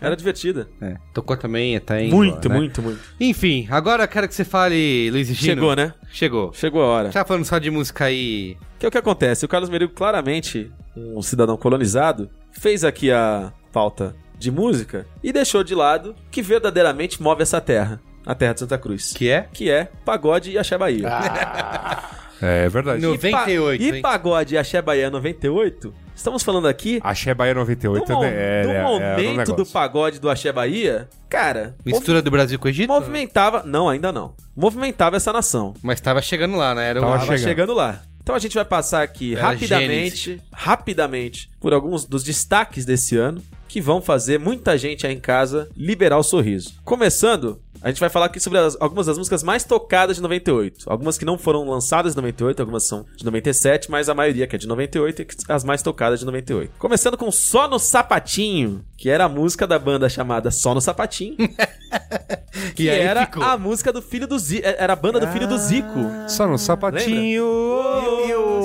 Era 0.00 0.14
divertida. 0.16 0.68
É, 0.80 0.96
tocou 1.12 1.36
também, 1.36 1.78
tá 1.80 2.00
indo, 2.00 2.14
Muito, 2.14 2.48
né? 2.48 2.54
muito, 2.54 2.82
muito. 2.82 3.00
Enfim, 3.18 3.66
agora 3.70 4.04
eu 4.04 4.08
quero 4.08 4.28
que 4.28 4.34
você 4.34 4.44
fale, 4.44 5.10
Luiz 5.10 5.28
e 5.30 5.34
Gino. 5.34 5.54
Chegou, 5.54 5.76
né? 5.76 5.94
Chegou. 6.12 6.52
Chegou 6.52 6.82
a 6.82 6.86
hora. 6.86 7.08
Tá 7.10 7.24
falando 7.24 7.44
só 7.44 7.58
de 7.58 7.70
música 7.70 8.04
aí. 8.04 8.56
Que 8.78 8.86
é 8.86 8.88
o 8.88 8.92
que 8.92 8.98
acontece? 8.98 9.44
O 9.44 9.48
Carlos 9.48 9.70
Merigo, 9.70 9.92
claramente, 9.92 10.70
um 10.96 11.22
cidadão 11.22 11.56
colonizado, 11.56 12.30
fez 12.52 12.84
aqui 12.84 13.10
a 13.10 13.52
pauta 13.72 14.14
de 14.38 14.50
música 14.50 15.06
e 15.22 15.32
deixou 15.32 15.62
de 15.62 15.74
lado 15.74 16.14
que 16.30 16.42
verdadeiramente 16.42 17.22
move 17.22 17.42
essa 17.42 17.60
terra. 17.60 18.00
A 18.26 18.34
terra 18.34 18.52
de 18.54 18.60
Santa 18.60 18.78
Cruz. 18.78 19.12
Que 19.12 19.30
é? 19.30 19.48
Que 19.52 19.70
é 19.70 19.88
pagode 20.04 20.50
e 20.50 20.58
axé 20.58 20.76
Bahia. 20.78 21.08
É, 22.42 22.64
é 22.64 22.68
verdade. 22.70 23.02
No- 23.02 23.14
E 23.14 23.18
pa- 23.18 23.40
98, 23.40 23.82
E, 23.84 24.00
pagode 24.00 24.54
e 24.54 24.56
axé 24.58 24.80
Bahia 24.80 25.10
98, 25.10 25.92
estamos 26.16 26.42
falando 26.42 26.68
aqui 26.68 26.98
Axé 27.04 27.34
Bahia 27.34 27.52
98 27.52 28.06
do, 28.06 28.14
mo- 28.14 28.24
é, 28.24 28.28
é, 28.30 28.62
do 28.62 28.70
é, 28.70 28.76
é 28.76 28.80
um 28.80 28.92
momento 28.92 29.34
do 29.44 29.52
negócio. 29.52 29.66
pagode 29.66 30.18
do 30.18 30.30
axé 30.30 30.50
Bahia, 30.50 31.06
cara, 31.28 31.76
Mistura 31.84 32.22
do 32.22 32.30
Brasil 32.30 32.58
com 32.58 32.64
o 32.66 32.70
Egito? 32.70 32.88
movimentava... 32.88 33.62
Não, 33.64 33.90
ainda 33.90 34.10
não. 34.10 34.32
Movimentava 34.56 35.16
essa 35.16 35.30
nação. 35.34 35.74
Mas 35.82 36.00
tava 36.00 36.22
chegando 36.22 36.56
lá, 36.56 36.74
né? 36.74 36.88
Era 36.88 37.00
o... 37.00 37.02
Tava 37.02 37.12
Tava 37.18 37.26
chegando. 37.26 37.42
chegando. 37.42 37.74
lá. 37.74 38.00
Então 38.22 38.34
a 38.34 38.38
gente 38.38 38.54
vai 38.54 38.64
passar 38.64 39.02
aqui 39.02 39.34
Era 39.34 39.42
rapidamente, 39.48 40.40
rapidamente, 40.50 41.50
por 41.60 41.74
alguns 41.74 42.06
dos 42.06 42.22
destaques 42.24 42.86
desse 42.86 43.18
ano 43.18 43.42
que 43.68 43.82
vão 43.82 44.00
fazer 44.00 44.38
muita 44.38 44.78
gente 44.78 45.06
aí 45.06 45.12
em 45.14 45.20
casa 45.20 45.68
liberar 45.76 46.16
o 46.16 46.22
sorriso. 46.22 46.72
Começando, 46.86 47.60
a 47.82 47.88
gente 47.88 48.00
vai 48.00 48.08
falar 48.10 48.26
aqui 48.26 48.38
sobre 48.40 48.58
as- 48.58 48.76
algumas 48.80 49.06
das 49.06 49.16
músicas 49.18 49.42
mais 49.42 49.64
tocadas 49.64 50.16
de 50.16 50.22
98. 50.22 50.84
Algumas 50.90 51.16
que 51.16 51.24
não 51.24 51.38
foram 51.38 51.68
lançadas 51.68 52.12
em 52.12 52.16
98, 52.16 52.60
algumas 52.60 52.86
são 52.86 53.04
de 53.16 53.24
97, 53.24 53.90
mas 53.90 54.08
a 54.08 54.14
maioria 54.14 54.46
que 54.46 54.56
é 54.56 54.58
de 54.58 54.66
98 54.68 55.22
e 55.22 55.26
as 55.48 55.64
mais 55.64 55.82
tocadas 55.82 56.20
de 56.20 56.26
98. 56.26 56.72
Começando 56.78 57.16
com 57.16 57.30
Só 57.30 57.66
no 57.68 57.78
Sapatinho, 57.78 58.84
que 59.00 59.08
era 59.08 59.24
a 59.24 59.28
música 59.30 59.66
da 59.66 59.78
banda 59.78 60.10
chamada 60.10 60.50
Só 60.50 60.74
no 60.74 60.80
Sapatinho. 60.80 61.34
que 62.76 62.86
era 62.86 63.24
ficou. 63.24 63.42
a 63.42 63.56
música 63.56 63.90
do 63.90 64.02
filho 64.02 64.26
do 64.26 64.38
Zico. 64.38 64.62
Era 64.66 64.92
a 64.92 64.96
banda 64.96 65.18
do 65.18 65.26
filho 65.28 65.48
do 65.48 65.56
Zico. 65.56 65.88
Só 66.28 66.46
no 66.46 66.58
sapatinho. 66.58 67.42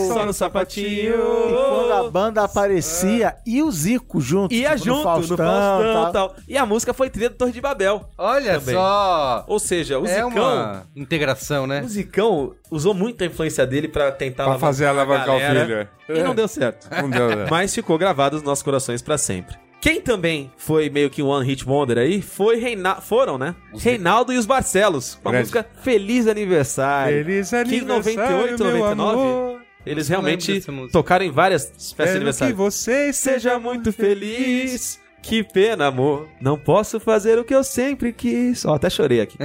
Só 0.09 0.25
no 0.25 0.33
sapatinho. 0.33 1.13
E 1.13 1.53
quando 1.53 1.93
a 1.93 2.09
banda 2.11 2.43
aparecia, 2.43 3.37
e 3.45 3.63
o 3.63 3.71
Zico 3.71 4.19
junto. 4.19 4.53
Ia 4.53 4.71
tipo, 4.71 4.83
junto 4.83 4.97
no 4.97 5.03
Faustão, 5.03 5.37
tal. 5.37 6.11
tal. 6.11 6.35
E 6.49 6.57
a 6.57 6.65
música 6.65 6.93
foi 6.93 7.09
trilha 7.09 7.29
do 7.29 7.37
Torre 7.37 7.53
de 7.53 7.61
Babel. 7.61 8.09
Olha 8.17 8.59
Também. 8.59 8.75
só. 8.75 9.45
Ou 9.47 9.57
seja, 9.57 9.97
o 9.99 10.05
é 10.05 10.15
Zicão. 10.15 10.31
uma 10.31 10.83
integração, 10.93 11.65
né? 11.65 11.81
O 11.81 11.87
Zicão 11.87 12.53
usou 12.69 12.93
muito 12.93 13.23
a 13.23 13.27
influência 13.27 13.65
dele 13.65 13.87
pra 13.87 14.11
tentar 14.11 14.43
Pra 14.43 14.59
fazer 14.59 14.85
alavancar 14.87 15.33
o 15.35 15.39
filho. 15.39 15.73
é. 15.73 15.87
E 16.09 16.21
não 16.21 16.35
deu 16.35 16.47
certo. 16.49 16.89
Não 16.91 17.09
deu, 17.09 17.29
né? 17.33 17.47
Mas 17.49 17.73
ficou 17.73 17.97
gravado 17.97 18.35
nos 18.35 18.43
nossos 18.43 18.61
corações 18.63 19.01
pra 19.01 19.17
sempre. 19.17 19.55
Quem 19.81 20.01
também 20.01 20.51
foi 20.57 20.89
meio 20.89 21.09
que 21.09 21.21
um 21.21 21.27
One 21.27 21.45
Hit 21.45 21.67
Wonder 21.67 21.97
aí 21.97 22.21
foi 22.21 22.57
Reina... 22.57 22.95
foram, 22.95 23.37
né? 23.37 23.55
Reinaldo 23.77 24.33
e 24.33 24.37
os 24.37 24.45
Barcelos. 24.45 25.15
Com 25.21 25.29
a 25.29 25.31
Grande. 25.31 25.43
música 25.43 25.69
Feliz 25.81 26.27
Aniversário. 26.27 27.23
Feliz 27.23 27.49
que 27.49 27.55
em 27.55 27.59
aniversário, 27.59 27.87
98, 27.87 28.63
meu 28.63 28.73
99, 28.79 29.21
amor. 29.21 29.61
eles 29.85 30.07
realmente 30.07 30.63
tocaram 30.91 31.25
em 31.25 31.31
várias 31.31 31.65
festas 31.65 31.77
de 31.77 31.85
Espero 31.87 32.09
que 32.09 32.15
aniversário. 32.15 32.55
você 32.55 33.13
Seja 33.13 33.59
muito 33.59 33.93
feliz. 33.93 34.99
Que 35.21 35.43
pena, 35.43 35.87
amor. 35.87 36.27
Não 36.39 36.55
posso 36.57 36.99
fazer 36.99 37.39
o 37.39 37.43
que 37.43 37.53
eu 37.53 37.63
sempre 37.63 38.13
quis. 38.13 38.63
Ó, 38.63 38.75
até 38.75 38.91
chorei 38.91 39.21
aqui. 39.21 39.37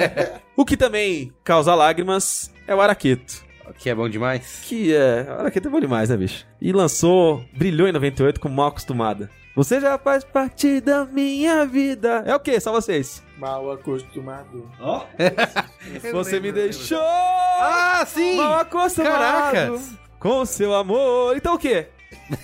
o 0.54 0.64
que 0.64 0.76
também 0.76 1.32
causa 1.42 1.74
lágrimas 1.74 2.52
é 2.66 2.74
o 2.74 2.80
Araqueto. 2.80 3.42
Que 3.78 3.88
é 3.88 3.94
bom 3.94 4.08
demais. 4.08 4.60
Que 4.64 4.94
é. 4.94 5.26
O 5.28 5.40
Araqueto 5.40 5.68
é 5.68 5.70
bom 5.70 5.80
demais, 5.80 6.10
né, 6.10 6.16
bicho? 6.18 6.46
E 6.60 6.70
lançou, 6.72 7.42
brilhou 7.56 7.88
em 7.88 7.92
98 7.92 8.38
com 8.40 8.48
Mal 8.50 8.68
Acostumada. 8.68 9.30
Você 9.54 9.80
já 9.80 9.98
faz 9.98 10.24
parte 10.24 10.80
da 10.80 11.04
minha 11.04 11.66
vida. 11.66 12.22
É 12.26 12.34
o 12.34 12.40
quê? 12.40 12.58
Só 12.58 12.72
vocês. 12.72 13.22
Mal 13.36 13.70
acostumado. 13.72 14.70
Você 16.12 16.40
me 16.40 16.50
deixou 16.52 16.98
Ah, 17.00 18.02
sim! 18.06 18.36
mal 18.36 18.60
acostumado 18.60 19.12
Caracas! 19.12 19.90
com 20.18 20.40
o 20.40 20.46
seu 20.46 20.74
amor. 20.74 21.36
Então 21.36 21.54
o 21.54 21.58
quê? 21.58 21.88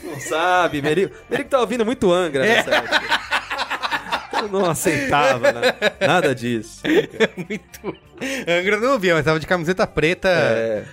Não 0.04 0.20
sabe, 0.20 0.82
Merigo. 0.82 1.14
Merigo 1.30 1.48
tá 1.48 1.60
ouvindo 1.60 1.84
muito 1.86 2.12
Angra 2.12 2.42
nessa 2.44 2.74
época. 2.74 3.00
Eu 4.42 4.48
não 4.48 4.70
aceitava, 4.70 5.50
né? 5.50 5.74
Nada 6.06 6.32
disso. 6.34 6.80
Muito. 7.36 7.96
Angra 8.46 8.76
não 8.78 8.92
ouvia, 8.92 9.14
mas 9.14 9.24
tava 9.24 9.40
de 9.40 9.46
camiseta 9.48 9.84
preta. 9.84 10.28
É. 10.28 10.84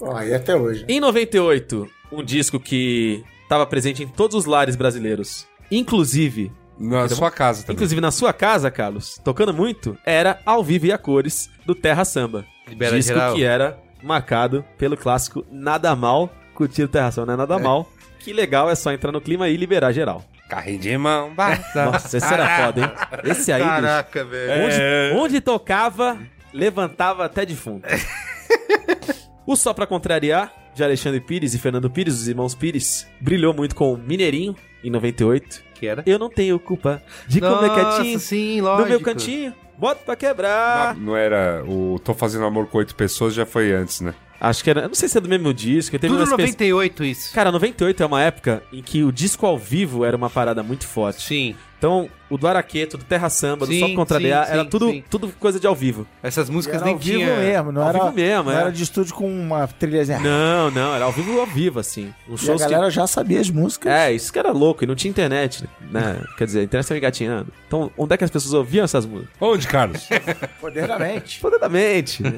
Ó, 0.00 0.20
e 0.22 0.34
até 0.34 0.56
hoje. 0.56 0.84
Em 0.88 0.98
98, 0.98 1.88
um 2.10 2.24
disco 2.24 2.58
que 2.58 3.22
estava 3.52 3.66
presente 3.66 4.02
em 4.02 4.08
todos 4.08 4.34
os 4.34 4.44
lares 4.46 4.74
brasileiros, 4.76 5.46
inclusive, 5.70 6.50
Na 6.78 7.06
sua 7.08 7.30
casa 7.30 7.62
também. 7.62 7.74
inclusive 7.74 8.00
na 8.00 8.10
sua 8.10 8.32
casa, 8.32 8.70
Carlos, 8.70 9.20
tocando 9.22 9.52
muito, 9.52 9.96
era 10.06 10.40
Ao 10.46 10.64
Vivo 10.64 10.86
e 10.86 10.92
a 10.92 10.96
Cores 10.96 11.50
do 11.66 11.74
Terra 11.74 12.04
Samba. 12.04 12.46
Libera 12.66 12.96
disco 12.96 13.12
geral. 13.14 13.34
que 13.34 13.44
era 13.44 13.78
marcado 14.02 14.64
pelo 14.78 14.96
clássico 14.96 15.44
Nada 15.52 15.94
Mal, 15.94 16.30
curtir 16.54 16.82
o 16.84 16.88
Terra 16.88 17.10
Samba 17.12 17.26
não 17.26 17.34
é 17.34 17.36
nada 17.36 17.58
mal. 17.58 17.86
Que 18.20 18.32
legal, 18.32 18.70
é 18.70 18.74
só 18.74 18.90
entrar 18.92 19.12
no 19.12 19.20
clima 19.20 19.48
e 19.48 19.56
liberar 19.56 19.92
geral. 19.92 20.24
Carrinho 20.48 20.78
de 20.78 20.96
mão. 20.96 21.34
basta. 21.34 21.84
Nossa, 21.84 22.16
esse 22.16 22.32
era 22.32 22.64
foda, 22.64 22.80
hein? 22.80 22.90
Esse 23.30 23.52
aí, 23.52 23.62
Caraca, 23.62 24.24
velho. 24.24 24.64
Onde, 24.64 24.76
É. 24.80 25.12
onde 25.16 25.40
tocava, 25.40 26.18
levantava 26.54 27.24
até 27.26 27.44
defunto. 27.44 27.86
o 29.46 29.56
Só 29.56 29.74
Pra 29.74 29.86
Contrariar, 29.86 30.52
de 30.74 30.82
Alexandre 30.84 31.20
Pires 31.20 31.54
e 31.54 31.58
Fernando 31.58 31.90
Pires, 31.90 32.14
os 32.14 32.28
irmãos 32.28 32.54
Pires, 32.54 33.06
brilhou 33.20 33.52
muito 33.54 33.74
com 33.74 33.96
Mineirinho, 33.96 34.54
em 34.82 34.90
98. 34.90 35.62
Que 35.74 35.86
era? 35.86 36.02
Eu 36.06 36.18
não 36.18 36.30
tenho 36.30 36.58
culpa 36.58 37.02
de 37.26 37.40
comer 37.40 37.66
Nossa, 37.68 37.96
quietinho 37.96 38.18
sim, 38.20 38.58
no 38.60 38.64
lógico. 38.68 38.88
meu 38.88 39.00
cantinho. 39.00 39.54
Bota 39.78 40.00
pra 40.04 40.14
quebrar. 40.14 40.96
Não 40.96 41.16
era 41.16 41.64
o 41.66 41.98
Tô 41.98 42.14
Fazendo 42.14 42.44
Amor 42.44 42.66
com 42.68 42.78
Oito 42.78 42.94
Pessoas, 42.94 43.34
já 43.34 43.44
foi 43.44 43.72
antes, 43.72 44.00
né? 44.00 44.14
Acho 44.40 44.62
que 44.62 44.70
era. 44.70 44.82
eu 44.82 44.88
Não 44.88 44.94
sei 44.94 45.08
se 45.08 45.18
é 45.18 45.20
do 45.20 45.28
mesmo 45.28 45.52
disco. 45.52 45.98
Teve 45.98 46.08
Tudo 46.12 46.20
umas 46.20 46.30
pes- 46.30 46.50
98 46.50 47.04
isso. 47.04 47.34
Cara, 47.34 47.50
98 47.52 48.02
é 48.02 48.06
uma 48.06 48.22
época 48.22 48.62
em 48.72 48.80
que 48.82 49.02
o 49.02 49.10
disco 49.12 49.44
ao 49.46 49.56
vivo 49.58 50.04
era 50.04 50.16
uma 50.16 50.30
parada 50.30 50.62
muito 50.62 50.86
forte. 50.86 51.22
Sim. 51.22 51.56
Então, 51.82 52.08
o 52.30 52.38
do 52.38 52.46
Araqueto, 52.46 52.96
do 52.96 53.02
Terra 53.04 53.28
Samba, 53.28 53.66
do 53.66 53.72
Sim, 53.72 53.80
Só 53.80 53.86
Pra 53.86 53.96
Contrariar, 53.96 54.46
sim, 54.46 54.52
era 54.52 54.62
sim, 54.62 54.68
tudo, 54.68 54.88
sim. 54.88 55.02
tudo 55.10 55.28
coisa 55.40 55.58
de 55.58 55.66
ao 55.66 55.74
vivo. 55.74 56.06
Essas 56.22 56.48
músicas 56.48 56.76
Era 56.76 56.84
nem 56.84 56.94
ao 56.94 57.00
vivo 57.00 57.18
tinha... 57.18 57.36
mesmo, 57.36 57.72
não 57.72 57.82
Ao 57.82 57.88
era, 57.88 57.98
vivo 58.04 58.12
mesmo, 58.12 58.44
não 58.44 58.52
é. 58.56 58.60
era 58.60 58.70
de 58.70 58.82
estúdio 58.84 59.12
com 59.16 59.28
uma 59.28 59.66
trilhazinha. 59.66 60.20
Não, 60.20 60.70
não, 60.70 60.94
era 60.94 61.04
ao 61.06 61.10
vivo 61.10 61.40
ao 61.40 61.44
vivo, 61.46 61.80
assim. 61.80 62.14
Os 62.28 62.40
E 62.40 62.44
a 62.44 62.46
shows 62.46 62.62
que- 62.64 62.70
galera 62.70 62.88
já 62.88 63.04
sabia 63.08 63.40
as 63.40 63.50
músicas. 63.50 63.92
É, 63.92 64.12
isso 64.12 64.32
que 64.32 64.38
era 64.38 64.52
louco, 64.52 64.84
e 64.84 64.86
não 64.86 64.94
tinha 64.94 65.10
internet, 65.10 65.64
né? 65.90 66.20
Quer 66.38 66.44
dizer, 66.44 66.60
a 66.60 66.62
internet 66.62 66.84
estava 66.84 66.98
engatinhando. 66.98 67.48
Então, 67.66 67.90
onde 67.98 68.14
é 68.14 68.16
que 68.16 68.22
as 68.22 68.30
pessoas 68.30 68.54
ouviam 68.54 68.84
essas 68.84 69.04
músicas? 69.04 69.34
Onde, 69.40 69.66
Carlos? 69.66 70.08
Poderamente. 70.62 71.40
Poderamente. 71.40 72.22
O 72.22 72.32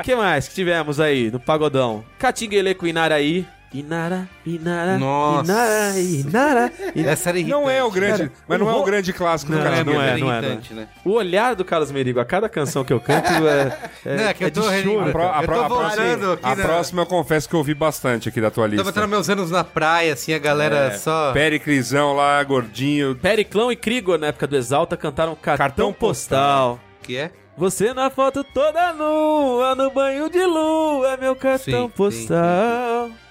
que 0.02 0.16
mais 0.16 0.48
que 0.48 0.54
tivemos 0.54 0.98
aí 0.98 1.30
no 1.30 1.38
Pagodão? 1.38 2.02
Catinguele 2.18 2.74
com 2.74 2.86
Inaraí. 2.86 3.46
Inara, 3.72 4.26
Inara, 4.46 4.96
Nossa. 4.96 5.44
Inara, 5.52 5.98
Inara, 6.00 6.72
Inara. 6.94 7.10
Essa 7.12 7.28
era 7.28 7.38
irritante. 7.38 7.60
Não 7.62 7.68
é 7.70 7.84
o 7.84 7.90
grande, 7.90 8.18
Cara, 8.28 8.32
mas 8.48 8.58
não 8.58 8.66
o 8.66 8.70
é 8.70 8.74
o 8.74 8.82
grande 8.82 9.12
clássico 9.12 9.52
do 9.52 9.58
Não, 9.58 9.64
Carlos 9.64 9.84
não 9.84 9.92
Merigo. 9.92 10.00
é, 10.02 10.08
Era 10.08 10.18
não 10.18 10.32
é, 10.32 10.38
irritante, 10.38 10.74
né? 10.74 10.88
O 11.04 11.10
olhar 11.12 11.54
do 11.54 11.64
Carlos 11.66 11.92
Merigo 11.92 12.18
a 12.18 12.24
cada 12.24 12.48
canção 12.48 12.82
que 12.82 12.92
eu 12.94 12.98
canto 12.98 13.28
é, 13.46 13.78
é, 14.06 14.16
Não, 14.16 14.24
é 14.24 14.32
que 14.34 14.44
eu 14.44 14.48
é 14.48 14.50
tô 14.50 14.62
de 14.62 14.68
re- 14.70 14.82
choro. 14.84 15.08
A, 15.08 15.12
pro- 15.12 15.22
a 15.22 15.38
Eu 15.40 15.42
pro- 15.42 15.54
tô 15.54 15.60
a 15.60 15.66
próxima, 15.68 16.06
voltando 16.06 16.32
aqui 16.32 16.46
a 16.46 16.56
na- 16.56 16.64
próxima 16.64 17.02
eu 17.02 17.06
confesso 17.06 17.46
que 17.48 17.54
eu 17.54 17.58
ouvi 17.58 17.74
bastante 17.74 18.28
aqui 18.30 18.40
da 18.40 18.50
tua 18.50 18.64
Tava 18.64 18.74
lista. 18.74 18.84
botando 18.84 19.08
meus 19.10 19.28
anos 19.28 19.50
na 19.50 19.62
praia, 19.62 20.14
assim, 20.14 20.32
a 20.32 20.38
galera 20.38 20.96
só... 20.96 21.32
Periclisão 21.34 22.14
lá, 22.14 22.42
gordinho. 22.44 23.16
Periclão 23.16 23.70
e 23.70 23.76
Krigor, 23.76 24.18
na 24.18 24.28
época 24.28 24.46
do 24.46 24.56
Exalta, 24.56 24.96
cantaram 24.96 25.34
Cartão, 25.36 25.56
Cartão 25.66 25.92
Postal. 25.92 26.80
Que 27.02 27.18
é? 27.18 27.30
Você 27.56 27.92
na 27.92 28.08
foto 28.08 28.42
toda 28.44 28.92
nua, 28.94 29.74
no 29.74 29.90
banho 29.90 30.30
de 30.30 30.42
lua, 30.46 31.10
é 31.12 31.16
meu 31.16 31.34
cartão 31.36 31.86
Sim, 31.86 31.92
postal. 31.94 33.06
Sim, 33.08 33.12
sim. 33.12 33.27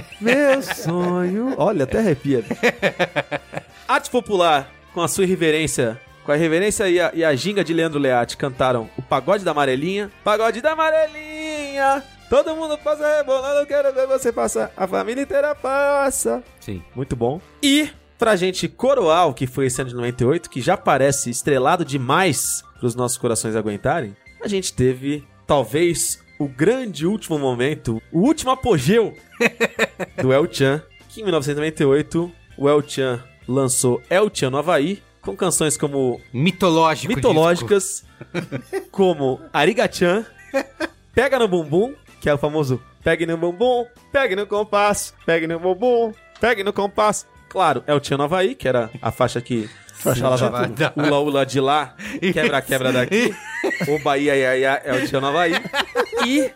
Meu 0.20 0.62
sonho. 0.62 1.54
Olha, 1.56 1.84
até 1.84 1.98
arrepia. 1.98 2.44
Arte 3.86 4.10
Popular, 4.10 4.70
com 4.92 5.00
a 5.00 5.08
sua 5.08 5.24
irreverência, 5.24 6.00
com 6.24 6.32
a 6.32 6.36
irreverência 6.36 6.88
e 6.88 7.00
a, 7.00 7.10
e 7.14 7.24
a 7.24 7.34
ginga 7.34 7.64
de 7.64 7.72
Leandro 7.72 7.98
Learte, 7.98 8.36
cantaram 8.36 8.88
o 8.98 9.02
Pagode 9.02 9.44
da 9.44 9.52
Amarelinha. 9.52 10.10
Pagode 10.22 10.60
da 10.60 10.72
Amarelinha! 10.72 12.02
Todo 12.28 12.54
mundo 12.54 12.76
passa 12.76 13.16
rebolando, 13.16 13.66
quero 13.66 13.94
ver 13.94 14.06
você 14.06 14.30
passar. 14.30 14.70
A 14.76 14.86
família 14.86 15.22
inteira 15.22 15.54
passa. 15.54 16.42
Sim. 16.60 16.82
Muito 16.94 17.16
bom. 17.16 17.40
E, 17.62 17.88
pra 18.18 18.36
gente 18.36 18.68
coroar 18.68 19.28
o 19.28 19.32
que 19.32 19.46
foi 19.46 19.66
esse 19.66 19.80
ano 19.80 19.88
de 19.88 19.96
98, 19.96 20.50
que 20.50 20.60
já 20.60 20.76
parece 20.76 21.30
estrelado 21.30 21.86
demais 21.86 22.62
pros 22.78 22.94
nossos 22.94 23.16
corações 23.16 23.56
aguentarem, 23.56 24.14
a 24.42 24.46
gente 24.46 24.74
teve, 24.74 25.26
talvez, 25.46 26.22
o 26.38 26.46
grande 26.48 27.06
último 27.06 27.38
momento, 27.38 28.00
o 28.12 28.20
último 28.20 28.50
apogeu 28.50 29.14
do 30.20 30.32
El 30.32 30.46
Chan, 30.46 30.82
que 31.08 31.20
em 31.20 31.24
1998 31.24 32.32
o 32.56 32.68
El 32.68 32.82
Chan 32.82 33.22
lançou 33.46 34.00
El 34.08 34.30
Chan 34.30 34.50
no 34.50 34.58
Havaí, 34.58 35.02
com 35.20 35.36
canções 35.36 35.76
como 35.76 36.20
Mitológico 36.32 37.12
mitológicas, 37.14 38.04
como 38.90 39.40
Arigachan, 39.52 40.24
Pega 41.14 41.38
no 41.38 41.48
Bumbum, 41.48 41.94
que 42.20 42.28
é 42.28 42.34
o 42.34 42.38
famoso 42.38 42.80
Pegue 43.02 43.26
no 43.26 43.36
Bumbum, 43.36 43.86
Pegue 44.12 44.36
no 44.36 44.46
Compasso, 44.46 45.14
Pegue 45.26 45.46
no 45.46 45.58
Bumbum, 45.58 46.12
Pegue 46.40 46.62
no 46.62 46.72
Compasso. 46.72 47.26
Claro, 47.48 47.82
El 47.86 48.00
Chan 48.00 48.16
no 48.16 48.24
Havaí, 48.24 48.54
que 48.54 48.68
era 48.68 48.90
a 49.02 49.10
faixa 49.10 49.40
que 49.40 49.68
falava. 49.94 50.70
Ula 50.94 51.18
Ula 51.20 51.46
de 51.46 51.60
lá, 51.60 51.94
Quebra 52.32 52.62
Quebra 52.62 52.92
daqui, 52.92 53.34
o 53.88 53.98
Bahia 54.02 54.36
Ia 54.36 54.56
Ia 54.56 54.82
é 54.84 54.92
o 54.92 55.06
Chan 55.08 55.20
no 55.20 55.28
Havaí. 55.28 55.52
E 56.28 56.52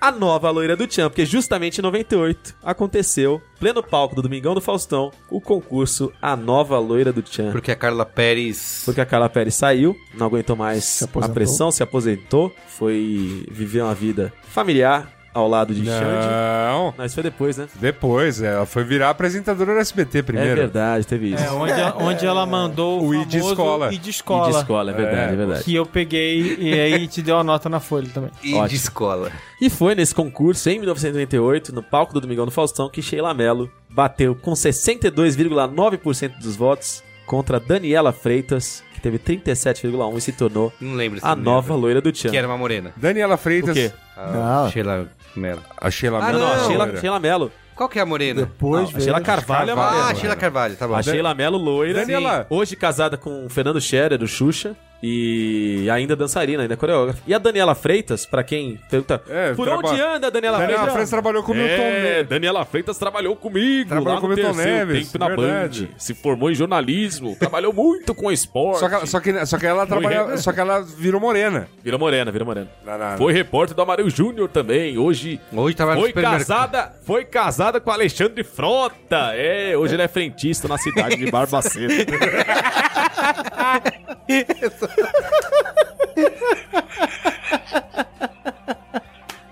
a 0.00 0.10
nova 0.10 0.50
loira 0.50 0.76
do 0.76 0.88
Tchan, 0.88 1.08
porque 1.08 1.24
justamente 1.24 1.78
em 1.78 1.82
98 1.82 2.56
aconteceu, 2.64 3.40
pleno 3.60 3.80
palco 3.80 4.16
do 4.16 4.22
Domingão 4.22 4.54
do 4.54 4.60
Faustão, 4.60 5.12
o 5.30 5.40
concurso 5.40 6.12
A 6.20 6.36
Nova 6.36 6.76
Loira 6.78 7.12
do 7.12 7.22
Tchan. 7.22 7.52
Porque 7.52 7.70
a 7.70 7.76
Carla 7.76 8.04
Pérez... 8.04 8.82
Porque 8.84 9.00
a 9.00 9.06
Carla 9.06 9.28
Pérez 9.28 9.54
saiu, 9.54 9.96
não 10.14 10.26
aguentou 10.26 10.56
mais 10.56 11.08
a 11.22 11.28
pressão, 11.28 11.70
se 11.70 11.80
aposentou, 11.80 12.52
foi 12.66 13.46
viver 13.48 13.82
uma 13.82 13.94
vida 13.94 14.32
familiar, 14.48 15.15
ao 15.36 15.48
lado 15.48 15.74
de 15.74 15.84
Xande. 15.84 16.26
Não. 16.26 16.94
Mas 16.96 17.12
foi 17.14 17.22
depois, 17.22 17.56
né? 17.56 17.68
Depois, 17.74 18.40
ela 18.40 18.64
foi 18.66 18.84
virar 18.84 19.10
apresentadora 19.10 19.74
do 19.74 19.80
SBT 19.80 20.18
É 20.18 20.22
primeiro. 20.22 20.56
verdade, 20.56 21.06
teve 21.06 21.34
isso. 21.34 21.44
É, 21.44 21.50
onde, 21.50 21.72
onde 21.98 22.26
ela 22.26 22.46
mandou 22.46 23.02
o, 23.02 23.08
O 23.10 23.14
I 23.14 23.24
de 23.26 23.38
famoso 23.38 23.52
escola. 23.52 23.92
I 23.94 23.98
de 23.98 24.08
E 24.08 24.10
escola. 24.10 24.50
de 24.50 24.56
escola, 24.58 24.90
é 24.90 24.94
verdade, 24.94 25.30
É, 25.30 25.32
é, 25.32 25.36
verdade. 25.36 25.64
Que 25.64 25.74
eu 25.74 25.84
peguei 25.86 26.56
e 26.58 26.72
aí 26.80 27.06
te 27.06 27.20
deu 27.22 27.38
a 27.38 27.44
nota 27.44 27.68
na 27.68 27.80
folha 27.80 28.08
também. 28.12 28.30
E 28.42 28.52
Ótimo. 28.54 28.68
de 28.68 28.76
escola. 28.76 29.30
E 29.60 29.68
foi 29.70 29.94
nesse 29.94 30.14
concurso, 30.14 30.68
em 30.70 30.78
1998, 30.78 31.74
no 31.74 31.82
palco 31.82 32.12
do 32.14 32.20
Domingão 32.20 32.44
do 32.44 32.50
Faustão, 32.50 32.88
que 32.90 33.02
Sheila 33.02 33.32
Mello 33.34 33.70
bateu 33.90 34.34
com 34.34 34.52
62,9% 34.52 36.38
dos 36.38 36.56
votos 36.56 37.02
contra 37.26 37.58
Daniela 37.58 38.12
Freitas, 38.12 38.82
que 38.96 39.00
teve 39.00 39.18
37,1% 39.18 40.16
e 40.16 40.20
se 40.20 40.32
tornou 40.32 40.72
Não 40.80 40.94
lembro 40.94 41.20
se 41.20 41.24
a 41.26 41.36
nova 41.36 41.68
lembra. 41.74 41.76
loira 41.76 42.00
do 42.00 42.10
Tchan. 42.12 42.30
Que 42.30 42.36
era 42.36 42.46
uma 42.48 42.58
morena. 42.58 42.92
Daniela 42.96 43.36
Freitas. 43.36 43.70
O 43.70 43.74
quê? 43.74 43.92
Não. 44.16 44.70
Sheila 44.70 45.08
Mello. 45.36 45.62
A 45.78 45.90
Sheila 45.90 46.18
Ah, 46.18 46.26
Mello. 46.26 46.38
Não, 46.38 46.46
não, 46.46 46.54
a 46.54 46.66
Sheila. 46.66 46.96
Sheila 47.00 47.20
Mello. 47.20 47.52
Qual 47.74 47.88
que 47.90 47.98
é 47.98 48.02
a 48.02 48.06
morena? 48.06 48.40
Depois 48.42 48.90
Não, 48.90 48.96
a 48.98 49.00
Sheila 49.00 49.20
Carvalho 49.20 49.70
é 49.70 49.72
a 49.72 49.76
Carvalho. 49.76 49.96
Ah, 49.96 50.00
morena. 50.02 50.18
Sheila 50.20 50.36
Carvalho, 50.36 50.76
tá 50.76 50.88
bom. 50.88 50.94
A 50.94 51.02
Sheila 51.02 51.34
Mello 51.34 51.58
loira, 51.58 52.00
Daniela. 52.00 52.46
sim. 52.48 52.54
hoje 52.56 52.74
casada 52.74 53.16
com 53.18 53.44
o 53.44 53.48
Fernando 53.50 53.80
Scherer, 53.80 54.18
do 54.18 54.26
Xuxa, 54.26 54.74
e 55.02 55.88
ainda 55.90 56.16
dançarina, 56.16 56.62
ainda 56.62 56.76
coreógrafa. 56.76 57.20
E 57.26 57.34
a 57.34 57.38
Daniela 57.38 57.74
Freitas, 57.74 58.24
pra 58.26 58.42
quem 58.42 58.78
pergunta, 58.90 59.22
É, 59.28 59.52
por 59.54 59.66
traba- 59.66 59.88
onde 59.88 60.00
anda 60.00 60.26
a 60.26 60.30
Daniela, 60.30 60.58
Daniela 60.58 60.78
Freitas? 60.78 60.92
Freitas 60.94 61.10
trabalhou 61.10 61.42
com 61.42 61.52
o 61.52 61.54
Milton 61.54 61.72
É, 61.82 62.02
Neves. 62.02 62.28
Daniela 62.28 62.64
Freitas 62.64 62.98
trabalhou 62.98 63.36
comigo 63.36 63.88
Trabalhou 63.88 64.14
lá 64.14 64.20
com 64.20 64.28
no 64.28 64.34
Milton 64.34 64.54
Neves, 64.54 65.12
tempo 65.12 65.18
na 65.18 65.28
verdade. 65.28 65.86
Band. 65.86 65.94
Se 65.98 66.14
formou 66.14 66.50
em 66.50 66.54
jornalismo, 66.54 67.36
trabalhou 67.38 67.72
muito 67.72 68.14
com 68.14 68.30
esporte. 68.32 68.80
Só 68.80 68.88
que, 68.88 68.94
ela- 68.94 69.06
só, 69.06 69.20
que, 69.20 69.46
só 69.46 69.58
que 69.58 69.66
ela 69.66 69.86
trabalha, 69.86 70.36
só 70.38 70.52
que 70.52 70.60
ela 70.60 70.82
virou 70.82 71.20
morena. 71.20 71.68
Virou 71.82 71.98
morena, 72.00 72.30
virou 72.32 72.46
morena. 72.46 72.68
Na- 72.84 72.96
na- 72.98 73.16
Foi 73.16 73.32
repórter 73.32 73.74
do 73.76 73.82
Amarelo 73.82 74.10
Júnior 74.10 74.48
também. 74.48 74.96
Hoje 74.98 75.40
Hoje 75.52 75.76
tava 75.76 75.94
foi 75.94 76.12
casada, 76.12 76.92
foi 77.04 77.24
casada 77.24 77.80
com 77.80 77.90
Alexandre 77.90 78.42
Frota. 78.44 79.32
É, 79.34 79.76
hoje 79.76 79.94
ele 79.94 80.02
é 80.02 80.08
frentista 80.08 80.66
na 80.68 80.78
cidade 80.78 81.16
de 81.16 81.28
Barbacena. 81.30 81.94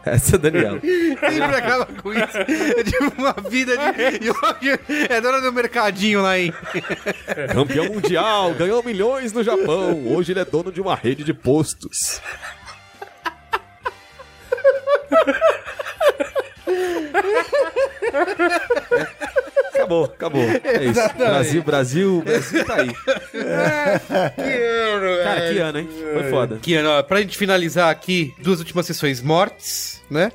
Essa 0.04 0.36
é 0.36 0.38
a 0.38 0.38
Daniela. 0.38 0.80
Sempre 0.80 1.56
acaba 1.56 1.86
com 1.86 2.12
isso. 2.12 2.36
É 2.36 2.84
tipo 2.84 3.12
uma 3.16 3.32
vida 3.48 3.74
de. 3.76 4.26
e 4.26 4.30
hoje 4.30 4.78
É 5.08 5.20
dona 5.20 5.40
do 5.40 5.50
mercadinho 5.52 6.20
lá, 6.22 6.38
hein? 6.38 6.52
Campeão 7.52 7.86
mundial, 7.86 8.52
ganhou 8.52 8.82
milhões 8.82 9.32
no 9.32 9.42
Japão. 9.42 10.06
Hoje 10.14 10.32
ele 10.32 10.40
é 10.40 10.44
dono 10.44 10.70
de 10.70 10.80
uma 10.80 10.94
rede 10.94 11.24
de 11.24 11.32
postos. 11.32 12.20
Acabou, 19.74 20.04
acabou. 20.04 20.42
É 20.42 20.84
isso. 20.84 21.14
Brasil, 21.16 21.62
Brasil, 21.62 22.22
Brasil 22.24 22.64
tá 22.64 22.74
aí. 22.76 22.90
Cara, 25.24 25.52
que 25.52 25.58
ano, 25.58 25.78
hein? 25.78 25.88
Foi 26.12 26.30
foda. 26.30 26.58
Que 26.62 26.74
ano, 26.74 26.90
ó, 26.90 27.02
pra 27.02 27.20
gente 27.20 27.36
finalizar 27.36 27.90
aqui, 27.90 28.32
duas 28.38 28.58
últimas 28.60 28.86
sessões 28.86 29.20
mortes, 29.20 30.02
né? 30.10 30.30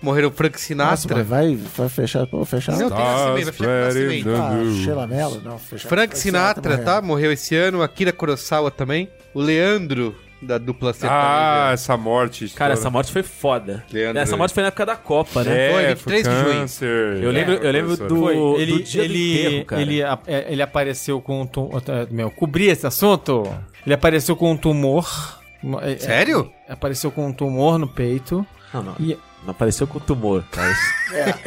Morreram 0.00 0.30
Frank 0.30 0.54
Nossa, 0.54 0.64
Sinatra. 1.02 1.16
mas 1.16 1.26
vai, 1.26 1.56
vai 1.76 1.88
fechar, 1.88 2.26
pô, 2.26 2.44
fechar. 2.44 2.76
Não, 2.76 2.88
tem 2.88 2.98
nascimento, 2.98 3.32
vai 3.32 3.42
Stars 3.42 3.94
fechar 3.94 4.04
nascimento. 4.04 4.30
Ah, 4.36 4.84
Sheila 4.84 5.06
Mello, 5.06 5.42
não, 5.44 5.58
fechar. 5.58 5.88
Frank 5.88 6.18
Sinatra, 6.18 6.78
tá? 6.78 7.02
Morreu 7.02 7.32
esse 7.32 7.56
ano. 7.56 7.82
Akira 7.82 8.12
Kurosawa 8.12 8.70
também. 8.70 9.08
O 9.34 9.40
Leandro, 9.40 10.14
da 10.40 10.56
dupla 10.58 10.90
Ah, 10.90 10.94
sertaneja. 10.94 11.72
essa 11.72 11.96
morte. 11.96 12.48
Cara, 12.50 12.72
essa 12.74 12.88
morte 12.90 13.12
foi 13.12 13.22
foda. 13.22 13.84
Leandro. 13.92 14.22
Essa 14.22 14.36
morte 14.36 14.54
foi 14.54 14.62
na 14.62 14.68
época 14.68 14.86
da 14.86 14.96
Copa, 14.96 15.42
né? 15.44 15.68
É, 15.68 15.72
Foi, 15.72 15.82
foi 15.82 15.94
23 15.94 16.22
de 16.28 16.30
junho. 16.34 16.60
câncer. 16.60 17.22
Eu 17.22 17.30
lembro, 17.30 17.54
É, 17.54 17.66
eu 17.68 17.72
lembro 17.72 17.96
do, 17.96 18.16
Foi, 18.20 18.34
do 18.34 18.56
ele, 18.58 18.82
dia 18.82 19.02
do 19.02 19.04
ele, 19.04 19.40
enterro, 19.48 19.64
cara. 19.64 19.82
ele, 19.82 20.00
é, 20.02 20.46
ele 20.52 20.62
apareceu 20.62 21.20
com 21.20 21.42
um 21.42 21.46
tumor. 21.46 21.82
Meu, 22.10 22.30
cobri 22.30 22.66
esse 22.68 22.86
assunto. 22.86 23.42
Ele 23.84 23.94
apareceu 23.94 24.36
com 24.36 24.52
um 24.52 24.56
tumor. 24.56 25.38
é, 25.82 25.92
é, 25.92 25.98
Sério? 25.98 26.52
apareceu 26.68 27.10
com 27.10 27.26
um 27.26 27.32
tumor 27.32 27.78
no 27.78 27.88
peito. 27.88 28.46
Não, 28.72 28.82
não. 28.82 28.94
E 29.00 29.16
Não 29.44 29.52
apareceu 29.52 29.86
com 29.86 29.98
tumor, 29.98 30.44
cara. 30.52 30.74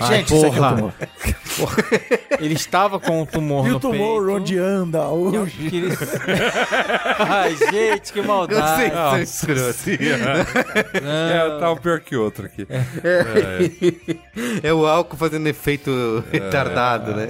Gente, 0.07 0.34
isso 0.34 0.45
aqui 0.47 0.55
é 0.57 0.59
o 0.59 0.63
porra. 0.63 0.76
tumor. 0.76 0.93
ele 2.39 2.53
estava 2.55 2.99
com 2.99 3.22
um 3.22 3.26
tumor 3.26 3.68
E 3.68 3.69
no 3.69 3.76
o 3.77 3.80
tumor 3.80 4.26
peito. 4.26 4.38
onde 4.41 4.57
anda 4.57 5.07
hoje? 5.07 5.69
Que 5.69 5.77
ele- 5.77 5.97
Ai, 7.19 7.55
gente, 7.72 8.11
que 8.13 8.22
maldade. 8.22 8.91
Ah, 8.95 9.19
É, 11.03 11.59
tá 11.59 11.72
um 11.72 11.77
pior 11.77 11.99
que 11.99 12.15
outro 12.15 12.45
aqui. 12.45 12.65
É 14.63 14.73
o 14.73 14.85
álcool 14.88 15.18
fazendo 15.18 15.47
efeito 15.47 16.23
retardado, 16.31 17.13
né? 17.15 17.30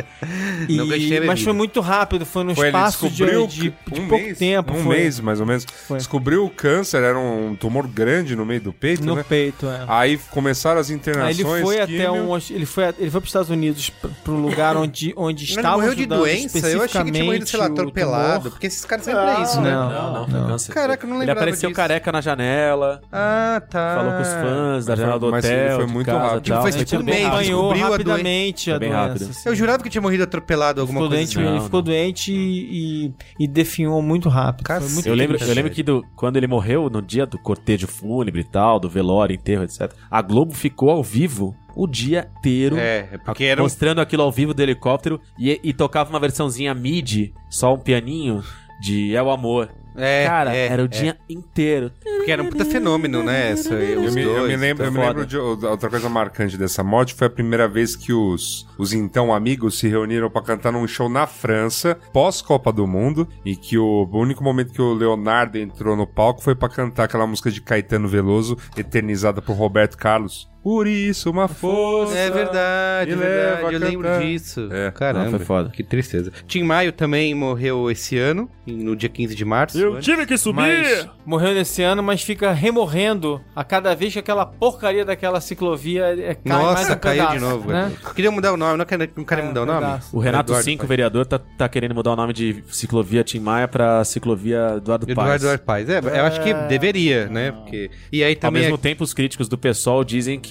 E- 0.67 0.77
Não 0.77 0.88
mas 1.25 1.41
foi 1.41 1.53
muito 1.53 1.81
rápido, 1.81 2.25
foi 2.25 2.43
no 2.43 2.55
Foi, 2.55 2.67
espaço 2.67 3.09
de, 3.09 3.25
de, 3.47 3.47
de 3.88 4.01
um 4.01 4.07
pouco 4.07 4.23
mês, 4.23 4.38
tempo. 4.38 4.73
Um 4.73 4.83
foi 4.83 4.97
mês, 4.97 5.19
mais 5.19 5.39
ou 5.39 5.45
menos. 5.45 5.65
Foi. 5.88 5.97
Descobriu 5.97 6.45
o 6.45 6.49
câncer, 6.49 7.03
era 7.03 7.17
um 7.17 7.55
tumor 7.55 7.88
grande 7.88 8.35
no 8.35 8.45
meio 8.45 8.61
do 8.61 8.71
peito, 8.73 9.03
no 9.03 9.15
né? 9.15 9.25
peito, 9.27 9.67
é. 9.67 9.83
Aí 9.88 10.17
começaram 10.52 10.80
as 10.80 10.90
Aí 10.90 10.95
internações. 10.95 11.40
ele 11.40 11.48
foi 11.64 11.82
até 11.82 11.88
químio. 11.88 12.14
um, 12.14 12.38
ele 12.49 12.65
foi, 12.65 12.84
ele 12.99 13.10
foi 13.10 13.22
para 13.22 13.26
os 13.26 13.30
Estados 13.30 13.49
Unidos 13.49 13.90
pr- 13.90 14.07
pro 14.23 14.34
lugar 14.36 14.76
onde 14.78 15.14
onde 15.15 15.44
estava 15.45 15.68
não 15.69 15.73
morreu 15.78 15.95
de 15.95 16.06
doença? 16.06 16.68
Eu 16.69 16.82
achei 16.84 17.03
que 17.03 17.11
tinha 17.11 17.23
morrido, 17.23 17.48
sei 17.48 17.60
lá, 17.60 17.65
atropelado. 17.68 18.52
Porque 18.52 18.68
esses 18.68 18.84
caras 18.86 19.06
sempre 19.06 19.22
é 19.22 19.41
isso, 19.41 19.60
né? 19.61 19.72
Não, 19.72 19.90
Não, 19.90 20.14
não, 20.14 20.28
foi 20.28 20.40
câncer. 20.49 20.73
Caraca, 20.73 21.06
eu 21.06 21.10
não 21.10 21.15
Ele 21.18 21.19
lembrava 21.22 21.40
apareceu 21.41 21.69
disso. 21.69 21.78
careca 21.78 22.11
na 22.11 22.22
janela, 22.22 23.02
Ah, 23.11 23.61
tá. 23.69 23.95
falou 23.98 24.14
com 24.14 24.22
os 24.22 24.28
fãs 24.28 24.86
da 24.86 24.95
janela 24.95 25.19
do 25.19 25.26
foi- 25.28 25.32
mas 25.32 25.45
ele 25.45 25.64
hotel, 25.64 25.78
foi 25.78 25.86
muito 25.88 26.06
casa, 26.07 26.19
rápido. 26.34 26.61
Faz 26.61 26.76
Ele 26.76 26.86
tipo 26.86 27.02
um 27.02 27.06
mês, 27.06 27.26
acompanhou 27.26 27.61
descobriu 27.73 27.91
rapidamente 27.91 28.72
a, 28.72 28.78
Foi 28.78 28.80
doença. 28.88 28.98
rápido. 29.07 29.30
assim. 29.30 29.49
Eu 29.49 29.56
jurava 29.56 29.84
que 29.84 29.90
tinha 29.90 30.02
morrido 30.02 30.23
atropelado 30.23 30.82
alguma 30.82 30.99
ficou 30.99 31.10
coisa 31.10 31.22
doente, 31.23 31.38
assim. 31.38 31.48
ele 31.48 31.57
Não, 31.57 31.64
ficou 31.65 31.80
não. 31.80 31.86
doente 31.86 32.32
e, 32.34 33.14
e, 33.40 33.48
definhou 33.48 34.02
muito 34.02 34.30
rápido. 34.30 34.65
Foi 34.68 34.80
muito 34.90 35.07
Eu 35.07 35.15
lembro, 35.15 35.38
eu 35.40 35.53
lembro 35.53 35.72
que 35.72 35.84
do- 35.84 36.03
quando 36.15 36.38
ele 36.38 36.48
morreu, 36.48 36.90
no 36.90 37.02
dia 37.02 37.26
do 37.26 37.38
cortejo 37.38 37.88
fúnebre 37.88 38.41
e 38.41 38.44
tal, 38.44 38.80
do 38.80 38.90
velório, 38.90 39.34
enterro, 39.36 39.64
etc., 39.64 39.91
a 40.10 40.22
Globo 40.22 40.40
ficou 40.49 40.89
ao 40.89 41.03
vivo 41.03 41.55
o 41.76 41.88
dia 41.88 42.30
inteiro. 42.38 42.77
É, 42.77 43.09
é 43.11 43.18
porque 43.18 43.43
era. 43.43 43.61
Mostrando 43.61 44.01
aquilo 44.01 44.23
ao 44.23 44.31
vivo 44.31 44.53
do 44.53 44.61
helicóptero 44.61 45.19
e, 45.38 45.59
e 45.63 45.73
tocava 45.73 46.09
uma 46.09 46.19
versãozinha 46.19 46.73
MIDI, 46.73 47.34
só 47.49 47.73
um 47.73 47.80
pianinho 47.80 48.43
de 48.81 49.15
É 49.15 49.22
o 49.22 49.30
Amor. 49.30 49.69
É, 49.95 50.26
Cara, 50.26 50.55
é, 50.55 50.68
era 50.68 50.81
o 50.81 50.85
é. 50.85 50.88
dia 50.88 51.18
inteiro. 51.30 51.91
Porque 52.03 52.31
era 52.31 52.43
um 52.43 52.49
puta 52.49 52.63
fenômeno, 52.63 53.23
né? 53.23 53.51
Essa, 53.51 53.73
Eu 53.73 54.03
os 54.03 54.15
me, 54.15 54.22
eu 54.22 54.47
me 54.47 54.55
lembro, 54.55 54.85
eu 54.85 54.91
me 54.91 54.99
lembro 54.99 55.26
de 55.26 55.38
outra 55.38 55.89
coisa 55.89 56.07
marcante 56.07 56.57
dessa 56.57 56.84
morte 56.84 57.13
foi 57.13 57.27
a 57.27 57.30
primeira 57.30 57.68
vez 57.68 57.95
que 57.95 58.13
os, 58.13 58.68
os 58.77 58.93
então 58.93 59.34
amigos 59.34 59.80
se 59.80 59.88
reuniram 59.88 60.30
pra 60.30 60.41
cantar 60.41 60.72
num 60.72 60.88
show 60.88 61.09
na 61.09 61.26
França, 61.26 61.97
pós 62.13 62.41
Copa 62.41 62.72
do 62.72 62.85
Mundo, 62.85 63.27
e 63.43 63.55
que 63.55 63.77
o, 63.77 64.07
o 64.11 64.18
único 64.19 64.43
momento 64.43 64.72
que 64.72 64.81
o 64.81 64.93
Leonardo 64.93 65.57
entrou 65.57 65.95
no 65.95 66.05
palco 66.05 66.41
foi 66.41 66.53
pra 66.53 66.69
cantar 66.69 67.05
aquela 67.05 67.26
música 67.26 67.49
de 67.49 67.61
Caetano 67.61 68.07
Veloso, 68.07 68.57
eternizada 68.77 69.41
por 69.41 69.55
Roberto 69.55 69.97
Carlos. 69.97 70.51
Por 70.63 70.85
isso, 70.85 71.29
uma 71.31 71.47
força. 71.47 72.15
É 72.17 72.29
verdade, 72.29 73.11
é 73.11 73.15
verdade. 73.15 73.73
Eu 73.73 73.79
lembro 73.79 74.19
disso. 74.19 74.69
É. 74.71 74.91
Caramba. 74.91 75.23
Não, 75.25 75.31
foi 75.31 75.45
foda. 75.45 75.69
Que 75.69 75.83
tristeza. 75.83 76.31
Tim 76.47 76.63
Maio 76.63 76.91
também 76.91 77.33
morreu 77.33 77.89
esse 77.89 78.17
ano, 78.17 78.49
no 78.67 78.95
dia 78.95 79.09
15 79.09 79.33
de 79.35 79.43
março. 79.43 79.99
tive 79.99 80.25
que 80.25 80.35
Mas 80.53 81.07
morreu 81.25 81.53
nesse 81.53 81.81
ano, 81.81 82.03
mas 82.03 82.21
fica 82.21 82.51
remorrendo 82.51 83.41
a 83.55 83.63
cada 83.63 83.95
vez 83.95 84.13
que 84.13 84.19
aquela 84.19 84.45
porcaria 84.45 85.03
daquela 85.03 85.41
ciclovia 85.41 86.05
é, 86.19 86.35
cai 86.35 86.63
mais 86.63 86.63
Nossa, 86.79 86.93
um 86.93 86.99
caiu 86.99 87.17
pedaço, 87.23 87.33
de 87.38 87.39
novo. 87.43 87.71
Né? 87.71 87.91
Queria 88.15 88.31
mudar 88.31 88.53
o 88.53 88.57
nome, 88.57 88.77
não 88.77 88.85
querem, 88.85 89.09
não 89.15 89.23
querem 89.23 89.45
É, 89.45 89.47
mudar 89.47 89.61
o 89.63 89.65
nome? 89.65 89.79
pedaço. 89.79 90.15
O 90.15 90.19
Renato 90.19 90.51
Eduardo 90.51 90.63
Cinco, 90.65 90.79
Paes. 90.81 90.89
vereador, 90.89 91.25
tá, 91.25 91.39
tá 91.39 91.67
querendo 91.67 91.95
mudar 91.95 92.11
o 92.11 92.15
nome 92.15 92.33
de 92.33 92.63
ciclovia 92.69 93.23
Tim 93.23 93.39
Maia 93.39 93.67
pra 93.67 94.03
ciclovia 94.03 94.75
Eduardo 94.77 95.07
Paes. 95.07 95.41
Eduardo 95.41 95.63
Paes. 95.63 95.89
É, 95.89 95.97
eu 95.99 96.25
acho 96.25 96.41
que 96.43 96.53
deveria, 96.53 97.27
né? 97.27 97.51
Porque... 97.51 97.89
E 98.11 98.23
aí 98.23 98.33
Ao 98.35 98.39
também... 98.39 98.61
mesmo 98.61 98.75
é- 98.75 98.79
tempo, 98.79 99.03
os 99.03 99.13
críticos 99.13 99.47
do 99.47 99.57
PSOL 99.57 100.03
dizem 100.03 100.39
que 100.39 100.51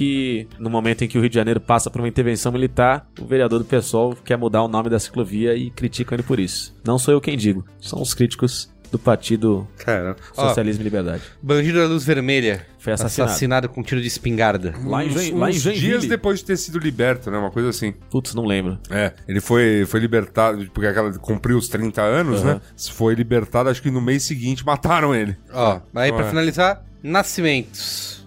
no 0.58 0.70
momento 0.70 1.02
em 1.04 1.08
que 1.08 1.16
o 1.18 1.20
Rio 1.20 1.30
de 1.30 1.34
Janeiro 1.34 1.60
passa 1.60 1.90
por 1.90 2.00
uma 2.00 2.08
intervenção 2.08 2.50
militar, 2.52 3.06
o 3.20 3.24
vereador 3.26 3.58
do 3.58 3.64
PSOL 3.64 4.14
quer 4.24 4.36
mudar 4.36 4.62
o 4.62 4.68
nome 4.68 4.88
da 4.88 4.98
ciclovia 4.98 5.54
e 5.54 5.70
criticam 5.70 6.16
ele 6.16 6.22
por 6.22 6.38
isso. 6.40 6.74
Não 6.84 6.98
sou 6.98 7.12
eu 7.14 7.20
quem 7.20 7.36
digo, 7.36 7.64
são 7.80 8.00
os 8.00 8.14
críticos 8.14 8.70
do 8.90 8.98
Partido 8.98 9.68
Cara, 9.76 10.16
ó, 10.36 10.48
Socialismo 10.48 10.82
e 10.82 10.84
Liberdade. 10.84 11.22
Bandido 11.40 11.78
da 11.78 11.86
Luz 11.86 12.02
Vermelha. 12.04 12.66
Foi 12.80 12.92
assassinado. 12.92 13.68
com 13.68 13.84
tiro 13.84 14.00
de 14.00 14.08
espingarda. 14.08 14.74
Lá 14.84 15.04
em, 15.04 15.08
Uns, 15.10 15.14
Join- 15.14 15.32
lá 15.38 15.48
em 15.48 15.54
uns 15.54 15.60
Joinville. 15.62 15.86
dias 15.86 16.06
depois 16.06 16.40
de 16.40 16.46
ter 16.46 16.56
sido 16.56 16.76
liberto, 16.78 17.30
né? 17.30 17.38
Uma 17.38 17.52
coisa 17.52 17.68
assim. 17.68 17.92
Putz, 18.10 18.34
não 18.34 18.44
lembro. 18.44 18.80
É, 18.90 19.12
ele 19.28 19.40
foi, 19.40 19.84
foi 19.86 20.00
libertado, 20.00 20.68
porque 20.74 20.88
aquela 20.88 21.12
cumpriu 21.18 21.56
os 21.56 21.68
30 21.68 22.02
anos, 22.02 22.40
Uhum. 22.40 22.46
né? 22.46 22.60
Foi 22.92 23.14
libertado, 23.14 23.68
acho 23.68 23.80
que 23.80 23.92
no 23.92 24.00
mês 24.00 24.24
seguinte 24.24 24.66
mataram 24.66 25.14
ele. 25.14 25.36
Ó, 25.52 25.80
aí 25.94 26.10
pra 26.10 26.24
Ué. 26.24 26.28
finalizar, 26.30 26.82
nascimentos. 27.00 28.26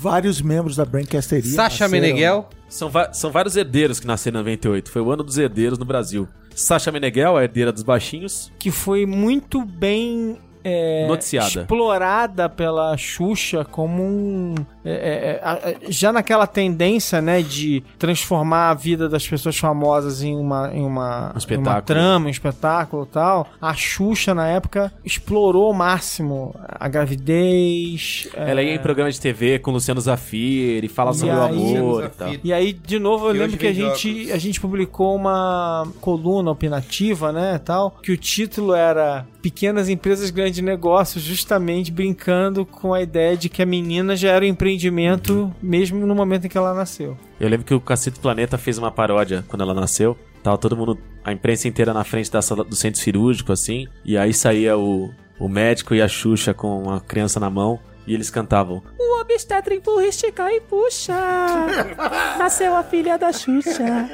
Vários 0.00 0.40
membros 0.40 0.76
da 0.76 0.84
Brancasteria. 0.84 1.52
Sasha 1.52 1.84
nasceram- 1.84 1.90
Meneghel. 2.06 2.48
São, 2.68 2.90
são 3.12 3.30
vários 3.30 3.56
herdeiros 3.56 4.00
que 4.00 4.06
nasceram 4.06 4.36
em 4.40 4.42
98. 4.44 4.90
Foi 4.90 5.02
o 5.02 5.10
ano 5.10 5.22
dos 5.22 5.36
herdeiros 5.36 5.78
no 5.78 5.84
Brasil. 5.84 6.26
Sasha 6.54 6.90
Meneghel, 6.90 7.36
a 7.36 7.42
herdeira 7.42 7.70
dos 7.72 7.82
baixinhos. 7.82 8.50
Que 8.58 8.70
foi 8.70 9.04
muito 9.04 9.64
bem 9.64 10.38
é, 10.64 11.06
Noticiada. 11.06 11.60
explorada 11.62 12.48
pela 12.48 12.96
Xuxa 12.96 13.64
como 13.64 14.02
um. 14.02 14.54
é, 14.84 14.90
é, 14.92 14.94
é, 14.94 15.40
a- 15.42 15.74
já 15.88 16.12
naquela 16.12 16.46
tendência, 16.46 17.20
né, 17.20 17.42
de 17.42 17.82
transformar 17.98 18.70
a 18.70 18.74
vida 18.74 19.08
das 19.08 19.26
pessoas 19.26 19.56
famosas 19.58 20.22
em 20.22 20.36
uma, 20.36 20.70
em 20.74 20.82
uma, 20.84 21.34
Um 21.36 21.54
em 21.54 21.56
uma 21.58 21.80
trama, 21.82 22.26
um 22.26 22.30
espetáculo 22.30 23.04
e 23.04 23.12
tal, 23.12 23.46
a 23.60 23.74
Xuxa, 23.74 24.34
na 24.34 24.48
época, 24.48 24.92
explorou 25.04 25.66
ao 25.66 25.72
máximo 25.72 26.54
a 26.68 26.88
gravidez. 26.88 28.28
Ela 28.34 28.62
ia 28.62 28.74
em 28.74 28.78
programa 28.78 29.10
de 29.10 29.20
TV 29.20 29.58
com 29.58 29.70
Luciano 29.70 30.00
Zafir 30.00 30.84
e 30.84 30.88
fala 30.88 31.10
E 31.10 31.14
sobre 31.14 31.34
o 31.34 31.40
amor 31.42 32.04
e 32.04 32.08
tal. 32.10 32.28
E 32.44 32.52
aí, 32.52 32.72
de 32.72 32.98
novo, 32.98 33.28
eu 33.28 33.36
E 33.36 33.38
lembro 33.38 33.56
que 33.56 33.66
a 33.66 33.72
gente, 33.72 34.10
óculos. 34.10 34.32
a 34.32 34.38
gente 34.38 34.60
publicou 34.60 35.14
uma 35.16 35.86
coluna 36.00 36.50
opinativa, 36.50 37.32
né, 37.32 37.60
tal, 37.64 37.90
que 38.02 38.12
o 38.12 38.16
título 38.16 38.74
era 38.74 39.26
Pequenas 39.42 39.88
Empresas 39.88 40.30
Grandes 40.30 40.60
Negócios, 40.60 41.24
justamente 41.24 41.90
brincando 41.90 42.66
com 42.66 42.92
a 42.92 43.00
ideia 43.00 43.36
de 43.36 43.48
que 43.48 43.62
a 43.62 43.66
menina 43.66 44.14
já 44.14 44.30
era 44.30 44.44
um 44.44 44.48
empreendimento 44.48 45.54
mesmo 45.62 46.06
no 46.06 46.14
momento 46.14 46.46
em 46.46 46.48
que 46.48 46.58
ela 46.58 46.74
nasceu. 46.74 47.16
Eu 47.38 47.48
lembro 47.48 47.66
que 47.66 47.74
o 47.74 47.80
Cacete 47.80 48.20
Planeta 48.20 48.58
fez 48.58 48.76
uma 48.78 48.90
paródia 48.90 49.44
quando 49.48 49.62
ela 49.62 49.74
nasceu. 49.74 50.16
Tava 50.42 50.58
todo 50.58 50.76
mundo, 50.76 50.98
a 51.24 51.32
imprensa 51.32 51.68
inteira 51.68 51.92
na 51.92 52.04
frente 52.04 52.30
da 52.30 52.40
sala 52.40 52.64
do 52.64 52.76
centro 52.76 53.00
cirúrgico, 53.00 53.52
assim. 53.52 53.86
E 54.04 54.16
aí 54.16 54.32
saía 54.32 54.76
o, 54.76 55.10
o 55.38 55.48
médico 55.48 55.94
e 55.94 56.02
a 56.02 56.08
Xuxa 56.08 56.54
com 56.54 56.90
a 56.90 57.00
criança 57.00 57.40
na 57.40 57.50
mão. 57.50 57.78
E 58.06 58.14
eles 58.14 58.30
cantavam: 58.30 58.82
O 58.98 59.20
obstetra 59.20 59.74
empurra, 59.74 60.06
estica 60.06 60.50
e 60.50 60.60
puxa. 60.60 61.14
Nasceu 62.38 62.74
a 62.74 62.82
filha 62.82 63.18
da 63.18 63.32
Xuxa. 63.32 64.08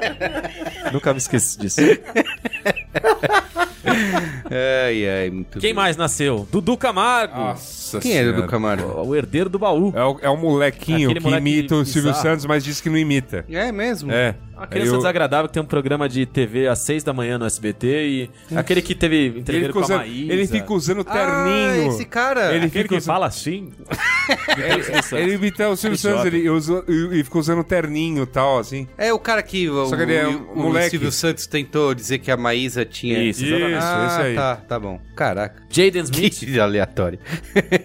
Nunca 0.93 1.13
me 1.13 1.19
esqueci 1.19 1.59
disso. 1.59 1.81
Ai, 4.51 5.09
ai, 5.09 5.31
muito 5.31 5.53
Quem 5.59 5.69
bem. 5.71 5.75
mais 5.75 5.97
nasceu? 5.97 6.47
Dudu 6.51 6.77
Camargo. 6.77 7.37
Nossa 7.37 7.99
Quem 8.01 8.13
era 8.13 8.25
Senhora. 8.27 8.43
do 8.43 8.49
Camargo? 8.49 9.03
O 9.07 9.15
herdeiro 9.15 9.49
do 9.49 9.59
baú. 9.59 9.93
É 9.95 10.03
o, 10.05 10.19
é 10.23 10.31
o 10.31 10.37
molequinho 10.37 11.09
Aquele 11.11 11.21
que 11.21 11.25
moleque 11.27 11.49
imita 11.49 11.75
o 11.75 11.85
Silvio 11.85 12.11
bizarro. 12.11 12.23
Santos, 12.23 12.47
mas 12.47 12.65
diz 12.65 12.81
que 12.81 12.89
não 12.91 12.99
imita. 12.99 13.45
É 13.51 13.71
mesmo? 13.73 14.11
É. 14.13 14.35
Uma 14.57 14.67
criança 14.67 14.95
o- 14.95 14.97
desagradável 14.97 15.49
que 15.49 15.53
tem 15.55 15.63
um 15.63 15.67
programa 15.67 16.09
de 16.09 16.25
TV 16.25 16.67
às 16.67 16.79
seis 16.79 17.05
da 17.05 17.13
manhã 17.13 17.37
no 17.37 17.45
SBT 17.45 17.87
e 18.09 18.57
aquele 18.57 18.81
que 18.81 18.95
teve 18.95 19.15
ele, 19.17 19.41
entrevista 19.41 19.71
com 19.73 19.81
a 19.81 19.83
usando, 19.83 19.99
Maísa. 19.99 20.33
ele 20.33 20.47
fica 20.47 20.73
usando 20.73 21.05
terninho. 21.05 21.83
Ah, 21.83 21.87
esse 21.89 22.05
cara. 22.07 22.41
Ele 22.55 22.65
Aquele 22.65 22.71
fica 22.71 22.89
que 22.89 22.95
usando- 22.95 23.07
fala 23.07 23.27
assim. 23.27 23.71
Ele 25.13 25.35
imita 25.35 25.69
o 25.69 25.77
Silvio 25.77 25.97
Santos, 25.99 26.25
ele 26.25 26.49
usa, 26.51 26.85
fica 27.23 27.39
usando 27.39 27.63
terninho 27.63 28.25
e 28.25 28.27
tal, 28.27 28.59
assim. 28.59 28.89
É 28.99 29.13
o 29.13 29.19
cara 29.21 29.41
que 29.43 29.69
o, 29.69 29.87
Só 29.87 29.95
que 29.97 30.03
ele 30.03 30.15
é 30.15 30.27
o- 30.27 30.31
um 30.31 30.53
o 30.53 30.63
moleque. 30.65 30.91
Silvio 30.91 31.13
Santos 31.13 31.47
tentou 31.47 31.95
dizer 31.95 32.19
que 32.19 32.31
a 32.31 32.37
Maísa 32.37 32.85
tinha... 32.85 33.23
Isso, 33.23 33.45
Isso. 33.79 33.87
Ah, 33.87 34.07
esse 34.07 34.21
aí. 34.21 34.35
tá, 34.35 34.57
tá 34.57 34.79
bom. 34.81 35.01
Caraca. 35.15 35.63
Jaden 35.71 36.03
Smith, 36.03 36.39
Que 36.47 36.61
aleatório. 36.61 37.19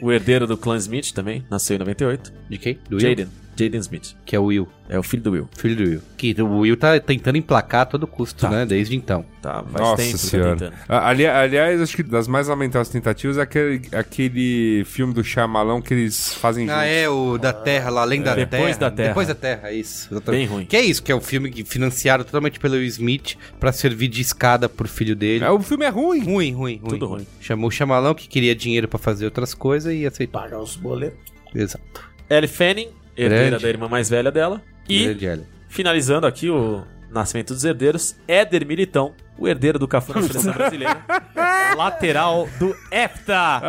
o 0.01 0.11
herdeiro 0.11 0.45
do 0.47 0.57
clã 0.57 0.75
Smith 0.77 1.11
também, 1.13 1.45
nasceu 1.49 1.75
em 1.75 1.79
98. 1.79 2.33
De 2.49 2.57
quem? 2.57 2.79
Do? 2.89 2.99
Jaden. 2.99 3.27
Jaden 3.55 3.79
Smith. 3.81 4.15
Que 4.25 4.35
é 4.35 4.39
o 4.39 4.45
Will, 4.45 4.67
É 4.89 4.99
o 4.99 5.03
filho 5.03 5.23
do 5.23 5.31
Will. 5.31 5.47
filho 5.57 5.75
do 5.75 5.83
Will. 5.89 6.01
Que 6.17 6.35
o 6.41 6.59
Will 6.59 6.75
tá 6.77 6.99
tentando 6.99 7.37
emplacar 7.37 7.81
a 7.81 7.85
todo 7.85 8.05
custo, 8.07 8.41
Tá. 8.41 8.49
né? 8.49 8.65
Desde 8.65 8.95
então. 8.95 9.23
Tá, 9.41 9.63
faz 9.63 9.73
Nossa 9.73 9.95
tempo 10.03 10.17
que 10.17 10.23
tá 10.23 10.27
senhora. 10.29 10.73
ali- 10.87 11.25
aliás, 11.25 11.81
acho 11.81 11.95
que 11.95 12.03
das 12.03 12.27
mais 12.27 12.47
lamentáveis 12.47 12.89
tentativas 12.89 13.37
é 13.37 13.41
aquele, 13.41 13.81
aquele 13.93 14.83
filme 14.85 15.13
do 15.13 15.23
Chamalão 15.23 15.81
que 15.81 15.93
eles 15.93 16.33
fazem 16.33 16.69
Ah, 16.69 16.75
juntos. 16.83 16.89
é, 16.91 17.09
o 17.09 17.37
da 17.37 17.53
Terra, 17.53 17.89
lá, 17.89 18.01
além 18.01 18.21
da 18.21 18.35
Depois 18.35 18.77
Terra. 18.77 18.89
da 18.89 18.91
Terra. 18.91 19.07
Depois 19.09 19.27
da 19.27 19.35
Terra, 19.35 19.69
é 19.69 19.73
isso. 19.75 20.07
exatamente. 20.11 20.39
Bem 20.41 20.47
ruim. 20.47 20.65
Que 20.65 20.75
é 20.77 20.81
isso, 20.81 21.01
que 21.01 21.11
é 21.11 21.15
o 21.15 21.21
filme 21.21 21.49
que 21.49 21.63
financiado 21.63 22.23
totalmente 22.23 22.59
pelo 22.59 22.75
Will 22.75 22.85
Smith 22.85 23.35
pra 23.59 23.71
servir 23.71 24.09
de 24.09 24.21
escada 24.21 24.67
pro 24.69 24.87
filho 24.87 25.15
dele. 25.15 25.43
É, 25.45 25.49
o 25.49 25.59
filme 25.61 25.85
é 25.85 25.89
ruim. 25.89 26.19
Ruim, 26.23 26.51
ruim, 26.53 26.77
ruim. 26.77 26.79
Tudo 26.89 27.07
ruim. 27.07 27.25
Chamou 27.39 27.67
o 27.69 27.71
Chamalão 27.71 28.13
que 28.13 28.27
queria 28.27 28.53
dinheiro 28.55 28.87
pra 28.87 28.99
fazer 28.99 29.25
outras 29.25 29.53
coisas 29.53 29.93
e 29.93 30.05
aceitou. 30.05 30.39
Pagar 30.41 30.59
os 30.59 30.75
boletos. 30.75 31.17
Exato. 31.55 32.11
Ellie 32.29 32.47
Fanning, 32.47 32.87
herdeira 33.15 33.49
Grande. 33.49 33.63
da 33.63 33.69
irmã 33.69 33.87
mais 33.87 34.09
velha 34.09 34.31
dela. 34.31 34.61
E, 34.87 35.13
Grande 35.13 35.61
finalizando 35.71 36.27
aqui 36.27 36.49
o 36.49 36.83
nascimento 37.09 37.53
dos 37.53 37.63
herdeiros, 37.63 38.15
Éder 38.27 38.67
Militão, 38.67 39.13
o 39.37 39.47
herdeiro 39.47 39.79
do 39.79 39.87
Cafu 39.87 40.13
na 40.13 40.21
seleção 40.21 40.53
brasileira. 40.53 40.97
lateral 41.75 42.47
do 42.59 42.75
EFTA. 42.91 43.61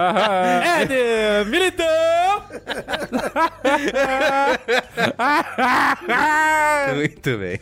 Éder 0.80 1.46
Militão! 1.46 1.86
Muito 6.96 7.38
bem. 7.38 7.60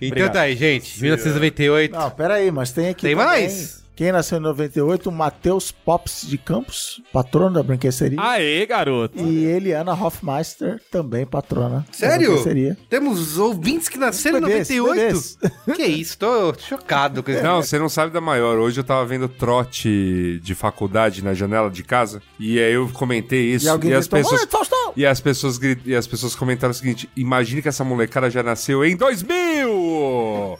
Então 0.00 0.08
Obrigado. 0.08 0.32
tá 0.32 0.40
aí, 0.42 0.56
gente. 0.56 1.00
1998. 1.00 1.92
Não, 1.92 2.10
pera 2.10 2.34
aí, 2.34 2.50
mas 2.50 2.72
tem 2.72 2.88
aqui 2.88 3.02
Tem 3.02 3.14
também 3.16 3.26
mais? 3.26 3.85
Quem 3.96 4.12
nasceu 4.12 4.36
em 4.36 4.42
98, 4.42 5.08
o 5.08 5.12
Matheus 5.12 5.72
Pops 5.72 6.26
de 6.28 6.36
Campos, 6.36 7.00
patrono 7.10 7.54
da 7.54 7.62
brinquedoria. 7.62 8.18
Aê, 8.20 8.66
garoto! 8.66 9.18
E 9.18 9.46
Eliana 9.46 9.94
Hoffmeister, 9.94 10.78
também 10.90 11.24
patrona. 11.24 11.82
Sério? 11.90 12.76
Temos 12.90 13.38
ouvintes 13.38 13.88
que 13.88 13.96
nasceram 13.96 14.36
em 14.38 14.42
Bebês, 14.42 14.68
98? 14.68 14.94
bebês. 14.94 15.38
Que 15.76 15.84
isso, 15.86 16.18
tô 16.18 16.52
chocado 16.58 17.22
com 17.22 17.30
isso. 17.30 17.42
Não, 17.42 17.62
você 17.62 17.78
não 17.78 17.88
sabe 17.88 18.12
da 18.12 18.20
maior. 18.20 18.58
Hoje 18.58 18.80
eu 18.80 18.84
tava 18.84 19.04
vendo 19.06 19.28
trote 19.28 20.40
de 20.42 20.54
faculdade 20.54 21.24
na 21.24 21.32
janela 21.32 21.70
de 21.70 21.82
casa 21.82 22.20
e 22.38 22.58
aí 22.58 22.74
eu 22.74 22.88
comentei 22.90 23.54
isso 23.54 23.64
E 23.64 23.68
alguém 23.68 23.94
as 23.94 24.06
gritou, 24.06 24.18
pessoas 24.30 24.40
"Oi, 24.42 24.46
Faustão!" 24.86 24.92
e 24.96 25.06
as 25.06 25.20
pessoas 25.20 25.60
e 25.84 25.94
as 25.94 26.06
pessoas 26.06 26.34
comentaram 26.34 26.70
o 26.70 26.74
seguinte: 26.74 27.08
imagine 27.16 27.62
que 27.62 27.68
essa 27.68 27.84
molecada 27.84 28.30
já 28.30 28.42
nasceu 28.42 28.84
em 28.84 28.96
2000. 28.96 30.58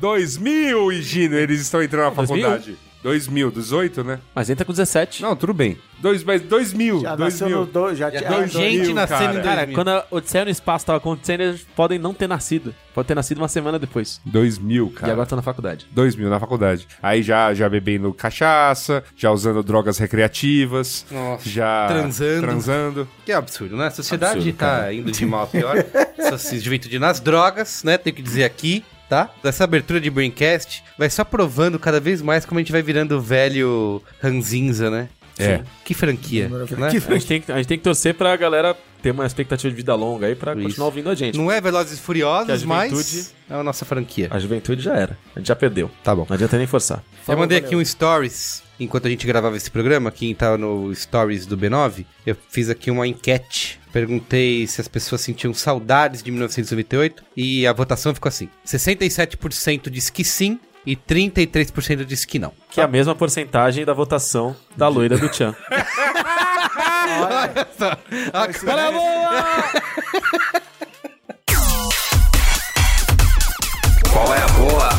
2000, 0.00 0.92
Higino, 0.92 1.36
eles 1.36 1.60
estão 1.60 1.82
entrando 1.82 2.04
na 2.04 2.10
2000? 2.10 2.42
faculdade. 2.44 2.64
2000, 2.66 2.91
18, 3.02 4.04
né? 4.04 4.20
Mas 4.34 4.48
entra 4.48 4.64
com 4.64 4.72
17. 4.72 5.22
Não, 5.22 5.34
tudo 5.34 5.52
bem. 5.52 5.76
Dois, 5.98 6.24
mas 6.24 6.42
2000, 6.42 7.00
Já 7.00 7.16
nasceu 7.16 7.48
2000. 7.48 7.58
no 7.60 7.66
do, 7.66 7.94
já, 7.94 8.10
tinha- 8.10 8.22
Tem 8.22 8.30
dois 8.30 8.52
gente 8.52 8.86
mil, 8.86 8.94
nascendo 8.94 9.18
cara. 9.20 9.38
em 9.38 9.42
Cara, 9.42 9.56
2000. 9.66 9.74
quando 9.74 9.88
a 9.88 10.06
Odisseia 10.10 10.44
no 10.44 10.50
Espaço 10.50 10.86
tava 10.86 10.98
acontecendo, 10.98 11.40
eles 11.42 11.66
podem 11.76 11.98
não 11.98 12.12
ter 12.14 12.26
nascido. 12.28 12.74
Pode 12.94 13.06
ter 13.08 13.14
nascido 13.14 13.38
uma 13.38 13.48
semana 13.48 13.78
depois. 13.78 14.20
2000, 14.26 14.86
E 14.88 14.90
cara. 14.98 15.12
agora 15.12 15.26
tá 15.28 15.36
na 15.36 15.42
faculdade. 15.42 15.86
2000 15.92 16.28
na 16.28 16.40
faculdade. 16.40 16.86
Aí 17.02 17.22
já, 17.22 17.54
já 17.54 17.68
bebendo 17.68 18.12
cachaça, 18.12 19.02
já 19.16 19.30
usando 19.30 19.62
drogas 19.62 19.98
recreativas, 19.98 21.06
Nossa, 21.10 21.48
já 21.48 21.86
transando. 21.88 22.40
transando. 22.42 23.08
Que 23.24 23.32
absurdo, 23.32 23.76
né? 23.76 23.86
A 23.86 23.90
sociedade 23.90 24.38
Absurdo, 24.38 24.56
tá 24.56 24.92
indo 24.92 25.10
de 25.12 25.24
mal 25.26 25.44
a 25.44 25.46
pior. 25.46 25.76
Essa 26.18 26.58
juventude 26.58 26.98
nas 26.98 27.20
drogas, 27.20 27.82
né? 27.84 27.96
Tenho 27.98 28.16
que 28.16 28.22
dizer 28.22 28.44
aqui, 28.44 28.84
tá? 29.12 29.28
Dessa 29.42 29.64
abertura 29.64 30.00
de 30.00 30.08
Braincast, 30.08 30.82
vai 30.96 31.10
só 31.10 31.22
provando 31.22 31.78
cada 31.78 32.00
vez 32.00 32.22
mais 32.22 32.46
como 32.46 32.58
a 32.58 32.62
gente 32.62 32.72
vai 32.72 32.80
virando 32.80 33.20
velho 33.20 34.02
ranzinza, 34.22 34.90
né? 34.90 35.10
É. 35.44 35.62
Que 35.84 35.94
franquia, 35.94 36.48
né? 36.48 36.64
Que 36.66 36.74
A 36.74 36.90
gente, 36.90 37.26
tem, 37.26 37.40
que- 37.40 37.52
a 37.52 37.56
gente 37.56 37.66
tem 37.66 37.78
que 37.78 37.84
torcer 37.84 38.14
pra 38.14 38.34
galera 38.36 38.76
ter 39.02 39.10
uma 39.10 39.26
expectativa 39.26 39.68
de 39.70 39.76
vida 39.76 39.94
longa 39.94 40.26
aí 40.28 40.34
pra 40.36 40.52
Isso. 40.54 40.62
continuar 40.62 40.86
ouvindo 40.86 41.10
a 41.10 41.14
gente. 41.14 41.36
Não 41.36 41.50
é 41.50 41.60
Velozes 41.60 41.98
e 41.98 42.00
Furiosos, 42.00 42.60
juventude- 42.60 42.66
mas 42.68 43.34
é 43.50 43.54
a 43.54 43.62
nossa 43.62 43.84
franquia. 43.84 44.28
A 44.30 44.38
juventude 44.38 44.80
já 44.82 44.94
era. 44.94 45.18
A 45.34 45.40
gente 45.40 45.48
já 45.48 45.56
perdeu. 45.56 45.90
Tá 46.04 46.14
bom. 46.14 46.24
Não 46.28 46.34
adianta 46.34 46.56
nem 46.56 46.66
forçar. 46.66 47.02
Eu 47.26 47.36
mandei 47.36 47.58
aqui 47.58 47.74
um 47.74 47.84
stories, 47.84 48.62
enquanto 48.78 49.06
a 49.06 49.10
gente 49.10 49.26
gravava 49.26 49.56
esse 49.56 49.70
programa, 49.70 50.10
quem 50.12 50.34
tava 50.34 50.56
no 50.56 50.94
stories 50.94 51.46
do 51.46 51.56
B9, 51.58 52.04
eu 52.26 52.36
fiz 52.48 52.68
aqui 52.70 52.90
uma 52.90 53.06
enquete. 53.06 53.80
Perguntei 53.92 54.66
se 54.66 54.80
as 54.80 54.88
pessoas 54.88 55.20
sentiam 55.20 55.52
saudades 55.52 56.22
de 56.22 56.30
1998 56.30 57.22
e 57.36 57.66
a 57.66 57.72
votação 57.72 58.14
ficou 58.14 58.28
assim: 58.28 58.48
67% 58.64 59.90
diz 59.90 60.08
que 60.10 60.24
sim 60.24 60.58
e 60.84 60.96
33% 60.96 62.04
diz 62.04 62.24
que 62.24 62.38
não. 62.38 62.52
Que 62.70 62.80
é 62.80 62.84
a 62.84 62.88
mesma 62.88 63.14
porcentagem 63.14 63.84
da 63.84 63.92
votação 63.92 64.56
da 64.76 64.88
loira 64.88 65.16
do 65.16 65.28
Tchan. 65.28 65.54
Qual 74.12 74.34
é 74.34 74.42
a 74.42 74.48
boa? 74.48 74.90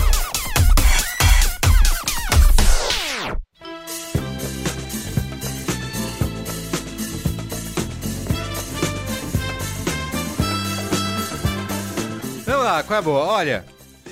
Vamos 12.46 12.66
lá, 12.66 12.84
qual 12.84 12.96
é 12.96 13.00
a 13.00 13.02
boa? 13.02 13.26
Olha, 13.26 13.66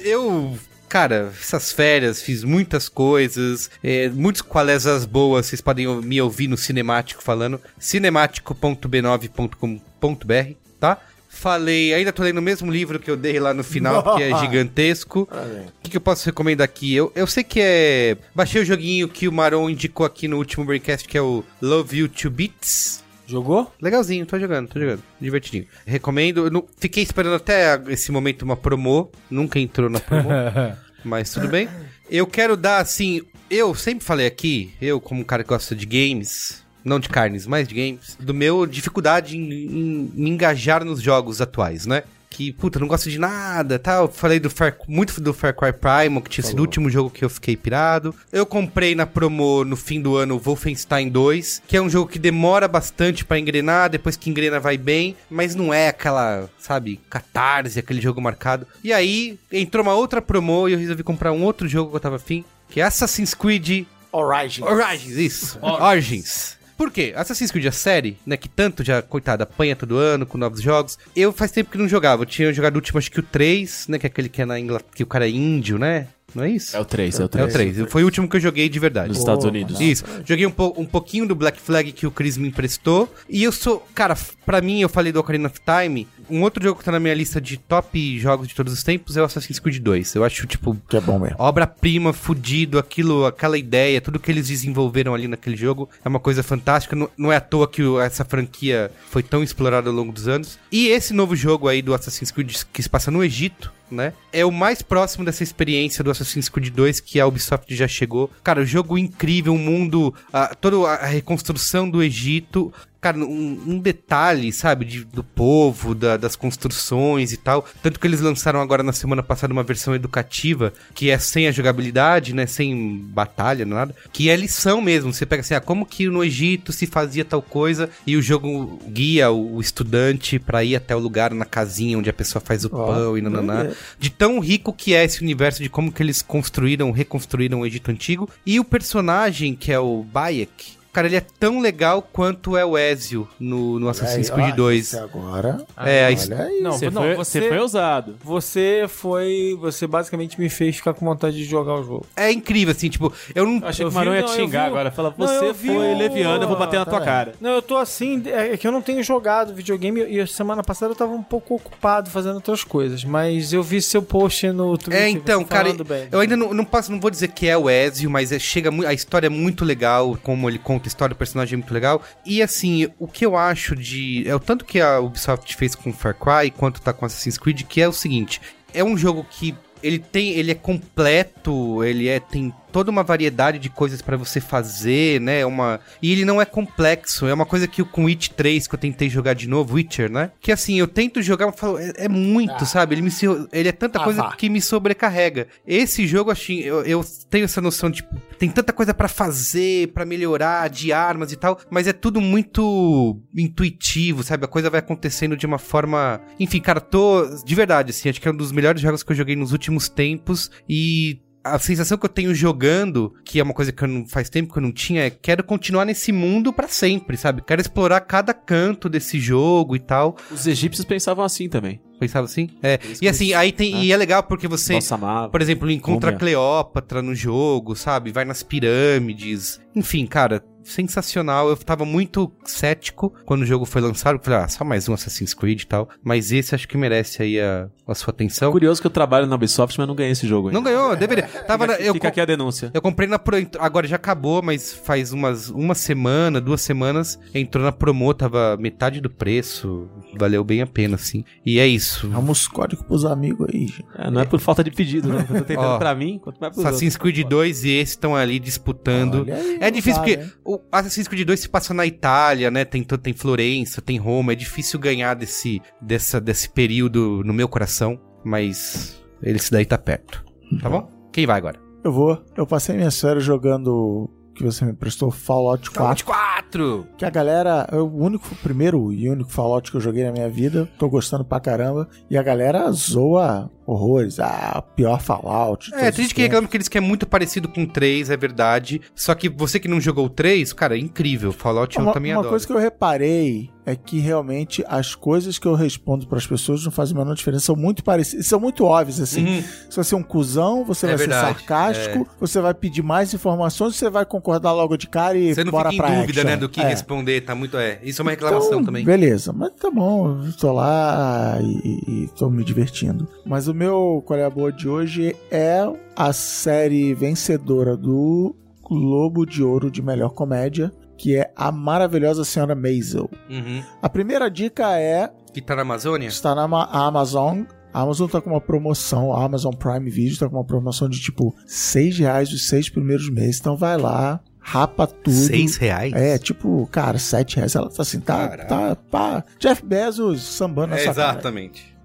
eu. 0.04 0.58
Cara, 0.92 1.34
essas 1.40 1.72
férias, 1.72 2.22
fiz 2.22 2.44
muitas 2.44 2.90
coisas, 2.90 3.72
é, 3.82 4.10
muitos 4.10 4.42
quais 4.42 4.86
as 4.86 5.06
boas, 5.06 5.46
vocês 5.46 5.62
podem 5.62 5.88
me 6.02 6.22
ouvir 6.22 6.50
no 6.50 6.58
Cinemático 6.58 7.24
falando, 7.24 7.62
cinemático.b9.com.br, 7.80 10.56
tá? 10.82 10.98
Falei, 11.30 11.94
ainda 11.94 12.12
tô 12.12 12.24
lendo 12.24 12.40
o 12.40 12.42
mesmo 12.42 12.70
livro 12.70 13.00
que 13.00 13.10
eu 13.10 13.16
dei 13.16 13.40
lá 13.40 13.54
no 13.54 13.64
final, 13.64 14.18
que 14.18 14.24
é 14.24 14.38
gigantesco. 14.38 15.30
O 15.32 15.82
que, 15.82 15.92
que 15.92 15.96
eu 15.96 16.02
posso 16.02 16.26
recomendar 16.26 16.66
aqui? 16.66 16.94
Eu, 16.94 17.10
eu 17.16 17.26
sei 17.26 17.46
que 17.46 17.62
é. 17.62 18.18
Baixei 18.36 18.62
o 18.62 18.66
joguinho 18.66 19.08
que 19.08 19.30
o 19.30 19.32
Maron 19.32 19.70
indicou 19.70 20.06
aqui 20.06 20.28
no 20.28 20.36
último 20.36 20.66
Braincast, 20.66 21.08
que 21.08 21.18
é 21.18 21.22
o 21.22 21.42
Love 21.62 22.00
You 22.00 22.10
to 22.10 22.30
Beats. 22.30 23.02
Jogou? 23.32 23.72
Legalzinho, 23.82 24.26
tô 24.26 24.38
jogando, 24.38 24.68
tô 24.68 24.80
jogando. 24.80 25.02
Divertidinho. 25.20 25.66
Recomendo. 25.86 26.46
Eu 26.46 26.52
não, 26.52 26.66
fiquei 26.78 27.02
esperando 27.02 27.36
até 27.36 27.82
esse 27.88 28.12
momento 28.12 28.42
uma 28.42 28.58
promo. 28.58 29.10
Nunca 29.30 29.58
entrou 29.58 29.90
na 29.90 30.02
promo. 30.02 30.30
mas 31.06 31.32
tudo 31.32 31.48
bem. 31.48 31.70
Eu 32.10 32.28
quero 32.28 32.58
dar, 32.58 32.80
assim, 32.80 33.22
Eu 33.50 33.74
sempre 33.74 34.04
falei 34.04 34.28
aqui, 34.28 34.74
eu 34.82 35.00
como 35.00 35.22
um 35.22 35.24
cara 35.24 35.44
que 35.44 35.50
gosta 35.50 35.74
de 35.74 35.86
games, 35.86 36.62
não 36.84 37.00
de 37.00 37.08
carnes, 37.08 37.48
mas 37.48 37.68
de 37.68 37.76
games, 37.76 38.18
do 38.20 38.34
meu 38.34 38.66
dificuldade 38.66 39.38
em, 39.38 39.50
em 39.50 40.12
me 40.14 40.30
engajar 40.30 40.84
nos 40.84 41.02
jogos 41.02 41.40
atuais, 41.42 41.86
né? 41.86 42.04
Que, 42.32 42.54
puta, 42.54 42.80
não 42.80 42.88
gosto 42.88 43.10
de 43.10 43.20
nada, 43.20 43.78
tal. 43.78 44.08
Falei 44.08 44.40
do 44.40 44.50
Far, 44.50 44.78
muito 44.88 45.20
do 45.20 45.34
Far 45.34 45.54
Cry 45.54 45.74
Primal, 45.74 46.22
que 46.22 46.30
tinha 46.30 46.46
sido 46.46 46.60
o 46.60 46.62
último 46.62 46.90
jogo 46.90 47.10
que 47.10 47.26
eu 47.26 47.30
fiquei 47.30 47.58
pirado. 47.58 48.16
Eu 48.32 48.46
comprei 48.46 48.96
na 48.96 49.06
promo 49.06 49.66
no 49.66 49.76
fim 49.76 50.02
do 50.02 50.16
ano 50.16 50.36
o 50.36 50.40
Wolfenstein 50.40 51.10
2, 51.10 51.64
que 51.68 51.76
é 51.76 51.82
um 51.82 51.90
jogo 51.90 52.10
que 52.10 52.18
demora 52.18 52.70
bastante 52.70 53.26
pra 53.26 53.38
engrenar, 53.38 53.90
depois 53.90 54.16
que 54.16 54.30
engrena 54.30 54.62
vai 54.62 54.78
bem, 54.78 55.16
mas 55.30 55.56
não 55.56 55.74
é 55.74 55.90
aquela, 55.90 56.50
sabe, 56.58 57.02
catarse, 57.10 57.78
aquele 57.78 58.00
jogo 58.00 58.22
marcado. 58.22 58.66
E 58.82 58.94
aí 58.94 59.38
entrou 59.52 59.84
uma 59.84 59.94
outra 59.94 60.22
promo 60.22 60.70
e 60.70 60.72
eu 60.72 60.80
resolvi 60.80 61.04
comprar 61.04 61.34
um 61.34 61.44
outro 61.44 61.68
jogo 61.68 61.90
que 61.90 61.98
eu 61.98 62.02
tava 62.02 62.16
afim, 62.16 62.46
que 62.70 62.80
é 62.80 62.84
Assassin's 62.84 63.34
Creed 63.34 63.86
Origin. 64.10 64.64
Origins, 64.64 65.18
isso. 65.18 65.60
Origins. 65.62 66.58
Por 66.82 66.90
quê? 66.90 67.14
Assassin's 67.16 67.52
Creed, 67.52 67.68
a 67.68 67.72
série, 67.72 68.18
né, 68.26 68.36
que 68.36 68.50
tanto 68.50 68.84
já, 68.84 69.04
coitada, 69.04 69.44
apanha 69.44 69.76
todo 69.76 69.98
ano 69.98 70.26
com 70.26 70.36
novos 70.36 70.64
jogos. 70.64 70.98
Eu 71.16 71.32
faz 71.32 71.52
tempo 71.52 71.70
que 71.70 71.78
não 71.78 71.88
jogava. 71.88 72.24
Eu 72.24 72.26
tinha 72.26 72.52
jogado 72.52 72.74
o 72.74 72.78
último, 72.78 72.98
acho 72.98 73.12
que 73.12 73.20
o 73.20 73.24
3, 73.24 73.88
né, 73.88 74.00
que 74.00 74.08
é 74.08 74.10
aquele 74.10 74.28
que 74.28 74.42
é 74.42 74.48
na 74.48 74.60
Inglaterra, 74.60 74.92
que 74.96 75.04
o 75.04 75.06
cara 75.06 75.28
é 75.28 75.30
índio, 75.30 75.78
né? 75.78 76.08
Não 76.36 76.44
é 76.44 76.50
isso? 76.52 76.76
É 76.76 76.80
o 76.80 76.86
3, 76.86 77.20
é 77.20 77.24
o 77.24 77.26
É 77.26 77.28
3. 77.28 77.50
o 77.50 77.52
3. 77.54 77.92
Foi 77.92 78.02
o 78.04 78.06
último 78.06 78.28
que 78.30 78.38
eu 78.38 78.42
joguei 78.42 78.68
de 78.70 78.80
verdade. 78.80 79.10
Nos 79.10 79.20
Estados 79.20 79.46
Unidos. 79.46 79.80
Isso. 79.80 80.04
Joguei 80.26 80.46
um, 80.46 80.52
po- 80.52 80.74
um 80.78 80.86
pouquinho 80.86 81.28
do 81.28 81.36
Black 81.36 81.60
Flag 81.60 81.92
que 81.92 82.08
o 82.08 82.12
Chris 82.12 82.38
me 82.38 82.48
emprestou. 82.48 83.14
E 83.30 83.44
eu 83.44 83.52
sou. 83.52 83.86
Cara, 83.94 84.18
pra 84.46 84.62
mim, 84.62 84.82
eu 84.82 84.90
falei 84.90 85.12
do 85.12 85.20
Ocarina 85.20 85.48
of 85.48 85.60
Time. 85.60 86.08
Um 86.30 86.44
outro 86.44 86.64
jogo 86.64 86.80
que 86.80 86.86
tá 86.86 86.92
na 86.94 87.00
minha 87.00 87.14
lista 87.14 87.42
de 87.42 87.58
top 87.58 88.18
jogos 88.18 88.48
de 88.48 88.56
todos 88.56 88.72
os 88.72 88.82
tempos 88.84 89.18
é 89.18 89.22
o 89.22 89.26
Assassin's 89.26 89.60
Creed 89.60 89.80
2. 89.84 90.16
Eu 90.16 90.24
acho, 90.24 90.48
tipo, 90.48 90.78
Que 90.88 90.96
é 90.98 91.02
bom 91.02 91.20
mesmo. 91.20 91.36
obra-prima, 91.38 92.14
fudido, 92.14 92.80
aquilo, 92.80 93.26
aquela 93.26 93.58
ideia, 93.58 94.00
tudo 94.00 94.18
que 94.20 94.32
eles 94.32 94.48
desenvolveram 94.48 95.14
ali 95.14 95.28
naquele 95.28 95.58
jogo 95.58 95.90
é 96.04 96.08
uma 96.08 96.20
coisa 96.20 96.42
fantástica. 96.42 96.96
Não, 96.96 97.10
não 97.18 97.32
é 97.32 97.36
à 97.36 97.42
toa 97.42 97.68
que 97.68 97.84
o- 97.84 98.00
essa 98.00 98.24
franquia 98.24 98.90
foi 99.10 99.22
tão 99.24 99.44
explorada 99.44 99.90
ao 99.90 99.96
longo 99.96 100.12
dos 100.14 100.28
anos. 100.28 100.58
E 100.72 100.88
esse 100.88 101.14
novo 101.14 101.36
jogo 101.36 101.68
aí 101.68 101.82
do 101.82 101.94
Assassin's 101.94 102.32
Creed 102.32 102.56
que 102.72 102.82
se 102.82 102.90
passa 102.90 103.12
no 103.12 103.22
Egito, 103.24 103.72
né? 103.90 104.14
É 104.32 104.46
o 104.46 104.52
mais 104.52 104.82
próximo 104.82 105.26
dessa 105.26 105.44
experiência 105.44 106.02
do 106.02 106.10
Assassin's 106.12 106.21
Creed 106.50 106.74
2 106.74 107.00
que 107.00 107.20
a 107.20 107.28
Ubisoft 107.28 107.74
já 107.76 107.88
chegou. 107.88 108.30
Cara, 108.44 108.62
o 108.62 108.66
jogo 108.66 108.98
incrível, 108.98 109.54
um 109.54 109.58
mundo, 109.58 110.14
a, 110.32 110.54
toda 110.56 110.88
a 110.88 111.06
reconstrução 111.06 111.90
do 111.90 112.02
Egito. 112.02 112.74
Cara, 113.02 113.18
um, 113.18 113.60
um 113.66 113.80
detalhe, 113.80 114.54
sabe, 114.54 114.86
de- 114.86 115.04
do 115.04 115.24
povo, 115.24 115.96
da- 115.96 116.18
das 116.18 116.36
construções 116.36 117.32
e 117.34 117.38
tal. 117.38 117.66
Tanto 117.82 118.00
que 118.00 118.06
eles 118.06 118.22
lançaram 118.22 118.62
agora 118.62 118.84
na 118.84 118.94
semana 118.94 119.24
passada 119.24 119.52
uma 119.52 119.64
versão 119.64 119.96
educativa, 119.96 120.72
que 120.94 121.10
é 121.10 121.18
sem 121.18 121.48
a 121.48 121.52
jogabilidade, 121.52 122.34
né? 122.36 122.46
Sem 122.46 123.00
batalha, 123.08 123.66
nada. 123.66 123.96
Que 124.14 124.30
é 124.30 124.36
lição 124.36 124.80
mesmo. 124.82 125.12
Você 125.12 125.26
pega 125.26 125.42
assim, 125.42 125.56
ah, 125.56 125.60
como 125.60 125.84
que 125.84 126.08
no 126.08 126.24
Egito 126.24 126.72
se 126.72 126.86
fazia 126.86 127.26
tal 127.26 127.42
coisa, 127.42 127.90
e 128.06 128.16
o 128.16 128.22
jogo 128.22 128.80
guia 128.88 129.32
o, 129.32 129.56
o 129.56 129.62
estudante 129.62 130.38
pra 130.38 130.64
ir 130.64 130.76
até 130.76 130.96
o 130.96 131.00
lugar 131.00 131.34
na 131.34 131.46
casinha 131.46 131.98
onde 131.98 132.10
a 132.10 132.14
pessoa 132.14 132.40
faz 132.40 132.64
o 132.66 132.70
pão 132.70 133.18
e 133.18 133.22
nananá. 133.22 133.64
De 133.98 134.12
tão 134.12 134.40
rico 134.40 134.72
que 134.72 134.94
é 134.94 135.04
esse 135.04 135.22
universo, 135.24 135.64
de 135.64 135.70
como 135.70 135.92
que 135.92 136.04
eles 136.04 136.22
construíram, 136.22 136.92
reconstruíram 136.92 137.62
o 137.62 137.66
Egito 137.66 137.90
Antigo. 137.90 138.30
E 138.46 138.60
o 138.60 138.64
personagem, 138.64 139.56
que 139.56 139.72
é 139.72 139.80
o 139.80 140.04
Bayek, 140.04 140.80
Cara, 140.94 141.08
ele 141.08 141.16
é 141.16 141.22
tão 141.40 141.60
legal 141.62 142.02
quanto 142.02 142.58
é 142.58 142.66
o 142.66 142.78
Ezio 142.78 143.28
no, 143.40 143.80
no 143.80 143.88
Assassin's 143.88 144.30
Aí, 144.30 144.36
Creed 144.36 144.54
ó, 144.54 144.56
2. 144.58 144.80
esse 144.80 144.98
Agora. 145.00 145.66
É, 145.78 146.04
a 146.04 146.08
aí. 146.08 146.16
Não, 146.62 146.72
Você, 146.74 146.90
não, 146.90 147.02
foi, 147.02 147.16
você- 147.16 147.40
você 147.42 147.48
foi 147.50 147.60
ousado. 147.60 148.16
Você 148.24 148.86
foi. 148.90 149.58
Você 149.62 149.88
basicamente 149.88 150.40
me 150.40 150.50
fez 150.50 150.76
ficar 150.76 150.94
com 150.94 151.06
vontade 151.06 151.38
de 151.38 151.46
jogar 151.46 151.76
o 151.76 151.84
jogo. 151.84 152.06
É 152.16 152.32
incrível, 152.32 152.74
assim, 152.74 152.90
tipo, 152.90 153.12
eu 153.34 153.46
não. 153.46 153.66
Achei 153.66 153.86
Eu 153.86 153.90
que 153.90 153.96
o 153.96 153.98
Marão 153.98 154.14
ia 154.16 154.24
te 154.24 154.32
eu 154.32 154.36
xingar 154.36 154.64
vi- 154.64 154.68
agora. 154.68 154.92
Fala, 154.92 155.14
Não, 155.18 155.28
você 155.28 155.46
eu 155.50 155.56
foi 155.56 155.70
o- 155.70 155.98
leviano, 155.98 156.44
eu 156.44 156.48
vou 156.48 156.58
bater 156.58 156.78
na 156.78 156.86
tá 156.86 156.92
tua 156.92 157.00
vendo? 157.00 157.08
cara. 157.08 157.34
Não, 157.40 157.52
eu 157.52 157.62
tô 157.62 157.78
assim, 157.78 158.22
é 158.26 158.58
que 158.58 158.68
eu 158.68 158.72
não 158.72 158.82
tenho 158.82 159.02
jogado 159.04 159.54
videogame 159.54 160.02
e 160.10 160.20
a 160.20 160.28
semana 160.28 160.62
passada 160.64 160.92
eu 160.92 160.96
tava 160.96 161.14
um 161.14 161.24
pouco 161.24 161.56
ocupado 161.56 162.10
fazendo 162.10 162.36
outras 162.36 162.64
coisas, 162.64 163.04
mas 163.06 163.54
eu 163.54 163.64
vi 163.64 163.82
seu 163.82 164.02
post 164.02 164.46
no 164.52 164.78
Twitter. 164.78 165.02
É, 165.04 165.10
então, 165.10 165.44
cara, 165.46 165.66
falando 165.70 165.86
bem. 165.86 166.08
eu 166.12 166.20
ainda 166.20 166.36
não, 166.36 166.54
não 166.54 166.66
posso, 166.66 166.92
não 166.92 167.00
vou 167.00 167.10
dizer 167.10 167.30
que 167.30 167.48
é 167.48 167.58
o 167.58 167.70
Ezio, 167.70 168.10
mas 168.10 168.32
é, 168.32 168.40
chega 168.40 168.70
a 168.88 168.94
história 168.94 169.28
é 169.28 169.30
muito 169.30 169.64
legal, 169.64 170.18
como 170.24 170.50
ele 170.50 170.60
conta 170.60 170.81
a 170.86 170.88
história, 170.88 171.14
o 171.14 171.18
personagem 171.18 171.56
é 171.56 171.58
muito 171.58 171.74
legal. 171.74 172.02
E 172.26 172.42
assim, 172.42 172.90
o 173.00 173.08
que 173.08 173.26
eu 173.26 173.36
acho 173.36 173.76
de. 173.76 174.28
É 174.28 174.36
o 174.36 174.40
tanto 174.40 174.66
que 174.66 174.80
a 174.80 175.00
Ubisoft 175.00 175.56
fez 175.56 175.76
com 175.76 175.94
Far 175.94 176.16
Cry 176.16 176.52
quanto 176.52 176.82
tá 176.82 176.94
com 176.94 177.06
Assassin's 177.06 177.38
Creed, 177.38 177.64
que 177.64 177.82
é 177.82 177.88
o 177.88 177.94
seguinte: 177.94 178.42
é 178.74 178.84
um 178.84 178.98
jogo 178.98 179.26
que. 179.30 179.56
Ele 179.84 179.98
tem, 179.98 180.30
ele 180.34 180.52
é 180.52 180.56
completo, 180.56 181.84
ele 181.84 182.08
é 182.08 182.20
tem 182.20 182.54
toda 182.72 182.90
uma 182.92 183.04
variedade 183.04 183.60
de 183.60 183.70
coisas 183.70 184.02
pra 184.02 184.18
você 184.18 184.40
fazer, 184.40 185.20
né? 185.22 185.46
Uma 185.46 185.80
e 186.02 186.12
ele 186.12 186.26
não 186.26 186.42
é 186.42 186.46
complexo, 186.46 187.28
é 187.28 187.34
uma 187.34 187.46
coisa 187.46 187.68
que 187.68 187.82
o 187.82 187.86
com 187.86 188.06
Witch 188.06 188.30
3 188.30 188.68
que 188.68 188.76
eu 188.76 188.80
tentei 188.80 189.10
jogar 189.10 189.34
de 189.34 189.48
novo, 189.48 189.76
Witcher, 189.76 190.10
né? 190.12 190.32
Que 190.40 190.52
assim, 190.52 190.80
eu 190.80 190.88
tento 190.88 191.22
jogar, 191.22 191.46
eu 191.46 191.52
falo, 191.54 191.78
é, 191.78 191.92
é 191.98 192.10
muito, 192.10 192.66
sabe? 192.66 192.96
Ele 192.96 193.02
me 193.02 193.12
ele 193.52 193.70
é 193.70 193.72
tanta 193.72 194.00
Ah, 194.00 194.04
coisa 194.04 194.22
vá. 194.24 194.36
que 194.36 194.50
me 194.50 194.62
sobrecarrega. 194.62 195.48
Esse 195.68 196.08
jogo, 196.08 196.32
assim, 196.32 196.60
eu, 196.60 196.84
eu 196.84 197.06
tenho 197.30 197.46
essa 197.46 197.62
noção 197.62 197.90
de, 197.90 197.98
tipo, 197.98 198.16
tem 198.40 198.50
tanta 198.50 198.74
coisa 198.74 198.94
pra 198.94 199.08
fazer, 199.08 199.90
pra 199.94 200.06
melhorar, 200.06 200.70
de 200.70 200.92
armas 200.94 201.32
e 201.32 201.36
tal, 201.36 201.60
mas 201.70 201.88
é 201.88 201.94
tudo 201.94 202.20
muito 202.22 203.20
intuitivo, 203.36 204.24
sabe? 204.24 204.46
A 204.46 204.48
coisa 204.48 204.70
vai 204.70 204.80
acontecendo 204.80 205.36
de 205.36 205.46
uma 205.46 205.60
forma. 205.60 206.22
Enfim, 206.40 206.60
cara, 206.60 206.80
tô. 206.80 207.26
De 207.46 207.56
verdade, 207.56 207.92
assim, 207.92 208.10
acho 208.10 208.22
que 208.22 208.28
é 208.28 208.32
um 208.32 208.36
dos 208.36 208.52
melhores 208.52 208.82
jogos 208.82 209.04
que 209.04 209.12
eu 209.12 209.16
joguei 209.16 209.36
nos 209.36 209.52
últimos 209.52 209.90
tempos 209.90 210.50
e. 210.68 211.20
A 211.44 211.58
sensação 211.58 211.98
que 211.98 212.06
eu 212.06 212.10
tenho 212.10 212.36
jogando, 212.36 213.14
que 213.26 213.40
é 213.40 213.44
uma 213.44 213.54
coisa 213.54 213.72
que 213.72 213.84
eu 213.84 213.88
não 213.88 214.06
faz 214.06 214.30
tempo 214.30 214.54
que 214.54 214.60
eu 214.60 214.64
não 214.64 214.72
tinha, 214.72 215.06
é 215.06 215.10
quero 215.10 215.44
continuar 215.44 215.86
nesse 215.86 216.12
mundo 216.12 216.54
pra 216.54 216.68
sempre, 216.68 217.18
sabe? 217.18 217.42
Quero 217.42 217.60
explorar 217.60 218.00
cada 218.02 218.34
canto 218.34 218.88
desse 218.88 219.20
jogo 219.20 219.76
e 219.76 219.80
tal. 219.80 220.16
Os 220.30 220.46
egípcios 220.46 220.86
pensavam 220.86 221.26
assim 221.26 221.50
também. 221.50 221.82
Pensava 222.00 222.26
assim? 222.26 222.50
É. 222.64 222.80
E 223.00 223.08
assim, 223.08 223.34
aí 223.34 223.52
tem. 223.52 223.74
né? 223.74 223.84
E 223.84 223.92
é 223.92 223.98
legal 223.98 224.24
porque 224.24 224.48
você. 224.48 224.74
Nossa, 224.74 224.96
amava. 224.96 225.30
Por 225.30 225.40
exemplo, 225.42 225.70
encontra 225.70 226.10
Múmia. 226.10 226.20
Cleópatra 226.20 227.02
no 227.02 227.14
jogo, 227.14 227.76
sabe? 227.76 228.12
Vai 228.12 228.26
nas 228.26 228.42
pirâmides. 228.42 229.62
Enfim, 229.76 230.08
cara, 230.08 230.44
sensacional. 230.64 231.50
Eu 231.50 231.58
tava 231.58 231.86
muito 231.86 232.32
cético 232.46 233.14
quando 233.26 233.42
o 233.42 233.46
jogo 233.46 233.66
foi 233.66 233.82
lançado. 233.82 234.16
Eu 234.16 234.22
Falei, 234.24 234.40
ah, 234.40 234.48
só 234.48 234.64
mais 234.64 234.88
um 234.88 234.94
Assassin's 234.94 235.34
Creed 235.34 235.62
e 235.62 235.68
tal. 235.68 235.90
Mas 236.04 236.32
esse 236.32 236.54
acho 236.56 236.68
que 236.68 236.78
merece 236.78 237.22
aí 237.24 237.40
a, 237.40 237.68
a 237.88 237.96
sua 237.96 238.12
atenção. 238.12 238.52
Curioso 238.52 238.80
que 238.82 238.88
eu 238.88 238.92
trabalho 238.92 239.26
na 239.28 239.36
Ubisoft, 239.36 239.78
mas 239.78 239.88
não 239.88 239.96
ganhei 239.96 240.12
esse 240.12 240.28
jogo 240.28 240.48
ainda. 240.50 240.58
Não 240.60 240.64
ganhou, 240.64 240.96
deveria. 240.96 241.24
Tava 241.24 241.68
na- 241.68 241.74
Fica, 241.74 241.86
eu, 241.86 241.94
fica 241.94 242.08
aqui 242.08 242.22
a 242.22 242.26
denúncia. 242.26 242.72
eu 242.74 242.82
comprei 242.82 243.08
na 243.08 243.18
Pro. 243.20 243.38
Agora 243.60 243.88
já 243.88 243.96
acabou, 243.96 244.42
mas 244.42 244.74
faz 244.74 245.12
umas 245.14 245.50
uma 245.50 245.74
semana, 245.76 246.40
duas 246.42 246.62
semanas. 246.62 247.20
Entrou 247.34 247.64
na 247.64 247.72
promo, 247.72 248.14
tava 248.14 248.58
metade 248.58 249.02
do 249.02 249.10
preço. 249.10 249.90
Valeu 250.18 250.44
bem 250.44 250.62
a 250.62 250.68
pena, 250.68 250.96
assim. 250.96 251.24
E 251.46 251.60
é 251.60 251.68
isso. 251.68 252.10
Vamos 252.10 252.48
código 252.48 252.84
pros 252.84 253.06
amigos 253.06 253.48
aí, 253.54 253.68
gente. 253.68 253.86
É, 253.98 254.10
não 254.12 254.22
é 254.22 254.26
por 254.26 254.40
falta 254.40 254.64
de 254.64 254.72
pedido, 254.72 255.10
né? 255.10 255.26
Eu 255.30 255.40
tô 255.40 255.46
tentando 255.46 255.66
Ó, 255.68 255.78
pra 255.78 255.96
mim, 255.96 256.20
quanto 256.22 256.40
mais 256.40 256.54
pros 256.54 256.66
Assassin's 256.66 256.96
Creed 256.98 257.26
2 257.28 257.64
e 257.66 257.70
esse 257.72 257.92
estão 257.94 258.16
ali 258.16 258.40
disputando. 258.40 259.26
Aí, 259.32 259.58
É 259.60 259.72
difícil 259.72 260.02
não 260.02 260.08
porque 260.08 260.18
né? 260.18 260.32
O 260.56 260.62
Assassin's 260.72 261.08
Creed 261.08 261.26
2 261.26 261.40
se 261.40 261.50
passa 261.50 261.74
na 261.74 261.86
Itália, 261.86 262.52
né? 262.52 262.66
Tem, 262.66 262.84
tem 262.84 263.14
Florença, 263.14 263.82
tem 263.82 263.98
Roma. 263.98 264.34
É 264.34 264.36
difícil 264.36 264.80
ganhar 264.80 265.14
desse, 265.14 265.62
dessa, 265.82 266.20
desse 266.20 266.50
período 266.50 267.24
no 267.24 267.34
meu 267.34 267.48
coração, 267.48 268.00
mas 268.24 269.02
esse 269.22 269.52
daí 269.52 269.66
tá 269.66 269.78
perto. 269.78 270.24
Tá 270.62 270.70
bom? 270.70 270.90
Quem 271.12 271.26
vai 271.26 271.38
agora? 271.38 271.60
Eu 271.84 271.92
vou. 271.92 272.24
Eu 272.36 272.46
passei 272.46 272.76
minhas 272.76 273.00
férias 273.00 273.24
jogando 273.24 274.10
que 274.42 274.52
você 274.52 274.66
me 274.66 274.72
emprestou 274.72 275.12
Fallout 275.12 275.70
4. 275.72 276.04
Fallout 276.04 276.04
4! 276.06 276.88
Que 276.98 277.06
a 277.06 277.10
galera, 277.10 277.68
é 277.72 277.78
o 277.78 277.86
único, 277.86 278.34
primeiro 278.38 278.92
e 278.92 279.08
único 279.10 279.30
Fallout 279.32 279.70
que 279.70 279.78
eu 279.78 279.82
joguei 279.82 280.04
na 280.04 280.12
minha 280.12 280.30
vida. 280.30 280.68
Tô 280.78 280.90
gostando 280.90 281.24
pra 281.24 281.40
caramba. 281.40 281.88
E 282.10 282.18
a 282.18 282.24
galera 282.24 282.70
zoa 282.72 283.50
horrores. 283.66 284.20
Ah, 284.20 284.64
pior 284.76 285.00
Fallout. 285.00 285.74
É, 285.76 285.92
tem 285.92 286.04
gente 286.04 286.16
que 286.16 286.22
reclama 286.22 286.48
que 286.48 286.58
eles 286.58 286.68
que 286.68 286.78
é 286.78 286.82
muito 286.82 287.06
parecido 287.08 287.48
com 287.48 287.64
o 287.64 287.68
3, 287.68 288.10
é 288.10 288.18
verdade. 288.18 288.82
Só 288.96 289.16
que 289.16 289.30
você 289.30 289.60
que 289.60 289.68
não 289.68 289.80
jogou 289.80 290.06
o 290.06 290.10
3, 290.10 290.52
cara, 290.54 290.76
é 290.76 290.80
incrível. 290.80 291.32
Fallout 291.32 291.78
eu 291.78 291.84
Uma, 291.84 291.94
também 291.94 292.12
uma 292.12 292.20
adoro. 292.20 292.30
coisa 292.32 292.46
que 292.46 292.54
eu 292.54 292.58
reparei 292.58 293.50
é 293.72 293.76
que 293.76 294.00
realmente 294.00 294.64
as 294.68 294.94
coisas 294.96 295.40
que 295.40 295.48
eu 295.48 295.54
respondo 295.56 296.06
pras 296.08 296.28
pessoas 296.28 296.64
não 296.64 296.72
fazem 296.72 296.96
a 296.96 297.00
menor 297.00 297.16
diferença. 297.16 297.46
São 297.46 297.56
muito 297.56 297.84
parecidas, 297.84 298.26
são 298.28 298.40
muito 298.40 298.64
óbvias, 298.66 299.00
assim. 299.00 299.26
Uhum. 299.38 299.44
Se 299.70 299.78
você 299.78 299.96
é 299.96 299.98
um 299.98 300.04
cuzão, 300.04 300.64
você 300.64 300.86
É 300.86 300.90
vai 300.90 300.98
verdade, 300.98 301.28
ser 301.28 301.34
sarcástico, 301.40 302.08
você 302.20 302.40
vai 302.42 302.54
pedir 302.54 302.82
mais 302.84 303.14
informações, 303.14 303.76
você 303.76 303.90
vai 303.90 304.06
concordar 304.06 304.52
logo 304.54 304.78
de 304.78 304.88
cara 304.88 305.18
e 305.18 305.34
Você 305.34 305.44
não 305.44 305.52
bora 305.52 305.70
fica 305.72 305.88
em 305.90 306.02
dúvida, 306.02 306.22
action. 306.22 306.32
né, 306.32 306.38
do 306.38 306.50
que 306.50 306.62
É. 306.62 306.68
responder, 306.68 307.22
tá 307.22 307.34
muito... 307.34 307.58
É, 307.58 307.80
isso 307.84 308.02
é 308.02 308.04
uma 308.04 308.12
reclamação 308.12 308.48
Então, 308.52 308.64
também. 308.66 308.84
Beleza, 308.86 309.34
mas 309.34 309.52
tá 309.54 309.70
bom, 309.72 310.24
eu 310.26 310.34
tô 310.34 310.52
lá 310.52 311.38
e, 311.42 311.46
e- 311.46 312.04
e 312.04 312.08
tô 312.18 312.30
me 312.30 312.44
divertindo. 312.44 313.08
Mas 313.26 313.48
o 313.48 313.54
meu 313.54 314.04
qual 314.06 314.20
é 314.20 314.26
a 314.26 314.30
boa 314.30 314.52
de 314.52 314.68
hoje 314.68 315.16
é 315.30 315.62
a 315.96 316.14
série 316.14 316.94
vencedora 316.94 317.76
do 317.78 318.36
Globo 318.64 319.26
de 319.26 319.44
Ouro 319.44 319.70
de 319.70 319.82
Melhor 319.82 320.10
Comédia, 320.12 320.72
que 321.02 321.16
é 321.16 321.32
A 321.36 321.52
Maravilhosa 321.52 322.24
Senhora 322.24 322.54
Maisel. 322.54 323.10
Uhum. 323.30 323.64
A 323.82 323.90
primeira 323.90 324.30
dica 324.30 324.78
é 324.78 325.10
Que 325.34 325.42
tá 325.42 325.56
na 325.56 325.64
Amazônia? 325.64 326.08
está 326.08 326.36
na 326.36 326.44
Ama- 326.44 326.70
Amazon 326.72 327.44
A 327.74 327.82
Amazon 327.82 328.08
tá 328.10 328.20
com 328.22 328.30
uma 328.32 328.42
promoção, 328.42 329.14
a 329.14 329.24
Amazon 329.24 329.54
Prime 329.54 329.90
Video 329.90 330.18
tá 330.20 330.28
com 330.30 330.36
uma 330.36 330.44
promoção 330.46 330.88
de 330.90 331.00
tipo 331.00 331.34
6 331.48 331.98
reais 332.00 332.32
os 332.32 332.48
seis 332.48 332.70
primeiros 332.70 333.10
meses. 333.10 333.40
Então 333.40 333.56
vai 333.56 333.78
lá, 333.78 334.20
rapa 334.40 334.86
tudo. 334.86 335.16
Seis 335.16 335.56
reais? 335.56 335.94
É, 335.94 336.18
tipo, 336.18 336.68
cara, 336.72 336.98
7 337.00 337.38
reais. 337.38 337.56
Ela 337.56 337.70
tá 337.70 337.82
assim, 337.82 338.00
tá, 338.02 338.28
Caraca. 338.28 338.46
tá, 338.46 338.76
pá. 338.76 339.24
Jeff 339.40 339.66
Bezos 339.66 340.22
sambando 340.22 340.74
É, 340.76 340.80
sua 340.80 340.94
cara. 340.94 341.14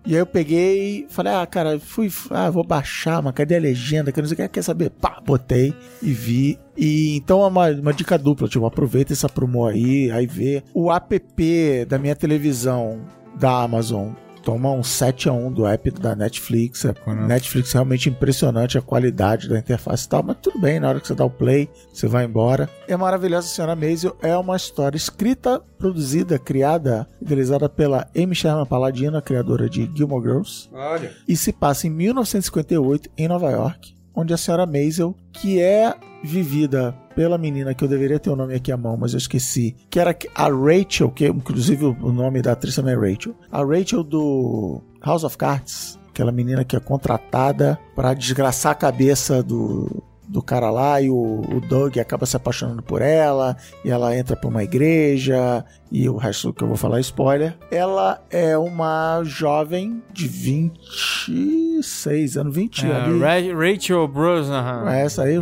E 0.07 0.13
aí 0.15 0.21
eu 0.21 0.27
peguei 0.27 1.05
falei, 1.09 1.33
ah, 1.33 1.45
cara, 1.45 1.81
fui, 1.81 2.09
ah, 2.31 2.49
vou 2.49 2.63
baixar, 2.63 3.21
mas 3.21 3.35
cadê 3.35 3.57
a 3.57 3.61
legenda? 3.61 4.13
Que 4.13 4.21
não 4.21 4.29
sei 4.29 4.35
o 4.35 4.37
que, 4.37 4.49
quer 4.49 4.63
saber? 4.63 4.91
Pá, 4.91 5.21
botei 5.25 5.75
e 6.01 6.13
vi. 6.13 6.59
E 6.77 7.17
então 7.17 7.43
é 7.43 7.49
uma, 7.49 7.71
uma 7.71 7.93
dica 7.93 8.17
dupla, 8.17 8.49
tipo, 8.49 8.65
aproveita 8.65 9.13
essa 9.13 9.29
promo 9.29 9.67
aí, 9.67 10.09
aí 10.13 10.27
vê. 10.27 10.63
O 10.73 10.93
app 10.93 11.85
da 11.89 11.99
minha 11.99 12.15
televisão 12.15 13.01
da 13.37 13.63
Amazon 13.63 14.13
toma 14.47 14.71
um 14.71 14.83
7 14.85 15.29
a 15.29 15.33
1 15.33 15.53
do 15.53 15.67
app 15.67 15.91
da 15.91 16.15
Netflix. 16.15 16.85
É, 16.85 16.95
Netflix 17.27 17.75
é 17.75 17.79
realmente 17.79 18.09
impressionante 18.09 18.79
a 18.79 18.81
qualidade 18.81 19.49
da 19.49 19.59
interface 19.59 20.07
e 20.07 20.09
tal, 20.09 20.23
mas 20.23 20.37
tudo 20.41 20.61
bem, 20.61 20.79
na 20.79 20.89
hora 20.89 21.01
que 21.01 21.09
você 21.09 21.17
dá 21.17 21.25
o 21.25 21.31
play, 21.31 21.69
você 21.93 22.07
vai 22.07 22.25
embora. 22.25 22.71
É 22.87 22.97
maravilhosa 22.97 23.49
a 23.49 23.51
Senhora 23.51 23.75
Maisel, 23.75 24.17
é 24.23 24.37
uma 24.37 24.55
história 24.55 24.97
escrita, 24.97 25.61
produzida, 25.77 26.39
criada, 26.39 27.09
idealizada 27.21 27.69
pela 27.69 28.07
Amy 28.17 28.37
Sherman 28.37 28.67
Paladino, 28.67 29.17
a 29.17 29.23
criadora 29.23 29.69
de 29.69 29.91
Gilmore 29.93 30.23
Girls 30.23 30.71
Olha. 30.73 31.13
e 31.27 31.37
se 31.37 31.53
passa 31.53 31.89
em 31.89 31.91
1958 31.91 33.11
em 33.19 33.27
Nova 33.27 33.51
York, 33.51 33.97
onde 34.15 34.33
a 34.33 34.37
senhora 34.37 34.65
Maisel, 34.65 35.17
que 35.33 35.61
é 35.61 35.93
vivida 36.23 36.95
pela 37.17 37.37
menina 37.39 37.75
que 37.75 37.83
eu 37.83 37.89
deveria 37.89 38.21
ter 38.21 38.31
o 38.31 38.37
nome 38.37 38.55
aqui 38.55 38.71
à 38.71 38.77
mão, 38.77 38.97
mas 38.97 39.13
eu 39.15 39.19
esqueci, 39.19 39.75
que 39.91 39.99
era 39.99 40.15
a 40.35 40.49
Rachel, 40.49 41.11
que 41.11 41.27
inclusive 41.27 41.87
o 41.87 42.13
nome 42.13 42.41
da 42.43 42.53
atriz 42.53 42.77
também 42.77 42.95
é 42.95 42.97
Rachel, 42.97 43.35
a 43.51 43.65
Rachel 43.65 44.05
do 44.05 44.81
House 45.05 45.25
of 45.25 45.37
Cards, 45.39 45.99
aquela 46.11 46.31
menina 46.31 46.63
que 46.65 46.77
é 46.77 46.81
contratada 46.81 47.77
para 47.95 48.13
desgraçar 48.15 48.73
a 48.73 48.77
cabeça 48.77 49.43
do 49.43 50.03
do 50.29 50.43
cara 50.43 50.71
lá 50.71 51.01
e 51.01 51.09
o, 51.09 51.15
o 51.15 51.61
Doug 51.61 51.97
acaba 51.99 52.27
se 52.27 52.37
apaixonando 52.37 52.83
por 52.83 53.01
ela 53.01 53.57
e 53.85 53.91
ela 53.93 54.17
entra 54.19 54.35
pra 54.35 54.49
uma 54.51 54.65
igreja 54.65 55.65
e 55.91 56.09
o 56.09 56.17
resto 56.17 56.53
que 56.53 56.65
eu 56.65 56.69
vou 56.69 56.77
falar 56.77 56.97
é 56.99 57.01
spoiler. 57.01 57.57
Ela 57.71 58.21
é 58.29 58.59
uma 58.59 59.23
jovem 59.23 60.03
de 60.13 60.27
26 60.27 62.37
anos, 62.37 62.53
20 62.57 62.87
É, 62.87 62.91
ali. 62.93 63.21
Ra- 63.21 63.55
Rachel 63.57 64.09
Brosnahan. 64.09 64.91
É 64.91 65.03
essa 65.05 65.23
aí. 65.23 65.39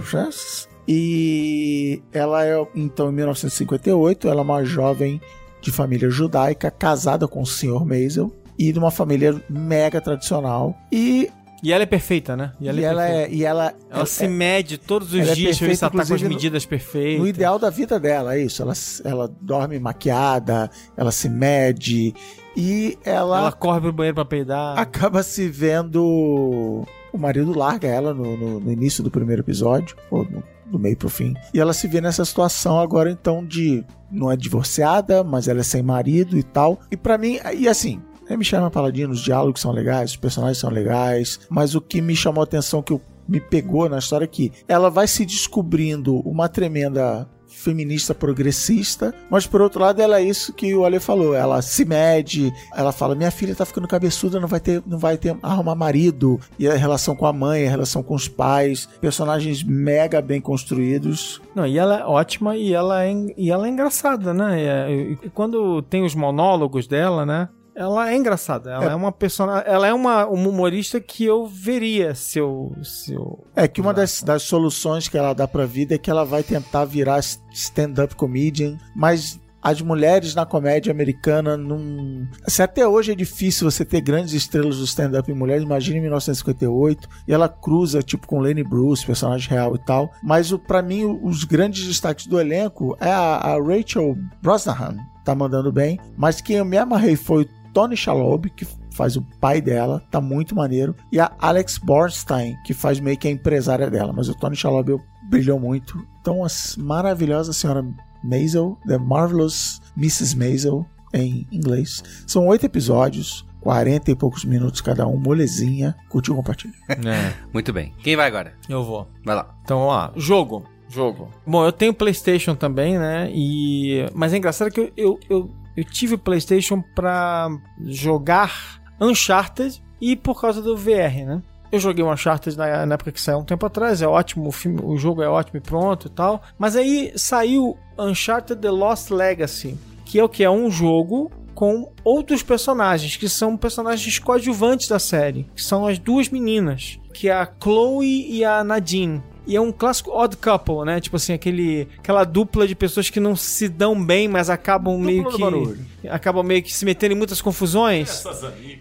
E 0.86 2.02
ela 2.12 2.44
é, 2.46 2.66
então, 2.74 3.10
em 3.10 3.12
1958, 3.14 4.28
ela 4.28 4.40
é 4.40 4.44
uma 4.44 4.64
jovem 4.64 5.20
de 5.60 5.72
família 5.72 6.10
judaica, 6.10 6.70
casada 6.70 7.26
com 7.26 7.42
o 7.42 7.46
Sr. 7.46 7.84
Maisel, 7.84 8.30
e 8.58 8.70
de 8.72 8.78
uma 8.78 8.90
família 8.90 9.40
mega 9.48 10.00
tradicional. 10.00 10.76
E, 10.92 11.30
E 11.62 11.72
ela 11.72 11.82
é 11.82 11.86
perfeita, 11.86 12.36
né? 12.36 12.52
e 12.60 12.68
ela, 12.68 13.02
perfeita. 13.02 13.32
é, 13.32 13.34
e 13.34 13.44
ela, 13.44 13.74
Ela 13.90 14.02
é- 14.02 14.06
se 14.06 14.28
mede 14.28 14.76
todos 14.76 15.08
os 15.14 15.20
ela 15.20 15.30
é 15.30 15.34
dias 15.34 15.58
ver 15.58 15.74
se 15.74 15.82
ela 15.82 15.90
tá 15.90 15.96
com 15.96 16.02
as 16.02 16.08
perfeita, 16.08 16.34
medidas 16.34 16.66
perfeitas. 16.66 17.20
no 17.20 17.26
ideal 17.26 17.58
da 17.58 17.70
vida 17.70 17.98
dela, 17.98 18.34
é 18.36 18.42
isso. 18.42 18.60
Ela, 18.62 18.74
ela 19.04 19.34
dorme 19.40 19.78
maquiada, 19.78 20.70
ela 20.96 21.10
se 21.10 21.28
mede 21.30 22.14
e 22.54 22.98
ela, 23.04 23.38
Ela 23.38 23.52
corre 23.52 23.80
pro 23.80 23.92
banheiro 23.92 24.14
pra 24.14 24.24
peidar. 24.26 24.78
acaba 24.78 25.22
se 25.22 25.48
vendo. 25.48 26.84
O 27.12 27.16
marido 27.18 27.56
larga 27.56 27.88
ela 27.88 28.12
no, 28.12 28.36
no- 28.36 28.60
no 28.60 28.70
início 28.72 29.02
do 29.02 29.10
primeiro 29.10 29.40
episódio, 29.42 29.96
ou 30.10 30.24
no- 30.24 30.42
do 30.66 30.78
meio 30.78 30.96
pro 30.96 31.08
fim. 31.08 31.34
E 31.52 31.60
ela 31.60 31.72
se 31.72 31.86
vê 31.88 32.00
nessa 32.00 32.24
situação 32.24 32.78
agora, 32.78 33.10
então, 33.10 33.44
de. 33.44 33.84
Não 34.10 34.30
é 34.30 34.36
divorciada, 34.36 35.24
mas 35.24 35.48
ela 35.48 35.60
é 35.60 35.64
sem 35.64 35.82
marido 35.82 36.38
e 36.38 36.42
tal. 36.42 36.78
E 36.90 36.96
pra 36.96 37.18
mim, 37.18 37.38
e 37.56 37.68
assim. 37.68 38.00
É 38.26 38.38
me 38.38 38.44
chama 38.44 38.70
Paladino, 38.70 39.12
os 39.12 39.20
diálogos 39.20 39.60
são 39.60 39.70
legais, 39.70 40.12
os 40.12 40.16
personagens 40.16 40.56
são 40.56 40.70
legais, 40.70 41.40
mas 41.50 41.74
o 41.74 41.80
que 41.80 42.00
me 42.00 42.16
chamou 42.16 42.40
a 42.40 42.44
atenção, 42.44 42.82
que 42.82 42.90
eu- 42.94 43.00
me 43.28 43.38
pegou 43.38 43.86
na 43.88 43.98
história 43.98 44.24
é 44.24 44.28
que 44.28 44.50
ela 44.66 44.88
vai 44.88 45.06
se 45.06 45.26
descobrindo 45.26 46.20
uma 46.20 46.48
tremenda 46.48 47.28
feminista 47.64 48.14
progressista, 48.14 49.14
mas 49.30 49.46
por 49.46 49.60
outro 49.62 49.80
lado 49.80 50.00
ela 50.00 50.18
é 50.20 50.22
isso 50.22 50.52
que 50.52 50.74
o 50.74 50.84
Ale 50.84 51.00
falou, 51.00 51.34
ela 51.34 51.62
se 51.62 51.84
mede, 51.84 52.52
ela 52.76 52.92
fala, 52.92 53.14
minha 53.14 53.30
filha 53.30 53.54
tá 53.54 53.64
ficando 53.64 53.88
cabeçuda, 53.88 54.38
não 54.38 54.46
vai 54.48 54.60
ter, 54.60 54.82
não 54.86 54.98
vai 54.98 55.16
ter 55.16 55.36
arrumar 55.42 55.74
marido, 55.74 56.38
e 56.58 56.68
a 56.68 56.74
relação 56.74 57.16
com 57.16 57.26
a 57.26 57.32
mãe, 57.32 57.66
a 57.66 57.70
relação 57.70 58.02
com 58.02 58.14
os 58.14 58.28
pais, 58.28 58.88
personagens 59.00 59.62
mega 59.64 60.20
bem 60.20 60.40
construídos. 60.40 61.40
Não, 61.54 61.66
e 61.66 61.78
ela 61.78 62.00
é 62.00 62.04
ótima 62.04 62.56
e 62.56 62.72
ela 62.72 63.04
é, 63.04 63.12
e 63.36 63.50
ela 63.50 63.66
é 63.66 63.70
engraçada, 63.70 64.34
né? 64.34 64.60
E, 64.62 64.66
é- 64.66 65.16
e 65.24 65.30
quando 65.30 65.80
tem 65.82 66.04
os 66.04 66.14
monólogos 66.14 66.86
dela, 66.86 67.24
né? 67.24 67.48
Ela 67.76 68.10
é 68.10 68.16
engraçada. 68.16 68.70
Ela 68.70 68.92
é, 68.92 68.94
uma 68.94 69.10
personagem. 69.10 69.64
Ela 69.66 69.86
é 69.88 69.92
uma, 69.92 70.26
uma 70.26 70.48
humorista 70.48 71.00
que 71.00 71.24
eu 71.24 71.46
veria 71.46 72.14
se 72.14 72.38
eu. 72.38 72.72
Se 72.82 73.12
eu... 73.12 73.44
É 73.54 73.66
que 73.66 73.80
uma 73.80 73.92
das, 73.92 74.22
das 74.22 74.42
soluções 74.42 75.08
que 75.08 75.18
ela 75.18 75.32
dá 75.32 75.48
pra 75.48 75.66
vida 75.66 75.94
é 75.94 75.98
que 75.98 76.10
ela 76.10 76.24
vai 76.24 76.42
tentar 76.42 76.84
virar 76.84 77.18
stand-up 77.50 78.14
comedian, 78.14 78.78
mas 78.94 79.40
as 79.64 79.80
mulheres 79.80 80.34
na 80.34 80.44
comédia 80.44 80.92
americana 80.92 81.56
não. 81.56 82.28
Assim, 82.46 82.62
até 82.62 82.86
hoje 82.86 83.12
é 83.12 83.14
difícil 83.14 83.68
você 83.68 83.82
ter 83.82 84.02
grandes 84.02 84.34
estrelas 84.34 84.76
do 84.76 84.84
stand-up 84.84 85.30
em 85.30 85.34
mulheres, 85.34 85.64
imagina 85.64 85.96
em 85.96 86.02
1958, 86.02 87.08
e 87.26 87.32
ela 87.32 87.48
cruza, 87.48 88.02
tipo, 88.02 88.26
com 88.26 88.40
Lenny 88.40 88.62
Bruce, 88.62 89.06
personagem 89.06 89.48
real 89.48 89.74
e 89.74 89.78
tal. 89.78 90.12
Mas 90.22 90.52
para 90.66 90.82
mim, 90.82 91.18
os 91.22 91.44
grandes 91.44 91.86
destaques 91.86 92.26
do 92.26 92.38
elenco 92.38 92.94
é 93.00 93.10
a, 93.10 93.36
a 93.36 93.54
Rachel 93.54 94.14
Brosnahan, 94.42 94.98
tá 95.24 95.34
mandando 95.34 95.72
bem, 95.72 95.98
mas 96.14 96.42
quem 96.42 96.56
eu 96.56 96.64
me 96.66 96.76
amarrei 96.76 97.16
foi 97.16 97.48
Tony 97.74 97.96
Shalhoub, 97.96 98.48
que 98.50 98.66
faz 98.92 99.16
o 99.16 99.22
pai 99.40 99.60
dela, 99.60 100.02
tá 100.10 100.20
muito 100.20 100.54
maneiro, 100.54 100.94
e 101.10 101.18
a 101.18 101.30
Alex 101.38 101.76
Borstein, 101.76 102.56
que 102.64 102.72
faz 102.72 103.00
meio 103.00 103.18
que 103.18 103.26
a 103.26 103.30
empresária 103.30 103.90
dela, 103.90 104.12
mas 104.12 104.28
o 104.28 104.34
Tony 104.34 104.54
Shalhoub 104.54 105.02
brilhou 105.28 105.58
muito. 105.58 105.98
Então, 106.20 106.44
a 106.44 106.48
maravilhosa 106.78 107.52
senhora 107.52 107.84
Maisel, 108.22 108.78
The 108.86 108.96
Marvelous 108.96 109.82
Mrs. 109.96 110.36
Maisel, 110.36 110.86
em 111.12 111.46
inglês. 111.50 112.02
São 112.26 112.46
oito 112.46 112.64
episódios, 112.64 113.44
40 113.60 114.10
e 114.10 114.16
poucos 114.16 114.44
minutos 114.44 114.80
cada 114.80 115.06
um, 115.06 115.16
molezinha. 115.16 115.96
Curtiu, 116.08 116.34
compartilha. 116.34 116.74
Muito 117.52 117.72
bem. 117.72 117.92
Quem 118.02 118.16
vai 118.16 118.26
agora? 118.26 118.54
Eu 118.68 118.84
vou. 118.84 119.08
Vai 119.24 119.34
lá. 119.34 119.54
Então, 119.62 119.78
ó, 119.80 120.10
jogo. 120.16 120.64
Jogo. 120.88 121.28
Bom, 121.46 121.64
eu 121.64 121.72
tenho 121.72 121.92
PlayStation 121.92 122.54
também, 122.54 122.98
né? 122.98 123.28
E 123.32 124.06
mas 124.14 124.32
é 124.32 124.36
engraçado 124.36 124.70
que 124.70 124.78
eu, 124.80 124.92
eu, 124.96 125.20
eu, 125.28 125.50
eu 125.76 125.84
tive 125.84 126.16
PlayStation 126.16 126.82
pra 126.94 127.48
jogar 127.86 128.80
Uncharted 129.00 129.82
e 130.00 130.16
por 130.16 130.40
causa 130.40 130.62
do 130.62 130.76
VR, 130.76 131.24
né? 131.26 131.42
Eu 131.72 131.80
joguei 131.80 132.04
o 132.04 132.12
Uncharted 132.12 132.56
na, 132.56 132.86
na 132.86 132.94
época 132.94 133.10
que 133.10 133.20
saiu 133.20 133.38
um 133.38 133.44
tempo 133.44 133.66
atrás, 133.66 134.00
é 134.00 134.06
ótimo, 134.06 134.48
o, 134.48 134.52
filme, 134.52 134.80
o 134.82 134.96
jogo 134.96 135.22
é 135.22 135.28
ótimo 135.28 135.58
e 135.58 135.60
pronto 135.60 136.06
e 136.06 136.10
tal. 136.10 136.40
Mas 136.56 136.76
aí 136.76 137.12
saiu 137.16 137.76
Uncharted 137.98 138.60
The 138.60 138.70
Lost 138.70 139.10
Legacy, 139.10 139.76
que 140.04 140.18
é 140.18 140.22
o 140.22 140.28
que? 140.28 140.44
É 140.44 140.50
um 140.50 140.70
jogo 140.70 141.32
com 141.54 141.92
outros 142.04 142.42
personagens, 142.42 143.16
que 143.16 143.28
são 143.28 143.56
personagens 143.56 144.18
coadjuvantes 144.18 144.88
da 144.88 144.98
série, 144.98 145.48
que 145.54 145.62
são 145.62 145.86
as 145.86 145.98
duas 145.98 146.28
meninas, 146.28 146.98
que 147.12 147.28
é 147.28 147.32
a 147.32 147.48
Chloe 147.60 148.26
e 148.28 148.44
a 148.44 148.62
Nadine. 148.62 149.22
E 149.46 149.56
é 149.56 149.60
um 149.60 149.70
clássico 149.72 150.10
odd 150.10 150.36
couple, 150.36 150.84
né? 150.84 151.00
Tipo 151.00 151.16
assim, 151.16 151.32
aquele, 151.32 151.88
aquela 151.98 152.24
dupla 152.24 152.66
de 152.66 152.74
pessoas 152.74 153.10
que 153.10 153.20
não 153.20 153.36
se 153.36 153.68
dão 153.68 154.02
bem, 154.02 154.26
mas 154.28 154.48
acabam 154.48 154.98
meio 154.98 155.24
do 155.24 155.30
que 155.30 155.40
barulho. 155.40 155.78
acabam 156.08 156.44
meio 156.44 156.62
que 156.62 156.72
se 156.72 156.84
metendo 156.84 157.14
em 157.14 157.16
muitas 157.16 157.42
confusões. 157.42 158.24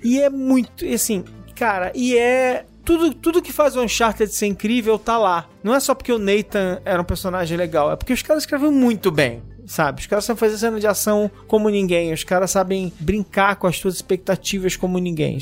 E 0.04 0.20
é 0.22 0.30
muito, 0.30 0.86
e 0.86 0.94
assim, 0.94 1.24
cara, 1.56 1.92
e 1.94 2.18
é 2.18 2.66
tudo, 2.86 3.14
tudo 3.14 3.42
que 3.42 3.52
faz 3.52 3.76
o 3.76 3.82
Uncharted 3.82 4.34
ser 4.34 4.48
incrível 4.48 5.00
tá 5.00 5.18
lá. 5.18 5.48
Não 5.64 5.74
é 5.74 5.80
só 5.80 5.94
porque 5.96 6.12
o 6.12 6.20
Nathan 6.20 6.82
era 6.86 7.02
um 7.02 7.06
personagem 7.06 7.58
legal, 7.58 7.92
é 7.92 7.96
porque 7.96 8.14
os 8.14 8.22
caras 8.22 8.44
escrevem 8.44 8.72
muito 8.72 9.12
bem. 9.12 9.42
Sabe, 9.66 10.02
os 10.02 10.08
caras 10.08 10.26
sabem 10.26 10.40
fazer 10.40 10.58
cena 10.58 10.80
de 10.80 10.88
ação 10.88 11.32
como 11.48 11.70
ninguém, 11.70 12.12
os 12.12 12.24
caras 12.24 12.52
sabem 12.52 12.92
brincar 13.00 13.56
com 13.56 13.66
as 13.68 13.78
suas 13.78 13.96
expectativas 13.96 14.76
como 14.76 14.98
ninguém. 15.00 15.38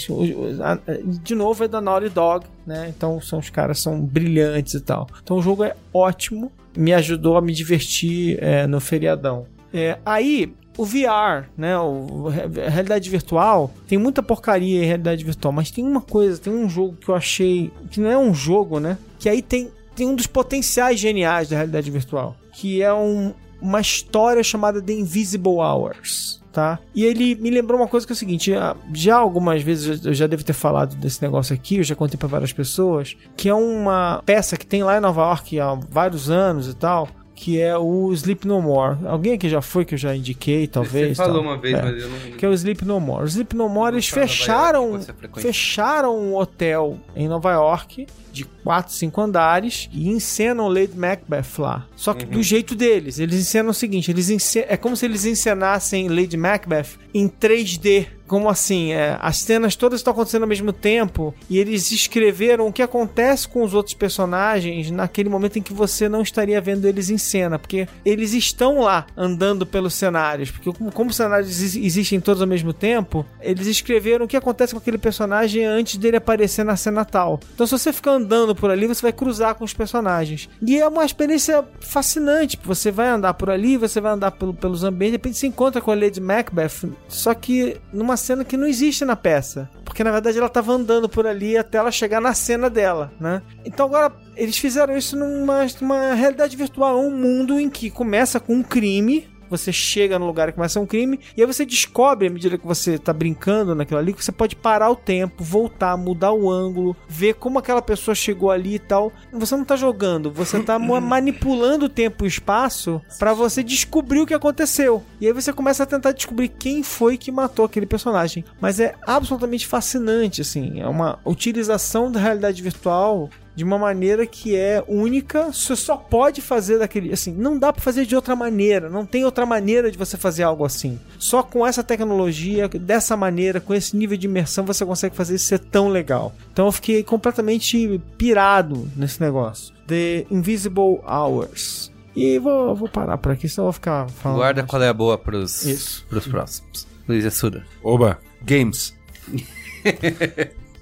De 1.24 1.36
novo, 1.36 1.64
é 1.64 1.68
da 1.68 1.82
Naughty 1.82 2.10
Dog, 2.10 2.46
né? 2.66 2.88
Então 2.96 3.20
são 3.22 3.40
os 3.40 3.50
caras 3.50 3.80
são 3.80 4.00
brilhantes 4.00 4.74
e 4.76 4.82
tal. 4.82 5.08
Então 5.24 5.38
o 5.38 5.42
jogo 5.42 5.64
é 5.64 5.76
ótimo, 5.94 6.52
me 6.76 6.94
ajudou 6.94 7.38
a 7.38 7.42
me 7.42 7.54
divertir 7.54 8.38
é, 8.42 8.68
no 8.68 8.80
feriadão. 8.80 9.46
É, 9.74 9.98
aí, 10.06 10.54
o 10.78 10.86
VR, 10.86 11.50
né? 11.58 11.78
O, 11.80 12.28
a 12.28 12.70
realidade 12.70 13.10
virtual, 13.10 13.72
tem 13.88 13.98
muita 13.98 14.22
porcaria 14.22 14.84
em 14.84 14.86
realidade 14.86 15.24
virtual, 15.24 15.52
mas 15.52 15.72
tem 15.72 15.84
uma 15.86 16.02
coisa, 16.02 16.40
tem 16.40 16.54
um 16.54 16.70
jogo 16.70 16.96
que 17.00 17.10
eu 17.10 17.16
achei. 17.16 17.72
que 17.90 18.00
não 18.00 18.10
é 18.10 18.18
um 18.18 18.34
jogo, 18.34 18.80
né? 18.80 18.98
Que 19.20 19.30
aí 19.30 19.42
tem, 19.42 19.70
tem 19.96 20.08
um 20.08 20.16
dos 20.16 20.28
potenciais 20.28 21.00
geniais 21.00 21.50
da 21.50 21.56
realidade 21.56 21.90
virtual, 21.92 22.36
que 22.54 22.82
é 22.82 22.94
um- 22.94 23.34
uma 23.62 23.80
história 23.80 24.44
chamada 24.44 24.82
The 24.82 24.94
Invisible 24.94 25.58
Hours. 25.58 26.42
Tá? 26.52 26.80
E 26.94 27.06
ele 27.06 27.36
me 27.36 27.50
lembrou 27.50 27.80
uma 27.80 27.88
coisa 27.88 28.06
que 28.06 28.12
é 28.12 28.16
o 28.16 28.18
seguinte: 28.18 28.52
já 28.94 29.16
algumas 29.16 29.64
vezes 29.64 30.06
eu 30.06 30.14
já 30.14 30.28
devo 30.28 30.44
ter 30.44 30.52
falado 30.52 30.98
desse 30.98 31.22
negócio 31.22 31.56
aqui, 31.56 31.78
eu 31.78 31.84
já 31.84 31.96
contei 31.96 32.18
pra 32.18 32.28
várias 32.28 32.52
pessoas, 32.52 33.16
que 33.38 33.48
é 33.48 33.54
uma 33.54 34.22
peça 34.26 34.58
que 34.58 34.66
tem 34.66 34.84
lá 34.84 34.98
em 34.98 35.00
Nova 35.00 35.22
York 35.22 35.58
há 35.62 35.76
vários 35.76 36.30
anos 36.30 36.68
e 36.68 36.74
tal, 36.74 37.08
que 37.44 37.60
é 37.60 37.76
o 37.76 38.14
Sleep 38.14 38.46
No 38.48 38.62
More. 38.62 38.98
Alguém 39.04 39.34
aqui 39.34 39.50
já 39.50 39.64
foi, 39.64 39.84
que 39.84 39.96
eu 39.96 39.98
já 39.98 40.16
indiquei, 40.16 40.68
talvez. 40.68 41.10
Você 41.18 41.24
falou 41.24 41.42
tal. 41.42 41.52
uma 41.52 41.58
vez, 41.58 41.76
É. 41.76 41.82
mas 41.82 42.04
eu 42.04 42.08
não... 42.08 42.20
Que 42.38 42.46
é 42.46 42.50
o 42.50 42.54
Sleep 42.54 42.86
No 42.86 43.00
More. 43.00 43.24
O 43.24 43.28
Sleep 43.28 43.56
No 43.56 43.68
More, 43.68 43.96
eles 43.96 44.08
fecharam, 44.08 44.92
York, 44.92 45.42
fecharam 45.42 46.16
um 46.20 46.36
hotel 46.36 47.00
em 47.16 47.28
Nova 47.28 47.52
York 47.52 48.06
de 48.32 48.46
4, 48.46 48.94
5 48.94 49.20
andares 49.22 49.90
e 49.92 50.08
encenam 50.10 50.68
Lady 50.68 50.96
Macbeth 50.96 51.58
lá. 51.58 51.88
Só 51.96 52.14
que 52.14 52.26
Uhum. 52.26 52.32
do 52.32 52.44
jeito 52.44 52.76
deles. 52.76 53.18
Eles 53.18 53.42
encenam 53.42 53.72
o 53.72 53.74
seguinte, 53.74 54.12
eles 54.12 54.30
ence- 54.30 54.64
é 54.70 54.78
como 54.78 54.96
se 54.96 55.06
eles 55.06 55.26
encenassem 55.26 56.08
Lady 56.10 56.38
Macbeth 56.38 56.90
em 57.14 57.28
3D. 57.28 58.06
Como 58.32 58.48
assim? 58.48 58.94
É, 58.94 59.18
as 59.20 59.40
cenas 59.40 59.76
todas 59.76 60.00
estão 60.00 60.14
acontecendo 60.14 60.44
ao 60.44 60.48
mesmo 60.48 60.72
tempo 60.72 61.36
e 61.50 61.58
eles 61.60 61.92
escreveram 61.92 62.66
o 62.66 62.72
que 62.72 62.82
acontece 62.82 63.46
com 63.46 63.62
os 63.62 63.74
outros 63.74 63.94
personagens 63.94 64.90
naquele 64.90 65.28
momento 65.28 65.60
em 65.60 65.62
que 65.62 65.74
você 65.74 66.08
não 66.08 66.22
estaria 66.22 66.62
vendo 66.62 66.88
eles 66.88 67.10
em 67.10 67.18
cena, 67.18 67.60
porque 67.60 67.90
eles 68.06 68.32
estão 68.34 68.80
lá 68.80 69.06
andando 69.18 69.66
pelos 69.66 69.94
cenários, 69.96 70.50
porque 70.50 70.72
como, 70.72 70.94
como 70.94 71.10
os 71.10 71.18
cenários 71.18 71.50
exi- 71.62 71.86
existem 71.86 72.22
todos 72.22 72.42
ao 72.42 72.48
mesmo 72.48 72.72
tempo, 72.72 73.26
eles 73.42 73.68
escreveram 73.68 74.24
o 74.24 74.28
que 74.30 74.38
acontece 74.38 74.72
com 74.74 74.80
aquele 74.80 74.98
personagem 74.98 75.66
antes 75.66 75.98
dele 75.98 76.16
aparecer 76.16 76.64
na 76.64 76.78
cena 76.78 77.04
tal. 77.04 77.38
Então 77.54 77.68
se 77.68 77.74
você 77.78 77.92
ficar 77.92 78.12
andando 78.12 78.56
por 78.56 78.72
ali, 78.72 78.88
você 78.88 79.02
vai 79.02 79.12
cruzar 79.12 79.56
com 79.56 79.66
os 79.66 79.74
personagens. 79.74 80.48
E 80.66 80.80
é 80.80 80.88
uma 80.88 81.04
experiência 81.04 81.66
fascinante, 81.82 82.58
você 82.64 82.92
vai 82.92 83.10
andar 83.10 83.34
por 83.34 83.50
ali, 83.50 83.76
você 83.76 84.00
vai 84.00 84.14
andar 84.14 84.32
pelo- 84.32 84.54
pelos 84.54 84.86
ambientes, 84.86 85.12
de 85.12 85.18
repente 85.18 85.38
você 85.38 85.48
encontra 85.48 85.82
com 85.82 85.92
a 85.92 85.96
Lady 85.96 86.22
Macbeth, 86.22 86.90
só 87.10 87.34
que 87.34 87.76
numa 87.92 88.21
cena 88.22 88.46
que 88.46 88.56
não 88.56 88.66
existe 88.66 89.04
na 89.04 89.16
peça. 89.16 89.70
Porque 89.84 90.04
na 90.04 90.12
verdade 90.12 90.38
ela 90.38 90.48
estava 90.48 90.72
andando 90.72 91.10
por 91.10 91.28
ali 91.28 91.58
até 91.58 91.78
ela 91.78 91.92
chegar 91.92 92.22
na 92.22 92.34
cena 92.34 92.70
dela, 92.70 93.12
né? 93.20 93.42
Então 93.66 93.88
agora 93.88 94.14
eles 94.38 94.58
fizeram 94.58 94.96
isso 94.96 95.18
numa, 95.18 95.66
numa 95.82 96.14
realidade 96.14 96.56
virtual, 96.56 97.00
um 97.00 97.12
mundo 97.12 97.60
em 97.60 97.70
que 97.70 97.92
começa 97.92 98.40
com 98.40 98.56
um 98.56 98.64
crime. 98.64 99.28
Você 99.52 99.72
chega 99.72 100.18
no 100.18 100.26
lugar 100.26 100.50
e 100.50 100.54
começa 100.54 100.80
um 100.80 100.86
crime, 100.86 101.20
e 101.38 101.42
aí 101.42 101.46
você 101.46 101.66
descobre, 101.66 102.28
à 102.28 102.30
medida 102.32 102.58
que 102.58 102.66
você 102.66 102.98
tá 102.98 103.14
brincando 103.14 103.76
naquilo 103.76 104.00
ali, 104.00 104.14
que 104.14 104.24
você 104.24 104.32
pode 104.32 104.56
parar 104.56 104.90
o 104.90 104.96
tempo, 104.96 105.44
voltar, 105.44 105.96
mudar 105.98 106.32
o 106.32 106.50
ângulo, 106.50 106.96
ver 107.08 107.36
como 107.36 107.60
aquela 107.60 107.82
pessoa 107.82 108.16
chegou 108.16 108.50
ali 108.50 108.76
e 108.76 108.80
tal. 108.80 109.12
Você 109.32 109.56
não 109.56 109.66
tá 109.66 109.76
jogando, 109.76 110.32
você 110.32 110.62
tá 110.64 110.80
ma- 110.80 111.00
manipulando 111.12 111.86
o 111.86 111.90
tempo 111.90 112.24
e 112.24 112.26
o 112.26 112.28
espaço 112.28 113.02
pra 113.20 113.34
você 113.34 113.62
descobrir 113.62 114.22
o 114.22 114.26
que 114.26 114.34
aconteceu. 114.34 115.04
E 115.20 115.28
aí 115.28 115.34
você 115.34 115.52
começa 115.52 115.84
a 115.84 115.86
tentar 115.86 116.14
descobrir 116.14 116.48
quem 116.48 116.82
foi 116.82 117.18
que 117.18 117.32
matou 117.32 117.66
aquele 117.66 117.86
personagem. 117.86 118.46
Mas 118.60 118.80
é 118.80 118.96
absolutamente 119.06 119.68
fascinante, 119.68 120.42
assim. 120.42 120.80
É 120.80 120.88
uma 120.88 121.20
utilização 121.26 122.12
da 122.12 122.20
realidade 122.20 122.62
virtual 122.62 123.30
de 123.56 123.64
uma 123.64 123.78
maneira 123.78 124.26
que 124.26 124.56
é 124.56 124.84
única, 124.88 125.52
você 125.52 125.76
só 125.76 125.98
pode 125.98 126.42
fazer 126.42 126.80
daquele, 126.80 127.12
assim, 127.12 127.34
não 127.34 127.58
dá 127.58 127.74
pra 127.74 127.82
fazer 127.82 128.06
de 128.06 128.16
outra 128.16 128.36
maneira, 128.36 128.90
não 128.90 129.06
tem 129.06 129.26
outra 129.26 129.46
maneira 129.46 129.92
de 129.92 129.98
você 129.98 130.18
fazer 130.18 130.44
algo 130.44 130.66
assim. 130.66 131.00
Só 131.20 131.44
com 131.44 131.66
essa 131.66 131.84
tecnologia, 131.84 132.68
dessa 132.68 133.18
maneira, 133.18 133.60
com 133.60 133.74
esse 133.74 133.96
nível 133.96 134.18
de 134.18 134.28
imersão, 134.28 134.66
você 134.66 134.86
consegue 134.86 135.16
fazer 135.16 135.36
isso 135.36 135.46
ser 135.46 135.60
tão 135.60 135.90
legal. 135.90 136.34
Então 136.52 136.66
eu 136.66 136.72
fiquei 136.72 137.04
completamente 137.04 138.00
pirado 138.18 138.90
nesse 138.96 139.22
negócio. 139.22 139.74
The 139.88 140.26
Invisible 140.32 141.00
Hours. 141.06 141.92
E 142.16 142.38
vou, 142.40 142.76
vou 142.76 142.90
parar 142.90 143.18
por 143.18 143.32
aqui, 143.32 143.48
senão 143.48 143.64
eu 143.64 143.72
vou 143.72 143.74
ficar 143.74 144.10
falando. 144.10 144.38
Guarda 144.38 144.62
mais. 144.62 144.70
qual 144.70 144.82
é 144.82 144.90
a 144.90 144.94
boa 144.94 145.18
pros, 145.18 145.66
Isso. 145.66 146.06
pros 146.10 146.28
próximos. 146.28 146.88
Luiz 147.08 147.26
Assuda. 147.26 147.66
Oba, 147.84 148.20
games. 148.44 148.94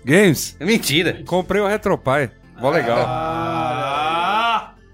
games. 0.03 0.55
Mentira. 0.61 1.23
Comprei 1.25 1.61
o 1.61 1.67
RetroPie. 1.67 2.38
Mó 2.61 2.69
legal. 2.69 3.05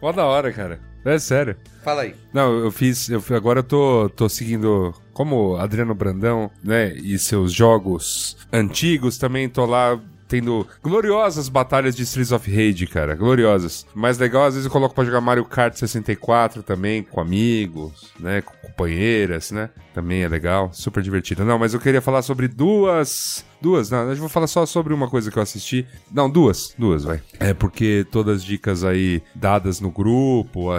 Mó 0.01 0.11
da 0.11 0.25
hora, 0.25 0.51
cara. 0.51 0.79
É 1.03 1.19
sério. 1.19 1.55
Fala 1.83 2.01
aí. 2.01 2.15
Não, 2.33 2.51
eu 2.57 2.71
fiz. 2.71 3.09
Eu, 3.09 3.23
agora 3.35 3.59
eu 3.59 3.63
tô, 3.63 4.09
tô 4.09 4.27
seguindo. 4.27 4.93
Como 5.13 5.55
Adriano 5.55 5.93
Brandão, 5.93 6.49
né? 6.63 6.93
E 6.93 7.17
seus 7.19 7.53
jogos 7.53 8.35
antigos 8.51 9.17
também 9.17 9.47
tô 9.47 9.65
lá. 9.65 9.99
Tendo 10.27 10.67
gloriosas 10.81 11.47
batalhas 11.49 11.95
de 11.95 12.03
Streets 12.03 12.31
of 12.31 12.49
Rage, 12.49 12.87
cara. 12.87 13.15
Gloriosas. 13.15 13.85
Mais 13.93 14.17
legal, 14.17 14.45
às 14.45 14.55
vezes 14.55 14.65
eu 14.65 14.71
coloco 14.71 14.95
pra 14.95 15.05
jogar 15.05 15.21
Mario 15.21 15.45
Kart 15.45 15.75
64 15.75 16.63
também, 16.63 17.03
com 17.03 17.21
amigos, 17.21 18.11
né? 18.19 18.41
Com 18.41 18.53
companheiras, 18.75 19.51
né? 19.51 19.69
Também 19.93 20.23
é 20.23 20.27
legal. 20.27 20.69
Super 20.73 21.01
divertido. 21.01 21.45
Não, 21.45 21.57
mas 21.57 21.73
eu 21.73 21.79
queria 21.79 22.01
falar 22.01 22.21
sobre 22.21 22.47
duas. 22.47 23.45
Duas, 23.61 23.89
não, 23.89 24.09
eu 24.09 24.15
vou 24.17 24.29
falar 24.29 24.47
só 24.47 24.65
sobre 24.65 24.93
uma 24.93 25.09
coisa 25.09 25.31
que 25.31 25.39
eu 25.39 25.41
assisti. 25.41 25.87
Não, 26.11 26.29
duas, 26.29 26.75
duas, 26.77 27.03
vai. 27.03 27.21
É 27.39 27.53
porque 27.53 28.05
todas 28.11 28.37
as 28.37 28.43
dicas 28.43 28.83
aí 28.83 29.23
dadas 29.33 29.79
no 29.79 29.89
grupo, 29.89 30.69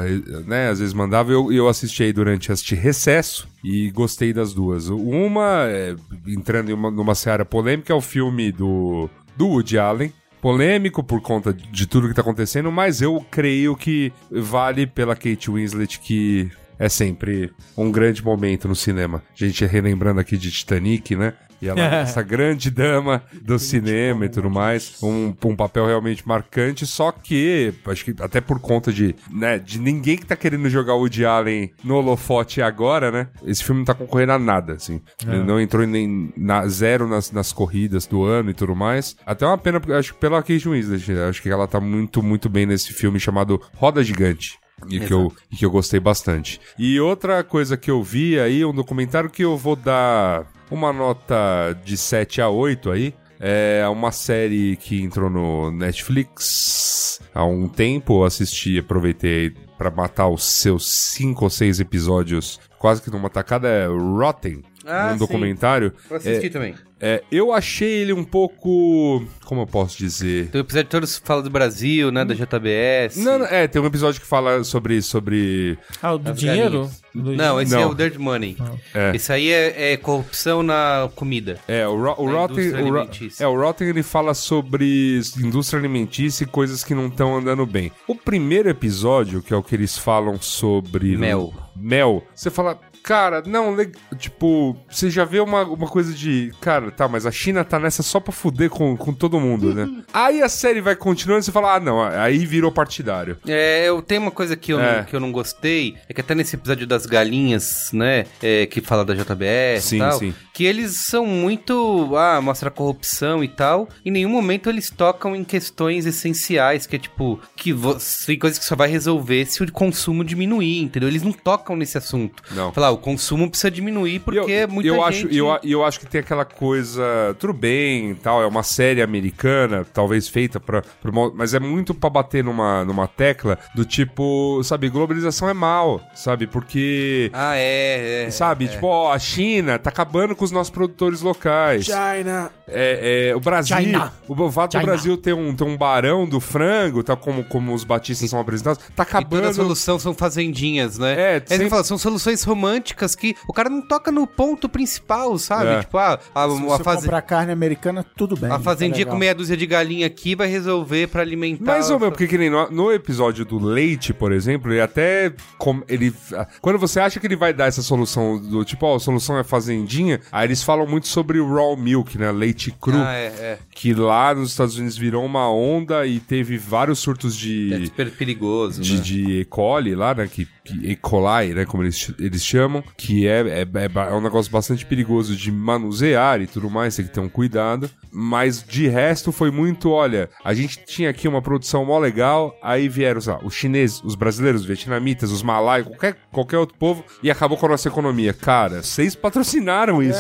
né, 0.47 0.69
às 0.69 0.79
vezes 0.79 0.95
mandava, 0.95 1.33
eu, 1.33 1.51
eu 1.51 1.69
assisti 1.69 2.05
aí 2.05 2.13
durante 2.13 2.53
este 2.53 2.75
recesso 2.75 3.49
e 3.65 3.91
gostei 3.91 4.33
das 4.33 4.53
duas. 4.53 4.89
Uma, 4.89 5.65
é, 5.67 5.97
entrando 6.29 6.71
em 6.71 6.75
uma, 6.75 6.91
numa 6.91 7.15
seara 7.15 7.45
polêmica, 7.45 7.93
é 7.93 7.97
o 7.97 8.01
filme 8.01 8.53
do, 8.53 9.11
do 9.37 9.49
Woody 9.49 9.79
Allen. 9.79 10.13
Polêmico 10.41 11.03
por 11.03 11.21
conta 11.21 11.53
de 11.53 11.87
tudo 11.87 12.09
que 12.09 12.15
tá 12.15 12.21
acontecendo, 12.21 12.71
mas 12.71 13.03
eu 13.03 13.25
creio 13.31 13.75
que 13.75 14.13
vale 14.31 14.87
pela 14.87 15.17
Kate 15.17 15.51
Winslet 15.51 15.99
que 15.99 16.51
é 16.79 16.89
sempre 16.89 17.53
um 17.77 17.91
grande 17.91 18.23
momento 18.23 18.69
no 18.69 18.77
cinema. 18.77 19.23
A 19.33 19.45
gente 19.45 19.65
relembrando 19.65 20.21
aqui 20.21 20.37
de 20.37 20.51
Titanic, 20.51 21.17
né? 21.17 21.33
E 21.61 21.69
ela 21.69 21.81
é 21.81 22.03
essa 22.03 22.23
grande 22.23 22.71
dama 22.71 23.23
do 23.43 23.59
cinema 23.59 24.27
e 24.27 24.29
tudo 24.29 24.51
mais. 24.51 25.03
Um, 25.03 25.35
um 25.45 25.57
papel 25.57 25.87
realmente 25.87 26.27
marcante, 26.27 26.87
só 26.87 27.13
que, 27.13 27.73
acho 27.87 28.05
que 28.05 28.15
até 28.23 28.41
por 28.41 28.61
conta 28.61 28.93
de, 28.93 29.15
né, 29.31 29.59
de 29.59 29.79
ninguém 29.79 30.17
que 30.17 30.27
tá 30.27 30.37
querendo 30.37 30.69
jogar 30.69 30.95
o 30.95 31.01
Woody 31.01 31.25
Allen 31.25 31.73
no 31.83 31.97
holofote 31.97 32.61
agora, 32.61 33.11
né? 33.11 33.29
Esse 33.45 33.65
filme 33.65 33.81
não 33.81 33.87
tá 33.87 33.95
concorrendo 33.95 34.33
a 34.33 34.39
nada, 34.39 34.75
assim. 34.75 35.01
Ele 35.27 35.43
não 35.43 35.61
entrou 35.61 35.85
em 35.85 35.87
nem 35.87 36.33
na, 36.37 36.67
zero 36.69 37.09
nas, 37.09 37.31
nas 37.31 37.53
corridas 37.53 38.07
do 38.07 38.25
ano 38.25 38.51
e 38.51 38.55
tudo 38.55 38.75
mais. 38.75 39.17
Até 39.25 39.47
uma 39.47 39.59
pena, 39.59 39.81
acho 39.99 40.15
que 40.15 40.21
pela 40.21 40.43
Kate 40.43 40.69
Winslet, 40.69 41.13
acho 41.29 41.43
que 41.43 41.49
ela 41.49 41.67
tá 41.67 41.81
muito, 41.81 42.23
muito 42.23 42.49
bem 42.49 42.67
nesse 42.67 42.93
filme 42.93 43.19
chamado 43.19 43.61
Roda 43.75 44.03
Gigante. 44.03 44.59
E 44.89 45.01
que, 45.01 45.13
eu, 45.13 45.33
que 45.57 45.65
eu 45.65 45.71
gostei 45.71 45.99
bastante. 45.99 46.61
E 46.79 47.01
outra 47.01 47.43
coisa 47.43 47.77
que 47.77 47.91
eu 47.91 48.03
vi 48.03 48.39
aí, 48.39 48.65
um 48.65 48.75
documentário 48.75 49.31
que 49.31 49.43
eu 49.43 49.57
vou 49.57 49.75
dar 49.75 50.47
uma 50.71 50.93
nota 50.93 51.73
de 51.85 51.97
7 51.97 52.41
a 52.43 52.49
8 52.49 52.91
aí. 52.91 53.15
É 53.39 53.87
uma 53.89 54.13
série 54.13 54.77
que 54.77 55.03
entrou 55.03 55.29
no 55.29 55.71
Netflix 55.71 57.21
há 57.35 57.45
um 57.45 57.69
tempo. 57.69 58.21
Eu 58.21 58.25
assisti, 58.25 58.79
aproveitei 58.79 59.51
pra 59.77 59.91
matar 59.91 60.29
os 60.29 60.43
seus 60.45 60.87
5 61.13 61.45
ou 61.45 61.51
6 61.51 61.81
episódios 61.81 62.59
quase 62.79 63.03
que 63.03 63.11
numa 63.11 63.29
tacada. 63.29 63.69
É 63.69 63.87
Rotten, 63.87 64.63
Ah, 64.87 65.13
um 65.15 65.19
documentário. 65.19 65.93
Eu 66.11 66.17
assisti 66.17 66.49
também. 66.51 66.75
É, 67.01 67.23
eu 67.31 67.53
achei 67.53 67.89
ele 68.03 68.13
um 68.13 68.25
pouco. 68.25 69.23
Como 69.45 69.61
eu 69.61 69.67
posso 69.67 69.99
dizer? 69.99 70.49
Tem 70.49 70.61
o 70.61 70.65
episódio 70.65 70.89
todos 70.91 71.19
fala 71.19 71.43
do 71.43 71.51
Brasil, 71.51 72.11
né? 72.11 72.25
Da 72.25 72.35
JBS. 72.35 73.17
Não, 73.19 73.39
não, 73.41 73.47
é, 73.47 73.69
tem 73.69 73.81
um 73.81 73.87
episódio 73.87 74.21
que 74.21 74.27
fala 74.27 74.65
sobre. 74.65 75.03
sobre 75.03 75.79
Ah, 76.03 76.15
o 76.15 76.19
do 76.19 76.31
As 76.31 76.39
dinheiro? 76.39 76.91
Do- 77.15 77.33
Não, 77.33 77.61
esse 77.61 77.73
Não. 77.73 77.81
é 77.83 77.87
o 77.87 77.95
Dirt 77.95 78.17
Money. 78.17 78.57
É. 78.95 79.15
Esse 79.15 79.33
aí 79.33 79.51
é, 79.51 79.93
é 79.93 79.97
corrupção 79.97 80.63
na 80.63 81.09
comida. 81.15 81.59
É, 81.69 81.87
o, 81.87 81.97
Ro 81.97 82.15
o 82.19 82.31
Rotten. 82.31 82.73
O, 82.83 82.91
Ro 82.91 83.09
é, 83.39 83.47
o 83.47 83.61
Rotten 83.61 83.89
ele 83.89 84.03
fala 84.03 84.33
sobre 84.35 85.21
indústria 85.39 85.79
alimentícia 85.79 86.45
e 86.45 86.47
coisas 86.47 86.83
que 86.83 86.95
não 86.95 87.09
estão 87.09 87.37
andando 87.37 87.65
bem. 87.67 87.93
O 88.07 88.15
primeiro 88.15 88.69
episódio, 88.69 89.43
que 89.43 89.53
é 89.53 89.57
o 89.57 89.63
que 89.63 89.75
eles 89.75 89.97
falam 89.99 90.41
sobre. 90.41 91.17
Mel. 91.17 91.53
Mel, 91.75 92.23
você 92.35 92.51
fala. 92.51 92.79
Cara, 93.07 93.41
não, 93.47 93.77
tipo, 94.19 94.77
você 94.91 95.09
já 95.09 95.25
vê 95.25 95.39
uma, 95.39 95.63
uma 95.63 95.87
coisa 95.87 96.13
de. 96.13 96.53
Cara, 96.61 96.91
tá, 96.91 97.07
mas 97.07 97.25
a 97.25 97.31
China 97.31 97.63
tá 97.63 97.79
nessa 97.79 98.03
só 98.03 98.19
pra 98.19 98.33
fuder 98.33 98.69
com, 98.69 98.97
com 98.97 99.15
todo 99.15 99.39
mundo, 99.39 99.73
né? 99.73 100.03
aí 100.13 100.43
a 100.43 100.49
série 100.49 100.81
vai 100.81 100.97
continuando 100.97 101.39
e 101.41 101.45
você 101.45 101.53
fala, 101.53 101.77
ah, 101.77 101.81
não, 101.81 102.03
aí 102.03 102.45
virou 102.45 102.73
partidário. 102.73 103.39
É, 103.47 103.89
eu 103.89 104.03
tenho 104.03 104.23
uma 104.23 104.33
coisa 104.33 104.57
que 104.57 104.73
eu, 104.73 104.81
É. 104.81 104.97
não, 104.97 105.05
que 105.05 105.15
eu 105.15 105.21
não 105.21 105.31
gostei, 105.31 105.95
é 106.09 106.13
que 106.13 106.21
até 106.21 106.35
nesse 106.35 106.57
episódio 106.57 106.85
das 106.85 107.07
galinhas, 107.07 107.91
né, 107.93 108.27
é, 108.43 108.67
que 108.67 108.81
fala 108.81 109.05
da 109.05 109.15
JBS 109.15 109.85
Sim, 109.85 109.97
e 109.97 109.99
tal, 110.01 110.19
sim. 110.19 110.35
que 110.53 110.65
eles 110.65 110.97
são 110.97 111.25
muito, 111.25 112.11
ah, 112.17 112.41
mostra 112.41 112.73
corrupção 112.73 113.45
e 113.45 113.47
tal, 113.47 113.89
em 114.05 114.11
nenhum 114.11 114.31
momento 114.31 114.69
eles 114.69 114.91
tocam 114.91 115.37
em 115.37 115.45
questões 115.45 116.07
essenciais, 116.07 116.87
que 116.89 116.97
é 116.97 116.99
tipo, 116.99 117.41
que 117.55 117.73
você, 117.73 118.27
tem 118.27 118.39
coisas 118.41 118.59
que 118.59 118.65
só 118.65 118.75
vai 118.75 118.89
resolver 118.89 119.47
se 119.47 119.63
o 119.63 119.71
consumo 119.71 120.25
diminuir, 120.25 120.81
entendeu? 120.83 121.09
Eles 121.09 121.23
não 121.23 121.33
tocam 121.33 121.77
nesse 121.77 121.97
assunto. 121.97 122.43
Não. 122.51 122.73
Falar, 122.73 122.96
o 122.97 123.01
consumo 123.01 123.49
precisa 123.49 123.71
diminuir 123.71 124.21
porque 124.21 124.51
eu, 124.51 124.69
muita 124.69 124.89
eu 124.89 124.95
gente... 124.97 125.05
acho 125.05 125.29
eu, 125.29 125.53
a- 125.53 125.61
eu 125.63 125.85
acho 125.85 126.01
que 126.01 126.07
tem 126.07 126.21
aquela 126.21 126.45
coisa 126.45 127.35
tudo 127.39 127.53
bem 127.53 128.11
e 128.11 128.15
tal 128.15 128.43
é 128.43 128.47
uma 128.47 128.63
série 128.63 129.01
americana, 129.03 129.85
talvez 129.93 130.29
feita 130.29 130.59
pra, 130.61 130.83
pra 130.83 131.11
uma- 131.11 131.31
mas 131.35 131.55
é 131.55 131.61
muito 131.61 131.95
pra 131.95 132.09
bater 132.11 132.43
numa, 132.45 132.85
numa 132.85 133.07
tecla 133.07 133.59
do 133.75 133.85
tipo, 133.85 134.61
sabe, 134.65 134.89
globalização 134.89 135.49
é 135.49 135.55
mal, 135.55 136.01
sabe? 136.15 136.47
Porque 136.47 137.31
Ah, 137.33 137.57
é, 137.57 138.25
é. 138.27 138.31
Sabe, 138.31 138.69
tipo, 138.69 138.87
ó, 138.87 139.13
a 139.13 139.19
China 139.19 139.79
tá 139.79 139.91
acabando 139.91 140.35
com 140.35 140.45
os 140.45 140.51
nossos 140.51 140.71
produtores 140.71 141.21
locais. 141.21 141.85
China. 141.85 142.51
É, 142.69 143.29
é, 143.31 143.37
o 143.37 143.41
Brasil. 143.41 143.77
China. 143.77 144.13
O 144.29 144.51
fato 144.51 144.79
do 144.79 144.85
Brasil 144.85 145.17
ter 145.17 145.33
um, 145.35 145.55
ter 145.55 145.65
um 145.65 145.77
barão 145.77 146.27
do 146.29 146.41
frango, 146.41 147.03
tá 147.03 147.15
como, 147.17 147.45
como 147.45 147.73
os 147.75 147.85
batistas 147.85 148.29
são 148.31 148.41
apresentados, 148.41 148.79
tá 148.79 149.03
E 149.05 149.07
toda 149.07 149.19
acabando. 149.19 149.55
solução 149.55 149.99
são 149.99 150.13
fazendinhas, 150.15 150.99
né? 150.99 151.37
É, 151.37 151.41
você 151.45 151.69
fala, 151.69 151.85
são 151.85 151.97
soluções 151.99 152.43
românticas 152.43 152.86
que 152.95 153.35
o 153.49 153.53
cara 153.53 153.69
não 153.69 153.81
toca 153.83 154.11
no 154.13 154.27
ponto 154.27 154.69
principal, 154.69 155.37
sabe? 155.39 155.67
É. 155.71 155.81
Tipo, 155.81 155.99
ah, 155.99 156.19
a, 156.35 156.49
Se 156.49 156.55
a, 156.55 156.59
você 156.59 156.85
faze- 156.85 157.01
comprar 157.03 157.23
carne 157.23 157.53
americana, 157.53 158.05
tudo 158.17 158.37
bem. 158.37 158.51
a 158.51 158.59
fazendinha 158.59 159.05
tá 159.07 159.13
com 159.13 159.19
meia 159.19 159.35
dúzia 159.35 159.57
de 159.57 159.67
galinha 159.67 160.07
aqui 160.07 160.35
vai 160.35 160.49
resolver 160.49 161.09
pra 161.09 161.23
alimentar. 161.23 161.65
Mais 161.65 161.91
ou 161.91 161.97
a- 161.97 161.99
menos, 162.01 162.13
porque 162.15 162.27
que 162.29 162.39
nem 162.39 162.51
no, 162.51 162.71
no 162.71 162.93
episódio 162.93 163.45
do 163.45 163.59
leite, 163.59 164.13
por 164.13 164.33
exemplo, 164.33 164.73
ele 164.73 164.81
até. 164.81 165.33
com- 165.59 165.83
ele, 165.89 166.13
quando 166.61 166.79
você 166.79 167.01
acha 167.01 167.19
que 167.19 167.27
ele 167.27 167.37
vai 167.37 167.53
dar 167.53 167.67
essa 167.67 167.83
solução 167.83 168.39
do 168.41 168.65
tipo, 168.65 168.87
ó, 168.87 168.97
a 168.97 169.01
solução 169.01 169.39
é 169.39 169.45
fazendinha, 169.45 170.21
aí 170.31 170.47
eles 170.47 170.63
falam 170.63 170.87
muito 170.87 171.09
sobre 171.09 171.39
o 171.41 171.53
raw 171.55 171.77
milk, 171.77 172.17
né? 172.19 172.31
Leite 172.31 172.71
cru. 172.71 172.97
Ah, 172.99 173.15
é, 173.15 173.27
é. 173.27 173.59
Que 173.71 173.95
lá 173.95 174.35
nos 174.35 174.51
Estados 174.51 174.77
Unidos 174.77 174.97
virou 174.97 175.25
uma 175.25 175.51
onda 175.51 176.07
e 176.07 176.21
teve 176.21 176.57
vários 176.59 176.99
surtos 176.99 177.37
de. 177.37 177.73
É 177.73 177.85
super 177.87 178.11
perigoso, 178.11 178.81
de, 178.83 178.95
né? 178.97 179.01
de 179.01 179.41
E. 179.41 179.45
coli 179.45 179.95
lá, 179.95 180.15
né? 180.15 180.27
Que, 180.31 180.47
que 180.67 180.91
E. 180.93 180.97
coli, 180.97 181.55
né? 181.55 181.65
Como 181.65 181.83
eles, 181.83 182.13
eles 182.19 182.45
chamam. 182.45 182.83
Que 182.97 183.27
é, 183.27 183.41
é, 183.41 183.63
é 183.63 184.07
é 184.11 184.13
um 184.15 184.21
negócio 184.21 184.51
bastante 184.51 184.85
perigoso 184.85 185.35
de 185.37 185.51
manusear 185.53 186.41
e 186.41 186.47
tudo 186.47 186.69
mais, 186.69 186.97
tem 186.97 187.05
que 187.05 187.13
ter 187.13 187.21
um 187.21 187.29
cuidado. 187.29 187.89
Mas 188.11 188.63
de 188.63 188.89
resto 188.89 189.31
foi 189.31 189.51
muito, 189.51 189.91
olha, 189.91 190.31
a 190.45 190.55
gente 190.55 190.85
tinha 190.87 191.11
aqui 191.11 191.29
uma 191.29 191.43
produção 191.43 191.85
mó 191.85 191.99
legal, 191.99 192.57
aí 192.63 192.89
vieram, 192.89 193.21
sei 193.21 193.33
lá, 193.35 193.41
os 193.45 193.53
chineses, 193.55 194.03
os 194.03 194.15
brasileiros, 194.15 194.63
os 194.63 194.67
vietnamitas, 194.67 195.31
os 195.31 195.43
malaios, 195.43 195.87
qualquer, 195.89 196.17
qualquer 196.33 196.59
outro 196.59 196.77
povo, 196.79 197.05
e 197.23 197.31
acabou 197.31 197.59
com 197.59 197.67
a 197.67 197.71
nossa 197.71 197.89
economia. 197.89 198.33
Cara, 198.33 198.83
vocês 198.83 199.15
patrocinaram 199.15 200.03
isso. 200.03 200.19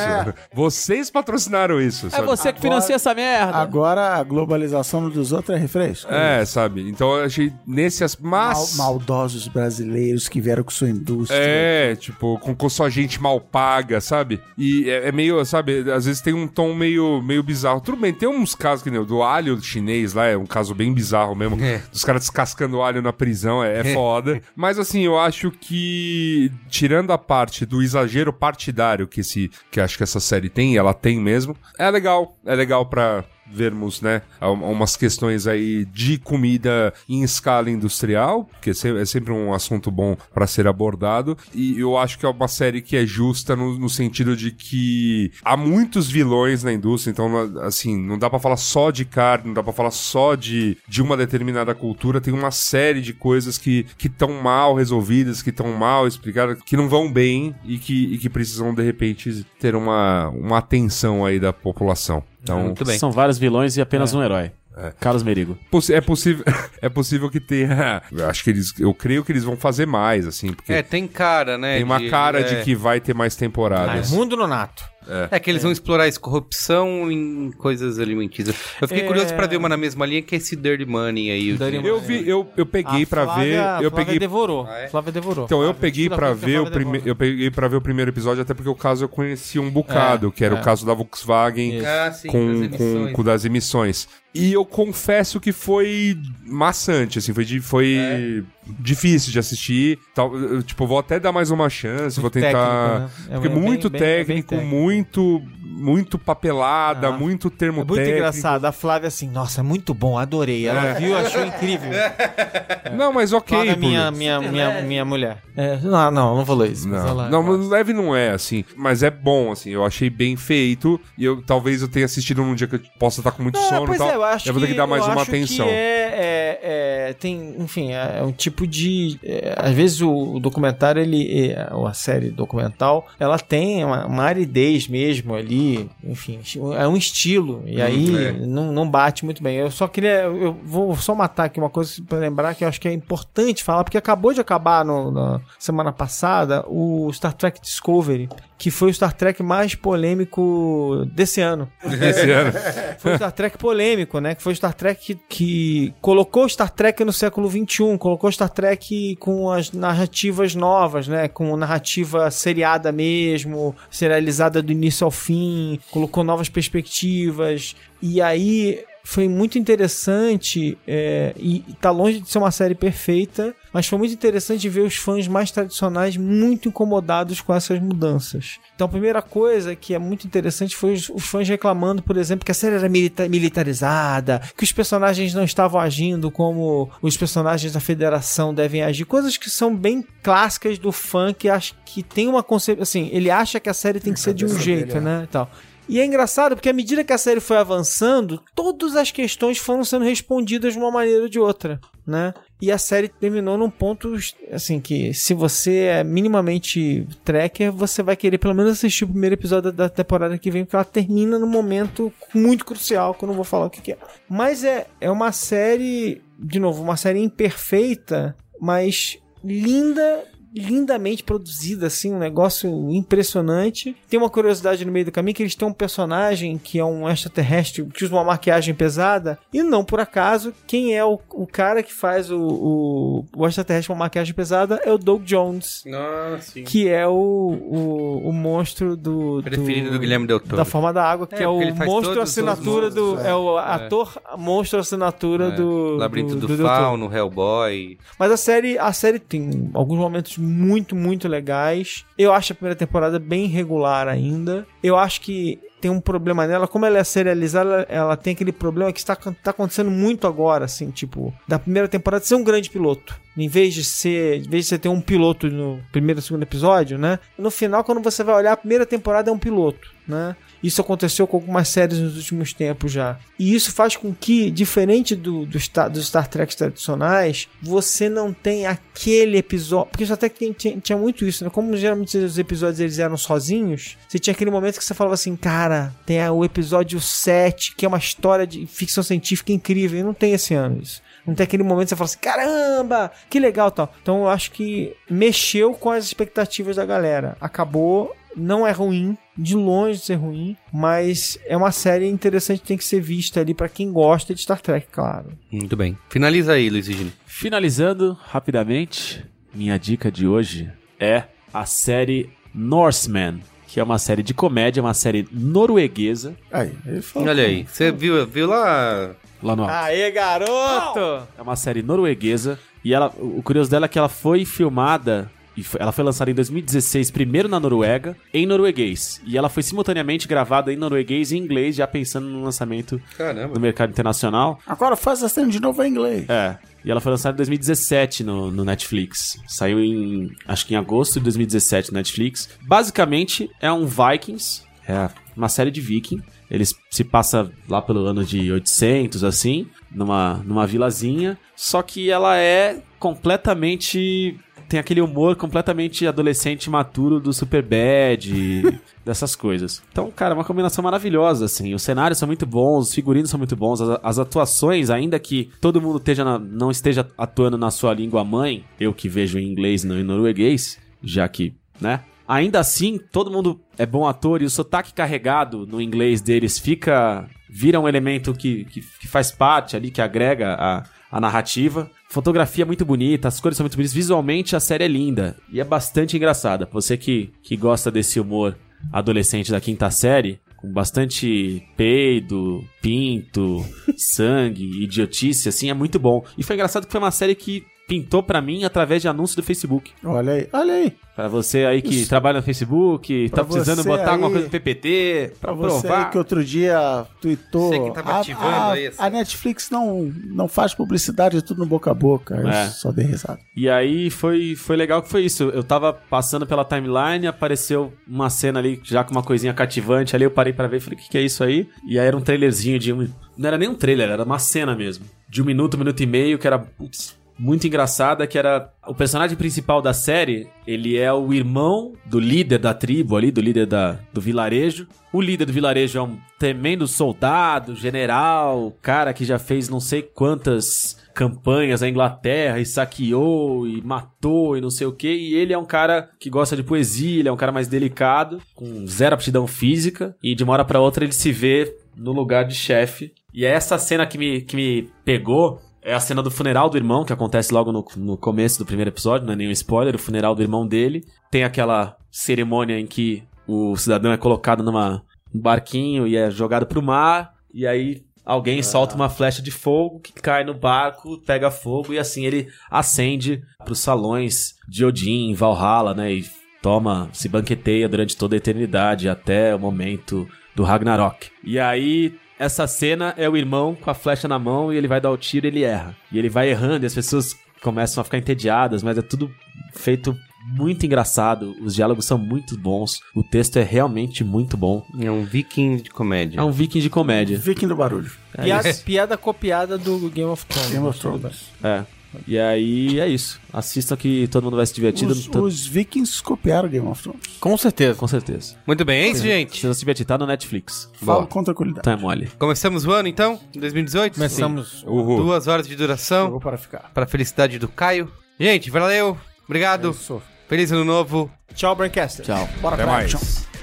Vocês 0.52 1.10
patrocinaram 1.10 1.80
isso. 1.80 2.06
É 2.08 2.10
sabe? 2.10 2.26
você 2.26 2.52
que 2.52 2.60
financia 2.60 2.94
essa 2.94 3.14
merda. 3.14 3.56
Agora 3.56 4.16
a 4.16 4.22
globalização 4.22 5.08
dos 5.08 5.32
outros 5.32 5.56
é 5.56 5.58
refresco. 5.60 6.12
É, 6.12 6.44
sabe? 6.44 6.88
Então 6.88 7.16
eu 7.16 7.24
achei 7.24 7.52
nesse 7.66 8.04
as 8.04 8.16
Mal- 8.16 8.48
mas 8.48 8.76
maldosos 8.76 9.48
brasileiros 9.48 10.28
que 10.28 10.35
vieram 10.40 10.62
com 10.62 10.70
sua 10.70 10.90
indústria. 10.90 11.38
É, 11.38 11.96
tipo, 11.96 12.38
com, 12.38 12.54
com 12.54 12.68
só 12.68 12.88
gente 12.88 13.20
mal 13.20 13.40
paga, 13.40 14.00
sabe? 14.00 14.40
E 14.56 14.88
é, 14.88 15.08
é 15.08 15.12
meio, 15.12 15.44
sabe, 15.44 15.90
às 15.90 16.06
vezes 16.06 16.20
tem 16.20 16.34
um 16.34 16.46
tom 16.46 16.74
meio, 16.74 17.22
meio 17.22 17.42
bizarro. 17.42 17.80
Tudo 17.80 17.96
bem, 17.96 18.12
tem 18.12 18.28
uns 18.28 18.54
casos 18.54 18.82
que 18.82 18.90
nem 18.90 19.00
o 19.00 19.04
do 19.04 19.22
alho 19.22 19.60
chinês 19.62 20.12
lá, 20.12 20.26
é 20.26 20.36
um 20.36 20.46
caso 20.46 20.74
bem 20.74 20.92
bizarro 20.92 21.34
mesmo. 21.34 21.62
É. 21.62 21.82
Dos 21.90 22.04
caras 22.04 22.22
descascando 22.22 22.82
alho 22.82 23.02
na 23.02 23.12
prisão, 23.12 23.62
é, 23.62 23.80
é 23.80 23.84
foda. 23.94 24.40
Mas 24.54 24.78
assim, 24.78 25.02
eu 25.02 25.18
acho 25.18 25.50
que, 25.50 26.50
tirando 26.68 27.12
a 27.12 27.18
parte 27.18 27.64
do 27.64 27.82
exagero 27.82 28.32
partidário 28.32 29.06
que, 29.06 29.20
esse, 29.20 29.50
que 29.70 29.80
acho 29.80 29.96
que 29.96 30.02
essa 30.02 30.20
série 30.20 30.48
tem, 30.48 30.76
ela 30.76 30.94
tem 30.94 31.20
mesmo, 31.20 31.56
é 31.78 31.90
legal. 31.90 32.36
É 32.44 32.54
legal 32.54 32.86
pra 32.86 33.24
vermos, 33.52 34.00
né, 34.00 34.22
um- 34.42 34.70
umas 34.72 34.96
questões 34.96 35.46
aí 35.46 35.84
de 35.86 36.18
comida 36.18 36.92
em 37.08 37.22
escala 37.22 37.70
industrial, 37.70 38.48
que 38.60 38.70
é 38.70 38.74
se- 38.74 39.06
sempre 39.06 39.32
um 39.32 39.52
assunto 39.54 39.90
bom 39.90 40.16
pra 40.34 40.46
ser 40.46 40.66
abordado, 40.66 41.36
e 41.54 41.78
eu 41.78 41.96
acho 41.96 42.18
que 42.18 42.26
é 42.26 42.28
uma 42.28 42.48
série 42.48 42.82
que 42.82 42.96
é 42.96 43.06
justa 43.06 43.54
no, 43.56 43.78
no 43.78 43.88
sentido 43.88 44.36
de 44.36 44.50
que 44.50 45.30
há 45.44 45.56
muitos 45.56 46.10
vilões 46.10 46.62
na 46.62 46.72
indústria, 46.72 47.10
então, 47.12 47.30
assim, 47.62 47.96
não 47.96 48.18
dá 48.18 48.28
pra 48.28 48.38
falar 48.38 48.56
só 48.56 48.90
de 48.90 49.04
carne, 49.04 49.46
não 49.48 49.54
dá 49.54 49.62
pra 49.62 49.72
falar 49.72 49.90
só 49.90 50.34
de, 50.34 50.76
de 50.88 51.02
uma 51.02 51.16
determinada 51.16 51.74
cultura, 51.74 52.20
tem 52.20 52.34
uma 52.34 52.50
série 52.50 53.00
de 53.00 53.12
coisas 53.12 53.56
que 53.58 53.86
estão 54.04 54.42
mal 54.42 54.74
resolvidas, 54.74 55.42
que 55.42 55.50
estão 55.50 55.72
mal 55.72 56.06
explicadas, 56.06 56.58
que 56.64 56.76
não 56.76 56.88
vão 56.88 57.10
bem 57.12 57.54
e 57.64 57.78
que, 57.78 58.14
e 58.14 58.18
que 58.18 58.28
precisam, 58.28 58.74
de 58.74 58.82
repente, 58.82 59.44
ter 59.58 59.74
uma, 59.74 60.28
uma 60.30 60.58
atenção 60.58 61.24
aí 61.24 61.38
da 61.40 61.52
população. 61.52 62.22
Então, 62.46 62.60
Muito 62.62 62.84
bem. 62.84 62.96
São 62.98 63.10
vários 63.10 63.38
vilões 63.38 63.76
e 63.76 63.80
apenas 63.80 64.14
um 64.14 64.22
herói. 64.22 64.52
Carlos 65.00 65.22
Merigo. 65.22 65.58
Possi- 65.70 65.94
É 65.94 66.00
possível, 66.02 66.44
é 66.82 66.88
possível 66.88 67.30
que 67.30 67.40
tenha. 67.40 68.02
Eu 68.12 68.28
acho 68.28 68.44
que 68.44 68.50
eles. 68.50 68.72
Eu 68.78 68.92
creio 68.94 69.24
que 69.24 69.32
eles 69.32 69.42
vão 69.42 69.56
fazer 69.56 69.86
mais, 69.86 70.26
assim, 70.26 70.52
porque 70.52 70.72
É, 70.72 70.82
tem 70.82 71.08
cara, 71.08 71.56
né? 71.56 71.76
tem 71.76 71.82
uma 71.82 71.98
de- 71.98 72.10
cara 72.10 72.40
é. 72.40 72.42
de 72.42 72.62
que 72.62 72.74
vai 72.74 73.00
ter 73.00 73.14
mais 73.14 73.34
temporadas. 73.34 74.10
Mundo 74.10 74.36
Nonato. 74.36 74.84
É 75.30 75.38
que 75.38 75.50
eles 75.50 75.62
vão 75.62 75.70
explorar 75.72 76.06
essa 76.06 76.18
corrupção 76.18 77.10
em 77.10 77.50
coisas 77.52 77.98
alimentícias. 77.98 78.56
Eu 78.80 78.88
fiquei 78.88 79.04
É. 79.04 79.06
curioso 79.06 79.34
pra 79.34 79.46
ver 79.46 79.56
uma 79.56 79.68
na 79.68 79.76
mesma 79.76 80.04
linha 80.06 80.22
que 80.22 80.34
é 80.34 80.38
esse 80.38 80.56
Dirty 80.56 80.84
Money 80.84 81.30
aí. 81.30 81.52
Dirty 81.56 81.80
que- 81.80 81.86
Eu 81.88 82.00
vi, 82.00 82.28
eu, 82.28 82.48
eu 82.56 82.66
peguei 82.66 83.04
A 83.04 83.06
pra 83.06 83.24
Flávia- 83.24 83.44
ver. 83.44 83.84
Eu 83.84 83.90
Flávia 83.90 84.04
peguei. 84.06 84.18
devorou. 84.18 84.66
Ah, 84.68 84.78
é? 84.78 84.88
Flávia 84.88 85.12
devorou. 85.12 85.44
Então, 85.44 85.58
eu 85.58 85.66
Flávia, 85.66 85.80
peguei 85.80 86.04
tira 86.04 86.16
pra 86.16 86.32
ver 86.32 86.60
o 86.60 86.70
primeiro. 86.70 87.08
Eu 87.08 87.16
peguei 87.16 87.50
para 87.50 87.68
ver 87.68 87.76
o 87.76 87.80
primeiro 87.80 88.10
episódio, 88.10 88.42
até 88.42 88.54
porque 88.54 88.68
o 88.68 88.74
caso 88.74 89.04
eu 89.04 89.08
conheci 89.08 89.58
um 89.58 89.70
bocado, 89.70 90.28
É, 90.28 90.30
que 90.30 90.44
era 90.44 90.56
é. 90.56 90.60
o 90.60 90.62
caso 90.62 90.84
da 90.84 90.92
Volkswagen 90.94 91.84
Ah, 91.86 92.10
sim, 92.12 92.28
com, 92.28 92.60
das 92.68 92.76
com, 92.78 93.12
com 93.12 93.22
das 93.24 93.44
emissões. 93.44 94.08
E 94.34 94.52
eu 94.52 94.66
confesso 94.66 95.40
que 95.40 95.50
foi 95.50 96.18
maçante, 96.44 97.18
assim, 97.18 97.32
foi, 97.32 97.46
foi 97.60 97.94
É. 97.96 98.42
difícil 98.80 99.32
de 99.32 99.38
assistir. 99.38 99.98
Tal, 100.14 100.36
eu, 100.36 100.62
tipo, 100.62 100.86
vou 100.86 100.98
até 100.98 101.18
dar 101.18 101.32
mais 101.32 101.50
uma 101.50 101.70
chance, 101.70 102.20
vou 102.20 102.28
tentar. 102.28 102.52
técnico, 102.52 103.00
né? 103.00 103.10
É 103.30 103.34
Porque 103.40 103.48
bem- 103.48 103.62
muito 103.62 103.88
bem- 103.88 104.00
bem 104.00 104.08
técnico, 104.24 104.48
técnico. 104.50 104.74
muito, 104.76 105.42
muito 105.68 106.18
papelada, 106.18 107.08
Ah. 107.08 107.12
muito 107.12 107.50
termo 107.50 107.80
É 107.82 107.84
muito 107.84 107.94
técnico. 107.94 108.16
engraçado. 108.18 108.64
A 108.64 108.72
Flávia 108.72 109.08
assim, 109.08 109.28
nossa, 109.28 109.60
é 109.60 109.62
muito 109.64 109.92
bom, 109.94 110.16
adorei. 110.18 110.66
Ela 110.66 110.94
viu, 110.94 111.16
achou 111.16 111.44
incrível. 111.44 111.90
Não, 112.96 113.12
mas 113.12 113.32
ok. 113.32 113.56
Flávia 113.56 113.72
é 113.72 113.74
por- 113.74 113.80
minha, 113.80 114.10
minha, 114.10 114.40
minha, 114.40 114.82
minha 114.82 115.04
mulher. 115.04 115.38
É, 115.56 115.76
não, 115.78 116.10
não, 116.10 116.36
não 116.36 116.46
falou 116.46 116.66
isso. 116.66 116.86
Não, 116.88 116.98
ela 117.08 117.28
não 117.30 117.42
mas 117.42 117.66
leve 117.68 117.92
não 117.94 118.14
é, 118.14 118.30
assim. 118.30 118.62
Mas 118.76 119.02
é 119.02 119.10
bom, 119.10 119.52
assim. 119.52 119.70
Eu 119.70 119.84
achei 119.84 120.10
bem 120.10 120.36
feito. 120.36 121.00
E 121.16 121.24
eu 121.24 121.42
talvez 121.42 121.80
eu 121.82 121.88
tenha 121.88 122.04
assistido 122.04 122.42
num 122.42 122.54
dia 122.54 122.66
que 122.66 122.76
eu 122.76 122.80
possa 122.98 123.20
estar 123.20 123.30
com 123.32 123.42
muito 123.42 123.58
Não, 123.58 123.68
sono 123.68 123.84
e 123.84 123.86
pois 123.86 123.98
tal. 123.98 124.10
é, 124.10 124.14
eu 124.16 124.22
acho 124.22 124.52
vou 124.52 124.60
ter 124.60 124.68
que 124.68 124.74
dar 124.74 124.86
mais 124.86 125.04
eu 125.06 125.12
uma 125.12 125.22
atenção. 125.22 125.66
Que 125.66 125.72
é, 125.72 125.78
é, 126.12 127.08
é, 127.10 127.12
tem, 127.14 127.56
enfim, 127.58 127.92
é 127.92 128.22
um 128.22 128.32
tipo 128.32 128.66
de. 128.66 129.18
é, 129.24 129.54
às 129.56 129.72
vezes 129.74 130.00
o, 130.02 130.34
o 130.34 130.40
documentário, 130.40 131.00
ele, 131.00 131.50
é, 131.52 131.68
ou 131.72 131.86
a 131.86 131.94
série 131.94 132.30
documental, 132.30 133.06
ela 133.18 133.38
tem 133.38 133.82
uma, 133.84 134.06
uma 134.06 134.24
aridez 134.24 134.86
mesmo 134.88 135.34
ali, 135.34 135.55
enfim, 136.02 136.40
é 136.76 136.86
um 136.86 136.96
estilo. 136.96 137.62
E 137.66 137.80
aí 137.80 138.16
é. 138.16 138.32
não, 138.32 138.72
não 138.72 138.88
bate 138.88 139.24
muito 139.24 139.42
bem. 139.42 139.56
Eu 139.56 139.70
só 139.70 139.86
queria. 139.88 140.22
Eu 140.22 140.52
vou 140.64 140.96
só 140.96 141.14
matar 141.14 141.44
aqui 141.44 141.58
uma 141.58 141.70
coisa 141.70 142.02
pra 142.06 142.18
lembrar 142.18 142.54
que 142.54 142.64
eu 142.64 142.68
acho 142.68 142.80
que 142.80 142.88
é 142.88 142.92
importante 142.92 143.62
falar, 143.62 143.84
porque 143.84 143.98
acabou 143.98 144.32
de 144.32 144.40
acabar 144.40 144.84
no, 144.84 145.10
na 145.10 145.40
semana 145.58 145.92
passada 145.92 146.64
o 146.66 147.10
Star 147.12 147.32
Trek 147.32 147.60
Discovery, 147.60 148.28
que 148.58 148.70
foi 148.70 148.90
o 148.90 148.94
Star 148.94 149.12
Trek 149.12 149.42
mais 149.42 149.74
polêmico 149.74 151.04
desse 151.12 151.40
ano. 151.40 151.70
Esse 151.84 152.30
ano. 152.32 152.52
Foi 152.98 153.12
o 153.12 153.16
Star 153.16 153.32
Trek 153.32 153.58
polêmico, 153.58 154.18
né? 154.18 154.34
Que 154.34 154.42
foi 154.42 154.52
o 154.52 154.56
Star 154.56 154.72
Trek 154.74 155.14
que, 155.14 155.20
que 155.28 155.94
colocou 156.00 156.44
o 156.44 156.48
Star 156.48 156.70
Trek 156.70 157.04
no 157.04 157.12
século 157.12 157.48
XXI, 157.48 157.98
colocou 157.98 158.28
o 158.28 158.32
Star 158.32 158.48
Trek 158.48 159.16
com 159.16 159.50
as 159.50 159.72
narrativas 159.72 160.54
novas, 160.54 161.06
né? 161.06 161.28
Com 161.28 161.56
narrativa 161.56 162.30
seriada 162.30 162.90
mesmo, 162.90 163.74
serializada 163.90 164.62
do 164.62 164.72
início 164.72 165.04
ao 165.04 165.10
fim, 165.10 165.78
colocou 165.90 166.24
novas 166.24 166.48
perspectivas. 166.48 167.76
E 168.00 168.20
aí 168.20 168.84
foi 169.08 169.28
muito 169.28 169.56
interessante 169.56 170.76
é, 170.84 171.32
e 171.36 171.62
tá 171.80 171.92
longe 171.92 172.18
de 172.18 172.28
ser 172.28 172.38
uma 172.38 172.50
série 172.50 172.74
perfeita, 172.74 173.54
mas 173.72 173.86
foi 173.86 173.96
muito 173.96 174.12
interessante 174.12 174.68
ver 174.68 174.80
os 174.80 174.96
fãs 174.96 175.28
mais 175.28 175.52
tradicionais 175.52 176.16
muito 176.16 176.68
incomodados 176.68 177.40
com 177.40 177.54
essas 177.54 177.78
mudanças. 177.80 178.58
Então 178.74 178.84
a 178.84 178.90
primeira 178.90 179.22
coisa 179.22 179.76
que 179.76 179.94
é 179.94 179.98
muito 179.98 180.26
interessante 180.26 180.74
foi 180.74 180.92
os, 180.94 181.08
os 181.08 181.24
fãs 181.24 181.48
reclamando, 181.48 182.02
por 182.02 182.16
exemplo, 182.16 182.44
que 182.44 182.50
a 182.50 182.54
série 182.54 182.74
era 182.74 182.88
milita- 182.88 183.28
militarizada, 183.28 184.42
que 184.56 184.64
os 184.64 184.72
personagens 184.72 185.32
não 185.32 185.44
estavam 185.44 185.80
agindo 185.80 186.28
como 186.28 186.90
os 187.00 187.16
personagens 187.16 187.72
da 187.72 187.78
Federação 187.78 188.52
devem 188.52 188.82
agir, 188.82 189.04
coisas 189.04 189.36
que 189.36 189.48
são 189.48 189.74
bem 189.74 190.04
clássicas 190.20 190.80
do 190.80 190.90
fã 190.90 191.32
que 191.32 191.48
acha 191.48 191.74
que 191.84 192.02
tem 192.02 192.26
uma 192.26 192.42
concepção, 192.42 192.82
assim, 192.82 193.08
ele 193.12 193.30
acha 193.30 193.60
que 193.60 193.68
a 193.70 193.74
série 193.74 194.00
tem 194.00 194.12
que 194.12 194.18
ser 194.18 194.34
de 194.34 194.44
um 194.44 194.58
jeito, 194.58 195.00
né, 195.00 195.22
e 195.22 195.26
tal. 195.28 195.48
E 195.88 196.00
é 196.00 196.04
engraçado 196.04 196.56
porque 196.56 196.68
à 196.68 196.72
medida 196.72 197.04
que 197.04 197.12
a 197.12 197.18
série 197.18 197.40
foi 197.40 197.56
avançando, 197.56 198.42
todas 198.54 198.96
as 198.96 199.10
questões 199.10 199.58
foram 199.58 199.84
sendo 199.84 200.04
respondidas 200.04 200.72
de 200.72 200.78
uma 200.78 200.90
maneira 200.90 201.22
ou 201.22 201.28
de 201.28 201.38
outra, 201.38 201.80
né? 202.06 202.34
E 202.60 202.72
a 202.72 202.78
série 202.78 203.08
terminou 203.08 203.56
num 203.56 203.70
ponto, 203.70 204.14
assim, 204.50 204.80
que 204.80 205.12
se 205.14 205.34
você 205.34 205.78
é 205.84 206.04
minimamente 206.04 207.06
tracker, 207.22 207.70
você 207.70 208.02
vai 208.02 208.16
querer 208.16 208.38
pelo 208.38 208.54
menos 208.54 208.72
assistir 208.72 209.04
o 209.04 209.08
primeiro 209.08 209.34
episódio 209.34 209.70
da 209.70 209.88
temporada 209.88 210.38
que 210.38 210.50
vem, 210.50 210.64
porque 210.64 210.74
ela 210.74 210.84
termina 210.84 211.38
num 211.38 211.46
momento 211.46 212.12
muito 212.34 212.64
crucial, 212.64 213.14
que 213.14 213.24
eu 213.24 213.28
não 213.28 213.34
vou 213.34 213.44
falar 213.44 213.66
o 213.66 213.70
que, 213.70 213.82
que 213.82 213.92
é. 213.92 213.98
Mas 214.28 214.64
é, 214.64 214.86
é 215.00 215.10
uma 215.10 215.30
série, 215.32 216.22
de 216.38 216.58
novo, 216.58 216.82
uma 216.82 216.96
série 216.96 217.20
imperfeita, 217.20 218.34
mas 218.60 219.18
linda 219.44 220.24
lindamente 220.56 221.22
produzida, 221.22 221.86
assim, 221.86 222.12
um 222.14 222.18
negócio 222.18 222.68
impressionante. 222.90 223.94
Tem 224.08 224.18
uma 224.18 224.30
curiosidade 224.30 224.84
no 224.84 224.92
meio 224.92 225.04
do 225.04 225.12
caminho 225.12 225.34
que 225.34 225.42
eles 225.42 225.54
têm 225.54 225.68
um 225.68 225.72
personagem 225.72 226.56
que 226.58 226.78
é 226.78 226.84
um 226.84 227.08
extraterrestre 227.08 227.84
que 227.84 228.04
usa 228.04 228.14
uma 228.14 228.24
maquiagem 228.24 228.74
pesada 228.74 229.38
e 229.52 229.62
não 229.62 229.84
por 229.84 230.00
acaso 230.00 230.52
quem 230.66 230.96
é 230.96 231.04
o, 231.04 231.18
o 231.32 231.46
cara 231.46 231.82
que 231.82 231.92
faz 231.92 232.30
o, 232.30 232.38
o, 232.40 233.24
o 233.36 233.46
extraterrestre 233.46 233.88
com 233.88 233.92
uma 233.92 234.04
maquiagem 234.06 234.34
pesada 234.34 234.80
é 234.84 234.92
o 234.92 234.98
Doug 234.98 235.22
Jones. 235.24 235.82
Nossa, 235.86 236.52
sim. 236.52 236.64
Que 236.64 236.88
é 236.88 237.06
o, 237.06 237.12
o, 237.12 238.28
o 238.28 238.32
monstro 238.32 238.96
do. 238.96 239.40
Preferido 239.42 239.90
do 239.90 239.98
Guilherme 239.98 240.26
Del 240.26 240.40
Toro. 240.40 240.56
Da 240.56 240.64
forma 240.64 240.92
da 240.92 241.04
água, 241.04 241.26
que 241.26 241.34
É, 241.34 241.42
é, 241.42 241.48
o 241.48 241.60
ele 241.60 241.74
faz 241.74 241.90
monstro 241.90 242.20
assinatura 242.20 242.90
do. 242.90 243.02
monstros, 243.06 243.26
É, 243.26 243.34
o 243.34 243.58
ator 243.58 244.20
monstro 244.38 244.78
assinatura 244.80 245.48
É, 245.48 245.50
do. 245.52 245.96
Labirinto 245.96 246.36
do, 246.36 246.46
Del 246.46 246.56
Toro. 246.56 246.68
Fauno, 246.68 247.14
Hellboy. 247.14 247.98
Mas 248.18 248.30
a 248.32 248.36
série, 248.36 248.78
a 248.78 248.92
série 248.92 249.18
tem 249.18 249.70
alguns 249.74 249.98
momentos 249.98 250.38
muito, 250.46 250.94
muito 250.94 251.28
legais. 251.28 252.04
Eu 252.16 252.32
acho 252.32 252.52
a 252.52 252.56
primeira 252.56 252.76
temporada 252.76 253.18
bem 253.18 253.46
regular 253.46 254.08
ainda. 254.08 254.66
Eu 254.82 254.96
acho 254.96 255.20
que 255.20 255.58
tem 255.80 255.90
um 255.90 256.00
problema 256.00 256.46
nela, 256.46 256.66
como 256.66 256.86
ela 256.86 256.98
é 256.98 257.04
serializada, 257.04 257.86
ela, 257.88 258.16
tem 258.16 258.32
aquele 258.32 258.52
problema 258.52 258.92
que 258.92 258.98
está 258.98 259.14
tá 259.14 259.50
acontecendo 259.50 259.90
muito 259.90 260.26
agora, 260.26 260.64
assim, 260.64 260.90
tipo, 260.90 261.32
da 261.46 261.58
primeira 261.58 261.86
temporada 261.86 262.24
ser 262.24 262.34
um 262.34 262.42
grande 262.42 262.70
piloto. 262.70 263.18
Em 263.36 263.48
vez 263.48 263.74
de 263.74 263.84
ser, 263.84 264.38
em 264.38 264.48
vez 264.48 264.64
de 264.64 264.70
você 264.70 264.78
ter 264.78 264.88
um 264.88 265.00
piloto 265.00 265.48
no 265.48 265.80
primeiro 265.92 266.22
segundo 266.22 266.42
episódio, 266.42 266.96
né? 266.98 267.18
No 267.38 267.50
final, 267.50 267.84
quando 267.84 268.02
você 268.02 268.24
vai 268.24 268.34
olhar, 268.34 268.52
a 268.52 268.56
primeira 268.56 268.86
temporada 268.86 269.30
é 269.30 269.32
um 269.32 269.38
piloto, 269.38 269.92
né? 270.08 270.34
Isso 270.62 270.80
aconteceu 270.80 271.26
com 271.26 271.36
algumas 271.36 271.68
séries 271.68 271.98
nos 271.98 272.16
últimos 272.16 272.52
tempos 272.52 272.92
já. 272.92 273.18
E 273.38 273.54
isso 273.54 273.72
faz 273.72 273.96
com 273.96 274.14
que, 274.14 274.50
diferente 274.50 275.14
do, 275.14 275.44
do 275.46 275.58
Star, 275.58 275.90
dos 275.90 276.06
Star 276.06 276.26
Trek 276.28 276.56
tradicionais, 276.56 277.48
você 277.62 278.08
não 278.08 278.32
tem 278.32 278.66
aquele 278.66 279.38
episódio. 279.38 279.90
Porque 279.90 280.12
até 280.12 280.28
que 280.28 280.52
tinha, 280.54 280.78
tinha 280.80 280.98
muito 280.98 281.24
isso, 281.26 281.44
né? 281.44 281.50
Como 281.50 281.76
geralmente 281.76 282.16
os 282.16 282.38
episódios 282.38 282.80
eles 282.80 282.98
eram 282.98 283.16
sozinhos, 283.16 283.96
você 284.08 284.18
tinha 284.18 284.32
aquele 284.32 284.50
momento 284.50 284.78
que 284.78 284.84
você 284.84 284.94
falava 284.94 285.14
assim, 285.14 285.36
cara, 285.36 285.94
tem 286.04 286.26
o 286.28 286.44
episódio 286.44 287.00
7, 287.00 287.74
que 287.74 287.84
é 287.84 287.88
uma 287.88 287.98
história 287.98 288.46
de 288.46 288.66
ficção 288.66 289.02
científica 289.02 289.52
incrível. 289.52 290.00
E 290.00 290.02
não 290.02 290.14
tem 290.14 290.32
esse 290.32 290.54
ano 290.54 290.80
isso. 290.82 291.02
Não 291.26 291.34
tem 291.34 291.44
aquele 291.44 291.64
momento 291.64 291.86
que 291.86 291.90
você 291.90 291.96
fala 291.96 292.06
assim, 292.06 292.18
caramba, 292.18 293.10
que 293.28 293.40
legal 293.40 293.70
tal. 293.70 293.92
Então 294.00 294.20
eu 294.20 294.28
acho 294.28 294.52
que 294.52 294.94
mexeu 295.10 295.74
com 295.74 295.90
as 295.90 296.04
expectativas 296.04 296.76
da 296.76 296.86
galera. 296.86 297.36
Acabou, 297.40 298.14
não 298.36 298.66
é 298.66 298.70
ruim, 298.70 299.18
de 299.36 299.54
longe 299.54 299.98
de 299.98 300.04
ser 300.06 300.14
ruim, 300.14 300.56
mas 300.72 301.38
é 301.46 301.56
uma 301.56 301.72
série 301.72 302.06
interessante 302.08 302.60
que 302.60 302.66
tem 302.68 302.76
que 302.76 302.84
ser 302.84 303.00
vista 303.00 303.40
ali 303.40 303.54
pra 303.54 303.68
quem 303.68 303.92
gosta 303.92 304.34
de 304.34 304.40
Star 304.40 304.60
Trek, 304.60 304.86
claro. 304.90 305.32
Muito 305.50 305.76
bem. 305.76 305.96
Finaliza 306.08 306.52
aí, 306.52 306.70
Luiz 306.70 306.86
Gino. 306.86 307.12
Finalizando 307.26 308.16
rapidamente, 308.28 309.24
minha 309.54 309.78
dica 309.78 310.10
de 310.10 310.26
hoje 310.26 310.70
é 310.98 311.24
a 311.52 311.66
série 311.66 312.30
Norseman, 312.54 313.40
que 313.66 313.78
é 313.78 313.82
uma 313.82 313.98
série 313.98 314.22
de 314.22 314.32
comédia, 314.32 314.82
uma 314.82 314.94
série 314.94 315.28
norueguesa, 315.30 316.34
Aí, 316.50 316.72
ele 316.86 317.02
falou. 317.02 317.28
Olha 317.28 317.44
aí. 317.44 317.66
Você 317.70 317.92
viu, 317.92 318.26
viu 318.26 318.46
lá? 318.46 319.14
lá 319.42 319.54
no 319.56 319.62
alto. 319.64 319.74
Aê, 319.74 320.10
garoto! 320.10 321.26
É 321.36 321.42
uma 321.42 321.56
série 321.56 321.82
norueguesa 321.82 322.58
e 322.84 322.94
ela, 322.94 323.12
o 323.18 323.42
curioso 323.42 323.70
dela 323.70 323.86
é 323.86 323.88
que 323.88 323.98
ela 323.98 324.08
foi 324.08 324.44
filmada 324.44 325.30
e 325.56 325.62
foi- 325.62 325.80
ela 325.80 325.92
foi 325.92 326.04
lançada 326.04 326.30
em 326.30 326.34
2016, 326.34 327.10
primeiro 327.10 327.48
na 327.48 327.58
Noruega, 327.58 328.16
em 328.32 328.46
norueguês. 328.46 329.20
E 329.26 329.36
ela 329.38 329.48
foi 329.48 329.62
simultaneamente 329.62 330.28
gravada 330.28 330.72
em 330.72 330.76
norueguês 330.76 331.32
e 331.32 331.36
inglês, 331.36 331.76
já 331.76 331.86
pensando 331.86 332.26
no 332.28 332.42
lançamento 332.44 333.00
Caramba. 333.16 333.54
no 333.54 333.60
mercado 333.60 333.90
internacional. 333.90 334.58
Agora 334.66 334.96
faz 334.96 335.22
a 335.22 335.28
cena 335.28 335.48
de 335.50 335.60
novo 335.60 335.82
em 335.82 335.90
inglês. 335.90 336.28
É. 336.28 336.58
E 336.84 336.90
ela 336.90 337.00
foi 337.00 337.10
lançada 337.10 337.34
em 337.34 337.38
2017 337.38 338.22
no, 338.22 338.50
no 338.50 338.64
Netflix. 338.64 339.40
Saiu 339.48 339.80
em. 339.80 340.30
acho 340.46 340.66
que 340.66 340.74
em 340.74 340.76
agosto 340.76 341.14
de 341.14 341.20
2017 341.20 341.90
no 341.90 341.96
Netflix. 341.96 342.48
Basicamente 342.62 343.50
é 343.60 343.72
um 343.72 343.86
Vikings. 343.86 344.62
É 344.86 345.08
uma 345.36 345.48
série 345.48 345.70
de 345.72 345.80
Viking. 345.80 346.22
Eles 346.48 346.72
se 346.92 347.02
passa 347.02 347.50
lá 347.68 347.82
pelo 347.82 348.06
ano 348.06 348.24
de 348.24 348.52
800, 348.52 349.24
assim, 349.24 349.66
numa, 349.90 350.34
numa 350.46 350.64
vilazinha. 350.64 351.36
Só 351.56 351.82
que 351.82 352.08
ela 352.08 352.36
é 352.36 352.78
completamente. 353.00 354.38
Tem 354.68 354.80
aquele 354.80 355.00
humor 355.00 355.36
completamente 355.36 356.06
adolescente 356.06 356.68
maturo 356.68 357.20
do 357.20 357.32
Superbad 357.32 358.32
e 358.34 358.78
dessas 359.04 359.36
coisas. 359.36 359.82
Então, 359.92 360.10
cara, 360.10 360.34
é 360.34 360.36
uma 360.36 360.44
combinação 360.44 360.82
maravilhosa, 360.82 361.44
assim. 361.44 361.72
Os 361.74 361.82
cenários 361.82 362.18
são 362.18 362.26
muito 362.26 362.44
bons, 362.46 362.88
os 362.88 362.94
figurinos 362.94 363.30
são 363.30 363.38
muito 363.38 363.54
bons, 363.54 363.80
as, 363.80 364.00
as 364.02 364.18
atuações, 364.18 364.90
ainda 364.90 365.18
que 365.18 365.50
todo 365.60 365.80
mundo 365.80 365.98
esteja 365.98 366.24
na- 366.24 366.38
não 366.38 366.70
esteja 366.70 367.06
atuando 367.16 367.56
na 367.56 367.70
sua 367.70 367.94
língua 367.94 368.24
mãe, 368.24 368.64
eu 368.80 368.92
que 368.92 369.08
vejo 369.08 369.38
em 369.38 369.46
inglês 369.46 369.84
e 369.84 369.86
não 369.86 369.98
em 369.98 370.02
norueguês, 370.02 370.78
já 371.02 371.28
que, 371.28 371.54
né? 371.80 372.00
Ainda 372.28 372.58
assim, 372.58 372.98
todo 373.12 373.30
mundo 373.30 373.60
é 373.78 373.86
bom 373.86 374.04
ator 374.04 374.42
e 374.42 374.44
o 374.44 374.50
sotaque 374.50 374.92
carregado 374.92 375.64
no 375.64 375.80
inglês 375.80 376.20
deles 376.20 376.58
fica. 376.58 377.28
vira 377.48 377.78
um 377.78 377.86
elemento 377.86 378.34
que, 378.34 378.64
que, 378.64 378.80
que 378.80 379.06
faz 379.06 379.30
parte 379.30 379.76
ali, 379.76 379.92
que 379.92 380.02
agrega 380.02 380.54
a, 380.58 380.82
a 381.10 381.20
narrativa. 381.20 381.90
Fotografia 382.08 382.62
é 382.62 382.66
muito 382.66 382.84
bonita, 382.84 383.28
as 383.28 383.40
cores 383.40 383.56
são 383.56 383.64
muito 383.64 383.76
bonitas. 383.76 383.94
Visualmente 383.94 384.56
a 384.56 384.60
série 384.60 384.84
é 384.84 384.88
linda 384.88 385.36
e 385.52 385.60
é 385.60 385.64
bastante 385.64 386.16
engraçada. 386.16 386.68
Você 386.72 386.96
que, 386.96 387.32
que 387.42 387.56
gosta 387.56 387.90
desse 387.90 388.20
humor 388.20 388.56
adolescente 388.92 389.50
da 389.50 389.60
quinta 389.60 389.90
série, 389.90 390.40
com 390.56 390.72
bastante 390.72 391.62
peido, 391.76 392.64
pinto, 392.80 393.64
sangue, 393.96 394.82
idiotice, 394.82 395.48
assim, 395.48 395.70
é 395.70 395.74
muito 395.74 395.98
bom. 395.98 396.24
E 396.36 396.42
foi 396.42 396.56
engraçado 396.56 396.86
que 396.86 396.92
foi 396.92 397.00
uma 397.00 397.10
série 397.10 397.34
que 397.34 397.64
pintou 397.86 398.22
pra 398.22 398.40
mim 398.40 398.64
através 398.64 399.00
de 399.02 399.08
anúncio 399.08 399.36
do 399.36 399.42
Facebook. 399.42 399.92
Olha 400.04 400.32
aí, 400.32 400.48
olha 400.52 400.74
aí. 400.74 400.92
Pra 401.14 401.28
você 401.28 401.64
aí 401.64 401.80
que 401.80 401.94
Isso. 401.94 402.08
trabalha 402.10 402.38
no 402.40 402.42
Facebook, 402.44 403.30
Pra 403.30 403.42
tá 403.42 403.44
precisando 403.50 403.82
botar 403.84 404.10
alguma 404.10 404.26
aí- 404.26 404.32
coisa 404.32 404.46
no 404.46 404.50
PPT, 404.50 405.32
pra, 405.40 405.54
Pra 405.54 405.68
você 405.68 405.86
provar. 405.86 406.04
aí 406.06 406.10
que 406.10 406.18
outro 406.18 406.44
dia 406.44 407.06
tweetou. 407.22 407.70
Você 407.70 407.80
que 407.80 407.90
tava 407.94 408.10
a, 408.12 408.20
ativando 408.20 408.46
a- 408.46 408.72
aí 408.72 408.86
essa- 408.86 409.02
a 409.02 409.08
Netflix 409.08 409.70
não, 409.70 410.12
não 410.26 410.46
faz 410.46 410.74
publicidade, 410.74 411.38
é 411.38 411.40
tudo 411.40 411.60
no 411.60 411.66
boca 411.66 411.90
a 411.90 411.94
boca. 411.94 412.36
É. 412.46 412.66
só 412.68 412.92
dei 412.92 413.06
risada. 413.06 413.38
E 413.56 413.68
aí 413.68 414.10
foi, 414.10 414.54
foi 414.56 414.76
legal 414.76 415.00
que 415.02 415.08
foi 415.08 415.24
isso. 415.24 415.44
Eu 415.44 415.64
tava 415.64 415.92
passando 415.92 416.46
pela 416.46 416.64
timeline, 416.66 417.26
apareceu 417.26 417.92
uma 418.06 418.28
cena 418.28 418.58
ali 418.58 418.78
já 418.84 419.02
com 419.02 419.12
uma 419.12 419.22
coisinha 419.22 419.54
cativante 419.54 420.14
ali, 420.14 420.24
eu 420.24 420.30
parei 420.30 420.52
pra 420.52 420.66
ver 420.68 420.76
e 420.78 420.80
falei, 420.80 420.98
o 420.98 421.02
que, 421.02 421.08
que 421.08 421.16
é 421.18 421.22
isso 421.22 421.42
aí? 421.42 421.66
E 421.88 421.98
aí 421.98 422.06
era 422.06 422.16
um 422.16 422.20
trailerzinho 422.20 422.78
de 422.78 422.92
um... 422.92 423.08
Não 423.38 423.46
era 423.48 423.56
nem 423.56 423.68
um 423.68 423.74
trailer, 423.74 424.10
era 424.10 424.22
uma 424.24 424.38
cena 424.38 424.74
mesmo. 424.74 425.06
De 425.28 425.40
um 425.40 425.44
minuto, 425.46 425.74
um 425.74 425.78
minuto 425.78 426.02
e 426.02 426.06
meio, 426.06 426.38
que 426.38 426.46
era, 426.46 426.58
putz, 426.58 427.16
muito 427.38 427.66
engraçada, 427.66 428.26
que 428.26 428.38
era... 428.38 428.70
O 428.86 428.94
personagem 428.94 429.36
principal 429.36 429.82
da 429.82 429.92
série, 429.92 430.48
ele 430.66 430.96
é 430.96 431.12
o 431.12 431.32
irmão 431.32 431.92
do 432.04 432.20
líder 432.20 432.58
da 432.58 432.72
tribo 432.72 433.16
ali, 433.16 433.30
do 433.30 433.40
líder 433.40 433.66
da, 433.66 433.98
do 434.12 434.20
vilarejo. 434.20 434.86
O 435.12 435.20
líder 435.20 435.44
do 435.44 435.52
vilarejo 435.52 435.98
é 435.98 436.02
um 436.02 436.18
tremendo 436.38 436.86
soldado, 436.86 437.74
general, 437.74 438.76
cara 438.80 439.12
que 439.12 439.24
já 439.24 439.38
fez 439.38 439.68
não 439.68 439.80
sei 439.80 440.02
quantas 440.02 440.96
campanhas 441.14 441.80
na 441.80 441.88
Inglaterra 441.88 442.60
e 442.60 442.66
saqueou 442.66 443.66
e 443.66 443.80
matou 443.82 444.56
e 444.56 444.60
não 444.60 444.70
sei 444.70 444.86
o 444.86 444.92
que. 444.92 445.08
E 445.08 445.34
ele 445.34 445.52
é 445.52 445.58
um 445.58 445.64
cara 445.64 446.10
que 446.20 446.28
gosta 446.28 446.54
de 446.54 446.62
poesia, 446.62 447.20
ele 447.20 447.28
é 447.28 447.32
um 447.32 447.36
cara 447.36 447.50
mais 447.50 447.66
delicado, 447.66 448.40
com 448.54 448.86
zero 448.86 449.14
aptidão 449.14 449.46
física. 449.46 450.14
E 450.22 450.34
de 450.34 450.44
uma 450.44 450.52
hora 450.52 450.64
pra 450.64 450.80
outra 450.80 451.04
ele 451.04 451.12
se 451.12 451.32
vê 451.32 451.74
no 451.96 452.12
lugar 452.12 452.44
de 452.44 452.54
chefe. 452.54 453.12
E 453.32 453.44
é 453.44 453.50
essa 453.50 453.78
cena 453.78 454.06
que 454.06 454.18
me, 454.18 454.42
que 454.42 454.54
me 454.54 454.90
pegou. 455.04 455.60
É 455.86 455.94
a 455.94 456.00
cena 456.00 456.20
do 456.20 456.32
funeral 456.32 456.68
do 456.68 456.76
irmão, 456.76 457.04
que 457.04 457.12
acontece 457.12 457.54
logo 457.54 457.70
no, 457.70 457.86
no 457.96 458.18
começo 458.18 458.58
do 458.58 458.66
primeiro 458.66 458.90
episódio, 458.90 459.24
não 459.24 459.34
é 459.34 459.36
nenhum 459.36 459.52
spoiler, 459.52 459.94
o 459.94 459.98
funeral 460.00 460.34
do 460.34 460.42
irmão 460.42 460.66
dele. 460.66 461.04
Tem 461.30 461.44
aquela 461.44 461.96
cerimônia 462.10 462.76
em 462.76 462.88
que 462.88 463.22
o 463.46 463.76
cidadão 463.76 464.10
é 464.10 464.16
colocado 464.16 464.64
numa 464.64 465.04
um 465.32 465.38
barquinho 465.38 466.04
e 466.04 466.16
é 466.16 466.28
jogado 466.28 466.66
pro 466.66 466.82
mar, 466.82 467.34
e 467.54 467.68
aí 467.68 468.02
alguém 468.24 468.64
solta 468.64 468.96
uma 468.96 469.08
flecha 469.08 469.40
de 469.40 469.52
fogo 469.52 470.00
que 470.00 470.12
cai 470.12 470.42
no 470.42 470.54
barco, 470.54 471.22
pega 471.24 471.52
fogo, 471.52 471.92
e 471.92 472.00
assim 472.00 472.26
ele 472.26 472.48
acende 472.68 473.40
pros 473.64 473.78
salões 473.78 474.56
de 474.68 474.84
Odin, 474.84 475.34
Valhalla, 475.34 475.94
né? 475.94 476.12
E 476.12 476.24
toma, 476.60 477.08
se 477.12 477.28
banqueteia 477.28 477.88
durante 477.88 478.16
toda 478.16 478.34
a 478.34 478.38
eternidade, 478.38 479.08
até 479.08 479.54
o 479.54 479.60
momento 479.60 480.26
do 480.52 480.64
Ragnarok. 480.64 481.30
E 481.44 481.60
aí 481.60 482.18
essa 482.38 482.66
cena 482.66 483.14
é 483.16 483.28
o 483.28 483.36
irmão 483.36 483.74
com 483.74 483.90
a 483.90 483.94
flecha 483.94 484.28
na 484.28 484.38
mão 484.38 484.72
e 484.72 484.76
ele 484.76 484.88
vai 484.88 485.00
dar 485.00 485.10
o 485.10 485.16
tiro 485.16 485.46
e 485.46 485.48
ele 485.48 485.62
erra. 485.62 485.96
E 486.12 486.18
ele 486.18 486.28
vai 486.28 486.50
errando 486.50 486.84
e 486.84 486.86
as 486.86 486.94
pessoas 486.94 487.36
começam 487.62 488.00
a 488.00 488.04
ficar 488.04 488.18
entediadas, 488.18 488.82
mas 488.82 488.98
é 488.98 489.02
tudo 489.02 489.30
feito 489.74 490.16
muito 490.46 490.86
engraçado. 490.86 491.56
Os 491.60 491.74
diálogos 491.74 492.04
são 492.04 492.16
muito 492.16 492.56
bons. 492.56 493.00
O 493.14 493.22
texto 493.22 493.56
é 493.56 493.62
realmente 493.62 494.22
muito 494.22 494.56
bom. 494.56 494.86
É 495.00 495.10
um 495.10 495.24
viking 495.24 495.78
de 495.78 495.90
comédia. 495.90 496.38
É 496.38 496.42
um 496.42 496.52
viking 496.52 496.80
de 496.80 496.88
comédia. 496.88 497.38
Viking 497.38 497.66
do 497.66 497.74
barulho. 497.74 498.10
Piada, 498.40 498.74
piada 498.74 499.16
copiada 499.16 499.76
do 499.76 500.08
Game 500.10 500.30
of 500.30 500.46
Thrones. 500.46 500.70
Game 500.70 500.86
of 500.86 501.00
Thrones. 501.00 501.50
É. 501.64 501.84
E 502.26 502.38
aí 502.38 503.00
é 503.00 503.08
isso. 503.08 503.40
Assistam 503.52 503.96
que 503.96 504.28
todo 504.28 504.44
mundo 504.44 504.56
vai 504.56 504.66
se 504.66 504.74
divertir. 504.74 505.08
Os, 505.08 505.28
os 505.28 505.66
Vikings 505.66 506.22
copiaram 506.22 506.68
Game 506.68 506.86
of 506.86 507.02
Thrones. 507.02 507.20
Com 507.40 507.56
certeza. 507.56 507.94
Com 507.98 508.06
certeza. 508.06 508.56
Muito 508.66 508.84
bem, 508.84 509.02
é 509.02 509.08
isso, 509.08 509.22
gente. 509.22 509.60
Se 509.60 509.66
não 509.66 509.74
se 509.74 509.80
divertir, 509.80 510.06
tá 510.06 510.16
no 510.18 510.26
Netflix. 510.26 510.90
Falo 510.94 511.20
Boa. 511.20 511.26
com 511.26 511.44
tranquilidade. 511.44 511.82
Tá 511.84 511.92
é 511.92 511.96
mole. 511.96 512.28
Começamos 512.38 512.84
o 512.84 512.90
ano, 512.92 513.08
então, 513.08 513.40
em 513.54 513.60
2018? 513.60 514.14
Começamos. 514.14 514.82
Uhul. 514.84 515.16
Duas 515.24 515.46
horas 515.46 515.66
de 515.66 515.74
duração 515.76 516.30
Vou 516.30 516.40
para 516.40 516.56
ficar. 516.56 516.90
para 516.92 517.04
a 517.04 517.06
felicidade 517.08 517.58
do 517.58 517.68
Caio. 517.68 518.10
Gente, 518.38 518.70
valeu. 518.70 519.16
Obrigado. 519.44 519.90
Isso. 519.90 520.20
Feliz 520.48 520.70
ano 520.70 520.84
novo. 520.84 521.30
Tchau, 521.54 521.74
Braincasters. 521.74 522.26
Tchau. 522.26 522.48
Bora 522.60 522.74
Até 522.74 522.84
pra 522.84 522.92
mais. 522.92 523.14
action. 523.14 523.55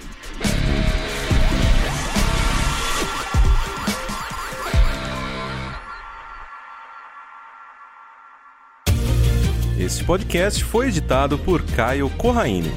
Este 9.83 10.01
podcast 10.05 10.63
foi 10.63 10.87
editado 10.87 11.37
por 11.37 11.61
Caio 11.61 12.09
Corraine. 12.11 12.71